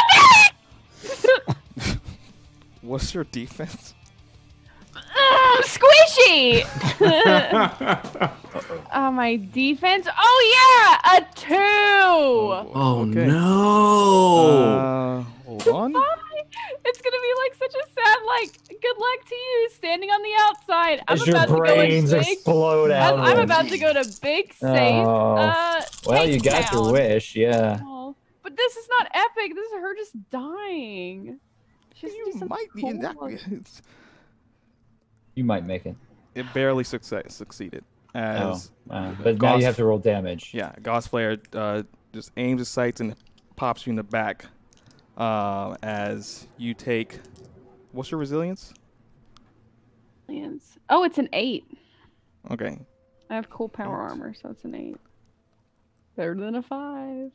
What's 2.83 3.13
your 3.15 3.25
defense? 3.25 3.93
"Mm, 4.95 5.63
"Squishy." 5.65 6.65
oh, 8.95 9.11
my 9.11 9.37
defense. 9.37 10.09
Oh 10.19 10.41
yeah, 10.57 11.19
a 11.19 11.21
two. 11.35 11.55
Oh 11.55 13.07
Okay. 13.11 13.27
no! 13.27 14.47
Uh, 14.67 15.23
hold 15.47 15.69
on. 15.69 15.93
Bye. 15.93 16.01
It's 16.87 17.01
gonna 17.03 17.17
be 17.23 17.35
like 17.45 17.55
such 17.55 17.75
a 17.75 17.85
sad 17.93 18.19
like 18.27 18.59
good 18.81 18.97
luck 19.21 19.29
to 19.29 19.35
you 19.35 19.69
standing 19.73 20.11
on 20.11 20.23
the 20.23 20.33
outside. 20.41 21.03
I'm 21.09 21.15
As 21.15 21.27
your 21.27 21.37
about 21.37 21.49
to 21.49 21.57
brains 21.57 22.11
go 22.11 22.19
in 22.19 22.25
big. 22.25 22.33
explode 22.33 22.91
I'm, 22.91 23.19
out. 23.19 23.19
I'm 23.21 23.39
about 23.39 23.69
to 23.69 23.79
go 23.79 23.93
to 23.93 24.19
big 24.23 24.53
safe. 24.55 25.07
Oh. 25.07 25.37
Uh, 25.37 25.81
well, 26.07 26.29
you 26.29 26.41
got 26.41 26.73
your 26.73 26.93
wish, 26.93 27.37
yeah. 27.37 27.81
Oh, 27.83 28.15
but 28.43 28.57
this 28.57 28.77
is 28.77 28.89
not 28.89 29.09
epic. 29.15 29.55
This 29.55 29.67
is 29.67 29.73
her 29.73 29.95
just 29.97 30.31
dying. 30.31 31.39
She 31.95 32.07
has 32.07 32.15
to 32.15 32.19
do 32.19 32.27
You 32.27 32.33
something 32.33 32.49
might 32.49 32.67
be 32.75 32.87
in 32.87 33.01
that. 33.01 33.17
You 35.35 35.45
might 35.45 35.67
make 35.67 35.87
it. 35.87 35.97
It 36.35 36.53
barely 36.55 36.85
success, 36.85 37.35
succeeded. 37.35 37.85
Oh, 38.15 38.19
As 38.19 38.71
wow. 38.87 39.15
but 39.23 39.41
now 39.41 39.57
you 39.57 39.65
have 39.65 39.77
to 39.77 39.85
roll 39.85 39.99
damage. 39.99 40.51
Yeah, 40.53 40.73
Gauss 40.83 41.07
Flayer 41.07 41.41
uh, 41.55 41.85
just 42.13 42.33
aims 42.37 42.61
his 42.61 42.69
sights 42.69 43.01
and 43.01 43.15
pops 43.57 43.87
you 43.87 43.91
in 43.91 43.97
the 43.97 44.03
back. 44.03 44.47
Uh, 45.17 45.77
as 45.83 46.47
you 46.57 46.73
take, 46.73 47.21
what's 47.93 48.11
your 48.11 48.19
resilience? 48.19 48.73
Lance. 50.31 50.79
Oh, 50.89 51.05
it's 51.05 51.19
an 51.19 51.29
eight. 51.33 51.65
Okay, 52.51 52.79
I 53.29 53.35
have 53.35 53.51
cool 53.51 53.69
power 53.69 53.97
armor, 53.97 54.33
so 54.35 54.49
it's 54.51 54.65
an 54.65 54.75
eight. 54.75 54.97
Better 56.17 56.35
than 56.35 56.55
a 56.57 56.63
five. 56.63 57.31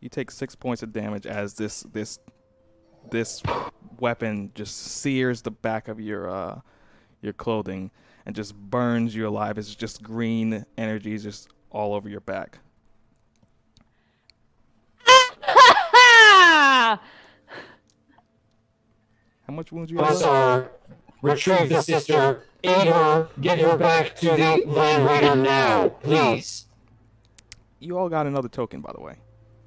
you 0.00 0.08
take 0.08 0.30
six 0.30 0.54
points 0.54 0.82
of 0.82 0.92
damage 0.92 1.26
as 1.26 1.54
this 1.54 1.82
this 1.92 2.18
this 3.10 3.42
weapon 3.98 4.50
just 4.54 4.76
sears 4.76 5.42
the 5.42 5.50
back 5.50 5.88
of 5.88 6.00
your 6.00 6.28
uh 6.30 6.60
your 7.22 7.32
clothing 7.32 7.90
and 8.26 8.34
just 8.34 8.54
burns 8.54 9.14
you 9.14 9.26
alive. 9.28 9.58
It's 9.58 9.74
just 9.74 10.02
green 10.02 10.64
energy 10.76 11.16
just 11.18 11.48
all 11.70 11.94
over 11.94 12.08
your 12.08 12.20
back. 12.20 12.58
How 15.06 16.98
much 19.52 19.70
wounds 19.72 19.90
you 19.92 19.98
have? 19.98 20.68
Left? 21.22 21.44
Commissar, 21.44 21.54
retrieve 21.54 21.68
the 21.70 21.82
sister. 21.82 22.42
Aid 22.64 22.88
her. 22.88 23.28
Get 23.40 23.58
her 23.58 23.76
back 23.76 24.16
to 24.16 24.26
the 24.26 24.62
Land 24.66 25.06
Raider 25.06 25.36
now, 25.36 25.88
please. 25.88 26.66
You 27.78 27.98
all 27.98 28.08
got 28.08 28.26
another 28.26 28.48
token, 28.48 28.80
by 28.80 28.92
the 28.94 29.00
way. 29.00 29.16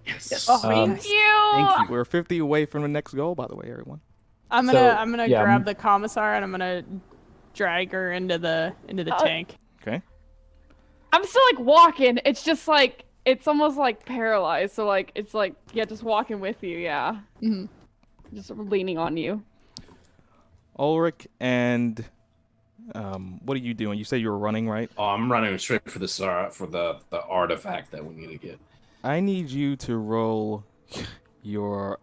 Yes. 0.05 0.47
Oh, 0.49 0.69
Um, 0.69 0.91
yes. 0.91 1.07
you. 1.07 1.85
We're 1.89 2.05
50 2.05 2.39
away 2.39 2.65
from 2.65 2.81
the 2.81 2.87
next 2.87 3.13
goal, 3.13 3.35
by 3.35 3.47
the 3.47 3.55
way, 3.55 3.67
everyone. 3.71 4.01
I'm 4.51 4.65
gonna. 4.65 4.79
So, 4.79 4.89
I'm 4.89 5.11
gonna 5.11 5.27
yeah, 5.27 5.43
grab 5.43 5.61
m- 5.61 5.65
the 5.65 5.75
commissar 5.75 6.33
and 6.33 6.43
I'm 6.43 6.49
gonna 6.51 6.83
drag 7.53 7.91
her 7.91 8.11
into 8.11 8.39
the 8.39 8.73
into 8.87 9.03
the 9.03 9.15
Uh, 9.15 9.23
tank. 9.23 9.55
Okay. 9.81 10.01
I'm 11.13 11.23
still 11.25 11.41
like 11.53 11.59
walking. 11.59 12.19
It's 12.25 12.43
just 12.43 12.67
like 12.67 13.05
it's 13.25 13.47
almost 13.47 13.77
like 13.77 14.05
paralyzed. 14.05 14.73
So 14.73 14.87
like 14.87 15.11
it's 15.13 15.35
like 15.35 15.53
yeah, 15.73 15.85
just 15.85 16.01
walking 16.01 16.39
with 16.39 16.63
you. 16.63 16.79
Yeah, 16.79 17.19
hmm 17.39 17.65
just 18.33 18.49
leaning 18.51 18.97
on 18.97 19.15
you. 19.17 19.43
Ulrich 20.80 21.27
and 21.40 22.03
um, 22.95 23.40
what 23.43 23.56
are 23.56 23.59
you 23.59 23.74
doing? 23.74 23.99
You 23.99 24.06
say 24.06 24.17
you 24.17 24.30
were 24.30 24.38
running, 24.38 24.67
right? 24.67 24.90
Oh, 24.98 25.06
I'm 25.06 25.32
running 25.32 25.58
straight 25.59 25.90
for 25.90 25.99
the 25.99 26.08
star 26.08 26.49
for 26.49 26.66
the 26.66 26.99
the 27.09 27.22
artifact 27.24 27.91
that 27.91 28.03
we 28.03 28.16
need 28.16 28.27
to 28.30 28.38
get. 28.38 28.59
I 29.03 29.19
need 29.19 29.49
you 29.49 29.75
to 29.77 29.98
roll 29.98 30.64
your 31.43 31.99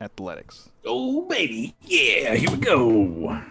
athletics. 0.00 0.70
Oh 0.84 1.26
baby, 1.26 1.74
yeah, 1.82 2.34
here 2.34 2.50
we 2.50 2.56
go. 2.56 3.42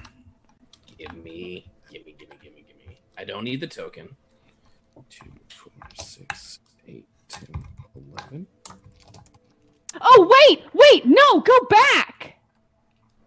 Give 0.97 1.13
me, 1.23 1.65
give 1.91 2.05
me, 2.05 2.15
give 2.17 2.29
me, 2.29 2.35
give 2.41 2.55
me, 2.55 2.65
give 2.67 2.87
me. 2.87 2.97
I 3.17 3.23
don't 3.25 3.43
need 3.43 3.59
the 3.59 3.67
token. 3.67 4.15
Two, 5.09 5.31
four, 5.49 5.73
six, 5.95 6.59
eight, 6.87 7.05
ten, 7.27 7.47
eleven. 7.95 8.47
Oh 10.01 10.47
wait, 10.49 10.63
wait, 10.73 11.05
no, 11.05 11.39
go 11.41 11.57
back. 11.69 12.39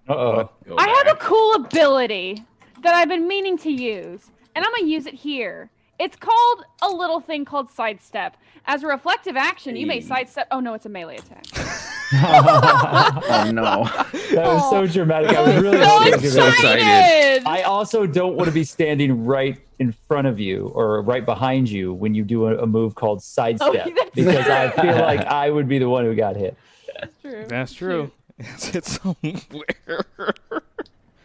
Uh 0.09 0.15
oh. 0.15 0.51
I 0.79 0.89
have 0.89 1.17
a 1.17 1.19
cool 1.19 1.55
ability 1.55 2.45
that 2.83 2.95
I've 2.95 3.09
been 3.09 3.27
meaning 3.27 3.59
to 3.59 3.71
use, 3.71 4.31
and 4.55 4.65
I'm 4.65 4.71
gonna 4.77 4.89
use 4.91 5.07
it 5.07 5.15
here. 5.15 5.71
It's 5.99 6.17
called 6.17 6.65
a 6.83 6.89
little 6.89 7.21
thing 7.21 7.45
called 7.45 7.71
sidestep. 7.71 8.37
As 8.67 8.83
a 8.83 8.87
reflective 8.87 9.37
action, 9.37 9.77
you 9.77 9.87
may 9.87 10.01
sidestep. 10.01 10.47
Oh 10.51 10.61
no, 10.61 10.75
it's 10.75 10.87
a 10.87 10.89
melee 10.89 11.17
attack. 11.17 11.45
oh 12.15 13.51
no. 13.53 13.91
That 14.37 14.47
was 14.47 14.71
so 14.71 14.87
dramatic. 14.87 15.31
I 15.31 15.41
was 15.41 15.63
really 15.63 15.79
so 15.79 15.87
hoping 15.87 16.13
to 16.13 16.31
do 16.31 16.47
excited. 16.47 17.47
I 17.47 17.63
also 17.63 18.07
don't 18.07 18.37
want 18.37 18.49
to 18.49 18.53
be 18.53 18.65
standing 18.65 19.25
right 19.25 19.59
in 19.79 19.93
front 20.09 20.27
of 20.27 20.39
you 20.39 20.67
or 20.75 21.01
right 21.03 21.25
behind 21.25 21.71
you 21.71 21.95
when 21.95 22.15
you 22.15 22.23
do 22.25 22.47
a, 22.47 22.59
a 22.59 22.67
move 22.67 22.95
called 22.95 23.23
sidestep 23.23 23.69
Oh, 23.87 23.93
that's 23.97 24.11
because 24.15 24.47
I 24.47 24.71
feel 24.71 24.97
like 24.97 25.21
I 25.21 25.51
would 25.51 25.69
be 25.69 25.79
the 25.79 25.89
one 25.89 26.05
who 26.05 26.15
got 26.15 26.37
hit. 26.37 26.57
That's 27.01 27.13
true. 27.23 27.45
That's 27.49 27.73
true. 27.73 28.11
It's 28.39 28.67
hit 28.69 28.85
somewhere. 28.85 30.05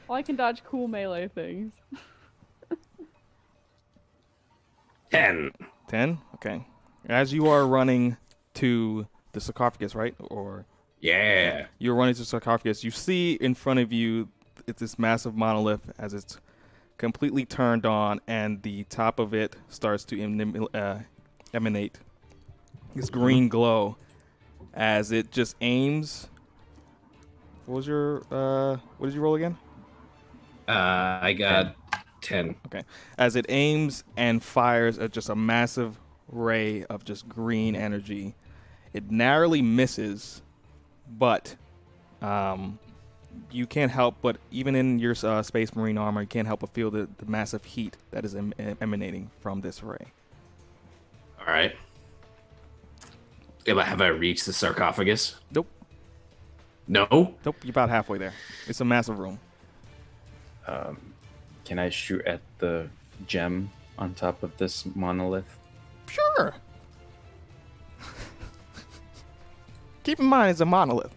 Well, 0.08 0.18
I 0.18 0.22
can 0.22 0.36
dodge 0.36 0.64
cool 0.64 0.88
melee 0.88 1.28
things. 1.28 1.74
Ten. 5.12 5.52
Ten. 5.88 6.20
Okay. 6.36 6.66
As 7.08 7.34
you 7.34 7.48
are 7.48 7.66
running 7.68 8.16
to 8.56 9.08
the 9.34 9.42
sarcophagus, 9.42 9.96
right? 9.96 10.16
Or 10.20 10.66
Yeah. 11.02 11.68
you're 11.80 11.96
running 11.96 12.14
to 12.16 12.22
the 12.22 12.26
sarcophagus. 12.26 12.84
You 12.84 12.92
see 12.92 13.34
in 13.34 13.56
front 13.56 13.80
of 13.80 13.92
you 13.92 14.30
it's 14.68 14.80
this 14.80 14.98
massive 15.00 15.36
monolith 15.36 15.92
as 15.98 16.14
it's 16.14 16.38
completely 16.98 17.46
turned 17.46 17.86
on, 17.86 18.22
and 18.28 18.62
the 18.62 18.84
top 18.86 19.20
of 19.20 19.34
it 19.34 19.56
starts 19.70 20.06
to 20.06 20.22
enim- 20.22 20.68
uh, 20.74 21.00
emanate 21.54 21.98
this 22.96 23.10
green 23.10 23.50
glow 23.50 23.98
as 24.74 25.12
it 25.12 25.32
just 25.32 25.56
aims. 25.62 26.30
What 27.66 27.76
was 27.76 27.88
your 27.88 28.24
uh? 28.32 28.78
What 28.98 29.08
did 29.08 29.16
you 29.16 29.22
roll 29.22 29.36
again? 29.36 29.58
Uh, 30.68 31.20
I 31.22 31.34
got 31.34 31.76
ten. 32.22 32.56
Okay. 32.68 32.84
As 33.18 33.36
it 33.36 33.46
aims 33.50 34.04
and 34.18 34.44
fires 34.44 35.00
at 35.00 35.12
just 35.12 35.30
a 35.30 35.36
massive 35.36 36.00
ray 36.30 36.86
of 36.86 37.04
just 37.04 37.28
green 37.28 37.76
energy, 37.76 38.36
it 38.94 39.12
narrowly 39.12 39.62
misses, 39.62 40.42
but 41.18 41.56
um, 42.22 42.80
you 43.52 43.66
can't 43.66 43.92
help 43.92 44.16
but 44.22 44.38
even 44.52 44.76
in 44.76 45.00
your 45.00 45.16
uh, 45.24 45.42
space 45.42 45.76
marine 45.76 45.98
armor, 45.98 46.22
you 46.22 46.28
can't 46.28 46.48
help 46.48 46.62
but 46.62 46.70
feel 46.74 46.92
the, 46.92 47.08
the 47.18 47.26
massive 47.26 47.64
heat 47.66 47.98
that 48.12 48.26
is 48.26 48.36
em- 48.36 48.54
emanating 48.80 49.30
from 49.40 49.62
this 49.62 49.84
ray. 49.84 50.06
All 51.40 51.48
right. 51.48 51.76
Have 53.68 54.02
I 54.02 54.08
reached 54.08 54.46
the 54.46 54.54
sarcophagus? 54.54 55.36
Nope. 55.54 55.68
No. 56.92 57.08
Nope. 57.46 57.56
You're 57.64 57.70
about 57.70 57.90
halfway 57.90 58.18
there. 58.18 58.34
It's 58.68 58.82
a 58.82 58.86
massive 58.86 59.18
room. 59.18 59.40
Um, 60.68 60.98
can 61.64 61.80
I 61.80 61.90
shoot 61.90 62.22
at 62.28 62.42
the 62.60 62.90
gem 63.26 63.72
on 63.98 64.14
top 64.14 64.44
of 64.44 64.56
this 64.58 64.86
monolith? 64.94 65.58
Sure. 66.08 66.54
Keep 70.04 70.20
in 70.20 70.26
mind, 70.26 70.52
it's 70.52 70.60
a 70.60 70.66
monolith. 70.66 71.14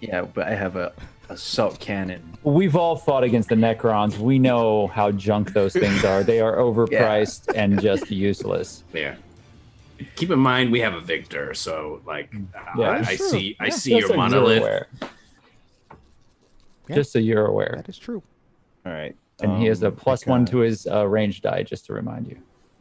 Yeah, 0.00 0.22
but 0.22 0.46
I 0.46 0.54
have 0.54 0.76
a 0.76 0.92
assault 1.28 1.80
cannon. 1.80 2.38
We've 2.44 2.76
all 2.76 2.94
fought 2.94 3.24
against 3.24 3.48
the 3.48 3.56
Necrons. 3.56 4.18
We 4.18 4.38
know 4.38 4.86
how 4.86 5.10
junk 5.10 5.54
those 5.54 5.72
things 5.72 6.04
are. 6.04 6.22
They 6.22 6.38
are 6.40 6.56
overpriced 6.58 7.52
and 7.56 7.80
just 7.80 8.12
useless. 8.12 8.84
Yeah. 8.92 9.16
Keep 10.16 10.30
in 10.30 10.38
mind 10.38 10.70
we 10.72 10.80
have 10.80 10.94
a 10.94 11.00
victor, 11.00 11.54
so 11.54 12.02
like 12.06 12.32
Yeah, 12.76 12.90
I, 12.90 12.98
I 13.00 13.16
true. 13.16 13.28
see 13.28 13.56
I 13.60 13.66
Yeah, 13.66 13.70
see 13.70 13.96
your 13.98 14.08
so 14.08 14.16
monolith. 14.16 14.58
aware. 14.60 14.86
Yeah. 16.88 16.96
Just 16.96 17.12
so 17.12 17.18
you're 17.18 17.46
aware. 17.46 17.74
That 17.76 17.88
is 17.88 17.98
true. 17.98 18.22
All 18.84 18.92
right. 18.92 19.16
And 19.40 19.58
he 19.58 19.66
has 19.66 19.82
a 19.82 19.88
um, 19.88 19.96
plus 19.96 20.26
I 20.26 20.30
one 20.30 20.44
to 20.46 20.58
his 20.58 20.86
uh, 20.86 21.06
range 21.06 21.40
die, 21.42 21.62
just 21.62 21.86
to 21.86 21.92
remind 21.94 22.26
you. 22.28 22.38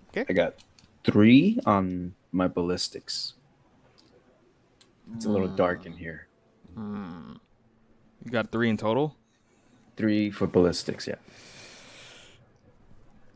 Okay. 0.09 0.25
I 0.29 0.33
got 0.33 0.55
three 1.03 1.59
on 1.65 2.13
my 2.31 2.47
ballistics. 2.47 3.33
It's 5.15 5.25
a 5.25 5.29
little 5.29 5.47
dark 5.47 5.85
in 5.85 5.93
here. 5.93 6.27
Hmm. 6.75 7.33
You 8.23 8.31
got 8.31 8.51
three 8.51 8.69
in 8.69 8.77
total. 8.77 9.15
Three 9.97 10.29
for 10.31 10.47
ballistics, 10.47 11.07
yeah. 11.07 11.15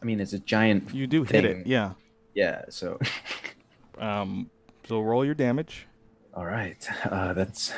I 0.01 0.05
mean, 0.05 0.19
it's 0.19 0.33
a 0.33 0.39
giant. 0.39 0.93
You 0.93 1.07
do 1.07 1.23
hit 1.23 1.45
it. 1.45 1.65
Yeah. 1.67 1.93
Yeah. 2.33 2.65
So, 2.69 2.99
Um. 3.98 4.49
So 4.88 5.01
roll 5.01 5.25
your 5.25 5.35
damage. 5.35 5.88
all 6.33 6.45
right. 6.45 6.88
Uh, 7.06 7.33
that's 7.33 7.74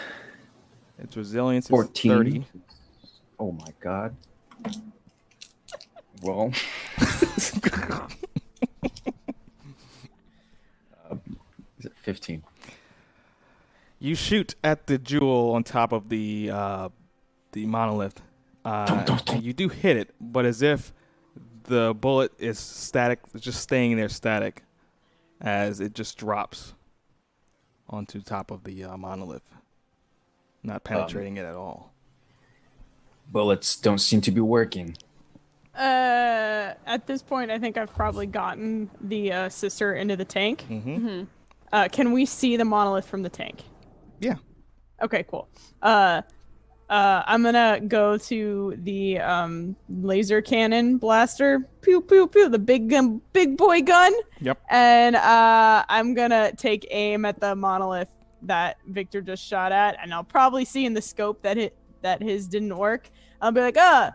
Its 1.00 1.16
resilience 1.16 1.66
is 1.66 1.70
14. 1.70 2.12
30. 2.12 2.46
Oh 3.40 3.52
my 3.52 3.68
god. 3.80 4.16
Well, 6.24 6.52
uh, 11.10 11.16
is 11.80 11.86
it 11.86 11.94
15? 12.02 12.44
You 14.00 14.16
shoot 14.16 14.56
at 14.64 14.88
the 14.88 14.98
jewel 14.98 15.52
on 15.54 15.64
top 15.64 15.92
of 15.92 16.10
the 16.10 16.50
uh, 16.52 16.90
the 17.52 17.66
monolith. 17.66 18.22
Uh, 18.66 19.06
and 19.28 19.44
you 19.44 19.54
do 19.54 19.70
hit 19.70 19.96
it, 19.98 20.14
but 20.20 20.46
as 20.46 20.62
if 20.62 20.92
the 21.64 21.94
bullet 21.94 22.32
is 22.38 22.60
static, 22.60 23.20
just 23.40 23.62
staying 23.62 23.96
there 23.96 24.10
static, 24.10 24.64
as 25.42 25.80
it 25.80 25.94
just 25.94 26.18
drops 26.18 26.74
onto 27.90 28.22
top 28.22 28.52
of 28.52 28.64
the 28.64 28.84
uh, 28.84 28.98
monolith, 28.98 29.50
not 30.64 30.84
penetrating 30.84 31.38
it 31.38 31.46
at 31.46 31.56
all. 31.56 31.94
Bullets 33.32 33.76
don't 33.76 34.00
seem 34.00 34.22
to 34.22 34.32
be 34.32 34.42
working. 34.42 34.98
Uh, 35.76 36.74
at 36.86 37.06
this 37.06 37.22
point, 37.22 37.52
I 37.52 37.60
think 37.60 37.78
I've 37.78 37.94
probably 37.94 38.26
gotten 38.26 38.90
the 39.02 39.32
uh, 39.32 39.50
sister 39.50 39.94
into 39.94 40.16
the 40.16 40.26
tank. 40.26 40.66
Mm-hmm. 40.70 41.24
Uh, 41.72 41.88
can 41.92 42.14
we 42.14 42.26
see 42.26 42.58
the 42.58 42.66
monolith 42.66 43.06
from 43.06 43.22
the 43.22 43.30
tank? 43.30 43.64
Yeah. 44.20 44.36
Okay, 45.02 45.24
cool. 45.30 45.48
Uh, 45.82 46.24
uh, 46.90 47.24
I'm 47.26 47.44
gonna 47.44 47.82
go 47.86 48.18
to 48.18 48.76
the 48.84 49.20
um, 49.20 49.76
laser 49.90 50.42
cannon 50.42 50.98
blaster. 50.98 51.68
Pew 51.82 52.02
pew 52.02 52.28
pew. 52.28 52.50
The 52.50 52.60
big 52.60 52.90
gun, 52.90 53.22
big 53.34 53.58
boy 53.58 53.82
gun. 53.82 54.14
Yep. 54.40 54.60
And 54.70 55.16
uh, 55.16 55.84
I'm 55.90 56.14
gonna 56.14 56.54
take 56.56 56.88
aim 56.92 57.26
at 57.26 57.40
the 57.40 57.56
monolith 57.56 58.10
that 58.44 58.78
Viktor 58.88 59.22
just 59.22 59.44
shot 59.46 59.72
at, 59.72 59.98
and 60.02 60.14
I'll 60.14 60.24
probably 60.24 60.64
see 60.64 60.86
in 60.86 60.94
the 60.94 61.02
scope 61.02 61.42
that 61.42 61.58
it 61.58 61.76
that 62.02 62.22
his 62.22 62.48
didn't 62.48 62.78
work. 62.78 63.10
I'll 63.42 63.52
be 63.52 63.62
like, 63.62 63.78
uh, 63.78 64.12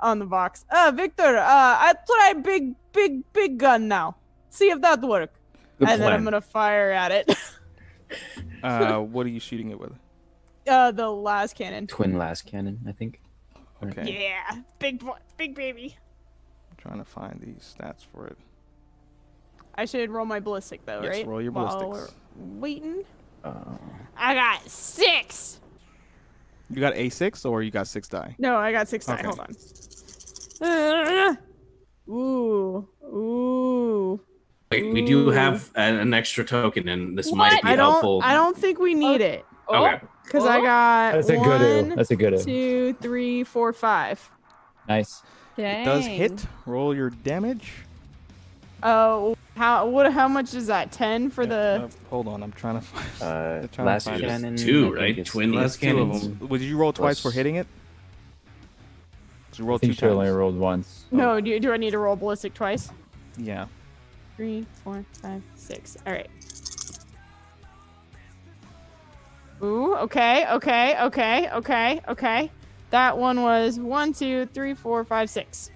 on 0.00 0.18
the 0.18 0.24
vox. 0.24 0.64
Uh, 0.70 0.92
Viktor, 0.94 1.38
uh, 1.38 1.44
I 1.44 1.94
try 2.06 2.34
big, 2.34 2.74
big, 2.92 3.22
big 3.32 3.58
gun 3.58 3.88
now. 3.88 4.16
See 4.50 4.70
if 4.70 4.80
that 4.82 5.00
work. 5.00 5.32
Good 5.78 5.88
and 5.88 6.02
then 6.02 6.12
I'm 6.12 6.24
gonna 6.24 6.40
fire 6.40 6.90
at 6.90 7.12
it. 7.12 7.36
Uh, 8.62 8.98
what 8.98 9.26
are 9.26 9.30
you 9.30 9.40
shooting 9.40 9.70
it 9.70 9.80
with? 9.80 9.90
Uh, 10.68 10.90
the 10.92 11.02
lascannon. 11.04 11.88
Twin 11.88 12.12
lascannon, 12.14 12.78
I 12.88 12.92
think. 12.92 13.20
Okay. 13.84 14.30
Yeah, 14.30 14.60
big 14.78 15.00
boy, 15.00 15.16
big 15.36 15.54
baby. 15.56 15.96
I'm 16.70 16.76
trying 16.76 16.98
to 16.98 17.04
find 17.04 17.40
these 17.40 17.74
stats 17.76 18.04
for 18.12 18.26
it. 18.28 18.36
I 19.74 19.86
should 19.86 20.10
roll 20.10 20.26
my 20.26 20.38
ballistic 20.38 20.84
though, 20.86 21.00
Yes, 21.02 21.10
right? 21.16 21.26
roll 21.26 21.42
your 21.42 21.50
While 21.52 21.78
ballistics. 21.80 22.14
we're 22.36 22.60
waiting. 22.60 23.04
Uh, 23.42 23.52
I 24.16 24.34
got 24.34 24.68
six. 24.68 25.58
You 26.70 26.80
got 26.80 26.94
a 26.94 27.08
six 27.08 27.44
or 27.44 27.62
you 27.62 27.70
got 27.70 27.88
six 27.88 28.06
die? 28.08 28.36
No, 28.38 28.56
I 28.56 28.70
got 28.70 28.86
six 28.88 29.06
die. 29.06 29.14
Okay. 29.14 29.24
Hold 29.24 29.40
on. 29.40 29.48
Uh, 30.60 31.34
ooh, 32.08 32.88
ooh. 33.04 34.20
Wait, 34.70 34.92
we 34.92 35.04
do 35.04 35.28
have 35.30 35.70
an, 35.74 35.96
an 35.98 36.14
extra 36.14 36.44
token, 36.44 36.88
and 36.88 37.18
this 37.18 37.30
What? 37.30 37.36
might 37.38 37.62
be 37.62 37.68
I 37.70 37.76
don't. 37.76 37.90
helpful. 37.90 38.20
I 38.22 38.32
don't 38.34 38.56
think 38.56 38.78
we 38.78 38.94
need 38.94 39.20
it. 39.20 39.44
Okay. 39.68 40.00
Because 40.24 40.44
I 40.46 40.60
got 40.60 41.12
That's 41.12 41.28
a 41.28 41.36
good 41.36 41.86
one, 41.88 41.96
That's 41.96 42.10
a 42.10 42.16
good 42.16 42.38
two, 42.44 42.94
three, 43.00 43.44
four, 43.44 43.72
five. 43.72 44.30
Nice. 44.88 45.22
It 45.56 45.84
does 45.84 46.06
hit. 46.06 46.44
Roll 46.66 46.94
your 46.94 47.10
damage. 47.10 47.72
Oh, 48.82 49.36
how 49.56 49.86
what? 49.88 50.10
How 50.12 50.26
much 50.26 50.54
is 50.54 50.66
that? 50.68 50.90
Ten 50.90 51.30
for 51.30 51.42
Uh, 51.42 51.46
the. 51.46 51.90
hold 52.10 52.26
on, 52.26 52.42
I'm 52.42 52.52
trying 52.52 52.80
to 52.80 52.84
find. 52.86 53.06
Uh, 53.20 53.26
I'm 53.62 53.68
trying 53.68 53.68
to 53.68 53.84
last 53.84 54.04
find 54.06 54.22
it. 54.22 54.26
cannon. 54.26 54.56
two, 54.56 54.78
I 54.86 54.88
think 54.88 54.96
right? 54.96 55.10
it's- 55.10 55.28
Twin 55.28 55.52
last 55.52 55.74
it's 55.74 55.76
two 55.82 55.98
of 56.00 56.08
cannons. 56.10 56.38
them. 56.38 56.48
Would 56.48 56.60
you 56.62 56.76
roll 56.78 56.92
twice 56.92 57.18
for 57.18 57.24
Plus- 57.24 57.34
hitting 57.34 57.56
it? 57.56 57.66
'Cause 59.50 59.58
You 59.58 59.66
I 59.66 59.68
rolled 59.68 59.82
two 59.82 59.88
think 59.88 59.98
she 60.00 60.06
only 60.06 60.26
times. 60.26 60.36
rolled 60.36 60.56
once. 60.58 61.04
No, 61.10 61.38
do, 61.40 61.60
do 61.60 61.72
I 61.72 61.76
need 61.76 61.90
to 61.90 61.98
roll 61.98 62.16
ballistic 62.16 62.54
twice? 62.54 62.88
Yeah. 63.36 63.66
Three, 64.36 64.66
four, 64.82 65.04
five, 65.20 65.42
six. 65.54 65.96
All 66.06 66.12
right. 66.14 66.30
Ooh, 69.62 69.94
okay, 69.94 70.46
okay, 70.50 70.96
okay, 71.02 71.48
okay, 71.50 72.00
okay. 72.08 72.50
That 72.90 73.16
one 73.16 73.42
was 73.42 73.78
one, 73.78 74.12
two, 74.12 74.46
three, 74.46 74.74
four, 74.74 75.04
five, 75.04 75.30
six. 75.30 75.70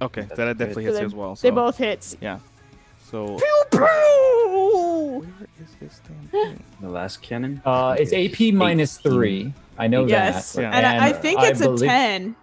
Okay, 0.00 0.22
that 0.22 0.36
definitely 0.58 0.74
So 0.74 0.80
hits 0.80 0.94
they- 0.96 1.00
you 1.00 1.06
as 1.06 1.14
well. 1.14 1.34
They 1.36 1.50
both 1.50 1.76
hits. 1.78 2.16
Yeah. 2.20 2.38
So. 3.10 3.36
Pew 3.36 3.62
pew! 3.70 3.78
Where 5.20 5.48
is 5.62 5.74
this 5.80 6.00
damn 6.08 6.28
thing? 6.28 6.64
The 6.80 6.86
lascannon. 6.88 7.60
Uh, 7.64 7.94
it's 7.98 8.12
AP 8.12 8.54
minus 8.54 8.96
three. 8.96 9.52
I 9.78 9.86
know 9.86 10.06
Yes, 10.06 10.54
that. 10.54 10.72
and, 10.74 10.86
I, 10.86 11.08
I 11.08 11.12
think 11.12 11.40
it's 11.42 11.60
a 11.60 11.64
believe- 11.64 11.88
ten. 11.88 12.36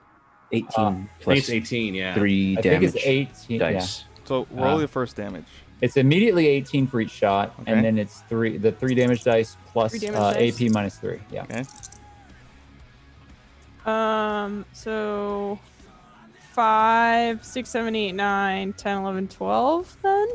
18 0.51 0.67
Uh, 0.77 0.95
plus 1.19 1.38
it's 1.40 1.49
18, 1.51 1.93
yeah. 1.93 2.16
three 2.16 2.58
I 2.58 2.61
think 2.61 2.82
damage 2.82 2.95
it's 2.95 3.06
18. 3.06 3.59
Yeah. 3.61 3.72
dice. 3.72 4.03
So 4.25 4.48
roll 4.51 4.75
Uh, 4.75 4.80
your 4.80 4.88
first 4.88 5.16
damage. 5.16 5.45
It's 5.82 5.95
immediately 5.98 6.48
18 6.48 6.88
for 6.88 6.99
each 6.99 7.09
shot, 7.11 7.53
Okay. 7.61 7.72
and 7.72 7.83
then 7.83 7.98
it's 7.98 8.22
three 8.27 8.58
the 8.58 8.72
three 8.72 8.95
damage 8.95 9.24
dice 9.24 9.56
plus 9.72 9.91
Three 9.91 9.99
damage 9.99 10.19
uh, 10.19 10.33
dice? 10.33 10.61
AP 10.61 10.72
minus 10.72 10.98
three. 10.98 11.19
Yeah. 11.32 11.43
Okay. 11.43 11.64
Um, 13.85 14.66
so 14.74 15.58
five, 16.51 17.43
six, 17.45 17.69
seven, 17.69 17.95
eight, 17.95 18.11
nine, 18.14 18.74
10, 18.74 18.98
11, 18.98 19.27
12 19.30 19.98
then? 20.03 20.27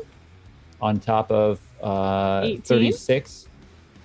On 0.81 0.99
top 0.99 1.31
of 1.31 1.59
uh, 1.81 2.41
18? 2.43 2.61
36. 2.63 3.47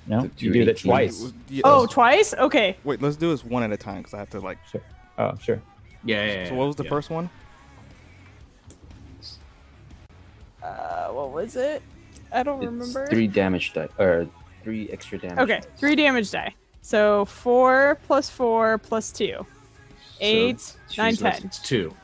No, 0.06 0.26
Do 0.36 0.46
you 0.46 0.52
do 0.52 0.64
that 0.66 0.78
twice. 0.78 1.32
Yeah, 1.48 1.62
Oh, 1.64 1.86
twice? 1.86 2.34
Okay. 2.34 2.76
wait, 2.84 3.00
let's 3.00 3.16
do 3.16 3.30
this 3.30 3.44
one 3.44 3.62
at 3.62 3.72
a 3.72 3.76
time 3.76 3.98
because 3.98 4.14
I 4.14 4.18
have 4.18 4.30
to 4.30 4.40
like. 4.40 4.58
Sure. 4.70 4.82
Oh, 5.18 5.34
sure. 5.40 5.60
Yeah, 6.04 6.24
yeah, 6.26 6.48
So 6.48 6.54
what 6.54 6.66
was 6.66 6.76
the 6.76 6.84
yeah. 6.84 6.90
first 6.90 7.10
one? 7.10 7.30
Uh, 10.62 11.08
what 11.08 11.30
was 11.32 11.56
it? 11.56 11.82
I 12.32 12.42
don't 12.42 12.62
It's 12.62 12.70
remember. 12.70 13.06
three 13.08 13.26
damage 13.26 13.72
die 13.72 13.88
or 13.98 14.26
three 14.62 14.88
extra 14.90 15.18
damage. 15.18 15.38
Okay, 15.38 15.60
three 15.76 15.96
damage 15.96 16.30
die. 16.30 16.54
So 16.82 17.24
four 17.24 17.98
plus 18.06 18.30
four 18.30 18.78
plus 18.78 19.10
two. 19.10 19.44
Eight, 20.20 20.74
nine, 20.98 21.12
Jesus. 21.14 21.44
It's 21.44 21.58
two. 21.58 21.94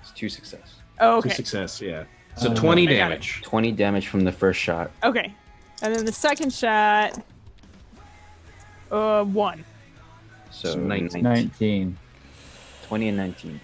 It's 0.00 0.10
two 0.12 0.28
success. 0.28 0.76
Oh, 0.98 1.20
Two 1.20 1.28
okay. 1.28 1.36
success, 1.36 1.80
yeah. 1.82 2.04
So 2.38 2.50
Uh, 2.50 2.54
20 2.54 2.82
I 2.82 2.84
got 2.86 2.92
it. 2.92 2.96
damage. 2.96 3.42
20 3.42 3.72
damage 3.72 4.08
from 4.08 4.24
the 4.24 4.32
first 4.32 4.58
shot. 4.60 4.90
Okay. 5.04 5.34
And 5.82 5.94
then 5.94 6.06
the 6.06 6.12
second 6.12 6.52
shot. 6.54 7.22
Uh, 8.90 9.24
one. 9.24 9.62
So, 10.50 10.72
So 10.72 10.78
19. 10.78 11.22
19. 11.22 11.98
20 12.86 13.08
and 13.08 13.16
19. 13.16 13.60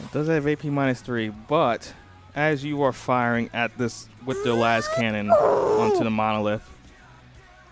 It 0.00 0.12
does 0.12 0.26
have 0.28 0.48
AP 0.48 0.64
minus 0.64 1.00
three, 1.00 1.28
but 1.28 1.92
as 2.34 2.64
you 2.64 2.82
are 2.82 2.92
firing 2.92 3.50
at 3.52 3.76
this 3.78 4.08
with 4.24 4.42
the 4.44 4.50
lascannon 4.50 5.30
onto 5.30 6.02
the 6.02 6.10
monolith, 6.10 6.68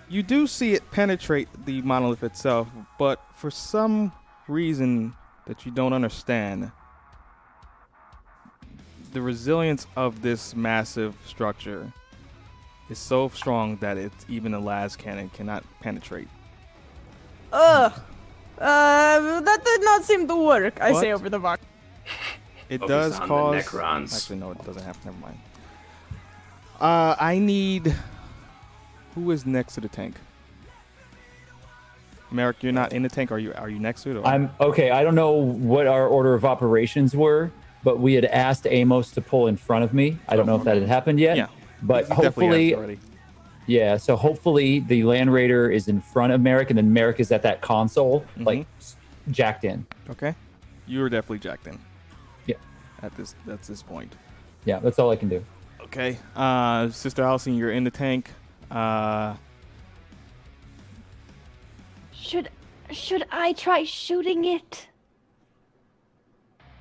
you 0.08 0.23
do 0.23 0.47
see 0.47 0.74
it 0.74 0.91
penetrate 0.91 1.49
the 1.65 1.82
monolith 1.82 2.23
itself, 2.23 2.68
but 2.99 3.20
for 3.34 3.50
some 3.50 4.12
reason 4.47 5.15
that 5.47 5.65
you 5.65 5.73
don't 5.73 5.92
understand, 5.92 6.70
the 9.12 9.20
resilience 9.20 9.86
of 9.97 10.23
this 10.23 10.55
massive 10.55 11.15
structure 11.26 11.92
is 12.89 12.99
so 12.99 13.28
strong 13.31 13.76
that 13.78 13.97
it's 13.97 14.26
even 14.28 14.52
the 14.52 14.60
lascannon 14.60 15.32
cannot 15.32 15.65
penetrate. 15.81 16.28
Ugh. 17.52 17.92
Uh, 18.58 19.41
that 19.41 19.65
did 19.65 19.82
not 19.82 20.05
seem 20.05 20.28
to 20.28 20.36
work. 20.36 20.81
I 20.81 20.92
say 20.92 21.12
over 21.12 21.28
the 21.28 21.39
vox. 21.39 21.62
It 22.73 22.81
Focus 22.81 22.89
does 23.18 23.18
cause. 23.18 23.65
Necrons. 23.67 24.15
Actually, 24.15 24.39
no, 24.39 24.51
it 24.52 24.65
doesn't 24.65 24.83
have. 24.83 25.05
Never 25.05 25.18
mind. 25.18 25.39
Uh, 26.81 27.15
I 27.20 27.39
need. 27.39 27.94
Who 29.15 29.31
is 29.31 29.44
next 29.44 29.75
to 29.75 29.83
the 29.83 29.89
tank? 29.89 30.17
Merrick, 32.31 32.62
you're 32.62 32.73
not 32.73 32.94
in 32.94 33.02
the 33.02 33.10
tank. 33.10 33.31
Are 33.31 33.39
you? 33.39 33.52
Are 33.52 33.68
you 33.68 33.78
next 33.78 34.05
to 34.05 34.12
it? 34.12 34.17
Or? 34.17 34.26
I'm 34.26 34.51
okay. 34.59 34.91
I 34.91 35.05
don't 35.05 35.15
know 35.15 35.33
what 35.33 35.86
our 35.86 36.07
order 36.07 36.33
of 36.33 36.47
operations 36.47 37.15
were, 37.15 37.52
but 37.84 38.01
we 38.01 38.15
had 38.15 38.25
asked 38.25 38.67
Amos 38.67 39.10
to 39.10 39.20
pull 39.20 39.49
in 39.49 39.59
front 39.59 39.84
of 39.84 39.92
me. 39.92 40.17
I 40.26 40.36
don't 40.36 40.47
know 40.47 40.57
if 40.57 40.65
that 40.65 40.78
had 40.78 40.89
happened 40.89 41.20
yet. 41.20 41.36
Yeah. 41.36 41.49
But 41.83 42.05
He 42.05 42.09
definitely 42.09 42.25
hopefully, 42.25 42.75
already. 42.75 42.99
yeah. 43.67 43.99
So 43.99 44.17
hopefully 44.17 44.81
the 44.81 45.05
Land 45.05 45.31
Raider 45.31 45.70
is 45.70 45.89
in 45.89 46.01
front 46.01 46.33
of 46.33 46.41
Merrick, 46.41 46.70
and 46.70 46.78
then 46.78 46.91
Merrick 46.91 47.20
is 47.20 47.31
at 47.33 47.42
that 47.42 47.60
console, 47.60 48.25
like 48.39 48.67
jacked 49.31 49.65
in. 49.65 49.84
Okay. 50.09 50.34
You 50.86 51.01
were 51.01 51.10
definitely 51.10 51.41
jacked 51.41 51.67
in. 51.67 51.78
Yeah. 53.02 53.06
At 53.06 53.16
this. 53.16 53.34
At 53.50 53.62
this 53.62 53.82
point. 53.82 54.14
Yeah, 54.64 54.78
that's 54.78 54.98
all 54.98 55.10
I 55.10 55.16
can 55.16 55.28
do. 55.28 55.44
Okay. 55.81 56.16
Uh, 56.36 56.89
Sister 56.90 57.22
Allison, 57.22 57.55
you're 57.56 57.72
in 57.72 57.84
the 57.84 57.90
tank. 57.90 58.31
Uh, 58.70 59.34
Should 62.12 62.50
should 62.90 63.24
I 63.32 63.52
try 63.55 63.84
shooting 63.84 64.44
it? 64.44 64.86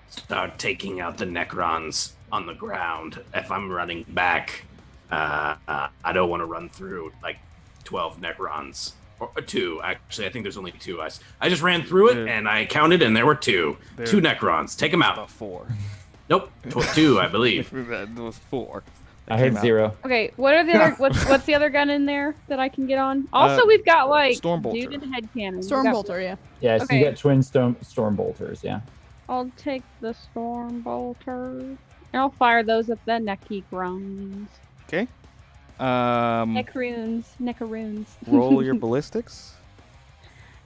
Start 0.10 0.60
taking 0.60 1.00
out 1.00 1.18
the 1.18 1.26
Necrons 1.26 2.12
on 2.32 2.46
the 2.46 2.54
ground. 2.54 3.22
If 3.34 3.50
I'm 3.50 3.72
running 3.72 4.04
back, 4.10 4.66
uh, 5.12 5.56
uh, 5.68 5.88
I 6.04 6.14
don't 6.14 6.30
want 6.30 6.42
to 6.42 6.46
run 6.46 6.70
through 6.70 7.12
like 7.24 7.38
12 7.86 8.20
Necrons. 8.22 8.94
Or 9.20 9.30
or 9.36 9.42
two, 9.42 9.80
actually. 9.84 10.28
I 10.28 10.32
think 10.32 10.44
there's 10.44 10.58
only 10.58 10.72
two. 10.74 11.02
I, 11.02 11.10
I 11.40 11.48
just 11.50 11.62
ran 11.62 11.84
through 11.84 12.10
it 12.12 12.16
There- 12.16 12.28
and 12.28 12.48
I 12.48 12.66
counted, 12.66 13.02
and 13.02 13.16
there 13.16 13.26
were 13.26 13.36
two. 13.36 13.78
there- 13.96 14.06
two 14.06 14.20
Necrons. 14.22 14.78
Take 14.78 14.92
them 14.92 15.02
out. 15.02 15.14
about 15.14 15.30
four. 15.30 15.68
Nope, 16.32 16.50
two, 16.94 17.20
I 17.20 17.28
believe. 17.28 17.70
that 17.90 18.10
was 18.16 18.38
four. 18.38 18.84
I 19.28 19.38
heard 19.38 19.50
came 19.50 19.58
out. 19.58 19.62
zero. 19.62 19.96
Okay, 20.06 20.32
what 20.38 20.54
are 20.56 20.64
the 20.66 20.74
other 20.74 20.96
what's 20.98 21.28
what's 21.28 21.44
the 21.46 21.54
other 21.56 21.70
gun 21.70 21.90
in 21.90 22.06
there 22.06 22.34
that 22.48 22.58
I 22.60 22.70
can 22.70 22.88
get 22.88 22.98
on? 23.00 23.28
Also, 23.34 23.64
Uh, 23.64 23.68
we've 23.68 23.84
got 23.86 24.10
like 24.10 24.38
Stormbolter. 24.38 24.90
dude 24.90 25.04
and 25.04 25.14
head 25.14 25.28
cannon. 25.34 25.60
We've 25.60 25.70
got- 25.70 25.86
Stormbolter, 25.86 26.22
yeah. 26.24 26.36
Yeah, 26.62 26.78
so 26.78 26.86
Okay. 26.86 27.00
you 27.00 27.06
got 27.06 27.18
twin 27.18 27.44
storm 27.44 27.76
storm 27.82 28.16
bolters. 28.16 28.64
Yeah. 28.64 28.80
I'll 29.28 29.52
take 29.58 29.84
the 30.00 30.14
storm 30.14 30.82
bolter. 30.82 31.50
And 32.14 32.20
I'll 32.22 32.30
fire 32.32 32.64
those 32.64 32.90
at 32.90 33.04
the 33.06 33.14
necky 33.14 33.64
groans. 33.70 34.50
Okay. 34.88 35.08
Um, 35.80 36.56
Necroons. 36.56 37.24
Neckaroons. 37.42 38.06
roll 38.28 38.62
your 38.64 38.76
ballistics. 38.86 39.54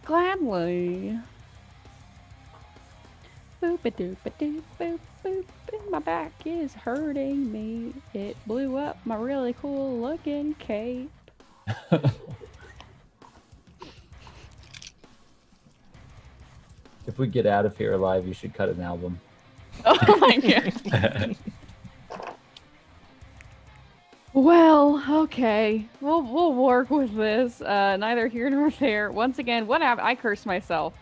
Gladly. 0.06 1.18
My 5.92 6.00
back 6.00 6.32
is 6.46 6.74
hurting 6.74 7.52
me. 7.52 7.94
It 8.14 8.38
blew 8.46 8.78
up 8.78 8.98
my 9.06 9.16
really 9.16 9.54
cool 9.54 10.00
looking 10.00 10.54
cape. 10.56 11.12
If 17.08 17.20
we 17.20 17.28
get 17.28 17.46
out 17.46 17.66
of 17.66 17.78
here 17.78 17.94
alive, 17.94 18.28
you 18.28 18.34
should 18.34 18.54
cut 18.54 18.70
an 18.70 18.82
album. 18.82 19.20
Oh 19.86 20.18
my 20.18 20.38
god. 20.38 21.36
Well, 24.34 25.02
okay. 25.24 25.86
We'll 26.02 26.22
we'll 26.22 26.54
work 26.54 26.90
with 26.90 27.16
this. 27.16 27.62
Uh, 27.62 27.96
neither 27.96 28.28
here 28.28 28.50
nor 28.50 28.70
there. 28.70 29.10
Once 29.10 29.40
again, 29.40 29.66
what 29.66 29.82
happened? 29.82 30.06
I 30.06 30.16
cursed 30.16 30.46
myself 30.46 30.94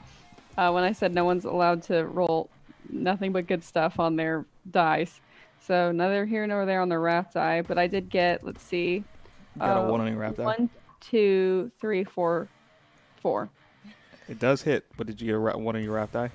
uh, 0.57 0.71
when 0.71 0.83
I 0.83 0.91
said 0.91 1.13
no 1.13 1.25
one's 1.25 1.45
allowed 1.45 1.83
to 1.83 2.05
roll 2.05 2.49
nothing 2.89 3.31
but 3.31 3.47
good 3.47 3.63
stuff 3.63 3.99
on 3.99 4.15
their 4.15 4.45
dice. 4.69 5.19
So 5.59 5.91
neither 5.91 6.25
here 6.25 6.45
nor 6.45 6.65
there 6.65 6.81
on 6.81 6.89
the 6.89 6.99
wrath 6.99 7.33
die. 7.33 7.61
But 7.61 7.77
I 7.77 7.87
did 7.87 8.09
get. 8.09 8.43
Let's 8.43 8.61
see. 8.61 9.03
You 9.55 9.59
got 9.59 9.77
a 9.77 9.81
uh, 9.81 9.91
one 9.91 10.01
on 10.01 10.07
your 10.07 10.17
wrath 10.17 10.37
die. 10.37 10.43
One, 10.43 10.69
two, 10.99 11.71
three, 11.79 12.03
four, 12.03 12.47
four. 13.21 13.49
It 14.29 14.39
does 14.39 14.61
hit, 14.61 14.85
but 14.97 15.07
did 15.07 15.19
you 15.21 15.27
get 15.27 15.35
a 15.35 15.39
ra- 15.39 15.57
one 15.57 15.75
on 15.75 15.83
your 15.83 15.93
wrath 15.93 16.13
die? 16.13 16.31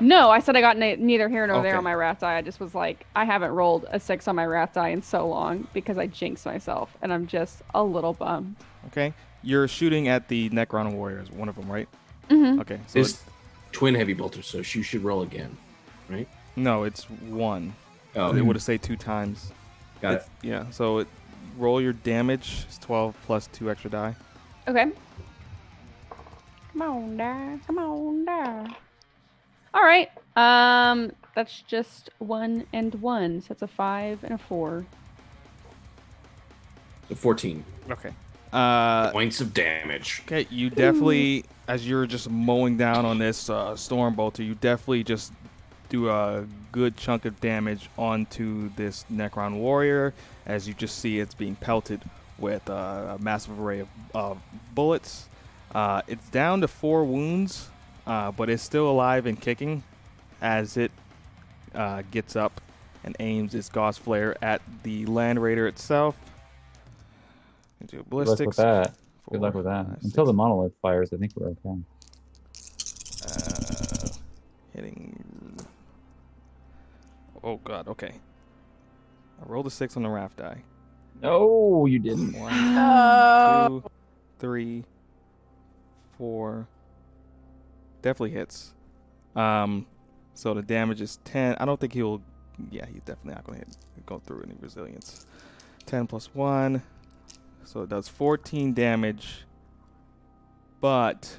No, 0.00 0.30
I 0.30 0.38
said 0.40 0.56
I 0.56 0.62
got 0.62 0.78
ne- 0.78 0.96
neither 0.96 1.28
here 1.28 1.46
nor 1.46 1.62
there 1.62 1.76
on 1.76 1.84
my 1.84 1.94
wrath 1.94 2.20
die. 2.20 2.36
I 2.36 2.42
just 2.42 2.58
was 2.58 2.74
like, 2.74 3.04
I 3.14 3.26
haven't 3.26 3.50
rolled 3.50 3.86
a 3.90 4.00
six 4.00 4.28
on 4.28 4.36
my 4.36 4.46
wrath 4.46 4.72
die 4.72 4.88
in 4.88 5.02
so 5.02 5.28
long 5.28 5.68
because 5.74 5.98
I 5.98 6.06
jinxed 6.06 6.46
myself, 6.46 6.96
and 7.02 7.12
I'm 7.12 7.26
just 7.26 7.62
a 7.74 7.82
little 7.82 8.14
bummed. 8.14 8.56
Okay. 8.86 9.12
You're 9.42 9.68
shooting 9.68 10.08
at 10.08 10.28
the 10.28 10.48
Necron 10.50 10.94
warriors, 10.94 11.30
one 11.30 11.48
of 11.48 11.56
them, 11.56 11.70
right? 11.70 11.88
Mhm. 12.30 12.60
Okay. 12.60 12.80
So 12.86 12.98
It's 13.00 13.12
it- 13.12 13.20
twin 13.72 13.94
heavy 13.94 14.14
bolter, 14.14 14.42
so 14.42 14.58
you 14.58 14.82
should 14.82 15.02
roll 15.04 15.22
again, 15.22 15.56
right? 16.08 16.28
no, 16.56 16.84
it's 16.84 17.04
one. 17.10 17.74
Oh, 18.16 18.34
It 18.34 18.42
would 18.44 18.56
have 18.56 18.62
said 18.62 18.82
two 18.82 18.96
times. 18.96 19.52
got 20.00 20.14
it. 20.14 20.28
Yeah. 20.42 20.68
So 20.70 20.98
it, 20.98 21.08
roll 21.58 21.80
your 21.80 21.92
damage. 21.92 22.64
It's 22.68 22.78
12 22.78 23.14
plus 23.26 23.46
two 23.52 23.70
extra 23.70 23.90
die. 23.90 24.16
Okay. 24.66 24.90
Come 26.72 26.82
on, 26.82 27.16
die. 27.16 27.58
Come 27.66 27.78
on, 27.78 28.24
die. 28.24 28.66
All 29.74 29.82
right. 29.82 30.08
Um, 30.36 31.12
that's 31.34 31.62
just 31.62 32.10
one 32.18 32.66
and 32.72 32.94
one. 32.96 33.40
So 33.42 33.52
it's 33.52 33.62
a 33.62 33.66
five 33.68 34.22
and 34.24 34.32
a 34.32 34.38
four. 34.38 34.86
So 37.08 37.14
14 37.14 37.64
Okay. 37.90 38.10
Uh, 38.52 39.10
points 39.12 39.40
of 39.40 39.54
damage. 39.54 40.22
Okay, 40.26 40.46
you 40.50 40.70
definitely, 40.70 41.44
as 41.68 41.88
you're 41.88 42.06
just 42.06 42.28
mowing 42.28 42.76
down 42.76 43.04
on 43.04 43.18
this 43.18 43.48
uh, 43.48 43.76
storm 43.76 44.14
bolter, 44.14 44.42
you 44.42 44.54
definitely 44.56 45.04
just 45.04 45.32
do 45.88 46.08
a 46.08 46.46
good 46.72 46.96
chunk 46.96 47.24
of 47.24 47.40
damage 47.40 47.88
onto 47.96 48.70
this 48.76 49.04
Necron 49.12 49.56
warrior. 49.58 50.14
As 50.46 50.66
you 50.66 50.74
just 50.74 50.98
see, 50.98 51.20
it's 51.20 51.34
being 51.34 51.56
pelted 51.56 52.02
with 52.38 52.68
uh, 52.68 53.16
a 53.16 53.22
massive 53.22 53.60
array 53.60 53.80
of 53.80 53.88
uh, 54.14 54.34
bullets. 54.74 55.26
Uh, 55.74 56.02
it's 56.08 56.28
down 56.30 56.60
to 56.60 56.68
four 56.68 57.04
wounds, 57.04 57.68
uh, 58.06 58.32
but 58.32 58.48
it's 58.48 58.62
still 58.62 58.90
alive 58.90 59.26
and 59.26 59.40
kicking 59.40 59.82
as 60.40 60.76
it 60.76 60.90
uh, 61.74 62.02
gets 62.10 62.34
up 62.34 62.60
and 63.04 63.16
aims 63.20 63.54
its 63.54 63.68
Gauss 63.68 63.98
flayer 63.98 64.34
at 64.42 64.60
the 64.82 65.06
Land 65.06 65.42
Raider 65.42 65.66
itself. 65.66 66.16
Into 67.80 67.96
Good 67.96 67.98
luck 68.00 68.08
ballistics. 68.10 68.46
with 68.46 68.56
that. 68.56 68.94
Good 69.30 69.40
luck 69.40 69.52
Four, 69.52 69.62
with 69.62 69.72
that. 69.72 69.86
five, 69.86 69.98
Until 70.02 70.24
the 70.26 70.32
monolith 70.32 70.72
fires, 70.82 71.12
I 71.12 71.16
think 71.16 71.32
we're 71.36 71.48
okay. 71.48 71.78
Uh, 73.26 74.08
hitting 74.74 75.56
oh 77.42 77.56
god. 77.58 77.88
Okay. 77.88 78.12
I 79.40 79.46
rolled 79.46 79.66
a 79.66 79.70
six 79.70 79.96
on 79.96 80.02
the 80.02 80.08
wrath 80.08 80.36
die. 80.36 80.62
No, 81.22 81.86
you 81.86 81.98
didn't. 81.98 82.32
One, 82.38 82.52
Uh, 82.52 83.68
two, 83.68 83.82
three, 84.38 84.84
four. 86.16 86.66
Definitely 88.02 88.30
hits. 88.30 88.72
Um, 89.36 89.86
so 90.34 90.54
the 90.54 90.62
damage 90.62 91.00
is 91.00 91.18
ten. 91.24 91.56
I 91.60 91.64
don't 91.66 91.78
think 91.78 91.92
he'll. 91.92 92.22
Yeah, 92.70 92.86
he's 92.86 93.02
definitely 93.02 93.34
not 93.34 93.44
gonna 93.44 93.58
hit. 93.58 93.76
Go 94.06 94.18
through 94.18 94.42
any 94.42 94.54
resilience. 94.60 95.26
Ten 95.86 96.06
plus 96.06 96.34
one, 96.34 96.82
so 97.64 97.82
it 97.82 97.88
does 97.88 98.08
fourteen 98.08 98.72
damage. 98.74 99.44
But 100.80 101.38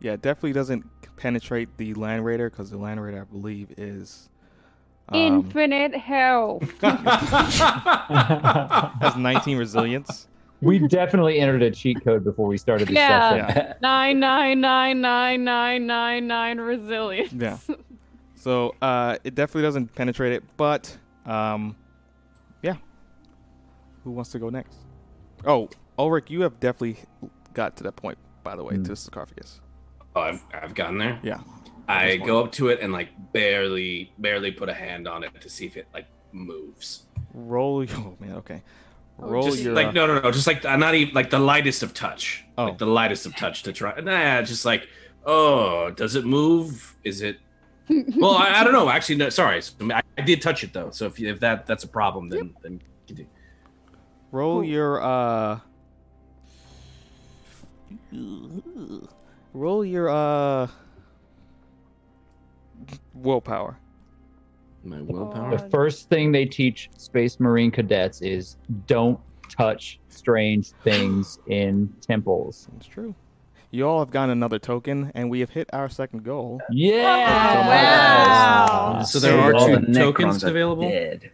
yeah, 0.00 0.12
it 0.12 0.22
definitely 0.22 0.52
doesn't 0.52 0.84
penetrate 1.16 1.76
the 1.76 1.94
land 1.94 2.24
raider 2.24 2.48
because 2.48 2.70
the 2.70 2.78
land 2.78 3.02
raider, 3.02 3.20
I 3.20 3.24
believe, 3.24 3.72
is 3.76 4.28
um, 5.08 5.18
Infinite 5.20 5.94
health. 5.96 6.62
has 9.00 9.16
19 9.16 9.58
resilience. 9.58 10.28
We 10.60 10.78
definitely 10.80 11.40
entered 11.40 11.62
a 11.62 11.70
cheat 11.70 12.02
code 12.04 12.24
before 12.24 12.46
we 12.48 12.58
started 12.58 12.88
the 12.88 12.94
Yeah. 12.94 13.36
session. 13.36 13.74
Nine 13.82 14.18
nine 14.18 14.60
nine 14.60 15.00
nine 15.00 15.44
nine 15.44 15.86
nine 15.86 16.26
nine 16.26 16.58
resilience. 16.58 17.32
Yeah. 17.32 17.58
So 18.34 18.74
uh, 18.82 19.16
it 19.24 19.34
definitely 19.34 19.62
doesn't 19.62 19.94
penetrate 19.94 20.32
it, 20.32 20.42
but 20.56 20.96
um, 21.26 21.76
yeah. 22.62 22.76
Who 24.04 24.10
wants 24.12 24.30
to 24.30 24.38
go 24.38 24.48
next? 24.48 24.76
Oh, 25.44 25.68
Ulrich, 25.98 26.30
you 26.30 26.42
have 26.42 26.58
definitely 26.60 26.98
got 27.54 27.76
to 27.78 27.82
that 27.84 27.96
point, 27.96 28.18
by 28.44 28.56
the 28.56 28.64
way, 28.64 28.76
Hmm. 28.76 28.84
to 28.84 28.96
sarcophagus. 28.96 29.60
Oh, 30.16 30.20
I've, 30.22 30.42
I've 30.52 30.74
gotten 30.74 30.98
there. 30.98 31.18
Yeah. 31.22 31.40
I 31.88 32.16
go 32.18 32.44
up 32.44 32.52
to 32.52 32.68
it 32.68 32.80
and 32.80 32.92
like 32.92 33.08
barely, 33.32 34.12
barely 34.18 34.50
put 34.52 34.68
a 34.68 34.74
hand 34.74 35.08
on 35.08 35.24
it 35.24 35.30
to 35.40 35.48
see 35.48 35.64
if 35.66 35.76
it 35.76 35.86
like 35.94 36.06
moves. 36.32 37.06
Roll. 37.32 37.84
Oh 37.90 38.16
man. 38.20 38.32
Okay. 38.36 38.62
Oh, 39.20 39.28
Roll 39.30 39.42
just, 39.44 39.62
your. 39.62 39.72
like 39.74 39.94
no, 39.94 40.06
no, 40.06 40.20
no, 40.20 40.30
just 40.30 40.46
like 40.46 40.64
uh, 40.64 40.76
not 40.76 40.94
even 40.94 41.14
like 41.14 41.30
the 41.30 41.38
lightest 41.38 41.82
of 41.82 41.94
touch. 41.94 42.44
Oh. 42.58 42.64
Like 42.66 42.78
the 42.78 42.86
lightest 42.86 43.26
of 43.26 43.34
touch 43.36 43.62
to 43.64 43.72
try. 43.72 43.98
Nah, 44.00 44.42
just 44.42 44.64
like 44.64 44.86
oh, 45.24 45.90
does 45.90 46.14
it 46.14 46.24
move? 46.24 46.96
Is 47.04 47.22
it? 47.22 47.38
Well, 48.16 48.34
I, 48.34 48.60
I 48.60 48.64
don't 48.64 48.74
know. 48.74 48.90
Actually, 48.90 49.16
no. 49.16 49.30
Sorry, 49.30 49.62
I, 49.80 50.02
I 50.18 50.20
did 50.22 50.42
touch 50.42 50.62
it 50.62 50.74
though. 50.74 50.90
So 50.90 51.06
if, 51.06 51.18
if 51.20 51.40
that 51.40 51.64
that's 51.66 51.84
a 51.84 51.88
problem, 51.88 52.28
then 52.28 52.54
then 52.62 52.82
continue. 53.06 53.30
Roll 54.32 54.62
your 54.62 55.02
uh. 55.02 55.60
Roll 59.54 59.84
your 59.84 60.08
uh. 60.10 60.68
Willpower. 63.14 63.78
My 64.84 65.00
willpower. 65.00 65.56
The 65.56 65.68
first 65.70 66.08
thing 66.08 66.32
they 66.32 66.44
teach 66.44 66.88
Space 66.96 67.40
Marine 67.40 67.70
cadets 67.70 68.22
is 68.22 68.56
don't 68.86 69.18
touch 69.50 69.98
strange 70.08 70.70
things 70.84 71.38
in 71.48 71.92
temples. 72.00 72.68
It's 72.76 72.86
true. 72.86 73.14
You 73.70 73.86
all 73.86 73.98
have 73.98 74.10
gotten 74.10 74.30
another 74.30 74.58
token, 74.58 75.12
and 75.14 75.28
we 75.28 75.40
have 75.40 75.50
hit 75.50 75.68
our 75.74 75.90
second 75.90 76.24
goal. 76.24 76.58
Yeah! 76.70 77.68
Wow. 77.68 79.02
So 79.02 79.18
there 79.18 79.38
are 79.38 79.52
two 79.52 79.92
tokens 79.92 80.42
available. 80.42 80.88
dead. 80.88 81.30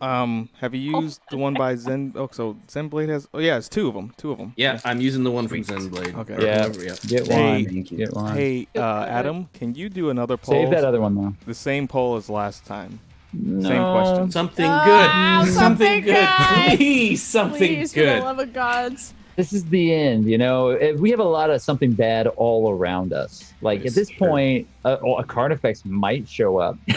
Um, 0.00 0.48
have 0.60 0.74
you 0.74 1.00
used 1.00 1.20
the 1.30 1.36
one 1.36 1.54
by 1.54 1.74
Zen? 1.76 2.12
Oh, 2.16 2.28
so 2.32 2.56
Zenblade 2.68 3.08
has. 3.08 3.28
Oh, 3.34 3.38
yeah, 3.38 3.56
it's 3.58 3.68
two 3.68 3.88
of 3.88 3.94
them. 3.94 4.12
Two 4.16 4.32
of 4.32 4.38
them. 4.38 4.52
Yeah, 4.56 4.80
I'm 4.84 5.00
using 5.00 5.24
the 5.24 5.30
one 5.30 5.48
from 5.48 5.62
Zenblade. 5.62 6.14
Okay. 6.16 6.36
Yeah. 6.44 6.66
whatever, 6.68 6.84
yeah. 6.84 6.94
Get 7.06 7.26
Hey, 7.28 7.52
one. 7.52 7.64
Thank 7.66 7.90
you. 7.90 7.98
Get 7.98 8.12
one. 8.14 8.34
Hey, 8.36 8.66
uh, 8.76 9.04
Adam, 9.08 9.48
can 9.54 9.74
you 9.74 9.88
do 9.88 10.10
another 10.10 10.36
poll? 10.36 10.54
Save 10.54 10.70
that 10.70 10.84
other 10.84 11.00
one 11.00 11.14
though. 11.14 11.34
The 11.46 11.54
same 11.54 11.86
poll 11.88 12.16
as 12.16 12.28
last 12.30 12.64
time. 12.64 12.98
No. 13.32 13.68
Same 13.68 13.82
question. 13.82 14.30
Something 14.32 14.66
Ah, 14.68 15.42
good. 15.44 15.54
something 15.54 16.02
good. 16.02 16.14
good. 16.14 16.76
Please, 16.78 17.22
something 17.22 17.58
good. 17.60 17.68
Please, 17.78 17.94
for 17.94 18.00
the 18.00 18.20
love 18.20 18.38
of 18.40 18.52
gods. 18.52 19.14
This 19.36 19.52
is 19.52 19.64
the 19.66 19.94
end, 19.94 20.24
you 20.28 20.36
know. 20.36 20.76
We 20.98 21.10
have 21.10 21.20
a 21.20 21.24
lot 21.24 21.48
of 21.50 21.62
something 21.62 21.92
bad 21.92 22.26
all 22.26 22.70
around 22.72 23.12
us. 23.12 23.54
Like 23.62 23.86
at 23.86 23.94
this 23.94 24.08
true. 24.10 24.26
point, 24.28 24.66
a, 24.84 24.94
a 24.96 25.24
Carnifex 25.24 25.84
might 25.84 26.28
show 26.28 26.58
up, 26.58 26.76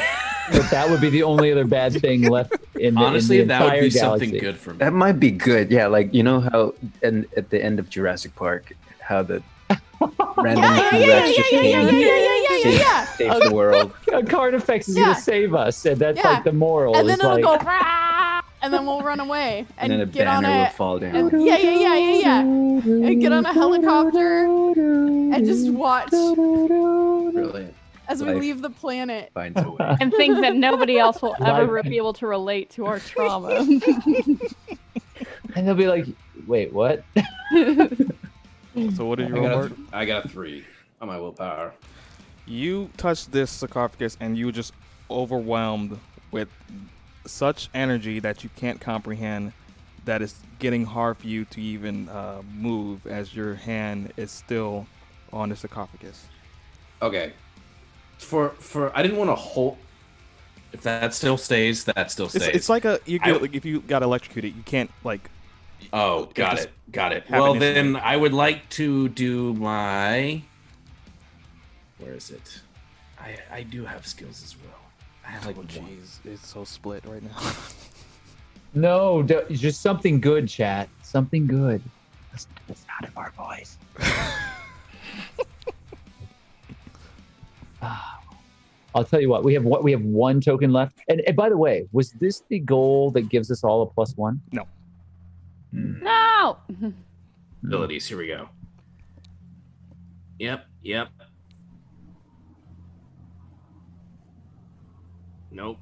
but 0.51 0.69
that 0.71 0.89
would 0.89 1.01
be 1.01 1.09
the 1.09 1.23
only 1.23 1.51
other 1.51 1.65
bad 1.65 1.93
thing 1.99 2.23
left 2.23 2.53
in 2.75 2.95
the, 2.95 3.01
Honestly, 3.01 3.39
in 3.39 3.47
the 3.47 3.53
that 3.53 3.63
would 3.63 3.71
be 3.71 3.89
galaxy. 3.89 3.99
something 3.99 4.31
good 4.39 4.57
for 4.57 4.71
me. 4.71 4.77
That 4.79 4.93
might 4.93 5.19
be 5.19 5.31
good. 5.31 5.71
Yeah, 5.71 5.87
like 5.87 6.13
you 6.13 6.23
know 6.23 6.39
how 6.41 6.73
in, 7.01 7.25
at 7.37 7.49
the 7.49 7.63
end 7.63 7.79
of 7.79 7.89
Jurassic 7.89 8.35
Park, 8.35 8.73
how 8.99 9.23
the 9.23 9.41
random 10.37 10.63
Yeah, 10.63 10.75
yeah, 10.75 10.89
T-Rex 10.89 11.27
yeah, 11.29 11.33
just 11.35 11.51
yeah, 11.51 11.59
yeah, 11.59 11.61
came 11.61 11.99
yeah, 11.99 12.07
yeah, 12.07 12.17
yeah, 12.17 12.57
yeah, 12.71 12.79
yeah. 12.79 13.05
saved 13.15 13.41
the 13.49 13.53
world. 13.53 13.93
A 14.13 14.23
Carnifex 14.23 14.87
is 14.89 14.97
Yeah. 14.97 15.03
gonna 15.05 15.15
save 15.15 15.53
us, 15.55 15.85
and 15.85 15.97
that's 15.99 16.17
Yeah. 16.17 16.31
like 16.31 16.43
the 16.43 16.51
moral. 16.53 16.95
And 16.97 17.07
then 17.07 17.19
is 17.19 17.25
it'll 17.25 17.35
like, 17.35 17.43
go, 17.43 17.57
"Rah!" 17.65 18.41
and 18.61 18.73
then 18.73 18.85
we'll 18.85 19.01
run 19.01 19.19
away 19.19 19.65
And, 19.77 19.91
and, 19.91 20.01
then 20.01 20.07
a 20.07 20.11
get 20.11 20.27
on 20.27 20.43
banner 20.43 20.57
will 20.57 20.65
a 20.65 20.69
fall 20.69 20.99
down. 20.99 21.15
and, 21.15 21.45
yeah, 21.45 21.57
yeah, 21.57 21.71
yeah, 21.71 21.95
yeah, 21.97 22.17
yeah, 22.19 22.39
and 23.07 23.21
get 23.21 23.31
on 23.33 23.45
a 23.45 23.53
helicopter 23.53 24.45
and 24.45 25.45
just 25.45 25.69
watch 25.71 26.09
Brilliant. 26.11 27.73
As 28.07 28.21
we 28.23 28.31
Life. 28.33 28.41
leave 28.41 28.61
the 28.61 28.69
planet. 28.69 29.31
Finds 29.33 29.61
a 29.61 29.69
way. 29.69 29.97
and 30.01 30.11
think 30.13 30.41
that 30.41 30.55
nobody 30.55 30.97
else 30.99 31.21
will 31.21 31.35
ever 31.43 31.77
Like- 31.77 31.89
be 31.89 31.97
able 31.97 32.13
to 32.13 32.27
relate 32.27 32.69
to 32.71 32.85
our 32.85 32.99
trauma. 32.99 33.49
and 35.55 35.67
they'll 35.67 35.75
be 35.75 35.87
like, 35.87 36.05
"Wait, 36.47 36.73
what?" 36.73 37.03
So 38.95 39.05
what 39.05 39.19
did 39.19 39.29
you 39.29 39.35
I 39.35 39.39
roll? 39.39 39.43
got, 39.43 39.51
a 39.51 39.55
Bart? 39.55 39.75
th- 39.75 39.87
I 39.93 40.05
got 40.05 40.25
a 40.25 40.27
three 40.29 40.65
on 41.01 41.07
my 41.07 41.17
willpower. 41.19 41.73
You 42.45 42.89
touched 42.97 43.31
this 43.31 43.51
sarcophagus, 43.51 44.17
and 44.19 44.37
you 44.37 44.47
were 44.47 44.51
just 44.51 44.73
overwhelmed 45.11 45.99
with 46.31 46.49
such 47.25 47.69
energy 47.73 48.19
that 48.19 48.43
you 48.43 48.49
can't 48.55 48.81
comprehend. 48.81 49.53
That 50.05 50.21
it's 50.21 50.35
getting 50.59 50.85
hard 50.85 51.17
for 51.17 51.27
you 51.27 51.45
to 51.45 51.61
even 51.61 52.09
uh, 52.09 52.41
move, 52.53 53.07
as 53.07 53.33
your 53.33 53.53
hand 53.55 54.11
is 54.17 54.31
still 54.31 54.85
on 55.31 55.49
the 55.49 55.55
sarcophagus. 55.55 56.25
Okay. 57.01 57.31
For 58.23 58.49
for 58.51 58.95
I 58.97 59.01
didn't 59.03 59.17
want 59.17 59.29
to 59.29 59.35
hold. 59.35 59.77
If 60.71 60.81
that 60.81 61.13
still 61.13 61.37
stays, 61.37 61.83
that 61.83 62.09
still 62.11 62.25
It's, 62.25 62.35
stays. 62.35 62.47
it's 62.55 62.69
like 62.69 62.83
a 62.85 62.99
you 63.05 63.19
I- 63.21 63.25
get, 63.31 63.41
like 63.41 63.53
if 63.55 63.63
you 63.65 63.81
got 63.81 64.01
electrocuted, 64.01 64.55
you 64.55 64.63
can't 64.63 64.89
like. 65.03 65.29
oh, 65.93 66.25
got 66.33 66.59
it, 66.59 66.71
got 66.91 67.11
it. 67.11 67.25
Well, 67.29 67.53
instantly. 67.53 67.73
then 67.91 67.95
I 67.97 68.17
would 68.17 68.33
like 68.33 68.67
to 68.71 69.09
do 69.09 69.53
my. 69.53 70.41
Where 71.99 72.13
is 72.13 72.31
it? 72.31 72.61
I 73.19 73.37
I 73.51 73.63
do 73.63 73.85
have 73.85 74.07
skills 74.07 74.41
as 74.43 74.55
well. 74.57 74.79
I 75.25 75.29
have 75.29 75.45
like 75.45 75.57
Oh, 75.57 75.59
one. 75.59 75.67
jeez, 75.67 76.19
it's 76.25 76.47
so 76.47 76.63
split 76.63 77.03
right 77.05 77.21
now. 77.23 77.51
No, 78.75 79.21
d- 79.21 79.35
just 79.51 79.81
something 79.81 80.19
good, 80.19 80.49
chat. 80.49 80.89
Something 81.03 81.45
good. 81.45 81.79
Listen 82.31 82.49
to 82.55 82.67
the 82.69 82.75
sound 82.75 83.03
of 83.05 83.15
our 83.15 83.29
voice. 83.37 83.77
Ah. 87.81 88.12
I'll 88.95 89.03
tell 89.03 89.19
you 89.21 89.29
what. 89.29 89.43
We 89.43 89.53
have 89.53 89.63
what 89.63 89.83
we 89.83 89.91
have 89.91 90.01
one 90.01 90.39
token 90.41 90.71
left. 90.71 90.97
And, 91.07 91.21
and 91.27 91.35
by 91.35 91.49
the 91.49 91.57
way, 91.57 91.87
was 91.91 92.11
this 92.13 92.43
the 92.49 92.59
goal 92.59 93.11
that 93.11 93.29
gives 93.29 93.49
us 93.51 93.63
all 93.63 93.81
a 93.81 93.85
plus 93.85 94.15
one? 94.15 94.41
No. 94.51 94.67
Hmm. 95.71 96.03
No. 96.03 96.57
abilities. 97.63 98.07
Here 98.07 98.17
we 98.17 98.27
go. 98.27 98.49
Yep, 100.39 100.65
yep. 100.81 101.09
Nope. 105.51 105.77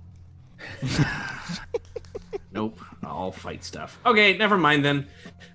nope. 2.51 2.79
All 3.03 3.31
fight 3.31 3.63
stuff. 3.63 3.99
Okay, 4.05 4.37
never 4.37 4.57
mind 4.57 4.83
then. 4.85 5.07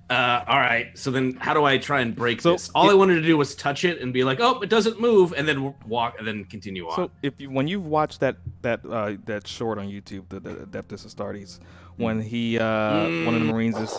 Uh, 0.08 0.44
all 0.46 0.58
right. 0.60 0.96
So 0.96 1.10
then, 1.10 1.32
how 1.40 1.52
do 1.52 1.64
I 1.64 1.78
try 1.78 2.00
and 2.00 2.14
break 2.14 2.40
So 2.40 2.52
this? 2.52 2.70
All 2.76 2.88
it- 2.88 2.92
I 2.92 2.94
wanted 2.94 3.16
to 3.16 3.22
do 3.22 3.36
was 3.36 3.56
touch 3.56 3.84
it 3.84 4.00
and 4.00 4.12
be 4.12 4.22
like, 4.22 4.38
"Oh, 4.40 4.60
it 4.60 4.68
doesn't 4.70 5.00
move," 5.00 5.34
and 5.36 5.48
then 5.48 5.74
walk 5.86 6.16
and 6.18 6.26
then 6.26 6.44
continue 6.44 6.86
on. 6.88 6.94
So 6.94 7.10
if 7.22 7.40
you 7.40 7.50
when 7.50 7.66
you've 7.66 7.86
watched 7.86 8.20
that 8.20 8.36
that 8.62 8.80
uh, 8.88 9.14
that 9.24 9.48
short 9.48 9.78
on 9.78 9.88
YouTube, 9.88 10.28
the, 10.28 10.38
the 10.38 10.50
Adeptus 10.66 11.04
Astartes, 11.06 11.58
when 11.96 12.20
he 12.20 12.56
uh, 12.56 13.02
one 13.24 13.34
of 13.34 13.40
the 13.40 13.46
Mm. 13.46 13.50
Marines 13.52 13.76
is 13.78 13.92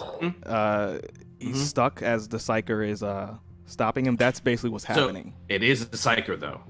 uh, 0.45 0.99
he's 1.39 1.57
Mhm. 1.57 1.65
stuck 1.65 2.01
as 2.01 2.27
the 2.29 2.37
psyker 2.37 2.87
is 2.87 3.03
uh, 3.03 3.35
stopping 3.65 4.05
him. 4.05 4.15
That's 4.15 4.39
basically 4.39 4.69
what's 4.69 4.87
So- 4.87 4.93
happening. 4.93 5.33
it 5.49 5.61
is 5.61 5.81
a 5.81 5.85
psyker 5.87 6.39
though. 6.39 6.61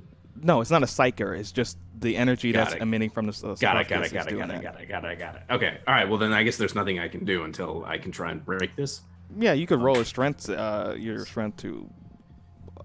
no, 0.41 0.61
it's 0.61 0.71
not 0.71 0.81
a 0.83 0.87
psyker. 0.87 1.37
It's 1.37 1.51
just 1.51 1.77
the 1.99 2.15
energy 2.17 2.51
Got 2.51 2.65
that's 2.65 2.75
it. 2.77 2.81
emitting 2.81 3.09
from 3.11 3.27
the. 3.27 3.33
Uh, 3.43 3.53
Got 3.55 3.81
it. 3.81 3.87
Got 3.87 4.05
it. 4.05 4.13
Got 4.13 4.31
it. 4.31 4.37
Got 4.37 4.49
it. 4.51 4.61
Got 4.63 4.81
it. 4.81 4.87
Got 4.89 5.05
it. 5.05 5.19
Got 5.19 5.35
it. 5.35 5.41
Okay. 5.51 5.77
All 5.87 5.93
right. 5.93 6.07
Well, 6.09 6.17
then 6.19 6.31
I 6.33 6.41
guess 6.43 6.57
there's 6.57 6.73
nothing 6.75 6.99
I 6.99 7.07
can 7.07 7.23
do 7.25 7.43
until 7.43 7.83
I 7.85 7.97
can 7.99 8.11
try 8.11 8.31
and 8.31 8.43
break 8.43 8.75
this. 8.75 9.01
Yeah, 9.35 9.53
you 9.53 9.67
could 9.67 9.81
roll 9.81 9.99
a 9.99 10.05
strength, 10.05 10.49
uh, 10.49 10.93
your 10.97 11.25
strength 11.25 11.57
to, 11.57 11.89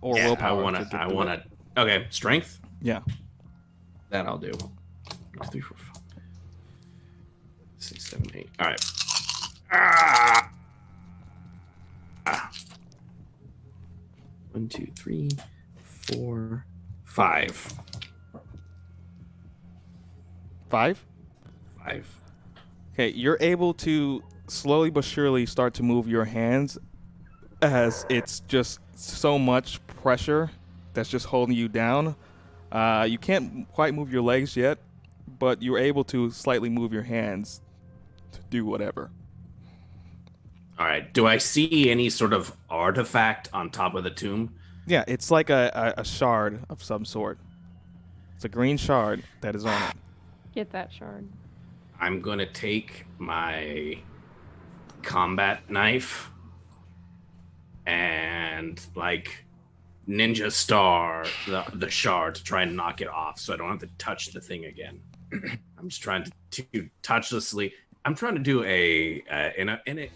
or 0.01 0.17
yeah, 0.17 0.27
willpower. 0.27 0.61
I 0.61 0.63
want 0.63 0.91
to. 0.91 0.97
I 0.97 1.07
want 1.07 1.29
to. 1.29 1.81
Okay, 1.81 2.07
strength. 2.11 2.61
Yeah. 2.81 3.01
That 4.11 4.27
I'll 4.27 4.39
do. 4.39 4.53
Three, 5.51 5.61
four, 5.61 5.77
five, 5.77 6.03
six, 7.79 8.09
seven, 8.11 8.27
eight. 8.35 8.51
All 8.59 8.67
right. 8.67 8.85
Ah! 9.71 10.51
Ah. 12.27 12.51
One, 14.53 14.69
two, 14.69 14.89
three, 14.95 15.31
four, 15.77 16.67
five. 17.05 17.73
Five. 20.69 21.05
Five. 21.85 22.07
Okay, 22.95 23.11
you're 23.11 23.39
able 23.41 23.73
to 23.75 24.23
slowly 24.49 24.91
but 24.91 25.05
surely 25.05 25.47
start 25.47 25.75
to 25.75 25.83
move 25.83 26.09
your 26.09 26.25
hands 26.25 26.79
as 27.61 28.05
it's 28.09 28.41
just 28.41 28.81
so 28.95 29.39
much 29.39 29.85
pressure 29.87 30.51
that's 30.95 31.09
just 31.09 31.27
holding 31.27 31.55
you 31.55 31.69
down. 31.69 32.17
Uh, 32.71 33.07
you 33.09 33.19
can't 33.19 33.71
quite 33.73 33.95
move 33.95 34.13
your 34.13 34.23
legs 34.23 34.57
yet, 34.57 34.79
but 35.39 35.63
you're 35.63 35.79
able 35.79 36.05
to 36.05 36.31
slightly 36.31 36.69
move 36.69 36.93
your 36.93 37.03
hands 37.03 37.61
to 38.33 38.41
do 38.51 38.65
whatever. 38.65 39.11
All 40.79 40.87
right. 40.87 41.13
Do 41.13 41.27
I 41.27 41.39
see 41.39 41.91
any 41.91 42.11
sort 42.11 42.33
of 42.33 42.57
artifact 42.69 43.49
on 43.53 43.71
top 43.71 43.95
of 43.95 44.05
the 44.05 44.11
tomb? 44.11 44.55
Yeah, 44.87 45.05
it's 45.07 45.31
like 45.31 45.51
a, 45.51 45.95
a, 45.97 46.01
a 46.01 46.05
shard 46.05 46.61
of 46.69 46.83
some 46.83 47.05
sort. 47.05 47.39
It's 48.35 48.45
a 48.45 48.49
green 48.49 48.77
shard 48.77 49.23
that 49.43 49.55
is 49.55 49.65
on 49.65 49.81
it. 49.91 49.97
Get 50.55 50.71
that 50.73 50.93
shard. 50.93 51.29
I'm 52.01 52.21
gonna 52.21 52.47
take 52.47 53.07
my 53.19 53.99
combat 55.03 55.69
knife 55.71 56.31
and 57.87 58.81
like 58.95 59.45
ninja 60.09 60.51
star 60.51 61.25
the, 61.47 61.65
the 61.75 61.89
shard 61.89 62.35
to 62.35 62.45
try 62.45 62.63
and 62.63 62.77
knock 62.77 63.01
it 63.01 63.09
off 63.09 63.39
so 63.39 63.55
I 63.55 63.57
don't 63.57 63.69
have 63.69 63.81
to 63.81 63.89
touch 63.99 64.33
the 64.33 64.41
thing 64.41 64.67
again. 64.67 65.01
I'm 65.79 65.89
just 65.89 66.03
trying 66.03 66.25
to, 66.25 66.63
to 66.63 66.89
touchlessly. 67.03 67.73
I'm 68.05 68.15
trying 68.15 68.35
to 68.35 68.41
do 68.41 68.65
a 68.65 69.23
uh, 69.31 69.51
in 69.57 69.69
a 69.69 69.81
in 69.87 69.99
a 69.99 70.11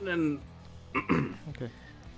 in 0.00 0.08
an 0.08 0.40
Okay. 1.50 1.70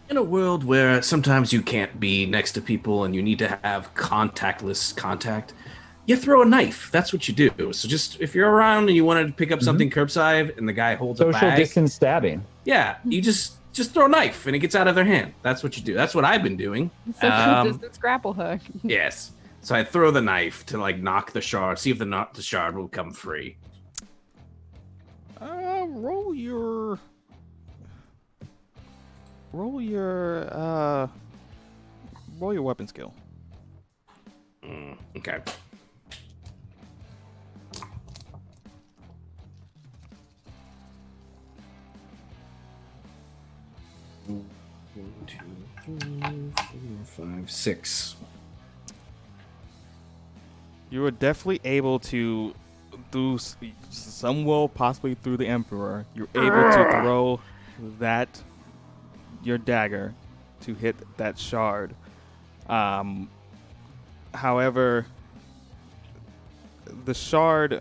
in 0.09 0.17
a 0.17 0.23
world 0.23 0.65
where 0.65 1.03
sometimes 1.03 1.53
you 1.53 1.63
can't 1.63 1.99
be 1.99 2.27
next 2.27 2.53
to 2.53 2.61
people 2.61 3.05
and 3.05 3.15
you 3.15 3.23
need 3.23 3.39
to 3.39 3.59
have 3.63 3.93
contactless 3.95 4.97
contact, 4.97 5.55
you 6.07 6.17
throw 6.17 6.43
a 6.43 6.45
knife. 6.45 6.91
That's 6.93 7.13
what 7.13 7.29
you 7.29 7.35
do. 7.35 7.73
So 7.73 7.89
just 7.89 8.21
if 8.21 8.35
you're 8.35 8.51
around 8.51 8.89
and 8.89 8.97
you 8.97 9.05
wanted 9.05 9.27
to 9.29 9.33
pick 9.33 9.53
up 9.53 9.63
something 9.63 9.89
curbside 9.91 10.57
and 10.59 10.69
the 10.69 10.73
guy 10.73 10.95
holds 10.97 11.21
a 11.21 11.25
Mm-hmm. 11.25 11.33
Social 11.35 11.57
distance 11.57 11.95
stabbing. 11.95 12.45
yeah, 12.65 12.97
you 13.05 13.21
just 13.23 13.55
just 13.73 13.93
throw 13.95 14.05
a 14.05 14.09
knife 14.09 14.47
and 14.47 14.55
it 14.55 14.59
gets 14.59 14.75
out 14.75 14.87
of 14.89 14.95
their 14.95 15.05
hand. 15.05 15.33
That's 15.43 15.63
what 15.63 15.77
you 15.77 15.83
do. 15.83 15.95
That's 15.95 16.15
what 16.15 16.25
I've 16.25 16.43
been 16.43 16.57
doing. 16.57 16.91
Social 17.15 17.31
Um, 17.33 17.69
distance 17.69 17.97
grapple 17.99 18.33
hook. 18.35 18.61
yes. 18.83 19.31
So 19.63 19.75
I 19.77 19.85
throw 19.85 20.11
the 20.11 20.21
knife 20.21 20.67
to 20.67 20.79
like 20.79 20.99
knock 20.99 21.33
the 21.33 21.41
shard, 21.41 21.79
see 21.79 21.91
if 21.91 21.99
the 21.99 22.05
knock 22.05 22.35
the 22.35 22.43
shard 22.43 22.77
will 22.77 22.89
come 22.89 23.13
free. 23.13 23.57
Uh, 25.41 25.87
roll 25.89 26.35
your. 26.35 26.99
Roll 29.53 29.81
your. 29.81 30.49
Uh. 30.53 31.07
Roll 32.41 32.53
your 32.55 32.63
weapon 32.63 32.87
skill. 32.89 33.15
Mm, 34.65 34.97
okay. 35.19 35.39
One, 44.27 44.45
two, 45.27 45.39
three, 45.85 46.53
four, 46.57 47.27
five, 47.27 47.51
six. 47.51 48.17
You 50.91 51.01
were 51.01 51.11
definitely 51.11 51.61
able 51.65 51.99
to, 52.01 52.55
through 53.11 53.39
some 53.91 54.45
will, 54.45 54.69
possibly 54.69 55.15
through 55.15 55.39
the 55.39 55.47
Emperor, 55.47 56.05
you're 56.15 56.29
able 56.35 56.71
to 56.71 57.01
throw 57.03 57.41
that, 57.99 58.43
your 59.43 59.59
dagger, 59.59 60.15
to 60.61 60.75
hit 60.75 60.97
that 61.17 61.39
shard. 61.39 61.95
Um, 62.69 63.31
however, 64.35 65.07
the 67.05 67.15
shard, 67.15 67.81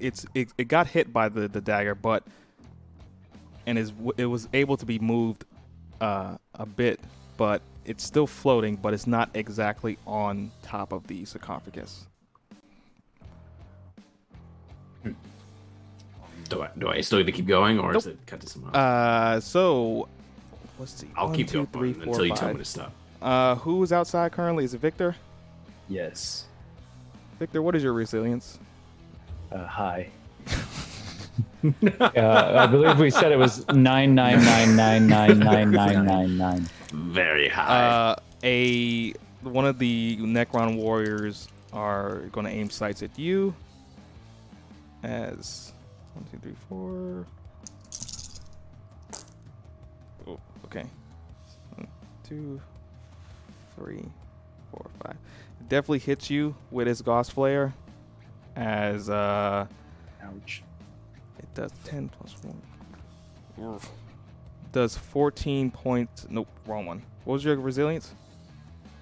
it's 0.00 0.26
it, 0.34 0.48
it 0.58 0.68
got 0.68 0.88
hit 0.88 1.12
by 1.12 1.28
the, 1.28 1.48
the 1.48 1.60
dagger, 1.60 1.94
but 1.94 2.24
and 3.66 3.78
is 3.78 3.92
it 4.16 4.26
was 4.26 4.48
able 4.52 4.76
to 4.76 4.84
be 4.84 4.98
moved 4.98 5.44
uh, 6.00 6.36
a 6.54 6.66
bit, 6.66 7.00
but 7.36 7.62
it's 7.84 8.04
still 8.04 8.26
floating, 8.26 8.76
but 8.76 8.94
it's 8.94 9.06
not 9.06 9.30
exactly 9.34 9.98
on 10.06 10.50
top 10.62 10.92
of 10.92 11.06
the 11.06 11.24
sarcophagus. 11.24 12.06
Do 16.48 16.62
I 16.62 16.68
do 16.76 16.88
I 16.88 17.00
still 17.00 17.18
need 17.18 17.26
to 17.26 17.32
keep 17.32 17.46
going 17.46 17.78
or 17.78 17.96
is 17.96 18.06
it 18.06 18.18
cut 18.26 18.40
to 18.40 18.46
some? 18.46 18.70
Uh, 18.72 19.40
so 19.40 20.08
let's 20.78 20.92
see. 20.92 21.08
I'll 21.16 21.26
One, 21.28 21.36
keep 21.36 21.48
two, 21.48 21.58
going 21.58 21.66
three, 21.68 21.92
four, 21.94 22.12
until 22.12 22.26
you 22.26 22.34
tell 22.34 22.52
me 22.52 22.58
to 22.58 22.64
stop. 22.64 22.92
Uh, 23.22 23.54
who's 23.56 23.92
outside 23.92 24.32
currently? 24.32 24.64
Is 24.64 24.74
it 24.74 24.80
Viktor? 24.80 25.16
Yes. 25.88 26.44
Viktor, 27.38 27.62
what 27.62 27.74
is 27.74 27.82
your 27.82 27.94
resilience? 27.94 28.58
Uh, 29.50 29.66
hi. 29.66 30.10
Uh, 32.00 32.52
I 32.56 32.66
believe 32.66 32.98
we 32.98 33.10
said 33.10 33.32
it 33.32 33.38
was 33.38 33.66
nine 33.68 34.14
nine 34.14 34.44
nine 34.44 34.76
nine 34.76 35.06
nine 35.06 35.38
nine 35.38 35.70
nine 35.70 36.04
nine 36.04 36.38
nine. 36.38 36.68
Very 36.92 37.48
high. 37.48 37.86
Uh, 37.86 38.16
a 38.42 39.12
one 39.42 39.66
of 39.66 39.78
the 39.78 40.16
Necron 40.18 40.76
warriors 40.76 41.48
are 41.72 42.20
going 42.32 42.46
to 42.46 42.52
aim 42.52 42.70
sights 42.70 43.02
at 43.02 43.18
you. 43.18 43.54
As 45.02 45.72
one, 46.14 46.24
two, 46.30 46.38
three, 46.38 46.54
four. 46.68 47.26
Oh, 50.26 50.38
okay. 50.66 50.84
One, 51.76 51.88
two, 52.28 52.60
three, 53.76 54.04
four, 54.70 54.86
five. 55.02 55.16
Definitely 55.68 56.00
hits 56.00 56.30
you 56.30 56.54
with 56.70 56.86
his 56.86 57.02
Gauss 57.02 57.30
Flayer. 57.30 57.72
As 58.56 59.10
uh, 59.10 59.66
Ouch. 60.22 60.62
It 61.56 61.60
does 61.60 61.72
10 61.84 62.08
plus 62.08 62.34
1. 63.56 63.74
Oof. 63.74 63.88
Does 64.72 64.96
14 64.96 65.70
points. 65.70 66.26
Nope, 66.28 66.48
wrong 66.66 66.86
one. 66.86 67.02
What 67.24 67.34
was 67.34 67.44
your 67.44 67.56
resilience? 67.56 68.12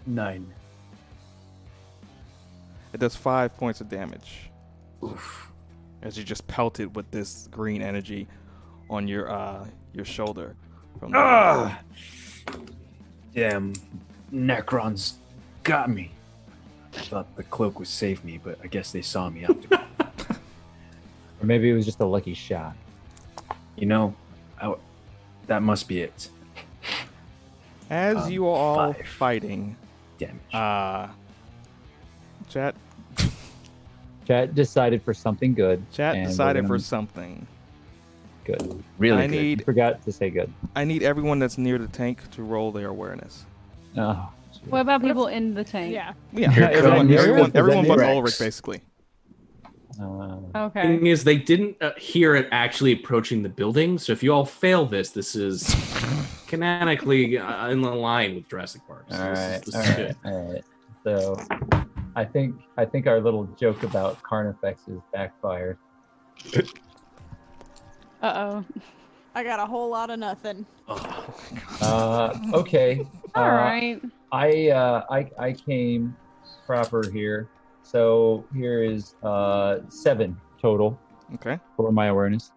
Nine. 0.06 0.52
It 2.92 3.00
does 3.00 3.16
5 3.16 3.56
points 3.56 3.80
of 3.80 3.88
damage. 3.88 4.50
As 6.02 6.18
you 6.18 6.24
just 6.24 6.46
pelted 6.46 6.94
with 6.94 7.10
this 7.10 7.48
green 7.50 7.80
energy 7.80 8.26
on 8.90 9.08
your 9.08 9.30
uh 9.30 9.64
your 9.94 10.04
shoulder. 10.04 10.54
From 11.00 11.12
the- 11.12 11.18
Ah! 11.18 11.80
Damn, 13.34 13.72
Necrons 14.32 15.14
got 15.62 15.88
me. 15.90 16.10
I 16.94 16.98
thought 17.00 17.34
the 17.36 17.42
cloak 17.44 17.78
would 17.78 17.88
save 17.88 18.22
me, 18.24 18.38
but 18.42 18.58
I 18.62 18.66
guess 18.66 18.92
they 18.92 19.00
saw 19.02 19.30
me 19.30 19.44
after. 19.44 19.80
Or 21.42 21.46
maybe 21.46 21.68
it 21.68 21.74
was 21.74 21.84
just 21.84 22.00
a 22.00 22.04
lucky 22.06 22.34
shot. 22.34 22.74
you 23.76 23.86
know, 23.86 24.14
I, 24.60 24.74
that 25.48 25.62
must 25.62 25.88
be 25.88 26.02
it. 26.02 26.28
As 27.90 28.16
um, 28.16 28.30
you 28.32 28.46
are 28.46 28.56
all 28.56 28.92
five. 28.92 29.06
fighting, 29.06 29.76
Damage. 30.18 30.36
uh 30.54 31.08
chat 32.48 32.74
Chat 34.26 34.54
decided 34.54 35.02
for 35.02 35.12
something 35.12 35.52
good. 35.52 35.84
chat 35.92 36.14
decided 36.26 36.62
for 36.64 36.68
gonna- 36.74 36.78
something. 36.80 37.46
good. 38.44 38.82
really 38.98 39.22
I 39.22 39.26
good. 39.26 39.32
need 39.36 39.64
Forgot 39.64 40.02
to 40.04 40.12
say 40.12 40.30
good. 40.30 40.52
I 40.76 40.84
need 40.84 41.02
everyone 41.02 41.38
that's 41.40 41.58
near 41.58 41.76
the 41.78 41.88
tank 41.88 42.30
to 42.32 42.42
roll 42.42 42.70
their 42.72 42.88
awareness. 42.88 43.44
Oh, 43.96 44.30
What 44.68 44.80
about 44.82 45.02
people 45.02 45.26
in 45.26 45.54
the 45.54 45.64
tank? 45.64 45.92
Yeah. 45.92 46.12
Yeah, 46.32 46.50
Here 46.52 46.64
everyone, 46.64 47.08
comes- 47.08 47.20
everyone, 47.20 47.52
everyone 47.54 47.88
but 47.88 47.98
Rex? 47.98 48.10
Ulrich, 48.10 48.38
basically. 48.38 48.80
Uh, 50.00 50.38
Okay. 50.66 50.82
thing 50.82 51.06
is 51.06 51.24
they 51.24 51.36
didn't 51.36 51.76
uh, 51.82 51.92
hear 51.96 52.34
it 52.34 52.48
actually 52.52 52.92
approaching 52.92 53.42
the 53.42 53.48
building 53.48 53.98
so 53.98 54.12
if 54.12 54.22
you 54.22 54.32
all 54.32 54.44
fail 54.44 54.86
this 54.86 55.10
this 55.10 55.34
is 55.34 55.74
canonically 56.46 57.38
uh, 57.38 57.68
in 57.68 57.80
the 57.80 57.90
line 57.90 58.34
with 58.34 58.48
jurassic 58.48 58.82
park 58.86 59.06
so 59.08 59.16
all 59.16 59.30
this 59.30 59.38
right, 59.38 59.54
is, 59.56 59.62
this 59.64 59.74
all 59.74 59.80
is 59.82 59.88
right, 59.88 59.96
good 59.96 60.16
all 60.24 60.52
right. 60.52 60.64
So, 61.04 61.36
I 62.14 62.24
think 62.24 62.54
I 62.76 62.84
think 62.84 63.08
our 63.08 63.20
little 63.20 63.44
joke 63.58 63.82
about 63.82 64.22
Carnifex 64.22 64.86
is 64.86 65.00
backfired. 65.12 65.78
Uh 68.22 68.32
oh. 68.36 68.64
I 69.34 69.42
got 69.42 69.58
a 69.58 69.66
whole 69.66 69.88
lot 69.90 70.10
of 70.10 70.20
nothing. 70.20 70.64
Uh, 71.80 72.38
okay. 72.52 73.04
All 73.34 73.44
uh, 73.44 73.48
right. 73.48 74.00
I 74.30 74.68
uh, 74.68 75.04
I 75.10 75.28
I 75.38 75.52
came 75.52 76.16
proper 76.64 77.10
here, 77.10 77.48
so 77.82 78.44
here 78.54 78.82
is 78.82 79.14
uh 79.22 79.78
seven 79.88 80.36
total 80.60 80.98
Okay. 81.34 81.58
for 81.76 81.90
my 81.92 82.06
awareness, 82.06 82.52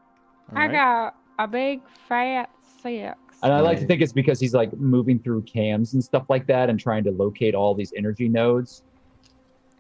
all 0.52 0.58
I 0.58 0.66
right. 0.68 0.72
got 0.72 1.16
a 1.40 1.48
big 1.48 1.82
fat 2.08 2.50
six. 2.82 3.18
and 3.44 3.54
I 3.54 3.60
like 3.62 3.80
to 3.80 3.86
think 3.86 4.02
it's 4.02 4.14
because 4.14 4.40
he's 4.40 4.54
like 4.54 4.74
moving 4.74 5.20
through 5.20 5.44
cams 5.44 5.94
and 5.94 6.04
stuff 6.04 6.26
like 6.30 6.46
that, 6.48 6.70
and 6.70 6.80
trying 6.80 7.04
to 7.06 7.12
locate 7.12 7.56
all 7.56 7.74
these 7.74 7.94
energy 7.96 8.28
nodes. 8.28 8.84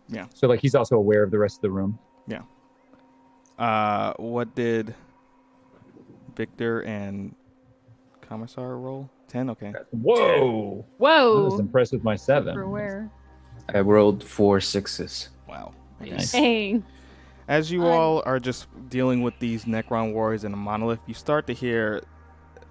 Yeah. 0.07 0.25
So 0.33 0.47
like 0.47 0.59
he's 0.61 0.75
also 0.75 0.95
aware 0.95 1.23
of 1.23 1.31
the 1.31 1.37
rest 1.39 1.57
of 1.57 1.61
the 1.63 1.71
room. 1.71 1.97
Yeah. 2.27 2.41
Uh, 3.57 4.13
what 4.17 4.53
did 4.55 4.93
Viktor 6.35 6.81
and 6.81 7.33
Commissar 8.21 8.77
roll? 8.77 9.09
Ten. 9.27 9.49
Okay. 9.49 9.73
Whoa! 9.91 10.85
Whoa. 10.97 11.41
I 11.41 11.43
was 11.49 11.59
impressed 11.59 11.91
with 11.93 12.03
my 12.03 12.15
seven. 12.15 12.53
For 12.53 12.67
where? 12.69 13.09
I 13.73 13.79
rolled 13.79 14.23
four 14.23 14.59
sixes. 14.61 15.29
Wow. 15.55 15.73
Nice. 16.01 16.31
Dang. 16.31 16.83
As 17.47 17.71
you 17.71 17.85
all 17.85 18.23
are 18.25 18.39
just 18.39 18.67
dealing 18.89 19.21
with 19.21 19.37
these 19.39 19.65
Necron 19.65 20.13
warriors 20.13 20.43
and 20.43 20.53
a 20.53 20.57
monolith, 20.57 20.99
you 21.05 21.13
start 21.13 21.47
to 21.47 21.53
hear 21.53 22.01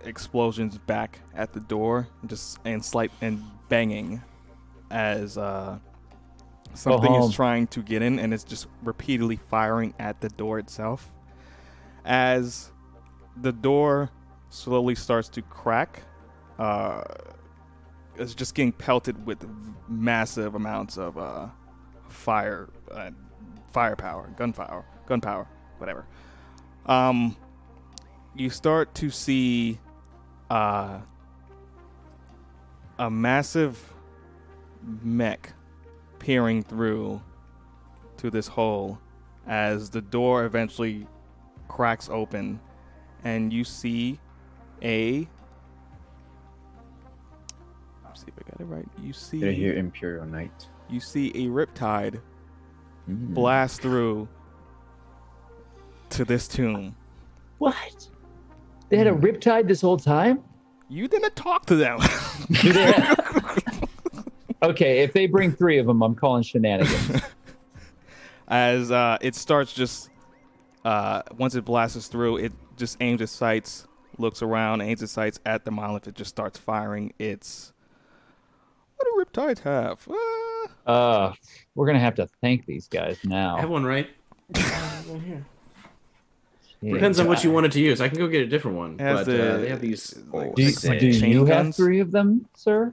explosions 0.02 0.76
back 0.78 1.20
at 1.34 1.52
the 1.52 1.60
door, 1.60 2.08
and 2.20 2.28
just 2.28 2.58
and 2.64 2.84
slight 2.84 3.10
and 3.20 3.42
banging 3.68 4.20
as 4.90 5.38
uh, 5.38 5.78
something 6.74 7.14
is 7.14 7.32
trying 7.32 7.66
to 7.68 7.82
get 7.82 8.02
in, 8.02 8.18
and 8.18 8.34
it's 8.34 8.44
just 8.44 8.66
repeatedly 8.82 9.36
firing 9.48 9.94
at 9.98 10.20
the 10.20 10.28
door 10.30 10.58
itself. 10.58 11.10
As 12.04 12.72
the 13.40 13.52
door 13.52 14.10
slowly 14.50 14.94
starts 14.94 15.28
to 15.30 15.42
crack, 15.42 16.02
uh, 16.58 17.04
it's 18.16 18.34
just 18.34 18.54
getting 18.54 18.72
pelted 18.72 19.24
with 19.24 19.48
massive 19.88 20.54
amounts 20.54 20.98
of 20.98 21.16
uh, 21.16 21.46
fire, 22.14 22.68
uh, 22.90 23.10
firepower, 23.72 24.30
gunfire, 24.36 24.84
gunpowder, 25.06 25.46
whatever. 25.78 26.06
Um, 26.86 27.36
you 28.34 28.50
start 28.50 28.94
to 28.96 29.10
see 29.10 29.78
uh, 30.50 31.00
a 32.98 33.10
massive 33.10 33.92
mech 35.02 35.52
peering 36.18 36.62
through 36.62 37.22
to 38.18 38.30
this 38.30 38.46
hole 38.46 38.98
as 39.46 39.90
the 39.90 40.00
door 40.00 40.44
eventually 40.44 41.06
cracks 41.68 42.08
open 42.10 42.60
and 43.24 43.52
you 43.52 43.64
see 43.64 44.18
a 44.82 45.26
let's 48.04 48.20
see 48.20 48.26
if 48.28 48.34
I 48.38 48.50
got 48.50 48.60
it 48.60 48.64
right. 48.64 48.86
You 49.02 49.12
see 49.12 49.40
Did 49.40 49.50
I 49.50 49.52
hear 49.52 49.74
Imperial 49.74 50.24
Knight? 50.26 50.68
You 50.88 51.00
see 51.00 51.28
a 51.30 51.48
riptide 51.48 52.20
Mm. 53.08 53.34
blast 53.34 53.82
through 53.82 54.26
to 56.08 56.24
this 56.24 56.48
tomb. 56.48 56.96
What? 57.58 58.08
They 58.88 58.96
had 58.96 59.06
a 59.06 59.12
riptide 59.12 59.68
this 59.68 59.82
whole 59.82 59.98
time? 59.98 60.42
You 60.88 61.06
didn't 61.06 61.36
talk 61.36 61.66
to 61.66 61.76
them. 61.76 61.98
Okay, 64.62 65.00
if 65.00 65.12
they 65.12 65.26
bring 65.26 65.52
three 65.52 65.76
of 65.76 65.84
them, 65.84 66.02
I'm 66.02 66.14
calling 66.14 66.42
shenanigans. 66.42 67.20
As 68.48 68.90
uh, 68.90 69.18
it 69.20 69.34
starts 69.34 69.74
just 69.74 70.08
uh, 70.86 71.20
once 71.36 71.54
it 71.54 71.66
blasts 71.66 72.08
through, 72.08 72.38
it 72.38 72.52
just 72.78 72.96
aims 73.00 73.20
its 73.20 73.30
sights, 73.30 73.86
looks 74.16 74.40
around, 74.40 74.80
aims 74.80 75.02
its 75.02 75.12
sights 75.12 75.38
at 75.44 75.66
the 75.66 75.70
monolith. 75.70 76.08
It 76.08 76.14
just 76.14 76.30
starts 76.30 76.58
firing 76.58 77.12
its. 77.18 77.73
What 79.04 79.26
do 79.34 79.40
riptides 79.40 79.60
have? 79.60 80.06
Uh, 80.08 80.90
Uh, 80.90 81.32
we're 81.74 81.86
gonna 81.86 81.98
have 82.00 82.14
to 82.16 82.26
thank 82.40 82.66
these 82.66 82.88
guys 82.88 83.18
now. 83.24 83.56
I 83.56 83.60
have 83.60 83.70
one 83.70 83.84
right. 83.84 84.08
Yeah. 84.54 85.40
Depends 86.82 87.18
on 87.18 87.26
what 87.26 87.42
you 87.42 87.50
wanted 87.50 87.72
to 87.72 87.80
use. 87.80 88.00
I 88.02 88.08
can 88.08 88.18
go 88.18 88.26
get 88.28 88.42
a 88.42 88.46
different 88.46 88.76
one, 88.76 88.98
Has 88.98 89.26
but 89.26 89.40
uh, 89.40 89.56
they 89.58 89.68
have 89.70 89.80
these. 89.80 90.14
Like, 90.30 90.54
Do, 90.54 90.62
you- 90.62 90.70
six- 90.70 91.00
do 91.00 91.06
you 91.08 91.46
have 91.46 91.74
three 91.74 92.00
of 92.00 92.10
them, 92.10 92.46
sir? 92.54 92.92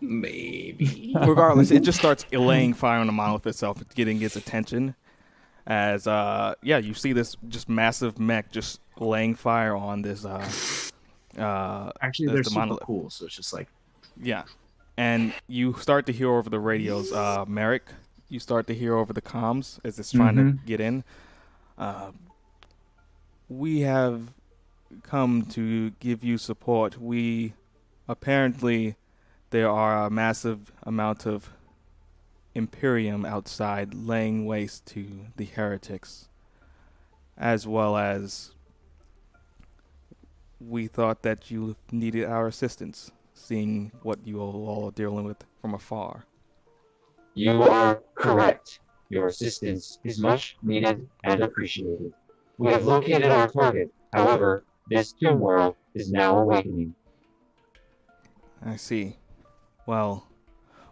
Maybe. 0.00 1.14
regardless, 1.26 1.70
it 1.70 1.80
just 1.80 1.98
starts 1.98 2.24
laying 2.32 2.72
fire 2.74 2.98
on 3.00 3.06
the 3.06 3.12
monolith 3.12 3.46
itself, 3.46 3.82
getting 3.94 4.22
its 4.22 4.36
attention. 4.36 4.94
As 5.66 6.06
uh, 6.06 6.54
yeah, 6.62 6.78
you 6.78 6.94
see 6.94 7.12
this 7.12 7.36
just 7.48 7.68
massive 7.68 8.18
mech 8.18 8.50
just 8.52 8.80
laying 8.98 9.34
fire 9.34 9.74
on 9.76 10.00
this. 10.02 10.24
Uh, 10.24 10.48
uh, 11.38 11.90
Actually, 12.00 12.26
the- 12.28 12.32
they're 12.34 12.42
the 12.42 12.50
super 12.50 12.60
monolith. 12.60 12.82
cool. 12.84 13.10
So 13.10 13.26
it's 13.26 13.36
just 13.36 13.52
like 13.52 13.68
Yeah. 14.20 14.44
And 14.96 15.34
you 15.46 15.74
start 15.74 16.06
to 16.06 16.12
hear 16.12 16.30
over 16.30 16.48
the 16.48 16.58
radios, 16.60 17.12
uh, 17.12 17.44
Merrick, 17.46 17.84
you 18.28 18.40
start 18.40 18.66
to 18.68 18.74
hear 18.74 18.96
over 18.96 19.12
the 19.12 19.20
comms 19.22 19.78
as 19.84 19.98
it's 19.98 20.10
trying 20.12 20.36
Mhm. 20.36 20.60
to 20.60 20.66
get 20.66 20.80
in. 20.80 21.04
Uh, 21.76 22.12
we 23.48 23.80
have 23.80 24.32
come 25.02 25.42
to 25.46 25.90
give 26.00 26.24
you 26.24 26.38
support. 26.38 26.98
We 26.98 27.52
apparently 28.08 28.96
there 29.50 29.70
are 29.70 30.06
a 30.06 30.10
massive 30.10 30.72
amount 30.82 31.26
of 31.26 31.50
Imperium 32.54 33.26
outside 33.26 33.92
laying 33.94 34.46
waste 34.46 34.86
to 34.86 35.26
the 35.36 35.44
heretics, 35.44 36.28
as 37.36 37.66
well 37.66 37.96
as 37.98 38.54
we 40.58 40.86
thought 40.86 41.22
that 41.22 41.50
you 41.50 41.76
needed 41.92 42.24
our 42.24 42.46
assistance, 42.46 43.10
seeing 43.36 43.92
what 44.02 44.18
you 44.26 44.40
all 44.40 44.86
are 44.86 44.90
dealing 44.92 45.24
with 45.24 45.44
from 45.60 45.74
afar. 45.74 46.24
You 47.34 47.62
are 47.62 48.02
correct. 48.14 48.80
Your 49.10 49.26
assistance 49.26 50.00
is 50.04 50.18
much 50.18 50.56
needed 50.62 51.06
and 51.22 51.42
appreciated. 51.42 52.12
We 52.58 52.72
have 52.72 52.86
located 52.86 53.30
our 53.30 53.46
target. 53.46 53.92
However, 54.12 54.64
this 54.88 55.12
tomb 55.12 55.38
world 55.38 55.76
is 55.94 56.10
now 56.10 56.38
awakening. 56.38 56.94
I 58.64 58.76
see. 58.76 59.16
Well, 59.84 60.26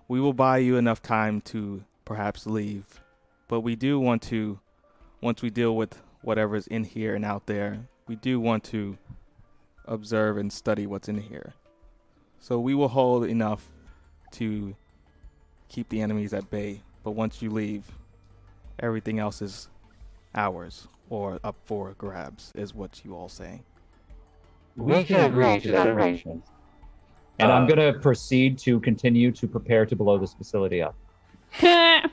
we 0.07 0.21
will 0.21 0.35
buy 0.35 0.59
you 0.59 0.77
enough 0.77 1.03
time 1.03 1.41
to 1.43 1.83
perhaps 2.05 2.47
leave, 2.47 3.01
but 3.49 3.61
we 3.61 3.75
do 3.75 3.99
want 3.99 4.23
to, 4.23 4.61
once 5.23 5.41
we 5.41 5.51
deal 5.51 5.75
with 5.75 6.01
whatever's 6.21 6.67
in 6.67 6.85
here 6.85 7.15
and 7.15 7.25
out 7.25 7.47
there, 7.47 7.89
we 8.07 8.17
do 8.17 8.39
want 8.39 8.63
to 8.65 8.99
observe 9.87 10.37
and 10.37 10.53
study 10.53 10.87
what's 10.87 11.09
in 11.09 11.19
here. 11.19 11.55
So 12.45 12.61
we 12.61 12.75
will 12.75 12.89
hold 12.89 13.25
enough 13.25 13.71
to 14.33 14.77
keep 15.71 15.89
the 15.89 16.03
enemies 16.03 16.35
at 16.35 16.51
bay, 16.51 16.83
but 17.03 17.13
once 17.13 17.41
you 17.41 17.49
leave, 17.49 17.85
everything 18.79 19.19
else 19.19 19.41
is 19.41 19.71
ours 20.35 20.87
or 21.09 21.41
up 21.43 21.57
for 21.65 21.95
grabs, 21.97 22.53
is 22.55 22.75
what 22.75 23.01
you 23.03 23.17
all 23.17 23.31
saying. 23.31 23.65
We 24.77 25.05
can 25.05 25.25
agree 25.25 25.59
to 25.61 25.73
that 25.73 25.87
arrangement. 25.87 26.45
And 27.39 27.51
I'm 27.51 27.65
Uh, 27.65 27.69
gonna 27.69 27.95
proceed 27.95 28.59
to 28.59 28.79
continue 28.79 29.33
to 29.33 29.49
prepare 29.49 29.87
to 29.87 29.97
blow 29.97 30.19
this 30.19 30.35
facility 30.35 30.83
up. 30.83 30.95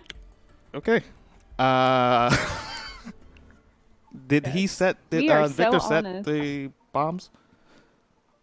Okay. 0.73 1.01
Uh, 1.59 2.33
did 4.27 4.47
he 4.47 4.65
set? 4.67 4.95
Did 5.09 5.23
We 5.23 5.29
are 5.29 5.41
uh, 5.41 5.47
so 5.49 5.53
Viktor 5.55 5.79
set 5.81 6.05
honest. 6.05 6.29
the 6.29 6.71
bombs? 6.93 7.29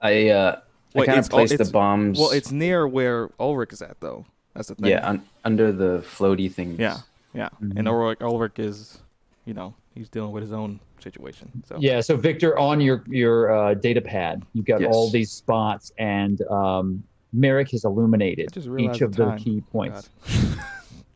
I 0.02 0.28
uh, 0.28 0.60
I 0.94 1.07
kind 1.07 1.08
of 1.18 1.25
it's- 1.26 1.28
oh, 1.33 1.36
placed 1.36 1.58
the 1.58 1.65
bombs. 1.70 2.18
Well, 2.18 2.31
it's 2.31 2.50
near 2.52 2.86
where 2.89 3.31
Ulrich 3.39 3.73
is 3.73 3.83
at, 3.83 4.00
though. 4.00 4.25
That's 4.55 4.68
the 4.68 4.75
thing. 4.75 4.91
yeah 4.91 5.08
un- 5.08 5.23
under 5.44 5.70
the 5.73 6.00
floaty 6.00 6.50
things. 6.50 6.78
yeah, 6.81 6.99
yeah. 7.34 7.49
Mhm. 7.62 7.78
And 7.78 7.89
Ulrich, 7.89 8.20
Ulrich 8.20 8.58
is, 8.58 8.99
you 9.44 9.55
know, 9.55 9.75
he's 9.94 10.08
dealing 10.08 10.33
with 10.33 10.42
his 10.42 10.52
own 10.52 10.81
situation. 11.00 11.62
So 11.68 11.76
Yeah, 11.78 12.00
so 12.00 12.17
Viktor, 12.17 12.58
on 12.58 12.81
your 12.81 13.05
your 13.07 13.55
uh, 13.55 13.75
data 13.75 14.00
pad, 14.00 14.44
you've 14.55 14.65
got 14.65 14.81
Yes. 14.81 14.91
all 14.92 15.10
these 15.10 15.31
spots, 15.31 15.92
and 15.99 16.42
um, 16.50 17.05
Merrick 17.33 17.70
has 17.70 17.84
illuminated 17.84 18.49
I 18.50 18.55
just 18.55 18.67
realized 18.67 18.97
each 18.97 19.02
of 19.02 19.15
the 19.15 19.26
the 19.33 19.36
key 19.36 19.60
points. 19.70 20.10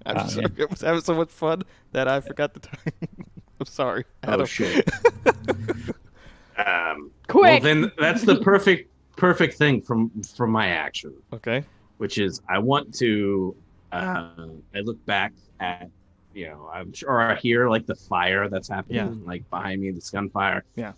I'm 0.06 0.28
sorry. 0.28 0.46
I 0.60 0.64
was 0.68 0.80
having 0.82 1.00
so 1.00 1.14
much 1.14 1.30
fun 1.30 1.62
that 1.92 2.06
I 2.08 2.20
forgot 2.20 2.54
the 2.54 2.60
time. 2.60 2.78
I'm 3.60 3.66
sorry. 3.66 4.04
Oh, 4.24 4.44
shit. 4.44 4.88
um, 6.64 7.10
Quick. 7.28 7.42
Well, 7.42 7.60
then 7.60 7.92
that's 7.98 8.22
the 8.22 8.40
perfect 8.40 8.90
perfect 9.22 9.54
thing 9.54 9.80
from 9.80 10.10
from 10.36 10.50
my 10.50 10.66
action, 10.68 11.14
Okay. 11.32 11.64
which 11.98 12.18
is 12.18 12.40
I 12.48 12.58
want 12.58 12.92
to. 12.98 13.54
Uh, 13.92 14.30
I 14.74 14.80
look 14.82 15.04
back 15.06 15.32
at 15.60 15.88
you 16.34 16.46
know 16.48 16.68
I'm 16.72 16.92
sure 16.92 17.20
I 17.20 17.36
hear 17.36 17.68
like 17.70 17.86
the 17.86 17.94
fire 17.94 18.48
that's 18.48 18.68
happening 18.68 18.96
Yeah. 19.20 19.30
like 19.32 19.48
behind 19.50 19.80
me, 19.82 19.90
this 19.92 20.10
gunfire. 20.10 20.64
Yeah. 20.76 20.92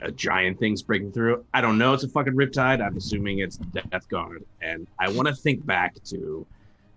A 0.00 0.10
giant 0.10 0.58
thing's 0.58 0.82
breaking 0.82 1.12
through. 1.12 1.44
I 1.54 1.60
don't 1.60 1.78
know. 1.78 1.92
It's 1.94 2.04
a 2.04 2.08
fucking 2.08 2.32
riptide. 2.34 2.80
I'm 2.84 2.96
assuming 2.96 3.38
it's 3.40 3.56
Death 3.58 4.08
Guard, 4.08 4.44
and 4.60 4.86
I 4.98 5.10
want 5.10 5.28
to 5.28 5.34
think 5.34 5.64
back 5.66 5.94
to 6.04 6.44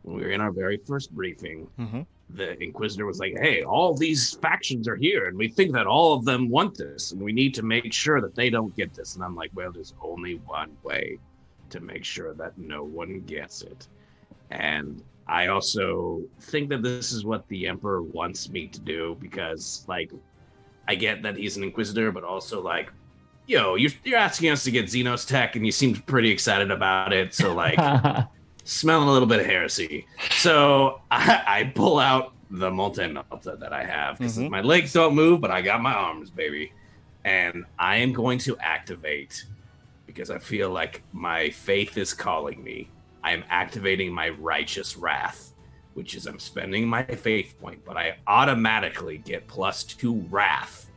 when 0.03 0.16
we 0.17 0.22
were 0.24 0.32
in 0.32 0.42
our 0.42 0.51
very 0.51 0.77
first 0.77 1.11
briefing 1.11 1.67
Mm-hmm. 1.80 2.01
The 2.30 2.62
Inquisitor 2.62 3.06
was 3.06 3.20
like, 3.20 3.38
"Hey, 3.40 3.64
all 3.64 3.94
these 3.94 4.34
factions 4.36 4.88
are 4.88 4.95
here, 4.95 5.28
and 5.28 5.38
we 5.38 5.48
think 5.48 5.72
that 5.74 5.88
all 5.88 6.14
of 6.14 6.26
them 6.26 6.50
want 6.50 6.78
this, 6.78 7.12
and 7.12 7.22
we 7.22 7.32
need 7.32 7.54
to 7.56 7.64
make 7.64 7.94
sure 7.94 8.22
that 8.22 8.36
they 8.36 8.50
don't 8.50 8.76
get 8.76 8.94
this." 8.94 9.16
And 9.16 9.24
I'm 9.24 9.36
like, 9.36 9.52
"Well, 9.54 9.72
there's 9.72 9.94
only 10.02 10.36
one 10.45 10.76
way 10.84 11.20
to 11.70 11.80
make 11.80 12.04
sure 12.04 12.34
that 12.34 12.58
no 12.58 12.84
one 12.84 13.22
gets 13.22 13.62
it." 13.62 13.88
And 14.52 15.04
I 15.28 15.48
also 15.48 16.24
think 16.40 16.70
that 16.70 16.84
this 16.84 17.12
is 17.12 17.26
what 17.26 17.48
the 17.48 17.68
Emperor 17.68 18.04
wants 18.04 18.50
me 18.50 18.68
to 18.68 18.80
do 18.80 19.18
because, 19.20 19.86
like, 19.88 20.12
I 20.88 20.95
get 20.95 21.24
that 21.24 21.38
he's 21.38 21.58
an 21.58 21.64
Inquisitor, 21.64 22.12
but 22.12 22.24
also 22.24 22.62
like, 22.62 22.92
yo, 23.48 23.76
you're, 23.76 23.92
you're 24.04 24.20
asking 24.20 24.50
us 24.52 24.64
to 24.64 24.72
get 24.72 24.86
Xenos 24.86 25.28
tech, 25.28 25.56
and 25.56 25.66
you 25.66 25.72
seemed 25.72 26.06
pretty 26.06 26.32
excited 26.32 26.72
about 26.72 27.14
it, 27.14 27.34
so 27.34 27.54
like 27.54 27.80
smelling 28.66 29.08
a 29.08 29.11
little 29.11 29.27
bit 29.27 29.40
of 29.40 29.45
heresy. 29.45 30.06
So 30.32 31.00
I, 31.11 31.44
I 31.48 31.64
pull 31.74 32.00
out 32.00 32.34
the 32.50 32.69
multi 32.69 33.03
melta 33.03 33.60
that 33.60 33.72
I 33.74 33.84
have 33.85 34.18
because 34.18 34.38
Mhm. 34.38 34.50
my 34.50 34.61
legs 34.61 34.94
don't 34.94 35.16
move, 35.16 35.42
but 35.42 35.52
I 35.52 35.61
got 35.61 35.82
my 35.82 35.94
arms, 35.94 36.30
baby. 36.30 36.72
And 37.24 37.66
I 37.80 37.98
am 37.98 38.14
going 38.14 38.38
to 38.40 38.58
activate 38.60 39.45
because 40.06 40.30
I 40.30 40.38
feel 40.38 40.69
like 40.69 41.02
my 41.14 41.50
faith 41.50 41.98
is 41.98 42.14
calling 42.14 42.64
me. 42.64 42.92
I 43.24 43.32
am 43.32 43.44
activating 43.50 44.14
my 44.14 44.30
righteous 44.30 44.98
wrath 44.98 45.53
which 45.95 46.14
is 46.14 46.27
I'm 46.27 46.40
spending 46.40 46.85
my 46.85 47.03
faith 47.06 47.56
point, 47.58 47.85
but 47.85 47.95
I 47.95 48.18
automatically 48.27 49.18
get 49.18 49.48
plus 49.48 49.85
two 49.85 50.26
wrath 50.30 50.92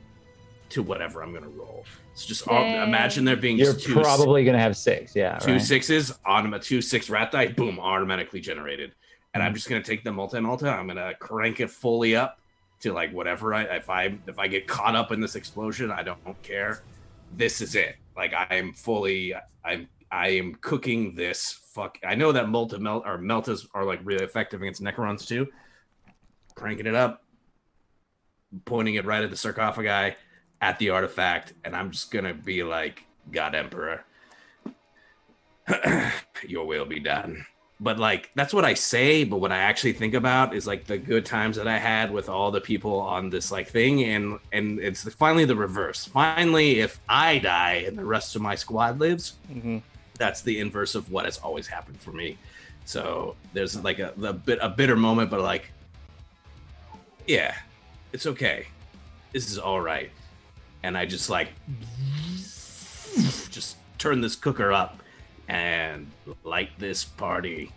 to 0.71 0.83
whatever 0.83 1.23
I'm 1.23 1.33
gonna 1.33 1.49
roll. 1.49 1.87
So 2.19 2.27
just 2.27 2.49
all, 2.49 2.65
imagine 2.65 3.25
there 3.25 3.37
being 3.37 3.59
You're 3.59 3.75
two 3.75 3.95
probably 3.95 4.45
gonna 4.45 4.59
have 4.59 4.77
six. 4.77 5.15
Yeah. 5.15 5.39
two 5.39 5.53
right? 5.53 5.63
sixes, 5.63 6.13
automa 6.27 6.61
two 6.61 6.83
six 6.83 7.09
wrath 7.09 7.31
die, 7.31 7.49
boom, 7.49 7.79
automatically 7.79 8.41
generated. 8.41 8.93
And 9.35 9.41
Mm-hmm. 9.41 9.47
I'm 9.47 9.55
just 9.55 9.69
gonna 9.69 9.83
take 9.85 10.03
the 10.03 10.13
multi 10.13 10.41
multi. 10.41 10.67
I'm 10.67 10.89
gonna 10.89 11.15
crank 11.15 11.61
it 11.61 11.71
fully 11.71 12.17
up 12.17 12.41
to 12.81 12.93
like 12.93 13.13
whatever 13.13 13.55
I 13.55 13.63
if 13.77 13.89
I 13.89 14.19
if 14.27 14.39
I 14.39 14.49
get 14.49 14.67
caught 14.67 14.97
up 14.97 15.13
in 15.13 15.21
this 15.21 15.37
explosion, 15.37 15.93
I 15.93 16.03
don't 16.03 16.43
care. 16.43 16.83
This 17.37 17.61
is 17.61 17.77
it. 17.77 17.97
Like 18.17 18.35
I 18.35 18.47
am 18.57 18.73
fully 18.73 19.35
I'm 19.65 19.89
I 20.11 20.31
am 20.31 20.55
cooking 20.57 21.15
this 21.15 21.53
fuck. 21.73 21.99
I 22.05 22.17
know 22.17 22.33
that 22.33 22.49
multi 22.49 22.79
melt 22.79 23.05
or 23.07 23.19
meltas 23.19 23.69
are 23.75 23.85
like 23.85 24.01
really 24.03 24.25
effective 24.25 24.61
against 24.61 24.83
Necrons 24.83 25.25
too. 25.25 25.47
Cranking 26.57 26.87
it 26.87 26.95
up, 26.97 27.23
pointing 28.65 28.97
it 28.97 29.05
right 29.05 29.23
at 29.23 29.31
the 29.31 29.37
sarcophagi, 29.37 30.17
at 30.61 30.78
the 30.78 30.91
artifact, 30.91 31.55
and 31.65 31.75
I'm 31.75 31.91
just 31.91 32.11
gonna 32.11 32.35
be 32.35 32.62
like, 32.62 33.05
God 33.31 33.55
Emperor, 33.55 34.05
your 36.47 36.67
will 36.67 36.85
be 36.85 37.01
done. 37.01 37.45
But 37.81 37.99
like 37.99 38.31
that's 38.35 38.53
what 38.53 38.65
I 38.65 38.75
say, 38.75 39.23
but 39.23 39.37
what 39.37 39.53
I 39.53 39.59
actually 39.59 39.93
think 39.93 40.15
about 40.15 40.53
is 40.53 40.67
like 40.67 40.87
the 40.87 40.99
good 40.99 41.25
times 41.25 41.57
that 41.57 41.69
I 41.69 41.78
had 41.78 42.11
with 42.11 42.28
all 42.28 42.51
the 42.51 42.61
people 42.61 42.99
on 42.99 43.31
this 43.31 43.53
like 43.53 43.69
thing, 43.69 44.03
and 44.03 44.41
and 44.53 44.81
it's 44.81 45.05
finally 45.15 45.45
the 45.45 45.55
reverse. 45.55 46.05
Finally, 46.05 46.81
if 46.81 46.99
I 47.09 47.39
die 47.39 47.85
and 47.87 47.97
the 47.97 48.05
rest 48.05 48.35
of 48.35 48.43
my 48.43 48.57
squad 48.57 48.99
lives, 48.99 49.35
mm-hmm. 49.51 49.78
that's 50.19 50.43
the 50.43 50.59
inverse 50.59 50.97
of 50.97 51.11
what 51.12 51.25
has 51.25 51.39
always 51.39 51.69
happened 51.69 52.01
for 52.01 52.11
me. 52.11 52.37
So 52.85 53.37
there's 53.53 53.81
like 53.85 54.01
a, 54.01 54.12
a 54.25 54.33
bit 54.33 54.59
a 54.61 54.69
bitter 54.69 54.97
moment, 54.97 55.31
but 55.31 55.41
like, 55.41 55.70
yeah, 57.28 57.55
it's 58.12 58.27
okay. 58.27 58.67
This 59.33 59.53
is 59.53 59.59
all 59.59 59.81
right. 59.81 60.11
And 60.83 60.97
I 60.97 61.07
just 61.07 61.29
like 61.31 61.49
just 63.51 63.77
turn 63.99 64.21
this 64.21 64.37
cooker 64.37 64.73
up 64.73 65.03
and 65.49 66.07
light 66.45 66.71
this 66.79 67.05
party. 67.05 67.73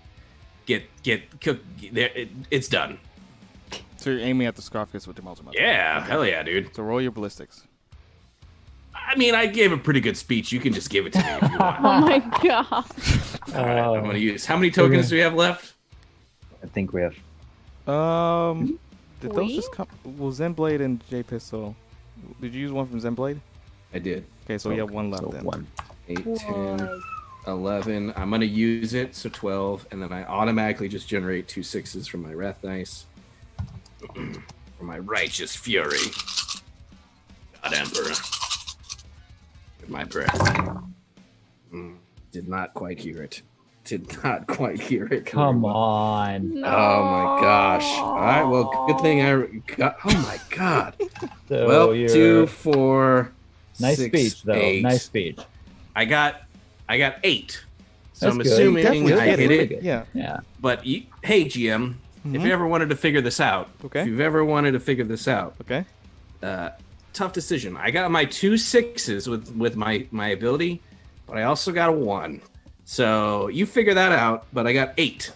Get 0.66 0.84
get 1.04 1.42
cook. 1.42 1.60
There, 1.92 2.10
it, 2.16 2.30
it's 2.52 2.68
done. 2.68 3.00
So 3.98 4.10
you're 4.10 4.20
aiming 4.20 4.48
at 4.48 4.56
the 4.56 4.62
Scarface 4.62 5.06
with 5.08 5.18
your 5.18 5.26
multi 5.26 5.44
Yeah, 5.54 6.04
hell 6.04 6.26
yeah, 6.26 6.44
dude. 6.44 6.76
So 6.76 6.84
roll 6.84 7.02
your 7.02 7.12
ballistics. 7.12 7.64
I 8.94 9.16
mean, 9.16 9.36
I 9.36 9.46
gave 9.46 9.72
a 9.72 9.78
pretty 9.78 10.00
good 10.00 10.16
speech. 10.18 10.52
You 10.52 10.60
can 10.60 10.74
just 10.74 10.90
give 10.90 11.06
it 11.06 11.14
to 11.14 11.20
me 11.20 11.26
if 11.42 11.52
you 11.52 11.58
want. 11.58 11.78
Oh 11.80 12.00
my 12.02 12.20
god. 12.44 12.86
All 13.56 13.66
right, 13.66 13.80
I'm 13.98 14.04
gonna 14.04 14.18
use. 14.18 14.46
How 14.46 14.56
many 14.56 14.72
tokens 14.72 15.10
do 15.10 15.16
we 15.16 15.22
have 15.22 15.34
left? 15.34 15.74
I 16.64 16.68
think 16.68 16.94
we 16.94 17.02
have. 17.02 17.16
Um, 17.88 18.80
did 19.20 19.32
those 19.32 19.48
Three? 19.48 19.56
just 19.56 19.72
come? 19.72 19.88
Well, 20.04 20.32
Zenblade 20.32 20.82
and 20.82 21.04
J 21.10 21.24
Pistol. 21.24 21.76
Did 22.42 22.54
you 22.54 22.62
use 22.62 22.72
one 22.72 22.88
from 22.88 23.00
Zenblade? 23.02 23.40
I 23.94 24.00
did. 24.00 24.26
Okay, 24.46 24.58
so 24.58 24.70
we 24.70 24.78
have 24.78 24.92
one 24.92 25.10
left 25.12 25.24
So 25.24 25.30
then. 25.30 25.44
one. 25.44 25.68
8, 26.08 26.36
10, 26.38 27.02
11. 27.48 28.14
I'm 28.16 28.30
going 28.30 28.42
to 28.42 28.48
use 28.48 28.94
it, 28.94 29.16
so 29.16 29.30
12. 29.30 29.88
And 29.92 30.02
then 30.02 30.12
I 30.12 30.24
automatically 30.26 30.88
just 30.90 31.08
generate 31.08 31.48
two 31.48 31.64
sixes 31.64 32.08
from 32.08 32.22
my 32.24 32.34
Wrath 32.34 32.60
dice. 32.62 33.06
for 34.16 34.84
my 34.84 35.00
Righteous 35.00 35.56
Fury. 35.56 36.00
God 37.64 37.74
Emperor. 37.74 38.10
With 39.80 39.90
my 39.90 40.04
breath. 40.04 40.40
Mm, 41.74 41.98
did 42.32 42.48
not 42.48 42.74
quite 42.74 43.00
hear 43.00 43.22
it. 43.24 43.42
Did 43.92 44.24
not 44.24 44.48
quite 44.48 44.80
hear 44.80 45.06
it. 45.08 45.26
Come 45.26 45.66
on. 45.66 46.60
Oh 46.60 46.62
my 46.62 47.42
gosh. 47.42 47.84
All 47.98 48.16
right, 48.16 48.42
well, 48.44 48.86
good 48.88 49.02
thing 49.02 49.22
I 49.22 49.48
got. 49.76 49.98
Oh 50.06 50.14
my 50.14 50.40
god. 50.50 50.96
So 51.50 51.68
well, 51.68 51.94
you're- 51.94 52.08
two, 52.08 52.48
four, 52.48 53.34
Nice 53.82 53.98
six, 53.98 54.18
speech, 54.18 54.44
though. 54.44 54.54
eight. 54.54 54.82
Nice 54.84 55.04
speech. 55.04 55.38
I 55.94 56.06
got, 56.06 56.44
I 56.88 56.98
got 56.98 57.16
eight. 57.26 57.62
So 58.14 58.28
That's 58.28 58.32
I'm 58.38 58.38
good. 58.44 58.48
assuming 58.54 58.84
Definitely 58.84 59.14
I 59.16 59.26
hit 59.26 59.40
hit 59.40 59.52
it. 59.52 59.72
it. 59.74 59.84
Yeah. 59.84 60.06
Yeah. 60.14 60.40
But 60.62 60.86
you, 60.86 61.04
hey, 61.22 61.44
GM, 61.44 61.96
if 62.32 62.42
you 62.42 62.54
ever 62.54 62.66
wanted 62.66 62.88
to 62.92 62.96
figure 62.96 63.20
this 63.20 63.42
out, 63.42 63.68
Okay. 63.84 64.00
if 64.04 64.08
you've 64.08 64.22
ever 64.22 64.46
wanted 64.46 64.72
to 64.72 64.80
figure 64.80 65.04
this 65.04 65.28
out, 65.28 65.56
Okay. 65.60 65.84
uh, 66.42 66.70
tough 67.12 67.34
decision. 67.34 67.76
I 67.76 67.92
got 67.92 68.10
my 68.12 68.24
two 68.24 68.56
sixes 68.58 69.28
with 69.28 69.54
with 69.58 69.76
my 69.76 70.08
my 70.12 70.30
ability, 70.30 70.82
but 71.28 71.38
I 71.38 71.44
also 71.44 71.74
got 71.74 71.90
a 71.90 71.92
one. 71.92 72.40
So 72.92 73.48
you 73.48 73.66
figure 73.66 73.94
that 73.94 74.12
out. 74.12 74.48
But 74.52 74.68
I 74.68 74.74
got 74.74 74.94
eight. 74.98 75.32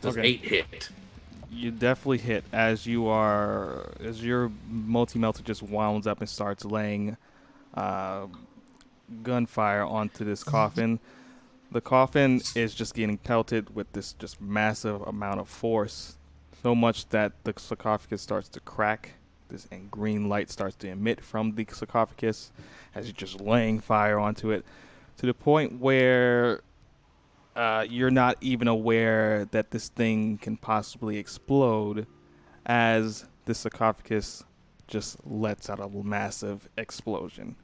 Does 0.00 0.16
Okay. 0.16 0.26
eight 0.26 0.40
hit? 0.40 0.88
You 1.50 1.70
definitely 1.70 2.16
hit 2.16 2.44
as 2.50 2.86
you 2.86 3.06
are 3.06 3.90
as 4.00 4.24
your 4.24 4.50
multi 4.66 5.18
melta 5.18 5.44
just 5.44 5.62
wounds 5.62 6.06
up 6.06 6.20
and 6.20 6.28
starts 6.30 6.64
laying 6.64 7.18
uh, 7.74 8.26
gunfire 9.22 9.82
onto 9.84 10.24
this 10.24 10.42
coffin. 10.42 10.98
The 11.70 11.82
coffin 11.82 12.40
is 12.54 12.74
just 12.74 12.94
getting 12.94 13.18
pelted 13.18 13.74
with 13.76 13.92
this 13.92 14.14
just 14.14 14.40
massive 14.40 15.02
amount 15.02 15.40
of 15.40 15.48
force, 15.50 16.16
so 16.62 16.74
much 16.74 17.06
that 17.10 17.32
the 17.44 17.52
sarcophagus 17.58 18.22
starts 18.22 18.48
to 18.48 18.60
crack. 18.60 19.10
This 19.54 19.68
and 19.70 19.88
green 19.88 20.28
light 20.28 20.50
starts 20.50 20.74
to 20.78 20.88
emit 20.88 21.20
from 21.20 21.54
the 21.54 21.64
sarcophagus 21.70 22.50
as 22.92 23.06
you're 23.06 23.14
just 23.14 23.40
laying 23.40 23.78
fire 23.78 24.18
onto 24.18 24.50
it, 24.50 24.64
to 25.18 25.26
the 25.26 25.32
point 25.32 25.78
where 25.78 26.62
uh, 27.54 27.86
you're 27.88 28.10
not 28.10 28.36
even 28.40 28.66
aware 28.66 29.44
that 29.52 29.70
this 29.70 29.90
thing 29.90 30.38
can 30.38 30.56
possibly 30.56 31.18
explode 31.18 32.08
as 32.66 33.26
the 33.44 33.54
sarcophagus 33.54 34.42
just 34.88 35.24
lets 35.24 35.70
out 35.70 35.78
a 35.78 35.88
massive 35.88 36.68
explosion. 36.76 37.54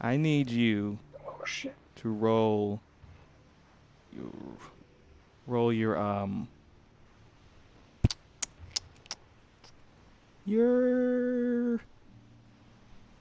I 0.00 0.16
need 0.16 0.48
you 0.48 1.00
to 1.96 2.08
roll 2.08 2.80
you 4.12 4.32
roll 5.48 5.72
your 5.72 5.98
um 5.98 6.46
your 10.44 11.80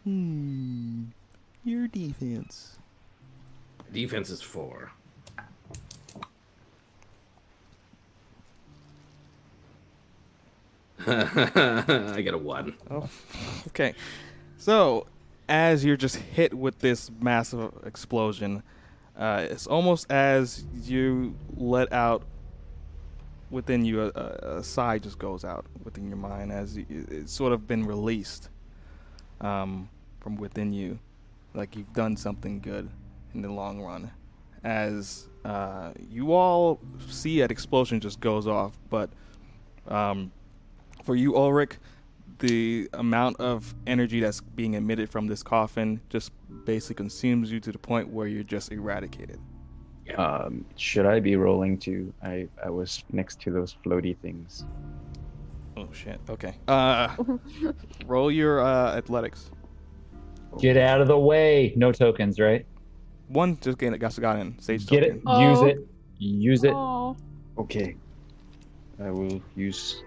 hmm 0.03 1.03
your 1.63 1.87
defense. 1.87 2.77
Defense 3.91 4.29
is 4.29 4.41
four. 4.41 4.91
I 11.07 12.21
got 12.25 12.33
a 12.33 12.37
one. 12.37 12.75
Oh, 12.89 13.09
okay. 13.67 13.93
So, 14.57 15.07
as 15.47 15.83
you're 15.83 15.97
just 15.97 16.15
hit 16.15 16.53
with 16.53 16.79
this 16.79 17.11
massive 17.21 17.73
explosion, 17.85 18.63
uh, 19.17 19.45
it's 19.49 19.67
almost 19.67 20.09
as 20.11 20.65
you 20.83 21.35
let 21.55 21.91
out 21.93 22.23
within 23.53 23.85
you 23.85 24.01
a, 24.01 24.57
a, 24.57 24.63
sigh 24.63 24.97
just 24.97 25.19
goes 25.19 25.45
out 25.45 25.65
within 25.83 26.07
your 26.07 26.17
mind 26.17 26.51
as 26.51 26.77
it's 26.89 27.31
sort 27.31 27.53
of 27.53 27.67
been 27.67 27.85
released 27.85 28.49
um, 29.39 29.87
from 30.19 30.35
within 30.35 30.73
you, 30.73 30.97
like 31.53 31.75
you've 31.75 31.93
done 31.93 32.17
something 32.17 32.59
good 32.59 32.89
in 33.33 33.41
the 33.41 33.49
long 33.49 33.79
run. 33.79 34.11
As 34.63 35.27
uh, 35.45 35.91
you 36.09 36.33
all 36.33 36.79
see 37.07 37.39
that 37.39 37.51
explosion 37.51 37.99
just 37.99 38.19
goes 38.19 38.47
off, 38.47 38.77
but 38.89 39.09
um, 39.87 40.31
for 41.03 41.15
you, 41.15 41.35
Ulrich, 41.35 41.77
the 42.39 42.89
amount 42.93 43.39
of 43.39 43.75
energy 43.85 44.19
that's 44.19 44.41
being 44.41 44.73
emitted 44.73 45.09
from 45.09 45.27
this 45.27 45.43
coffin 45.43 46.01
just 46.09 46.31
basically 46.65 46.95
consumes 46.95 47.51
you 47.51 47.59
to 47.59 47.71
the 47.71 47.77
point 47.77 48.09
where 48.09 48.27
you're 48.27 48.43
just 48.43 48.71
eradicated. 48.71 49.39
Um, 50.17 50.65
should 50.75 51.05
I 51.05 51.19
be 51.19 51.35
rolling 51.35 51.77
to? 51.79 52.13
I 52.23 52.47
I 52.63 52.69
was 52.69 53.03
next 53.11 53.39
to 53.41 53.51
those 53.51 53.75
floaty 53.85 54.15
things. 54.17 54.65
Oh 55.75 55.87
shit. 55.91 56.19
Okay. 56.29 56.55
Uh, 56.67 57.15
roll 58.05 58.31
your 58.31 58.61
uh, 58.61 58.95
athletics. 58.95 59.49
Get 60.59 60.77
out 60.77 61.01
of 61.01 61.07
the 61.07 61.17
way. 61.17 61.73
No 61.75 61.91
tokens, 61.91 62.39
right? 62.39 62.65
One 63.27 63.57
just 63.61 63.77
got 63.79 63.97
got 63.99 64.19
got 64.21 64.39
in. 64.39 64.59
Sage 64.59 64.85
Get 64.85 65.03
it. 65.03 65.23
token. 65.23 65.49
Use 65.49 65.59
Oh. 65.59 65.65
it. 65.65 65.87
Use 66.19 66.63
it. 66.63 66.73
Oh. 66.73 67.15
Okay. 67.57 67.95
I 69.03 69.09
will 69.09 69.41
use 69.55 70.03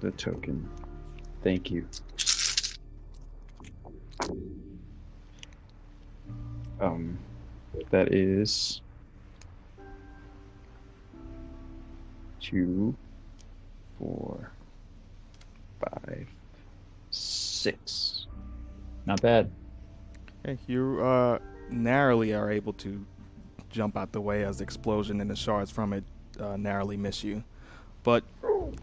the 0.00 0.10
token. 0.12 0.68
Thank 1.44 1.70
you. 1.70 1.86
Um, 6.80 7.18
that 7.90 8.12
is 8.12 8.80
two, 12.46 12.94
four, 13.98 14.52
five, 15.80 16.28
six. 17.10 18.26
Not 19.04 19.20
bad. 19.20 19.50
Okay, 20.44 20.58
you 20.68 21.00
uh, 21.02 21.38
narrowly 21.70 22.34
are 22.34 22.50
able 22.52 22.72
to 22.74 23.04
jump 23.70 23.96
out 23.96 24.12
the 24.12 24.20
way 24.20 24.44
as 24.44 24.58
the 24.58 24.64
explosion 24.64 25.20
and 25.20 25.28
the 25.28 25.34
shards 25.34 25.70
from 25.72 25.92
it 25.92 26.04
uh, 26.40 26.56
narrowly 26.56 26.96
miss 26.96 27.24
you. 27.24 27.42
But 28.04 28.22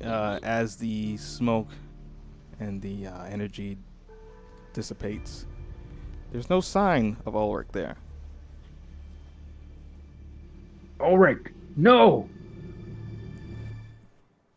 uh, 0.03 0.39
as 0.43 0.75
the 0.75 1.15
smoke 1.15 1.69
and 2.59 2.81
the 2.81 3.07
uh, 3.07 3.23
energy 3.25 3.77
dissipates, 4.73 5.45
there's 6.33 6.49
no 6.49 6.59
sign 6.59 7.15
of 7.25 7.35
Ulrich 7.35 7.69
there. 7.71 7.95
Ulrich, 10.99 11.53
no! 11.77 12.27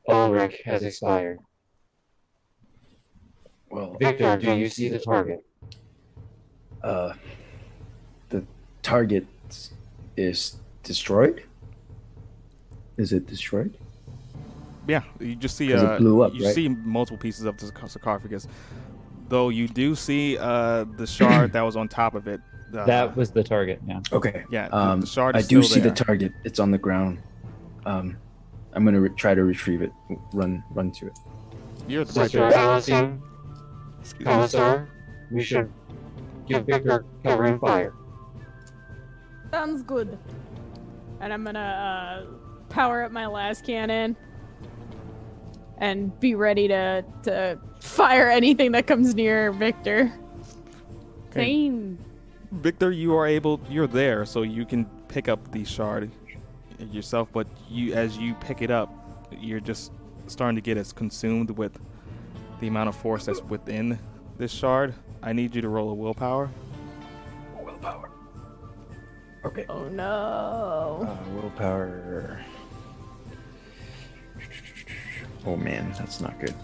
Ulrich 0.08 0.62
has 0.64 0.82
expired. 0.82 1.38
Well, 3.70 3.96
Viktor, 4.00 4.36
do 4.38 4.54
you 4.56 4.68
see 4.68 4.88
the 4.88 4.98
target? 4.98 5.40
uh, 6.82 7.14
the 8.30 8.44
target 8.82 9.26
is 10.16 10.56
destroyed. 10.84 11.42
Is 12.96 13.12
it 13.12 13.26
destroyed? 13.26 13.76
Yeah, 14.86 15.02
you 15.18 15.34
just 15.34 15.56
see 15.56 15.70
'Cause 15.72 15.82
it 15.82 15.86
uh, 15.86 15.98
blew 15.98 16.22
up, 16.22 16.32
you 16.34 16.44
right? 16.44 16.54
see 16.54 16.68
multiple 16.68 17.18
pieces 17.18 17.44
of 17.44 17.56
the 17.58 17.66
sarcophagus. 17.88 18.46
Though 19.28 19.48
you 19.48 19.66
do 19.66 19.96
see 19.96 20.38
uh, 20.38 20.84
the 20.96 21.06
shard 21.06 21.52
that 21.54 21.62
was 21.62 21.74
on 21.76 21.88
top 21.88 22.14
of 22.14 22.28
it. 22.28 22.40
Uh, 22.72 22.86
that 22.86 23.16
was 23.16 23.32
the 23.32 23.42
target. 23.42 23.80
Yeah. 23.84 24.00
Okay. 24.12 24.44
Yeah, 24.50 24.66
Um, 24.68 25.00
the 25.00 25.06
shard 25.08 25.34
I 25.34 25.40
do 25.40 25.46
still 25.46 25.62
see 25.64 25.80
there. 25.80 25.90
the 25.90 26.04
target. 26.04 26.32
It's 26.44 26.60
on 26.60 26.70
the 26.70 26.78
ground. 26.78 27.18
Um, 27.84 28.16
I'm 28.76 28.84
gonna 28.84 29.00
re- 29.00 29.08
try 29.08 29.34
to 29.34 29.42
retrieve 29.42 29.80
it. 29.80 29.90
Run, 30.34 30.62
run 30.70 30.92
to 30.92 31.06
it. 31.06 31.18
You're 31.88 32.04
right 32.04 32.08
Sister 32.08 32.38
there. 32.40 32.52
Alisine, 32.52 33.20
Excuse 34.00 34.18
me. 34.20 34.24
Commissar, 34.26 34.88
we 35.30 35.42
should 35.42 35.72
give 36.46 36.66
Viktor 36.66 37.06
cover 37.24 37.44
and 37.44 37.58
fire. 37.58 37.94
Sounds 39.50 39.82
good. 39.82 40.18
And 41.20 41.32
I'm 41.32 41.42
gonna 41.42 42.26
uh, 42.28 42.66
power 42.68 43.02
up 43.02 43.12
my 43.12 43.24
lascannon 43.24 44.14
and 45.78 46.18
be 46.20 46.34
ready 46.34 46.68
to 46.68 47.02
to 47.22 47.58
fire 47.80 48.28
anything 48.28 48.72
that 48.72 48.86
comes 48.86 49.14
near 49.14 49.52
Viktor. 49.52 50.12
Okay. 51.30 51.40
Same. 51.40 51.98
Viktor, 52.52 52.92
you 52.92 53.16
are 53.16 53.26
able. 53.26 53.58
You're 53.70 53.86
there, 53.86 54.26
so 54.26 54.42
you 54.42 54.66
can 54.66 54.84
pick 55.08 55.28
up 55.28 55.50
the 55.50 55.64
shard 55.64 56.10
yourself. 56.80 57.28
But 57.32 57.46
you, 57.68 57.94
as 57.94 58.16
you 58.16 58.34
pick 58.34 58.62
it 58.62 58.70
up, 58.70 58.92
you're 59.32 59.60
just 59.60 59.92
starting 60.26 60.56
to 60.56 60.62
get 60.62 60.76
as 60.76 60.92
consumed 60.92 61.50
with 61.50 61.78
the 62.60 62.68
amount 62.68 62.88
of 62.88 62.96
force 62.96 63.26
that's 63.26 63.42
within 63.42 63.98
this 64.38 64.52
shard. 64.52 64.94
I 65.22 65.32
need 65.32 65.54
you 65.54 65.62
to 65.62 65.68
roll 65.68 65.90
a 65.90 65.94
willpower. 65.94 66.50
Willpower. 67.60 68.10
Okay. 69.44 69.64
Oh 69.68 69.88
no. 69.88 71.06
Uh, 71.08 71.30
willpower. 71.34 72.40
Oh 75.44 75.56
man, 75.56 75.94
that's 75.96 76.20
not 76.20 76.38
good. 76.40 76.54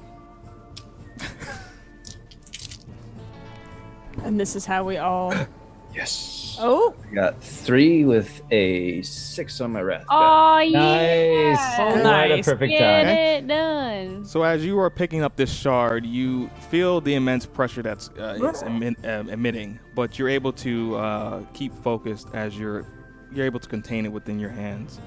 And 4.24 4.38
this 4.38 4.54
is 4.56 4.64
how 4.64 4.84
we 4.84 4.98
all. 4.98 5.32
Yes. 5.94 6.56
Oh. 6.60 6.94
I 7.10 7.14
got 7.14 7.42
three 7.42 8.04
with 8.04 8.42
a 8.50 9.02
six 9.02 9.60
on 9.60 9.72
my 9.72 9.82
wrath. 9.82 10.04
Oh 10.10 10.58
yeah. 10.58 11.52
Nice. 11.54 11.78
Right 11.78 11.96
at 12.30 12.36
Nice. 12.36 12.44
perfect 12.44 12.70
Get 12.70 12.78
time. 13.04 13.08
it 13.08 13.46
done. 13.48 14.24
So 14.24 14.42
as 14.42 14.64
you 14.64 14.78
are 14.78 14.90
picking 14.90 15.22
up 15.22 15.36
this 15.36 15.52
shard, 15.52 16.04
you 16.06 16.48
feel 16.70 17.00
the 17.00 17.14
immense 17.14 17.46
pressure 17.46 17.82
that's 17.82 18.08
uh, 18.10 18.38
it's 18.40 18.62
emi- 18.62 18.96
uh, 19.04 19.28
emitting, 19.30 19.78
but 19.94 20.18
you're 20.18 20.28
able 20.28 20.52
to 20.54 20.96
uh, 20.96 21.42
keep 21.54 21.74
focused 21.82 22.28
as 22.34 22.58
you're 22.58 22.86
you're 23.32 23.46
able 23.46 23.60
to 23.60 23.68
contain 23.68 24.04
it 24.04 24.12
within 24.12 24.38
your 24.38 24.50
hands, 24.50 25.00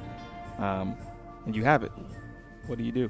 um, 0.58 0.96
and 1.46 1.56
you 1.56 1.64
have 1.64 1.84
it. 1.84 1.92
What 2.68 2.78
do 2.80 2.84
you 2.84 2.92
do? 2.92 3.10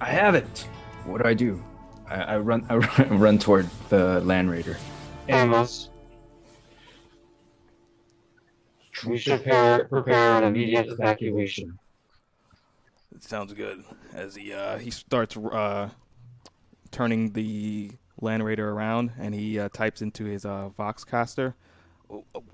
I 0.00 0.06
have 0.10 0.34
it. 0.34 0.68
What 1.04 1.22
do 1.22 1.28
I 1.28 1.34
do? 1.34 1.62
I, 2.08 2.14
I 2.34 2.38
run. 2.38 2.66
I 2.70 2.76
run, 2.76 3.18
run 3.18 3.38
toward 3.38 3.68
the 3.88 4.20
land 4.22 4.50
raider. 4.50 4.76
Amos, 5.28 5.88
we 9.06 9.18
should 9.18 9.42
prepare, 9.42 9.84
prepare 9.84 10.38
an 10.38 10.44
immediate 10.44 10.86
evacuation. 10.88 11.78
It 13.14 13.22
sounds 13.24 13.52
good. 13.52 13.84
As 14.14 14.34
he 14.34 14.52
uh, 14.52 14.78
he 14.78 14.90
starts 14.90 15.36
uh, 15.36 15.90
turning 16.90 17.32
the 17.32 17.92
land 18.20 18.44
raider 18.44 18.70
around, 18.70 19.12
and 19.18 19.34
he 19.34 19.58
uh, 19.58 19.68
types 19.70 20.02
into 20.02 20.24
his 20.24 20.44
uh, 20.44 20.70
Voxcaster. 20.78 21.54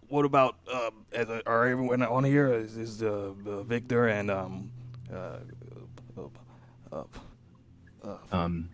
What 0.08 0.25
about 0.25 0.57
uh, 0.73 0.91
as, 1.12 1.28
uh, 1.28 1.41
are 1.47 1.67
everyone 1.67 2.02
on 2.02 2.25
here? 2.25 2.52
Is, 2.52 2.76
is 2.76 3.02
uh, 3.02 3.33
uh, 3.47 3.62
Viktor 3.62 4.08
and 4.08 4.31
um, 4.31 4.70
uh, 5.12 5.39
uh, 6.92 7.02
uh, 8.05 8.17
Um, 8.33 8.70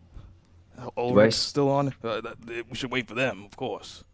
Ulrich 0.97 1.35
s- 1.35 1.37
still 1.41 1.71
on? 1.71 1.89
Uh, 2.03 2.21
that- 2.21 2.41
that- 2.47 2.69
we 2.69 2.77
should 2.77 2.91
wait 2.93 3.09
for 3.09 3.15
them, 3.15 3.45
of 3.45 3.57
course. 3.57 4.05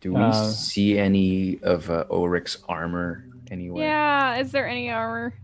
Do 0.00 0.12
we 0.12 0.20
Uh, 0.20 0.50
see 0.50 0.98
any 0.98 1.58
of 1.62 1.90
uh, 1.90 2.04
Ulrich's 2.10 2.58
armor 2.68 3.24
anywhere? 3.50 3.84
Yeah. 3.84 4.36
Is 4.36 4.52
there 4.52 4.66
any 4.66 4.90
armor? 4.90 5.34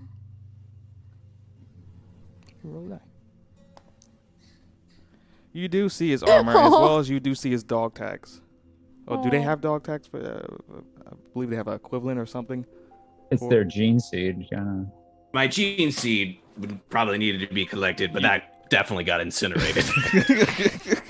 Roll 2.63 2.87
that. 2.89 3.03
You 5.53 5.69
do 5.69 5.89
see 5.89 6.11
his 6.11 6.23
armor 6.23 6.53
as 6.53 6.71
well 6.71 6.99
as 7.03 7.09
you 7.09 7.21
do 7.21 7.35
see 7.35 7.51
his 7.51 7.63
dog 7.63 7.95
tags. 7.95 8.41
Oh, 9.07 9.23
do 9.23 9.31
they 9.31 9.41
have 9.43 9.61
dog 9.61 9.85
tags? 9.85 10.07
For, 10.07 10.19
uh, 10.19 10.81
I 11.07 11.13
believe 11.33 11.51
they 11.51 11.57
have 11.57 11.69
an 11.69 11.75
equivalent 11.75 12.19
or 12.19 12.27
something. 12.27 12.65
It's 13.31 13.47
their 13.49 13.65
gene 13.65 14.01
seed. 14.01 14.47
Kind 14.51 14.91
My 15.33 15.47
gene 15.47 15.93
seed 15.93 16.39
would 16.59 16.89
probably 16.89 17.19
needed 17.19 17.47
to 17.47 17.55
be 17.55 17.67
collected, 17.67 18.13
but 18.13 18.23
that 18.23 18.69
definitely 18.71 19.05
got 19.05 19.21
incinerated. 19.21 19.85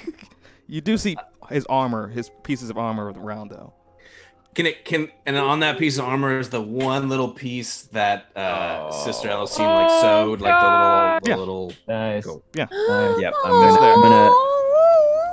you 0.67 0.81
do 0.81 0.97
see 0.99 1.17
his 1.51 1.65
armor, 1.67 2.09
his 2.09 2.31
pieces 2.43 2.71
of 2.71 2.79
armor 2.79 3.11
around 3.13 3.51
though. 3.51 3.73
Can 4.55 4.67
it 4.67 4.85
can 4.85 5.09
and 5.27 5.37
on 5.37 5.61
that 5.61 5.79
piece 5.79 5.99
of 5.99 6.05
armor 6.05 6.39
is 6.39 6.49
the 6.51 6.61
one 6.61 7.09
little 7.09 7.29
piece 7.29 7.83
that 7.93 8.27
uh, 8.37 8.91
Sister 8.93 9.29
Elohim 9.29 9.67
like 9.67 9.89
Oh, 9.91 10.27
sewed, 10.29 10.41
like 10.41 10.61
the 10.61 10.67
little 10.69 11.21
the 11.23 11.29
Yeah. 11.31 11.37
little. 11.37 11.73
nice. 11.89 12.25
Cool. 12.25 12.43
Yeah. 12.55 12.67
nice. 12.71 13.19
Yep. 13.21 13.35
I'm 13.45 13.53
gonna. 13.53 13.81
I'm 13.81 14.01
gonna. 14.03 14.31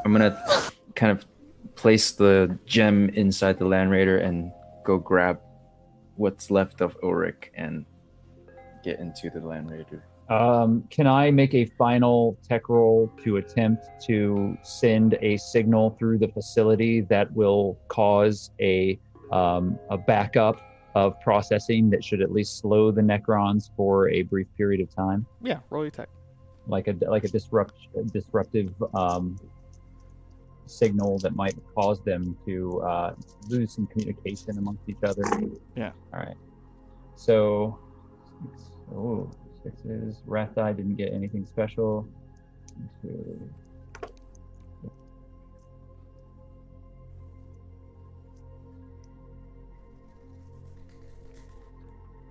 I'm 0.05 0.11
gonna 0.13 0.43
kind 0.95 1.11
of 1.11 1.25
place 1.75 2.11
the 2.11 2.57
gem 2.65 3.09
inside 3.09 3.59
the 3.59 3.65
land 3.65 3.91
raider 3.91 4.17
and 4.17 4.51
go 4.83 4.97
grab 4.97 5.39
what's 6.15 6.49
left 6.49 6.81
of 6.81 6.95
Ulrich 7.03 7.51
and 7.55 7.85
get 8.83 8.99
into 8.99 9.29
the 9.29 9.39
land 9.39 9.69
raider. 9.69 10.03
Um, 10.31 10.85
can 10.89 11.07
I 11.07 11.29
make 11.29 11.53
a 11.53 11.65
final 11.77 12.37
tech 12.47 12.69
roll 12.69 13.11
to 13.25 13.35
attempt 13.35 13.83
to 14.07 14.57
send 14.63 15.17
a 15.21 15.35
signal 15.35 15.89
through 15.99 16.19
the 16.19 16.29
facility 16.29 17.01
that 17.01 17.29
will 17.33 17.77
cause 17.89 18.49
a 18.61 18.97
um, 19.33 19.77
a 19.89 19.97
backup 19.97 20.55
of 20.95 21.19
processing 21.19 21.89
that 21.89 22.01
should 22.03 22.21
at 22.21 22.31
least 22.31 22.59
slow 22.59 22.91
the 22.91 23.01
Necrons 23.01 23.71
for 23.75 24.09
a 24.09 24.21
brief 24.23 24.47
period 24.57 24.79
of 24.81 24.93
time, 24.93 25.25
Yeah, 25.41 25.59
roll 25.69 25.83
your 25.83 25.91
tech. 25.91 26.07
like 26.67 26.87
a 26.87 26.95
like 27.09 27.25
a 27.25 27.27
disrupt 27.29 27.73
disruptive 28.13 28.73
um, 28.93 29.37
signal 30.65 31.17
that 31.19 31.35
might 31.35 31.57
cause 31.75 31.99
them 32.05 32.37
to 32.45 32.81
uh, 32.83 33.15
lose 33.49 33.73
some 33.75 33.85
communication 33.87 34.57
amongst 34.57 34.87
each 34.87 35.03
other. 35.03 35.23
Yeah. 35.75 35.91
All 36.13 36.19
right. 36.19 36.37
So, 37.15 37.77
oh, 38.93 39.29
sixes. 39.63 40.17
Wrath 40.25 40.55
die 40.55 40.73
didn't 40.73 40.95
get 40.95 41.13
anything 41.13 41.45
special. 41.45 42.07
Two. 43.01 43.49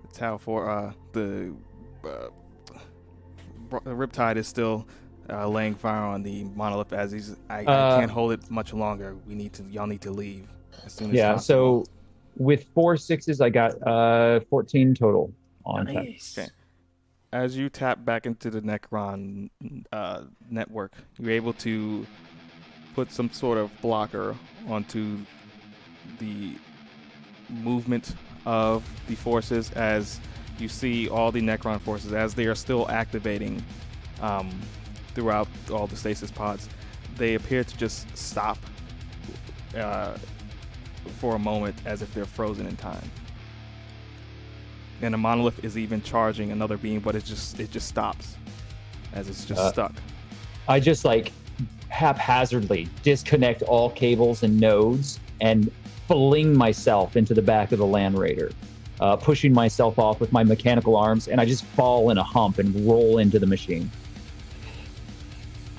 It's 0.05 0.17
how 0.17 0.37
for 0.37 0.69
uh, 0.69 0.93
the 1.13 1.53
uh, 2.03 2.27
Bro- 3.69 3.81
the 3.85 3.91
Riptide 3.91 4.35
is 4.35 4.47
still 4.47 4.87
uh, 5.29 5.47
laying 5.47 5.75
fire 5.75 6.01
on 6.03 6.23
the 6.23 6.43
monolith 6.55 6.93
as 6.93 7.11
he's. 7.11 7.35
I, 7.49 7.63
Uh, 7.65 7.95
I 7.95 7.99
can't 7.99 8.11
hold 8.11 8.33
it 8.33 8.49
much 8.51 8.73
longer. 8.73 9.15
We 9.27 9.35
need 9.35 9.53
to. 9.53 9.63
Y'all 9.63 9.87
need 9.87 10.01
to 10.01 10.11
leave 10.11 10.47
as 10.85 10.93
soon 10.93 11.11
as 11.11 11.15
Yeah. 11.17 11.33
possible. 11.33 11.85
So, 11.85 11.91
with 12.37 12.65
four 12.73 12.97
sixes, 12.97 13.39
I 13.41 13.49
got 13.49 13.75
uh 13.87 14.41
14 14.49 14.95
total 14.95 15.33
on 15.65 15.85
tech. 15.85 15.95
Okay. 15.97 16.47
As 17.33 17.55
you 17.55 17.69
tap 17.69 18.03
back 18.03 18.25
into 18.25 18.49
the 18.49 18.61
Necron 18.61 19.49
uh, 19.93 20.23
network, 20.49 20.91
you're 21.17 21.31
able 21.31 21.53
to 21.53 22.05
put 22.93 23.09
some 23.09 23.29
sort 23.31 23.57
of 23.57 23.71
blocker 23.81 24.35
onto 24.67 25.17
the 26.19 26.57
movement 27.49 28.15
of 28.45 28.83
the 29.07 29.15
forces 29.15 29.71
as 29.71 30.19
you 30.59 30.67
see 30.67 31.07
all 31.07 31.31
the 31.31 31.41
Necron 31.41 31.79
forces 31.79 32.11
as 32.11 32.33
they 32.33 32.47
are 32.47 32.55
still 32.55 32.89
activating 32.89 33.63
um, 34.21 34.51
throughout 35.15 35.47
all 35.71 35.87
the 35.87 35.95
stasis 35.95 36.31
pods. 36.31 36.67
They 37.15 37.35
appear 37.35 37.63
to 37.63 37.77
just 37.77 38.15
stop 38.17 38.57
uh, 39.77 40.17
for 41.19 41.35
a 41.35 41.39
moment 41.39 41.75
as 41.85 42.01
if 42.01 42.13
they're 42.13 42.25
frozen 42.25 42.67
in 42.67 42.75
time. 42.75 43.09
And 45.03 45.13
the 45.13 45.17
monolith 45.17 45.63
is 45.63 45.77
even 45.77 46.01
charging 46.01 46.51
another 46.51 46.77
beam, 46.77 46.99
but 46.99 47.15
it 47.15 47.23
just 47.23 47.59
it 47.59 47.71
just 47.71 47.87
stops 47.87 48.35
as 49.13 49.29
it's 49.29 49.45
just 49.45 49.59
Uh, 49.59 49.71
stuck. 49.71 49.93
I 50.67 50.79
just 50.79 51.05
like 51.05 51.31
haphazardly 51.89 52.87
disconnect 53.03 53.61
all 53.63 53.89
cables 53.89 54.43
and 54.43 54.59
nodes 54.59 55.19
and 55.41 55.71
fling 56.07 56.55
myself 56.55 57.15
into 57.15 57.33
the 57.33 57.41
back 57.41 57.71
of 57.71 57.79
the 57.79 57.85
Land 57.85 58.17
Raider, 58.17 58.51
uh, 58.99 59.15
pushing 59.15 59.53
myself 59.53 59.99
off 59.99 60.19
with 60.19 60.31
my 60.31 60.43
mechanical 60.43 60.95
arms, 60.95 61.27
and 61.27 61.41
I 61.41 61.45
just 61.45 61.65
fall 61.65 62.09
in 62.09 62.17
a 62.17 62.23
hump 62.23 62.59
and 62.59 62.73
roll 62.87 63.17
into 63.17 63.39
the 63.39 63.47
machine. 63.47 63.89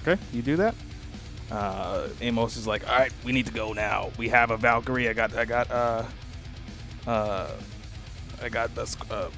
Okay, 0.07 0.21
you 0.33 0.43
do 0.43 0.57
that. 0.57 0.75
Uh, 1.51 2.09
Amos 2.21 2.57
is 2.57 2.67
like, 2.67 2.89
all 2.89 2.99
right, 2.99 3.13
we 3.25 3.33
need 3.33 3.47
to 3.47 3.53
go 3.53 3.73
now. 3.73 4.11
We 4.17 4.29
have 4.31 4.51
a 4.51 4.57
Valkyrie. 4.57 5.09
I 5.09 5.13
got, 5.13 5.35
I 5.37 5.45
got, 5.45 5.71
uh, 5.71 6.05
uh, 7.07 7.51
I 8.43 8.49
got 8.49 8.75
the. 8.75 8.83
Uh, 9.11 9.29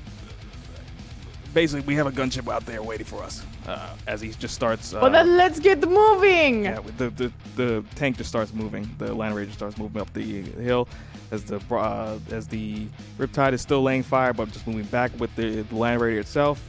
basically, 1.52 1.86
we 1.86 1.94
have 1.94 2.07
a 2.07 2.12
gunship 2.12 2.52
out 2.52 2.66
there 2.66 2.83
waiting 2.83 3.07
for 3.07 3.23
us. 3.23 3.44
Uh, 3.66 3.97
as 4.07 4.20
he 4.20 4.28
just 4.31 4.55
starts. 4.55 4.92
Uh, 4.92 4.99
well, 5.00 5.10
then 5.10 5.39
let's 5.39 5.58
get 5.58 5.81
moving. 5.89 6.65
Yeah, 6.65 6.81
the, 6.99 7.08
the 7.10 7.33
the 7.57 7.84
tank 7.94 8.18
just 8.18 8.28
starts 8.28 8.52
moving. 8.52 8.89
The 8.99 9.15
Land 9.15 9.34
Raider 9.34 9.52
starts 9.52 9.78
moving 9.78 10.02
up 10.02 10.12
the 10.12 10.42
hill 10.42 10.86
as 11.31 11.44
the 11.44 11.60
uh, 11.70 12.18
as 12.31 12.47
the 12.47 12.86
Riptide 13.18 13.55
is 13.55 13.62
still 13.62 13.83
laying 13.83 14.02
fire, 14.02 14.34
but 14.34 14.50
just 14.52 14.66
moving 14.66 14.84
back 14.86 15.18
with 15.18 15.34
the, 15.34 15.62
the 15.62 15.74
Land 15.74 16.02
Raider 16.02 16.20
itself. 16.20 16.62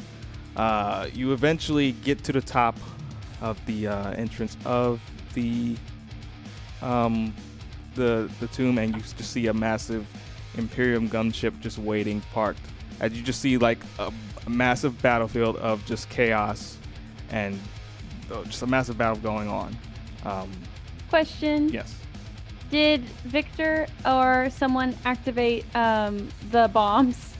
Uh, 0.55 1.07
you 1.13 1.33
eventually 1.33 1.91
get 1.91 2.23
to 2.23 2.31
the 2.31 2.41
top 2.41 2.77
of 3.41 3.63
the 3.65 3.87
uh, 3.87 4.11
entrance 4.11 4.55
of 4.63 5.01
the 5.33 5.75
um, 6.81 7.33
the 7.95 8.29
the 8.39 8.47
tomb, 8.47 8.77
and 8.77 8.95
you 8.95 9.01
just 9.01 9.19
see 9.19 9.47
a 9.47 9.53
massive 9.53 10.07
Imperium 10.57 11.09
gunship 11.09 11.59
just 11.59 11.77
waiting 11.77 12.21
parked. 12.33 12.59
As 12.99 13.13
you 13.13 13.23
just 13.23 13.41
see 13.41 13.57
like 13.57 13.79
a, 13.99 14.11
a 14.45 14.49
massive 14.49 15.01
battlefield 15.01 15.57
of 15.57 15.85
just 15.85 16.09
chaos 16.09 16.77
and 17.29 17.59
uh, 18.31 18.43
just 18.45 18.61
a 18.61 18.67
massive 18.67 18.97
battle 18.97 19.17
going 19.17 19.47
on. 19.47 19.75
Um, 20.25 20.49
Question. 21.09 21.69
yes. 21.69 21.95
Did 22.71 23.01
Viktor 23.25 23.87
or 24.05 24.49
someone 24.49 24.95
activate 25.05 25.65
um, 25.75 26.27
the 26.51 26.69
bombs 26.73 27.33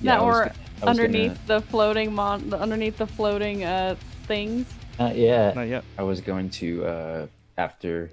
Yeah, 0.00 0.16
that 0.16 0.24
were 0.24 0.32
gonna- 0.46 0.54
I 0.82 0.84
was 0.86 0.98
underneath 0.98 1.46
the 1.46 1.60
floating 1.60 2.12
mon- 2.12 2.50
the, 2.50 2.58
underneath 2.58 2.98
the 2.98 3.06
floating 3.06 3.62
uh, 3.62 3.94
things? 4.26 4.66
Not 4.98 5.14
yet. 5.14 5.54
Not 5.54 5.68
yet. 5.68 5.84
I 5.96 6.02
was 6.02 6.20
going 6.20 6.50
to 6.50 6.84
uh, 6.84 7.26
after 7.56 8.10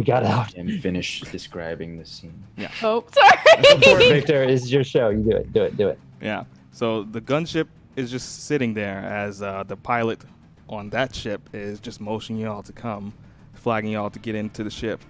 We 0.00 0.04
got 0.04 0.24
out. 0.24 0.54
And 0.54 0.80
finish 0.80 1.20
describing 1.20 1.98
the 1.98 2.06
scene. 2.06 2.42
Yeah. 2.56 2.70
Oh, 2.82 3.04
sorry. 3.12 3.98
Viktor, 3.98 4.44
it's 4.44 4.70
your 4.70 4.82
show. 4.82 5.10
You 5.10 5.22
do 5.22 5.32
it. 5.32 5.52
Do 5.52 5.62
it. 5.64 5.76
Do 5.76 5.88
it. 5.88 5.98
Yeah. 6.22 6.44
So 6.72 7.02
the 7.02 7.20
gunship 7.20 7.68
is 7.96 8.10
just 8.10 8.46
sitting 8.46 8.72
there 8.72 9.00
as 9.00 9.42
uh, 9.42 9.62
the 9.64 9.76
pilot 9.76 10.24
on 10.70 10.88
that 10.88 11.14
ship 11.14 11.50
is 11.52 11.80
just 11.80 12.00
motioning 12.00 12.40
y'all 12.40 12.62
to 12.62 12.72
come, 12.72 13.12
flagging 13.52 13.90
y'all 13.90 14.08
to 14.08 14.18
get 14.18 14.34
into 14.34 14.64
the 14.64 14.70
ship. 14.70 15.02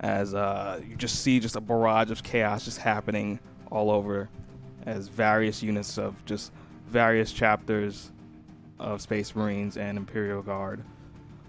As 0.00 0.34
uh, 0.34 0.82
you 0.86 0.94
just 0.94 1.22
see 1.22 1.40
just 1.40 1.56
a 1.56 1.60
barrage 1.62 2.10
of 2.10 2.22
chaos 2.22 2.66
just 2.66 2.76
happening 2.76 3.40
all 3.72 3.90
over, 3.90 4.28
as 4.84 5.08
various 5.08 5.62
units 5.62 5.96
of 5.96 6.22
just 6.26 6.52
various 6.86 7.32
chapters 7.32 8.12
of 8.78 9.00
Space 9.00 9.34
Marines 9.34 9.78
and 9.78 9.96
Imperial 9.96 10.42
Guard, 10.42 10.84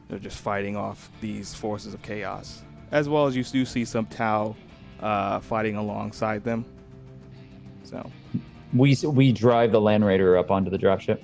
they're 0.08 0.18
just 0.18 0.38
fighting 0.38 0.78
off 0.78 1.12
these 1.20 1.54
forces 1.54 1.94
of 1.94 2.02
chaos. 2.02 2.64
As 2.92 3.08
well 3.08 3.28
as 3.28 3.36
you 3.36 3.44
do 3.44 3.66
see 3.66 3.86
some 3.86 4.06
Tau 4.08 4.56
uh, 5.00 5.40
fighting 5.40 5.76
alongside 5.76 6.44
them. 6.44 6.66
So. 7.84 8.10
We 8.74 8.96
we 9.04 9.32
drive 9.32 9.72
the 9.72 9.82
Land 9.82 10.06
Raider 10.06 10.38
up 10.38 10.52
onto 10.52 10.70
the 10.70 10.78
dropship. 10.78 11.22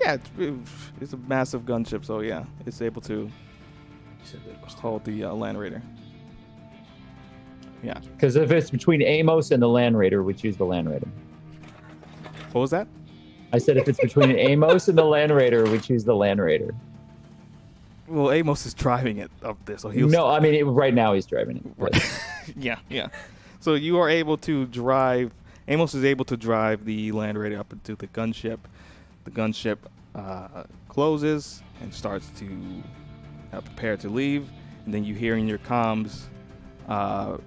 Yeah, 0.00 0.16
it's, 0.38 0.90
it's 1.00 1.12
a 1.12 1.16
massive 1.18 1.62
gunship, 1.62 2.04
so 2.04 2.20
yeah, 2.20 2.44
it's 2.66 2.82
able 2.82 3.02
to 3.02 3.30
hold 4.68 5.04
the 5.04 5.24
uh, 5.24 5.32
Land 5.32 5.58
Raider. 5.58 5.82
Yeah. 7.82 7.98
Because 7.98 8.36
if 8.36 8.50
it's 8.50 8.70
between 8.70 9.02
Amos 9.02 9.50
and 9.50 9.62
the 9.62 9.68
Land 9.68 9.98
Raider, 9.98 10.22
we 10.22 10.32
choose 10.32 10.56
the 10.56 10.64
Land 10.64 10.90
Raider. 10.90 11.08
What 12.52 12.62
was 12.62 12.70
that? 12.70 12.88
I 13.52 13.58
said 13.58 13.76
if 13.76 13.88
it's 13.88 14.00
between 14.00 14.30
Amos 14.38 14.88
and 14.88 14.96
the 14.96 15.04
Land 15.04 15.34
Raider, 15.34 15.64
we 15.64 15.78
choose 15.78 16.04
the 16.04 16.14
Land 16.14 16.40
Raider. 16.40 16.74
Well, 18.06 18.30
Amos 18.32 18.66
is 18.66 18.74
driving 18.74 19.18
it 19.18 19.30
up 19.42 19.56
there, 19.64 19.78
so 19.78 19.88
he'll. 19.88 20.08
No, 20.08 20.26
I 20.28 20.40
mean 20.40 20.54
it, 20.54 20.64
right 20.64 20.92
now 20.94 21.14
he's 21.14 21.26
driving 21.26 21.56
it. 21.58 21.78
but- 21.78 22.22
yeah, 22.56 22.78
yeah. 22.88 23.08
So 23.60 23.74
you 23.74 23.98
are 23.98 24.08
able 24.10 24.36
to 24.38 24.66
drive. 24.66 25.32
Amos 25.68 25.94
is 25.94 26.04
able 26.04 26.26
to 26.26 26.36
drive 26.36 26.84
the 26.84 27.10
Land 27.12 27.38
Raider 27.38 27.58
up 27.58 27.72
into 27.72 27.96
the 27.96 28.06
gunship. 28.08 28.58
The 29.24 29.30
gunship 29.30 29.78
uh, 30.14 30.64
closes 30.88 31.62
and 31.80 31.92
starts 31.92 32.30
to 32.38 32.82
uh, 33.54 33.60
prepare 33.62 33.96
to 33.96 34.08
leave, 34.10 34.50
and 34.84 34.92
then 34.92 35.04
you 35.04 35.14
hear 35.14 35.36
in 35.36 35.48
your 35.48 35.58
comms 35.58 36.24
uh, 36.88 37.38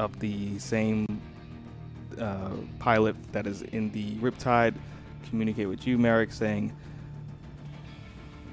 of 0.00 0.18
the 0.18 0.58
same 0.58 1.22
uh, 2.18 2.50
pilot 2.80 3.14
that 3.32 3.46
is 3.46 3.62
in 3.62 3.90
the 3.92 4.16
Riptide 4.16 4.74
communicate 5.28 5.68
with 5.68 5.86
you, 5.86 5.98
Merrick, 5.98 6.32
saying, 6.32 6.72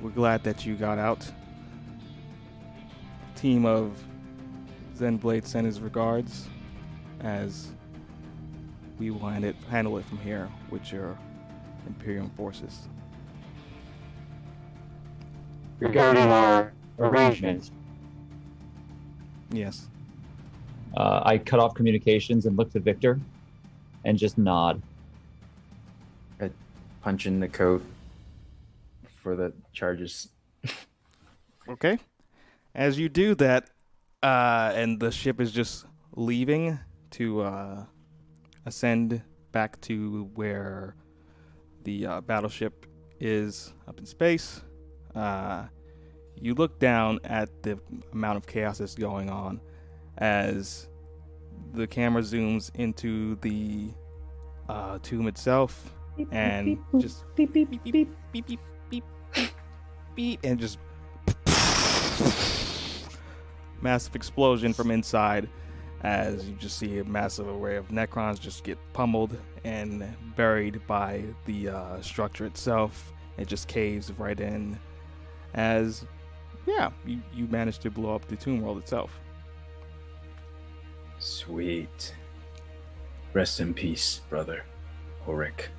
"We're 0.02 0.10
glad 0.10 0.44
that 0.44 0.66
you 0.66 0.76
got 0.76 0.98
out." 0.98 1.30
Team 3.36 3.66
of 3.66 4.04
Zenblade 4.98 5.46
send 5.46 5.66
his 5.66 5.80
regards, 5.80 6.48
as 7.22 7.72
we 9.00 9.10
will 9.10 9.28
hand 9.28 9.46
it, 9.46 9.56
handle 9.70 9.98
it 9.98 10.06
from 10.06 10.20
here 10.20 10.50
with 10.70 10.92
your 10.92 11.18
Imperium 11.88 12.30
forces. 12.32 12.88
Regarding 15.80 16.24
our 16.24 16.74
arrangements, 17.00 17.72
Yes. 19.52 19.90
Uh, 20.96 21.22
I 21.24 21.38
cut 21.38 21.60
off 21.60 21.74
communications 21.74 22.46
and 22.46 22.58
look 22.58 22.72
to 22.72 22.80
Viktor, 22.80 23.20
and 24.06 24.18
just 24.18 24.38
nod. 24.38 24.82
I 26.40 26.50
punch 27.02 27.26
in 27.26 27.40
the 27.40 27.48
coat 27.48 27.84
for 29.22 29.36
the 29.36 29.54
charges. 29.72 30.30
Okay. 31.70 32.00
As 32.74 32.98
you 32.98 33.10
do 33.10 33.36
that, 33.36 33.70
uh, 34.24 34.72
and 34.76 35.00
the 35.00 35.12
ship 35.12 35.40
is 35.40 35.52
just 35.52 35.86
leaving 36.16 36.80
to 37.12 37.42
uh, 37.42 37.86
ascend 38.66 39.22
back 39.52 39.80
to 39.82 40.30
where 40.36 40.96
the 41.84 42.06
uh, 42.06 42.22
battleship 42.22 42.86
is 43.20 43.74
up 43.88 44.00
in 44.00 44.06
space, 44.06 44.62
uh, 45.16 45.66
you 46.36 46.54
look 46.56 46.80
down 46.80 47.20
at 47.24 47.50
the 47.64 47.80
amount 48.14 48.38
of 48.38 48.48
chaos 48.48 48.80
that's 48.80 48.96
going 48.96 49.30
on 49.30 49.62
as 50.18 50.88
the 51.74 51.86
camera 51.86 52.22
zooms 52.22 52.72
into 52.76 53.36
the 53.42 53.90
uh, 54.70 54.98
tomb 55.04 55.28
itself 55.28 55.94
and 56.32 56.78
just 56.98 57.24
beep 57.36 57.54
beep 57.54 57.70
beep 57.70 57.84
beep 57.84 58.10
beep 58.32 58.48
beep 58.48 58.60
beep 59.34 59.50
and 60.44 60.60
just 60.60 60.78
massive 63.82 64.16
explosion 64.16 64.74
from 64.74 64.92
inside 64.92 65.50
as 66.04 66.48
you 66.48 66.56
just 66.56 66.78
see 66.78 67.00
a 67.00 67.04
massive 67.04 67.48
array 67.48 67.76
of 67.76 67.88
necrons 67.90 68.40
just 68.40 68.64
get 68.64 68.78
pummeled 68.94 69.38
and 69.64 70.04
buried 70.36 70.80
by 70.88 71.24
the 71.46 71.70
uh, 71.70 72.02
structure 72.02 72.46
itself 72.46 73.14
it 73.38 73.48
just 73.48 73.68
caves 73.68 74.12
right 74.18 74.40
in 74.40 74.78
as 75.54 76.06
yeah 76.68 76.90
you, 77.06 77.20
you 77.34 77.48
manage 77.48 77.80
to 77.80 77.90
blow 77.90 78.14
up 78.14 78.28
the 78.28 78.36
tomb 78.36 78.62
world 78.62 78.78
itself 78.78 79.20
Sweet. 81.22 82.16
Rest 83.34 83.60
in 83.60 83.76
peace, 83.76 84.22
brother. 84.28 84.66
Ulrich. 85.28 85.70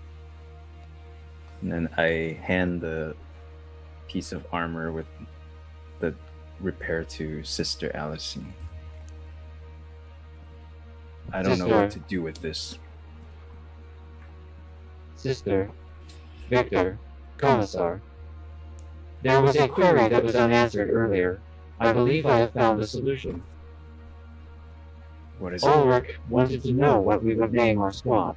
And 1.61 1.73
then 1.73 1.89
I 1.97 2.39
hand 2.41 2.81
the 2.81 3.17
piece 4.12 4.32
of 4.32 4.44
armor 4.52 4.92
with 4.92 5.07
the 6.00 6.15
repair 6.60 7.02
to 7.02 7.42
Sister 7.42 7.91
Alisine. 7.94 8.52
I 11.32 11.42
don't 11.42 11.58
know 11.58 11.68
what 11.68 11.91
to 11.92 11.99
do 12.00 12.20
with 12.20 12.36
this. 12.42 12.78
Sister, 15.16 15.70
Viktor, 16.50 16.99
Commissar. 17.39 18.02
There 19.23 19.41
was 19.41 19.57
a 19.57 19.66
query 19.66 20.08
that 20.08 20.23
was 20.23 20.36
unanswered 20.36 20.91
earlier. 20.91 21.41
I 21.81 21.92
believe 21.92 22.26
I 22.26 22.39
have 22.39 22.52
found 22.52 22.82
the 22.82 22.86
solution. 22.86 23.42
What 25.39 25.55
is 25.55 25.62
it? 25.62 25.68
Ulrich 25.68 26.18
wanted 26.28 26.62
to 26.65 26.73
know 26.73 27.00
what 27.00 27.24
we 27.24 27.34
would 27.34 27.52
name 27.52 27.81
our 27.81 27.92
squad. 27.92 28.36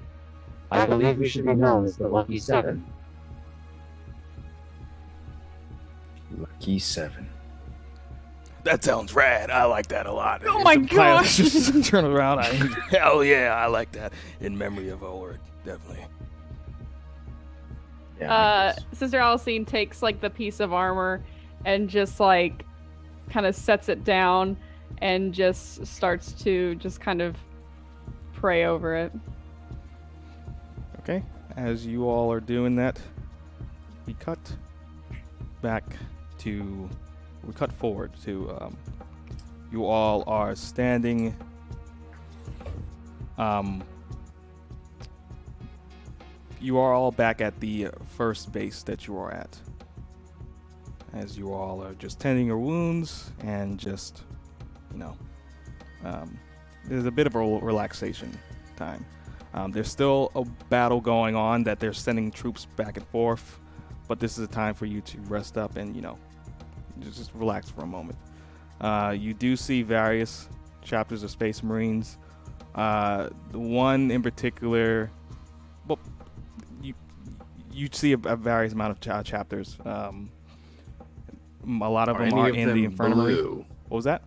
I 0.72 0.86
believe 0.86 1.18
we 1.18 1.28
should 1.28 1.46
be 1.46 1.54
known 1.54 1.84
as 1.84 1.98
the 1.98 2.08
Lucky 2.08 2.40
Seven. 2.40 2.86
Lucky 6.38 6.80
Seven. 6.80 7.30
that 8.64 8.84
sounds 8.84 9.14
rad. 9.14 9.50
I 9.52 9.66
like 9.66 9.88
that 9.88 10.06
a 10.08 10.12
lot. 10.12 10.42
Oh 10.46 10.62
my 10.64 10.76
The 10.78 10.86
gosh. 10.88 11.38
just 11.38 11.84
turn 11.90 12.06
around. 12.06 12.40
I, 12.40 12.46
hell 12.90 13.24
yeah, 13.24 13.54
I 13.56 13.68
like 13.68 13.92
that. 13.94 14.14
In 14.40 14.58
memory 14.58 14.90
of 14.90 15.04
Ulrich, 15.04 15.40
definitely. 15.66 16.06
Yeah, 18.20 18.34
uh, 18.34 18.74
Sister 18.94 19.20
Alisine 19.20 19.68
takes 19.68 20.02
like 20.02 20.22
the 20.22 20.30
piece 20.30 20.60
of 20.62 20.72
armor 20.72 21.22
and 21.66 21.90
just 21.90 22.20
like 22.20 22.66
kind 23.30 23.46
of 23.46 23.56
sets 23.56 23.90
it 23.90 24.04
down 24.04 24.56
and 25.00 25.34
just 25.34 25.86
starts 25.86 26.32
to 26.44 26.76
just 26.76 27.02
kind 27.02 27.22
of 27.22 27.36
pray 28.34 28.66
over 28.66 28.96
it. 28.96 29.12
Okay, 31.00 31.24
as 31.58 31.86
you 31.86 32.08
all 32.10 32.32
are 32.32 32.40
doing 32.40 32.76
that, 32.78 33.00
we 34.08 34.14
cut 34.14 34.40
back 35.62 35.84
to, 36.46 36.90
we 37.44 37.54
cut 37.54 37.72
forward 37.72 38.12
to, 38.24 38.56
um, 38.62 38.78
you 39.72 39.86
all 39.86 40.24
are 40.28 40.56
standing, 40.56 41.36
um, 43.38 43.84
you 46.62 46.78
are 46.78 46.94
all 46.94 47.12
back 47.12 47.42
at 47.42 47.60
the 47.60 47.90
first 48.16 48.52
base 48.52 48.84
that 48.84 49.08
you 49.08 49.18
are 49.18 49.32
at. 49.32 49.58
As 51.14 51.38
you 51.38 51.54
all 51.54 51.84
are 51.84 51.94
just 51.96 52.20
tending 52.20 52.46
your 52.46 52.60
wounds 52.60 53.32
and 53.40 53.80
just, 53.80 54.24
you 54.92 55.00
know, 55.00 55.18
um, 56.04 56.38
there's 56.86 57.06
a 57.06 57.12
bit 57.12 57.26
of 57.26 57.36
a 57.36 57.40
rel- 57.40 57.60
relaxation 57.60 58.32
time. 58.76 59.06
Um, 59.54 59.72
there's 59.72 59.90
still 59.90 60.32
a 60.36 60.44
battle 60.70 61.02
going 61.02 61.36
on 61.36 61.64
that 61.64 61.80
they're 61.80 61.94
sending 61.94 62.30
troops 62.30 62.66
back 62.76 62.98
and 62.98 63.08
forth, 63.08 63.60
but 64.08 64.20
this 64.20 64.38
is 64.38 64.44
a 64.44 64.52
time 64.52 64.74
for 64.74 64.86
you 64.86 65.02
to 65.02 65.20
rest 65.22 65.58
up 65.58 65.78
and 65.78 65.96
you 65.96 66.02
know 66.02 66.18
just, 67.00 67.32
relax 67.34 67.70
for 67.70 67.82
a 67.82 67.88
moment. 67.88 68.18
Uh, 68.82 69.16
you 69.18 69.34
do 69.34 69.56
see 69.56 69.82
various 69.82 70.50
chapters 70.82 71.24
of 71.24 71.32
Space 71.32 71.64
Marines. 71.64 72.18
Uh, 72.74 73.30
the 73.52 73.60
one 73.60 74.12
in 74.12 74.22
particular, 74.22 75.10
well, 75.88 76.00
you 76.82 76.94
you 77.72 77.88
see 77.92 78.12
a, 78.14 78.18
a 78.26 78.36
various 78.36 78.74
amount 78.74 78.92
of 78.92 79.00
cha- 79.00 79.24
chapters. 79.24 79.78
Um, 79.86 80.30
a 81.68 81.90
lot 81.90 82.10
of 82.10 82.18
Are 82.18 82.30
them 82.30 82.38
are 82.38 82.50
of 82.50 82.56
in 82.56 82.68
them 82.68 82.78
the 82.78 82.86
infirmary. 82.86 83.36
blue? 83.36 83.66
What 83.88 83.98
was 83.98 84.06
that? 84.06 84.24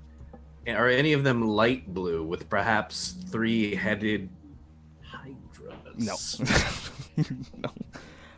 Are 0.67 0.89
any 0.89 1.13
of 1.13 1.25
them 1.25 1.43
light 1.43 1.93
blue 1.95 2.23
with 2.23 2.49
perhaps 2.51 3.15
three-headed 3.31 4.29
hydras? 5.03 6.41
No. 7.17 7.25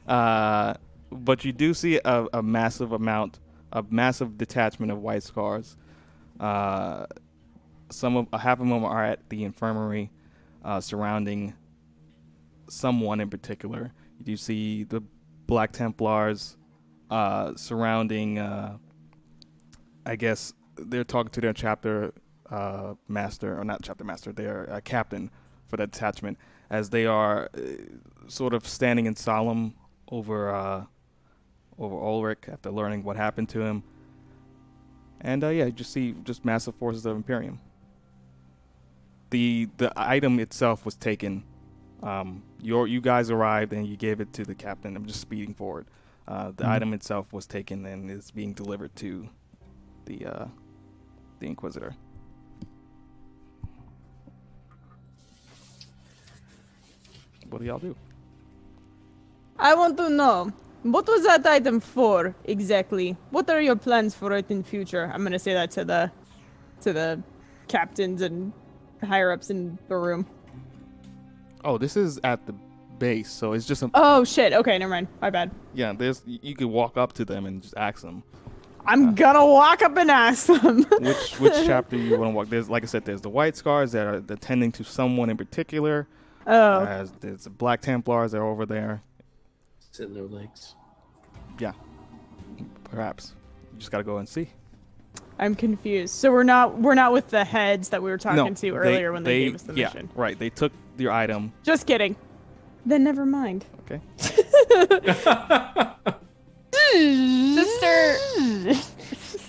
no. 0.06 0.12
Uh, 0.12 0.74
but 1.10 1.44
you 1.44 1.52
do 1.52 1.74
see 1.74 2.00
a, 2.04 2.26
a 2.32 2.42
massive 2.42 2.92
amount, 2.92 3.40
a 3.72 3.84
massive 3.88 4.36
detachment 4.36 4.90
of 4.92 4.98
white 4.98 5.22
scars. 5.22 5.76
Uh, 6.38 7.06
some 7.90 8.16
of 8.16 8.26
half 8.32 8.60
of 8.60 8.68
them 8.68 8.84
are 8.84 9.04
at 9.04 9.28
the 9.28 9.44
infirmary, 9.44 10.10
uh, 10.64 10.80
surrounding 10.80 11.54
someone 12.68 13.20
in 13.20 13.28
particular. 13.28 13.92
You 14.24 14.36
see 14.36 14.84
the 14.84 15.02
Black 15.46 15.72
Templars 15.72 16.56
uh, 17.10 17.54
surrounding. 17.56 18.38
Uh, 18.38 18.78
I 20.06 20.16
guess 20.16 20.52
they're 20.76 21.04
talking 21.04 21.30
to 21.32 21.40
their 21.40 21.52
chapter 21.52 22.12
uh, 22.50 22.94
master, 23.08 23.58
or 23.58 23.64
not 23.64 23.82
chapter 23.82 24.04
master, 24.04 24.32
their 24.32 24.70
uh, 24.70 24.80
captain 24.82 25.30
for 25.68 25.76
that 25.76 25.92
detachment, 25.92 26.38
as 26.70 26.90
they 26.90 27.06
are 27.06 27.50
sort 28.26 28.54
of 28.54 28.66
standing 28.66 29.06
in 29.06 29.14
solemn 29.14 29.74
over 30.10 30.86
over 31.80 31.96
Ulrich 31.96 32.44
after 32.52 32.70
learning 32.70 33.02
what 33.02 33.16
happened 33.16 33.48
to 33.50 33.60
him. 33.62 33.82
And 35.22 35.42
uh, 35.42 35.48
yeah, 35.48 35.64
you 35.66 35.72
just 35.72 35.92
see 35.92 36.14
just 36.24 36.44
massive 36.44 36.74
forces 36.76 37.06
of 37.06 37.16
Imperium. 37.16 37.58
The 39.30 39.68
the 39.78 39.92
item 39.96 40.38
itself 40.40 40.84
was 40.84 40.94
taken. 40.94 41.44
Um, 42.02 42.42
your 42.60 42.86
you 42.86 43.00
guys 43.00 43.30
arrived 43.30 43.72
and 43.72 43.86
you 43.86 43.96
gave 43.96 44.20
it 44.20 44.32
to 44.34 44.44
the 44.44 44.54
captain. 44.54 44.96
I'm 44.96 45.06
just 45.06 45.20
speeding 45.20 45.54
forward. 45.54 45.86
Uh, 46.28 46.52
the 46.56 46.64
Mhm. 46.64 46.68
item 46.68 46.92
itself 46.94 47.32
was 47.32 47.46
taken 47.46 47.84
and 47.86 48.10
is 48.10 48.30
being 48.30 48.52
delivered 48.52 48.94
to 48.96 49.28
the 50.06 50.26
uh, 50.26 50.46
the 51.38 51.46
Inquisitor. 51.46 51.94
What 57.48 57.60
do 57.60 57.64
y'all 57.66 57.78
do? 57.78 57.96
I 59.58 59.74
want 59.74 59.96
to 59.98 60.08
know 60.08 60.52
what 60.82 61.06
was 61.06 61.24
that 61.24 61.46
item 61.46 61.80
for 61.80 62.34
exactly? 62.44 63.16
What 63.30 63.50
are 63.50 63.60
your 63.60 63.76
plans 63.76 64.14
for 64.14 64.32
it 64.36 64.50
in 64.50 64.62
future? 64.62 65.10
I'm 65.12 65.22
gonna 65.22 65.38
say 65.38 65.54
that 65.54 65.70
to 65.72 65.84
the 65.84 66.10
to 66.82 66.92
the 66.92 67.22
captains 67.68 68.22
and 68.22 68.52
higher 69.02 69.32
ups 69.32 69.50
in 69.50 69.78
the 69.88 69.96
room. 69.96 70.26
Oh, 71.64 71.78
this 71.78 71.96
is 71.96 72.18
at 72.24 72.46
the 72.46 72.54
base, 72.98 73.30
so 73.30 73.52
it's 73.52 73.66
just 73.66 73.82
a 73.82 73.90
Oh 73.94 74.24
shit. 74.24 74.52
Okay, 74.52 74.78
never 74.78 74.90
mind. 74.90 75.08
My 75.20 75.30
bad. 75.30 75.50
yeah. 75.74 75.92
There's 75.92 76.22
you 76.26 76.54
could 76.54 76.68
walk 76.68 76.96
up 76.96 77.12
to 77.14 77.24
them 77.24 77.46
and 77.46 77.62
just 77.62 77.74
ask 77.76 78.02
them 78.02 78.22
I'm 78.86 79.14
gonna 79.14 79.44
walk 79.44 79.82
up 79.82 79.96
and 79.96 80.10
ask 80.10 80.46
them. 80.46 80.82
which 81.00 81.38
which 81.38 81.52
chapter 81.66 81.96
you 81.96 82.18
want 82.18 82.32
to 82.32 82.34
walk. 82.34 82.48
There's 82.48 82.70
like 82.70 82.82
I 82.82 82.86
said, 82.86 83.04
there's 83.04 83.20
the 83.20 83.28
white 83.28 83.56
scars 83.56 83.92
that 83.92 84.06
are 84.06 84.22
attending 84.28 84.72
to 84.72 84.84
someone 84.84 85.30
in 85.30 85.36
particular. 85.36 86.08
Oh. 86.46 86.52
Uh, 86.52 87.06
there's 87.20 87.44
the 87.44 87.50
Black 87.50 87.82
Templars 87.82 88.32
that 88.32 88.38
are 88.38 88.46
over 88.46 88.66
there. 88.66 89.02
Sitting 89.92 90.14
in 90.14 90.20
their 90.20 90.40
legs. 90.40 90.74
Yeah, 91.58 91.72
perhaps 92.84 93.34
you 93.72 93.78
just 93.78 93.90
gotta 93.90 94.04
go 94.04 94.18
and 94.18 94.28
see. 94.28 94.48
I'm 95.38 95.54
confused. 95.54 96.14
So 96.14 96.30
we're 96.30 96.42
not 96.42 96.78
we're 96.78 96.94
not 96.94 97.12
with 97.12 97.28
the 97.28 97.44
heads 97.44 97.88
that 97.88 98.02
we 98.02 98.10
were 98.10 98.18
talking 98.18 98.44
no, 98.44 98.54
to 98.54 98.70
earlier 98.76 99.12
when 99.12 99.24
they, 99.24 99.44
gave 99.44 99.54
us 99.54 99.62
the 99.62 99.74
yeah, 99.74 99.86
mission. 99.86 100.10
right. 100.14 100.38
They 100.38 100.50
took 100.50 100.72
your 100.98 101.12
item. 101.12 101.52
Just 101.62 101.86
kidding. 101.86 102.14
Then 102.86 103.04
never 103.04 103.26
mind. 103.26 103.64
Okay. 103.80 104.00
Sister 107.54 108.16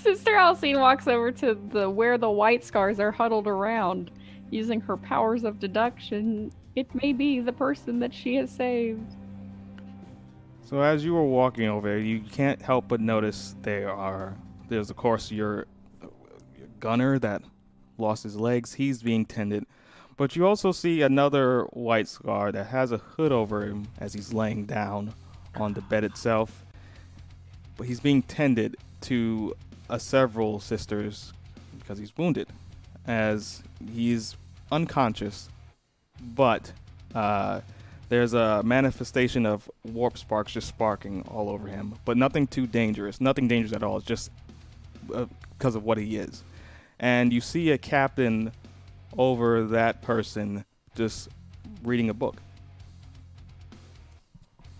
Sister 0.01 0.31
Alisine 0.31 0.79
walks 0.79 1.07
over 1.07 1.31
to 1.33 1.57
the 1.71 1.89
where 1.89 2.17
the 2.17 2.29
white 2.31 2.63
scars 2.63 2.99
are 2.99 3.11
huddled 3.11 3.47
around, 3.47 4.11
using 4.49 4.81
her 4.81 4.97
powers 4.97 5.43
of 5.43 5.59
deduction. 5.59 6.51
It 6.75 6.93
may 6.95 7.11
be 7.13 7.41
the 7.41 7.53
person 7.53 7.99
that 7.99 8.13
she 8.13 8.35
has 8.35 8.49
saved. 8.49 9.15
So 10.71 10.81
as 10.81 11.03
you 11.03 11.13
were 11.13 11.25
walking 11.25 11.67
over 11.67 11.89
there, 11.89 11.99
you 11.99 12.21
can't 12.21 12.61
help 12.61 12.87
but 12.87 13.01
notice 13.01 13.57
there 13.61 13.91
are 13.91 14.37
there's 14.69 14.89
of 14.89 14.95
course 14.95 15.29
your, 15.29 15.67
your 16.57 16.67
gunner 16.79 17.19
that 17.19 17.41
lost 17.97 18.23
his 18.23 18.37
legs. 18.37 18.73
He's 18.73 19.03
being 19.03 19.25
tended, 19.25 19.65
but 20.15 20.33
you 20.37 20.47
also 20.47 20.71
see 20.71 21.01
another 21.01 21.63
white 21.71 22.07
scar 22.07 22.53
that 22.53 22.67
has 22.67 22.93
a 22.93 22.99
hood 22.99 23.33
over 23.33 23.65
him 23.65 23.85
as 23.99 24.13
he's 24.13 24.33
laying 24.33 24.65
down 24.65 25.13
on 25.55 25.73
the 25.73 25.81
bed 25.81 26.05
itself. 26.05 26.65
But 27.75 27.87
he's 27.87 27.99
being 27.99 28.21
tended 28.21 28.77
to 29.01 29.53
uh, 29.89 29.97
several 29.97 30.61
sisters 30.61 31.33
because 31.79 31.97
he's 31.97 32.15
wounded, 32.17 32.47
as 33.07 33.61
he's 33.93 34.37
unconscious, 34.71 35.49
but 36.33 36.71
uh, 37.13 37.59
there's 38.11 38.33
a 38.33 38.61
manifestation 38.63 39.45
of 39.45 39.71
warp 39.85 40.17
sparks 40.17 40.51
just 40.51 40.67
sparking 40.67 41.21
all 41.29 41.49
over 41.49 41.69
him, 41.69 41.95
but 42.03 42.17
nothing 42.17 42.45
too 42.45 42.67
dangerous. 42.67 43.21
Nothing 43.21 43.47
dangerous 43.47 43.71
at 43.71 43.83
all. 43.83 43.95
It's 43.95 44.05
just 44.05 44.31
uh, 45.15 45.27
because 45.57 45.75
of 45.75 45.85
what 45.85 45.97
he 45.97 46.17
is. 46.17 46.43
And 46.99 47.31
you 47.31 47.39
see 47.39 47.71
a 47.71 47.77
captain 47.77 48.51
over 49.17 49.63
that 49.67 50.01
person 50.01 50.65
just 50.93 51.29
reading 51.83 52.09
a 52.09 52.13
book. 52.13 52.35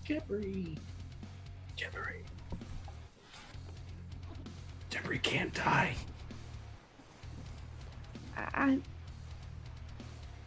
Jeffrey. 0.04 0.76
Jeffrey. 1.78 2.26
Jeffrey 4.90 5.20
can't 5.20 5.54
die. 5.54 5.96
I, 8.36 8.78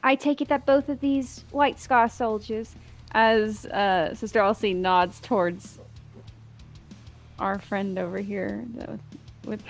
I 0.04 0.14
take 0.14 0.42
it 0.42 0.48
that 0.48 0.66
both 0.66 0.90
of 0.90 1.00
these 1.00 1.44
White 1.50 1.80
Scar 1.80 2.08
soldiers. 2.10 2.76
As 3.12 3.64
uh, 3.66 4.14
Sister 4.14 4.40
Elsie 4.40 4.74
nods 4.74 5.18
towards 5.20 5.78
our 7.38 7.58
friend 7.58 7.98
over 7.98 8.18
here, 8.18 8.64
that 8.74 8.90
with, 8.90 9.00
with 9.46 9.62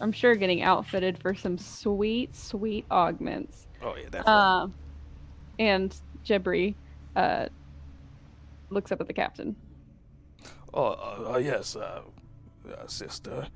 I'm 0.00 0.12
sure 0.12 0.34
getting 0.36 0.62
outfitted 0.62 1.18
for 1.18 1.34
some 1.34 1.58
sweet, 1.58 2.34
sweet 2.34 2.86
augments. 2.90 3.66
Oh 3.82 3.94
yeah, 3.96 4.04
definitely. 4.04 4.32
Uh, 4.32 4.68
and 5.58 5.94
Jebri 6.24 6.74
uh, 7.16 7.48
looks 8.70 8.90
up 8.90 9.00
at 9.00 9.06
the 9.06 9.12
captain. 9.12 9.54
Oh, 10.72 10.84
uh, 10.84 11.32
uh, 11.34 11.38
yes, 11.38 11.76
uh, 11.76 12.02
uh, 12.70 12.86
sister. 12.86 13.48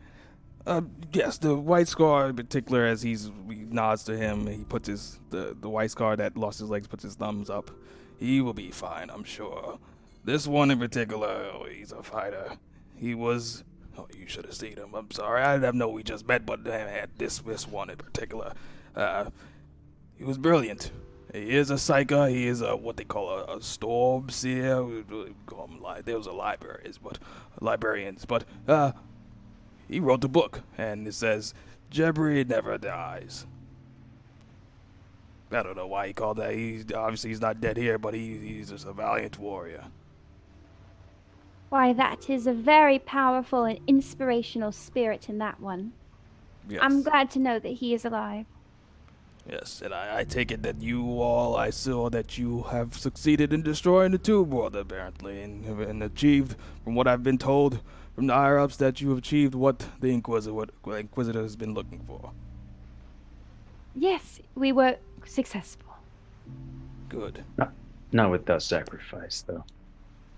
Uh, 0.67 0.83
yes, 1.13 1.39
the 1.39 1.57
white 1.57 1.89
scar 1.89 2.29
in 2.29 2.37
particular, 2.37 2.87
as 2.87 3.03
he's 3.03 3.31
he 3.49 3.57
nods 3.57 4.05
to 4.05 4.17
him, 4.17 4.47
he 4.47 4.65
puts 4.65 4.89
his 4.89 5.19
the 5.31 5.57
the 5.61 5.69
white 5.69 5.91
scar 5.91 6.15
that 6.17 6.37
lost 6.37 6.61
his 6.61 6.71
legs 6.71 6.87
puts 6.87 7.03
his 7.03 7.15
thumbs 7.17 7.51
up. 7.51 7.71
He 8.19 8.41
will 8.41 8.55
be 8.55 8.71
fine, 8.71 9.11
I'm 9.11 9.25
sure. 9.25 9.79
This 10.25 10.47
one 10.47 10.71
in 10.71 10.79
particular, 10.79 11.51
oh, 11.53 11.67
he's 11.69 11.91
a 11.91 12.03
fighter. 12.03 12.53
He 12.97 13.15
was 13.15 13.65
Oh, 13.99 14.07
you 14.17 14.27
should 14.27 14.47
have 14.47 14.55
seen 14.55 14.77
him. 14.79 14.95
I'm 14.95 15.11
sorry. 15.11 15.43
I 15.43 15.57
didn't 15.59 15.77
know 15.77 15.89
we 15.89 16.03
just 16.03 16.27
met, 16.27 16.47
but 16.47 16.65
had 16.67 17.11
this 17.19 17.41
this 17.41 17.69
one 17.69 17.91
in 17.91 17.97
particular. 17.97 18.55
Uh, 18.97 19.27
he 20.17 20.25
was 20.25 20.39
brilliant. 20.39 20.91
He 21.35 21.57
is 21.57 21.71
a 21.71 21.75
psyker. 21.75 22.31
He 22.31 22.47
is 22.47 22.63
a 22.63 22.75
what 22.77 22.97
they 22.97 23.05
call 23.05 23.29
a, 23.31 23.57
a 23.57 23.63
storm 23.63 24.31
seer. 24.31 24.83
We- 24.83 25.35
call 25.47 25.67
him 25.67 25.83
li- 25.83 26.01
Those 26.05 26.27
are 26.27 26.35
libraries, 26.35 26.99
but 27.03 27.19
librarians. 27.61 28.25
But 28.25 28.45
uh, 28.67 28.93
he 29.93 30.01
wrote 30.01 30.21
the 30.23 30.29
book, 30.29 30.63
and 30.79 31.07
it 31.07 31.15
says 31.15 31.55
Jebri 31.91 32.49
never 32.49 32.79
dies. 32.79 33.47
I 35.51 35.63
don't 35.63 35.77
know 35.77 35.87
why 35.87 36.07
he 36.07 36.13
called 36.15 36.39
that. 36.39 36.55
He 36.55 36.83
obviously 36.95 37.31
he's 37.31 37.41
not 37.41 37.61
dead 37.61 37.77
here, 37.77 37.99
but 37.99 38.15
he, 38.15 38.39
he's 38.39 38.71
just 38.71 38.87
a 38.87 38.93
valiant 38.93 39.39
warrior. 39.39 39.85
Why, 41.69 41.93
that 41.93 42.29
is 42.29 42.47
a 42.47 42.53
very 42.53 42.99
powerful 42.99 43.65
and 43.65 43.79
inspirational 43.87 44.73
spirit 44.73 45.29
in 45.29 45.39
that 45.39 45.61
one. 45.61 45.93
Yes. 46.69 46.81
I'm 46.83 47.03
glad 47.03 47.31
to 47.33 47.39
know 47.39 47.59
that 47.59 47.69
he 47.69 47.95
is 47.95 48.05
alive. 48.05 48.47
Yes, 49.51 49.83
and 49.85 49.93
I, 49.93 50.21
I 50.21 50.25
take 50.25 50.53
it 50.53 50.63
that 50.63 50.81
you 50.81 51.21
all, 51.21 51.57
I 51.57 51.71
saw 51.71 52.09
that 52.11 52.39
you 52.39 52.63
have 52.65 52.97
succeeded 52.97 53.53
in 53.53 53.63
destroying 53.63 54.13
the 54.13 54.19
Tomb 54.19 54.51
World, 54.51 54.77
apparently, 54.77 55.43
and, 55.43 55.65
have- 55.65 55.81
and 55.81 56.03
achieved, 56.03 56.57
from 56.85 56.95
what 56.95 57.09
I've 57.09 57.25
been 57.25 57.39
told 57.39 57.81
from 58.15 58.27
the 58.27 58.35
higher 58.35 58.59
ups, 58.59 58.77
that 58.77 59.01
you 59.01 59.09
have 59.11 59.19
achieved 59.19 59.55
what 59.55 59.87
the 60.01 60.09
Inquisitor, 60.09 60.55
what 60.55 60.71
Inquisitor 60.99 61.43
has 61.43 61.57
been 61.57 61.75
looking 61.75 62.01
for. 62.07 62.33
Yes, 63.95 64.41
we 64.55 64.73
were 64.73 64.97
successful. 65.27 65.95
Good. 67.09 67.45
Not, 67.59 67.73
not 68.13 68.31
without 68.31 68.63
sacrifice, 68.63 69.43
though. 69.47 69.65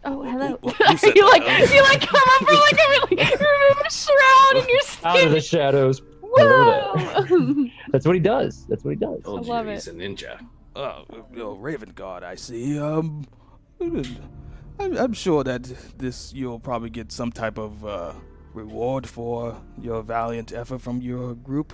Oh, 0.04 0.22
hello. 0.22 0.58
who 0.62 0.70
said 0.98 1.14
you 1.16 1.22
that? 1.30 1.38
like 1.46 1.72
you 1.72 1.82
like 1.82 2.00
come 2.00 2.20
up 2.22 2.40
for 2.46 2.54
like 2.54 2.72
a 2.72 2.90
really 2.90 3.22
remove 3.22 3.82
a 3.86 3.90
shroud 3.90 4.56
and 4.56 4.68
you're 4.68 4.80
Out 5.04 5.22
of 5.24 5.30
the 5.32 5.40
shadows. 5.40 6.02
Hello 6.36 6.94
there. 6.96 7.70
That's 7.92 8.04
what 8.06 8.14
he 8.14 8.20
does. 8.20 8.66
That's 8.66 8.84
what 8.84 8.90
he 8.90 8.96
does. 8.96 9.22
Told 9.22 9.46
love 9.46 9.66
you 9.66 9.72
it. 9.72 9.74
he's 9.76 9.88
a 9.88 9.92
ninja. 9.92 10.44
Oh, 10.76 11.04
you 11.32 11.52
Raven 11.54 11.90
Guard, 11.90 12.22
I 12.24 12.34
see. 12.34 12.78
Um, 12.78 13.24
I'm, 14.78 14.96
I'm 14.96 15.12
sure 15.12 15.44
that 15.44 15.62
this 15.98 16.32
you'll 16.32 16.60
probably 16.60 16.90
get 16.90 17.12
some 17.12 17.32
type 17.32 17.58
of 17.58 17.84
uh, 17.84 18.12
reward 18.52 19.06
for 19.06 19.60
your 19.80 20.02
valiant 20.02 20.52
effort 20.52 20.80
from 20.80 21.00
your 21.00 21.34
group. 21.34 21.72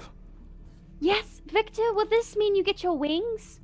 Yes, 1.00 1.40
Viktor, 1.46 1.92
will 1.94 2.06
this 2.06 2.36
mean 2.36 2.54
you 2.54 2.62
get 2.62 2.82
your 2.82 2.96
wings? 2.96 3.60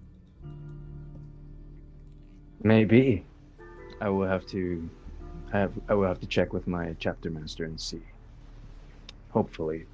Maybe. 2.63 3.25
I 4.01 4.09
will 4.09 4.27
have 4.27 4.47
to. 4.49 4.89
I 5.53 5.59
have. 5.59 5.73
I 5.89 5.95
will 5.95 6.07
have 6.07 6.21
to 6.21 6.27
check 6.27 6.53
with 6.53 6.67
my 6.67 6.95
chapter 6.99 7.31
master 7.31 7.65
and 7.65 7.81
see. 7.81 8.03
Hopefully. 9.31 9.87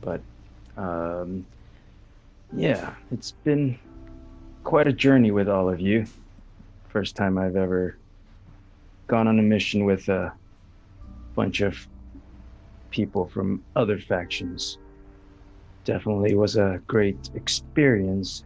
But, 0.00 0.20
um, 0.76 1.46
yeah, 2.52 2.94
it's 3.12 3.32
been 3.44 3.78
quite 4.64 4.88
a 4.88 4.92
journey 4.92 5.30
with 5.30 5.48
all 5.48 5.68
of 5.68 5.80
you. 5.80 6.06
First 6.92 7.16
time 7.16 7.38
I've 7.38 7.56
ever 7.56 7.96
gone 9.06 9.26
on 9.26 9.38
a 9.38 9.42
mission 9.42 9.86
with 9.86 10.10
a 10.10 10.30
bunch 11.34 11.62
of 11.62 11.88
people 12.90 13.26
from 13.28 13.64
other 13.74 13.98
factions. 13.98 14.76
Definitely 15.86 16.34
was 16.34 16.56
a 16.56 16.82
great 16.86 17.30
experience, 17.34 18.44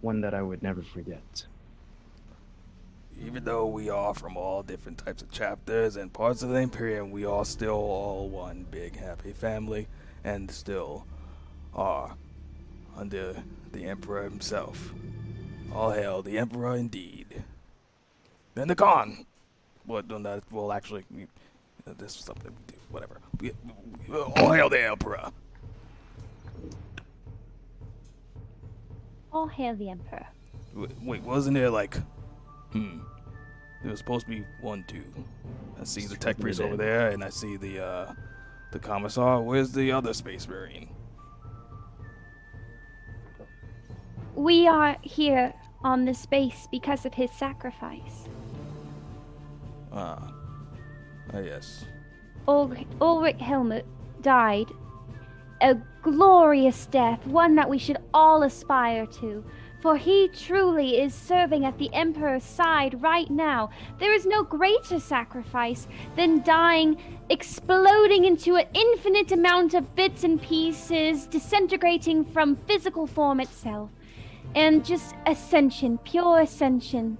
one 0.00 0.20
that 0.22 0.34
I 0.34 0.42
would 0.42 0.64
never 0.64 0.82
forget. 0.82 1.46
Even 3.24 3.44
though 3.44 3.66
we 3.66 3.88
are 3.88 4.14
from 4.14 4.36
all 4.36 4.64
different 4.64 4.98
types 4.98 5.22
of 5.22 5.30
chapters 5.30 5.94
and 5.94 6.12
parts 6.12 6.42
of 6.42 6.48
the 6.48 6.56
Imperium, 6.56 7.12
we 7.12 7.24
are 7.24 7.44
still 7.44 7.76
all 7.76 8.28
one 8.28 8.66
big 8.68 8.96
happy 8.96 9.32
family 9.32 9.86
and 10.24 10.50
still 10.50 11.06
are 11.72 12.16
under 12.96 13.44
the 13.70 13.84
Emperor 13.84 14.24
himself. 14.24 14.92
All 15.72 15.92
hail 15.92 16.20
the 16.20 16.36
Emperor 16.36 16.74
indeed. 16.74 17.23
Then 18.54 18.68
the 18.68 18.74
Khan. 18.74 19.26
What? 19.86 20.08
No, 20.08 20.18
that 20.20 20.42
well, 20.50 20.72
actually, 20.72 21.04
we, 21.10 21.24
uh, 21.86 21.92
this 21.98 22.16
is 22.16 22.24
something 22.24 22.50
we 22.50 22.74
do. 22.74 22.80
Whatever. 22.90 23.20
We, 23.40 23.52
we- 24.08 24.16
all 24.16 24.52
hail 24.52 24.68
the 24.68 24.82
Emperor. 24.82 25.30
All 29.32 29.48
hail 29.48 29.74
the 29.74 29.90
Emperor. 29.90 30.26
Wait, 31.02 31.22
wasn't 31.22 31.54
there 31.54 31.70
like, 31.70 31.96
hmm? 32.72 32.98
There 33.82 33.90
was 33.90 33.98
supposed 33.98 34.26
to 34.26 34.30
be 34.30 34.44
one, 34.60 34.84
two. 34.88 35.04
I 35.80 35.84
see 35.84 36.06
the 36.06 36.16
tech 36.16 36.38
priest 36.38 36.60
over 36.60 36.76
there, 36.76 37.10
and 37.10 37.22
I 37.22 37.28
see 37.28 37.56
the 37.56 37.84
uh, 37.84 38.12
the 38.72 38.78
commissar. 38.78 39.42
Where's 39.42 39.72
the 39.72 39.92
other 39.92 40.14
space 40.14 40.48
marine? 40.48 40.88
We 44.34 44.66
are 44.66 44.96
here 45.02 45.52
on 45.82 46.06
this 46.06 46.24
base 46.26 46.66
because 46.70 47.04
of 47.04 47.14
his 47.14 47.30
sacrifice. 47.32 48.28
Ah, 49.94 50.32
ah, 51.32 51.38
yes. 51.38 51.84
Ul- 52.48 52.74
Ulrich 53.00 53.40
Helmut 53.40 53.86
died 54.22 54.70
a 55.60 55.76
glorious 56.02 56.86
death, 56.86 57.26
one 57.26 57.54
that 57.54 57.70
we 57.70 57.78
should 57.78 57.98
all 58.12 58.42
aspire 58.42 59.06
to. 59.06 59.44
For 59.80 59.96
he 59.96 60.28
truly 60.28 60.98
is 60.98 61.14
serving 61.14 61.64
at 61.64 61.78
the 61.78 61.92
Emperor's 61.92 62.42
side 62.44 63.02
right 63.02 63.30
now. 63.30 63.70
There 63.98 64.14
is 64.14 64.24
no 64.24 64.42
greater 64.42 64.98
sacrifice 64.98 65.86
than 66.16 66.42
dying, 66.42 66.96
exploding 67.28 68.24
into 68.24 68.56
an 68.56 68.66
infinite 68.72 69.30
amount 69.30 69.74
of 69.74 69.94
bits 69.94 70.24
and 70.24 70.40
pieces, 70.40 71.26
disintegrating 71.26 72.24
from 72.24 72.56
physical 72.66 73.06
form 73.06 73.40
itself, 73.40 73.90
and 74.54 74.84
just 74.84 75.14
ascension, 75.26 75.98
pure 75.98 76.40
ascension, 76.40 77.18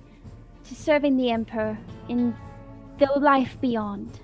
to 0.65 0.75
serving 0.75 1.19
the 1.19 1.31
Emperor 1.31 1.77
in 2.09 2.35
the 2.99 3.07
life 3.19 3.57
beyond. 3.61 4.21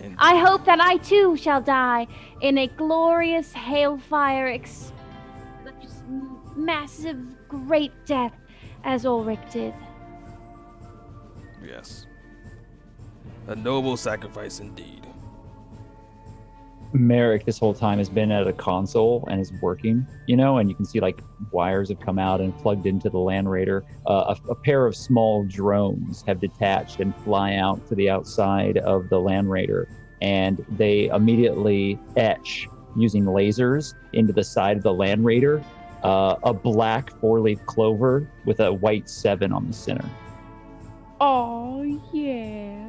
And 0.00 0.16
I 0.18 0.36
hope 0.38 0.64
that 0.66 0.80
I 0.80 0.98
too 0.98 1.36
shall 1.36 1.62
die 1.62 2.06
in 2.40 2.58
a 2.58 2.66
glorious 2.66 3.52
hailfire, 3.52 4.54
ex- 4.54 4.92
massive, 6.56 7.18
great 7.48 7.92
death, 8.06 8.34
as 8.84 9.06
Ulrich 9.06 9.40
did. 9.50 9.74
yes. 11.64 12.06
A 13.46 13.54
noble 13.54 13.96
sacrifice 13.96 14.60
indeed. 14.60 15.03
Merrick 16.94 17.44
this 17.44 17.58
whole 17.58 17.74
time 17.74 17.98
has 17.98 18.08
been 18.08 18.30
at 18.30 18.46
a 18.46 18.52
console 18.52 19.26
and 19.30 19.40
is 19.40 19.52
working, 19.60 20.06
you 20.26 20.36
know, 20.36 20.58
and 20.58 20.68
you 20.68 20.76
can 20.76 20.84
see 20.84 21.00
like 21.00 21.22
wires 21.50 21.88
have 21.88 22.00
come 22.00 22.18
out 22.18 22.40
and 22.40 22.56
plugged 22.58 22.86
into 22.86 23.10
the 23.10 23.18
Land 23.18 23.50
Raider. 23.50 23.84
Uh, 24.06 24.34
a, 24.46 24.50
a 24.50 24.54
pair 24.54 24.86
of 24.86 24.94
small 24.94 25.44
drones 25.44 26.22
have 26.26 26.40
detached 26.40 27.00
and 27.00 27.14
fly 27.16 27.56
out 27.56 27.86
to 27.88 27.94
the 27.94 28.08
outside 28.08 28.78
of 28.78 29.08
the 29.08 29.20
Land 29.20 29.50
Raider, 29.50 29.88
and 30.22 30.64
they 30.76 31.06
immediately 31.06 31.98
etch 32.16 32.68
using 32.96 33.24
lasers 33.24 33.94
into 34.12 34.32
the 34.32 34.44
side 34.44 34.76
of 34.76 34.82
the 34.84 34.94
Land 34.94 35.24
Raider 35.24 35.62
uh, 36.04 36.36
a 36.42 36.52
black 36.52 37.10
four-leaf 37.18 37.64
clover 37.66 38.28
with 38.44 38.60
a 38.60 38.72
white 38.72 39.08
seven 39.08 39.52
on 39.52 39.66
the 39.66 39.72
center. 39.72 40.04
Oh 41.20 41.82
yeah. 42.12 42.83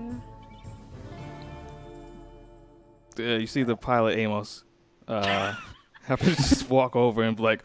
Uh, 3.19 3.24
you 3.24 3.48
see 3.48 3.64
the 3.64 3.76
pilot 3.76 4.18
Amos 4.18 4.64
uh, 5.08 5.56
have 6.03 6.19
to 6.19 6.35
just 6.35 6.69
walk 6.69 6.95
over 6.95 7.24
and 7.24 7.38
be 7.38 7.44
like, 7.44 7.64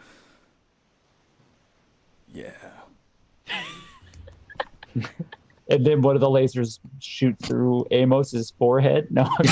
yeah. 2.32 2.52
And 5.70 5.86
then 5.86 6.02
one 6.02 6.16
of 6.16 6.20
the 6.20 6.28
lasers 6.28 6.80
shoots 6.98 7.46
through 7.46 7.86
Amos's 7.92 8.52
forehead. 8.58 9.06
No, 9.10 9.30
I'm, 9.38 9.46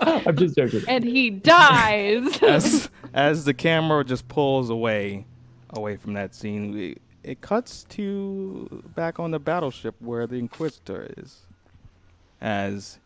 I'm 0.00 0.36
just 0.36 0.56
joking. 0.56 0.82
And 0.88 1.04
he 1.04 1.28
dies. 1.28 2.38
as 2.42 2.88
as 3.12 3.44
the 3.44 3.52
camera 3.52 4.02
just 4.02 4.26
pulls 4.26 4.70
away 4.70 5.26
away 5.70 5.96
from 5.96 6.14
that 6.14 6.34
scene, 6.34 6.72
we, 6.72 6.96
it 7.22 7.42
cuts 7.42 7.84
to 7.90 8.82
back 8.94 9.18
on 9.18 9.32
the 9.32 9.38
battleship 9.38 9.94
where 9.98 10.26
the 10.26 10.36
Inquisitor 10.36 11.12
is, 11.18 11.42
as 12.40 12.98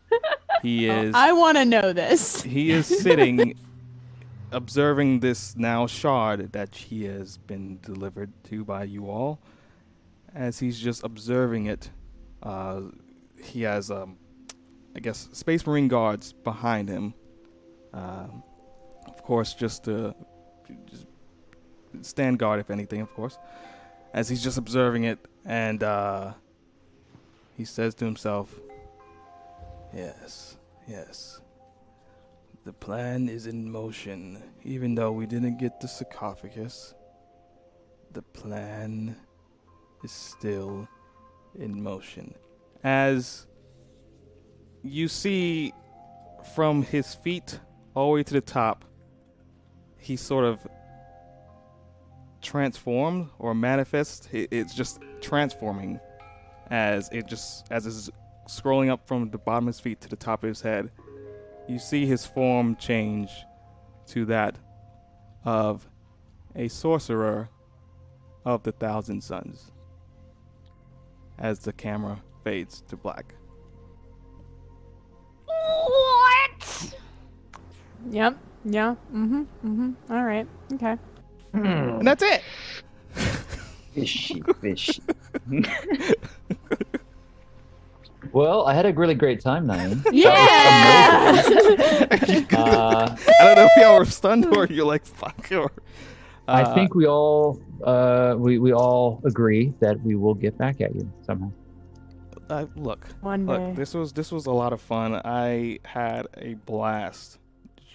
he 0.61 0.87
is 0.89 1.13
I 1.15 1.31
want 1.33 1.57
to 1.57 1.65
know 1.65 1.93
this. 1.93 2.41
he 2.41 2.71
is 2.71 2.85
sitting 2.85 3.57
observing 4.51 5.19
this 5.19 5.55
now 5.55 5.87
shard 5.87 6.51
that 6.53 6.75
he 6.75 7.05
has 7.05 7.37
been 7.37 7.79
delivered 7.81 8.31
to 8.45 8.63
by 8.63 8.83
you 8.83 9.09
all. 9.09 9.39
As 10.33 10.59
he's 10.59 10.79
just 10.79 11.03
observing 11.03 11.65
it, 11.65 11.89
uh, 12.43 12.81
he 13.43 13.63
has 13.63 13.89
um, 13.91 14.17
I 14.95 14.99
guess 14.99 15.29
Space 15.33 15.65
Marine 15.65 15.87
guards 15.87 16.33
behind 16.33 16.89
him. 16.89 17.13
Um, 17.93 18.43
of 19.07 19.23
course, 19.23 19.53
just 19.53 19.85
to 19.85 20.13
just 20.85 21.05
stand 22.01 22.39
guard 22.39 22.59
if 22.59 22.69
anything, 22.69 23.01
of 23.01 23.13
course. 23.13 23.37
As 24.13 24.29
he's 24.29 24.43
just 24.43 24.57
observing 24.57 25.03
it, 25.03 25.19
and 25.45 25.83
uh, 25.83 26.33
he 27.55 27.65
says 27.65 27.93
to 27.95 28.05
himself, 28.05 28.53
Yes, 29.93 30.57
yes. 30.87 31.41
The 32.65 32.73
plan 32.73 33.29
is 33.29 33.47
in 33.47 33.71
motion. 33.71 34.41
Even 34.63 34.95
though 34.95 35.11
we 35.11 35.25
didn't 35.25 35.57
get 35.57 35.79
the 35.79 35.87
sarcophagus, 35.87 36.93
the 38.11 38.21
plan 38.21 39.15
is 40.03 40.11
still 40.11 40.87
in 41.57 41.81
motion. 41.81 42.35
As 42.83 43.47
you 44.83 45.07
see 45.07 45.73
from 46.53 46.83
his 46.83 47.13
feet 47.15 47.59
all 47.95 48.09
the 48.09 48.13
way 48.15 48.23
to 48.23 48.33
the 48.33 48.41
top, 48.41 48.85
he 49.97 50.15
sort 50.15 50.45
of 50.45 50.65
transformed 52.41 53.29
or 53.39 53.53
manifests. 53.53 54.27
It's 54.31 54.73
just 54.73 55.01
transforming 55.21 55.99
as 56.71 57.09
it 57.11 57.27
just 57.27 57.67
as 57.71 57.85
it's 57.85 58.09
scrolling 58.49 58.89
up 58.89 59.07
from 59.07 59.29
the 59.29 59.37
bottom 59.37 59.67
of 59.67 59.75
his 59.75 59.79
feet 59.79 60.01
to 60.01 60.09
the 60.09 60.15
top 60.15 60.43
of 60.43 60.47
his 60.47 60.61
head. 60.61 60.89
You 61.67 61.77
see 61.77 62.05
his 62.05 62.25
form 62.25 62.75
change 62.75 63.29
to 64.07 64.25
that 64.25 64.57
of 65.45 65.87
a 66.55 66.67
sorcerer 66.67 67.49
of 68.45 68.63
the 68.63 68.71
Thousand 68.71 69.21
Sons 69.23 69.71
as 71.37 71.59
the 71.59 71.71
camera 71.71 72.19
fades 72.43 72.81
to 72.87 72.97
black. 72.97 73.35
What? 75.45 76.93
Yep. 78.09 78.37
Yeah. 78.65 78.95
Mm-hmm. 79.13 79.41
Mm-hmm. 79.41 79.91
All 80.11 80.23
right. 80.23 80.47
Okay. 80.73 80.97
And 81.53 82.07
that's 82.07 82.23
it. 82.23 82.41
Fishy, 83.93 84.41
fishy. 84.59 85.01
well, 88.31 88.65
I 88.67 88.73
had 88.73 88.85
a 88.85 88.93
really 88.93 89.15
great 89.15 89.39
time, 89.41 89.67
Nine. 89.67 90.03
Yeah. 90.11 91.41
Uh, 92.51 93.15
I 93.39 93.43
don't 93.43 93.55
know 93.55 93.65
if 93.65 93.77
y'all 93.77 93.99
were 93.99 94.05
stunned 94.05 94.45
or 94.55 94.65
you're 94.67 94.85
like 94.85 95.05
fuck 95.05 95.51
or. 95.51 95.71
I 96.47 96.63
uh, 96.63 96.73
think 96.73 96.95
we 96.95 97.05
all 97.05 97.59
uh, 97.83 98.35
we 98.37 98.57
we 98.59 98.73
all 98.73 99.21
agree 99.25 99.73
that 99.79 100.01
we 100.03 100.15
will 100.15 100.33
get 100.33 100.57
back 100.57 100.81
at 100.81 100.95
you 100.95 101.11
somehow. 101.25 101.51
Uh, 102.49 102.65
look, 102.75 103.05
One 103.21 103.45
look. 103.45 103.59
day. 103.59 103.73
This 103.75 103.93
was 103.93 104.11
this 104.13 104.31
was 104.31 104.47
a 104.47 104.51
lot 104.51 104.73
of 104.73 104.81
fun. 104.81 105.21
I 105.23 105.79
had 105.85 106.25
a 106.37 106.55
blast 106.65 107.37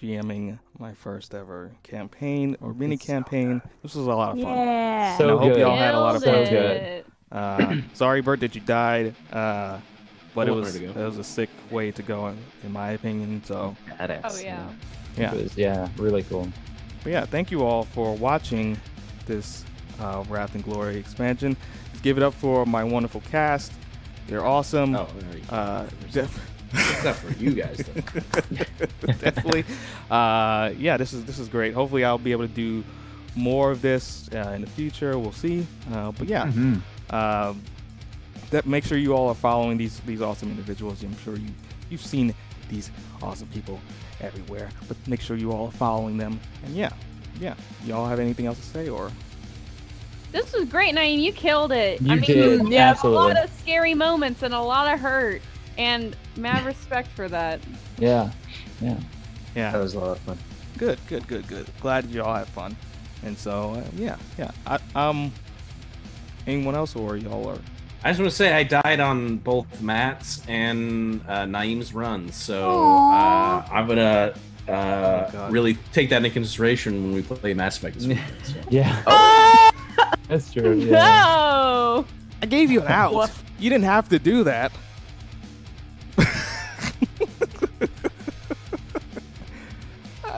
GMing 0.01 0.57
my 0.79 0.93
first 0.93 1.33
ever 1.35 1.71
campaign 1.83 2.55
or 2.61 2.73
mini 2.73 2.97
campaign. 2.97 3.61
This 3.83 3.95
was 3.95 4.07
a 4.07 4.13
lot 4.13 4.37
of 4.37 4.43
fun. 4.43 4.55
Yeah. 4.55 5.13
And 5.13 5.13
I 5.13 5.17
So 5.17 5.37
hope 5.37 5.53
good. 5.53 5.59
y'all 5.59 5.77
had 5.77 5.93
a 5.95 5.99
lot 5.99 6.15
of 6.15 6.23
fun 6.23 6.33
Killed 6.45 6.47
too. 6.49 6.55
it. 6.55 7.05
Uh, 7.31 7.75
sorry, 7.93 8.21
Bert, 8.21 8.39
that 8.39 8.55
you 8.55 8.61
died. 8.61 9.13
Uh, 9.31 9.79
but 10.35 10.47
it 10.47 10.51
was 10.51 10.75
it 10.75 10.95
was 10.95 11.17
a 11.17 11.23
sick 11.23 11.49
way 11.71 11.91
to 11.91 12.03
go, 12.03 12.27
in, 12.27 12.37
in 12.63 12.71
my 12.71 12.91
opinion. 12.91 13.41
So 13.45 13.75
Badass. 13.99 14.21
Oh 14.25 14.39
yeah. 14.39 14.67
yeah, 15.17 15.33
It 15.33 15.43
was, 15.43 15.57
yeah, 15.57 15.87
really 15.97 16.23
cool. 16.23 16.47
but 17.03 17.11
yeah. 17.11 17.25
Thank 17.25 17.49
you 17.51 17.63
all 17.63 17.83
for 17.83 18.15
watching 18.15 18.77
this 19.25 19.63
uh, 19.99 20.23
Wrath 20.29 20.53
and 20.55 20.63
Glory 20.63 20.97
expansion. 20.97 21.55
Let's 21.89 22.01
give 22.01 22.17
it 22.17 22.23
up 22.23 22.33
for 22.33 22.65
my 22.65 22.83
wonderful 22.83 23.21
cast. 23.31 23.71
They're 24.27 24.45
awesome. 24.45 24.95
Oh, 24.95 25.07
there 25.19 25.37
you. 25.37 25.43
Uh, 25.49 25.87
def- 26.11 26.51
Except 26.73 27.19
for 27.19 27.31
you 27.41 27.51
guys, 27.53 27.77
definitely. 29.19 29.63
Uh, 30.09 30.71
yeah, 30.77 30.97
this 30.97 31.13
is 31.13 31.23
this 31.25 31.39
is 31.39 31.47
great. 31.47 31.73
Hopefully, 31.73 32.03
I'll 32.03 32.17
be 32.17 32.31
able 32.33 32.47
to 32.47 32.53
do 32.53 32.83
more 33.35 33.71
of 33.71 33.81
this 33.81 34.29
uh, 34.33 34.51
in 34.55 34.61
the 34.61 34.67
future. 34.67 35.17
We'll 35.17 35.31
see. 35.31 35.65
Uh, 35.93 36.11
but 36.11 36.27
yeah, 36.27 36.47
Mhm. 36.47 36.81
That 38.55 38.65
make 38.65 38.85
sure 38.85 38.97
you 38.97 39.13
all 39.13 39.27
are 39.27 39.35
following 39.35 39.77
these 39.77 39.99
these 40.01 40.21
awesome 40.21 40.49
individuals. 40.49 41.03
I'm 41.03 41.17
sure 41.17 41.35
you 41.35 41.49
you've 41.89 42.05
seen 42.05 42.33
these 42.69 42.89
awesome 43.21 43.49
people 43.49 43.81
everywhere, 44.21 44.69
but 44.87 44.95
make 45.07 45.19
sure 45.19 45.35
you 45.35 45.51
all 45.51 45.65
are 45.65 45.71
following 45.73 46.15
them. 46.17 46.39
And 46.63 46.73
yeah, 46.73 46.91
yeah. 47.39 47.55
Y'all 47.85 48.07
have 48.07 48.19
anything 48.19 48.45
else 48.45 48.57
to 48.59 48.65
say 48.65 48.87
or? 48.87 49.11
This 50.31 50.53
was 50.53 50.65
great, 50.69 50.95
Naeem. 50.95 51.21
You 51.21 51.33
killed 51.33 51.73
it. 51.73 52.01
I 52.01 52.05
You 52.05 52.21
mean, 52.21 52.21
did, 52.21 52.67
yeah, 52.69 52.91
absolutely. 52.91 53.31
a 53.31 53.35
lot 53.35 53.43
of 53.43 53.49
scary 53.59 53.93
moments 53.93 54.41
and 54.41 54.53
a 54.53 54.59
lot 54.59 54.93
of 54.93 54.99
hurt, 55.01 55.41
and 55.77 56.15
mad 56.37 56.65
respect 56.73 57.09
for 57.09 57.27
that. 57.27 57.59
Yeah, 57.99 58.31
yeah. 58.81 58.97
Yeah. 59.53 59.71
That 59.71 59.81
was 59.81 59.95
a 59.95 59.99
lot 59.99 60.11
of 60.11 60.19
fun. 60.19 60.37
Good, 60.77 60.99
good, 61.07 61.27
good, 61.27 61.45
good. 61.47 61.67
Glad 61.81 62.05
you 62.05 62.23
all 62.23 62.35
had 62.35 62.47
fun. 62.47 62.75
And 63.23 63.37
so, 63.37 63.71
uh, 63.73 63.83
yeah, 63.95 64.17
yeah. 64.37 64.51
I, 64.65 64.79
um, 64.95 65.31
anyone 66.47 66.75
else 66.75 66.95
or 66.95 67.17
y'all 67.17 67.47
are? 67.49 67.59
I 68.05 68.09
just 68.09 68.19
want 68.19 68.29
to 68.29 68.35
say 68.35 68.53
I 68.53 68.61
died 68.61 68.99
on 68.99 69.37
both 69.37 69.81
Matt's 69.81 70.43
and 70.47 71.23
uh, 71.27 71.45
Naeem's 71.45 71.91
runs, 71.91 72.35
so 72.35 72.69
uh, 72.69 73.65
I'm 73.71 73.87
gonna 73.87 74.35
uh, 74.67 75.31
God. 75.31 75.51
really 75.51 75.73
take 75.91 76.11
that 76.11 76.17
into 76.17 76.29
consideration 76.29 77.01
when 77.01 77.15
we 77.15 77.23
play 77.23 77.55
Mass 77.55 77.77
Effect 77.77 77.95
this 77.95 78.05
weekend. 78.05 78.27
So. 78.43 78.53
Yeah. 78.69 79.71
That's 80.27 80.53
true. 80.53 80.75
Yeah. 80.75 80.91
No. 80.91 82.05
I 82.43 82.45
gave 82.45 82.69
you 82.69 82.81
an 82.81 82.87
out. 82.89 83.15
Woof. 83.15 83.43
You 83.57 83.71
didn't 83.71 83.85
have 83.85 84.07
to 84.09 84.19
do 84.19 84.43
that. 84.43 84.71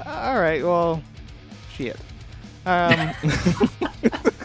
All 0.05 0.39
right. 0.39 0.63
Well, 0.63 1.03
shit. 1.73 1.97
Um, 2.65 3.11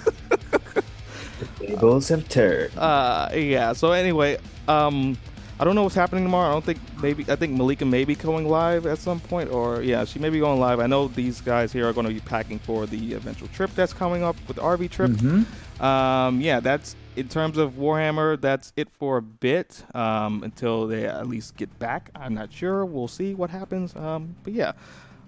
Tables 1.83 2.09
have 2.11 2.29
turned. 2.29 2.77
uh, 2.79 3.29
yeah. 3.35 3.73
So 3.73 3.91
anyway, 3.91 4.39
um, 4.69 5.19
I 5.59 5.65
don't 5.65 5.75
know 5.75 5.83
what's 5.83 5.97
happening 5.97 6.25
tomorrow. 6.25 6.51
I 6.51 6.53
don't 6.53 6.65
think 6.65 6.79
maybe 7.03 7.25
I 7.29 7.35
think 7.35 7.55
Malika 7.55 7.85
may 7.85 8.05
be 8.05 8.15
going 8.15 8.49
live 8.49 8.87
at 8.87 8.99
some 8.99 9.19
point, 9.19 9.51
or 9.51 9.83
yeah, 9.83 10.05
she 10.05 10.19
may 10.21 10.31
be 10.31 10.39
going 10.39 10.61
live. 10.61 10.79
I 10.79 10.87
know 10.87 11.09
these 11.09 11.41
guys 11.41 11.73
here 11.73 11.89
are 11.89 11.93
going 11.93 12.07
to 12.07 12.13
be 12.13 12.21
packing 12.21 12.61
for 12.61 12.87
the 12.87 13.15
eventual 13.15 13.49
trip 13.49 13.71
that's 13.75 13.93
coming 13.93 14.23
up 14.23 14.37
with 14.47 14.57
the 14.57 14.63
RV 14.63 14.91
trip. 14.91 15.11
Mhm. 15.11 15.45
Um, 15.83 16.41
yeah, 16.41 16.61
that's 16.61 16.95
in 17.17 17.29
terms 17.29 17.59
of 17.59 17.73
Warhammer. 17.73 18.41
That's 18.41 18.73
it 18.77 18.89
for 18.91 19.17
a 19.17 19.23
bit 19.23 19.85
um, 19.95 20.45
until 20.45 20.87
they 20.87 21.07
at 21.07 21.27
least 21.29 21.57
get 21.57 21.77
back. 21.81 22.11
I'm 22.15 22.35
not 22.35 22.53
sure. 22.53 22.85
We'll 22.85 23.09
see 23.09 23.35
what 23.35 23.51
happens. 23.51 23.95
Um, 23.97 24.37
but 24.45 24.53
yeah, 24.53 24.73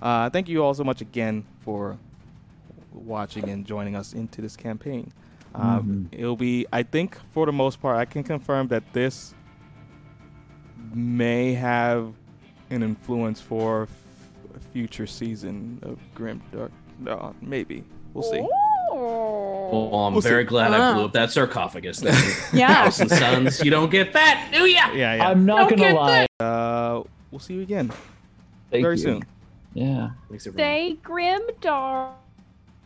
uh, 0.00 0.30
thank 0.30 0.48
you 0.48 0.62
all 0.62 0.74
so 0.74 0.84
much 0.84 1.00
again 1.00 1.44
for 1.62 1.98
watching 2.92 3.48
and 3.48 3.66
joining 3.66 3.96
us 3.96 4.12
into 4.12 4.40
this 4.40 4.56
campaign. 4.56 5.12
Um, 5.54 6.08
It'll 6.12 6.36
be, 6.36 6.66
I 6.72 6.82
think, 6.82 7.16
for 7.32 7.46
the 7.46 7.52
most 7.52 7.80
part, 7.80 7.96
I 7.96 8.04
can 8.04 8.22
confirm 8.24 8.68
that 8.68 8.82
this 8.92 9.34
may 10.92 11.54
have 11.54 12.12
an 12.70 12.82
influence 12.82 13.40
for 13.40 13.82
f- 13.84 13.90
a 14.56 14.60
future 14.72 15.06
season 15.06 15.78
of 15.82 15.98
Grim 16.14 16.42
Dark. 16.52 16.72
No, 16.98 17.34
maybe 17.40 17.84
we'll 18.12 18.24
see. 18.24 18.40
Well, 18.92 19.90
I'm 19.94 20.12
We'll 20.12 20.22
see. 20.22 20.28
very 20.28 20.44
glad 20.44 20.72
I 20.72 20.92
blew 20.94 21.04
up 21.06 21.12
that 21.12 21.30
sarcophagus. 21.32 21.98
Then. 22.00 22.14
Yeah. 22.52 22.84
Thousand 22.84 23.08
Sons, 23.10 23.64
you 23.64 23.70
don't 23.70 23.90
get 23.90 24.12
that, 24.12 24.50
do 24.52 24.66
ya? 24.66 24.92
Yeah, 24.92 25.14
yeah. 25.16 25.28
I'm 25.28 25.44
not 25.44 25.70
Don't 25.70 25.78
gonna 25.78 25.92
get 25.92 25.94
lie. 26.40 26.44
Uh, 26.44 27.02
we'll 27.30 27.38
see 27.40 27.54
you 27.54 27.62
again 27.62 27.90
Thank 28.70 28.82
very 28.84 28.96
you. 28.96 29.02
soon. 29.02 29.22
Yeah. 29.72 30.10
Thanks, 30.28 30.46
everyone. 30.46 30.58
Stay 30.64 30.92
grim, 31.02 31.40
dark. 31.60 32.12